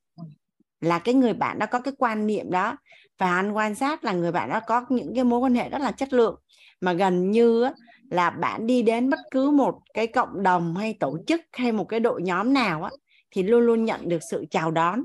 là 0.83 0.99
cái 0.99 1.15
người 1.15 1.35
bạn 1.35 1.59
đó 1.59 1.67
có 1.67 1.81
cái 1.81 1.95
quan 1.99 2.27
niệm 2.27 2.51
đó. 2.51 2.77
Và 3.19 3.35
anh 3.37 3.53
quan 3.53 3.75
sát 3.75 4.05
là 4.05 4.13
người 4.13 4.33
bạn 4.33 4.51
đó 4.51 4.61
có 4.67 4.87
những 4.89 5.15
cái 5.15 5.25
mối 5.25 5.41
quan 5.41 5.55
hệ 5.55 5.69
rất 5.69 5.81
là 5.81 5.93
chất 5.93 6.13
lượng. 6.13 6.41
Mà 6.81 6.93
gần 6.93 7.31
như 7.31 7.69
là 8.11 8.31
bạn 8.31 8.67
đi 8.67 8.83
đến 8.83 9.11
bất 9.11 9.21
cứ 9.31 9.51
một 9.51 9.79
cái 9.95 10.07
cộng 10.07 10.43
đồng 10.43 10.77
hay 10.77 10.97
tổ 11.01 11.19
chức 11.27 11.41
hay 11.53 11.73
một 11.73 11.85
cái 11.85 12.01
đội 12.01 12.23
nhóm 12.23 12.53
nào 12.53 12.83
á, 12.83 12.91
thì 13.31 13.43
luôn 13.43 13.61
luôn 13.61 13.85
nhận 13.85 14.09
được 14.09 14.19
sự 14.31 14.45
chào 14.51 14.71
đón. 14.71 15.05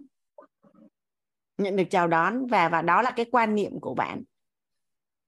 Nhận 1.58 1.76
được 1.76 1.84
chào 1.90 2.08
đón 2.08 2.48
và 2.48 2.70
và 2.70 2.82
đó 2.82 3.02
là 3.02 3.12
cái 3.12 3.26
quan 3.32 3.56
niệm 3.56 3.80
của 3.82 3.94
bạn. 3.94 4.24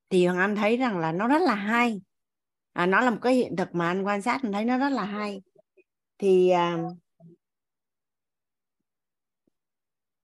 Thì 0.10 0.26
hoàng 0.26 0.40
anh 0.40 0.56
thấy 0.56 0.78
rằng 0.78 1.00
là 1.00 1.12
nó 1.12 1.28
rất 1.28 1.42
là 1.42 1.56
hay. 1.56 2.02
À, 2.74 2.86
nó 2.86 3.02
là 3.02 3.10
một 3.10 3.20
cái 3.22 3.34
hiện 3.34 3.56
thực 3.56 3.76
mà 3.76 3.88
anh 3.88 4.04
quan 4.04 4.22
sát 4.22 4.40
anh 4.44 4.52
thấy 4.52 4.66
nó 4.66 4.78
rất 4.78 4.90
là 4.90 5.04
hay. 5.04 5.42
Thì 6.18 6.52
uh, 6.76 6.98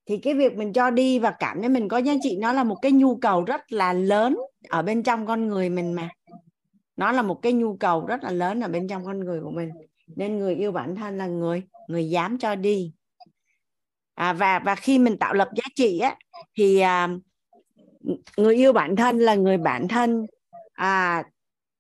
thì 0.06 0.17
cái 0.17 0.34
việc 0.34 0.56
mình 0.56 0.74
cho 0.74 0.90
đi 0.90 1.19
và 1.19 1.32
cảm 1.32 1.59
thấy 1.59 1.69
mình 1.69 1.88
có 1.88 1.98
giá 1.98 2.14
trị 2.24 2.38
nó 2.42 2.53
là 2.53 2.64
một 2.64 2.75
cái 2.82 2.92
nhu 2.92 3.16
cầu 3.16 3.43
rất 3.43 3.72
là 3.72 3.93
lớn 3.93 4.38
ở 4.69 4.82
bên 4.82 5.03
trong 5.03 5.25
con 5.25 5.48
người 5.48 5.69
mình 5.69 5.93
mà. 5.93 6.09
Nó 6.95 7.11
là 7.11 7.22
một 7.22 7.42
cái 7.42 7.53
nhu 7.53 7.75
cầu 7.77 8.06
rất 8.06 8.24
là 8.24 8.32
lớn 8.32 8.61
ở 8.61 8.67
bên 8.67 8.88
trong 8.88 9.06
con 9.06 9.19
người 9.19 9.42
của 9.42 9.51
mình. 9.51 9.69
Nên 10.16 10.40
người 10.40 10.56
yêu 10.56 10.72
bản 10.72 10.95
thân 10.95 11.17
là 11.17 11.27
người 11.27 11.64
người 11.88 12.09
dám 12.09 12.38
cho 12.38 12.56
đi. 12.56 12.93
À, 14.14 14.34
và 14.34 14.59
và 14.59 14.75
khi 14.75 15.00
mình 15.00 15.17
tạo 15.17 15.34
lập 15.34 15.50
giá 15.56 15.64
trị 15.75 16.00
á 16.00 16.16
thì 16.58 16.80
à, 16.80 17.09
người 18.38 18.56
yêu 18.56 18.74
bản 18.74 18.95
thân 18.95 19.19
là 19.19 19.35
người 19.35 19.58
bản 19.58 19.88
thân 19.88 20.25
à, 20.74 21.24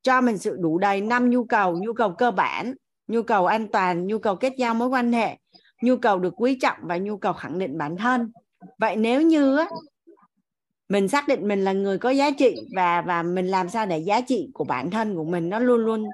cho 0.01 0.21
mình 0.21 0.37
sự 0.37 0.57
đủ 0.59 0.77
đầy 0.77 1.01
năm 1.01 1.29
nhu 1.29 1.43
cầu 1.43 1.77
nhu 1.77 1.93
cầu 1.93 2.13
cơ 2.17 2.31
bản 2.31 2.73
nhu 3.07 3.21
cầu 3.21 3.45
an 3.45 3.67
toàn 3.67 4.07
nhu 4.07 4.19
cầu 4.19 4.35
kết 4.35 4.53
giao 4.57 4.73
mối 4.73 4.87
quan 4.87 5.11
hệ 5.11 5.37
nhu 5.81 5.97
cầu 5.97 6.19
được 6.19 6.33
quý 6.37 6.57
trọng 6.61 6.77
và 6.81 6.97
nhu 6.97 7.17
cầu 7.17 7.33
khẳng 7.33 7.59
định 7.59 7.77
bản 7.77 7.97
thân. 7.97 8.31
Vậy 8.77 8.95
nếu 8.95 9.21
như 9.21 9.57
á, 9.57 9.67
mình 10.89 11.07
xác 11.07 11.27
định 11.27 11.47
mình 11.47 11.63
là 11.63 11.71
người 11.71 11.97
có 11.97 12.09
giá 12.09 12.31
trị 12.31 12.55
và 12.75 13.01
và 13.01 13.23
mình 13.23 13.47
làm 13.47 13.69
sao 13.69 13.85
để 13.85 13.99
giá 13.99 14.21
trị 14.21 14.49
của 14.53 14.63
bản 14.63 14.91
thân 14.91 15.15
của 15.15 15.23
mình 15.23 15.49
nó 15.49 15.59
luôn 15.59 15.79
luôn 15.79 16.05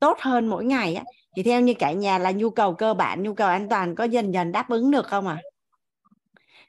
tốt 0.00 0.16
hơn 0.20 0.46
mỗi 0.46 0.64
ngày 0.64 0.94
á 0.94 1.04
thì 1.36 1.42
theo 1.42 1.60
như 1.60 1.74
cả 1.74 1.92
nhà 1.92 2.18
là 2.18 2.30
nhu 2.30 2.50
cầu 2.50 2.74
cơ 2.74 2.94
bản 2.94 3.22
nhu 3.22 3.34
cầu 3.34 3.48
an 3.48 3.68
toàn 3.68 3.94
có 3.94 4.04
dần 4.04 4.34
dần 4.34 4.52
đáp 4.52 4.68
ứng 4.68 4.90
được 4.90 5.06
không 5.06 5.26
à 5.26 5.42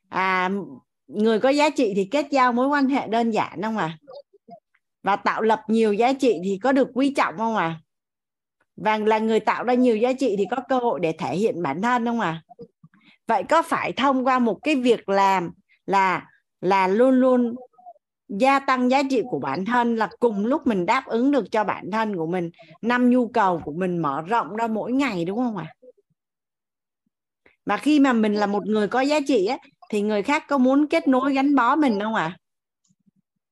à 0.10 0.50
người 1.08 1.40
có 1.40 1.50
giá 1.50 1.70
trị 1.70 1.94
thì 1.96 2.06
kết 2.12 2.26
giao 2.32 2.54
mối 2.54 2.68
quan 2.68 2.90
hệ 2.90 3.08
đơn 3.08 3.32
giản 3.32 3.62
không 3.62 3.78
à 3.78 3.98
và 5.04 5.16
tạo 5.16 5.42
lập 5.42 5.62
nhiều 5.68 5.94
giá 5.94 6.14
trị 6.14 6.40
thì 6.44 6.60
có 6.64 6.72
được 6.72 6.88
quý 6.94 7.14
trọng 7.14 7.38
không 7.38 7.56
à 7.56 7.80
và 8.76 8.98
là 8.98 9.20
người 9.20 9.40
tạo 9.40 9.64
ra 9.64 9.74
nhiều 9.74 9.98
giá 9.98 10.14
trị 10.14 10.36
thì 10.38 10.46
có 10.52 10.58
cơ 10.70 10.78
hội 10.78 11.00
để 11.00 11.12
thể 11.12 11.36
hiện 11.36 11.64
bản 11.64 11.82
thân 11.82 12.06
không 12.06 12.20
à 12.20 12.42
vậy 13.28 13.44
có 13.50 13.62
phải 13.62 13.92
thông 13.94 14.28
qua 14.28 14.40
một 14.40 14.60
cái 14.64 14.76
việc 14.76 15.10
làm 15.10 15.52
là 15.86 16.28
là 16.62 16.88
luôn 16.88 17.20
luôn 17.20 17.56
gia 18.30 18.60
tăng 18.60 18.92
giá 18.92 19.04
trị 19.10 19.22
của 19.30 19.40
bản 19.40 19.66
thân 19.66 19.96
là 19.96 20.10
cùng 20.20 20.46
lúc 20.46 20.68
mình 20.68 20.86
đáp 20.86 21.04
ứng 21.06 21.32
được 21.32 21.52
cho 21.52 21.64
bản 21.64 21.92
thân 21.92 22.16
của 22.16 22.28
mình 22.28 22.52
năm 22.82 23.10
nhu 23.10 23.28
cầu 23.28 23.62
của 23.66 23.72
mình 23.72 23.98
mở 23.98 24.22
rộng 24.22 24.56
ra 24.56 24.68
mỗi 24.68 24.92
ngày 24.92 25.26
đúng 25.26 25.38
không 25.38 25.58
ạ? 25.58 25.74
Mà 27.66 27.78
khi 27.78 28.00
mà 28.00 28.14
mình 28.14 28.34
là 28.34 28.46
một 28.46 28.66
người 28.66 28.88
có 28.88 29.02
giá 29.02 29.20
trị 29.28 29.46
á, 29.46 29.58
thì 29.90 30.02
người 30.02 30.24
khác 30.24 30.44
có 30.48 30.58
muốn 30.58 30.88
kết 30.88 31.08
nối 31.08 31.34
gắn 31.34 31.56
bó 31.56 31.76
mình 31.76 32.00
không 32.00 32.16
ạ? 32.16 32.38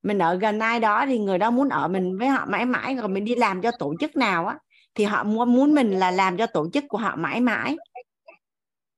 Mình 0.04 0.20
ở 0.20 0.36
gần 0.36 0.60
ai 0.60 0.80
đó 0.80 1.06
thì 1.06 1.20
người 1.20 1.38
đó 1.38 1.52
muốn 1.52 1.70
ở 1.70 1.88
mình 1.88 2.18
với 2.18 2.28
họ 2.28 2.46
mãi 2.46 2.66
mãi 2.66 2.96
rồi 2.96 3.08
mình 3.08 3.26
đi 3.26 3.36
làm 3.36 3.62
cho 3.62 3.72
tổ 3.80 3.94
chức 4.00 4.16
nào 4.16 4.48
á 4.48 4.58
thì 4.96 5.04
họ 5.04 5.24
muốn 5.24 5.74
mình 5.74 5.92
là 5.92 6.12
làm 6.12 6.38
cho 6.38 6.48
tổ 6.48 6.70
chức 6.74 6.84
của 6.88 6.98
họ 6.98 7.16
mãi 7.16 7.42
mãi. 7.42 7.76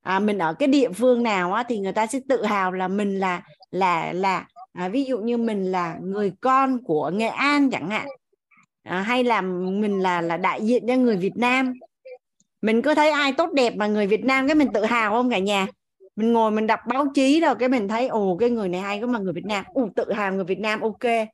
À, 0.01 0.19
mình 0.19 0.37
ở 0.37 0.53
cái 0.53 0.67
địa 0.67 0.89
phương 0.91 1.23
nào 1.23 1.53
á, 1.53 1.63
thì 1.63 1.79
người 1.79 1.93
ta 1.93 2.07
sẽ 2.07 2.19
tự 2.29 2.45
hào 2.45 2.71
là 2.71 2.87
mình 2.87 3.19
là 3.19 3.41
là 3.71 4.13
là 4.13 4.47
à, 4.73 4.89
ví 4.89 5.03
dụ 5.03 5.17
như 5.17 5.37
mình 5.37 5.71
là 5.71 5.97
người 6.01 6.31
con 6.41 6.83
của 6.83 7.11
Nghệ 7.13 7.27
An 7.27 7.69
chẳng 7.69 7.89
hạn. 7.89 8.07
À, 8.83 9.01
hay 9.01 9.23
là 9.23 9.41
mình 9.41 9.99
là 9.99 10.21
là 10.21 10.37
đại 10.37 10.65
diện 10.65 10.83
cho 10.87 10.95
người 10.95 11.17
Việt 11.17 11.37
Nam. 11.37 11.73
Mình 12.61 12.81
cứ 12.81 12.95
thấy 12.95 13.09
ai 13.09 13.33
tốt 13.33 13.49
đẹp 13.53 13.73
mà 13.75 13.87
người 13.87 14.07
Việt 14.07 14.23
Nam 14.25 14.47
cái 14.47 14.55
mình 14.55 14.73
tự 14.73 14.85
hào 14.85 15.11
không 15.11 15.29
cả 15.29 15.39
nhà? 15.39 15.67
Mình 16.15 16.33
ngồi 16.33 16.51
mình 16.51 16.67
đọc 16.67 16.79
báo 16.87 17.05
chí 17.13 17.39
rồi 17.39 17.55
cái 17.55 17.69
mình 17.69 17.87
thấy 17.87 18.07
ồ 18.07 18.37
cái 18.39 18.49
người 18.49 18.69
này 18.69 18.81
hay 18.81 19.01
có 19.01 19.07
mà 19.07 19.19
người 19.19 19.33
Việt 19.33 19.45
Nam 19.45 19.65
ồ 19.73 19.89
tự 19.95 20.13
hào 20.13 20.33
người 20.33 20.45
Việt 20.45 20.59
Nam 20.59 20.81
ok. 20.81 21.27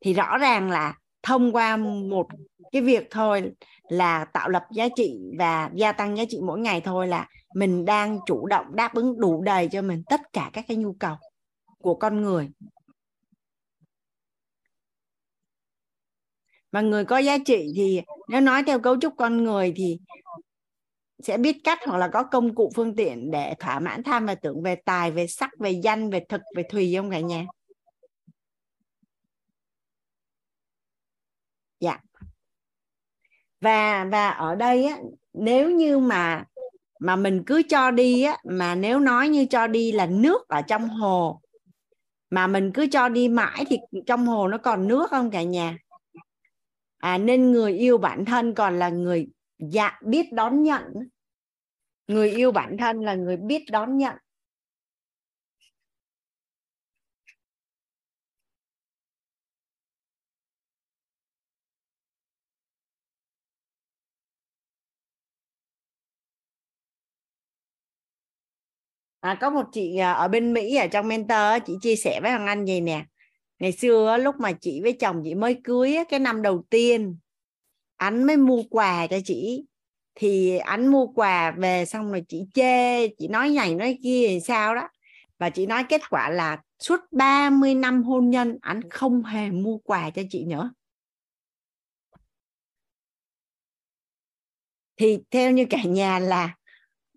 Thì 0.00 0.14
rõ 0.14 0.38
ràng 0.38 0.70
là 0.70 0.94
thông 1.22 1.52
qua 1.52 1.76
một 1.76 2.26
cái 2.72 2.82
việc 2.82 3.08
thôi 3.10 3.52
là 3.88 4.24
tạo 4.24 4.48
lập 4.48 4.64
giá 4.72 4.88
trị 4.96 5.18
và 5.38 5.70
gia 5.74 5.92
tăng 5.92 6.16
giá 6.16 6.24
trị 6.28 6.38
mỗi 6.42 6.58
ngày 6.58 6.80
thôi 6.80 7.08
là 7.08 7.28
mình 7.54 7.84
đang 7.84 8.18
chủ 8.26 8.46
động 8.46 8.76
đáp 8.76 8.94
ứng 8.94 9.20
đủ 9.20 9.42
đầy 9.42 9.68
cho 9.72 9.82
mình 9.82 10.02
tất 10.10 10.20
cả 10.32 10.50
các 10.52 10.64
cái 10.68 10.76
nhu 10.76 10.92
cầu 10.92 11.16
của 11.78 11.94
con 11.94 12.22
người. 12.22 12.50
Mà 16.72 16.80
người 16.80 17.04
có 17.04 17.18
giá 17.18 17.38
trị 17.46 17.72
thì 17.76 18.02
nếu 18.28 18.40
nói 18.40 18.62
theo 18.66 18.80
cấu 18.80 19.00
trúc 19.00 19.14
con 19.16 19.44
người 19.44 19.72
thì 19.76 19.98
sẽ 21.22 21.38
biết 21.38 21.56
cách 21.64 21.78
hoặc 21.86 21.98
là 21.98 22.08
có 22.12 22.22
công 22.22 22.54
cụ 22.54 22.70
phương 22.74 22.96
tiện 22.96 23.30
để 23.30 23.54
thỏa 23.60 23.80
mãn 23.80 24.02
tham 24.02 24.26
và 24.26 24.34
tưởng 24.34 24.62
về 24.62 24.76
tài, 24.84 25.10
về 25.10 25.26
sắc, 25.26 25.50
về 25.58 25.70
danh, 25.70 26.10
về 26.10 26.24
thực, 26.28 26.40
về 26.56 26.62
thùy 26.70 26.94
không 26.96 27.10
cả 27.10 27.20
nhà? 27.20 27.44
Dạ 31.80 31.98
và 33.62 34.04
và 34.04 34.30
ở 34.30 34.54
đây 34.54 34.84
á, 34.84 34.98
nếu 35.32 35.70
như 35.70 35.98
mà 35.98 36.44
mà 37.00 37.16
mình 37.16 37.42
cứ 37.46 37.62
cho 37.68 37.90
đi 37.90 38.22
á, 38.22 38.36
mà 38.44 38.74
nếu 38.74 39.00
nói 39.00 39.28
như 39.28 39.46
cho 39.46 39.66
đi 39.66 39.92
là 39.92 40.06
nước 40.06 40.48
ở 40.48 40.62
trong 40.62 40.88
hồ, 40.88 41.40
mà 42.30 42.46
mình 42.46 42.72
cứ 42.74 42.86
cho 42.92 43.08
đi 43.08 43.28
mãi 43.28 43.64
thì 43.68 43.78
trong 44.06 44.26
hồ 44.26 44.48
nó 44.48 44.58
còn 44.58 44.88
nước 44.88 45.10
không 45.10 45.30
cả 45.30 45.42
nhà? 45.42 45.78
À 46.98 47.18
nên 47.18 47.52
người 47.52 47.72
yêu 47.72 47.98
bản 47.98 48.24
thân 48.24 48.54
còn 48.54 48.78
là 48.78 48.88
người 48.88 49.28
dạ 49.58 49.98
biết 50.04 50.32
đón 50.32 50.62
nhận. 50.62 50.82
Người 52.06 52.30
yêu 52.30 52.52
bản 52.52 52.76
thân 52.76 53.00
là 53.00 53.14
người 53.14 53.36
biết 53.36 53.64
đón 53.70 53.96
nhận. 53.96 54.16
À, 69.22 69.34
có 69.40 69.50
một 69.50 69.66
chị 69.72 69.96
à, 69.96 70.12
ở 70.12 70.28
bên 70.28 70.52
Mỹ 70.52 70.76
ở 70.76 70.86
trong 70.86 71.08
mentor 71.08 71.62
chị 71.66 71.72
chia 71.82 71.96
sẻ 71.96 72.20
với 72.22 72.30
hoàng 72.30 72.46
anh 72.46 72.64
gì 72.64 72.80
nè. 72.80 73.04
Ngày 73.58 73.72
xưa 73.72 74.16
lúc 74.16 74.34
mà 74.40 74.52
chị 74.52 74.80
với 74.82 74.92
chồng 74.92 75.22
chị 75.24 75.34
mới 75.34 75.60
cưới 75.64 75.96
cái 76.08 76.20
năm 76.20 76.42
đầu 76.42 76.64
tiên 76.70 77.16
anh 77.96 78.24
mới 78.24 78.36
mua 78.36 78.62
quà 78.70 79.06
cho 79.06 79.18
chị. 79.24 79.64
Thì 80.14 80.56
anh 80.58 80.86
mua 80.86 81.06
quà 81.06 81.50
về 81.50 81.84
xong 81.84 82.10
rồi 82.10 82.22
chị 82.28 82.44
chê 82.54 83.08
chị 83.08 83.28
nói 83.28 83.50
này 83.50 83.74
nói 83.74 83.98
kia 84.02 84.26
thì 84.28 84.40
sao 84.40 84.74
đó. 84.74 84.88
Và 85.38 85.50
chị 85.50 85.66
nói 85.66 85.84
kết 85.88 86.00
quả 86.10 86.30
là 86.30 86.62
suốt 86.78 87.00
30 87.10 87.74
năm 87.74 88.02
hôn 88.02 88.30
nhân 88.30 88.58
anh 88.62 88.90
không 88.90 89.24
hề 89.24 89.50
mua 89.50 89.78
quà 89.78 90.10
cho 90.10 90.22
chị 90.30 90.44
nữa. 90.44 90.72
Thì 94.96 95.18
theo 95.30 95.50
như 95.50 95.66
cả 95.70 95.82
nhà 95.84 96.18
là 96.18 96.54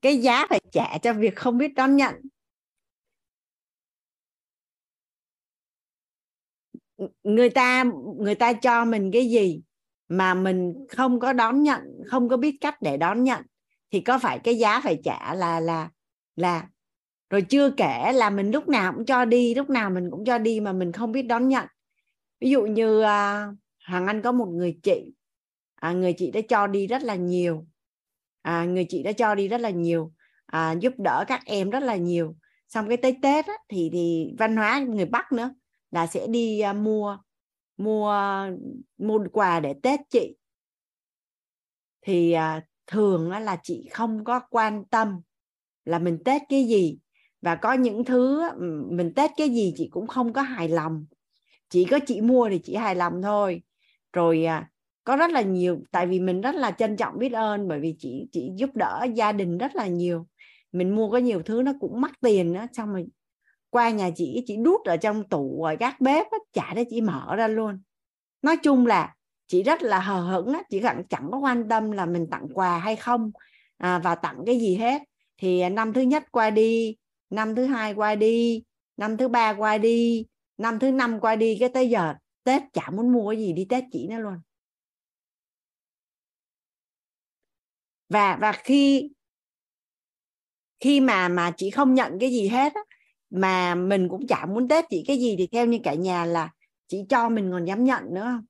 cái 0.06 0.17
giá 0.17 0.48
phải 0.50 0.59
trả 0.72 0.98
cho 0.98 1.14
việc 1.14 1.35
không 1.35 1.58
biết 1.58 1.74
đón 1.75 1.95
nhận. 1.95 2.16
Người 7.24 7.50
ta 7.50 7.84
người 8.19 8.35
ta 8.35 8.53
cho 8.53 8.85
mình 8.85 9.11
cái 9.14 9.30
gì 9.30 9.61
mà 10.08 10.34
mình 10.34 10.74
không 10.90 11.19
có 11.19 11.34
đón 11.34 11.64
nhận 11.64 11.82
không 12.08 12.30
có 12.30 12.38
biết 12.38 12.58
cách 12.61 12.82
để 12.82 12.98
đón 12.98 13.24
nhận 13.24 13.42
thì 13.92 14.01
có 14.01 14.19
phải 14.19 14.40
cái 14.40 14.58
giá 14.58 14.82
phải 14.84 15.00
trả 15.03 15.35
là 15.35 15.59
là 15.59 15.90
là 16.35 16.67
rồi 17.30 17.42
chưa 17.42 17.69
kể 17.77 18.11
là 18.14 18.30
mình 18.30 18.51
lúc 18.51 18.67
nào 18.67 18.93
cũng 18.93 19.06
cho 19.06 19.25
đi 19.25 19.56
lúc 19.56 19.69
nào 19.69 19.90
mình 19.90 20.11
cũng 20.11 20.25
cho 20.25 20.38
đi 20.38 20.59
mà 20.59 20.74
mình 20.74 20.92
không 20.92 21.11
biết 21.11 21.24
đón 21.24 21.48
nhận. 21.48 21.67
Ví 22.40 22.50
dụ 22.50 22.61
như 22.61 23.01
à, 23.01 23.48
hoàng 23.88 24.08
anh 24.08 24.22
có 24.22 24.32
một 24.32 24.48
người 24.48 24.80
chị. 24.84 25.14
À, 25.75 25.92
người 25.92 26.14
chị 26.14 26.32
đã 26.32 26.42
cho 26.50 26.67
đi 26.67 26.88
rất 26.88 27.03
là 27.03 27.16
nhiều 27.16 27.66
à, 28.45 28.65
người 28.65 28.85
chị 28.90 29.03
đã 29.03 29.11
cho 29.11 29.35
đi 29.35 29.48
rất 29.48 29.61
là 29.61 29.69
nhiều 29.69 30.11
à, 30.45 30.72
giúp 30.72 30.93
đỡ 30.98 31.25
các 31.27 31.41
em 31.45 31.69
rất 31.69 31.80
là 31.80 31.95
nhiều. 31.95 32.35
Xong 32.67 32.88
cái 32.88 32.98
tới 32.98 33.17
tết 33.22 33.45
á, 33.45 33.53
thì 33.69 33.90
thì 33.93 34.33
văn 34.38 34.56
hóa 34.56 34.80
người 34.80 35.06
bắc 35.06 35.32
nữa 35.32 35.53
là 35.91 36.07
sẽ 36.07 36.27
đi 36.27 36.61
uh, 36.69 36.75
mua 36.75 37.17
mua 37.77 38.14
mua 38.98 39.19
quà 39.32 39.59
để 39.59 39.74
tết 39.83 39.99
chị. 40.09 40.35
Thì 42.01 42.35
uh, 42.35 42.64
thường 42.88 43.32
á, 43.32 43.40
là 43.40 43.57
chị 43.64 43.90
không 43.91 44.24
có 44.24 44.40
quan 44.49 44.85
tâm 44.85 45.22
là 45.85 45.99
mình 45.99 46.24
tết 46.25 46.41
cái 46.49 46.64
gì. 46.64 46.98
Và 47.41 47.56
có 47.56 47.74
những 47.74 48.06
thứ 48.06 48.43
mình 48.90 49.14
tết 49.15 49.32
cái 49.38 49.49
gì 49.49 49.74
chị 49.77 49.88
cũng 49.91 50.07
không 50.07 50.33
có 50.33 50.41
hài 50.41 50.69
lòng. 50.69 51.06
Chỉ 51.69 51.85
có 51.85 51.99
chị 52.07 52.22
mua 52.22 52.49
thì 52.49 52.59
chị 52.64 52.75
hài 52.75 52.95
lòng 52.95 53.22
thôi. 53.22 53.61
Rồi 54.14 54.45
à, 54.45 54.69
có 55.06 55.16
rất 55.16 55.32
là 55.32 55.42
nhiều 55.42 55.80
tại 55.92 56.08
vì 56.08 56.19
mình 56.19 56.42
rất 56.42 56.56
là 56.56 56.72
trân 56.72 56.98
trọng 56.98 57.19
biết 57.19 57.34
ơn 57.34 57.67
bởi 57.67 57.80
vì 57.80 57.95
chị 58.00 58.27
chị 58.32 58.51
giúp 58.56 58.69
đỡ 58.75 59.06
gia 59.14 59.32
đình 59.32 59.58
rất 59.58 59.75
là 59.75 59.88
nhiều. 59.88 60.27
Mình 60.72 60.95
mua 60.95 61.11
có 61.11 61.17
nhiều 61.17 61.42
thứ 61.45 61.61
nó 61.61 61.74
cũng 61.80 62.01
mắc 62.01 62.11
tiền 62.22 62.53
đó 62.53 62.66
xong 62.74 62.93
rồi 62.93 63.06
qua 63.69 63.90
nhà 63.90 64.09
chị 64.16 64.43
chị 64.48 64.58
đút 64.58 64.82
ở 64.85 64.98
trong 64.98 65.30
tủ 65.30 65.64
ở 65.64 65.75
gác 65.75 66.01
bếp 66.01 66.27
á, 66.32 66.38
chả 66.53 66.74
để 66.75 66.85
chị 66.90 67.01
mở 67.01 67.35
ra 67.35 67.48
luôn. 67.48 67.82
Nói 68.42 68.58
chung 68.58 68.85
là 68.88 69.16
chị 69.48 69.64
rất 69.64 69.84
là 69.84 70.00
hờ 70.00 70.22
hững 70.22 70.53
á, 70.53 70.64
chị 70.69 70.80
chẳng 70.84 71.03
chẳng 71.09 71.30
có 71.32 71.38
quan 71.38 71.69
tâm 71.69 71.92
là 71.92 72.06
mình 72.06 72.27
tặng 72.32 72.48
quà 72.53 72.80
hay 72.80 72.95
không 72.95 73.32
à, 73.77 74.00
và 74.00 74.16
tặng 74.16 74.43
cái 74.45 74.59
gì 74.59 74.75
hết. 74.75 75.01
Thì 75.38 75.69
năm 75.69 75.93
thứ 75.93 76.01
nhất 76.01 76.24
qua 76.32 76.50
đi 76.50 76.95
năm 77.30 77.56
thứ 77.56 77.66
hai 77.66 77.93
qua 77.93 78.16
đi 78.16 78.64
năm 78.98 79.17
thứ 79.17 79.27
ba 79.27 79.53
qua 79.53 79.77
đi 79.77 80.25
năm 80.58 80.80
thứ 80.80 80.92
năm 80.92 81.19
qua 81.19 81.35
đi 81.35 81.58
cái 81.59 81.69
tới 81.69 81.90
giờ 81.90 82.14
tết 82.43 82.64
chả 82.74 82.90
muốn 82.90 83.14
mua 83.14 83.30
cái 83.32 83.40
gì 83.40 83.53
đi 83.53 83.66
tết 83.69 83.84
chị 83.92 84.08
nữa 84.08 84.17
luôn. 84.19 84.34
Và 88.09 88.38
và 88.42 88.51
khi 88.51 89.09
khi 90.80 91.00
mà 91.00 91.27
mà 91.27 91.51
chị 91.58 91.69
không 91.69 91.93
nhận 91.93 92.19
cái 92.19 92.32
gì 92.32 92.48
hết 92.48 92.74
á, 92.74 92.82
mà 93.30 93.75
mình 93.75 94.09
cũng 94.09 94.27
chả 94.27 94.45
muốn 94.45 94.67
tết 94.67 94.85
chị 94.90 95.03
cái 95.08 95.17
gì 95.17 95.35
thì 95.38 95.48
theo 95.51 95.66
như 95.66 95.80
cả 95.84 95.93
nhà 95.93 96.25
là 96.25 96.50
chị 96.88 96.98
cho 97.09 97.30
mình 97.30 97.51
còn 97.51 97.66
dám 97.66 97.84
nhận 97.84 98.14
nữa. 98.14 98.22
Không 98.24 98.45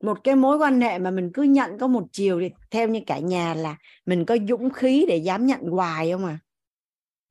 một 0.00 0.24
cái 0.24 0.36
mối 0.36 0.56
quan 0.56 0.80
hệ 0.80 0.98
mà 0.98 1.10
mình 1.10 1.30
cứ 1.34 1.42
nhận 1.42 1.78
có 1.78 1.86
một 1.86 2.06
chiều 2.12 2.40
thì 2.40 2.50
theo 2.70 2.88
như 2.88 3.00
cả 3.06 3.18
nhà 3.18 3.54
là 3.54 3.76
mình 4.06 4.24
có 4.24 4.36
dũng 4.48 4.70
khí 4.70 5.04
để 5.08 5.16
dám 5.16 5.46
nhận 5.46 5.60
hoài 5.60 6.12
không 6.12 6.24
à? 6.24 6.38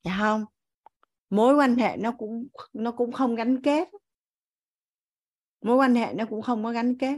Dạ 0.04 0.18
không. 0.20 0.46
Mối 1.30 1.56
quan 1.56 1.76
hệ 1.76 1.98
nó 1.98 2.12
cũng 2.12 2.48
nó 2.74 2.92
cũng 2.92 3.12
không 3.12 3.36
gắn 3.36 3.62
kết. 3.62 3.90
Mối 5.62 5.76
quan 5.76 5.96
hệ 5.96 6.14
nó 6.14 6.26
cũng 6.30 6.42
không 6.42 6.64
có 6.64 6.72
gắn 6.72 6.98
kết. 6.98 7.18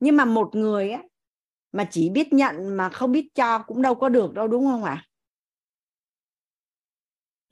Nhưng 0.00 0.16
mà 0.16 0.24
một 0.24 0.50
người 0.54 0.90
á 0.90 1.02
mà 1.72 1.84
chỉ 1.90 2.10
biết 2.10 2.32
nhận 2.32 2.76
mà 2.76 2.88
không 2.88 3.12
biết 3.12 3.28
cho 3.34 3.58
cũng 3.58 3.82
đâu 3.82 3.94
có 3.94 4.08
được 4.08 4.34
đâu 4.34 4.48
đúng 4.48 4.66
không 4.66 4.84
ạ? 4.84 5.04
À? 5.06 5.08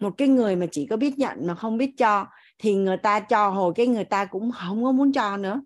một 0.00 0.10
cái 0.18 0.28
người 0.28 0.56
mà 0.56 0.66
chỉ 0.72 0.86
có 0.86 0.96
biết 0.96 1.18
nhận 1.18 1.46
mà 1.46 1.54
không 1.54 1.78
biết 1.78 1.94
cho 1.98 2.26
thì 2.58 2.74
người 2.74 2.96
ta 2.96 3.20
cho 3.20 3.48
hồi 3.48 3.72
cái 3.76 3.86
người 3.86 4.04
ta 4.04 4.24
cũng 4.24 4.52
không 4.52 4.84
có 4.84 4.92
muốn 4.92 5.12
cho 5.12 5.36
nữa. 5.36 5.62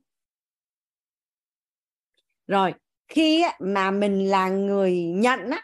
Rồi 2.46 2.74
khi 3.08 3.44
mà 3.60 3.90
mình 3.90 4.30
là 4.30 4.48
người 4.48 5.02
nhận 5.02 5.50
á 5.50 5.62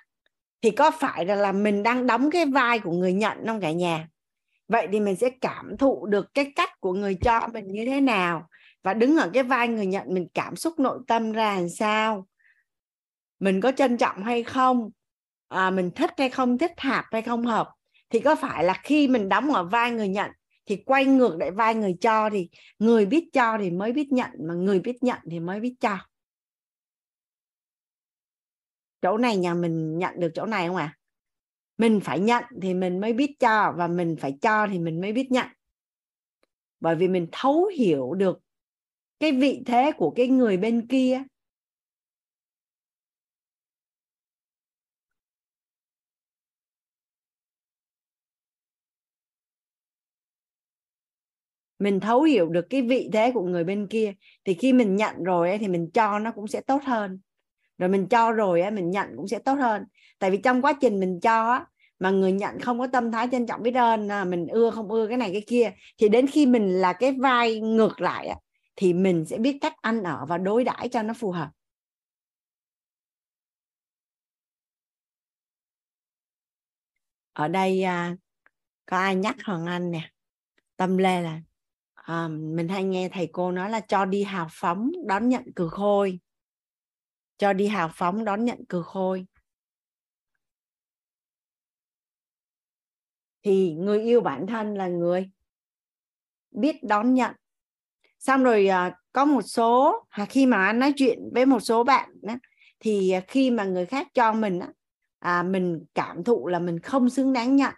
thì 0.62 0.70
có 0.70 0.90
phải 0.90 1.24
là, 1.24 1.34
là 1.34 1.52
mình 1.52 1.82
đang 1.82 2.06
đóng 2.06 2.30
cái 2.30 2.46
vai 2.46 2.78
của 2.78 2.92
người 2.92 3.12
nhận 3.12 3.46
không 3.46 3.60
cả 3.60 3.72
nhà? 3.72 4.08
Vậy 4.68 4.88
thì 4.92 5.00
mình 5.00 5.16
sẽ 5.16 5.30
cảm 5.40 5.76
thụ 5.76 6.06
được 6.06 6.34
cái 6.34 6.52
cách 6.56 6.80
của 6.80 6.92
người 6.92 7.14
cho 7.22 7.48
mình 7.52 7.66
như 7.68 7.86
thế 7.86 8.00
nào 8.00 8.48
và 8.82 8.94
đứng 8.94 9.16
ở 9.16 9.30
cái 9.34 9.42
vai 9.42 9.68
người 9.68 9.86
nhận 9.86 10.14
mình 10.14 10.28
cảm 10.34 10.56
xúc 10.56 10.80
nội 10.80 10.98
tâm 11.06 11.32
ra 11.32 11.54
làm 11.54 11.68
sao? 11.68 12.26
Mình 13.40 13.60
có 13.60 13.72
trân 13.72 13.96
trọng 13.96 14.22
hay 14.22 14.42
không 14.42 14.90
à, 15.48 15.70
mình 15.70 15.90
thích 15.90 16.10
hay 16.18 16.30
không 16.30 16.58
thích 16.58 16.80
hợp 16.80 17.04
hay 17.12 17.22
không 17.22 17.46
hợp 17.46 17.68
thì 18.10 18.20
có 18.20 18.36
phải 18.36 18.64
là 18.64 18.80
khi 18.82 19.08
mình 19.08 19.28
đóng 19.28 19.54
ở 19.54 19.64
vai 19.64 19.90
người 19.90 20.08
nhận 20.08 20.30
thì 20.66 20.76
quay 20.76 21.04
ngược 21.06 21.36
lại 21.36 21.50
vai 21.50 21.74
người 21.74 21.96
cho 22.00 22.30
thì 22.30 22.48
người 22.78 23.06
biết 23.06 23.28
cho 23.32 23.58
thì 23.58 23.70
mới 23.70 23.92
biết 23.92 24.12
nhận 24.12 24.30
mà 24.40 24.54
người 24.54 24.80
biết 24.80 25.02
nhận 25.02 25.18
thì 25.30 25.40
mới 25.40 25.60
biết 25.60 25.74
cho. 25.80 25.98
Chỗ 29.02 29.18
này 29.18 29.36
nhà 29.36 29.54
mình 29.54 29.98
nhận 29.98 30.20
được 30.20 30.30
chỗ 30.34 30.46
này 30.46 30.66
không 30.66 30.76
à 30.76 30.96
mình 31.80 32.00
phải 32.00 32.20
nhận 32.20 32.44
thì 32.62 32.74
mình 32.74 33.00
mới 33.00 33.12
biết 33.12 33.36
cho 33.38 33.74
và 33.76 33.86
mình 33.86 34.16
phải 34.20 34.38
cho 34.40 34.66
thì 34.66 34.78
mình 34.78 35.00
mới 35.00 35.12
biết 35.12 35.30
nhận. 35.30 35.46
Bởi 36.80 36.96
vì 36.96 37.08
mình 37.08 37.26
thấu 37.32 37.66
hiểu 37.66 38.14
được 38.14 38.40
cái 39.20 39.32
vị 39.32 39.62
thế 39.66 39.92
của 39.96 40.10
cái 40.10 40.28
người 40.28 40.56
bên 40.56 40.86
kia 40.86 41.22
mình 51.80 52.00
thấu 52.00 52.22
hiểu 52.22 52.48
được 52.48 52.66
cái 52.70 52.82
vị 52.82 53.10
thế 53.12 53.30
của 53.34 53.42
người 53.42 53.64
bên 53.64 53.86
kia 53.86 54.12
thì 54.44 54.54
khi 54.54 54.72
mình 54.72 54.96
nhận 54.96 55.24
rồi 55.24 55.48
ấy, 55.48 55.58
thì 55.58 55.68
mình 55.68 55.90
cho 55.94 56.18
nó 56.18 56.32
cũng 56.32 56.46
sẽ 56.46 56.60
tốt 56.60 56.82
hơn. 56.84 57.20
Rồi 57.78 57.88
mình 57.88 58.08
cho 58.08 58.32
rồi 58.32 58.60
ấy, 58.60 58.70
mình 58.70 58.90
nhận 58.90 59.08
cũng 59.16 59.28
sẽ 59.28 59.38
tốt 59.38 59.54
hơn. 59.54 59.84
Tại 60.18 60.30
vì 60.30 60.38
trong 60.44 60.62
quá 60.62 60.72
trình 60.80 61.00
mình 61.00 61.20
cho 61.20 61.50
á, 61.52 61.66
mà 61.98 62.10
người 62.10 62.32
nhận 62.32 62.60
không 62.60 62.78
có 62.78 62.86
tâm 62.86 63.12
thái 63.12 63.28
trân 63.32 63.46
trọng 63.46 63.62
biết 63.62 63.74
ơn 63.74 64.08
à, 64.08 64.24
mình 64.24 64.46
ưa 64.46 64.70
không 64.70 64.88
ưa 64.88 65.08
cái 65.08 65.16
này 65.16 65.30
cái 65.32 65.44
kia 65.46 65.72
thì 65.98 66.08
đến 66.08 66.26
khi 66.26 66.46
mình 66.46 66.68
là 66.80 66.92
cái 66.92 67.12
vai 67.12 67.60
ngược 67.60 68.00
lại 68.00 68.26
á, 68.26 68.36
thì 68.76 68.92
mình 68.92 69.24
sẽ 69.24 69.38
biết 69.38 69.58
cách 69.60 69.74
ăn 69.82 70.02
ở 70.02 70.26
và 70.28 70.38
đối 70.38 70.64
đãi 70.64 70.88
cho 70.88 71.02
nó 71.02 71.14
phù 71.14 71.30
hợp. 71.32 71.48
Ở 77.32 77.48
đây 77.48 77.82
à, 77.82 78.16
có 78.86 78.98
ai 78.98 79.14
nhắc 79.16 79.36
hoàng 79.44 79.66
anh 79.66 79.90
nè? 79.90 80.10
Tâm 80.76 80.98
lê 80.98 81.22
là 81.22 81.40
à, 82.10 82.28
mình 82.28 82.68
hay 82.68 82.84
nghe 82.84 83.08
thầy 83.08 83.28
cô 83.32 83.52
nói 83.52 83.70
là 83.70 83.80
cho 83.80 84.04
đi 84.04 84.22
hào 84.22 84.48
phóng 84.50 84.90
đón 85.06 85.28
nhận 85.28 85.52
cừ 85.56 85.68
khôi. 85.68 86.20
Cho 87.38 87.52
đi 87.52 87.66
hào 87.66 87.90
phóng 87.94 88.24
đón 88.24 88.44
nhận 88.44 88.64
cừ 88.68 88.82
khôi. 88.82 89.26
Thì 93.42 93.74
người 93.74 94.02
yêu 94.02 94.20
bản 94.20 94.46
thân 94.46 94.74
là 94.74 94.88
người 94.88 95.30
biết 96.50 96.76
đón 96.82 97.14
nhận. 97.14 97.34
Xong 98.18 98.42
rồi 98.42 98.66
à, 98.66 98.98
có 99.12 99.24
một 99.24 99.42
số 99.42 100.04
à, 100.08 100.26
khi 100.26 100.46
mà 100.46 100.66
anh 100.66 100.78
nói 100.78 100.92
chuyện 100.96 101.18
với 101.34 101.46
một 101.46 101.60
số 101.60 101.84
bạn 101.84 102.10
á, 102.28 102.38
thì 102.80 103.10
ờ, 103.10 103.20
khi 103.28 103.50
mà 103.50 103.64
người 103.64 103.86
khác 103.86 104.08
cho 104.14 104.32
mình 104.32 104.58
á, 104.58 104.68
à, 105.18 105.42
mình 105.42 105.84
cảm 105.94 106.24
thụ 106.24 106.46
là 106.46 106.58
mình 106.58 106.78
không 106.80 107.10
xứng 107.10 107.32
đáng 107.32 107.56
nhận. 107.56 107.74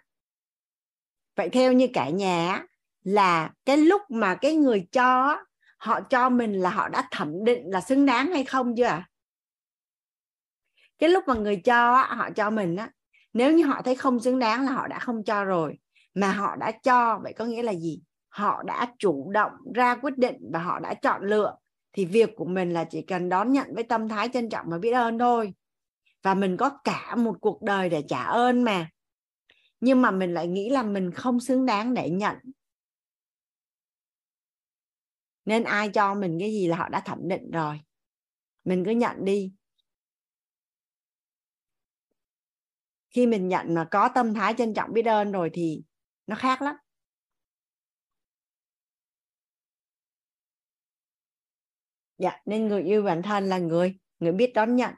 Vậy 1.35 1.49
theo 1.49 1.73
như 1.73 1.87
cả 1.93 2.09
nhà 2.09 2.49
á, 2.49 2.67
là 3.03 3.51
cái 3.65 3.77
lúc 3.77 4.01
mà 4.09 4.35
cái 4.35 4.55
người 4.55 4.87
cho 4.91 5.37
họ 5.77 6.01
cho 6.01 6.29
mình 6.29 6.53
là 6.53 6.69
họ 6.69 6.89
đã 6.89 7.07
thẩm 7.11 7.43
định 7.43 7.61
là 7.65 7.81
xứng 7.81 8.05
đáng 8.05 8.31
hay 8.31 8.43
không 8.43 8.75
chưa 8.77 8.85
ạ? 8.85 9.09
Cái 10.99 11.09
lúc 11.09 11.23
mà 11.27 11.33
người 11.33 11.55
cho 11.55 12.03
họ 12.03 12.29
cho 12.35 12.49
mình 12.49 12.75
á, 12.75 12.89
nếu 13.33 13.51
như 13.51 13.65
họ 13.65 13.81
thấy 13.81 13.95
không 13.95 14.19
xứng 14.19 14.39
đáng 14.39 14.65
là 14.65 14.71
họ 14.71 14.87
đã 14.87 14.99
không 14.99 15.23
cho 15.23 15.43
rồi, 15.43 15.77
mà 16.13 16.31
họ 16.31 16.55
đã 16.55 16.71
cho, 16.71 17.19
vậy 17.23 17.33
có 17.33 17.45
nghĩa 17.45 17.63
là 17.63 17.73
gì? 17.73 18.01
Họ 18.29 18.63
đã 18.63 18.87
chủ 18.99 19.31
động 19.31 19.51
ra 19.75 19.95
quyết 19.95 20.17
định 20.17 20.37
và 20.53 20.59
họ 20.59 20.79
đã 20.79 20.93
chọn 20.93 21.23
lựa, 21.23 21.55
thì 21.93 22.05
việc 22.05 22.29
của 22.35 22.45
mình 22.45 22.73
là 22.73 22.83
chỉ 22.83 23.01
cần 23.01 23.29
đón 23.29 23.51
nhận 23.51 23.75
với 23.75 23.83
tâm 23.83 24.09
thái 24.09 24.29
trân 24.33 24.49
trọng 24.49 24.65
và 24.69 24.77
biết 24.77 24.91
ơn 24.91 25.19
thôi. 25.19 25.53
Và 26.23 26.33
mình 26.33 26.57
có 26.57 26.69
cả 26.83 27.15
một 27.15 27.35
cuộc 27.41 27.61
đời 27.61 27.89
để 27.89 28.03
trả 28.07 28.23
ơn 28.23 28.63
mà. 28.63 28.89
Nhưng 29.79 30.01
mà 30.01 30.11
mình 30.11 30.33
lại 30.33 30.47
nghĩ 30.47 30.69
là 30.69 30.83
mình 30.83 31.11
không 31.11 31.39
xứng 31.39 31.65
đáng 31.65 31.93
để 31.93 32.09
nhận 32.09 32.35
nên 35.45 35.63
ai 35.63 35.89
cho 35.89 36.13
mình 36.15 36.37
cái 36.39 36.51
gì 36.51 36.67
là 36.67 36.77
họ 36.77 36.89
đã 36.89 36.99
thẩm 36.99 37.27
định 37.27 37.51
rồi. 37.51 37.79
Mình 38.63 38.85
cứ 38.85 38.91
nhận 38.91 39.25
đi. 39.25 39.53
Khi 43.09 43.27
mình 43.27 43.47
nhận 43.47 43.73
mà 43.73 43.85
có 43.91 44.09
tâm 44.15 44.33
thái 44.33 44.53
trân 44.57 44.73
trọng 44.73 44.93
biết 44.93 45.05
ơn 45.05 45.31
rồi 45.31 45.49
thì 45.53 45.83
nó 46.27 46.35
khác 46.35 46.61
lắm. 46.61 46.75
Dạ 52.17 52.31
nên 52.45 52.67
người 52.67 52.83
yêu 52.83 53.03
bản 53.03 53.21
thân 53.21 53.45
là 53.49 53.57
người 53.57 53.99
người 54.19 54.31
biết 54.31 54.53
đón 54.53 54.75
nhận. 54.75 54.93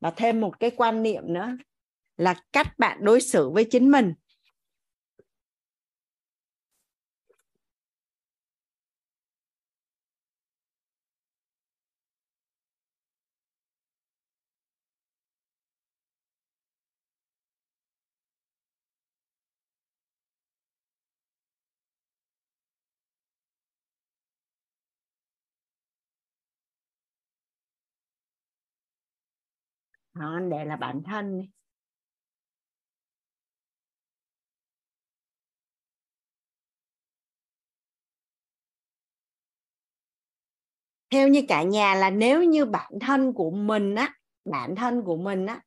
Và 0.00 0.10
thêm 0.10 0.40
một 0.40 0.60
cái 0.60 0.70
quan 0.70 1.02
niệm 1.02 1.22
nữa 1.26 1.56
là 2.16 2.34
cách 2.52 2.78
bạn 2.78 2.98
đối 3.04 3.20
xử 3.20 3.50
với 3.50 3.66
chính 3.70 3.90
mình. 3.90 4.14
Họ 30.16 30.32
anh 30.34 30.50
để 30.50 30.64
là 30.64 30.76
bản 30.76 31.02
thân 31.06 31.38
đi. 31.40 31.48
theo 41.10 41.28
như 41.28 41.42
cả 41.48 41.62
nhà 41.62 41.94
là 41.94 42.10
nếu 42.10 42.44
như 42.44 42.64
bản 42.64 42.92
thân 43.00 43.32
của 43.32 43.50
mình 43.50 43.94
á, 43.94 44.14
bản 44.44 44.74
thân 44.74 45.02
của 45.02 45.16
mình 45.16 45.46
á, 45.46 45.60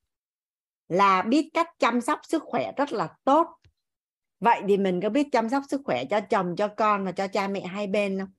là 0.88 1.22
biết 1.22 1.50
cách 1.54 1.68
chăm 1.80 2.02
sóc 2.02 2.20
sức 2.24 2.44
khỏe 2.46 2.72
rất 2.78 2.92
là 2.92 3.10
tốt 3.24 3.48
vậy 4.40 4.62
thì 4.68 4.78
mình 4.78 5.02
có 5.02 5.10
biết 5.10 5.28
chăm 5.32 5.50
sóc 5.50 5.64
sức 5.70 5.82
khỏe 5.86 6.06
cho 6.06 6.20
chồng, 6.22 6.56
cho 6.56 6.68
con 6.68 7.06
và 7.06 7.12
cho 7.12 7.28
cha 7.28 7.48
mẹ 7.48 7.62
hai 7.62 7.88
bên 7.88 8.20
không 8.20 8.39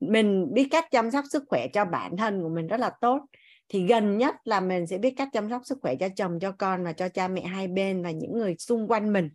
mình 0.00 0.54
biết 0.54 0.68
cách 0.70 0.84
chăm 0.90 1.10
sóc 1.10 1.24
sức 1.30 1.44
khỏe 1.48 1.66
cho 1.72 1.84
bản 1.84 2.16
thân 2.16 2.42
của 2.42 2.48
mình 2.48 2.66
rất 2.66 2.80
là 2.80 2.90
tốt. 3.00 3.20
Thì 3.68 3.86
gần 3.86 4.18
nhất 4.18 4.34
là 4.44 4.60
mình 4.60 4.86
sẽ 4.86 4.98
biết 4.98 5.14
cách 5.16 5.28
chăm 5.32 5.50
sóc 5.50 5.62
sức 5.64 5.78
khỏe 5.82 5.94
cho 6.00 6.08
chồng, 6.16 6.38
cho 6.40 6.52
con 6.52 6.84
và 6.84 6.92
cho 6.92 7.08
cha 7.08 7.28
mẹ 7.28 7.42
hai 7.42 7.68
bên 7.68 8.02
và 8.02 8.10
những 8.10 8.32
người 8.32 8.56
xung 8.58 8.88
quanh 8.88 9.12
mình. 9.12 9.30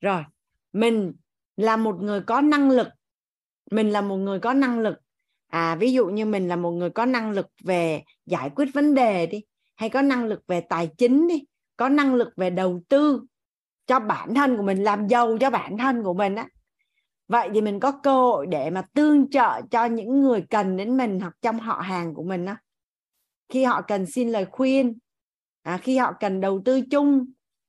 Rồi, 0.00 0.22
mình 0.72 1.12
là 1.56 1.76
một 1.76 1.96
người 2.00 2.20
có 2.20 2.40
năng 2.40 2.70
lực. 2.70 2.88
Mình 3.70 3.90
là 3.90 4.00
một 4.00 4.16
người 4.16 4.40
có 4.40 4.52
năng 4.52 4.80
lực. 4.80 4.96
À 5.46 5.76
ví 5.76 5.92
dụ 5.92 6.06
như 6.06 6.26
mình 6.26 6.48
là 6.48 6.56
một 6.56 6.70
người 6.70 6.90
có 6.90 7.06
năng 7.06 7.30
lực 7.30 7.46
về 7.64 8.02
giải 8.26 8.50
quyết 8.50 8.68
vấn 8.74 8.94
đề 8.94 9.26
đi, 9.26 9.42
hay 9.74 9.88
có 9.88 10.02
năng 10.02 10.24
lực 10.24 10.46
về 10.46 10.60
tài 10.60 10.90
chính 10.98 11.28
đi, 11.28 11.44
có 11.76 11.88
năng 11.88 12.14
lực 12.14 12.28
về 12.36 12.50
đầu 12.50 12.82
tư 12.88 13.22
cho 13.86 14.00
bản 14.00 14.34
thân 14.34 14.56
của 14.56 14.62
mình 14.62 14.82
làm 14.82 15.08
giàu 15.08 15.38
cho 15.40 15.50
bản 15.50 15.78
thân 15.78 16.02
của 16.02 16.14
mình 16.14 16.34
á. 16.34 16.48
Vậy 17.28 17.48
thì 17.54 17.60
mình 17.60 17.80
có 17.80 17.92
cơ 18.02 18.12
hội 18.12 18.46
để 18.46 18.70
mà 18.70 18.82
tương 18.94 19.30
trợ 19.30 19.60
cho 19.70 19.84
những 19.84 20.20
người 20.20 20.44
cần 20.50 20.76
đến 20.76 20.96
mình 20.96 21.20
hoặc 21.20 21.36
trong 21.42 21.60
họ 21.60 21.80
hàng 21.80 22.14
của 22.14 22.22
mình 22.22 22.46
á. 22.46 22.56
Khi 23.48 23.64
họ 23.64 23.82
cần 23.82 24.06
xin 24.06 24.28
lời 24.30 24.46
khuyên 24.50 24.98
à, 25.64 25.78
khi 25.78 25.96
họ 25.96 26.12
cần 26.20 26.40
đầu 26.40 26.62
tư 26.64 26.80
chung 26.80 27.26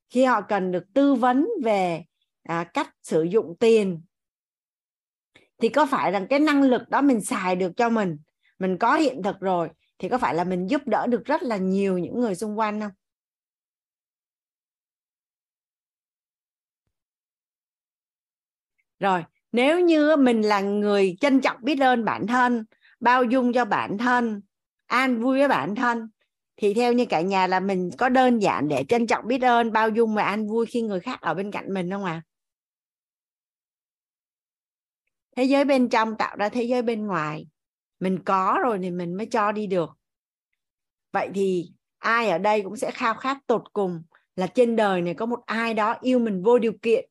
khi 0.10 0.24
họ 0.24 0.42
cần 0.42 0.72
được 0.72 0.84
tư 0.94 1.14
vấn 1.14 1.48
về 1.64 2.04
à, 2.44 2.64
cách 2.64 2.90
sử 3.04 3.24
dụng 3.24 3.56
tiền 3.60 4.02
thì 5.58 5.70
có 5.70 5.86
phải 5.86 6.12
rằng 6.12 6.28
cái 6.30 6.40
năng 6.40 6.62
lực 6.62 6.90
đó 6.90 7.02
mình 7.02 7.22
xài 7.22 7.56
được 7.56 7.72
cho 7.78 7.90
mình 7.90 8.18
mình 8.60 8.78
có 8.78 8.96
hiện 8.96 9.24
thực 9.24 9.40
rồi 9.40 9.70
thì 10.00 10.10
có 10.10 10.18
phải 10.18 10.36
là 10.36 10.44
mình 10.44 10.68
giúp 10.68 10.82
đỡ 10.86 11.08
được 11.08 11.26
rất 11.26 11.44
là 11.44 11.58
nhiều 11.58 11.98
những 11.98 12.20
người 12.20 12.36
xung 12.36 12.60
quanh 12.60 12.82
không? 12.82 12.92
Rồi, 19.00 19.24
nếu 19.52 19.80
như 19.80 20.16
mình 20.16 20.42
là 20.42 20.62
người 20.62 21.16
trân 21.22 21.42
trọng 21.42 21.58
biết 21.62 21.80
ơn 21.80 22.06
bản 22.06 22.28
thân, 22.28 22.66
bao 23.00 23.24
dung 23.24 23.54
cho 23.54 23.66
bản 23.66 23.98
thân, 23.98 24.42
an 24.86 25.22
vui 25.22 25.40
với 25.40 25.48
bản 25.48 25.76
thân, 25.76 26.10
thì 26.58 26.74
theo 26.74 26.94
như 26.94 27.06
cả 27.06 27.22
nhà 27.22 27.48
là 27.48 27.60
mình 27.60 27.90
có 27.98 28.10
đơn 28.10 28.40
giản 28.40 28.68
để 28.68 28.86
trân 28.90 29.08
trọng 29.08 29.28
biết 29.28 29.42
ơn, 29.42 29.72
bao 29.72 29.90
dung 29.90 30.16
và 30.16 30.24
an 30.24 30.48
vui 30.48 30.66
khi 30.66 30.82
người 30.82 31.00
khác 31.00 31.22
ở 31.22 31.34
bên 31.34 31.52
cạnh 31.52 31.74
mình 31.74 31.92
không 31.92 32.04
à 32.04 32.22
thế 35.36 35.44
giới 35.44 35.66
bên 35.66 35.90
trong 35.90 36.16
tạo 36.18 36.36
ra 36.38 36.50
thế 36.50 36.64
giới 36.64 36.82
bên 36.82 37.08
ngoài. 37.08 37.48
Mình 38.00 38.20
có 38.26 38.60
rồi 38.64 38.80
thì 38.82 38.92
mình 38.92 39.18
mới 39.18 39.26
cho 39.26 39.52
đi 39.52 39.68
được. 39.68 39.90
Vậy 41.12 41.30
thì 41.36 41.72
ai 41.98 42.30
ở 42.30 42.38
đây 42.38 42.62
cũng 42.62 42.76
sẽ 42.76 42.92
khao 42.92 43.14
khát 43.14 43.38
tột 43.48 43.74
cùng 43.74 44.04
là 44.36 44.48
trên 44.48 44.76
đời 44.76 45.02
này 45.02 45.14
có 45.14 45.26
một 45.26 45.40
ai 45.46 45.74
đó 45.74 45.96
yêu 46.02 46.20
mình 46.20 46.44
vô 46.44 46.60
điều 46.60 46.74
kiện 46.82 47.10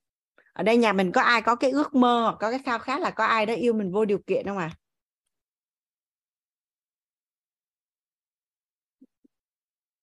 ở 0.55 0.62
đây 0.62 0.76
nhà 0.76 0.92
mình 0.92 1.12
có 1.12 1.20
ai 1.23 1.42
có 1.42 1.57
cái 1.57 1.70
ước 1.70 1.94
mơ 1.94 2.23
hoặc 2.23 2.36
có 2.41 2.50
cái 2.50 2.60
khao 2.65 2.78
khát 2.78 3.00
là 3.00 3.10
có 3.10 3.24
ai 3.24 3.47
đó 3.47 3.55
yêu 3.55 3.73
mình 3.74 3.92
vô 3.92 4.05
điều 4.05 4.18
kiện 4.26 4.47
không 4.47 4.58
à 4.58 4.70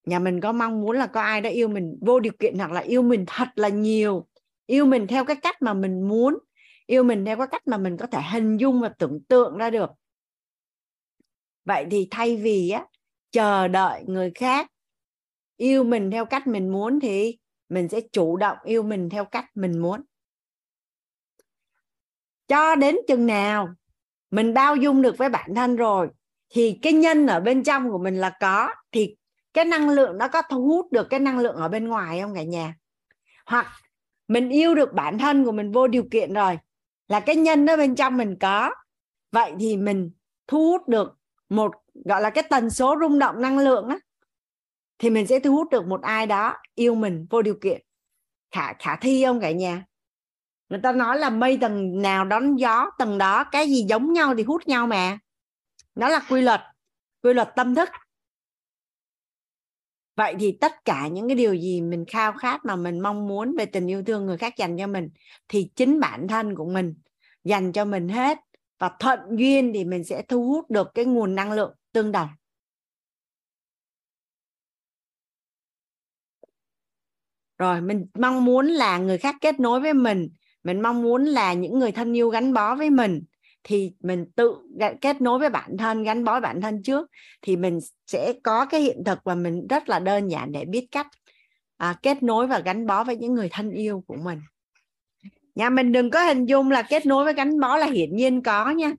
nhà 0.06 0.20
mình 0.20 0.42
có 0.42 0.52
mong 0.52 0.82
muốn 0.82 0.96
là 0.98 1.08
có 1.08 1.22
ai 1.22 1.42
đó 1.42 1.50
yêu 1.50 1.68
mình 1.68 1.98
vô 2.02 2.20
điều 2.20 2.34
kiện 2.40 2.58
hoặc 2.58 2.72
là 2.72 2.82
yêu 2.82 3.02
mình 3.02 3.26
thật 3.28 3.48
là 3.56 3.70
nhiều, 3.70 4.28
yêu 4.66 4.86
mình 4.86 5.08
theo 5.08 5.26
cái 5.26 5.36
cách 5.36 5.62
mà 5.62 5.74
mình 5.74 6.02
muốn, 6.08 6.38
yêu 6.86 7.04
mình 7.04 7.26
theo 7.26 7.38
cái 7.38 7.48
cách 7.52 7.68
mà 7.68 7.78
mình 7.78 7.98
có 7.98 8.08
thể 8.08 8.22
hình 8.32 8.58
dung 8.58 8.82
và 8.82 8.90
tưởng 8.90 9.20
tượng 9.28 9.58
ra 9.58 9.70
được. 9.70 9.90
Vậy 11.66 11.86
thì 11.92 12.08
thay 12.12 12.38
vì 12.38 12.70
á, 12.70 12.86
chờ 13.32 13.68
đợi 13.68 14.04
người 14.08 14.32
khác 14.36 14.72
yêu 15.58 15.84
mình 15.84 16.12
theo 16.12 16.26
cách 16.26 16.48
mình 16.48 16.70
muốn 16.72 17.00
thì 17.00 17.38
mình 17.70 17.90
sẽ 17.90 18.02
chủ 18.12 18.38
động 18.38 18.58
yêu 18.64 18.84
mình 18.84 19.10
theo 19.10 19.26
cách 19.26 19.46
mình 19.56 19.80
muốn 19.80 20.02
cho 22.52 22.76
đến 22.76 22.96
chừng 23.08 23.26
nào 23.26 23.70
mình 24.32 24.54
bao 24.54 24.76
dung 24.76 25.02
được 25.02 25.18
với 25.18 25.30
bản 25.30 25.56
thân 25.56 25.76
rồi, 25.76 26.10
thì 26.50 26.80
cái 26.82 26.94
nhân 26.94 27.28
ở 27.28 27.40
bên 27.40 27.64
trong 27.64 27.92
của 27.92 27.98
mình 27.98 28.16
là 28.16 28.38
có, 28.40 28.70
thì 28.92 29.16
cái 29.54 29.66
năng 29.66 29.90
lượng 29.90 30.18
nó 30.18 30.28
có 30.28 30.42
thu 30.50 30.68
hút 30.68 30.92
được 30.92 31.10
cái 31.10 31.20
năng 31.20 31.40
lượng 31.40 31.56
ở 31.56 31.68
bên 31.68 31.88
ngoài 31.88 32.22
không 32.22 32.36
cả 32.36 32.44
nhà? 32.44 32.76
Hoặc 33.46 33.68
mình 34.28 34.50
yêu 34.50 34.76
được 34.76 34.94
bản 34.94 35.18
thân 35.18 35.46
của 35.46 35.52
mình 35.52 35.72
vô 35.72 35.88
điều 35.88 36.04
kiện 36.12 36.34
rồi, 36.34 36.58
là 37.08 37.20
cái 37.20 37.36
nhân 37.36 37.66
ở 37.66 37.78
bên 37.78 37.96
trong 37.96 38.18
mình 38.18 38.36
có, 38.40 38.70
vậy 39.32 39.54
thì 39.60 39.78
mình 39.78 40.12
thu 40.48 40.72
hút 40.72 40.88
được 40.90 41.18
một, 41.50 41.72
gọi 42.06 42.22
là 42.22 42.30
cái 42.30 42.44
tần 42.50 42.70
số 42.70 42.96
rung 43.02 43.20
động 43.20 43.42
năng 43.42 43.58
lượng 43.58 43.90
á, 43.90 43.98
thì 45.00 45.10
mình 45.10 45.28
sẽ 45.28 45.40
thu 45.40 45.56
hút 45.56 45.70
được 45.72 45.88
một 45.88 46.02
ai 46.02 46.28
đó 46.28 46.58
yêu 46.76 46.96
mình 46.96 47.28
vô 47.30 47.42
điều 47.42 47.56
kiện. 47.62 47.82
Khả 48.52 48.74
khả 48.74 48.96
thi 48.96 49.24
không 49.26 49.40
cả 49.40 49.52
nhà? 49.52 49.84
Người 50.72 50.80
ta 50.84 50.92
nói 50.92 51.18
là 51.20 51.30
mây 51.30 51.58
tầng 51.62 52.02
nào 52.02 52.26
đón 52.26 52.56
gió, 52.56 52.92
tầng 52.98 53.18
đó 53.18 53.44
cái 53.44 53.68
gì 53.70 53.86
giống 53.90 54.14
nhau 54.14 54.36
thì 54.38 54.44
hút 54.44 54.68
nhau 54.68 54.88
mà. 54.88 55.20
Nó 55.96 56.10
là 56.10 56.22
quy 56.30 56.42
luật 56.42 56.62
quy 57.22 57.34
luật 57.34 57.50
tâm 57.56 57.76
thức. 57.76 57.90
Vậy 60.16 60.36
thì 60.40 60.58
tất 60.62 60.86
cả 60.86 61.08
những 61.08 61.28
cái 61.28 61.36
điều 61.36 61.56
gì 61.56 61.82
mình 61.82 62.06
khao 62.08 62.34
khát 62.34 62.66
mà 62.66 62.76
mình 62.76 63.00
mong 63.00 63.28
muốn 63.28 63.56
về 63.58 63.66
tình 63.66 63.88
yêu 63.88 64.04
thương 64.04 64.26
người 64.26 64.38
khác 64.38 64.58
dành 64.58 64.78
cho 64.78 64.88
mình, 64.88 65.10
thì 65.48 65.72
chính 65.76 66.00
bản 66.00 66.28
thân 66.28 66.56
của 66.56 66.66
mình 66.66 66.96
dành 67.44 67.72
cho 67.72 67.86
mình 67.86 68.10
hết. 68.10 68.38
Và 68.80 68.92
thuận 69.00 69.20
duyên 69.38 69.72
thì 69.74 69.86
mình 69.86 70.04
sẽ 70.04 70.22
thu 70.22 70.46
hút 70.46 70.72
được 70.72 70.88
cái 70.94 71.06
nguồn 71.06 71.36
năng 71.36 71.52
lượng 71.52 71.76
tương 71.92 72.12
đồng. 72.12 72.30
Rồi, 77.58 77.82
mình 77.82 78.06
mong 78.14 78.46
muốn 78.46 78.68
là 78.68 78.98
người 78.98 79.18
khác 79.18 79.36
kết 79.42 79.60
nối 79.60 79.80
với 79.82 79.94
mình 79.94 80.30
mình 80.64 80.82
mong 80.82 81.02
muốn 81.02 81.26
là 81.26 81.54
những 81.54 81.80
người 81.80 81.92
thân 81.92 82.18
yêu 82.18 82.30
gắn 82.30 82.54
bó 82.54 82.76
với 82.76 82.90
mình 82.90 83.24
thì 83.64 83.94
mình 84.00 84.26
tự 84.36 84.56
kết 85.02 85.22
nối 85.22 85.40
với 85.40 85.50
bản 85.50 85.78
thân 85.78 86.04
gắn 86.04 86.24
bó 86.24 86.32
với 86.32 86.42
bản 86.42 86.62
thân 86.62 86.84
trước 86.84 87.10
thì 87.42 87.56
mình 87.56 87.80
sẽ 88.08 88.34
có 88.44 88.66
cái 88.66 88.82
hiện 88.82 89.04
thực 89.06 89.20
và 89.24 89.36
mình 89.36 89.68
rất 89.68 89.90
là 89.90 90.00
đơn 90.00 90.28
giản 90.28 90.52
để 90.52 90.66
biết 90.66 90.88
cách 90.92 91.08
à, 91.78 91.96
kết 92.04 92.24
nối 92.24 92.48
và 92.48 92.60
gắn 92.60 92.88
bó 92.88 93.04
với 93.04 93.16
những 93.16 93.34
người 93.34 93.50
thân 93.52 93.72
yêu 93.72 94.04
của 94.08 94.16
mình. 94.16 94.40
Nhà 95.56 95.70
mình 95.70 95.92
đừng 95.92 96.12
có 96.12 96.24
hình 96.24 96.46
dung 96.46 96.72
là 96.72 96.82
kết 96.82 97.06
nối 97.06 97.24
với 97.24 97.34
gắn 97.34 97.60
bó 97.60 97.78
là 97.78 97.86
hiển 97.86 98.16
nhiên 98.16 98.44
có 98.44 98.70
nha. 98.70 98.92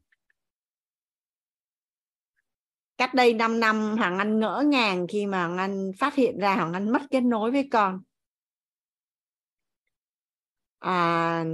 Cách 2.99 3.15
đây 3.15 3.35
5 3.35 3.61
năm 3.61 3.97
Hoàng 3.99 4.19
Anh 4.19 4.41
ngỡ 4.41 4.63
ngàng 4.67 5.07
khi 5.09 5.27
mà 5.27 5.47
Hoàng 5.47 5.59
Anh 5.59 5.91
phát 5.99 6.15
hiện 6.15 6.39
ra 6.39 6.55
Hoàng 6.55 6.73
Anh 6.73 6.93
mất 6.93 7.03
kết 7.11 7.21
nối 7.21 7.51
với 7.51 7.69
con 7.73 8.01
à, 10.83 11.45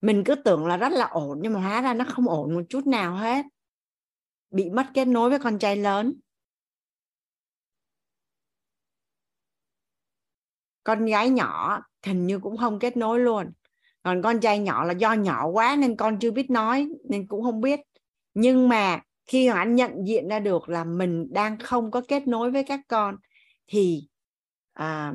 mình 0.00 0.24
cứ 0.24 0.34
tưởng 0.34 0.66
là 0.66 0.76
rất 0.76 0.92
là 0.92 1.06
ổn 1.06 1.38
nhưng 1.42 1.52
mà 1.52 1.60
hóa 1.60 1.80
ra 1.80 1.94
nó 1.94 2.04
không 2.08 2.28
ổn 2.28 2.54
một 2.54 2.62
chút 2.68 2.86
nào 2.86 3.14
hết. 3.16 3.46
Bị 4.50 4.70
mất 4.70 4.86
kết 4.94 5.04
nối 5.04 5.30
với 5.30 5.38
con 5.38 5.58
trai 5.58 5.76
lớn. 5.76 6.14
Con 10.84 11.06
gái 11.06 11.30
nhỏ 11.30 11.80
hình 12.06 12.26
như 12.26 12.38
cũng 12.38 12.56
không 12.56 12.78
kết 12.78 12.96
nối 12.96 13.20
luôn. 13.20 13.52
Còn 14.02 14.22
con 14.22 14.40
trai 14.40 14.58
nhỏ 14.58 14.84
là 14.84 14.92
do 14.92 15.12
nhỏ 15.12 15.46
quá 15.46 15.76
nên 15.78 15.96
con 15.96 16.18
chưa 16.18 16.30
biết 16.30 16.50
nói 16.50 16.88
nên 17.10 17.26
cũng 17.26 17.42
không 17.42 17.60
biết. 17.60 17.80
Nhưng 18.34 18.68
mà 18.68 19.00
khi 19.26 19.50
mà 19.50 19.58
anh 19.58 19.74
nhận 19.74 20.06
diện 20.06 20.28
ra 20.28 20.38
được 20.38 20.68
là 20.68 20.84
mình 20.84 21.32
đang 21.32 21.58
không 21.58 21.90
có 21.90 22.02
kết 22.08 22.28
nối 22.28 22.50
với 22.50 22.64
các 22.64 22.80
con 22.88 23.16
thì 23.66 24.08
à, 24.72 25.14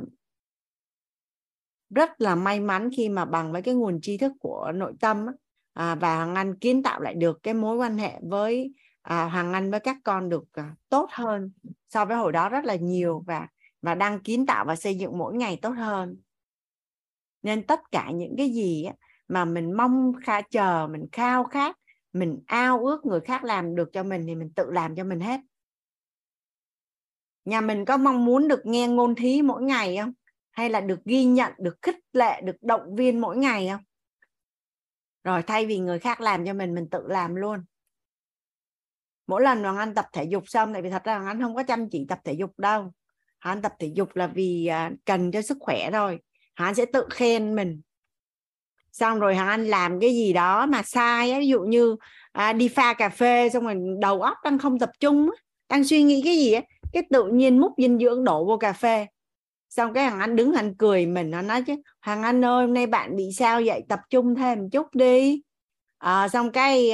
rất 1.90 2.22
là 2.22 2.36
may 2.36 2.60
mắn 2.60 2.90
khi 2.98 3.10
mà 3.10 3.26
bằng 3.26 3.52
với 3.52 3.62
cái 3.62 3.74
nguồn 3.74 4.02
tri 4.02 4.18
thức 4.18 4.32
của 4.40 4.72
nội 4.76 4.94
tâm 5.00 5.26
à, 5.74 5.96
và 5.96 6.16
Hoàng 6.16 6.36
Anh 6.36 6.56
kiến 6.56 6.84
tạo 6.84 7.02
lại 7.02 7.14
được 7.14 7.40
cái 7.44 7.54
mối 7.54 7.78
quan 7.78 7.98
hệ 7.98 8.20
với 8.22 8.74
à, 9.02 9.26
Hoàng 9.26 9.54
Anh 9.54 9.72
với 9.72 9.80
các 9.80 9.98
con 10.04 10.30
được 10.30 10.44
à, 10.54 10.76
tốt 10.90 11.10
hơn 11.12 11.52
so 11.90 12.06
với 12.06 12.18
hồi 12.18 12.32
đó 12.32 12.50
rất 12.50 12.66
là 12.66 12.76
nhiều 12.76 13.24
và 13.28 13.48
và 13.82 13.96
đang 13.96 14.20
kiến 14.20 14.46
tạo 14.46 14.66
và 14.66 14.76
xây 14.76 14.96
dựng 14.98 15.18
mỗi 15.18 15.34
ngày 15.34 15.60
tốt 15.62 15.70
hơn. 15.70 16.18
Nên 17.44 17.68
tất 17.68 17.80
cả 17.92 18.12
những 18.12 18.36
cái 18.38 18.50
gì 18.50 18.88
mà 19.28 19.46
mình 19.46 19.78
mong 19.78 20.14
kha 20.24 20.42
chờ 20.42 20.88
mình 20.92 21.06
khao 21.12 21.44
khát 21.44 21.78
mình 22.14 22.40
ao 22.48 22.86
ước 22.86 23.06
người 23.06 23.20
khác 23.20 23.44
làm 23.44 23.76
được 23.76 23.90
cho 23.94 24.04
mình 24.04 24.24
thì 24.28 24.36
mình 24.36 24.50
tự 24.56 24.72
làm 24.72 24.96
cho 24.96 25.04
mình 25.04 25.20
hết. 25.20 25.40
Nhà 27.46 27.62
mình 27.62 27.86
có 27.86 27.98
mong 27.98 28.26
muốn 28.26 28.48
được 28.48 28.66
nghe 28.66 28.88
ngôn 28.88 29.16
thí 29.16 29.42
mỗi 29.42 29.64
ngày 29.64 29.98
không? 29.98 30.14
Hay 30.58 30.70
là 30.70 30.82
được 30.82 31.06
ghi 31.06 31.24
nhận 31.24 31.54
được 31.58 31.76
khích 31.82 32.00
lệ 32.14 32.42
được 32.42 32.56
động 32.62 32.96
viên 32.96 33.22
mỗi 33.22 33.38
ngày 33.38 33.68
không? 33.72 33.82
Rồi 35.24 35.44
thay 35.44 35.66
vì 35.66 35.80
người 35.80 36.00
khác 36.00 36.22
làm 36.22 36.46
cho 36.46 36.54
mình 36.54 36.76
mình 36.76 36.90
tự 36.90 37.04
làm 37.08 37.36
luôn. 37.36 37.60
Mỗi 39.28 39.42
lần 39.42 39.64
hoàng 39.64 39.78
anh 39.78 39.96
tập 39.96 40.06
thể 40.14 40.24
dục 40.24 40.44
xong 40.48 40.74
tại 40.74 40.82
vì 40.82 40.90
thật 40.90 41.04
ra 41.04 41.16
hoàng 41.16 41.28
anh 41.28 41.42
không 41.42 41.56
có 41.56 41.64
chăm 41.64 41.90
chỉ 41.90 42.06
tập 42.10 42.20
thể 42.24 42.34
dục 42.34 42.60
đâu. 42.60 42.94
Hắn 43.40 43.58
anh 43.58 43.62
tập 43.62 43.74
thể 43.80 43.92
dục 43.94 44.16
là 44.16 44.28
vì 44.28 44.66
à, 44.68 44.92
cần 45.06 45.32
cho 45.32 45.42
sức 45.42 45.58
khỏe 45.60 45.90
thôi. 45.92 46.20
Hắn 46.56 46.68
anh 46.68 46.76
sẽ 46.76 46.86
tự 46.86 47.06
khen 47.10 47.56
mình. 47.56 47.82
Xong 48.92 49.20
rồi 49.20 49.36
hoàng 49.36 49.48
anh 49.48 49.68
làm 49.68 50.00
cái 50.00 50.10
gì 50.10 50.34
đó 50.34 50.66
mà 50.66 50.82
sai 50.84 51.40
ví 51.40 51.48
dụ 51.48 51.62
như 51.62 51.96
à, 52.32 52.54
đi 52.54 52.68
pha 52.68 52.94
cà 52.94 53.10
phê 53.10 53.50
xong 53.50 53.64
rồi 53.64 53.76
đầu 54.02 54.22
óc 54.22 54.38
đang 54.44 54.58
không 54.60 54.80
tập 54.80 54.92
trung 55.00 55.30
đang 55.70 55.84
suy 55.84 56.04
nghĩ 56.04 56.22
cái 56.26 56.38
gì 56.38 56.52
á 56.54 56.62
cái 56.94 57.04
tự 57.10 57.26
nhiên 57.32 57.60
múc 57.60 57.72
dinh 57.78 58.00
dưỡng 58.00 58.24
đổ 58.24 58.46
vô 58.46 58.58
cà 58.58 58.74
phê 58.74 59.08
xong 59.70 59.94
cái 59.94 60.10
thằng 60.10 60.20
anh 60.20 60.36
đứng 60.36 60.54
anh 60.54 60.76
cười 60.76 61.06
mình 61.06 61.32
nó 61.32 61.42
nói 61.42 61.62
chứ 61.62 61.76
thằng 62.02 62.24
anh 62.24 62.46
ơi 62.46 62.66
hôm 62.66 62.74
nay 62.74 62.88
bạn 62.88 63.16
bị 63.16 63.30
sao 63.38 63.62
vậy 63.66 63.82
tập 63.90 64.00
trung 64.10 64.36
thêm 64.36 64.60
một 64.60 64.68
chút 64.72 64.96
đi. 64.96 65.42
À, 65.98 66.28
xong 66.30 66.52
cái 66.52 66.94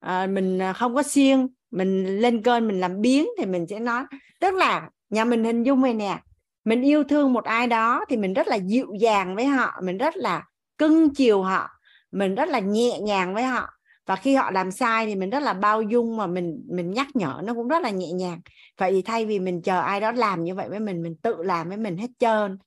à, 0.00 0.26
mình 0.26 0.60
không 0.76 0.94
có 0.94 1.02
siêng 1.02 1.48
mình 1.70 2.20
lên 2.20 2.42
cơn 2.42 2.68
mình 2.68 2.80
làm 2.80 3.00
biến 3.00 3.26
thì 3.38 3.46
mình 3.46 3.66
sẽ 3.66 3.80
nói. 3.80 4.04
Tức 4.40 4.54
là 4.54 4.88
nhà 5.10 5.24
mình 5.24 5.44
hình 5.44 5.62
dung 5.62 5.82
này 5.82 5.94
nè 5.94 6.20
mình 6.64 6.82
yêu 6.82 7.04
thương 7.04 7.32
một 7.32 7.44
ai 7.44 7.66
đó 7.66 8.04
thì 8.08 8.16
mình 8.16 8.34
rất 8.34 8.48
là 8.48 8.56
dịu 8.56 8.86
dàng 9.00 9.36
với 9.36 9.46
họ 9.46 9.80
mình 9.82 9.98
rất 9.98 10.16
là 10.16 10.44
cưng 10.78 11.14
chiều 11.14 11.42
họ 11.42 11.70
mình 12.12 12.34
rất 12.34 12.48
là 12.48 12.58
nhẹ 12.58 13.00
nhàng 13.00 13.34
với 13.34 13.44
họ 13.44 13.73
và 14.06 14.16
khi 14.16 14.34
họ 14.34 14.50
làm 14.50 14.70
sai 14.70 15.06
thì 15.06 15.16
mình 15.16 15.30
rất 15.30 15.42
là 15.42 15.54
bao 15.54 15.82
dung 15.82 16.16
mà 16.16 16.26
mình 16.26 16.62
mình 16.68 16.90
nhắc 16.90 17.06
nhở 17.14 17.40
nó 17.44 17.54
cũng 17.54 17.68
rất 17.68 17.82
là 17.82 17.90
nhẹ 17.90 18.12
nhàng. 18.12 18.40
Vậy 18.78 18.92
thì 18.92 19.02
thay 19.02 19.26
vì 19.26 19.38
mình 19.38 19.62
chờ 19.62 19.80
ai 19.80 20.00
đó 20.00 20.12
làm 20.12 20.44
như 20.44 20.54
vậy 20.54 20.68
với 20.68 20.80
mình 20.80 21.02
mình 21.02 21.16
tự 21.22 21.42
làm 21.42 21.68
với 21.68 21.76
mình 21.76 21.96
hết 21.96 22.10
trơn. 22.18 22.58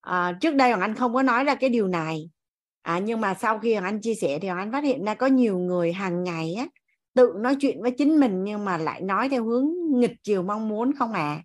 À, 0.00 0.38
trước 0.40 0.54
đây 0.54 0.70
hoàng 0.70 0.80
anh 0.80 0.94
không 0.94 1.14
có 1.14 1.22
nói 1.22 1.44
ra 1.44 1.54
cái 1.54 1.70
điều 1.70 1.88
này. 1.88 2.30
À, 2.82 2.98
nhưng 2.98 3.20
mà 3.20 3.34
sau 3.34 3.58
khi 3.58 3.72
hoàng 3.72 3.84
anh 3.84 4.00
chia 4.00 4.14
sẻ 4.14 4.38
thì 4.42 4.48
hoàng 4.48 4.60
anh 4.60 4.72
phát 4.72 4.84
hiện 4.84 5.04
ra 5.04 5.14
có 5.14 5.26
nhiều 5.26 5.58
người 5.58 5.92
hàng 5.92 6.24
ngày 6.24 6.54
á 6.54 6.66
tự 7.18 7.32
nói 7.36 7.56
chuyện 7.60 7.82
với 7.82 7.90
chính 7.90 8.20
mình 8.20 8.44
nhưng 8.44 8.64
mà 8.64 8.78
lại 8.78 9.00
nói 9.00 9.28
theo 9.28 9.44
hướng 9.44 9.66
nghịch 9.94 10.14
chiều 10.22 10.42
mong 10.42 10.68
muốn 10.68 10.92
không 10.98 11.12
à. 11.12 11.42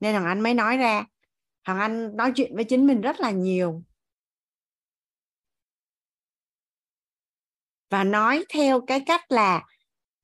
Nên 0.00 0.12
hoàng 0.12 0.26
anh 0.26 0.40
mới 0.40 0.54
nói 0.54 0.76
ra. 0.76 1.04
Hoàng 1.66 1.78
anh 1.78 2.16
nói 2.16 2.32
chuyện 2.34 2.54
với 2.54 2.64
chính 2.64 2.86
mình 2.86 3.00
rất 3.00 3.20
là 3.20 3.30
nhiều. 3.30 3.82
Và 7.90 8.04
nói 8.04 8.44
theo 8.54 8.80
cái 8.80 9.00
cách 9.00 9.32
là 9.32 9.62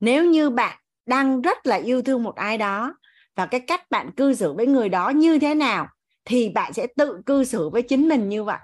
nếu 0.00 0.24
như 0.24 0.50
bạn 0.50 0.78
đang 1.06 1.42
rất 1.42 1.66
là 1.66 1.76
yêu 1.76 2.02
thương 2.02 2.22
một 2.22 2.34
ai 2.36 2.58
đó 2.58 2.94
và 3.34 3.46
cái 3.46 3.60
cách 3.60 3.90
bạn 3.90 4.10
cư 4.16 4.34
xử 4.34 4.52
với 4.52 4.66
người 4.66 4.88
đó 4.88 5.08
như 5.08 5.38
thế 5.38 5.54
nào 5.54 5.88
thì 6.24 6.48
bạn 6.48 6.72
sẽ 6.72 6.86
tự 6.96 7.22
cư 7.26 7.44
xử 7.44 7.68
với 7.68 7.82
chính 7.82 8.08
mình 8.08 8.28
như 8.28 8.44
vậy. 8.44 8.58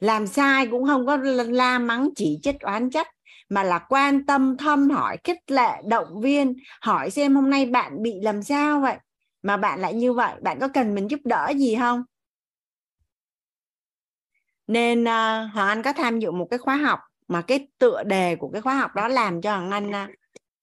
Làm 0.00 0.26
sai 0.26 0.66
cũng 0.66 0.86
không 0.86 1.06
có 1.06 1.16
la 1.16 1.78
mắng 1.78 2.08
chỉ 2.16 2.38
trích 2.42 2.60
oán 2.60 2.90
trách 2.90 3.08
mà 3.48 3.62
là 3.62 3.78
quan 3.88 4.26
tâm 4.26 4.56
thăm 4.56 4.90
hỏi 4.90 5.16
khích 5.24 5.50
lệ 5.50 5.82
động 5.88 6.20
viên 6.20 6.54
hỏi 6.80 7.10
xem 7.10 7.34
hôm 7.34 7.50
nay 7.50 7.66
bạn 7.66 8.02
bị 8.02 8.14
làm 8.22 8.42
sao 8.42 8.80
vậy 8.80 8.96
mà 9.42 9.56
bạn 9.56 9.80
lại 9.80 9.94
như 9.94 10.12
vậy 10.12 10.34
bạn 10.42 10.58
có 10.60 10.68
cần 10.68 10.94
mình 10.94 11.10
giúp 11.10 11.20
đỡ 11.24 11.52
gì 11.56 11.76
không? 11.76 12.02
Nên 14.66 15.02
uh, 15.02 15.06
hoàng 15.54 15.68
anh 15.68 15.82
có 15.82 15.92
tham 15.92 16.18
dự 16.20 16.30
một 16.30 16.46
cái 16.50 16.58
khóa 16.58 16.76
học 16.76 17.00
mà 17.30 17.42
cái 17.42 17.68
tựa 17.78 18.02
đề 18.02 18.36
của 18.36 18.50
cái 18.52 18.62
khóa 18.62 18.74
học 18.74 18.94
đó 18.94 19.08
làm 19.08 19.40
cho 19.40 19.56
hoàng 19.56 19.70
anh 19.70 19.94
à, 19.94 20.08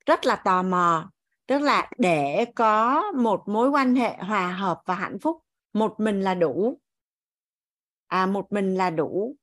rất 0.06 0.26
là 0.26 0.36
tò 0.36 0.64
mò. 0.64 1.12
Tức 1.48 1.62
là 1.62 1.92
để 1.98 2.46
có 2.56 3.04
một 3.12 3.48
mối 3.48 3.70
quan 3.70 3.96
hệ 3.96 4.18
hòa 4.18 4.48
hợp 4.48 4.82
và 4.86 4.96
hạnh 4.96 5.20
phúc, 5.20 5.38
một 5.74 6.00
mình 6.00 6.22
là 6.22 6.36
đủ. 6.36 6.80
À 8.08 8.26
một 8.26 8.52
mình 8.52 8.76
là 8.76 8.90
đủ. 8.90 9.36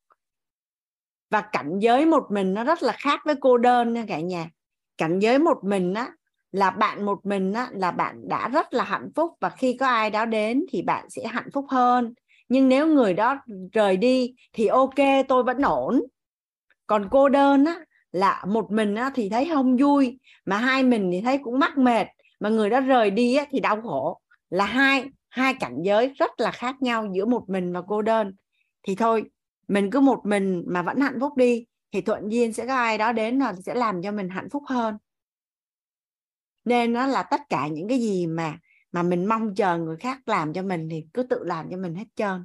Và 1.30 1.40
cảnh 1.40 1.78
giới 1.78 2.06
một 2.06 2.26
mình 2.30 2.54
nó 2.54 2.64
rất 2.64 2.82
là 2.82 2.92
khác 2.92 3.20
với 3.24 3.34
cô 3.40 3.58
đơn 3.58 3.92
nha 3.92 4.04
cả 4.08 4.20
nhà. 4.20 4.50
Cảnh 4.98 5.18
giới 5.18 5.38
một 5.38 5.58
mình 5.64 5.94
á, 5.94 6.10
là 6.52 6.70
bạn 6.70 7.04
một 7.04 7.26
mình 7.26 7.52
á, 7.52 7.68
là 7.72 7.90
bạn 7.90 8.28
đã 8.28 8.48
rất 8.48 8.74
là 8.74 8.84
hạnh 8.84 9.08
phúc 9.14 9.32
và 9.40 9.50
khi 9.50 9.76
có 9.80 9.86
ai 9.86 10.10
đó 10.10 10.24
đến 10.24 10.64
thì 10.70 10.82
bạn 10.82 11.10
sẽ 11.10 11.26
hạnh 11.26 11.48
phúc 11.52 11.66
hơn. 11.68 12.14
Nhưng 12.48 12.68
nếu 12.68 12.86
người 12.86 13.14
đó 13.14 13.38
rời 13.72 13.96
đi 13.96 14.34
thì 14.52 14.66
ok, 14.66 14.94
tôi 15.28 15.42
vẫn 15.42 15.62
ổn 15.62 16.02
còn 16.86 17.08
cô 17.10 17.28
đơn 17.28 17.64
á 17.64 17.80
là 18.12 18.44
một 18.48 18.72
mình 18.72 18.94
á, 18.94 19.10
thì 19.14 19.28
thấy 19.28 19.48
không 19.54 19.76
vui 19.76 20.18
mà 20.44 20.58
hai 20.58 20.82
mình 20.82 21.10
thì 21.12 21.20
thấy 21.20 21.38
cũng 21.42 21.58
mắc 21.58 21.78
mệt 21.78 22.06
mà 22.40 22.48
người 22.48 22.70
đó 22.70 22.80
rời 22.80 23.10
đi 23.10 23.34
á, 23.34 23.44
thì 23.50 23.60
đau 23.60 23.82
khổ. 23.82 24.20
Là 24.50 24.64
hai 24.64 25.04
hai 25.28 25.54
cảnh 25.54 25.76
giới 25.84 26.08
rất 26.08 26.30
là 26.40 26.50
khác 26.50 26.82
nhau 26.82 27.08
giữa 27.14 27.24
một 27.24 27.44
mình 27.48 27.72
và 27.72 27.82
cô 27.88 28.02
đơn. 28.02 28.32
Thì 28.82 28.94
thôi 28.94 29.24
mình 29.68 29.90
cứ 29.90 30.00
một 30.00 30.20
mình 30.24 30.64
mà 30.66 30.82
vẫn 30.82 31.00
hạnh 31.00 31.18
phúc 31.20 31.36
đi 31.36 31.66
thì 31.92 32.00
thuận 32.00 32.28
nhiên 32.28 32.52
sẽ 32.52 32.66
có 32.66 32.74
ai 32.74 32.98
đó 32.98 33.12
đến 33.12 33.38
là 33.38 33.54
sẽ 33.66 33.74
làm 33.74 34.02
cho 34.02 34.12
mình 34.12 34.28
hạnh 34.28 34.48
phúc 34.50 34.62
hơn. 34.68 34.98
Nên 36.64 36.92
nó 36.92 37.06
là 37.06 37.22
tất 37.22 37.40
cả 37.48 37.68
những 37.68 37.88
cái 37.88 38.00
gì 38.00 38.26
mà 38.26 38.58
mà 38.92 39.02
mình 39.02 39.26
mong 39.26 39.54
chờ 39.54 39.78
người 39.78 39.96
khác 39.96 40.28
làm 40.28 40.52
cho 40.52 40.62
mình 40.62 40.88
thì 40.90 41.04
cứ 41.14 41.22
tự 41.22 41.44
làm 41.44 41.70
cho 41.70 41.76
mình 41.76 41.94
hết 41.94 42.06
trơn. 42.16 42.44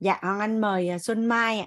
Dạ 0.00 0.18
hoàng 0.22 0.40
anh 0.40 0.60
mời 0.60 0.88
à, 0.88 0.98
xuân 0.98 1.26
mai 1.26 1.58
ạ. 1.58 1.66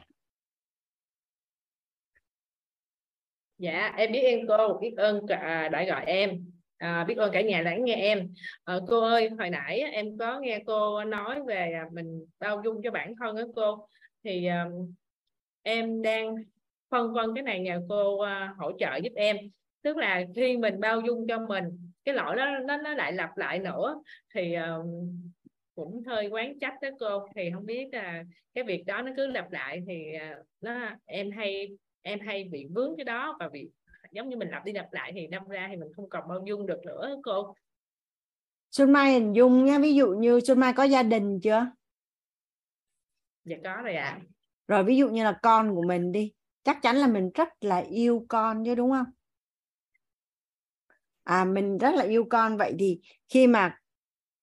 Dạ 3.57 3.93
em 3.97 4.11
biết 4.11 4.21
ơn 4.21 4.47
cô 4.47 4.77
biết 4.81 4.93
ơn 4.97 5.27
cả 5.27 5.37
à, 5.37 5.69
đã 5.69 5.83
gọi 5.83 6.05
em. 6.05 6.51
À, 6.77 7.03
biết 7.03 7.17
ơn 7.17 7.31
cả 7.33 7.41
nhà 7.41 7.61
lắng 7.61 7.85
nghe 7.85 7.95
em. 7.95 8.33
À, 8.63 8.75
cô 8.87 9.01
ơi 9.01 9.29
hồi 9.29 9.49
nãy 9.49 9.79
em 9.79 10.17
có 10.17 10.39
nghe 10.39 10.63
cô 10.65 11.03
nói 11.03 11.41
về 11.47 11.71
à, 11.73 11.85
mình 11.91 12.25
bao 12.39 12.61
dung 12.65 12.81
cho 12.83 12.91
bản 12.91 13.13
thân 13.19 13.35
đó 13.35 13.43
cô. 13.55 13.87
Thì 14.23 14.47
um, 14.47 14.93
em 15.61 16.01
đang 16.01 16.35
phân 16.89 17.13
vân 17.13 17.35
cái 17.35 17.43
này 17.43 17.59
nhờ 17.59 17.81
cô 17.89 18.15
uh, 18.15 18.57
hỗ 18.57 18.71
trợ 18.79 18.95
giúp 18.95 19.13
em. 19.15 19.37
Tức 19.81 19.97
là 19.97 20.23
khi 20.35 20.57
mình 20.57 20.79
bao 20.79 21.01
dung 21.01 21.27
cho 21.27 21.39
mình 21.39 21.91
cái 22.03 22.15
lỗi 22.15 22.35
đó 22.35 22.45
nó 22.65 22.77
nó 22.77 22.93
lại 22.93 23.13
lặp 23.13 23.37
lại 23.37 23.59
nữa. 23.59 24.01
Thì 24.33 24.55
um, 24.55 24.87
cũng 25.79 26.03
hơi 26.07 26.27
quán 26.27 26.59
trách 26.59 26.73
đó 26.81 26.89
cô. 26.99 27.27
Thì 27.35 27.51
không 27.53 27.65
biết 27.65 27.87
là 27.91 28.23
cái 28.53 28.63
việc 28.63 28.85
đó 28.85 29.01
nó 29.01 29.11
cứ 29.17 29.27
lặp 29.27 29.51
lại 29.51 29.83
thì 29.87 30.03
uh, 30.39 30.45
nó 30.61 30.89
em 31.05 31.31
hay 31.31 31.77
em 32.01 32.19
hay 32.19 32.43
bị 32.43 32.65
vướng 32.75 32.93
cái 32.97 33.03
đó 33.03 33.37
và 33.39 33.49
bị 33.49 33.69
giống 34.11 34.29
như 34.29 34.37
mình 34.37 34.49
lặp 34.49 34.65
đi 34.65 34.73
lặp 34.73 34.93
lại 34.93 35.11
thì 35.15 35.27
đâm 35.27 35.47
ra 35.47 35.67
thì 35.71 35.77
mình 35.77 35.89
không 35.95 36.09
còn 36.09 36.27
bao 36.27 36.43
dung 36.45 36.65
được 36.65 36.85
nữa 36.85 37.15
cô. 37.23 37.55
Xuân 38.71 38.93
Mai 38.93 39.13
hình 39.13 39.33
dung 39.33 39.65
nha 39.65 39.79
ví 39.79 39.95
dụ 39.95 40.07
như 40.07 40.39
Xuân 40.39 40.59
Mai 40.59 40.73
có 40.73 40.83
gia 40.83 41.03
đình 41.03 41.39
chưa? 41.43 41.71
Dạ 43.45 43.57
có 43.63 43.81
rồi 43.83 43.95
ạ. 43.95 44.19
Rồi 44.67 44.83
ví 44.83 44.97
dụ 44.97 45.09
như 45.09 45.23
là 45.23 45.39
con 45.41 45.75
của 45.75 45.83
mình 45.87 46.11
đi 46.11 46.33
chắc 46.63 46.81
chắn 46.81 46.95
là 46.95 47.07
mình 47.07 47.31
rất 47.33 47.49
là 47.61 47.77
yêu 47.77 48.25
con 48.27 48.65
chứ 48.65 48.75
đúng 48.75 48.91
không? 48.91 49.05
À 51.23 51.45
mình 51.45 51.77
rất 51.77 51.95
là 51.95 52.03
yêu 52.03 52.25
con. 52.29 52.57
Vậy 52.57 52.75
thì 52.79 52.99
khi 53.29 53.47
mà 53.47 53.77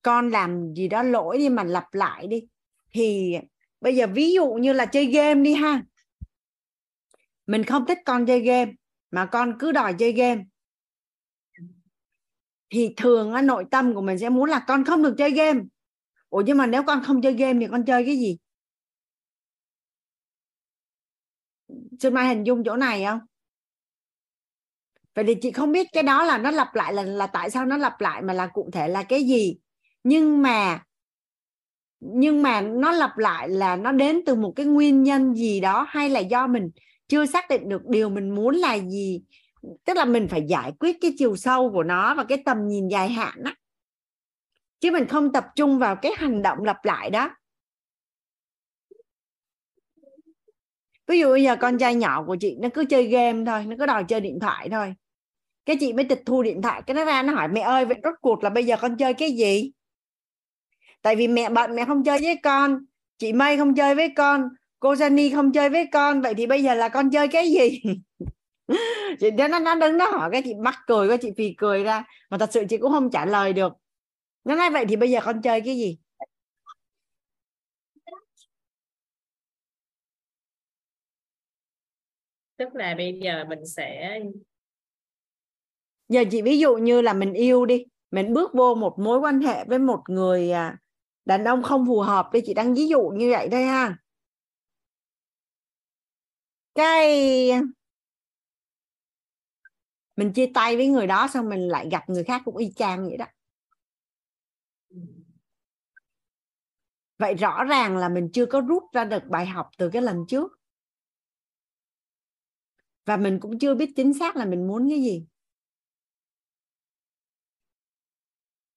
con 0.06 0.30
làm 0.30 0.74
gì 0.74 0.88
đó 0.88 1.02
lỗi 1.02 1.38
đi 1.38 1.48
mà 1.48 1.64
lặp 1.64 1.94
lại 1.94 2.26
đi. 2.26 2.46
Thì 2.92 3.36
bây 3.80 3.96
giờ 3.96 4.06
ví 4.14 4.32
dụ 4.32 4.46
như 4.52 4.72
là 4.72 4.86
chơi 4.86 5.06
game 5.06 5.40
đi 5.42 5.54
ha. 5.54 5.82
Mình 7.46 7.64
không 7.64 7.86
thích 7.86 7.98
con 8.04 8.26
chơi 8.26 8.40
game 8.40 8.72
mà 9.10 9.26
con 9.26 9.56
cứ 9.58 9.72
đòi 9.72 9.94
chơi 9.98 10.12
game. 10.12 10.44
Thì 12.70 12.94
thường 12.96 13.32
á, 13.32 13.42
nội 13.42 13.64
tâm 13.70 13.94
của 13.94 14.00
mình 14.00 14.18
sẽ 14.18 14.28
muốn 14.28 14.50
là 14.50 14.64
con 14.68 14.84
không 14.84 15.02
được 15.02 15.14
chơi 15.18 15.30
game. 15.30 15.60
Ủa 16.28 16.42
nhưng 16.46 16.58
mà 16.58 16.66
nếu 16.66 16.82
con 16.82 17.02
không 17.04 17.22
chơi 17.22 17.32
game 17.32 17.58
thì 17.60 17.66
con 17.70 17.84
chơi 17.84 18.04
cái 18.04 18.16
gì? 18.16 18.38
Xin 22.00 22.14
Mai 22.14 22.28
hình 22.28 22.44
dung 22.46 22.64
chỗ 22.64 22.76
này 22.76 23.04
không? 23.04 23.20
Vậy 25.14 25.24
thì 25.24 25.34
chị 25.42 25.52
không 25.52 25.72
biết 25.72 25.86
cái 25.92 26.02
đó 26.02 26.24
là 26.24 26.38
nó 26.38 26.50
lặp 26.50 26.74
lại 26.74 26.92
là 26.92 27.02
là 27.02 27.26
tại 27.26 27.50
sao 27.50 27.66
nó 27.66 27.76
lặp 27.76 28.00
lại 28.00 28.22
mà 28.22 28.32
là 28.32 28.46
cụ 28.46 28.70
thể 28.72 28.88
là 28.88 29.02
cái 29.02 29.24
gì? 29.24 29.58
Nhưng 30.08 30.42
mà 30.42 30.82
nhưng 32.00 32.42
mà 32.42 32.60
nó 32.60 32.92
lặp 32.92 33.18
lại 33.18 33.48
là 33.48 33.76
nó 33.76 33.92
đến 33.92 34.20
từ 34.26 34.34
một 34.34 34.52
cái 34.56 34.66
nguyên 34.66 35.02
nhân 35.02 35.34
gì 35.34 35.60
đó 35.60 35.86
hay 35.88 36.10
là 36.10 36.20
do 36.20 36.46
mình 36.46 36.70
chưa 37.08 37.26
xác 37.26 37.50
định 37.50 37.68
được 37.68 37.82
điều 37.88 38.08
mình 38.08 38.34
muốn 38.34 38.54
là 38.54 38.78
gì? 38.78 39.22
Tức 39.84 39.96
là 39.96 40.04
mình 40.04 40.28
phải 40.28 40.44
giải 40.48 40.72
quyết 40.80 40.96
cái 41.00 41.14
chiều 41.18 41.36
sâu 41.36 41.72
của 41.72 41.82
nó 41.82 42.14
và 42.14 42.24
cái 42.24 42.42
tầm 42.44 42.68
nhìn 42.68 42.88
dài 42.88 43.08
hạn 43.08 43.42
đó 43.42 43.54
chứ 44.80 44.90
mình 44.90 45.06
không 45.06 45.32
tập 45.32 45.44
trung 45.56 45.78
vào 45.78 45.96
cái 45.96 46.12
hành 46.16 46.42
động 46.42 46.58
lặp 46.64 46.84
lại 46.84 47.10
đó. 47.10 47.30
Ví 51.06 51.20
dụ 51.20 51.28
bây 51.28 51.42
giờ 51.42 51.56
con 51.60 51.78
trai 51.78 51.94
nhỏ 51.94 52.24
của 52.26 52.36
chị 52.40 52.56
nó 52.60 52.68
cứ 52.74 52.84
chơi 52.84 53.06
game 53.06 53.44
thôi, 53.46 53.64
nó 53.66 53.76
cứ 53.78 53.86
đòi 53.86 54.04
chơi 54.04 54.20
điện 54.20 54.38
thoại 54.40 54.68
thôi. 54.70 54.94
Cái 55.64 55.76
chị 55.80 55.92
mới 55.92 56.04
tịch 56.04 56.22
thu 56.26 56.42
điện 56.42 56.62
thoại, 56.62 56.82
cái 56.86 56.94
nó 56.94 57.04
ra 57.04 57.22
nó 57.22 57.32
hỏi, 57.32 57.48
mẹ 57.48 57.60
ơi, 57.60 57.84
vậy 57.84 57.96
rốt 58.04 58.14
cuộc 58.20 58.44
là 58.44 58.50
bây 58.50 58.64
giờ 58.64 58.76
con 58.80 58.96
chơi 58.96 59.14
cái 59.14 59.32
gì? 59.32 59.70
Tại 61.06 61.16
vì 61.16 61.28
mẹ 61.28 61.50
bận 61.50 61.74
mẹ 61.74 61.84
không 61.84 62.04
chơi 62.04 62.18
với 62.22 62.36
con. 62.42 62.84
Chị 63.18 63.32
May 63.32 63.56
không 63.56 63.74
chơi 63.74 63.94
với 63.94 64.12
con. 64.16 64.48
Cô 64.78 64.94
Jenny 64.94 65.34
không 65.34 65.52
chơi 65.52 65.70
với 65.70 65.86
con. 65.92 66.20
Vậy 66.22 66.34
thì 66.34 66.46
bây 66.46 66.62
giờ 66.62 66.74
là 66.74 66.88
con 66.88 67.10
chơi 67.10 67.28
cái 67.28 67.50
gì? 67.50 67.82
Chị 69.20 69.30
nó 69.30 69.58
nó 69.58 69.74
đứng 69.74 69.98
đó 69.98 70.10
hỏi 70.10 70.28
cái 70.32 70.42
chị 70.44 70.54
mắc 70.54 70.74
cười 70.86 71.08
cái 71.08 71.18
chị 71.18 71.30
phì 71.36 71.54
cười 71.58 71.84
ra. 71.84 72.04
Mà 72.30 72.38
thật 72.38 72.52
sự 72.52 72.64
chị 72.68 72.76
cũng 72.76 72.92
không 72.92 73.10
trả 73.10 73.26
lời 73.26 73.52
được. 73.52 73.72
Nó 74.44 74.56
nói 74.56 74.70
vậy 74.70 74.86
thì 74.88 74.96
bây 74.96 75.10
giờ 75.10 75.20
con 75.24 75.42
chơi 75.42 75.60
cái 75.60 75.76
gì? 75.76 75.98
Tức 82.56 82.68
là 82.74 82.94
bây 82.96 83.20
giờ 83.24 83.44
mình 83.48 83.66
sẽ 83.76 84.20
giờ 86.08 86.24
chị 86.30 86.42
ví 86.42 86.58
dụ 86.58 86.76
như 86.76 87.00
là 87.00 87.12
mình 87.12 87.32
yêu 87.32 87.66
đi. 87.66 87.84
Mình 88.10 88.32
bước 88.32 88.54
vô 88.54 88.74
một 88.74 88.98
mối 88.98 89.18
quan 89.18 89.40
hệ 89.40 89.64
với 89.64 89.78
một 89.78 90.00
người 90.08 90.50
à, 90.50 90.78
đàn 91.26 91.44
ông 91.44 91.62
không 91.62 91.86
phù 91.86 92.00
hợp 92.00 92.28
đây 92.32 92.42
chị 92.46 92.54
đang 92.54 92.74
ví 92.74 92.88
dụ 92.88 93.00
như 93.02 93.30
vậy 93.30 93.48
đây 93.48 93.64
ha. 93.64 93.96
Cái 96.74 97.52
mình 100.16 100.32
chia 100.32 100.50
tay 100.54 100.76
với 100.76 100.86
người 100.86 101.06
đó 101.06 101.28
xong 101.28 101.48
mình 101.48 101.68
lại 101.68 101.88
gặp 101.90 102.08
người 102.08 102.24
khác 102.24 102.42
cũng 102.44 102.56
y 102.56 102.72
chang 102.76 103.08
vậy 103.08 103.16
đó. 103.16 103.26
Vậy 107.18 107.34
rõ 107.34 107.64
ràng 107.64 107.96
là 107.96 108.08
mình 108.08 108.30
chưa 108.32 108.46
có 108.46 108.60
rút 108.60 108.82
ra 108.92 109.04
được 109.04 109.22
bài 109.28 109.46
học 109.46 109.70
từ 109.78 109.90
cái 109.90 110.02
lần 110.02 110.24
trước. 110.28 110.52
Và 113.04 113.16
mình 113.16 113.40
cũng 113.40 113.58
chưa 113.58 113.74
biết 113.74 113.90
chính 113.96 114.14
xác 114.14 114.36
là 114.36 114.44
mình 114.44 114.66
muốn 114.66 114.88
cái 114.90 115.02
gì. 115.02 115.26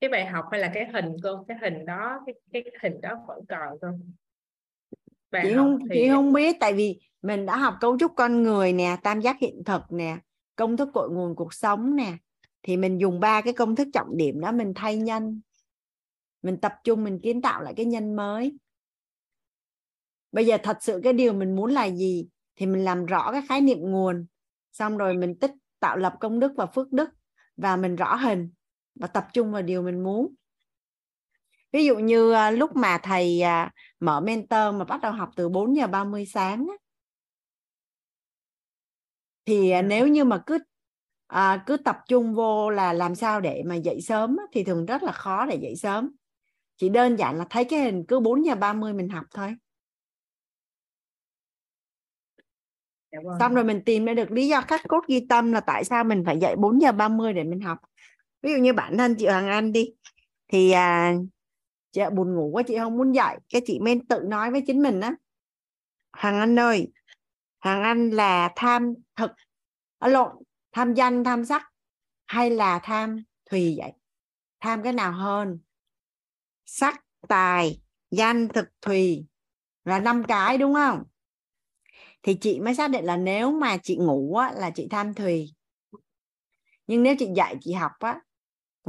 Cái 0.02 0.10
bài 0.10 0.26
học 0.26 0.46
hay 0.52 0.60
là 0.60 0.72
cái 0.74 0.88
hình 0.94 1.16
cô? 1.24 1.46
Cái 1.48 1.58
hình 1.62 1.86
đó 1.86 2.20
cái 2.26 2.36
cái 2.54 2.64
hình 2.84 3.02
đó 3.02 3.24
vẫn 3.28 3.46
còn 3.50 3.80
không? 3.82 4.12
Bài 5.32 5.46
chị 5.48 5.54
không 5.56 5.80
thì... 5.80 6.00
chị 6.00 6.10
không 6.10 6.34
biết 6.34 6.56
tại 6.60 6.74
vì 6.74 7.00
mình 7.22 7.46
đã 7.46 7.58
học 7.58 7.76
cấu 7.82 7.98
trúc 8.00 8.12
con 8.16 8.44
người 8.44 8.74
nè 8.74 8.98
tam 9.04 9.22
giác 9.22 9.40
hiện 9.40 9.64
thực 9.66 9.82
nè 9.90 10.18
công 10.56 10.78
thức 10.78 10.90
cội 10.94 11.10
nguồn 11.10 11.36
cuộc 11.36 11.54
sống 11.54 11.96
nè 11.96 12.14
thì 12.64 12.78
mình 12.78 13.02
dùng 13.02 13.20
ba 13.20 13.42
cái 13.42 13.54
công 13.54 13.76
thức 13.76 13.88
trọng 13.94 14.18
điểm 14.18 14.42
đó 14.42 14.52
mình 14.52 14.74
thay 14.76 14.98
nhân. 14.98 15.42
Mình 16.42 16.58
tập 16.58 16.74
trung 16.84 17.04
mình 17.04 17.20
kiến 17.20 17.42
tạo 17.42 17.62
lại 17.62 17.74
cái 17.78 17.86
nhân 17.86 18.16
mới. 18.16 18.58
Bây 20.32 20.46
giờ 20.46 20.58
thật 20.64 20.78
sự 20.82 21.02
cái 21.04 21.14
điều 21.14 21.34
mình 21.34 21.56
muốn 21.56 21.72
là 21.72 21.90
gì? 21.90 22.28
Thì 22.56 22.66
mình 22.66 22.86
làm 22.86 23.06
rõ 23.06 23.32
cái 23.32 23.42
khái 23.50 23.62
niệm 23.62 23.80
nguồn 23.80 24.26
xong 24.72 24.98
rồi 24.98 25.14
mình 25.14 25.40
tích 25.40 25.52
tạo 25.80 25.98
lập 25.98 26.16
công 26.20 26.40
đức 26.40 26.52
và 26.56 26.66
phước 26.66 26.92
đức 26.92 27.10
và 27.58 27.76
mình 27.76 27.96
rõ 27.96 28.16
hình 28.16 28.50
và 29.00 29.08
tập 29.08 29.28
trung 29.34 29.52
vào 29.52 29.62
điều 29.62 29.82
mình 29.82 30.04
muốn. 30.04 30.34
Ví 31.72 31.86
dụ 31.86 31.96
như 31.96 32.32
à, 32.32 32.52
lúc 32.52 32.76
mà 32.76 32.98
thầy 33.04 33.42
à, 33.42 33.72
mở 34.00 34.22
mentor 34.22 34.76
mà 34.76 34.86
bắt 34.86 35.02
đầu 35.02 35.12
học 35.12 35.30
từ 35.36 35.50
4 35.50 35.76
giờ 35.76 35.88
30 35.88 36.26
sáng 36.26 36.68
thì 39.46 39.70
à, 39.70 39.82
nếu 39.82 40.08
như 40.08 40.24
mà 40.24 40.44
cứ 40.46 40.58
à, 41.28 41.64
cứ 41.68 41.78
tập 41.78 41.98
trung 42.08 42.34
vô 42.34 42.70
là 42.70 42.94
làm 42.94 43.16
sao 43.16 43.42
để 43.42 43.64
mà 43.66 43.76
dậy 43.76 44.02
sớm 44.02 44.38
thì 44.52 44.64
thường 44.64 44.86
rất 44.86 45.04
là 45.04 45.12
khó 45.12 45.46
để 45.46 45.56
dậy 45.62 45.76
sớm. 45.76 46.12
Chỉ 46.78 46.90
đơn 46.90 47.16
giản 47.16 47.38
là 47.38 47.46
thấy 47.50 47.66
cái 47.66 47.80
hình 47.80 48.04
cứ 48.08 48.20
4 48.20 48.46
giờ 48.46 48.56
30 48.56 48.94
mình 48.94 49.10
học 49.10 49.26
thôi. 49.34 49.56
Dạ 53.12 53.20
vâng. 53.24 53.40
xong 53.40 53.54
rồi 53.54 53.64
mình 53.64 53.82
tìm 53.86 54.06
ra 54.06 54.14
được 54.14 54.32
lý 54.32 54.48
do 54.48 54.62
khắc 54.62 54.82
cốt 54.88 55.02
ghi 55.08 55.26
tâm 55.30 55.52
là 55.52 55.60
tại 55.60 55.84
sao 55.84 56.04
mình 56.04 56.24
phải 56.26 56.40
dậy 56.40 56.56
4 56.56 56.82
giờ 56.82 56.92
30 56.92 57.34
để 57.34 57.44
mình 57.44 57.62
học 57.62 57.78
ví 58.42 58.52
dụ 58.52 58.58
như 58.58 58.74
bản 58.74 58.98
thân 58.98 59.16
chị 59.20 59.28
Hoàng 59.28 59.48
Anh 59.48 59.72
đi 59.72 59.94
thì 60.48 60.72
à, 60.72 61.14
chị 61.92 62.02
buồn 62.14 62.36
ngủ 62.36 62.50
quá 62.54 62.64
chị 62.68 62.78
không 62.78 62.98
muốn 62.98 63.12
dậy. 63.12 63.38
Cái 63.50 63.62
chị 63.66 63.80
men 63.80 64.06
tự 64.08 64.22
nói 64.26 64.52
với 64.52 64.64
chính 64.68 64.82
mình 64.82 65.00
á 65.00 65.16
Hoàng 66.12 66.40
Anh 66.40 66.60
ơi 66.60 66.92
Hoàng 67.60 67.84
Anh 67.84 68.10
là 68.10 68.52
tham 68.56 68.94
thực 69.16 69.32
à, 70.00 70.08
lộn 70.08 70.32
tham 70.72 70.94
danh 70.94 71.24
tham 71.24 71.46
sắc 71.46 71.72
hay 72.26 72.50
là 72.50 72.80
tham 72.84 73.24
thùy 73.50 73.76
vậy? 73.78 73.92
Tham 74.60 74.84
cái 74.84 74.94
nào 74.94 75.12
hơn? 75.12 75.60
Sắc 76.66 77.06
tài 77.28 77.82
danh 78.12 78.48
thực 78.48 78.68
thùy 78.82 79.26
là 79.86 80.00
năm 80.00 80.24
cái 80.28 80.58
đúng 80.58 80.74
không? 80.74 81.04
Thì 82.24 82.38
chị 82.42 82.60
mới 82.60 82.76
xác 82.76 82.92
định 82.92 83.06
là 83.06 83.18
nếu 83.18 83.52
mà 83.52 83.78
chị 83.78 83.96
ngủ 83.96 84.36
á, 84.36 84.52
là 84.52 84.70
chị 84.70 84.88
tham 84.90 85.14
thùy. 85.14 85.54
Nhưng 86.88 87.04
nếu 87.04 87.16
chị 87.20 87.28
dạy 87.36 87.56
chị 87.62 87.74
học 87.74 87.92
á 88.00 88.22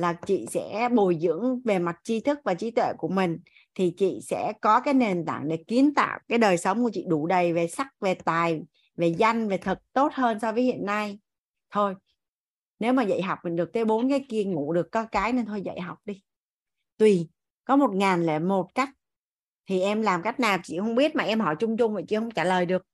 là 0.01 0.13
chị 0.27 0.47
sẽ 0.51 0.89
bồi 0.93 1.19
dưỡng 1.21 1.61
về 1.65 1.79
mặt 1.79 1.97
tri 2.05 2.21
thức 2.21 2.39
và 2.45 2.55
trí 2.55 2.71
tuệ 2.71 2.93
của 2.99 3.09
mình, 3.09 3.39
thì 3.75 3.95
chị 3.97 4.21
sẽ 4.23 4.53
có 4.61 4.81
cái 4.81 4.95
nền 4.95 5.25
tảng 5.27 5.49
để 5.49 5.65
kiến 5.67 5.95
tạo 5.95 6.19
cái 6.29 6.39
đời 6.39 6.57
sống 6.57 6.83
của 6.83 6.91
chị 6.93 7.05
đủ 7.09 7.27
đầy 7.27 7.53
về 7.53 7.67
sắc, 7.67 7.87
về 8.01 8.15
tài, 8.15 8.61
về 8.97 9.07
danh, 9.07 9.49
về 9.49 9.59
thực 9.59 9.79
tốt 9.93 10.13
hơn 10.15 10.41
so 10.41 10.53
với 10.53 10.63
hiện 10.63 10.87
nay. 10.87 11.19
Thôi, 11.71 11.95
nếu 12.79 12.93
mà 12.93 13.03
dạy 13.03 13.23
học 13.23 13.39
mình 13.45 13.57
được 13.57 13.73
tới 13.73 13.85
bốn 13.85 14.11
cái 14.11 14.25
kia 14.29 14.45
ngủ 14.45 14.73
được 14.73 14.89
có 14.93 15.07
cái 15.07 15.33
nên 15.33 15.47
thôi 15.47 15.63
dạy 15.63 15.81
học 15.81 15.99
đi. 16.05 16.23
Tùy, 16.97 17.29
có 17.65 17.77
một 17.77 17.95
ngàn 17.95 18.27
lẻ 18.27 18.39
một 18.39 18.75
cách, 18.75 18.91
thì 19.67 19.81
em 19.81 20.03
làm 20.03 20.23
cách 20.23 20.41
nào 20.41 20.59
chị 20.63 20.79
không 20.79 20.95
biết 20.95 21.17
mà 21.17 21.25
em 21.25 21.41
hỏi 21.41 21.57
chung 21.59 21.77
chung 21.77 21.95
vậy 21.95 22.05
chị 22.09 22.17
không 22.17 22.31
trả 22.31 22.45
lời 22.45 22.67
được. 22.67 22.87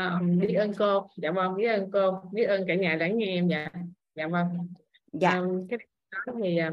À, 0.00 0.20
biết 0.40 0.54
ơn 0.54 0.72
cô. 0.78 1.10
Dạ 1.16 1.30
vâng 1.30 1.56
biết 1.56 1.66
ơn 1.66 1.90
cô. 1.90 2.22
Biết 2.32 2.44
ơn 2.44 2.64
cả 2.68 2.74
nhà 2.74 2.96
lắng 2.96 3.18
nghe 3.18 3.26
em 3.26 3.48
dạ. 3.48 3.68
Dạ 4.14 4.26
vâng. 4.26 4.68
Dạ. 5.12 5.30
À, 5.30 5.42
cái 5.68 5.78
đó 6.10 6.32
thì 6.42 6.56
à, 6.56 6.70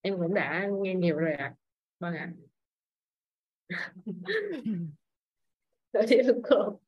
em 0.00 0.16
cũng 0.18 0.34
đã 0.34 0.68
nghe 0.82 0.94
nhiều 0.94 1.18
rồi 1.18 1.32
ạ. 1.32 1.44
À. 1.44 1.54
vâng 1.98 2.14
ạ. 2.14 2.32
À. 3.68 3.92
biết 6.08 6.22
ơn 6.26 6.42
cô. 6.50 6.80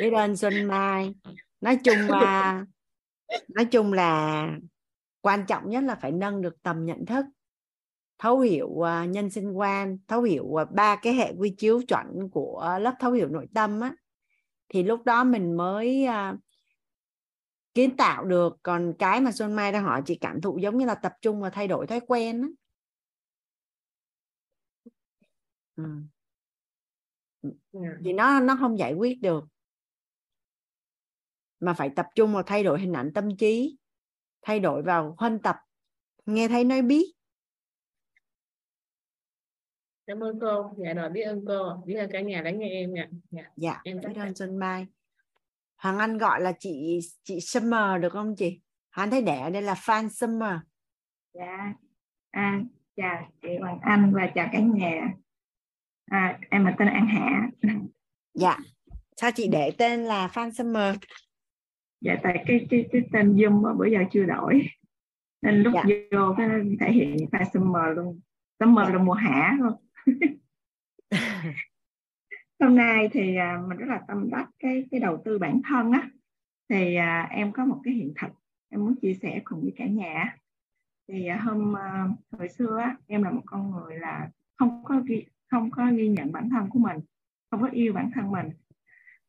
Biết 0.00 0.10
ơn 0.16 0.36
Xuân 0.36 0.64
Mai. 0.64 1.14
Nói 1.60 1.78
chung 1.84 2.08
là 2.08 2.64
nói 3.48 3.64
chung 3.64 3.92
là 3.92 4.48
quan 5.20 5.46
trọng 5.48 5.70
nhất 5.70 5.84
là 5.84 5.94
phải 5.94 6.12
nâng 6.12 6.42
được 6.42 6.62
tầm 6.62 6.84
nhận 6.84 7.06
thức 7.06 7.26
thấu 8.24 8.40
hiểu 8.40 8.66
uh, 8.66 8.86
nhân 9.08 9.30
sinh 9.30 9.52
quan 9.52 9.98
thấu 10.08 10.22
hiểu 10.22 10.44
uh, 10.44 10.70
ba 10.70 10.96
cái 10.96 11.14
hệ 11.14 11.32
quy 11.38 11.54
chiếu 11.58 11.82
chuẩn 11.88 12.30
của 12.32 12.78
lớp 12.80 12.94
thấu 13.00 13.12
hiểu 13.12 13.28
nội 13.28 13.46
tâm 13.54 13.80
á 13.80 13.94
thì 14.68 14.82
lúc 14.82 15.04
đó 15.04 15.24
mình 15.24 15.56
mới 15.56 16.06
uh, 16.08 16.38
kiến 17.74 17.96
tạo 17.96 18.24
được. 18.24 18.56
Còn 18.62 18.94
cái 18.98 19.20
mà 19.20 19.32
Xuân 19.32 19.56
Mai 19.56 19.72
đang 19.72 19.84
hỏi 19.84 20.02
chị 20.06 20.18
cảm 20.20 20.40
thụ 20.40 20.58
giống 20.58 20.78
như 20.78 20.86
là 20.86 20.94
tập 20.94 21.12
trung 21.22 21.40
và 21.40 21.50
thay 21.50 21.68
đổi 21.68 21.86
thói 21.86 22.00
quen 22.06 22.42
á. 22.42 22.48
Ừ. 25.76 25.84
thì 28.04 28.12
nó 28.12 28.40
nó 28.40 28.56
không 28.60 28.78
giải 28.78 28.94
quyết 28.94 29.20
được. 29.20 29.44
Mà 31.60 31.74
phải 31.74 31.90
tập 31.96 32.06
trung 32.14 32.32
vào 32.32 32.42
thay 32.42 32.64
đổi 32.64 32.80
hình 32.80 32.92
ảnh 32.92 33.12
tâm 33.14 33.36
trí 33.36 33.78
thay 34.42 34.60
đổi 34.60 34.82
vào 34.82 35.14
huân 35.18 35.38
tập. 35.42 35.56
Nghe 36.26 36.48
thấy 36.48 36.64
nói 36.64 36.82
biết 36.82 37.13
cảm 40.06 40.20
ơn 40.20 40.40
cô. 40.40 40.70
Dạ 40.84 40.94
rồi 40.94 41.10
biết 41.10 41.22
ơn 41.22 41.44
cô. 41.46 41.82
Biết 41.86 41.94
ơn 41.94 42.10
cả 42.12 42.20
nhà 42.20 42.42
đã 42.42 42.50
nghe 42.50 42.68
em 42.68 42.94
nha 42.94 43.08
dạ, 43.30 43.42
dạ 43.56 43.80
em 43.84 44.00
biết 44.00 44.16
ơn 44.16 44.34
Xuân 44.34 44.58
Mai. 44.58 44.86
Hoàng 45.76 45.98
Anh 45.98 46.18
gọi 46.18 46.40
là 46.40 46.52
chị 46.58 47.00
chị 47.22 47.40
Summer 47.40 48.02
được 48.02 48.12
không 48.12 48.36
chị? 48.36 48.60
Hoàng 48.92 49.10
thấy 49.10 49.22
ở 49.22 49.50
đây 49.50 49.62
là 49.62 49.74
Phan 49.78 50.08
Summer. 50.10 50.56
Dạ. 51.34 51.74
À, 52.30 52.60
chào 52.96 53.30
chị 53.42 53.48
Hoàng 53.60 53.78
Anh 53.82 54.12
và 54.14 54.26
chào 54.34 54.48
cả 54.52 54.58
nhà. 54.60 55.12
À, 56.10 56.38
em 56.50 56.64
là 56.64 56.74
tên 56.78 56.88
An 56.88 57.06
Hạ. 57.06 57.50
Dạ. 58.34 58.58
Sao 59.16 59.30
chị 59.34 59.48
để 59.52 59.70
tên 59.78 60.04
là 60.04 60.28
Phan 60.28 60.52
Summer? 60.52 60.96
Dạ 62.00 62.16
tại 62.22 62.44
cái 62.46 62.66
cái 62.70 62.84
cái 62.92 63.02
tên 63.12 63.36
Zoom 63.36 63.76
bữa 63.76 63.86
giờ 63.86 63.98
chưa 64.12 64.24
đổi. 64.24 64.62
Nên 65.42 65.62
lúc 65.62 65.74
Dạ. 65.74 65.82
vô 66.10 66.34
cái 66.36 66.48
thể 66.80 66.92
hiện 66.92 67.16
Phan 67.32 67.42
Summer 67.54 67.96
luôn. 67.96 68.20
Summer 68.60 68.88
là 68.88 68.98
mùa 68.98 69.12
hạ 69.12 69.56
luôn 69.60 69.72
hôm 72.60 72.76
nay 72.76 73.08
thì 73.12 73.36
à, 73.36 73.62
mình 73.68 73.78
rất 73.78 73.86
là 73.88 74.00
tâm 74.08 74.30
đắc 74.30 74.50
cái 74.58 74.84
cái 74.90 75.00
đầu 75.00 75.22
tư 75.24 75.38
bản 75.38 75.60
thân 75.68 75.92
á. 75.92 76.10
Thì 76.68 76.94
à, 76.94 77.28
em 77.30 77.52
có 77.52 77.64
một 77.64 77.80
cái 77.84 77.94
hiện 77.94 78.12
thực 78.20 78.30
em 78.68 78.80
muốn 78.80 78.94
chia 79.02 79.14
sẻ 79.14 79.40
cùng 79.44 79.60
với 79.60 79.72
cả 79.76 79.86
nhà 79.86 80.36
thì 81.08 81.26
à, 81.26 81.36
hôm 81.36 81.74
hồi 82.30 82.48
xưa 82.48 82.78
á, 82.78 82.96
em 83.06 83.22
là 83.22 83.30
một 83.30 83.42
con 83.46 83.70
người 83.70 83.98
là 83.98 84.30
không 84.58 84.84
có 84.84 85.00
ghi 85.06 85.26
không 85.50 85.70
có 85.70 85.90
ghi 85.96 86.08
nhận 86.08 86.32
bản 86.32 86.50
thân 86.50 86.70
của 86.70 86.78
mình 86.78 86.98
không 87.50 87.60
có 87.60 87.68
yêu 87.72 87.92
bản 87.92 88.10
thân 88.14 88.30
mình. 88.30 88.48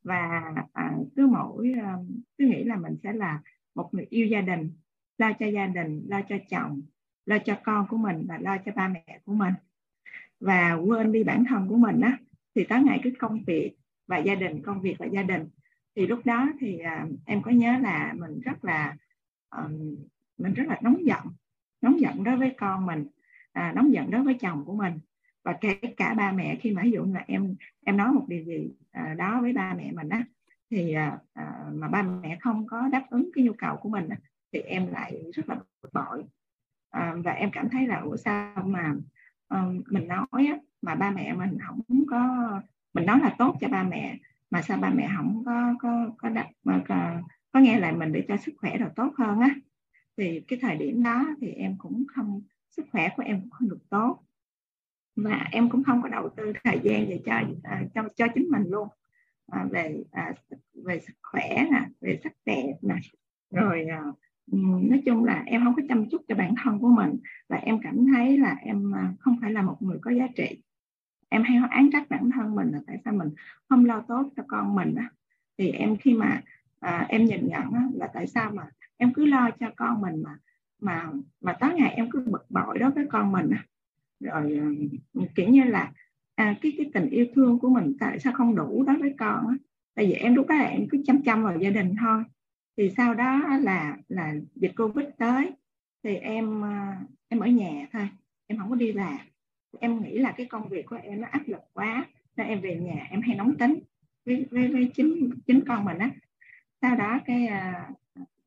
Và 0.03 0.53
à, 0.73 0.97
cứ 1.15 1.27
mỗi 1.27 1.73
à, 1.81 1.97
cứ 2.37 2.45
nghĩ 2.45 2.63
là 2.63 2.75
mình 2.75 2.95
sẽ 3.03 3.13
là 3.13 3.41
một 3.75 3.89
người 3.93 4.05
yêu 4.09 4.27
gia 4.27 4.41
đình 4.41 4.71
lo 5.17 5.33
cho 5.39 5.45
gia 5.45 5.67
đình 5.67 6.05
lo 6.07 6.21
cho 6.29 6.35
chồng 6.49 6.81
lo 7.25 7.37
cho 7.45 7.57
con 7.63 7.87
của 7.89 7.97
mình 7.97 8.25
và 8.27 8.37
lo 8.37 8.57
cho 8.65 8.71
ba 8.75 8.87
mẹ 8.87 9.19
của 9.25 9.33
mình 9.33 9.53
và 10.39 10.73
quên 10.73 11.11
đi 11.11 11.23
bản 11.23 11.43
thân 11.49 11.67
của 11.67 11.77
mình 11.77 12.01
á 12.01 12.17
thì 12.55 12.63
tới 12.63 12.83
ngày 12.83 12.99
cái 13.03 13.13
công 13.19 13.43
việc 13.47 13.75
và 14.07 14.17
gia 14.17 14.35
đình 14.35 14.61
công 14.61 14.81
việc 14.81 14.95
và 14.99 15.05
gia 15.05 15.23
đình. 15.23 15.49
Thì 15.95 16.07
lúc 16.07 16.25
đó 16.25 16.47
thì 16.59 16.77
à, 16.77 17.07
em 17.25 17.41
có 17.41 17.51
nhớ 17.51 17.77
là 17.81 18.13
mình 18.17 18.41
rất 18.41 18.65
là 18.65 18.95
um, 19.57 19.95
mình 20.37 20.53
rất 20.53 20.63
là 20.67 20.79
nóng 20.81 21.05
giận 21.05 21.21
nóng 21.81 21.99
giận 21.99 22.23
đối 22.23 22.37
với 22.37 22.53
con 22.57 22.85
mình 22.85 23.07
à, 23.51 23.73
nóng 23.75 23.93
giận 23.93 24.11
đối 24.11 24.23
với 24.23 24.33
chồng 24.33 24.65
của 24.65 24.75
mình. 24.75 24.99
Và 25.43 25.53
kể 25.61 25.73
cả 25.97 26.13
ba 26.13 26.31
mẹ 26.31 26.57
khi 26.61 26.71
mà 26.71 26.81
ví 26.83 26.91
dụ 26.91 27.05
là 27.13 27.23
em 27.27 27.55
em 27.85 27.97
nói 27.97 28.11
một 28.13 28.25
điều 28.27 28.43
gì 28.43 28.71
à, 28.91 29.13
đó 29.17 29.41
với 29.41 29.53
ba 29.53 29.73
mẹ 29.73 29.91
mình 29.91 30.09
á 30.09 30.23
thì 30.71 30.93
à, 30.93 31.19
à 31.33 31.65
mà 31.73 31.87
ba 31.87 32.01
mẹ 32.01 32.37
không 32.41 32.67
có 32.67 32.87
đáp 32.87 33.05
ứng 33.09 33.29
cái 33.33 33.43
nhu 33.43 33.53
cầu 33.53 33.77
của 33.77 33.89
mình 33.89 34.09
á, 34.09 34.17
thì 34.51 34.59
em 34.59 34.87
lại 34.87 35.23
rất 35.33 35.49
là 35.49 35.55
bực 35.81 35.93
bội. 35.93 36.23
À, 36.89 37.15
và 37.23 37.31
em 37.31 37.49
cảm 37.51 37.69
thấy 37.69 37.87
là 37.87 37.99
ủa 37.99 38.15
sao 38.17 38.63
mà 38.65 38.93
uh, 39.53 39.91
mình 39.91 40.07
nói 40.07 40.27
á, 40.31 40.57
mà 40.81 40.95
ba 40.95 41.11
mẹ 41.11 41.33
mình 41.33 41.57
không 41.67 42.05
có 42.07 42.21
mình 42.93 43.05
nói 43.05 43.19
là 43.19 43.35
tốt 43.39 43.57
cho 43.61 43.67
ba 43.67 43.83
mẹ 43.83 44.17
mà 44.49 44.61
sao 44.61 44.77
ba 44.77 44.89
mẹ 44.89 45.09
không 45.17 45.43
có 45.45 45.73
có 45.79 46.09
có 46.17 46.29
đặt 46.29 46.47
mà 46.63 46.83
có, 46.87 47.21
có 47.51 47.59
nghe 47.59 47.79
lại 47.79 47.95
mình 47.95 48.11
để 48.11 48.25
cho 48.27 48.37
sức 48.37 48.51
khỏe 48.57 48.77
được 48.77 48.89
tốt 48.95 49.13
hơn 49.17 49.39
á. 49.39 49.55
Thì 50.17 50.41
cái 50.47 50.59
thời 50.61 50.75
điểm 50.77 51.03
đó 51.03 51.25
thì 51.41 51.47
em 51.47 51.75
cũng 51.77 52.03
không 52.15 52.41
sức 52.69 52.85
khỏe 52.91 53.09
của 53.15 53.23
em 53.25 53.41
cũng 53.41 53.49
không 53.49 53.69
được 53.69 53.89
tốt. 53.89 54.19
Và 55.15 55.47
em 55.51 55.69
cũng 55.69 55.83
không 55.83 56.01
có 56.01 56.09
đầu 56.09 56.29
tư 56.37 56.53
thời 56.63 56.79
gian 56.83 57.09
về 57.09 57.21
cho 57.25 57.41
à, 57.63 57.83
cho 57.95 58.03
cho 58.15 58.27
chính 58.35 58.47
mình 58.49 58.63
luôn. 58.67 58.87
À, 59.51 59.65
về 59.71 60.03
à, 60.11 60.33
về 60.73 60.99
sức 60.99 61.13
khỏe 61.21 61.65
nè 61.71 61.85
về 62.01 62.19
sắc 62.23 62.33
đẹp 62.45 62.73
nè 62.81 62.95
rồi 63.51 63.85
à, 63.85 64.01
Ừ, 64.51 64.57
nói 64.81 65.01
chung 65.05 65.23
là 65.25 65.43
em 65.45 65.63
không 65.63 65.75
có 65.75 65.81
chăm 65.89 66.09
chút 66.09 66.21
cho 66.27 66.35
bản 66.35 66.53
thân 66.63 66.79
của 66.79 66.89
mình 66.89 67.17
và 67.49 67.57
em 67.57 67.79
cảm 67.83 68.05
thấy 68.13 68.37
là 68.37 68.55
em 68.61 68.95
à, 68.95 69.13
không 69.19 69.37
phải 69.41 69.51
là 69.51 69.61
một 69.61 69.77
người 69.81 69.97
có 70.01 70.11
giá 70.11 70.27
trị. 70.35 70.61
Em 71.29 71.43
hay 71.43 71.57
án 71.69 71.89
trách 71.93 72.09
bản 72.09 72.31
thân 72.31 72.55
mình 72.55 72.71
là 72.71 72.79
tại 72.87 72.97
sao 73.05 73.13
mình 73.13 73.29
không 73.69 73.85
lo 73.85 74.01
tốt 74.07 74.29
cho 74.37 74.43
con 74.47 74.75
mình 74.75 74.95
á. 74.95 75.09
Thì 75.57 75.69
em 75.71 75.97
khi 75.97 76.13
mà 76.13 76.41
à, 76.79 77.05
em 77.09 77.25
nhìn 77.25 77.47
nhận 77.47 77.71
á, 77.73 77.83
là 77.93 78.07
tại 78.13 78.27
sao 78.27 78.51
mà 78.51 78.63
em 78.97 79.13
cứ 79.13 79.25
lo 79.25 79.49
cho 79.59 79.67
con 79.75 80.01
mình 80.01 80.23
mà 80.23 80.37
mà 80.81 81.09
mà 81.41 81.53
tối 81.59 81.73
ngày 81.75 81.93
em 81.93 82.09
cứ 82.11 82.19
bực 82.31 82.45
bội 82.51 82.79
đối 82.79 82.91
với 82.91 83.05
con 83.11 83.31
mình 83.31 83.49
á. 83.49 83.65
Rồi 84.19 84.59
à, 84.59 84.65
kiểu 85.35 85.49
như 85.49 85.63
là 85.63 85.91
à, 86.35 86.55
cái 86.61 86.73
cái 86.77 86.91
tình 86.93 87.09
yêu 87.09 87.25
thương 87.35 87.59
của 87.59 87.69
mình 87.69 87.97
tại 87.99 88.19
sao 88.19 88.33
không 88.33 88.55
đủ 88.55 88.83
đối 88.87 88.97
với 88.97 89.13
con 89.19 89.47
á. 89.47 89.55
Tại 89.95 90.05
vì 90.07 90.13
em 90.13 90.35
lúc 90.35 90.47
đó 90.47 90.55
là 90.55 90.63
em 90.65 90.87
cứ 90.89 90.97
chăm 91.05 91.21
chăm 91.23 91.43
vào 91.43 91.59
gia 91.59 91.69
đình 91.69 91.95
thôi 92.01 92.23
thì 92.77 92.89
sau 92.97 93.13
đó 93.13 93.57
là 93.61 93.97
là 94.07 94.33
dịch 94.55 94.71
covid 94.77 95.05
tới 95.17 95.51
thì 96.03 96.15
em 96.15 96.61
ờ, 96.61 96.69
em 97.27 97.39
ở 97.39 97.47
nhà 97.47 97.87
thôi 97.91 98.09
em 98.47 98.59
không 98.59 98.69
có 98.69 98.75
đi 98.75 98.93
làm. 98.93 99.17
Em 99.79 100.03
nghĩ 100.03 100.17
là 100.17 100.31
cái 100.31 100.45
công 100.45 100.69
việc 100.69 100.85
của 100.85 100.99
em 101.03 101.21
nó 101.21 101.27
áp 101.31 101.41
lực 101.47 101.61
quá 101.73 102.05
nên 102.37 102.47
em 102.47 102.61
về 102.61 102.75
nhà 102.75 103.07
em 103.09 103.21
hay 103.21 103.35
nóng 103.35 103.57
tính 103.57 103.79
với 104.25 104.45
với, 104.51 104.67
với 104.67 104.91
chính 104.93 105.29
chính 105.47 105.63
con 105.67 105.85
mình 105.85 105.97
á. 105.97 106.09
Sau 106.81 106.95
đó 106.95 107.19
cái 107.25 107.47
à, 107.47 107.89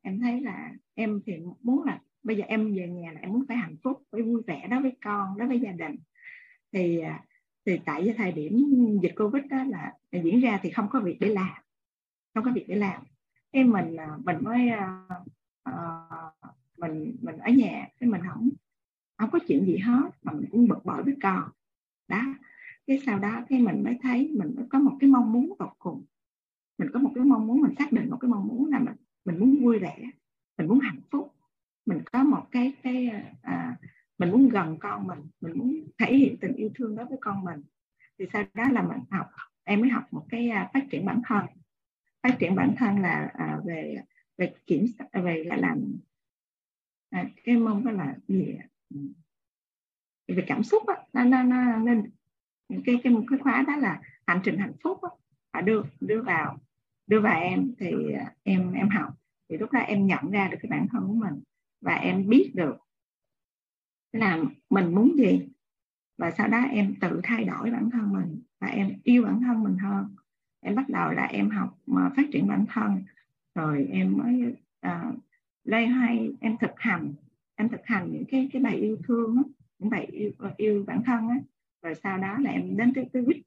em 0.01 0.19
thấy 0.19 0.41
là 0.41 0.71
em 0.95 1.21
thì 1.25 1.33
muốn 1.61 1.83
là 1.83 1.99
bây 2.23 2.37
giờ 2.37 2.43
em 2.47 2.75
về 2.75 2.87
nhà 2.87 3.11
là 3.11 3.19
em 3.21 3.31
muốn 3.31 3.45
phải 3.47 3.57
hạnh 3.57 3.75
phúc 3.83 4.03
phải 4.11 4.21
vui 4.21 4.41
vẻ 4.47 4.67
đó 4.67 4.79
với 4.81 4.91
con 5.03 5.37
đó 5.37 5.47
với 5.47 5.59
gia 5.59 5.71
đình. 5.71 5.95
Thì 6.71 6.99
ờ, 6.99 7.13
thì 7.65 7.79
tại 7.85 8.01
cái 8.05 8.13
thời 8.17 8.31
điểm 8.31 8.65
dịch 9.01 9.13
covid 9.17 9.43
đó 9.49 9.63
là 9.63 9.93
diễn 10.11 10.39
ra 10.39 10.59
thì 10.63 10.69
không 10.69 10.87
có 10.89 10.99
việc 10.99 11.17
để 11.19 11.27
làm 11.27 11.53
không 12.33 12.43
có 12.43 12.51
việc 12.55 12.65
để 12.67 12.75
làm 12.75 13.03
cái 13.53 13.63
mình 13.63 13.95
à, 13.95 14.17
mình 14.23 14.37
mới 14.41 14.69
uh, 15.69 16.33
mình 16.77 17.15
mình 17.21 17.37
ở 17.37 17.51
nhà 17.51 17.87
cái 17.99 18.09
mình 18.09 18.21
không 18.29 18.49
không 19.17 19.29
có 19.31 19.39
chuyện 19.47 19.65
gì 19.65 19.77
hết 19.77 20.09
mà 20.23 20.33
mình 20.33 20.45
cũng 20.51 20.67
bực 20.67 20.85
bội 20.85 21.03
với 21.03 21.15
con. 21.23 21.49
Đó 22.07 22.21
cái 22.87 22.99
sau 23.05 23.19
đó 23.19 23.41
cái 23.49 23.59
mình 23.59 23.83
mới 23.83 23.97
thấy 24.01 24.31
mình 24.39 24.55
mới 24.55 24.65
có 24.69 24.79
một 24.79 24.97
cái 24.99 25.09
mong 25.09 25.33
muốn 25.33 25.53
tột 25.59 25.71
cùng. 25.79 26.03
Mình 26.77 26.89
có 26.93 26.99
một 26.99 27.11
cái 27.15 27.23
mong 27.23 27.47
muốn 27.47 27.61
mình 27.61 27.73
xác 27.77 27.91
định 27.91 28.09
một 28.09 28.17
cái 28.21 28.29
mong 28.29 28.47
muốn 28.47 28.69
là 28.69 28.79
mình 28.79 28.95
mình 29.25 29.39
muốn 29.39 29.63
vui 29.63 29.79
vẻ 29.79 30.11
mình 30.57 30.67
muốn 30.67 30.79
hạnh 30.79 31.01
phúc. 31.11 31.35
Mình 31.85 31.99
có 32.11 32.23
một 32.23 32.47
cái 32.51 32.73
cái 32.83 33.07
à, 33.07 33.33
à 33.41 33.77
mình 34.17 34.31
muốn 34.31 34.49
gần 34.49 34.77
con 34.79 35.07
mình 35.07 35.19
mình 35.41 35.57
muốn 35.57 35.87
thể 35.97 36.15
hiện 36.15 36.37
tình 36.37 36.55
yêu 36.55 36.69
thương 36.75 36.95
đối 36.95 37.05
với 37.05 37.17
con 37.21 37.43
mình. 37.43 37.61
Thì 38.19 38.25
sau 38.33 38.43
đó 38.53 38.63
là 38.71 38.81
mình 38.81 38.99
học 39.11 39.27
em 39.63 39.81
mới 39.81 39.89
học 39.89 40.03
một 40.11 40.25
cái 40.29 40.49
à, 40.49 40.69
phát 40.73 40.85
triển 40.91 41.05
bản 41.05 41.21
thân 41.25 41.45
phát 42.23 42.35
triển 42.39 42.55
bản 42.55 42.75
thân 42.77 42.99
là 42.99 43.31
à, 43.33 43.59
về 43.65 43.95
về 44.37 44.53
kiểm 44.67 44.85
à, 45.11 45.21
về 45.21 45.43
là 45.43 45.55
làm 45.55 45.95
à, 47.09 47.29
cái 47.43 47.57
mong 47.57 47.85
đó 47.85 47.91
là 47.91 48.15
gì 48.27 48.55
ừ. 48.89 48.97
về 50.27 50.43
cảm 50.47 50.63
xúc 50.63 50.87
á 50.87 50.95
nó 51.13 51.23
nó 51.23 51.43
nó 51.43 51.77
nên 51.77 52.11
cái 52.85 52.99
cái 53.03 53.13
một 53.13 53.23
cái 53.29 53.39
khóa 53.39 53.63
đó 53.67 53.75
là 53.75 54.01
hành 54.27 54.41
trình 54.43 54.57
hạnh 54.57 54.73
phúc 54.83 55.01
á. 55.01 55.09
Phải 55.53 55.61
đưa 55.61 55.83
đưa 55.99 56.21
vào 56.21 56.59
đưa 57.07 57.21
vào 57.21 57.41
em 57.41 57.73
thì 57.79 58.13
à, 58.13 58.33
em 58.43 58.73
em 58.73 58.89
học. 58.89 59.13
Thì 59.49 59.57
lúc 59.57 59.71
đó 59.71 59.79
em 59.79 60.07
nhận 60.07 60.31
ra 60.31 60.47
được 60.47 60.57
cái 60.61 60.69
bản 60.69 60.87
thân 60.91 61.07
của 61.07 61.13
mình 61.13 61.43
và 61.81 61.93
em 61.93 62.29
biết 62.29 62.51
được 62.55 62.77
là 64.11 64.43
mình 64.69 64.95
muốn 64.95 65.15
gì. 65.17 65.49
Và 66.17 66.31
sau 66.31 66.47
đó 66.47 66.57
em 66.57 66.95
tự 67.01 67.21
thay 67.23 67.43
đổi 67.43 67.71
bản 67.71 67.89
thân 67.89 68.13
mình 68.13 68.41
và 68.59 68.67
em 68.67 68.99
yêu 69.03 69.23
bản 69.23 69.41
thân 69.41 69.63
mình 69.63 69.77
hơn 69.77 70.15
em 70.61 70.75
bắt 70.75 70.89
đầu 70.89 71.11
là 71.11 71.23
em 71.25 71.49
học 71.49 71.77
mà 71.85 72.09
phát 72.15 72.23
triển 72.31 72.47
bản 72.47 72.65
thân 72.69 73.03
rồi 73.55 73.87
em 73.91 74.17
mới 74.17 74.55
ờ, 74.81 75.03
uh, 75.09 75.15
lay 75.63 75.87
hoay 75.87 76.29
em 76.39 76.57
thực 76.57 76.71
hành 76.75 77.13
em 77.55 77.69
thực 77.69 77.85
hành 77.85 78.11
những 78.11 78.25
cái 78.25 78.49
cái 78.53 78.61
bài 78.61 78.75
yêu 78.75 78.97
thương 79.07 79.35
á, 79.37 79.43
những 79.79 79.89
bài 79.89 80.05
yêu 80.11 80.31
ờ, 80.37 80.53
yêu 80.57 80.83
bản 80.87 81.01
thân 81.05 81.27
á. 81.27 81.39
Rồi 81.81 81.95
sau 81.95 82.17
đó 82.17 82.37
là 82.39 82.51
em 82.51 82.77
đến 82.77 82.93
tới 82.93 83.09
tới 83.13 83.25
quýt. 83.25 83.37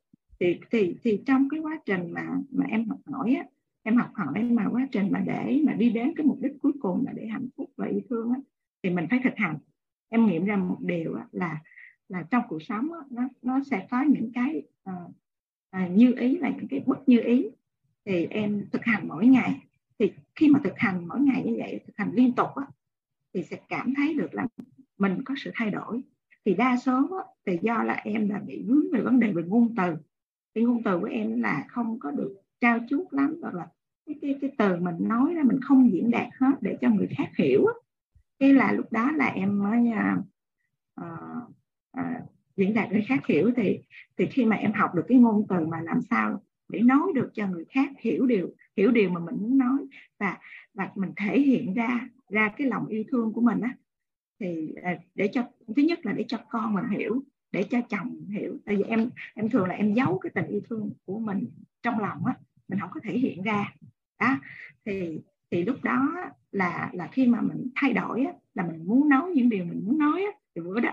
Thì 0.41 0.61
thì 0.71 0.97
thì 1.03 1.23
trong 1.27 1.49
cái 1.49 1.61
quá 1.61 1.79
trình 1.87 2.13
mà 2.13 2.27
mà 2.51 2.65
em 2.69 2.89
học 2.89 2.99
hỏi 3.07 3.35
á 3.35 3.45
em 3.83 3.97
học 3.97 4.11
hỏi 4.15 4.43
mà 4.43 4.69
quá 4.73 4.89
trình 4.93 5.09
mà 5.13 5.23
để 5.27 5.63
mà 5.67 5.73
đi 5.73 5.91
đến 5.91 6.13
cái 6.17 6.27
mục 6.27 6.39
đích 6.41 6.53
cuối 6.63 6.73
cùng 6.81 7.05
là 7.07 7.13
để 7.13 7.27
hạnh 7.27 7.49
phúc 7.57 7.71
và 7.77 7.87
yêu 7.87 8.01
thương 8.11 8.33
á, 8.33 8.41
thì 8.83 8.91
mình 8.91 9.07
phải 9.11 9.21
thực 9.25 9.37
hành. 9.37 9.59
Em 10.09 10.27
nghiệm 10.27 10.45
ra 10.45 10.57
một 10.57 10.79
điều 10.81 11.15
á, 11.15 11.27
là 11.33 11.61
là 12.09 12.25
trong 12.31 12.43
cuộc 12.49 12.63
sống 12.63 12.93
á, 12.93 12.99
nó 13.11 13.29
nó 13.43 13.61
sẽ 13.71 13.87
có 13.91 14.03
những 14.03 14.33
cái 14.35 14.63
uh, 14.91 15.13
à, 15.73 15.89
như 15.89 16.15
ý 16.19 16.39
là 16.39 16.51
những 16.51 16.69
cái 16.69 16.83
bất 16.87 17.09
như 17.09 17.21
ý 17.21 17.49
thì 18.05 18.27
em 18.31 18.67
thực 18.73 18.85
hành 18.85 19.09
mỗi 19.09 19.27
ngày. 19.27 19.67
Thì 19.99 20.13
khi 20.35 20.49
mà 20.49 20.61
thực 20.65 20.79
hành 20.79 21.09
mỗi 21.09 21.21
ngày 21.21 21.43
như 21.47 21.55
vậy 21.59 21.81
thực 21.87 21.97
hành 21.97 22.11
liên 22.13 22.33
tục 22.33 22.49
á, 22.55 22.67
thì 23.35 23.43
sẽ 23.43 23.57
cảm 23.69 23.95
thấy 23.95 24.15
được 24.15 24.35
là 24.35 24.47
mình 24.99 25.23
có 25.25 25.35
sự 25.39 25.51
thay 25.55 25.71
đổi. 25.71 26.03
Thì 26.45 26.55
đa 26.55 26.77
số 26.77 26.93
á, 26.93 27.25
thì 27.47 27.59
do 27.63 27.83
là 27.83 27.95
em 27.95 28.29
là 28.29 28.39
bị 28.39 28.65
vướng 28.67 28.93
về 28.93 29.01
vấn 29.01 29.21
đề 29.21 29.33
về 29.33 29.43
ngôn 29.43 29.75
từ. 29.77 29.97
Cái 30.55 30.65
ngôn 30.65 30.83
từ 30.83 30.99
của 30.99 31.07
em 31.07 31.43
là 31.43 31.65
không 31.69 31.99
có 31.99 32.11
được 32.11 32.43
trao 32.61 32.79
chuốt 32.89 33.07
lắm 33.11 33.37
hoặc 33.43 33.55
là 33.55 33.67
cái, 34.07 34.17
cái, 34.23 34.39
cái 34.41 34.51
từ 34.59 34.77
mình 34.77 34.97
nói 34.99 35.35
ra 35.35 35.43
mình 35.43 35.61
không 35.61 35.93
diễn 35.93 36.11
đạt 36.11 36.29
hết 36.41 36.53
để 36.61 36.79
cho 36.81 36.91
người 36.91 37.09
khác 37.17 37.31
hiểu 37.39 37.67
á. 37.67 37.73
cái 38.39 38.53
là 38.53 38.73
lúc 38.73 38.93
đó 38.93 39.11
là 39.11 39.27
em 39.27 39.59
mới 39.59 39.91
uh, 39.91 40.25
uh, 41.01 42.32
diễn 42.57 42.75
đạt 42.75 42.93
người 42.93 43.05
khác 43.09 43.27
hiểu 43.27 43.51
thì 43.57 43.81
thì 44.19 44.27
khi 44.27 44.45
mà 44.45 44.57
em 44.57 44.73
học 44.73 44.95
được 44.95 45.05
cái 45.09 45.19
ngôn 45.19 45.47
từ 45.49 45.67
mà 45.67 45.81
làm 45.81 46.01
sao 46.11 46.43
để 46.69 46.81
nói 46.81 47.13
được 47.15 47.31
cho 47.35 47.47
người 47.47 47.65
khác 47.65 47.91
hiểu 47.99 48.27
điều 48.27 48.51
hiểu 48.77 48.91
điều 48.91 49.11
mà 49.11 49.21
mình 49.21 49.35
muốn 49.41 49.59
nói 49.59 49.79
và 50.19 50.39
và 50.75 50.91
mình 50.95 51.13
thể 51.17 51.41
hiện 51.41 51.75
ra 51.75 52.09
ra 52.29 52.53
cái 52.57 52.67
lòng 52.67 52.87
yêu 52.87 53.05
thương 53.11 53.33
của 53.33 53.41
mình 53.41 53.61
á 53.61 53.77
thì 54.41 54.75
à, 54.83 54.99
để 55.15 55.29
cho 55.33 55.43
thứ 55.77 55.83
nhất 55.83 56.07
là 56.07 56.13
để 56.13 56.25
cho 56.29 56.39
con 56.51 56.75
mình 56.75 56.89
hiểu 56.89 57.23
để 57.53 57.63
cho 57.71 57.81
chồng 57.81 58.29
hiểu. 58.31 58.59
Tại 58.65 58.77
vì 58.77 58.83
em 58.83 59.11
em 59.35 59.49
thường 59.49 59.69
là 59.69 59.75
em 59.75 59.95
giấu 59.95 60.19
cái 60.19 60.33
tình 60.35 60.47
yêu 60.47 60.61
thương 60.71 60.91
của 61.05 61.19
mình 61.19 61.51
trong 61.83 61.99
lòng 61.99 62.27
á 62.27 62.35
mình 62.69 62.81
không 62.81 62.91
có 62.93 63.01
thể 63.03 63.19
hiện 63.19 63.43
ra. 63.43 63.75
Đó 64.21 64.39
thì 64.85 65.21
thì 65.51 65.65
lúc 65.65 65.77
đó 65.83 66.15
là 66.53 66.91
là 66.93 67.09
khi 67.13 67.27
mà 67.27 67.41
mình 67.41 67.69
thay 67.75 67.93
đổi 67.93 68.25
á, 68.25 68.33
là 68.55 68.67
mình 68.67 68.87
muốn 68.87 69.09
nói 69.09 69.31
những 69.35 69.49
điều 69.49 69.65
mình 69.65 69.83
muốn 69.85 69.99
nói 69.99 70.23
á, 70.23 70.33
thì 70.55 70.63
bữa 70.63 70.81
đó 70.81 70.91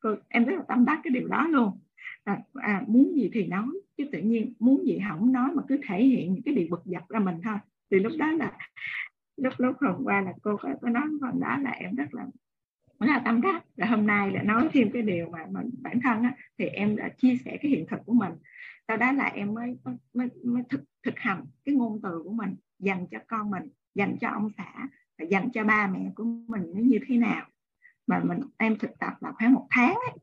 cô, 0.00 0.14
em 0.28 0.44
rất 0.44 0.56
là 0.56 0.62
tâm 0.68 0.84
đắc 0.84 1.00
cái 1.04 1.10
điều 1.10 1.28
đó 1.28 1.46
luôn. 1.48 1.78
À, 2.24 2.38
à, 2.54 2.82
muốn 2.86 3.16
gì 3.16 3.30
thì 3.32 3.46
nói 3.46 3.68
chứ 3.96 4.04
tự 4.12 4.18
nhiên 4.18 4.52
muốn 4.58 4.86
gì 4.86 5.00
không 5.08 5.32
nói 5.32 5.50
mà 5.54 5.62
cứ 5.68 5.80
thể 5.88 6.04
hiện 6.04 6.34
những 6.34 6.42
cái 6.42 6.54
điều 6.54 6.66
bực 6.70 6.82
dọc 6.84 7.08
ra 7.08 7.18
mình 7.18 7.40
thôi. 7.44 7.56
Thì 7.90 7.98
lúc 7.98 8.12
đó 8.18 8.32
là 8.32 8.58
lúc 9.36 9.52
lúc 9.58 9.76
hôm 9.80 10.04
qua 10.04 10.20
là 10.20 10.32
cô 10.42 10.56
có, 10.56 10.74
có 10.82 10.90
nói 10.90 11.04
phần 11.20 11.40
đó 11.40 11.58
là 11.58 11.70
em 11.70 11.94
rất 11.94 12.14
là 12.14 12.26
rất 13.00 13.06
là 13.12 13.22
tâm 13.24 13.40
đắc. 13.40 13.64
Là 13.76 13.86
hôm 13.86 14.06
nay 14.06 14.30
là 14.32 14.42
nói 14.42 14.68
thêm 14.72 14.90
cái 14.92 15.02
điều 15.02 15.30
mà 15.30 15.46
mình 15.50 15.70
bản 15.82 16.00
thân 16.00 16.22
á, 16.22 16.34
thì 16.58 16.64
em 16.64 16.96
đã 16.96 17.08
chia 17.08 17.36
sẻ 17.44 17.58
cái 17.62 17.70
hiện 17.70 17.86
thực 17.90 18.00
của 18.06 18.12
mình. 18.12 18.32
Sau 18.88 18.96
đó 18.96 19.12
là 19.12 19.24
em 19.24 19.54
mới 19.54 19.76
mới, 20.14 20.28
mới 20.44 20.62
thực 20.68 20.84
thực 21.02 21.18
hành 21.18 21.44
cái 21.64 21.74
ngôn 21.74 22.00
từ 22.02 22.22
của 22.24 22.32
mình 22.32 22.54
dành 22.78 23.06
cho 23.10 23.18
con 23.26 23.50
mình 23.50 23.62
dành 23.94 24.16
cho 24.20 24.28
ông 24.28 24.48
xã 24.56 24.88
và 25.18 25.24
dành 25.24 25.48
cho 25.54 25.64
ba 25.64 25.86
mẹ 25.86 26.10
của 26.14 26.24
mình 26.24 26.62
nó 26.74 26.80
như 26.80 26.98
thế 27.06 27.16
nào 27.16 27.46
mà 28.08 28.20
mình 28.24 28.40
em 28.56 28.78
thực 28.78 28.98
tập 28.98 29.12
là 29.20 29.32
khoảng 29.32 29.54
một 29.54 29.66
tháng 29.70 29.94
ấy. 29.94 30.18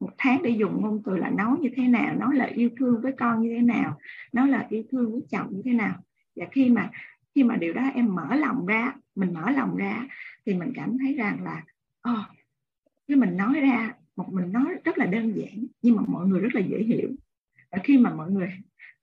một 0.00 0.10
tháng 0.18 0.42
để 0.42 0.50
dùng 0.50 0.82
ngôn 0.82 1.02
từ 1.04 1.16
là 1.16 1.30
nói 1.30 1.56
như 1.60 1.70
thế 1.76 1.88
nào 1.88 2.14
nói 2.14 2.34
là 2.36 2.44
yêu 2.44 2.70
thương 2.78 3.00
với 3.00 3.12
con 3.18 3.42
như 3.42 3.54
thế 3.56 3.62
nào 3.62 3.98
nói 4.32 4.48
là 4.48 4.66
yêu 4.70 4.82
thương 4.92 5.12
với 5.12 5.22
chồng 5.30 5.46
như 5.50 5.62
thế 5.64 5.72
nào. 5.72 5.94
Và 6.36 6.46
khi 6.52 6.70
mà 6.70 6.90
khi 7.34 7.42
mà 7.42 7.56
điều 7.56 7.72
đó 7.72 7.82
em 7.94 8.14
mở 8.14 8.34
lòng 8.34 8.66
ra 8.66 8.92
mình 9.14 9.34
mở 9.34 9.50
lòng 9.50 9.76
ra 9.76 10.06
thì 10.46 10.54
mình 10.54 10.72
cảm 10.74 10.98
thấy 10.98 11.14
rằng 11.14 11.44
là 11.44 11.62
ờ, 12.00 12.12
oh, 12.12 12.36
cái 13.08 13.16
mình 13.16 13.36
nói 13.36 13.60
ra 13.60 13.92
một 14.16 14.32
mình 14.32 14.52
nói 14.52 14.64
rất 14.84 14.98
là 14.98 15.06
đơn 15.06 15.36
giản 15.36 15.66
nhưng 15.82 15.96
mà 15.96 16.02
mọi 16.06 16.26
người 16.26 16.40
rất 16.40 16.54
là 16.54 16.60
dễ 16.60 16.82
hiểu. 16.82 17.08
Và 17.70 17.78
khi 17.84 17.98
mà 17.98 18.14
mọi 18.14 18.30
người 18.30 18.48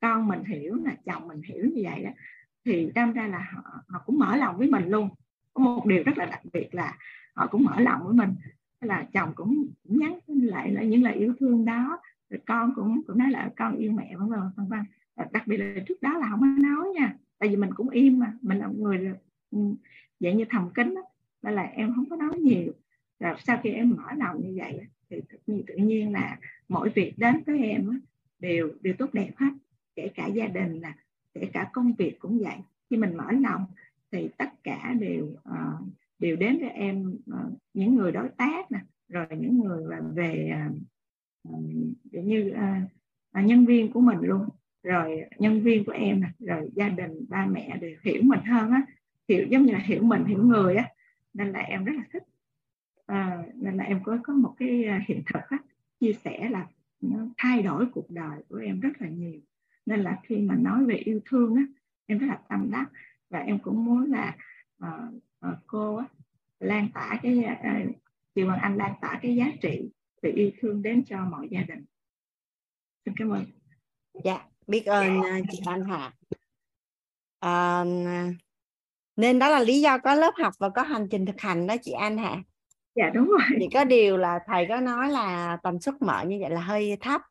con 0.01 0.27
mình 0.27 0.43
hiểu 0.43 0.75
là 0.83 0.95
chồng 1.05 1.27
mình 1.27 1.41
hiểu 1.41 1.65
như 1.65 1.81
vậy 1.83 2.03
đó 2.03 2.09
thì 2.65 2.91
đâm 2.95 3.13
ra 3.13 3.27
là 3.27 3.49
họ, 3.53 3.63
họ 3.87 4.03
cũng 4.05 4.19
mở 4.19 4.35
lòng 4.35 4.57
với 4.57 4.69
mình 4.69 4.89
luôn. 4.89 5.09
Có 5.53 5.63
một 5.63 5.85
điều 5.85 6.03
rất 6.03 6.17
là 6.17 6.25
đặc 6.25 6.41
biệt 6.53 6.67
là 6.71 6.97
họ 7.35 7.47
cũng 7.47 7.63
mở 7.63 7.79
lòng 7.79 8.01
với 8.03 8.13
mình. 8.13 8.29
Là 8.81 9.07
chồng 9.13 9.31
cũng, 9.35 9.67
cũng 9.83 9.99
nhắn 9.99 10.19
lại 10.27 10.71
là 10.71 10.83
những 10.83 11.03
lời 11.03 11.13
yêu 11.13 11.33
thương 11.39 11.65
đó. 11.65 11.99
Rồi 12.29 12.39
con 12.47 12.73
cũng 12.75 13.01
cũng 13.07 13.17
nói 13.17 13.31
là 13.31 13.49
con 13.57 13.75
yêu 13.75 13.91
mẹ 13.91 14.15
vân 14.17 14.29
vân 14.29 14.39
vân 14.57 14.67
vân. 14.67 14.79
Đặc 15.31 15.47
biệt 15.47 15.57
là 15.57 15.81
trước 15.87 16.01
đó 16.01 16.17
là 16.17 16.27
không 16.29 16.39
có 16.39 16.47
nói 16.47 16.89
nha 16.95 17.15
tại 17.41 17.49
vì 17.49 17.55
mình 17.55 17.73
cũng 17.73 17.89
im 17.89 18.19
mà 18.19 18.33
mình 18.41 18.57
là 18.57 18.67
người 18.77 19.11
ừ, 19.51 19.57
dạng 20.19 20.37
như 20.37 20.45
thầm 20.49 20.69
kín 20.73 20.95
đó 20.95 21.01
nên 21.41 21.53
là 21.53 21.63
em 21.63 21.93
không 21.95 22.09
có 22.09 22.15
nói 22.15 22.39
nhiều. 22.39 22.73
Rồi 23.19 23.35
sau 23.39 23.59
khi 23.63 23.69
em 23.69 23.89
mở 23.89 24.03
lòng 24.17 24.41
như 24.41 24.53
vậy 24.57 24.79
thì 25.09 25.21
tự 25.29 25.37
nhiên, 25.47 25.63
tự 25.67 25.75
nhiên 25.75 26.11
là 26.11 26.39
mỗi 26.69 26.89
việc 26.89 27.13
đến 27.17 27.43
với 27.45 27.59
em 27.59 28.01
đều 28.39 28.71
đều 28.81 28.93
tốt 28.97 29.13
đẹp 29.13 29.31
hết. 29.37 29.51
Kể 29.95 30.11
cả 30.15 30.27
gia 30.27 30.47
đình 30.47 30.81
là 30.81 30.95
kể 31.33 31.49
cả 31.53 31.69
công 31.73 31.93
việc 31.93 32.19
cũng 32.19 32.39
vậy. 32.39 32.57
Khi 32.89 32.97
mình 32.97 33.17
mở 33.17 33.31
lòng 33.31 33.65
thì 34.11 34.29
tất 34.37 34.63
cả 34.63 34.93
đều 34.99 35.25
uh, 35.25 35.87
đều 36.21 36.35
đến 36.35 36.59
với 36.59 36.69
em 36.69 37.05
uh, 37.07 37.59
những 37.73 37.95
người 37.95 38.11
đối 38.11 38.29
tác 38.29 38.71
nè 38.71 38.79
rồi 39.09 39.25
những 39.37 39.59
người 39.59 39.83
về 40.15 40.53
uh, 41.47 41.63
như 42.11 42.53
uh, 43.37 43.45
nhân 43.45 43.65
viên 43.65 43.91
của 43.91 44.01
mình 44.01 44.17
luôn 44.21 44.49
rồi 44.83 45.23
nhân 45.37 45.61
viên 45.61 45.85
của 45.85 45.91
em 45.91 46.21
nè 46.21 46.27
rồi 46.39 46.69
gia 46.75 46.89
đình 46.89 47.25
ba 47.29 47.45
mẹ 47.45 47.77
đều 47.81 47.95
hiểu 48.03 48.21
mình 48.23 48.41
hơn 48.45 48.71
á 48.71 48.81
hiểu 49.27 49.47
giống 49.49 49.65
như 49.65 49.73
là 49.73 49.79
hiểu 49.79 50.03
mình 50.03 50.25
hiểu 50.25 50.43
người 50.43 50.75
á 50.75 50.89
nên 51.33 51.51
là 51.51 51.59
em 51.59 51.85
rất 51.85 51.93
là 51.95 52.03
thích. 52.13 52.23
À, 53.05 53.43
nên 53.55 53.77
là 53.77 53.83
em 53.83 54.03
có 54.03 54.17
có 54.23 54.33
một 54.33 54.55
cái 54.57 54.85
hiện 55.07 55.23
thực 55.33 55.41
á, 55.49 55.57
chia 55.99 56.13
sẻ 56.13 56.49
là 56.49 56.67
nó 57.01 57.27
thay 57.37 57.61
đổi 57.61 57.85
cuộc 57.93 58.11
đời 58.11 58.43
của 58.49 58.55
em 58.55 58.79
rất 58.79 58.89
là 58.99 59.09
nhiều. 59.09 59.39
Nên 59.85 59.99
là 59.99 60.19
khi 60.23 60.37
mà 60.37 60.55
nói 60.55 60.85
về 60.85 60.95
yêu 60.95 61.19
thương 61.25 61.55
á 61.55 61.63
em 62.05 62.17
rất 62.17 62.27
là 62.27 62.39
tâm 62.49 62.71
đắc 62.71 62.91
và 63.29 63.39
em 63.39 63.59
cũng 63.59 63.85
muốn 63.85 64.11
là 64.11 64.35
uh, 64.83 65.23
uh, 65.47 65.57
cô 65.67 65.95
á, 65.95 66.05
lan 66.59 66.89
tỏa 66.93 67.19
cái 67.23 67.45
uh, 67.51 67.95
chị 68.35 68.41
Hoàng 68.41 68.59
Anh 68.59 68.77
lan 68.77 68.93
tỏa 69.01 69.19
cái 69.21 69.35
giá 69.35 69.51
trị 69.61 69.89
về 70.21 70.29
yêu 70.29 70.51
thương 70.59 70.81
đến 70.81 71.03
cho 71.05 71.25
mọi 71.25 71.47
gia 71.51 71.61
đình. 71.61 71.85
Xin 73.05 73.13
cảm 73.17 73.29
ơn. 73.29 73.45
Dạ 74.23 74.45
biết 74.67 74.85
ơn 74.85 75.21
chị 75.51 75.59
Anh 75.65 75.85
Hà. 75.85 76.13
À, 77.39 77.83
nên 79.15 79.39
đó 79.39 79.49
là 79.49 79.59
lý 79.59 79.81
do 79.81 79.97
có 79.97 80.15
lớp 80.15 80.33
học 80.37 80.53
và 80.59 80.69
có 80.69 80.81
hành 80.81 81.07
trình 81.11 81.25
thực 81.25 81.41
hành 81.41 81.67
đó 81.67 81.75
chị 81.81 81.91
Anh 81.91 82.17
hả 82.17 82.43
dạ 82.95 83.09
đúng 83.13 83.27
rồi. 83.27 83.57
Chỉ 83.59 83.67
có 83.73 83.83
điều 83.83 84.17
là 84.17 84.39
thầy 84.47 84.65
có 84.69 84.79
nói 84.79 85.09
là 85.09 85.57
tần 85.63 85.79
suất 85.79 86.01
mở 86.01 86.23
như 86.27 86.37
vậy 86.41 86.49
là 86.49 86.61
hơi 86.61 86.97
thấp. 87.01 87.21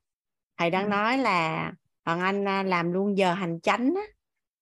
Thầy 0.56 0.70
đang 0.70 0.84
ừ. 0.84 0.88
nói 0.88 1.18
là 1.18 1.72
Hoàng 2.04 2.20
Anh 2.20 2.48
à, 2.48 2.62
làm 2.62 2.92
luôn 2.92 3.18
giờ 3.18 3.34
hành 3.34 3.60
chánh 3.60 3.94
á, 3.94 4.02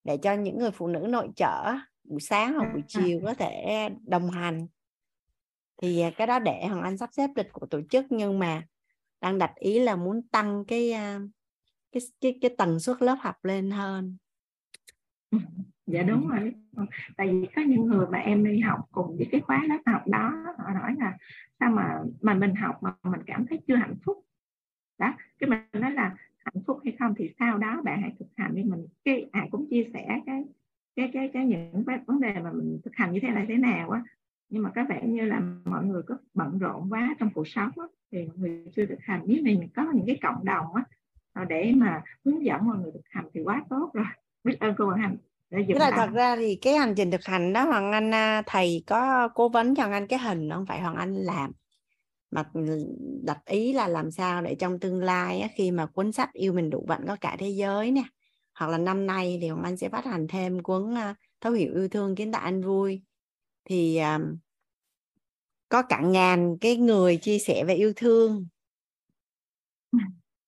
để 0.04 0.16
cho 0.16 0.32
những 0.32 0.58
người 0.58 0.70
phụ 0.70 0.86
nữ 0.86 1.06
nội 1.08 1.28
trợ 1.36 1.74
buổi 2.08 2.20
sáng 2.20 2.54
hoặc 2.54 2.68
buổi 2.72 2.82
à. 2.82 2.88
chiều 2.88 3.20
có 3.24 3.34
thể 3.34 3.88
đồng 4.06 4.30
hành. 4.30 4.66
Thì 5.82 6.00
à, 6.00 6.10
cái 6.16 6.26
đó 6.26 6.38
để 6.38 6.66
Hoàng 6.66 6.82
Anh 6.82 6.98
sắp 6.98 7.10
xếp 7.12 7.30
lịch 7.36 7.52
của 7.52 7.66
tổ 7.66 7.80
chức 7.90 8.06
nhưng 8.10 8.38
mà 8.38 8.62
đang 9.20 9.38
đặt 9.38 9.54
ý 9.54 9.78
là 9.78 9.96
muốn 9.96 10.22
tăng 10.22 10.64
cái 10.68 10.92
cái 11.92 12.02
cái, 12.20 12.38
cái 12.40 12.54
tần 12.58 12.80
suất 12.80 13.02
lớp 13.02 13.16
học 13.20 13.44
lên 13.44 13.70
hơn. 13.70 14.16
Dạ 15.86 16.02
đúng 16.02 16.28
rồi. 16.28 16.54
Tại 17.16 17.28
vì 17.28 17.48
có 17.56 17.62
những 17.62 17.86
người 17.86 18.06
mà 18.06 18.18
em 18.18 18.44
đi 18.44 18.60
học 18.60 18.80
cùng 18.92 19.16
với 19.16 19.26
cái 19.30 19.40
khóa 19.40 19.64
lớp 19.68 19.78
học 19.86 20.02
đó 20.06 20.54
họ 20.58 20.70
nói 20.74 20.94
là 20.98 21.16
sao 21.60 21.70
mà 21.70 21.98
mà 22.20 22.34
mình 22.34 22.54
học 22.54 22.82
mà 22.82 22.94
mình 23.02 23.20
cảm 23.26 23.46
thấy 23.46 23.58
chưa 23.68 23.76
hạnh 23.76 23.94
phúc? 24.04 24.24
Đó 24.98 25.14
cái 25.38 25.50
mình 25.50 25.60
nói 25.72 25.90
là 25.90 26.14
hạnh 26.38 26.64
phúc 26.66 26.78
hay 26.84 26.96
không 26.98 27.14
thì 27.18 27.30
sau 27.38 27.58
đó 27.58 27.82
bạn 27.84 28.02
hãy 28.02 28.12
thực 28.18 28.26
hành 28.36 28.54
đi 28.54 28.62
mình 28.62 28.86
cái 29.04 29.28
ai 29.32 29.48
cũng 29.50 29.66
chia 29.70 29.90
sẻ 29.92 30.20
cái 30.26 30.44
cái 30.98 31.10
cái 31.12 31.30
cái 31.32 31.46
những 31.46 31.84
cái 31.86 31.98
vấn 32.06 32.20
đề 32.20 32.34
mà 32.42 32.52
mình 32.52 32.80
thực 32.84 32.94
hành 32.94 33.12
như 33.12 33.20
thế 33.22 33.28
này 33.28 33.44
thế 33.48 33.56
nào 33.56 33.90
á. 33.90 34.02
Nhưng 34.48 34.62
mà 34.62 34.70
có 34.74 34.84
vẻ 34.88 35.02
như 35.06 35.22
là 35.22 35.40
mọi 35.64 35.84
người 35.84 36.02
có 36.02 36.16
bận 36.34 36.58
rộn 36.58 36.92
quá 36.92 37.16
trong 37.18 37.30
cuộc 37.34 37.48
sống 37.48 37.70
á, 37.76 37.86
thì 38.12 38.26
mọi 38.26 38.36
người 38.36 38.64
chưa 38.76 38.86
thực 38.86 39.00
hành. 39.00 39.22
Nếu 39.26 39.42
mình 39.42 39.68
có 39.76 39.86
những 39.94 40.06
cái 40.06 40.18
cộng 40.22 40.44
đồng 40.44 40.66
á 40.74 40.84
để 41.48 41.72
mà 41.76 42.02
hướng 42.24 42.44
dẫn 42.44 42.66
mọi 42.66 42.78
người 42.78 42.90
thực 42.92 43.04
hành 43.10 43.24
thì 43.34 43.40
quá 43.42 43.64
tốt 43.70 43.90
rồi. 43.94 44.04
Biết 44.44 44.60
ơn 44.60 44.74
cô 44.78 44.84
Hoàng 44.86 45.02
Anh 45.02 45.16
Tức 45.50 45.78
là 45.78 45.90
thật 45.96 46.10
ra 46.12 46.36
thì 46.36 46.58
cái 46.62 46.74
hành 46.74 46.94
trình 46.96 47.10
thực 47.10 47.24
hành 47.24 47.52
đó 47.52 47.64
Hoàng 47.64 47.92
Anh 47.92 48.14
à, 48.14 48.42
thầy 48.46 48.82
có 48.86 49.28
cố 49.34 49.48
vấn 49.48 49.74
cho 49.74 49.82
Hoàng 49.82 49.92
Anh 49.92 50.06
cái 50.06 50.18
hình 50.18 50.50
không 50.50 50.66
phải 50.66 50.80
Hoàng 50.80 50.96
Anh 50.96 51.14
làm. 51.14 51.52
Mà 52.30 52.44
đặt 53.22 53.38
ý 53.44 53.72
là 53.72 53.88
làm 53.88 54.10
sao 54.10 54.42
để 54.42 54.54
trong 54.54 54.80
tương 54.80 55.02
lai 55.02 55.40
á, 55.40 55.48
khi 55.54 55.70
mà 55.70 55.86
cuốn 55.86 56.12
sách 56.12 56.32
yêu 56.32 56.52
mình 56.52 56.70
đủ 56.70 56.84
bạn 56.88 57.00
có 57.08 57.16
cả 57.20 57.36
thế 57.38 57.48
giới 57.48 57.90
nè 57.90 58.02
hoặc 58.58 58.68
là 58.68 58.78
năm 58.78 59.06
nay 59.06 59.38
thì 59.40 59.48
Hoàng 59.48 59.64
Anh 59.64 59.76
sẽ 59.76 59.88
phát 59.88 60.04
hành 60.04 60.26
thêm 60.28 60.62
cuốn 60.62 60.82
uh, 60.82 61.16
thấu 61.40 61.52
hiểu 61.52 61.74
yêu 61.74 61.88
thương 61.88 62.14
kiến 62.14 62.32
tạo 62.32 62.42
anh 62.42 62.62
vui. 62.62 63.02
Thì 63.64 64.00
uh, 64.16 64.38
có 65.68 65.82
cả 65.82 66.00
ngàn 66.00 66.56
cái 66.60 66.76
người 66.76 67.16
chia 67.16 67.38
sẻ 67.38 67.64
về 67.64 67.74
yêu 67.74 67.92
thương. 67.96 68.46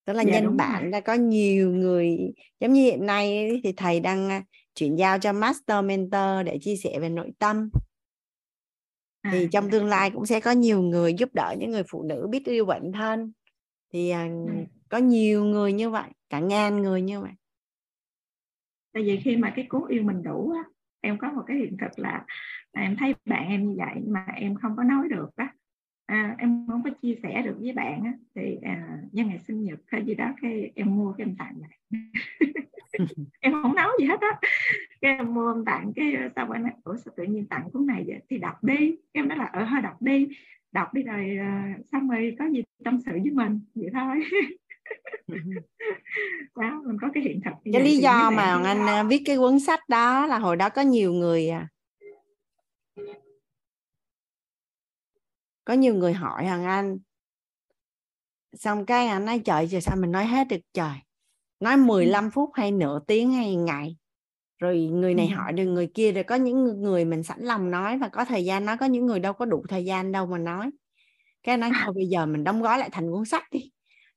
Tức 0.05 0.12
là 0.12 0.22
dạ, 0.22 0.32
nhân 0.32 0.56
bản 0.56 0.90
đã 0.90 1.00
có 1.00 1.14
nhiều 1.14 1.70
người 1.70 2.18
giống 2.60 2.72
như 2.72 2.82
hiện 2.82 3.06
nay 3.06 3.50
thì 3.64 3.72
thầy 3.72 4.00
đang 4.00 4.42
chuyển 4.74 4.97
giao 4.97 5.18
cho 5.18 5.32
master 5.32 5.84
mentor 5.84 6.47
để 6.47 6.58
chia 6.60 6.76
sẻ 6.76 6.98
về 7.00 7.08
nội 7.08 7.32
tâm. 7.39 7.70
Thì 9.32 9.44
à, 9.44 9.48
trong 9.52 9.64
dạ. 9.64 9.70
tương 9.72 9.86
lai 9.86 10.10
cũng 10.10 10.26
sẽ 10.26 10.40
có 10.40 10.50
nhiều 10.50 10.82
người 10.82 11.14
giúp 11.14 11.28
đỡ 11.34 11.55
những 11.58 11.70
người 11.70 11.84
phụ 11.89 12.02
nữ 12.02 12.26
biết 12.30 12.44
yêu 12.44 12.64
bản 12.64 12.92
thân 12.92 13.32
thì 13.92 14.10
à, 14.10 14.28
có 14.89 14.98
nhiều 14.98 15.44
người 15.44 15.72
như 15.72 15.90
vậy 15.90 16.10
cả 16.28 16.40
ngàn 16.40 16.82
người 16.82 17.02
như 17.02 17.20
vậy 17.20 17.32
tại 18.93 19.02
vì 19.02 19.20
khi 19.25 19.36
mà 19.36 19.52
cái 19.57 19.67
cố 19.69 19.86
yêu 19.86 20.02
mình 20.02 20.23
đủ 20.23 20.52
á 20.57 20.62
em 21.01 21.19
có 21.19 21.33
một 21.33 21.43
cái 21.47 21.57
hiện 21.57 21.77
thực 21.77 21.99
là 21.99 22.25
em 22.73 22.97
thấy 22.97 23.15
bạn 23.25 23.49
em 23.49 23.69
như 23.69 23.75
vậy 23.78 24.02
mà 24.07 24.27
em 24.35 24.55
không 24.55 24.77
có 24.77 24.83
nói 24.83 25.09
được 25.09 25.31
á. 25.36 25.55
À, 26.07 26.35
em 26.39 26.67
không 26.69 26.83
có 26.83 26.91
chia 27.02 27.15
sẻ 27.23 27.43
được 27.43 27.57
với 27.60 27.73
bạn 27.73 28.05
á 28.05 28.12
thì 28.35 28.59
à, 28.62 28.99
nhân 29.12 29.28
ngày 29.28 29.39
sinh 29.39 29.65
nhật 29.65 29.81
hay 29.86 30.05
gì 30.05 30.15
đó 30.15 30.33
cái 30.43 30.70
em 30.75 30.97
mua 30.97 31.12
cái 31.12 31.27
em 31.27 31.36
tặng 31.36 31.55
lại. 31.60 31.78
Em 33.41 33.52
không 33.52 33.75
nói 33.75 33.89
gì 33.99 34.07
hết 34.07 34.20
á. 34.20 34.41
Cái 35.01 35.17
em 35.17 35.35
mua 35.35 35.47
ờ, 35.47 35.55
em 35.55 35.65
tặng 35.65 35.93
cái 35.97 36.15
sau 36.36 36.47
bạn 36.47 36.62
nói 36.62 36.73
ủa 36.85 36.97
sao 36.97 37.15
tự 37.17 37.25
nhiên 37.25 37.47
tặng 37.47 37.70
cuốn 37.73 37.86
này 37.86 38.05
vậy? 38.07 38.20
Thì 38.31 38.39
đọc 38.39 38.65
đi. 38.65 38.97
Em 39.12 39.28
nói 39.28 39.39
là 39.39 39.44
ờ, 39.44 39.60
ở 39.60 39.65
hơi 39.65 39.83
đọc 39.83 40.02
đi. 40.02 40.28
Đọc 40.73 40.94
đi 40.94 41.02
rồi 41.02 41.39
uh, 41.41 41.86
xong 41.86 42.09
rồi 42.09 42.36
có 42.39 42.47
gì 42.47 42.62
tâm 42.85 43.01
sự 43.01 43.12
với 43.12 43.31
mình 43.31 43.60
vậy 43.75 43.91
thôi. 43.93 44.25
đó 46.57 46.83
mình 46.86 46.97
có 47.01 47.09
cái 47.15 47.23
hiện 47.23 47.41
thực 47.44 47.73
cái 47.73 47.83
lý 47.83 47.97
do 47.97 48.31
mà 48.31 48.62
anh 48.65 48.86
đó. 48.86 49.05
viết 49.05 49.23
cái 49.25 49.36
cuốn 49.36 49.60
sách 49.60 49.89
đó 49.89 50.27
là 50.27 50.39
hồi 50.39 50.57
đó 50.57 50.69
có 50.69 50.83
nhiều 50.83 51.12
người 51.12 51.49
à 51.49 51.69
có 55.65 55.75
nhiều 55.75 55.94
người 55.94 56.12
hỏi 56.12 56.47
hoàng 56.47 56.65
anh 56.65 56.99
xong 58.52 58.86
cái 58.86 59.07
anh 59.07 59.25
nói 59.25 59.43
trời 59.44 59.69
trời 59.70 59.81
sao 59.81 59.97
mình 59.97 60.12
nói 60.12 60.27
hết 60.27 60.49
được 60.49 60.60
trời 60.73 60.94
nói 61.60 61.77
15 61.77 62.25
ừ. 62.25 62.31
phút 62.33 62.51
hay 62.55 62.73
nửa 62.73 63.01
tiếng 63.07 63.33
hay 63.33 63.55
ngày 63.55 63.97
rồi 64.59 64.78
người 64.81 65.15
này 65.15 65.28
Ừ. 65.28 65.35
hỏi 65.36 65.52
được 65.52 65.65
người 65.65 65.91
kia 65.94 66.12
rồi 66.12 66.25
có 66.25 66.35
những 66.35 66.83
người 66.83 67.05
mình 67.05 67.23
sẵn 67.23 67.41
lòng 67.41 67.70
nói 67.70 67.99
và 67.99 68.09
có 68.09 68.25
thời 68.25 68.44
gian 68.44 68.65
nói 68.65 68.77
có 68.77 68.86
những 68.86 69.07
người 69.07 69.20
đâu 69.20 69.33
có 69.33 69.44
đủ 69.44 69.65
thời 69.69 69.85
gian 69.85 70.12
đâu 70.12 70.27
mà 70.27 70.39
nói 70.39 70.70
cái 71.43 71.57
nói 71.57 71.70
thôi 71.85 71.94
bây 71.94 72.07
giờ 72.07 72.27
mình 72.27 72.44
đóng 72.44 72.62
gói 72.62 72.78
lại 72.78 72.89
thành 72.93 73.10
cuốn 73.10 73.25
sách 73.25 73.44
đi 73.51 73.70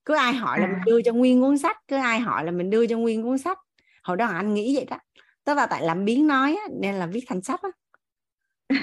cứ 0.06 0.14
ai 0.14 0.33
hỏi 0.33 0.59
là 0.59 0.67
mình 0.67 0.75
À. 0.75 0.83
đưa 0.85 1.01
cho 1.01 1.14
nguyên 1.14 1.41
cuốn 1.41 1.57
sách 1.57 1.77
cứ 1.88 1.95
ai 1.95 2.19
hỏi 2.19 2.45
là 2.45 2.51
mình 2.51 2.69
đưa 2.69 2.88
cho 2.88 2.98
nguyên 2.98 3.23
cuốn 3.23 3.38
sách. 3.38 3.57
Hồi 4.03 4.17
đó 4.17 4.25
anh 4.25 4.53
nghĩ 4.53 4.75
vậy 4.75 4.85
đó. 4.85 4.98
Tức 5.43 5.53
là 5.53 5.65
tại 5.65 5.83
làm 5.83 6.06
biến 6.06 6.27
nói 6.27 6.56
á, 6.56 6.67
nên 6.82 6.95
là 6.95 7.06
viết 7.06 7.23
thành 7.27 7.41
sách 7.41 7.61
á. 7.61 7.69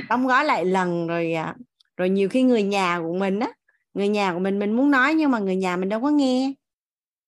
Đóng 0.08 0.26
gói 0.26 0.44
lại 0.44 0.64
lần 0.64 1.06
rồi 1.06 1.32
à, 1.32 1.54
rồi 1.96 2.08
nhiều 2.10 2.28
khi 2.28 2.42
người 2.42 2.62
nhà 2.62 3.00
của 3.00 3.14
mình 3.18 3.40
á 3.40 3.52
người 3.94 4.08
nhà 4.08 4.32
của 4.32 4.38
mình 4.38 4.58
mình 4.58 4.72
muốn 4.72 4.90
nói 4.90 5.14
nhưng 5.14 5.30
mà 5.30 5.38
người 5.38 5.56
nhà 5.56 5.76
mình 5.76 5.88
đâu 5.88 6.00
có 6.00 6.10
nghe. 6.10 6.52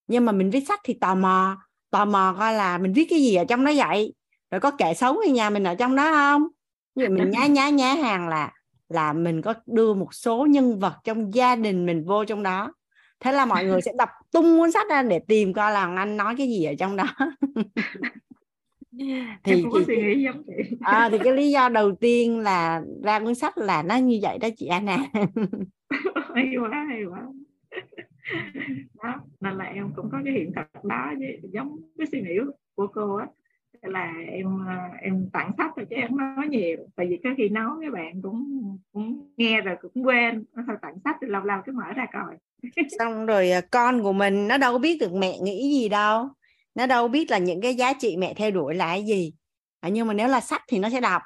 Nhưng 0.07 0.25
mà 0.25 0.33
mình 0.33 0.51
viết 0.51 0.65
sách 0.69 0.81
thì 0.85 0.95
tò 0.95 1.15
mò 1.15 1.57
tò 1.91 2.05
mò 2.05 2.35
coi 2.39 2.55
là 2.55 2.79
mình 2.79 2.93
viết 2.93 3.07
cái 3.11 3.21
gì 3.21 3.35
ở 3.35 3.45
trong 3.45 3.65
đó 3.65 3.73
vậy? 3.77 4.15
Rồi 4.51 4.61
có 4.61 4.71
kể 4.71 4.95
xấu 4.95 5.15
người 5.15 5.31
nhà 5.31 5.51
mình 5.51 5.65
ở 5.65 5.75
trong 5.75 5.97
đó 5.97 6.11
không? 6.11 6.47
Như 6.95 7.09
mình 7.09 7.31
nhá 7.31 7.47
nhá 7.47 7.69
nhá 7.69 7.95
hàng 7.95 8.29
là 8.29 8.53
là 8.89 9.13
mình 9.13 9.43
có 9.43 9.55
đưa 9.67 9.95
một 9.95 10.15
số 10.15 10.47
nhân 10.47 10.79
vật 10.79 10.95
trong 11.05 11.35
gia 11.35 11.57
đình 11.57 11.87
mình 11.87 12.05
vô 12.05 12.25
trong 12.25 12.43
đó 12.43 12.73
thế 13.23 13.33
là 13.33 13.47
mọi 13.47 13.65
người 13.65 13.83
sẽ 13.83 13.93
đọc 13.99 14.09
tung 14.33 14.59
cuốn 14.59 14.73
sách 14.73 14.87
ra 14.91 15.03
để 15.03 15.19
tìm 15.19 15.53
coi 15.53 15.73
là 15.73 15.95
anh 15.97 16.17
nói 16.17 16.35
cái 16.39 16.49
gì 16.49 16.65
ở 16.65 16.75
trong 16.79 16.97
đó. 16.97 17.05
Thì 19.45 19.65
chị 19.73 19.85
suy 19.87 19.97
nghĩ 19.97 20.23
giống 20.23 20.43
chị. 20.47 20.77
À, 20.81 21.09
thì 21.13 21.19
cái 21.25 21.33
lý 21.33 21.51
do 21.51 21.69
đầu 21.69 21.95
tiên 21.95 22.39
là 22.39 22.83
ra 23.03 23.21
cuốn 23.21 23.35
sách 23.35 23.59
là 23.59 23.83
nó 23.83 23.97
như 23.97 24.19
vậy 24.23 24.39
đó 24.39 24.49
chị 24.57 24.67
Anna. 24.67 24.97
Hay 26.35 26.55
quá 26.61 26.87
hay 26.89 27.05
quá. 27.05 27.21
Đó 29.03 29.21
nên 29.41 29.55
là 29.55 29.65
em 29.65 29.93
cũng 29.97 30.09
có 30.13 30.19
cái 30.25 30.33
hiện 30.33 30.53
thực 30.57 30.85
đó 30.85 31.13
với 31.19 31.41
giống 31.53 31.77
cái 31.99 32.07
suy 32.13 32.21
nghĩ 32.21 32.35
của 32.75 32.87
cô 32.87 33.17
á 33.17 33.27
là 33.83 34.13
em 34.33 34.47
ờ, 34.67 34.75
em 35.03 35.31
tặng 35.33 35.53
sách 35.59 35.77
rồi 35.77 35.87
chứ 35.91 35.97
em 35.97 36.09
không 36.09 36.19
nói 36.37 36.47
nhiều. 36.49 36.77
Tại 36.97 37.07
vì 37.11 37.21
có 37.25 37.31
khi 37.37 37.49
nói 37.49 37.71
với 37.79 37.91
bạn 37.91 38.23
cũng 38.23 38.63
cũng 38.93 39.33
nghe 39.37 39.61
rồi 39.61 39.77
cũng 39.83 40.07
quên. 40.07 40.45
Thôi 40.67 40.77
tặng 40.83 40.95
sách 41.05 41.17
thì 41.23 41.27
lâu 41.29 41.43
lâu 41.43 41.61
cái 41.67 41.73
mở 41.73 41.93
ra 41.97 42.07
coi. 42.13 42.37
Xong 42.99 43.27
rồi 43.27 43.51
à, 43.51 43.61
con 43.71 44.03
của 44.03 44.13
mình 44.13 44.49
nó 44.49 44.59
đâu 44.59 44.79
biết 44.79 44.99
được 45.01 45.13
mẹ 45.13 45.39
nghĩ 45.39 45.81
gì 45.81 45.89
đâu. 45.89 46.29
Nó 46.75 46.87
đâu 46.87 47.09
biết 47.09 47.31
là 47.31 47.39
những 47.39 47.61
cái 47.61 47.75
giá 47.75 47.93
trị 47.93 48.17
mẹ 48.17 48.35
theo 48.35 48.51
đuổi 48.51 48.75
là 48.75 48.87
cái 48.87 49.05
gì. 49.05 49.33
À, 49.81 49.89
nhưng 49.89 50.07
mà 50.07 50.15
nếu 50.15 50.29
là 50.29 50.41
sách 50.41 50.63
thì 50.69 50.79
nó 50.79 50.91
sẽ 50.91 51.01
đọc. 51.01 51.23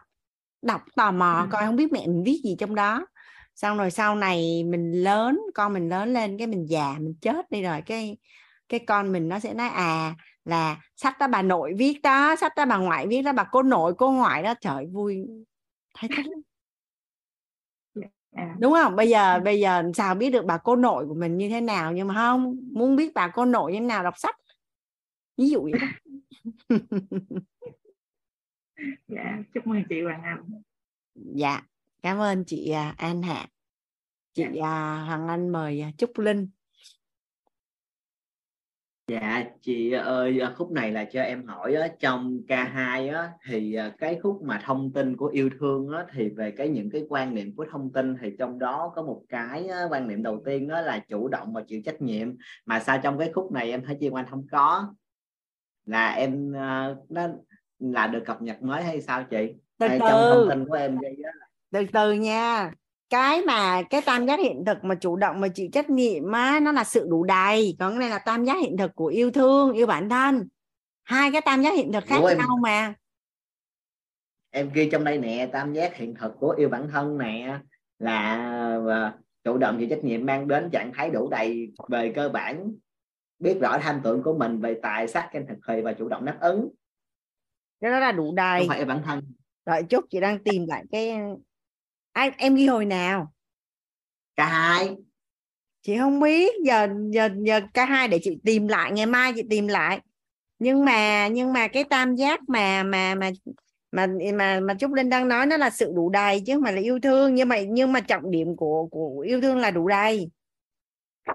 Đọc 0.62 0.80
tò 0.96 1.12
mò 1.12 1.40
Ừ. 1.42 1.48
coi 1.50 1.66
không 1.66 1.76
biết 1.76 1.92
mẹ 1.92 2.06
mình 2.06 2.22
viết 2.26 2.40
gì 2.44 2.56
trong 2.58 2.74
đó. 2.74 3.06
Xong 3.54 3.78
rồi 3.78 3.90
sau 3.90 4.14
này 4.16 4.64
mình 4.64 4.92
lớn 4.92 5.40
con 5.54 5.72
mình 5.72 5.88
lớn 5.88 6.12
lên 6.12 6.38
cái 6.38 6.46
mình 6.46 6.66
già 6.68 6.94
mình 6.98 7.14
chết 7.20 7.50
đi 7.50 7.62
rồi 7.62 7.82
cái 7.86 8.16
cái 8.68 8.80
con 8.86 9.12
mình 9.12 9.28
nó 9.28 9.38
sẽ 9.38 9.54
nói 9.54 9.68
à 9.68 10.14
là 10.46 10.80
sách 10.96 11.18
đó 11.18 11.28
bà 11.28 11.42
nội 11.42 11.74
viết 11.78 12.00
đó 12.02 12.36
sách 12.36 12.52
đó 12.56 12.66
bà 12.66 12.76
ngoại 12.76 13.06
viết 13.06 13.22
đó 13.22 13.32
bà 13.32 13.44
cô 13.44 13.62
nội 13.62 13.94
cô 13.98 14.12
ngoại 14.12 14.42
đó. 14.42 14.54
Trời 14.60 14.86
vui. 14.86 15.26
Thấy 15.94 16.10
thích 16.16 16.26
à, 18.32 18.56
đúng 18.60 18.72
không? 18.72 18.96
Bây 18.96 19.08
giờ 19.08 19.40
bây 19.44 19.60
giờ 19.60 19.82
sao 19.94 20.14
biết 20.14 20.30
được 20.30 20.44
bà 20.44 20.58
cô 20.58 20.76
nội 20.76 21.06
của 21.06 21.14
mình 21.14 21.38
như 21.38 21.48
thế 21.48 21.60
nào? 21.60 21.92
Nhưng 21.92 22.08
mà 22.08 22.14
không 22.14 22.56
muốn 22.72 22.96
biết 22.96 23.14
bà 23.14 23.28
cô 23.28 23.44
nội 23.44 23.72
như 23.72 23.78
thế 23.78 23.86
nào 23.86 24.02
đọc 24.02 24.14
sách. 24.18 24.36
Ví 25.36 25.48
dụ 25.50 25.62
vậy 25.62 25.72
dạ 29.08 29.38
chúc 29.54 29.66
mừng 29.66 29.82
chị 29.88 30.02
Hoàng 30.02 30.22
Anh. 30.22 30.62
Dạ 31.14 31.62
cảm 32.02 32.18
ơn 32.18 32.44
chị 32.44 32.70
à, 32.70 32.94
An 32.98 33.22
Hạ. 33.22 33.46
Chị 34.34 34.44
à, 34.62 35.04
Hoàng 35.06 35.28
Anh 35.28 35.48
mời 35.48 35.80
à, 35.80 35.90
Trúc 35.98 36.18
Linh 36.18 36.48
Dạ 39.08 39.44
chị 39.60 39.92
ơi 39.92 40.40
khúc 40.56 40.72
này 40.72 40.92
là 40.92 41.04
cho 41.04 41.22
em 41.22 41.46
hỏi 41.46 41.74
á, 41.74 41.88
trong 42.00 42.40
K2 42.48 43.08
á, 43.08 43.30
thì 43.48 43.74
à, 43.74 43.92
cái 43.98 44.18
khúc 44.22 44.42
mà 44.42 44.60
thông 44.64 44.92
tin 44.92 45.16
của 45.16 45.26
yêu 45.26 45.50
thương 45.60 45.88
á, 45.88 46.04
thì 46.12 46.28
về 46.28 46.50
cái 46.50 46.68
những 46.68 46.90
cái 46.90 47.02
quan 47.08 47.34
niệm 47.34 47.56
của 47.56 47.66
thông 47.70 47.92
tin 47.92 48.16
thì 48.20 48.32
trong 48.38 48.58
đó 48.58 48.92
có 48.94 49.02
một 49.02 49.22
cái 49.28 49.68
á, 49.68 49.84
quan 49.90 50.08
niệm 50.08 50.22
đầu 50.22 50.42
tiên 50.44 50.68
đó 50.68 50.80
là 50.80 50.98
chủ 50.98 51.28
động 51.28 51.52
và 51.52 51.62
chịu 51.62 51.80
trách 51.84 52.02
nhiệm. 52.02 52.34
Mà 52.64 52.80
sao 52.80 52.98
trong 53.02 53.18
cái 53.18 53.32
khúc 53.34 53.52
này 53.52 53.70
em 53.70 53.84
thấy 53.84 53.96
Chi 54.00 54.08
Oanh 54.08 54.26
không 54.30 54.46
có? 54.50 54.94
Là 55.84 56.10
em 56.10 56.56
à, 56.56 56.94
nó 57.08 57.28
là 57.78 58.06
được 58.06 58.22
cập 58.26 58.42
nhật 58.42 58.62
mới 58.62 58.82
hay 58.82 59.00
sao 59.00 59.24
chị? 59.24 59.52
Từ 59.78 59.88
hay 59.88 59.98
trong 59.98 60.08
thông 60.10 60.48
từ 60.48 60.48
tin 60.48 60.68
của 60.68 60.74
em 60.74 60.98
ghi 61.00 61.22
á, 61.24 61.32
từ 61.72 61.86
từ 61.92 62.12
nha 62.12 62.70
cái 63.10 63.42
mà 63.42 63.82
cái 63.90 64.00
tam 64.00 64.26
giác 64.26 64.40
hiện 64.40 64.64
thực 64.66 64.84
mà 64.84 64.94
chủ 64.94 65.16
động 65.16 65.40
mà 65.40 65.48
chịu 65.48 65.68
trách 65.72 65.90
nhiệm 65.90 66.32
á 66.32 66.60
nó 66.62 66.72
là 66.72 66.84
sự 66.84 67.06
đủ 67.10 67.24
đầy. 67.24 67.76
Còn 67.78 67.92
cái 67.92 67.98
này 67.98 68.10
là 68.10 68.18
tam 68.18 68.44
giác 68.44 68.60
hiện 68.60 68.76
thực 68.76 68.94
của 68.94 69.06
yêu 69.06 69.30
thương 69.30 69.72
yêu 69.72 69.86
bản 69.86 70.08
thân. 70.08 70.48
Hai 71.04 71.32
cái 71.32 71.40
tam 71.40 71.62
giác 71.62 71.74
hiện 71.76 71.92
thực 71.92 72.04
khác 72.04 72.20
em 72.28 72.38
nhau 72.38 72.58
mà. 72.62 72.94
Em 74.50 74.70
ghi 74.74 74.88
trong 74.92 75.04
đây 75.04 75.18
nè 75.18 75.48
tam 75.52 75.72
giác 75.72 75.96
hiện 75.96 76.14
thực 76.14 76.32
của 76.40 76.50
yêu 76.58 76.68
bản 76.68 76.88
thân 76.92 77.18
nè 77.18 77.58
là 77.98 78.34
à, 78.88 79.14
chủ 79.44 79.58
động 79.58 79.76
chịu 79.78 79.88
trách 79.90 80.04
nhiệm 80.04 80.26
mang 80.26 80.48
đến 80.48 80.70
trạng 80.70 80.92
thái 80.94 81.10
đủ 81.10 81.28
đầy 81.30 81.72
về 81.88 82.12
cơ 82.16 82.28
bản. 82.28 82.72
Biết 83.38 83.58
rõ 83.60 83.78
tham 83.78 84.00
tưởng 84.04 84.22
của 84.22 84.38
mình 84.38 84.60
về 84.60 84.80
tài 84.82 85.08
sắc 85.08 85.28
khen 85.32 85.46
thực 85.48 85.58
thì 85.68 85.80
và 85.80 85.92
chủ 85.92 86.08
động 86.08 86.24
đáp 86.24 86.36
ứng. 86.40 86.68
Cái 87.80 87.90
đó 87.90 87.98
là 87.98 88.12
đủ 88.12 88.24
không 88.24 88.34
đầy 88.34 88.66
phải 88.68 88.78
yêu 88.78 88.86
bản 88.86 89.02
thân. 89.04 89.22
Đợi 89.66 89.82
chút 89.82 90.04
chị 90.10 90.20
đang 90.20 90.38
tìm 90.38 90.66
lại 90.68 90.84
cái 90.90 91.18
ai 92.16 92.30
em 92.38 92.54
ghi 92.54 92.66
hồi 92.66 92.84
nào? 92.84 93.32
Cả 94.36 94.46
hai. 94.46 94.96
Chị 95.82 95.98
không 95.98 96.20
biết. 96.20 96.54
Giờ 96.64 96.88
giờ 97.10 97.28
giờ 97.36 97.60
cả 97.74 97.84
hai 97.84 98.08
để 98.08 98.18
chị 98.22 98.38
tìm 98.44 98.68
lại 98.68 98.92
ngày 98.92 99.06
mai 99.06 99.32
chị 99.36 99.42
tìm 99.50 99.66
lại. 99.66 100.00
Nhưng 100.58 100.84
mà 100.84 101.28
nhưng 101.28 101.52
mà 101.52 101.68
cái 101.68 101.84
tam 101.84 102.14
giác 102.14 102.48
mà 102.48 102.82
mà 102.82 103.14
mà 103.14 103.30
mà 103.92 104.06
mà 104.34 104.60
mà 104.60 104.74
Trúc 104.74 104.92
Linh 104.92 105.10
đang 105.10 105.28
nói 105.28 105.46
nó 105.46 105.56
là 105.56 105.70
sự 105.70 105.92
đủ 105.96 106.10
đầy 106.10 106.42
chứ 106.46 106.60
phải 106.64 106.72
là 106.72 106.80
yêu 106.80 106.98
thương. 107.02 107.34
Nhưng 107.34 107.48
mà 107.48 107.60
nhưng 107.60 107.92
mà 107.92 108.00
trọng 108.00 108.30
điểm 108.30 108.56
của 108.56 108.86
của 108.90 109.20
yêu 109.20 109.40
thương 109.40 109.56
là 109.56 109.70
đủ 109.70 109.88
đầy. 109.88 110.30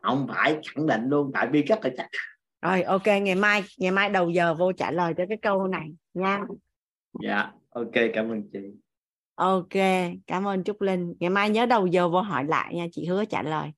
Không 0.03 0.27
phải 0.29 0.57
khẳng 0.75 0.87
định 0.87 1.09
luôn. 1.09 1.31
Tại 1.33 1.47
vì 1.51 1.61
rất 1.61 1.79
là 1.83 1.89
chắc. 1.97 2.07
Rồi 2.61 2.81
ok 2.81 3.07
ngày 3.07 3.35
mai 3.35 3.63
ngày 3.77 3.91
mai 3.91 4.09
đầu 4.09 4.29
giờ 4.29 4.53
vô 4.53 4.71
trả 4.71 4.91
lời 4.91 5.13
cho 5.17 5.23
cái 5.29 5.37
câu 5.41 5.67
này 5.67 5.87
nha. 6.13 6.41
Dạ 7.23 7.51
ok 7.69 7.93
cảm 8.13 8.31
ơn 8.31 8.49
chị 8.53 8.59
ok 9.41 9.69
cảm 10.27 10.47
ơn 10.47 10.63
Trúc 10.63 10.81
Linh. 10.81 11.13
Ngày 11.19 11.29
mai 11.29 11.49
nhớ 11.49 11.65
đầu 11.65 11.87
giờ 11.87 12.09
vô 12.09 12.21
hỏi 12.21 12.45
lại 12.45 12.75
nha 12.75 12.85
chị 12.91 13.05
hứa 13.05 13.25
trả 13.25 13.41
lời. 13.43 13.71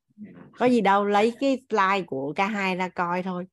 Có 0.60 0.66
gì 0.66 0.82
đâu 0.82 1.06
lấy 1.06 1.34
cái 1.40 1.58
slide 1.70 2.02
của 2.08 2.34
cả 2.36 2.48
hai 2.48 2.76
ra 2.76 2.88
coi 2.90 3.24
thôi. 3.24 3.46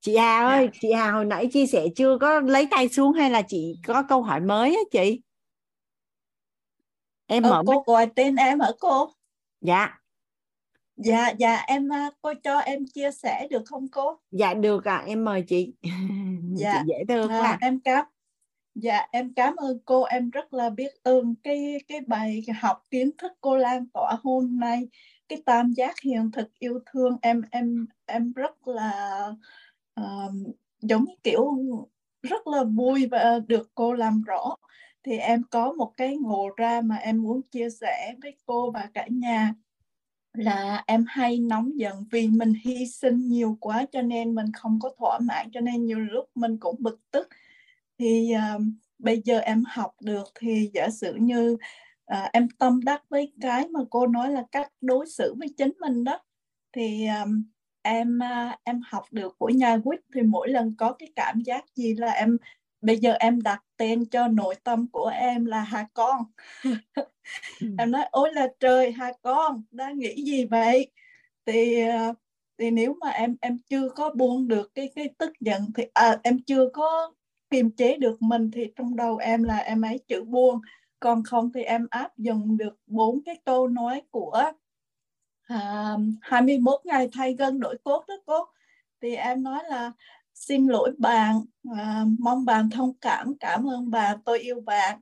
Chị 0.00 0.16
Hà 0.16 0.46
ơi 0.48 0.68
chị 0.80 0.92
Hà 0.92 1.10
hồi 1.12 1.24
nãy 1.24 1.48
chia 1.52 1.66
sẻ 1.66 1.86
chưa 1.96 2.18
có 2.18 2.40
lấy 2.40 2.68
tay 2.70 2.88
xuống 2.88 3.12
hay 3.12 3.30
là 3.30 3.42
chị 3.42 3.74
có 3.86 4.02
câu 4.08 4.22
hỏi 4.22 4.40
mới 4.40 4.74
á 4.74 4.80
chị? 4.92 5.22
Em 7.26 7.42
Ờ, 7.42 7.50
mở 7.50 7.62
cô 7.66 7.72
mic. 7.78 7.86
gọi 7.86 8.06
tên 8.16 8.36
em 8.36 8.60
hả 8.60 8.68
cô? 8.80 9.10
dạ. 9.60 9.98
Dạ 10.96 11.28
dạ 11.38 11.56
em 11.66 11.92
à, 11.92 12.10
cô 12.22 12.32
cho 12.44 12.58
em 12.58 12.84
chia 12.94 13.10
sẻ 13.10 13.46
được 13.50 13.62
không 13.66 13.88
cô? 13.88 14.18
dạ 14.30 14.54
được 14.54 14.84
ạ. 14.84 15.02
Em 15.06 15.24
mời 15.24 15.42
chị. 15.48 15.72
Dạ. 16.58 16.72
Chị 16.86 16.92
dễ 16.92 17.04
thương 17.08 17.30
à, 17.30 17.40
quá. 17.40 17.58
em 17.60 17.80
cảm 17.80 18.04
dạ 18.82 19.06
em 19.12 19.34
cảm 19.34 19.56
ơn 19.56 19.78
cô. 19.84 20.02
Em 20.02 20.30
rất 20.30 20.54
là 20.54 20.70
biết 20.70 20.90
ơn 21.02 21.34
cái 21.42 21.80
cái 21.88 22.00
bài 22.06 22.42
học 22.60 22.86
kiến 22.90 23.10
thức 23.18 23.32
cô 23.40 23.56
lan 23.56 23.86
tỏa 23.94 24.16
hôm 24.22 24.58
nay. 24.60 24.88
Cái 25.28 25.42
tam 25.46 25.72
giác 25.72 26.00
hiện 26.00 26.30
thực 26.32 26.58
yêu 26.58 26.80
thương 26.92 27.16
em 27.22 27.42
em 27.50 27.86
em 28.06 28.32
rất 28.32 28.68
là 28.68 29.20
ờ, 29.94 30.32
giống 30.82 31.04
như 31.04 31.14
kiểu 31.22 31.56
rất 32.22 32.46
là 32.46 32.64
vui 32.64 33.06
và 33.06 33.38
được 33.48 33.70
cô 33.74 33.92
làm 33.94 34.22
rõ. 34.22 34.56
Thì 35.04 35.18
em 35.18 35.42
có 35.50 35.72
một 35.72 35.92
cái 35.96 36.16
ngộ 36.16 36.48
ra 36.56 36.80
mà 36.80 36.96
em 36.96 37.22
muốn 37.22 37.42
chia 37.42 37.70
sẻ 37.70 38.14
với 38.22 38.36
cô 38.46 38.70
và 38.70 38.90
cả 38.94 39.06
nhà 39.10 39.54
là 40.34 40.84
em 40.86 41.04
hay 41.08 41.38
nóng 41.38 41.78
giận 41.78 42.04
vì 42.10 42.28
mình 42.28 42.52
hy 42.64 42.86
sinh 42.86 43.28
nhiều 43.28 43.56
quá 43.60 43.86
cho 43.92 44.02
nên 44.02 44.34
mình 44.34 44.46
không 44.52 44.78
có 44.82 44.90
thỏa 44.98 45.18
mãn 45.18 45.50
cho 45.52 45.60
nên 45.60 45.86
nhiều 45.86 45.98
lúc 45.98 46.30
mình 46.34 46.58
cũng 46.58 46.76
bực 46.78 47.00
tức 47.10 47.28
thì 47.98 48.32
à, 48.32 48.58
bây 48.98 49.22
giờ 49.24 49.38
em 49.38 49.62
học 49.66 49.90
được 50.02 50.24
thì 50.40 50.70
giả 50.74 50.88
sử 50.90 51.14
như 51.14 51.56
à, 52.06 52.30
em 52.32 52.48
tâm 52.58 52.80
đắc 52.84 53.02
với 53.08 53.32
cái 53.40 53.68
mà 53.68 53.80
cô 53.90 54.06
nói 54.06 54.30
là 54.30 54.44
cách 54.52 54.72
đối 54.80 55.06
xử 55.06 55.34
với 55.38 55.48
chính 55.58 55.72
mình 55.80 56.04
đó 56.04 56.18
thì 56.72 57.06
à, 57.06 57.24
em 57.82 58.22
à, 58.22 58.58
em 58.64 58.80
học 58.86 59.04
được 59.10 59.38
của 59.38 59.48
nhà 59.48 59.78
quýt 59.84 60.00
thì 60.14 60.22
mỗi 60.22 60.48
lần 60.48 60.74
có 60.78 60.92
cái 60.92 61.12
cảm 61.16 61.40
giác 61.40 61.64
gì 61.74 61.94
là 61.94 62.10
em 62.10 62.36
bây 62.80 62.98
giờ 62.98 63.12
em 63.12 63.42
đặt 63.42 63.62
tên 63.76 64.06
cho 64.06 64.28
nội 64.28 64.54
tâm 64.64 64.86
của 64.92 65.06
em 65.06 65.44
là 65.44 65.60
Hà 65.60 65.86
Con 65.94 66.24
em 67.78 67.90
nói 67.90 68.04
ôi 68.10 68.30
là 68.34 68.48
trời 68.60 68.92
Hà 68.92 69.12
Con 69.22 69.62
đang 69.70 69.98
nghĩ 69.98 70.24
gì 70.24 70.44
vậy? 70.44 70.90
Thì 71.46 71.80
à, 71.80 72.12
thì 72.58 72.70
nếu 72.70 72.94
mà 73.00 73.10
em 73.10 73.36
em 73.40 73.58
chưa 73.70 73.88
có 73.88 74.10
buông 74.10 74.48
được 74.48 74.74
cái 74.74 74.92
cái 74.96 75.08
tức 75.18 75.32
giận 75.40 75.62
thì 75.76 75.84
à, 75.94 76.18
em 76.22 76.38
chưa 76.46 76.68
có 76.72 77.12
kiềm 77.50 77.70
chế 77.70 77.96
được 77.96 78.22
mình 78.22 78.50
thì 78.50 78.72
trong 78.76 78.96
đầu 78.96 79.16
em 79.16 79.42
là 79.42 79.56
em 79.56 79.82
ấy 79.82 79.98
chữ 80.08 80.24
buông 80.24 80.60
còn 81.00 81.22
không 81.24 81.52
thì 81.52 81.62
em 81.62 81.86
áp 81.90 82.18
dụng 82.18 82.56
được 82.56 82.78
bốn 82.86 83.22
cái 83.24 83.36
câu 83.44 83.68
nói 83.68 84.02
của 84.10 84.52
à, 85.42 85.96
21 86.20 86.80
ngày 86.84 87.08
thay 87.12 87.34
gân 87.34 87.60
đổi 87.60 87.78
cốt 87.84 88.04
đó 88.08 88.14
cô. 88.26 88.44
Thì 89.02 89.14
em 89.14 89.42
nói 89.42 89.62
là 89.68 89.92
xin 90.34 90.66
lỗi 90.66 90.92
bạn 90.98 91.40
à, 91.76 92.04
mong 92.18 92.44
bạn 92.44 92.70
thông 92.70 92.94
cảm 93.00 93.34
cảm 93.40 93.68
ơn 93.68 93.90
bạn 93.90 94.18
tôi 94.24 94.38
yêu 94.38 94.60
bạn. 94.60 95.00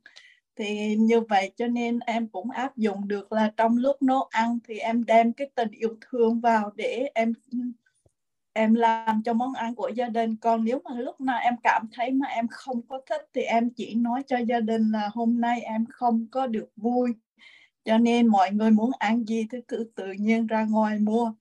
Thì 0.56 0.96
như 0.96 1.20
vậy 1.20 1.52
cho 1.56 1.66
nên 1.66 1.98
em 1.98 2.28
cũng 2.28 2.50
áp 2.50 2.76
dụng 2.76 3.08
được 3.08 3.32
là 3.32 3.52
trong 3.56 3.76
lúc 3.76 4.02
nấu 4.02 4.22
ăn 4.22 4.58
thì 4.68 4.78
em 4.78 5.04
đem 5.04 5.32
cái 5.32 5.50
tình 5.54 5.70
yêu 5.70 5.96
thương 6.00 6.40
vào 6.40 6.70
để 6.76 7.10
em 7.14 7.32
em 8.54 8.74
làm 8.74 9.22
cho 9.22 9.32
món 9.32 9.54
ăn 9.54 9.74
của 9.74 9.88
gia 9.88 10.08
đình. 10.08 10.36
Còn 10.36 10.64
nếu 10.64 10.80
mà 10.84 11.00
lúc 11.00 11.20
nào 11.20 11.38
em 11.38 11.54
cảm 11.62 11.86
thấy 11.92 12.10
mà 12.10 12.26
em 12.26 12.48
không 12.48 12.82
có 12.88 13.00
thích 13.06 13.28
thì 13.34 13.42
em 13.42 13.70
chỉ 13.70 13.94
nói 13.94 14.22
cho 14.26 14.38
gia 14.38 14.60
đình 14.60 14.90
là 14.92 15.10
hôm 15.14 15.40
nay 15.40 15.60
em 15.60 15.84
không 15.90 16.26
có 16.30 16.46
được 16.46 16.68
vui. 16.76 17.14
Cho 17.84 17.98
nên 17.98 18.26
mọi 18.26 18.50
người 18.50 18.70
muốn 18.70 18.90
ăn 18.98 19.24
gì 19.24 19.46
thì 19.52 19.58
cứ 19.68 19.90
tự 19.96 20.12
nhiên 20.12 20.46
ra 20.46 20.64
ngoài 20.64 20.98
mua. 20.98 21.32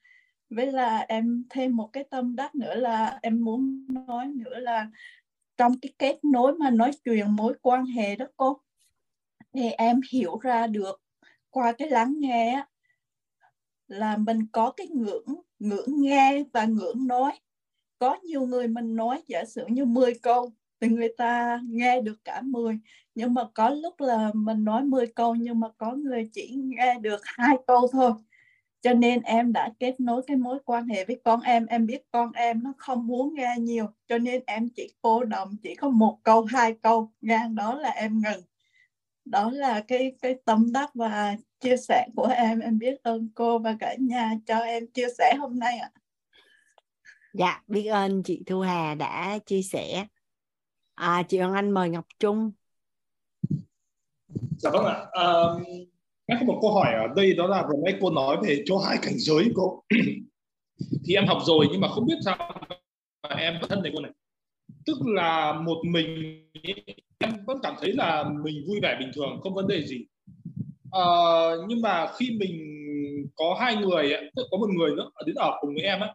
Với 0.50 0.72
là 0.72 1.06
em 1.08 1.44
thêm 1.50 1.76
một 1.76 1.90
cái 1.94 2.04
tâm 2.04 2.36
đắc 2.36 2.56
nữa 2.56 2.76
là 2.76 3.20
em 3.22 3.44
muốn 3.44 3.86
nói 3.90 4.28
nữa 4.28 4.60
là 4.60 4.88
trong 5.58 5.80
cái 5.82 5.94
kết 6.00 6.20
nối 6.24 6.54
mà 6.54 6.70
nói 6.70 6.92
chuyện, 7.06 7.36
mối 7.36 7.54
quan 7.62 7.86
hệ 7.86 8.16
đó 8.16 8.26
cô, 8.38 8.60
thì 9.54 9.70
em 9.70 10.00
hiểu 10.12 10.40
ra 10.40 10.68
được 10.68 11.02
qua 11.50 11.72
cái 11.72 11.90
lắng 11.90 12.14
nghe 12.18 12.66
là 13.94 14.18
mình 14.18 14.48
có 14.52 14.72
cái 14.72 14.88
ngưỡng 14.88 15.26
ngưỡng 15.60 16.02
nghe 16.02 16.44
và 16.54 16.66
ngưỡng 16.66 17.08
nói. 17.08 17.32
Có 18.00 18.18
nhiều 18.24 18.42
người 18.48 18.68
mình 18.68 18.96
nói, 18.96 19.24
giả 19.28 19.46
sử 19.46 19.66
như 19.68 19.86
10 19.86 20.14
câu 20.22 20.52
thì 20.82 20.88
người 20.88 21.10
ta 21.18 21.60
nghe 21.70 22.02
được 22.02 22.18
cả 22.26 22.42
10 22.42 22.80
nhưng 23.16 23.34
mà 23.34 23.44
có 23.54 23.70
lúc 23.70 24.02
là 24.02 24.32
mình 24.34 24.66
nói 24.66 24.84
10 24.84 25.08
câu 25.08 25.36
nhưng 25.36 25.60
mà 25.60 25.68
có 25.78 25.92
người 25.96 26.30
chỉ 26.34 26.56
nghe 26.56 27.00
được 27.00 27.22
hai 27.24 27.58
câu 27.68 27.88
thôi. 27.92 28.12
Cho 28.82 28.94
nên 28.94 29.22
em 29.22 29.54
đã 29.54 29.70
kết 29.80 30.00
nối 30.00 30.22
cái 30.28 30.38
mối 30.38 30.60
quan 30.66 30.88
hệ 30.88 31.06
với 31.06 31.22
con 31.24 31.42
em 31.42 31.66
em 31.66 31.86
biết 31.86 32.02
con 32.12 32.32
em 32.32 32.64
nó 32.64 32.74
không 32.78 33.08
muốn 33.08 33.34
nghe 33.34 33.56
nhiều. 33.60 33.88
Cho 34.08 34.18
nên 34.18 34.44
em 34.48 34.70
chỉ 34.76 34.94
cô 35.02 35.24
động, 35.24 35.56
chỉ 35.64 35.76
có 35.76 35.90
một 35.90 36.20
câu, 36.24 36.46
hai 36.46 36.74
câu, 36.82 37.12
ngang 37.22 37.56
đó 37.56 37.76
là 37.76 37.90
em 37.90 38.22
ngừng. 38.22 38.42
Đó 39.26 39.52
là 39.52 39.82
cái 39.88 40.16
cái 40.22 40.36
tâm 40.46 40.72
đắc 40.74 40.90
và 40.96 41.38
chia 41.64 41.78
sẻ 41.78 42.08
của 42.16 42.26
em 42.26 42.60
em 42.60 42.80
biết 42.80 43.04
ơn 43.04 43.30
cô 43.36 43.60
và 43.60 43.76
cả 43.80 43.96
nhà 44.00 44.32
cho 44.46 44.58
em 44.58 44.88
chia 44.88 45.08
sẻ 45.18 45.36
hôm 45.40 45.60
nay 45.60 45.78
ạ. 45.78 45.92
Dạ 47.34 47.62
biết 47.68 47.86
ơn 47.88 48.24
chị 48.24 48.44
Thu 48.46 48.60
Hà 48.60 48.96
đã 48.96 49.40
chia 49.46 49.62
sẻ. 49.62 50.06
À, 50.96 51.24
chị 51.30 51.38
Hoàng 51.38 51.54
Anh 51.54 51.72
mời 51.72 51.90
Ngọc 51.90 52.06
Trung. 52.20 52.52
Dạ 54.58 54.70
vâng 54.70 54.86
ạ. 54.86 55.06
À, 55.12 55.26
em 56.26 56.38
có 56.40 56.46
một 56.46 56.60
câu 56.62 56.74
hỏi 56.74 56.94
ở 56.94 57.14
đây 57.16 57.34
đó 57.34 57.48
là 57.48 57.64
vừa 57.68 57.76
nãy 57.86 57.98
cô 58.02 58.12
nói 58.12 58.38
về 58.44 58.64
chỗ 58.66 58.78
hai 58.78 58.98
cảnh 59.02 59.14
giới 59.18 59.52
cô. 59.56 59.84
Thì 61.06 61.16
em 61.16 61.28
học 61.28 61.38
rồi 61.46 61.68
nhưng 61.72 61.82
mà 61.82 61.88
không 61.88 62.06
biết 62.06 62.18
sao 62.26 62.38
mà 63.30 63.36
em 63.36 63.54
thân 63.70 63.84
này 63.84 63.92
cô 63.96 64.02
này. 64.02 64.12
Tức 64.86 64.98
là 65.06 65.54
một 65.54 65.78
mình 65.86 66.40
em 67.18 67.46
vẫn 67.46 67.58
cảm 67.64 67.76
thấy 67.80 67.94
là 67.94 68.24
mình 68.44 68.64
vui 68.68 68.80
vẻ 68.82 68.96
bình 69.00 69.12
thường 69.16 69.40
không 69.44 69.54
vấn 69.54 69.68
đề 69.68 69.86
gì 69.86 70.06
à, 70.94 71.06
nhưng 71.68 71.82
mà 71.82 72.08
khi 72.18 72.38
mình 72.40 72.56
có 73.36 73.58
hai 73.60 73.76
người 73.76 74.14
ấy, 74.14 74.32
có 74.52 74.58
một 74.58 74.70
người 74.78 74.96
nữa 74.96 75.10
đến 75.26 75.36
ở 75.36 75.58
cùng 75.62 75.74
với 75.74 75.84
em 75.84 76.00
ấy, 76.00 76.10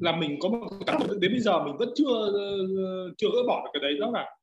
là 0.00 0.16
mình 0.16 0.38
có 0.40 0.48
một 0.48 0.68
cảm 0.86 1.00
giác 1.00 1.06
đến 1.20 1.32
bây 1.32 1.40
giờ 1.40 1.64
mình 1.64 1.76
vẫn 1.78 1.88
chưa 1.96 2.32
chưa 3.18 3.28
gỡ 3.32 3.42
bỏ 3.48 3.62
được 3.64 3.70
cái 3.72 3.80
đấy 3.82 3.98
đó 4.00 4.10
là 4.10 4.36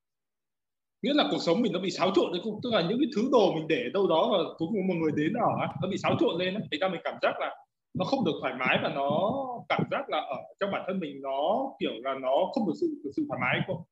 nghĩa 1.01 1.13
là 1.13 1.27
cuộc 1.31 1.37
sống 1.41 1.61
mình 1.61 1.71
nó 1.71 1.79
bị 1.79 1.91
xáo 1.91 2.11
trộn 2.15 2.31
đấy 2.31 2.41
tức 2.63 2.73
là 2.73 2.81
những 2.81 2.99
cái 2.99 3.09
thứ 3.15 3.29
đồ 3.31 3.53
mình 3.53 3.67
để 3.67 3.83
đâu 3.93 4.07
đó 4.07 4.29
và 4.31 4.37
cuối 4.57 4.67
cùng 4.71 4.87
một 4.87 4.93
người 5.01 5.11
đến 5.15 5.33
ở 5.33 5.67
nó 5.81 5.87
bị 5.89 5.97
xáo 5.97 6.15
trộn 6.19 6.35
lên 6.39 6.55
thì 6.71 6.77
ra 6.77 6.89
mình 6.89 7.01
cảm 7.03 7.15
giác 7.21 7.33
là 7.39 7.55
nó 7.93 8.05
không 8.05 8.25
được 8.25 8.31
thoải 8.41 8.53
mái 8.59 8.77
và 8.83 8.89
nó 8.89 9.35
cảm 9.69 9.83
giác 9.91 10.09
là 10.09 10.17
ở 10.17 10.37
trong 10.59 10.71
bản 10.71 10.83
thân 10.87 10.99
mình 10.99 11.21
nó 11.21 11.71
kiểu 11.79 11.91
là 12.03 12.13
nó 12.21 12.31
không 12.53 12.67
được 12.67 12.73
sự 12.81 12.87
được 13.03 13.11
sự 13.15 13.25
thoải 13.29 13.39
mái 13.41 13.59
không 13.67 13.83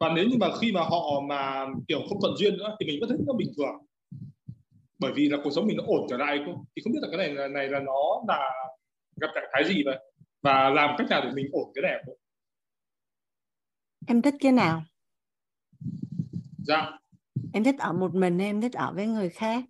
và 0.00 0.12
nếu 0.16 0.24
như 0.24 0.36
mà 0.40 0.48
khi 0.60 0.72
mà 0.72 0.80
họ 0.80 1.20
mà 1.28 1.66
kiểu 1.88 2.00
không 2.08 2.20
thuận 2.20 2.36
duyên 2.36 2.56
nữa 2.56 2.76
thì 2.80 2.86
mình 2.86 3.00
vẫn 3.00 3.08
thấy 3.08 3.18
nó 3.26 3.32
bình 3.32 3.48
thường 3.56 3.74
bởi 4.98 5.12
vì 5.12 5.28
là 5.28 5.38
cuộc 5.44 5.50
sống 5.50 5.66
mình 5.66 5.76
nó 5.76 5.84
ổn 5.86 6.06
trở 6.10 6.16
lại 6.16 6.38
không? 6.46 6.64
Thì 6.76 6.82
không 6.84 6.92
biết 6.92 6.98
là 7.02 7.08
cái 7.10 7.18
này 7.18 7.34
là 7.34 7.48
này 7.48 7.68
là 7.68 7.80
nó 7.80 8.22
là 8.28 8.50
gặp 9.20 9.28
trạng 9.34 9.50
thái 9.52 9.64
gì 9.64 9.82
vậy? 9.84 9.98
Và 10.42 10.70
làm 10.70 10.94
cách 10.98 11.06
nào 11.10 11.20
để 11.24 11.30
mình 11.34 11.46
ổn 11.52 11.72
cái 11.74 11.82
này 11.82 12.02
không 12.06 12.14
em 14.06 14.22
thích 14.22 14.34
cái 14.40 14.52
nào? 14.52 14.82
Dạ. 16.66 16.90
Em 17.52 17.64
thích 17.64 17.74
ở 17.78 17.92
một 17.92 18.14
mình 18.14 18.38
hay 18.38 18.48
em 18.48 18.60
thích 18.60 18.72
ở 18.72 18.92
với 18.94 19.06
người 19.06 19.28
khác? 19.28 19.64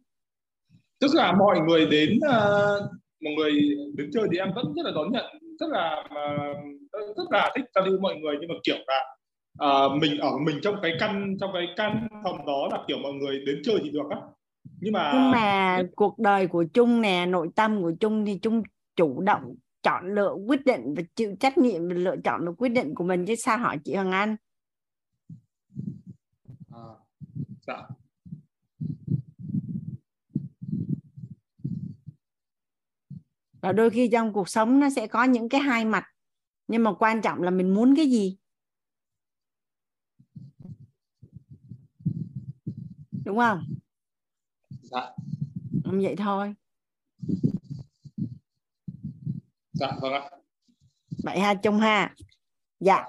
Tức 1.01 1.11
là 1.15 1.33
mọi 1.33 1.61
người 1.61 1.87
đến 1.87 2.11
uh, 2.17 2.91
mọi 3.21 3.33
người 3.37 3.53
đến 3.97 4.11
chơi 4.13 4.29
thì 4.33 4.39
em 4.39 4.53
vẫn 4.55 4.73
rất 4.77 4.83
là 4.85 4.91
đón 4.95 5.13
nhận 5.13 5.25
rất 5.61 5.67
là 5.71 6.05
uh, 6.05 7.17
rất 7.17 7.25
là 7.31 7.53
thích 7.57 7.65
giao 7.75 7.87
lưu 7.87 8.01
mọi 8.01 8.15
người. 8.17 8.37
Nhưng 8.41 8.49
mà 8.49 8.55
kiểu 8.65 8.77
là 8.87 9.17
uh, 9.65 10.03
mình 10.03 10.19
ở 10.19 10.31
mình 10.47 10.59
trong 10.63 10.77
cái 10.83 10.93
căn 11.01 11.37
trong 11.41 11.51
cái 11.55 11.67
căn 11.77 12.09
phòng 12.25 12.47
đó 12.47 12.69
là 12.73 12.85
kiểu 12.89 12.99
mọi 12.99 13.13
người 13.13 13.43
đến 13.47 13.61
chơi 13.65 13.79
thì 13.83 13.91
được 13.91 14.07
á 14.11 14.21
nhưng 14.81 14.93
mà 14.93 15.13
nhưng 15.15 15.31
mà 15.31 15.83
cuộc 15.97 16.19
đời 16.19 16.47
của 16.47 16.65
Trung 16.65 17.01
nè 17.01 17.27
nội 17.27 17.49
tâm 17.55 17.83
của 17.83 17.93
Trung 18.01 18.25
thì 18.27 18.39
Trung 18.39 18.63
chủ 18.97 19.21
động 19.21 19.55
chọn 19.83 20.15
lựa 20.15 20.35
quyết 20.47 20.65
định 20.65 20.95
và 20.97 21.03
chịu 21.17 21.37
trách 21.41 21.59
nhiệm 21.59 21.89
về 21.89 21.95
lựa 21.95 22.17
chọn 22.25 22.47
được 22.47 22.55
quyết 22.59 22.69
định 22.69 22.95
của 22.95 23.05
mình 23.05 23.27
chứ 23.27 23.35
sao 23.35 23.59
hỏi 23.59 23.79
chị 23.85 23.95
Hoàng 23.95 24.13
Anh? 24.13 24.37
À, 26.71 26.81
dạ. 27.67 27.89
Và 33.61 33.73
đôi 33.73 33.91
khi 33.91 34.09
trong 34.13 34.33
cuộc 34.33 34.49
sống 34.49 34.81
nó 34.81 34.91
sẽ 34.91 35.07
có 35.07 35.25
những 35.25 35.49
cái 35.49 35.61
hai 35.61 35.85
mặt 35.85 36.05
nhưng 36.69 36.85
mà 36.85 36.93
quan 36.95 37.23
trọng 37.23 37.43
là 37.43 37.51
mình 37.51 37.75
muốn 37.75 37.97
cái 37.97 38.11
gì? 38.11 38.37
Đúng 43.25 43.39
không 43.39 43.63
dạ. 44.91 45.11
Không 45.85 46.01
vậy 46.03 46.17
thôi. 46.17 46.55
Dạ 49.73 49.93
vâng 50.01 50.13
ạ. 50.13 50.31
Vậy 51.25 51.41
ha 51.41 51.55
Trung 51.55 51.79
ha. 51.79 52.15
Dạ. 52.81 53.05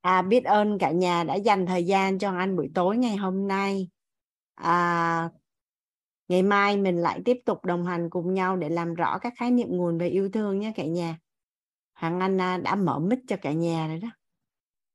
À, 0.00 0.22
biết 0.22 0.44
ơn 0.44 0.78
cả 0.78 0.90
nhà 0.90 1.24
đã 1.24 1.34
dành 1.34 1.66
thời 1.66 1.84
gian 1.84 2.18
cho 2.18 2.30
anh 2.30 2.56
buổi 2.56 2.70
tối 2.74 2.96
ngày 2.96 3.16
hôm 3.16 3.48
nay. 3.48 3.88
À, 4.54 5.30
ngày 6.28 6.42
mai 6.42 6.76
mình 6.76 6.96
lại 6.96 7.22
tiếp 7.24 7.36
tục 7.44 7.64
đồng 7.64 7.84
hành 7.84 8.10
cùng 8.10 8.34
nhau 8.34 8.56
để 8.56 8.68
làm 8.68 8.94
rõ 8.94 9.18
các 9.18 9.32
khái 9.36 9.50
niệm 9.50 9.68
nguồn 9.70 9.98
về 9.98 10.08
yêu 10.08 10.30
thương 10.32 10.58
nhé 10.58 10.72
cả 10.76 10.84
nhà. 10.84 11.18
Hoàng 11.94 12.20
Anh 12.20 12.40
à, 12.40 12.58
đã 12.58 12.74
mở 12.74 12.98
mic 12.98 13.18
cho 13.28 13.36
cả 13.42 13.52
nhà 13.52 13.88
rồi 13.88 13.98
đó 13.98 14.08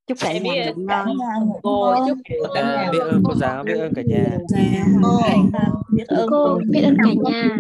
chúc 0.08 0.18
cả 0.22 0.34
nhà 0.34 0.72
ngủ 0.76 0.82
ngon. 0.82 1.08
cô 1.61 1.95
chúc 2.08 2.18
à, 2.56 2.90
biết 2.92 3.00
ơn 3.00 3.24
cô 3.24 3.36
giáo 3.36 3.64
biết 3.64 3.80
ơn 3.80 3.94
cả 3.94 4.02
nhà. 4.06 4.26
Biết 5.90 6.08
ơn 6.08 6.27
cô 6.30 6.60
biết 6.69 6.82
ơn 6.82 6.98
cả 7.03 7.10
nhà. 7.24 7.58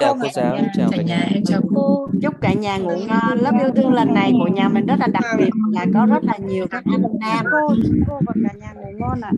Chào 0.00 0.16
cô 0.22 0.28
giáo 0.32 0.58
chào 0.76 0.90
cả 0.90 1.02
nhà. 1.02 1.28
Em 1.34 1.42
chào 1.44 1.60
cô. 1.74 2.08
chúc 2.22 2.34
cả 2.40 2.52
nhà 2.52 2.76
ngủ 2.76 2.96
ngon. 3.08 3.38
Lớp 3.38 3.52
yêu 3.60 3.70
thương 3.76 3.92
lần 3.92 4.14
này 4.14 4.32
của 4.32 4.50
nhà 4.54 4.68
mình 4.68 4.86
rất 4.86 4.96
là 4.98 5.06
đặc 5.06 5.24
biệt 5.38 5.50
là 5.72 5.86
có 5.94 6.06
rất 6.06 6.24
là 6.24 6.36
nhiều 6.36 6.66
các 6.70 6.84
anh 6.92 7.02
nam 7.20 7.44
cô. 7.52 7.74
Cô 8.08 8.20
và 8.26 8.32
cả 8.44 8.54
nhà 8.60 8.72
ngủ 8.74 8.90
ngon 8.98 9.20
ạ. 9.20 9.32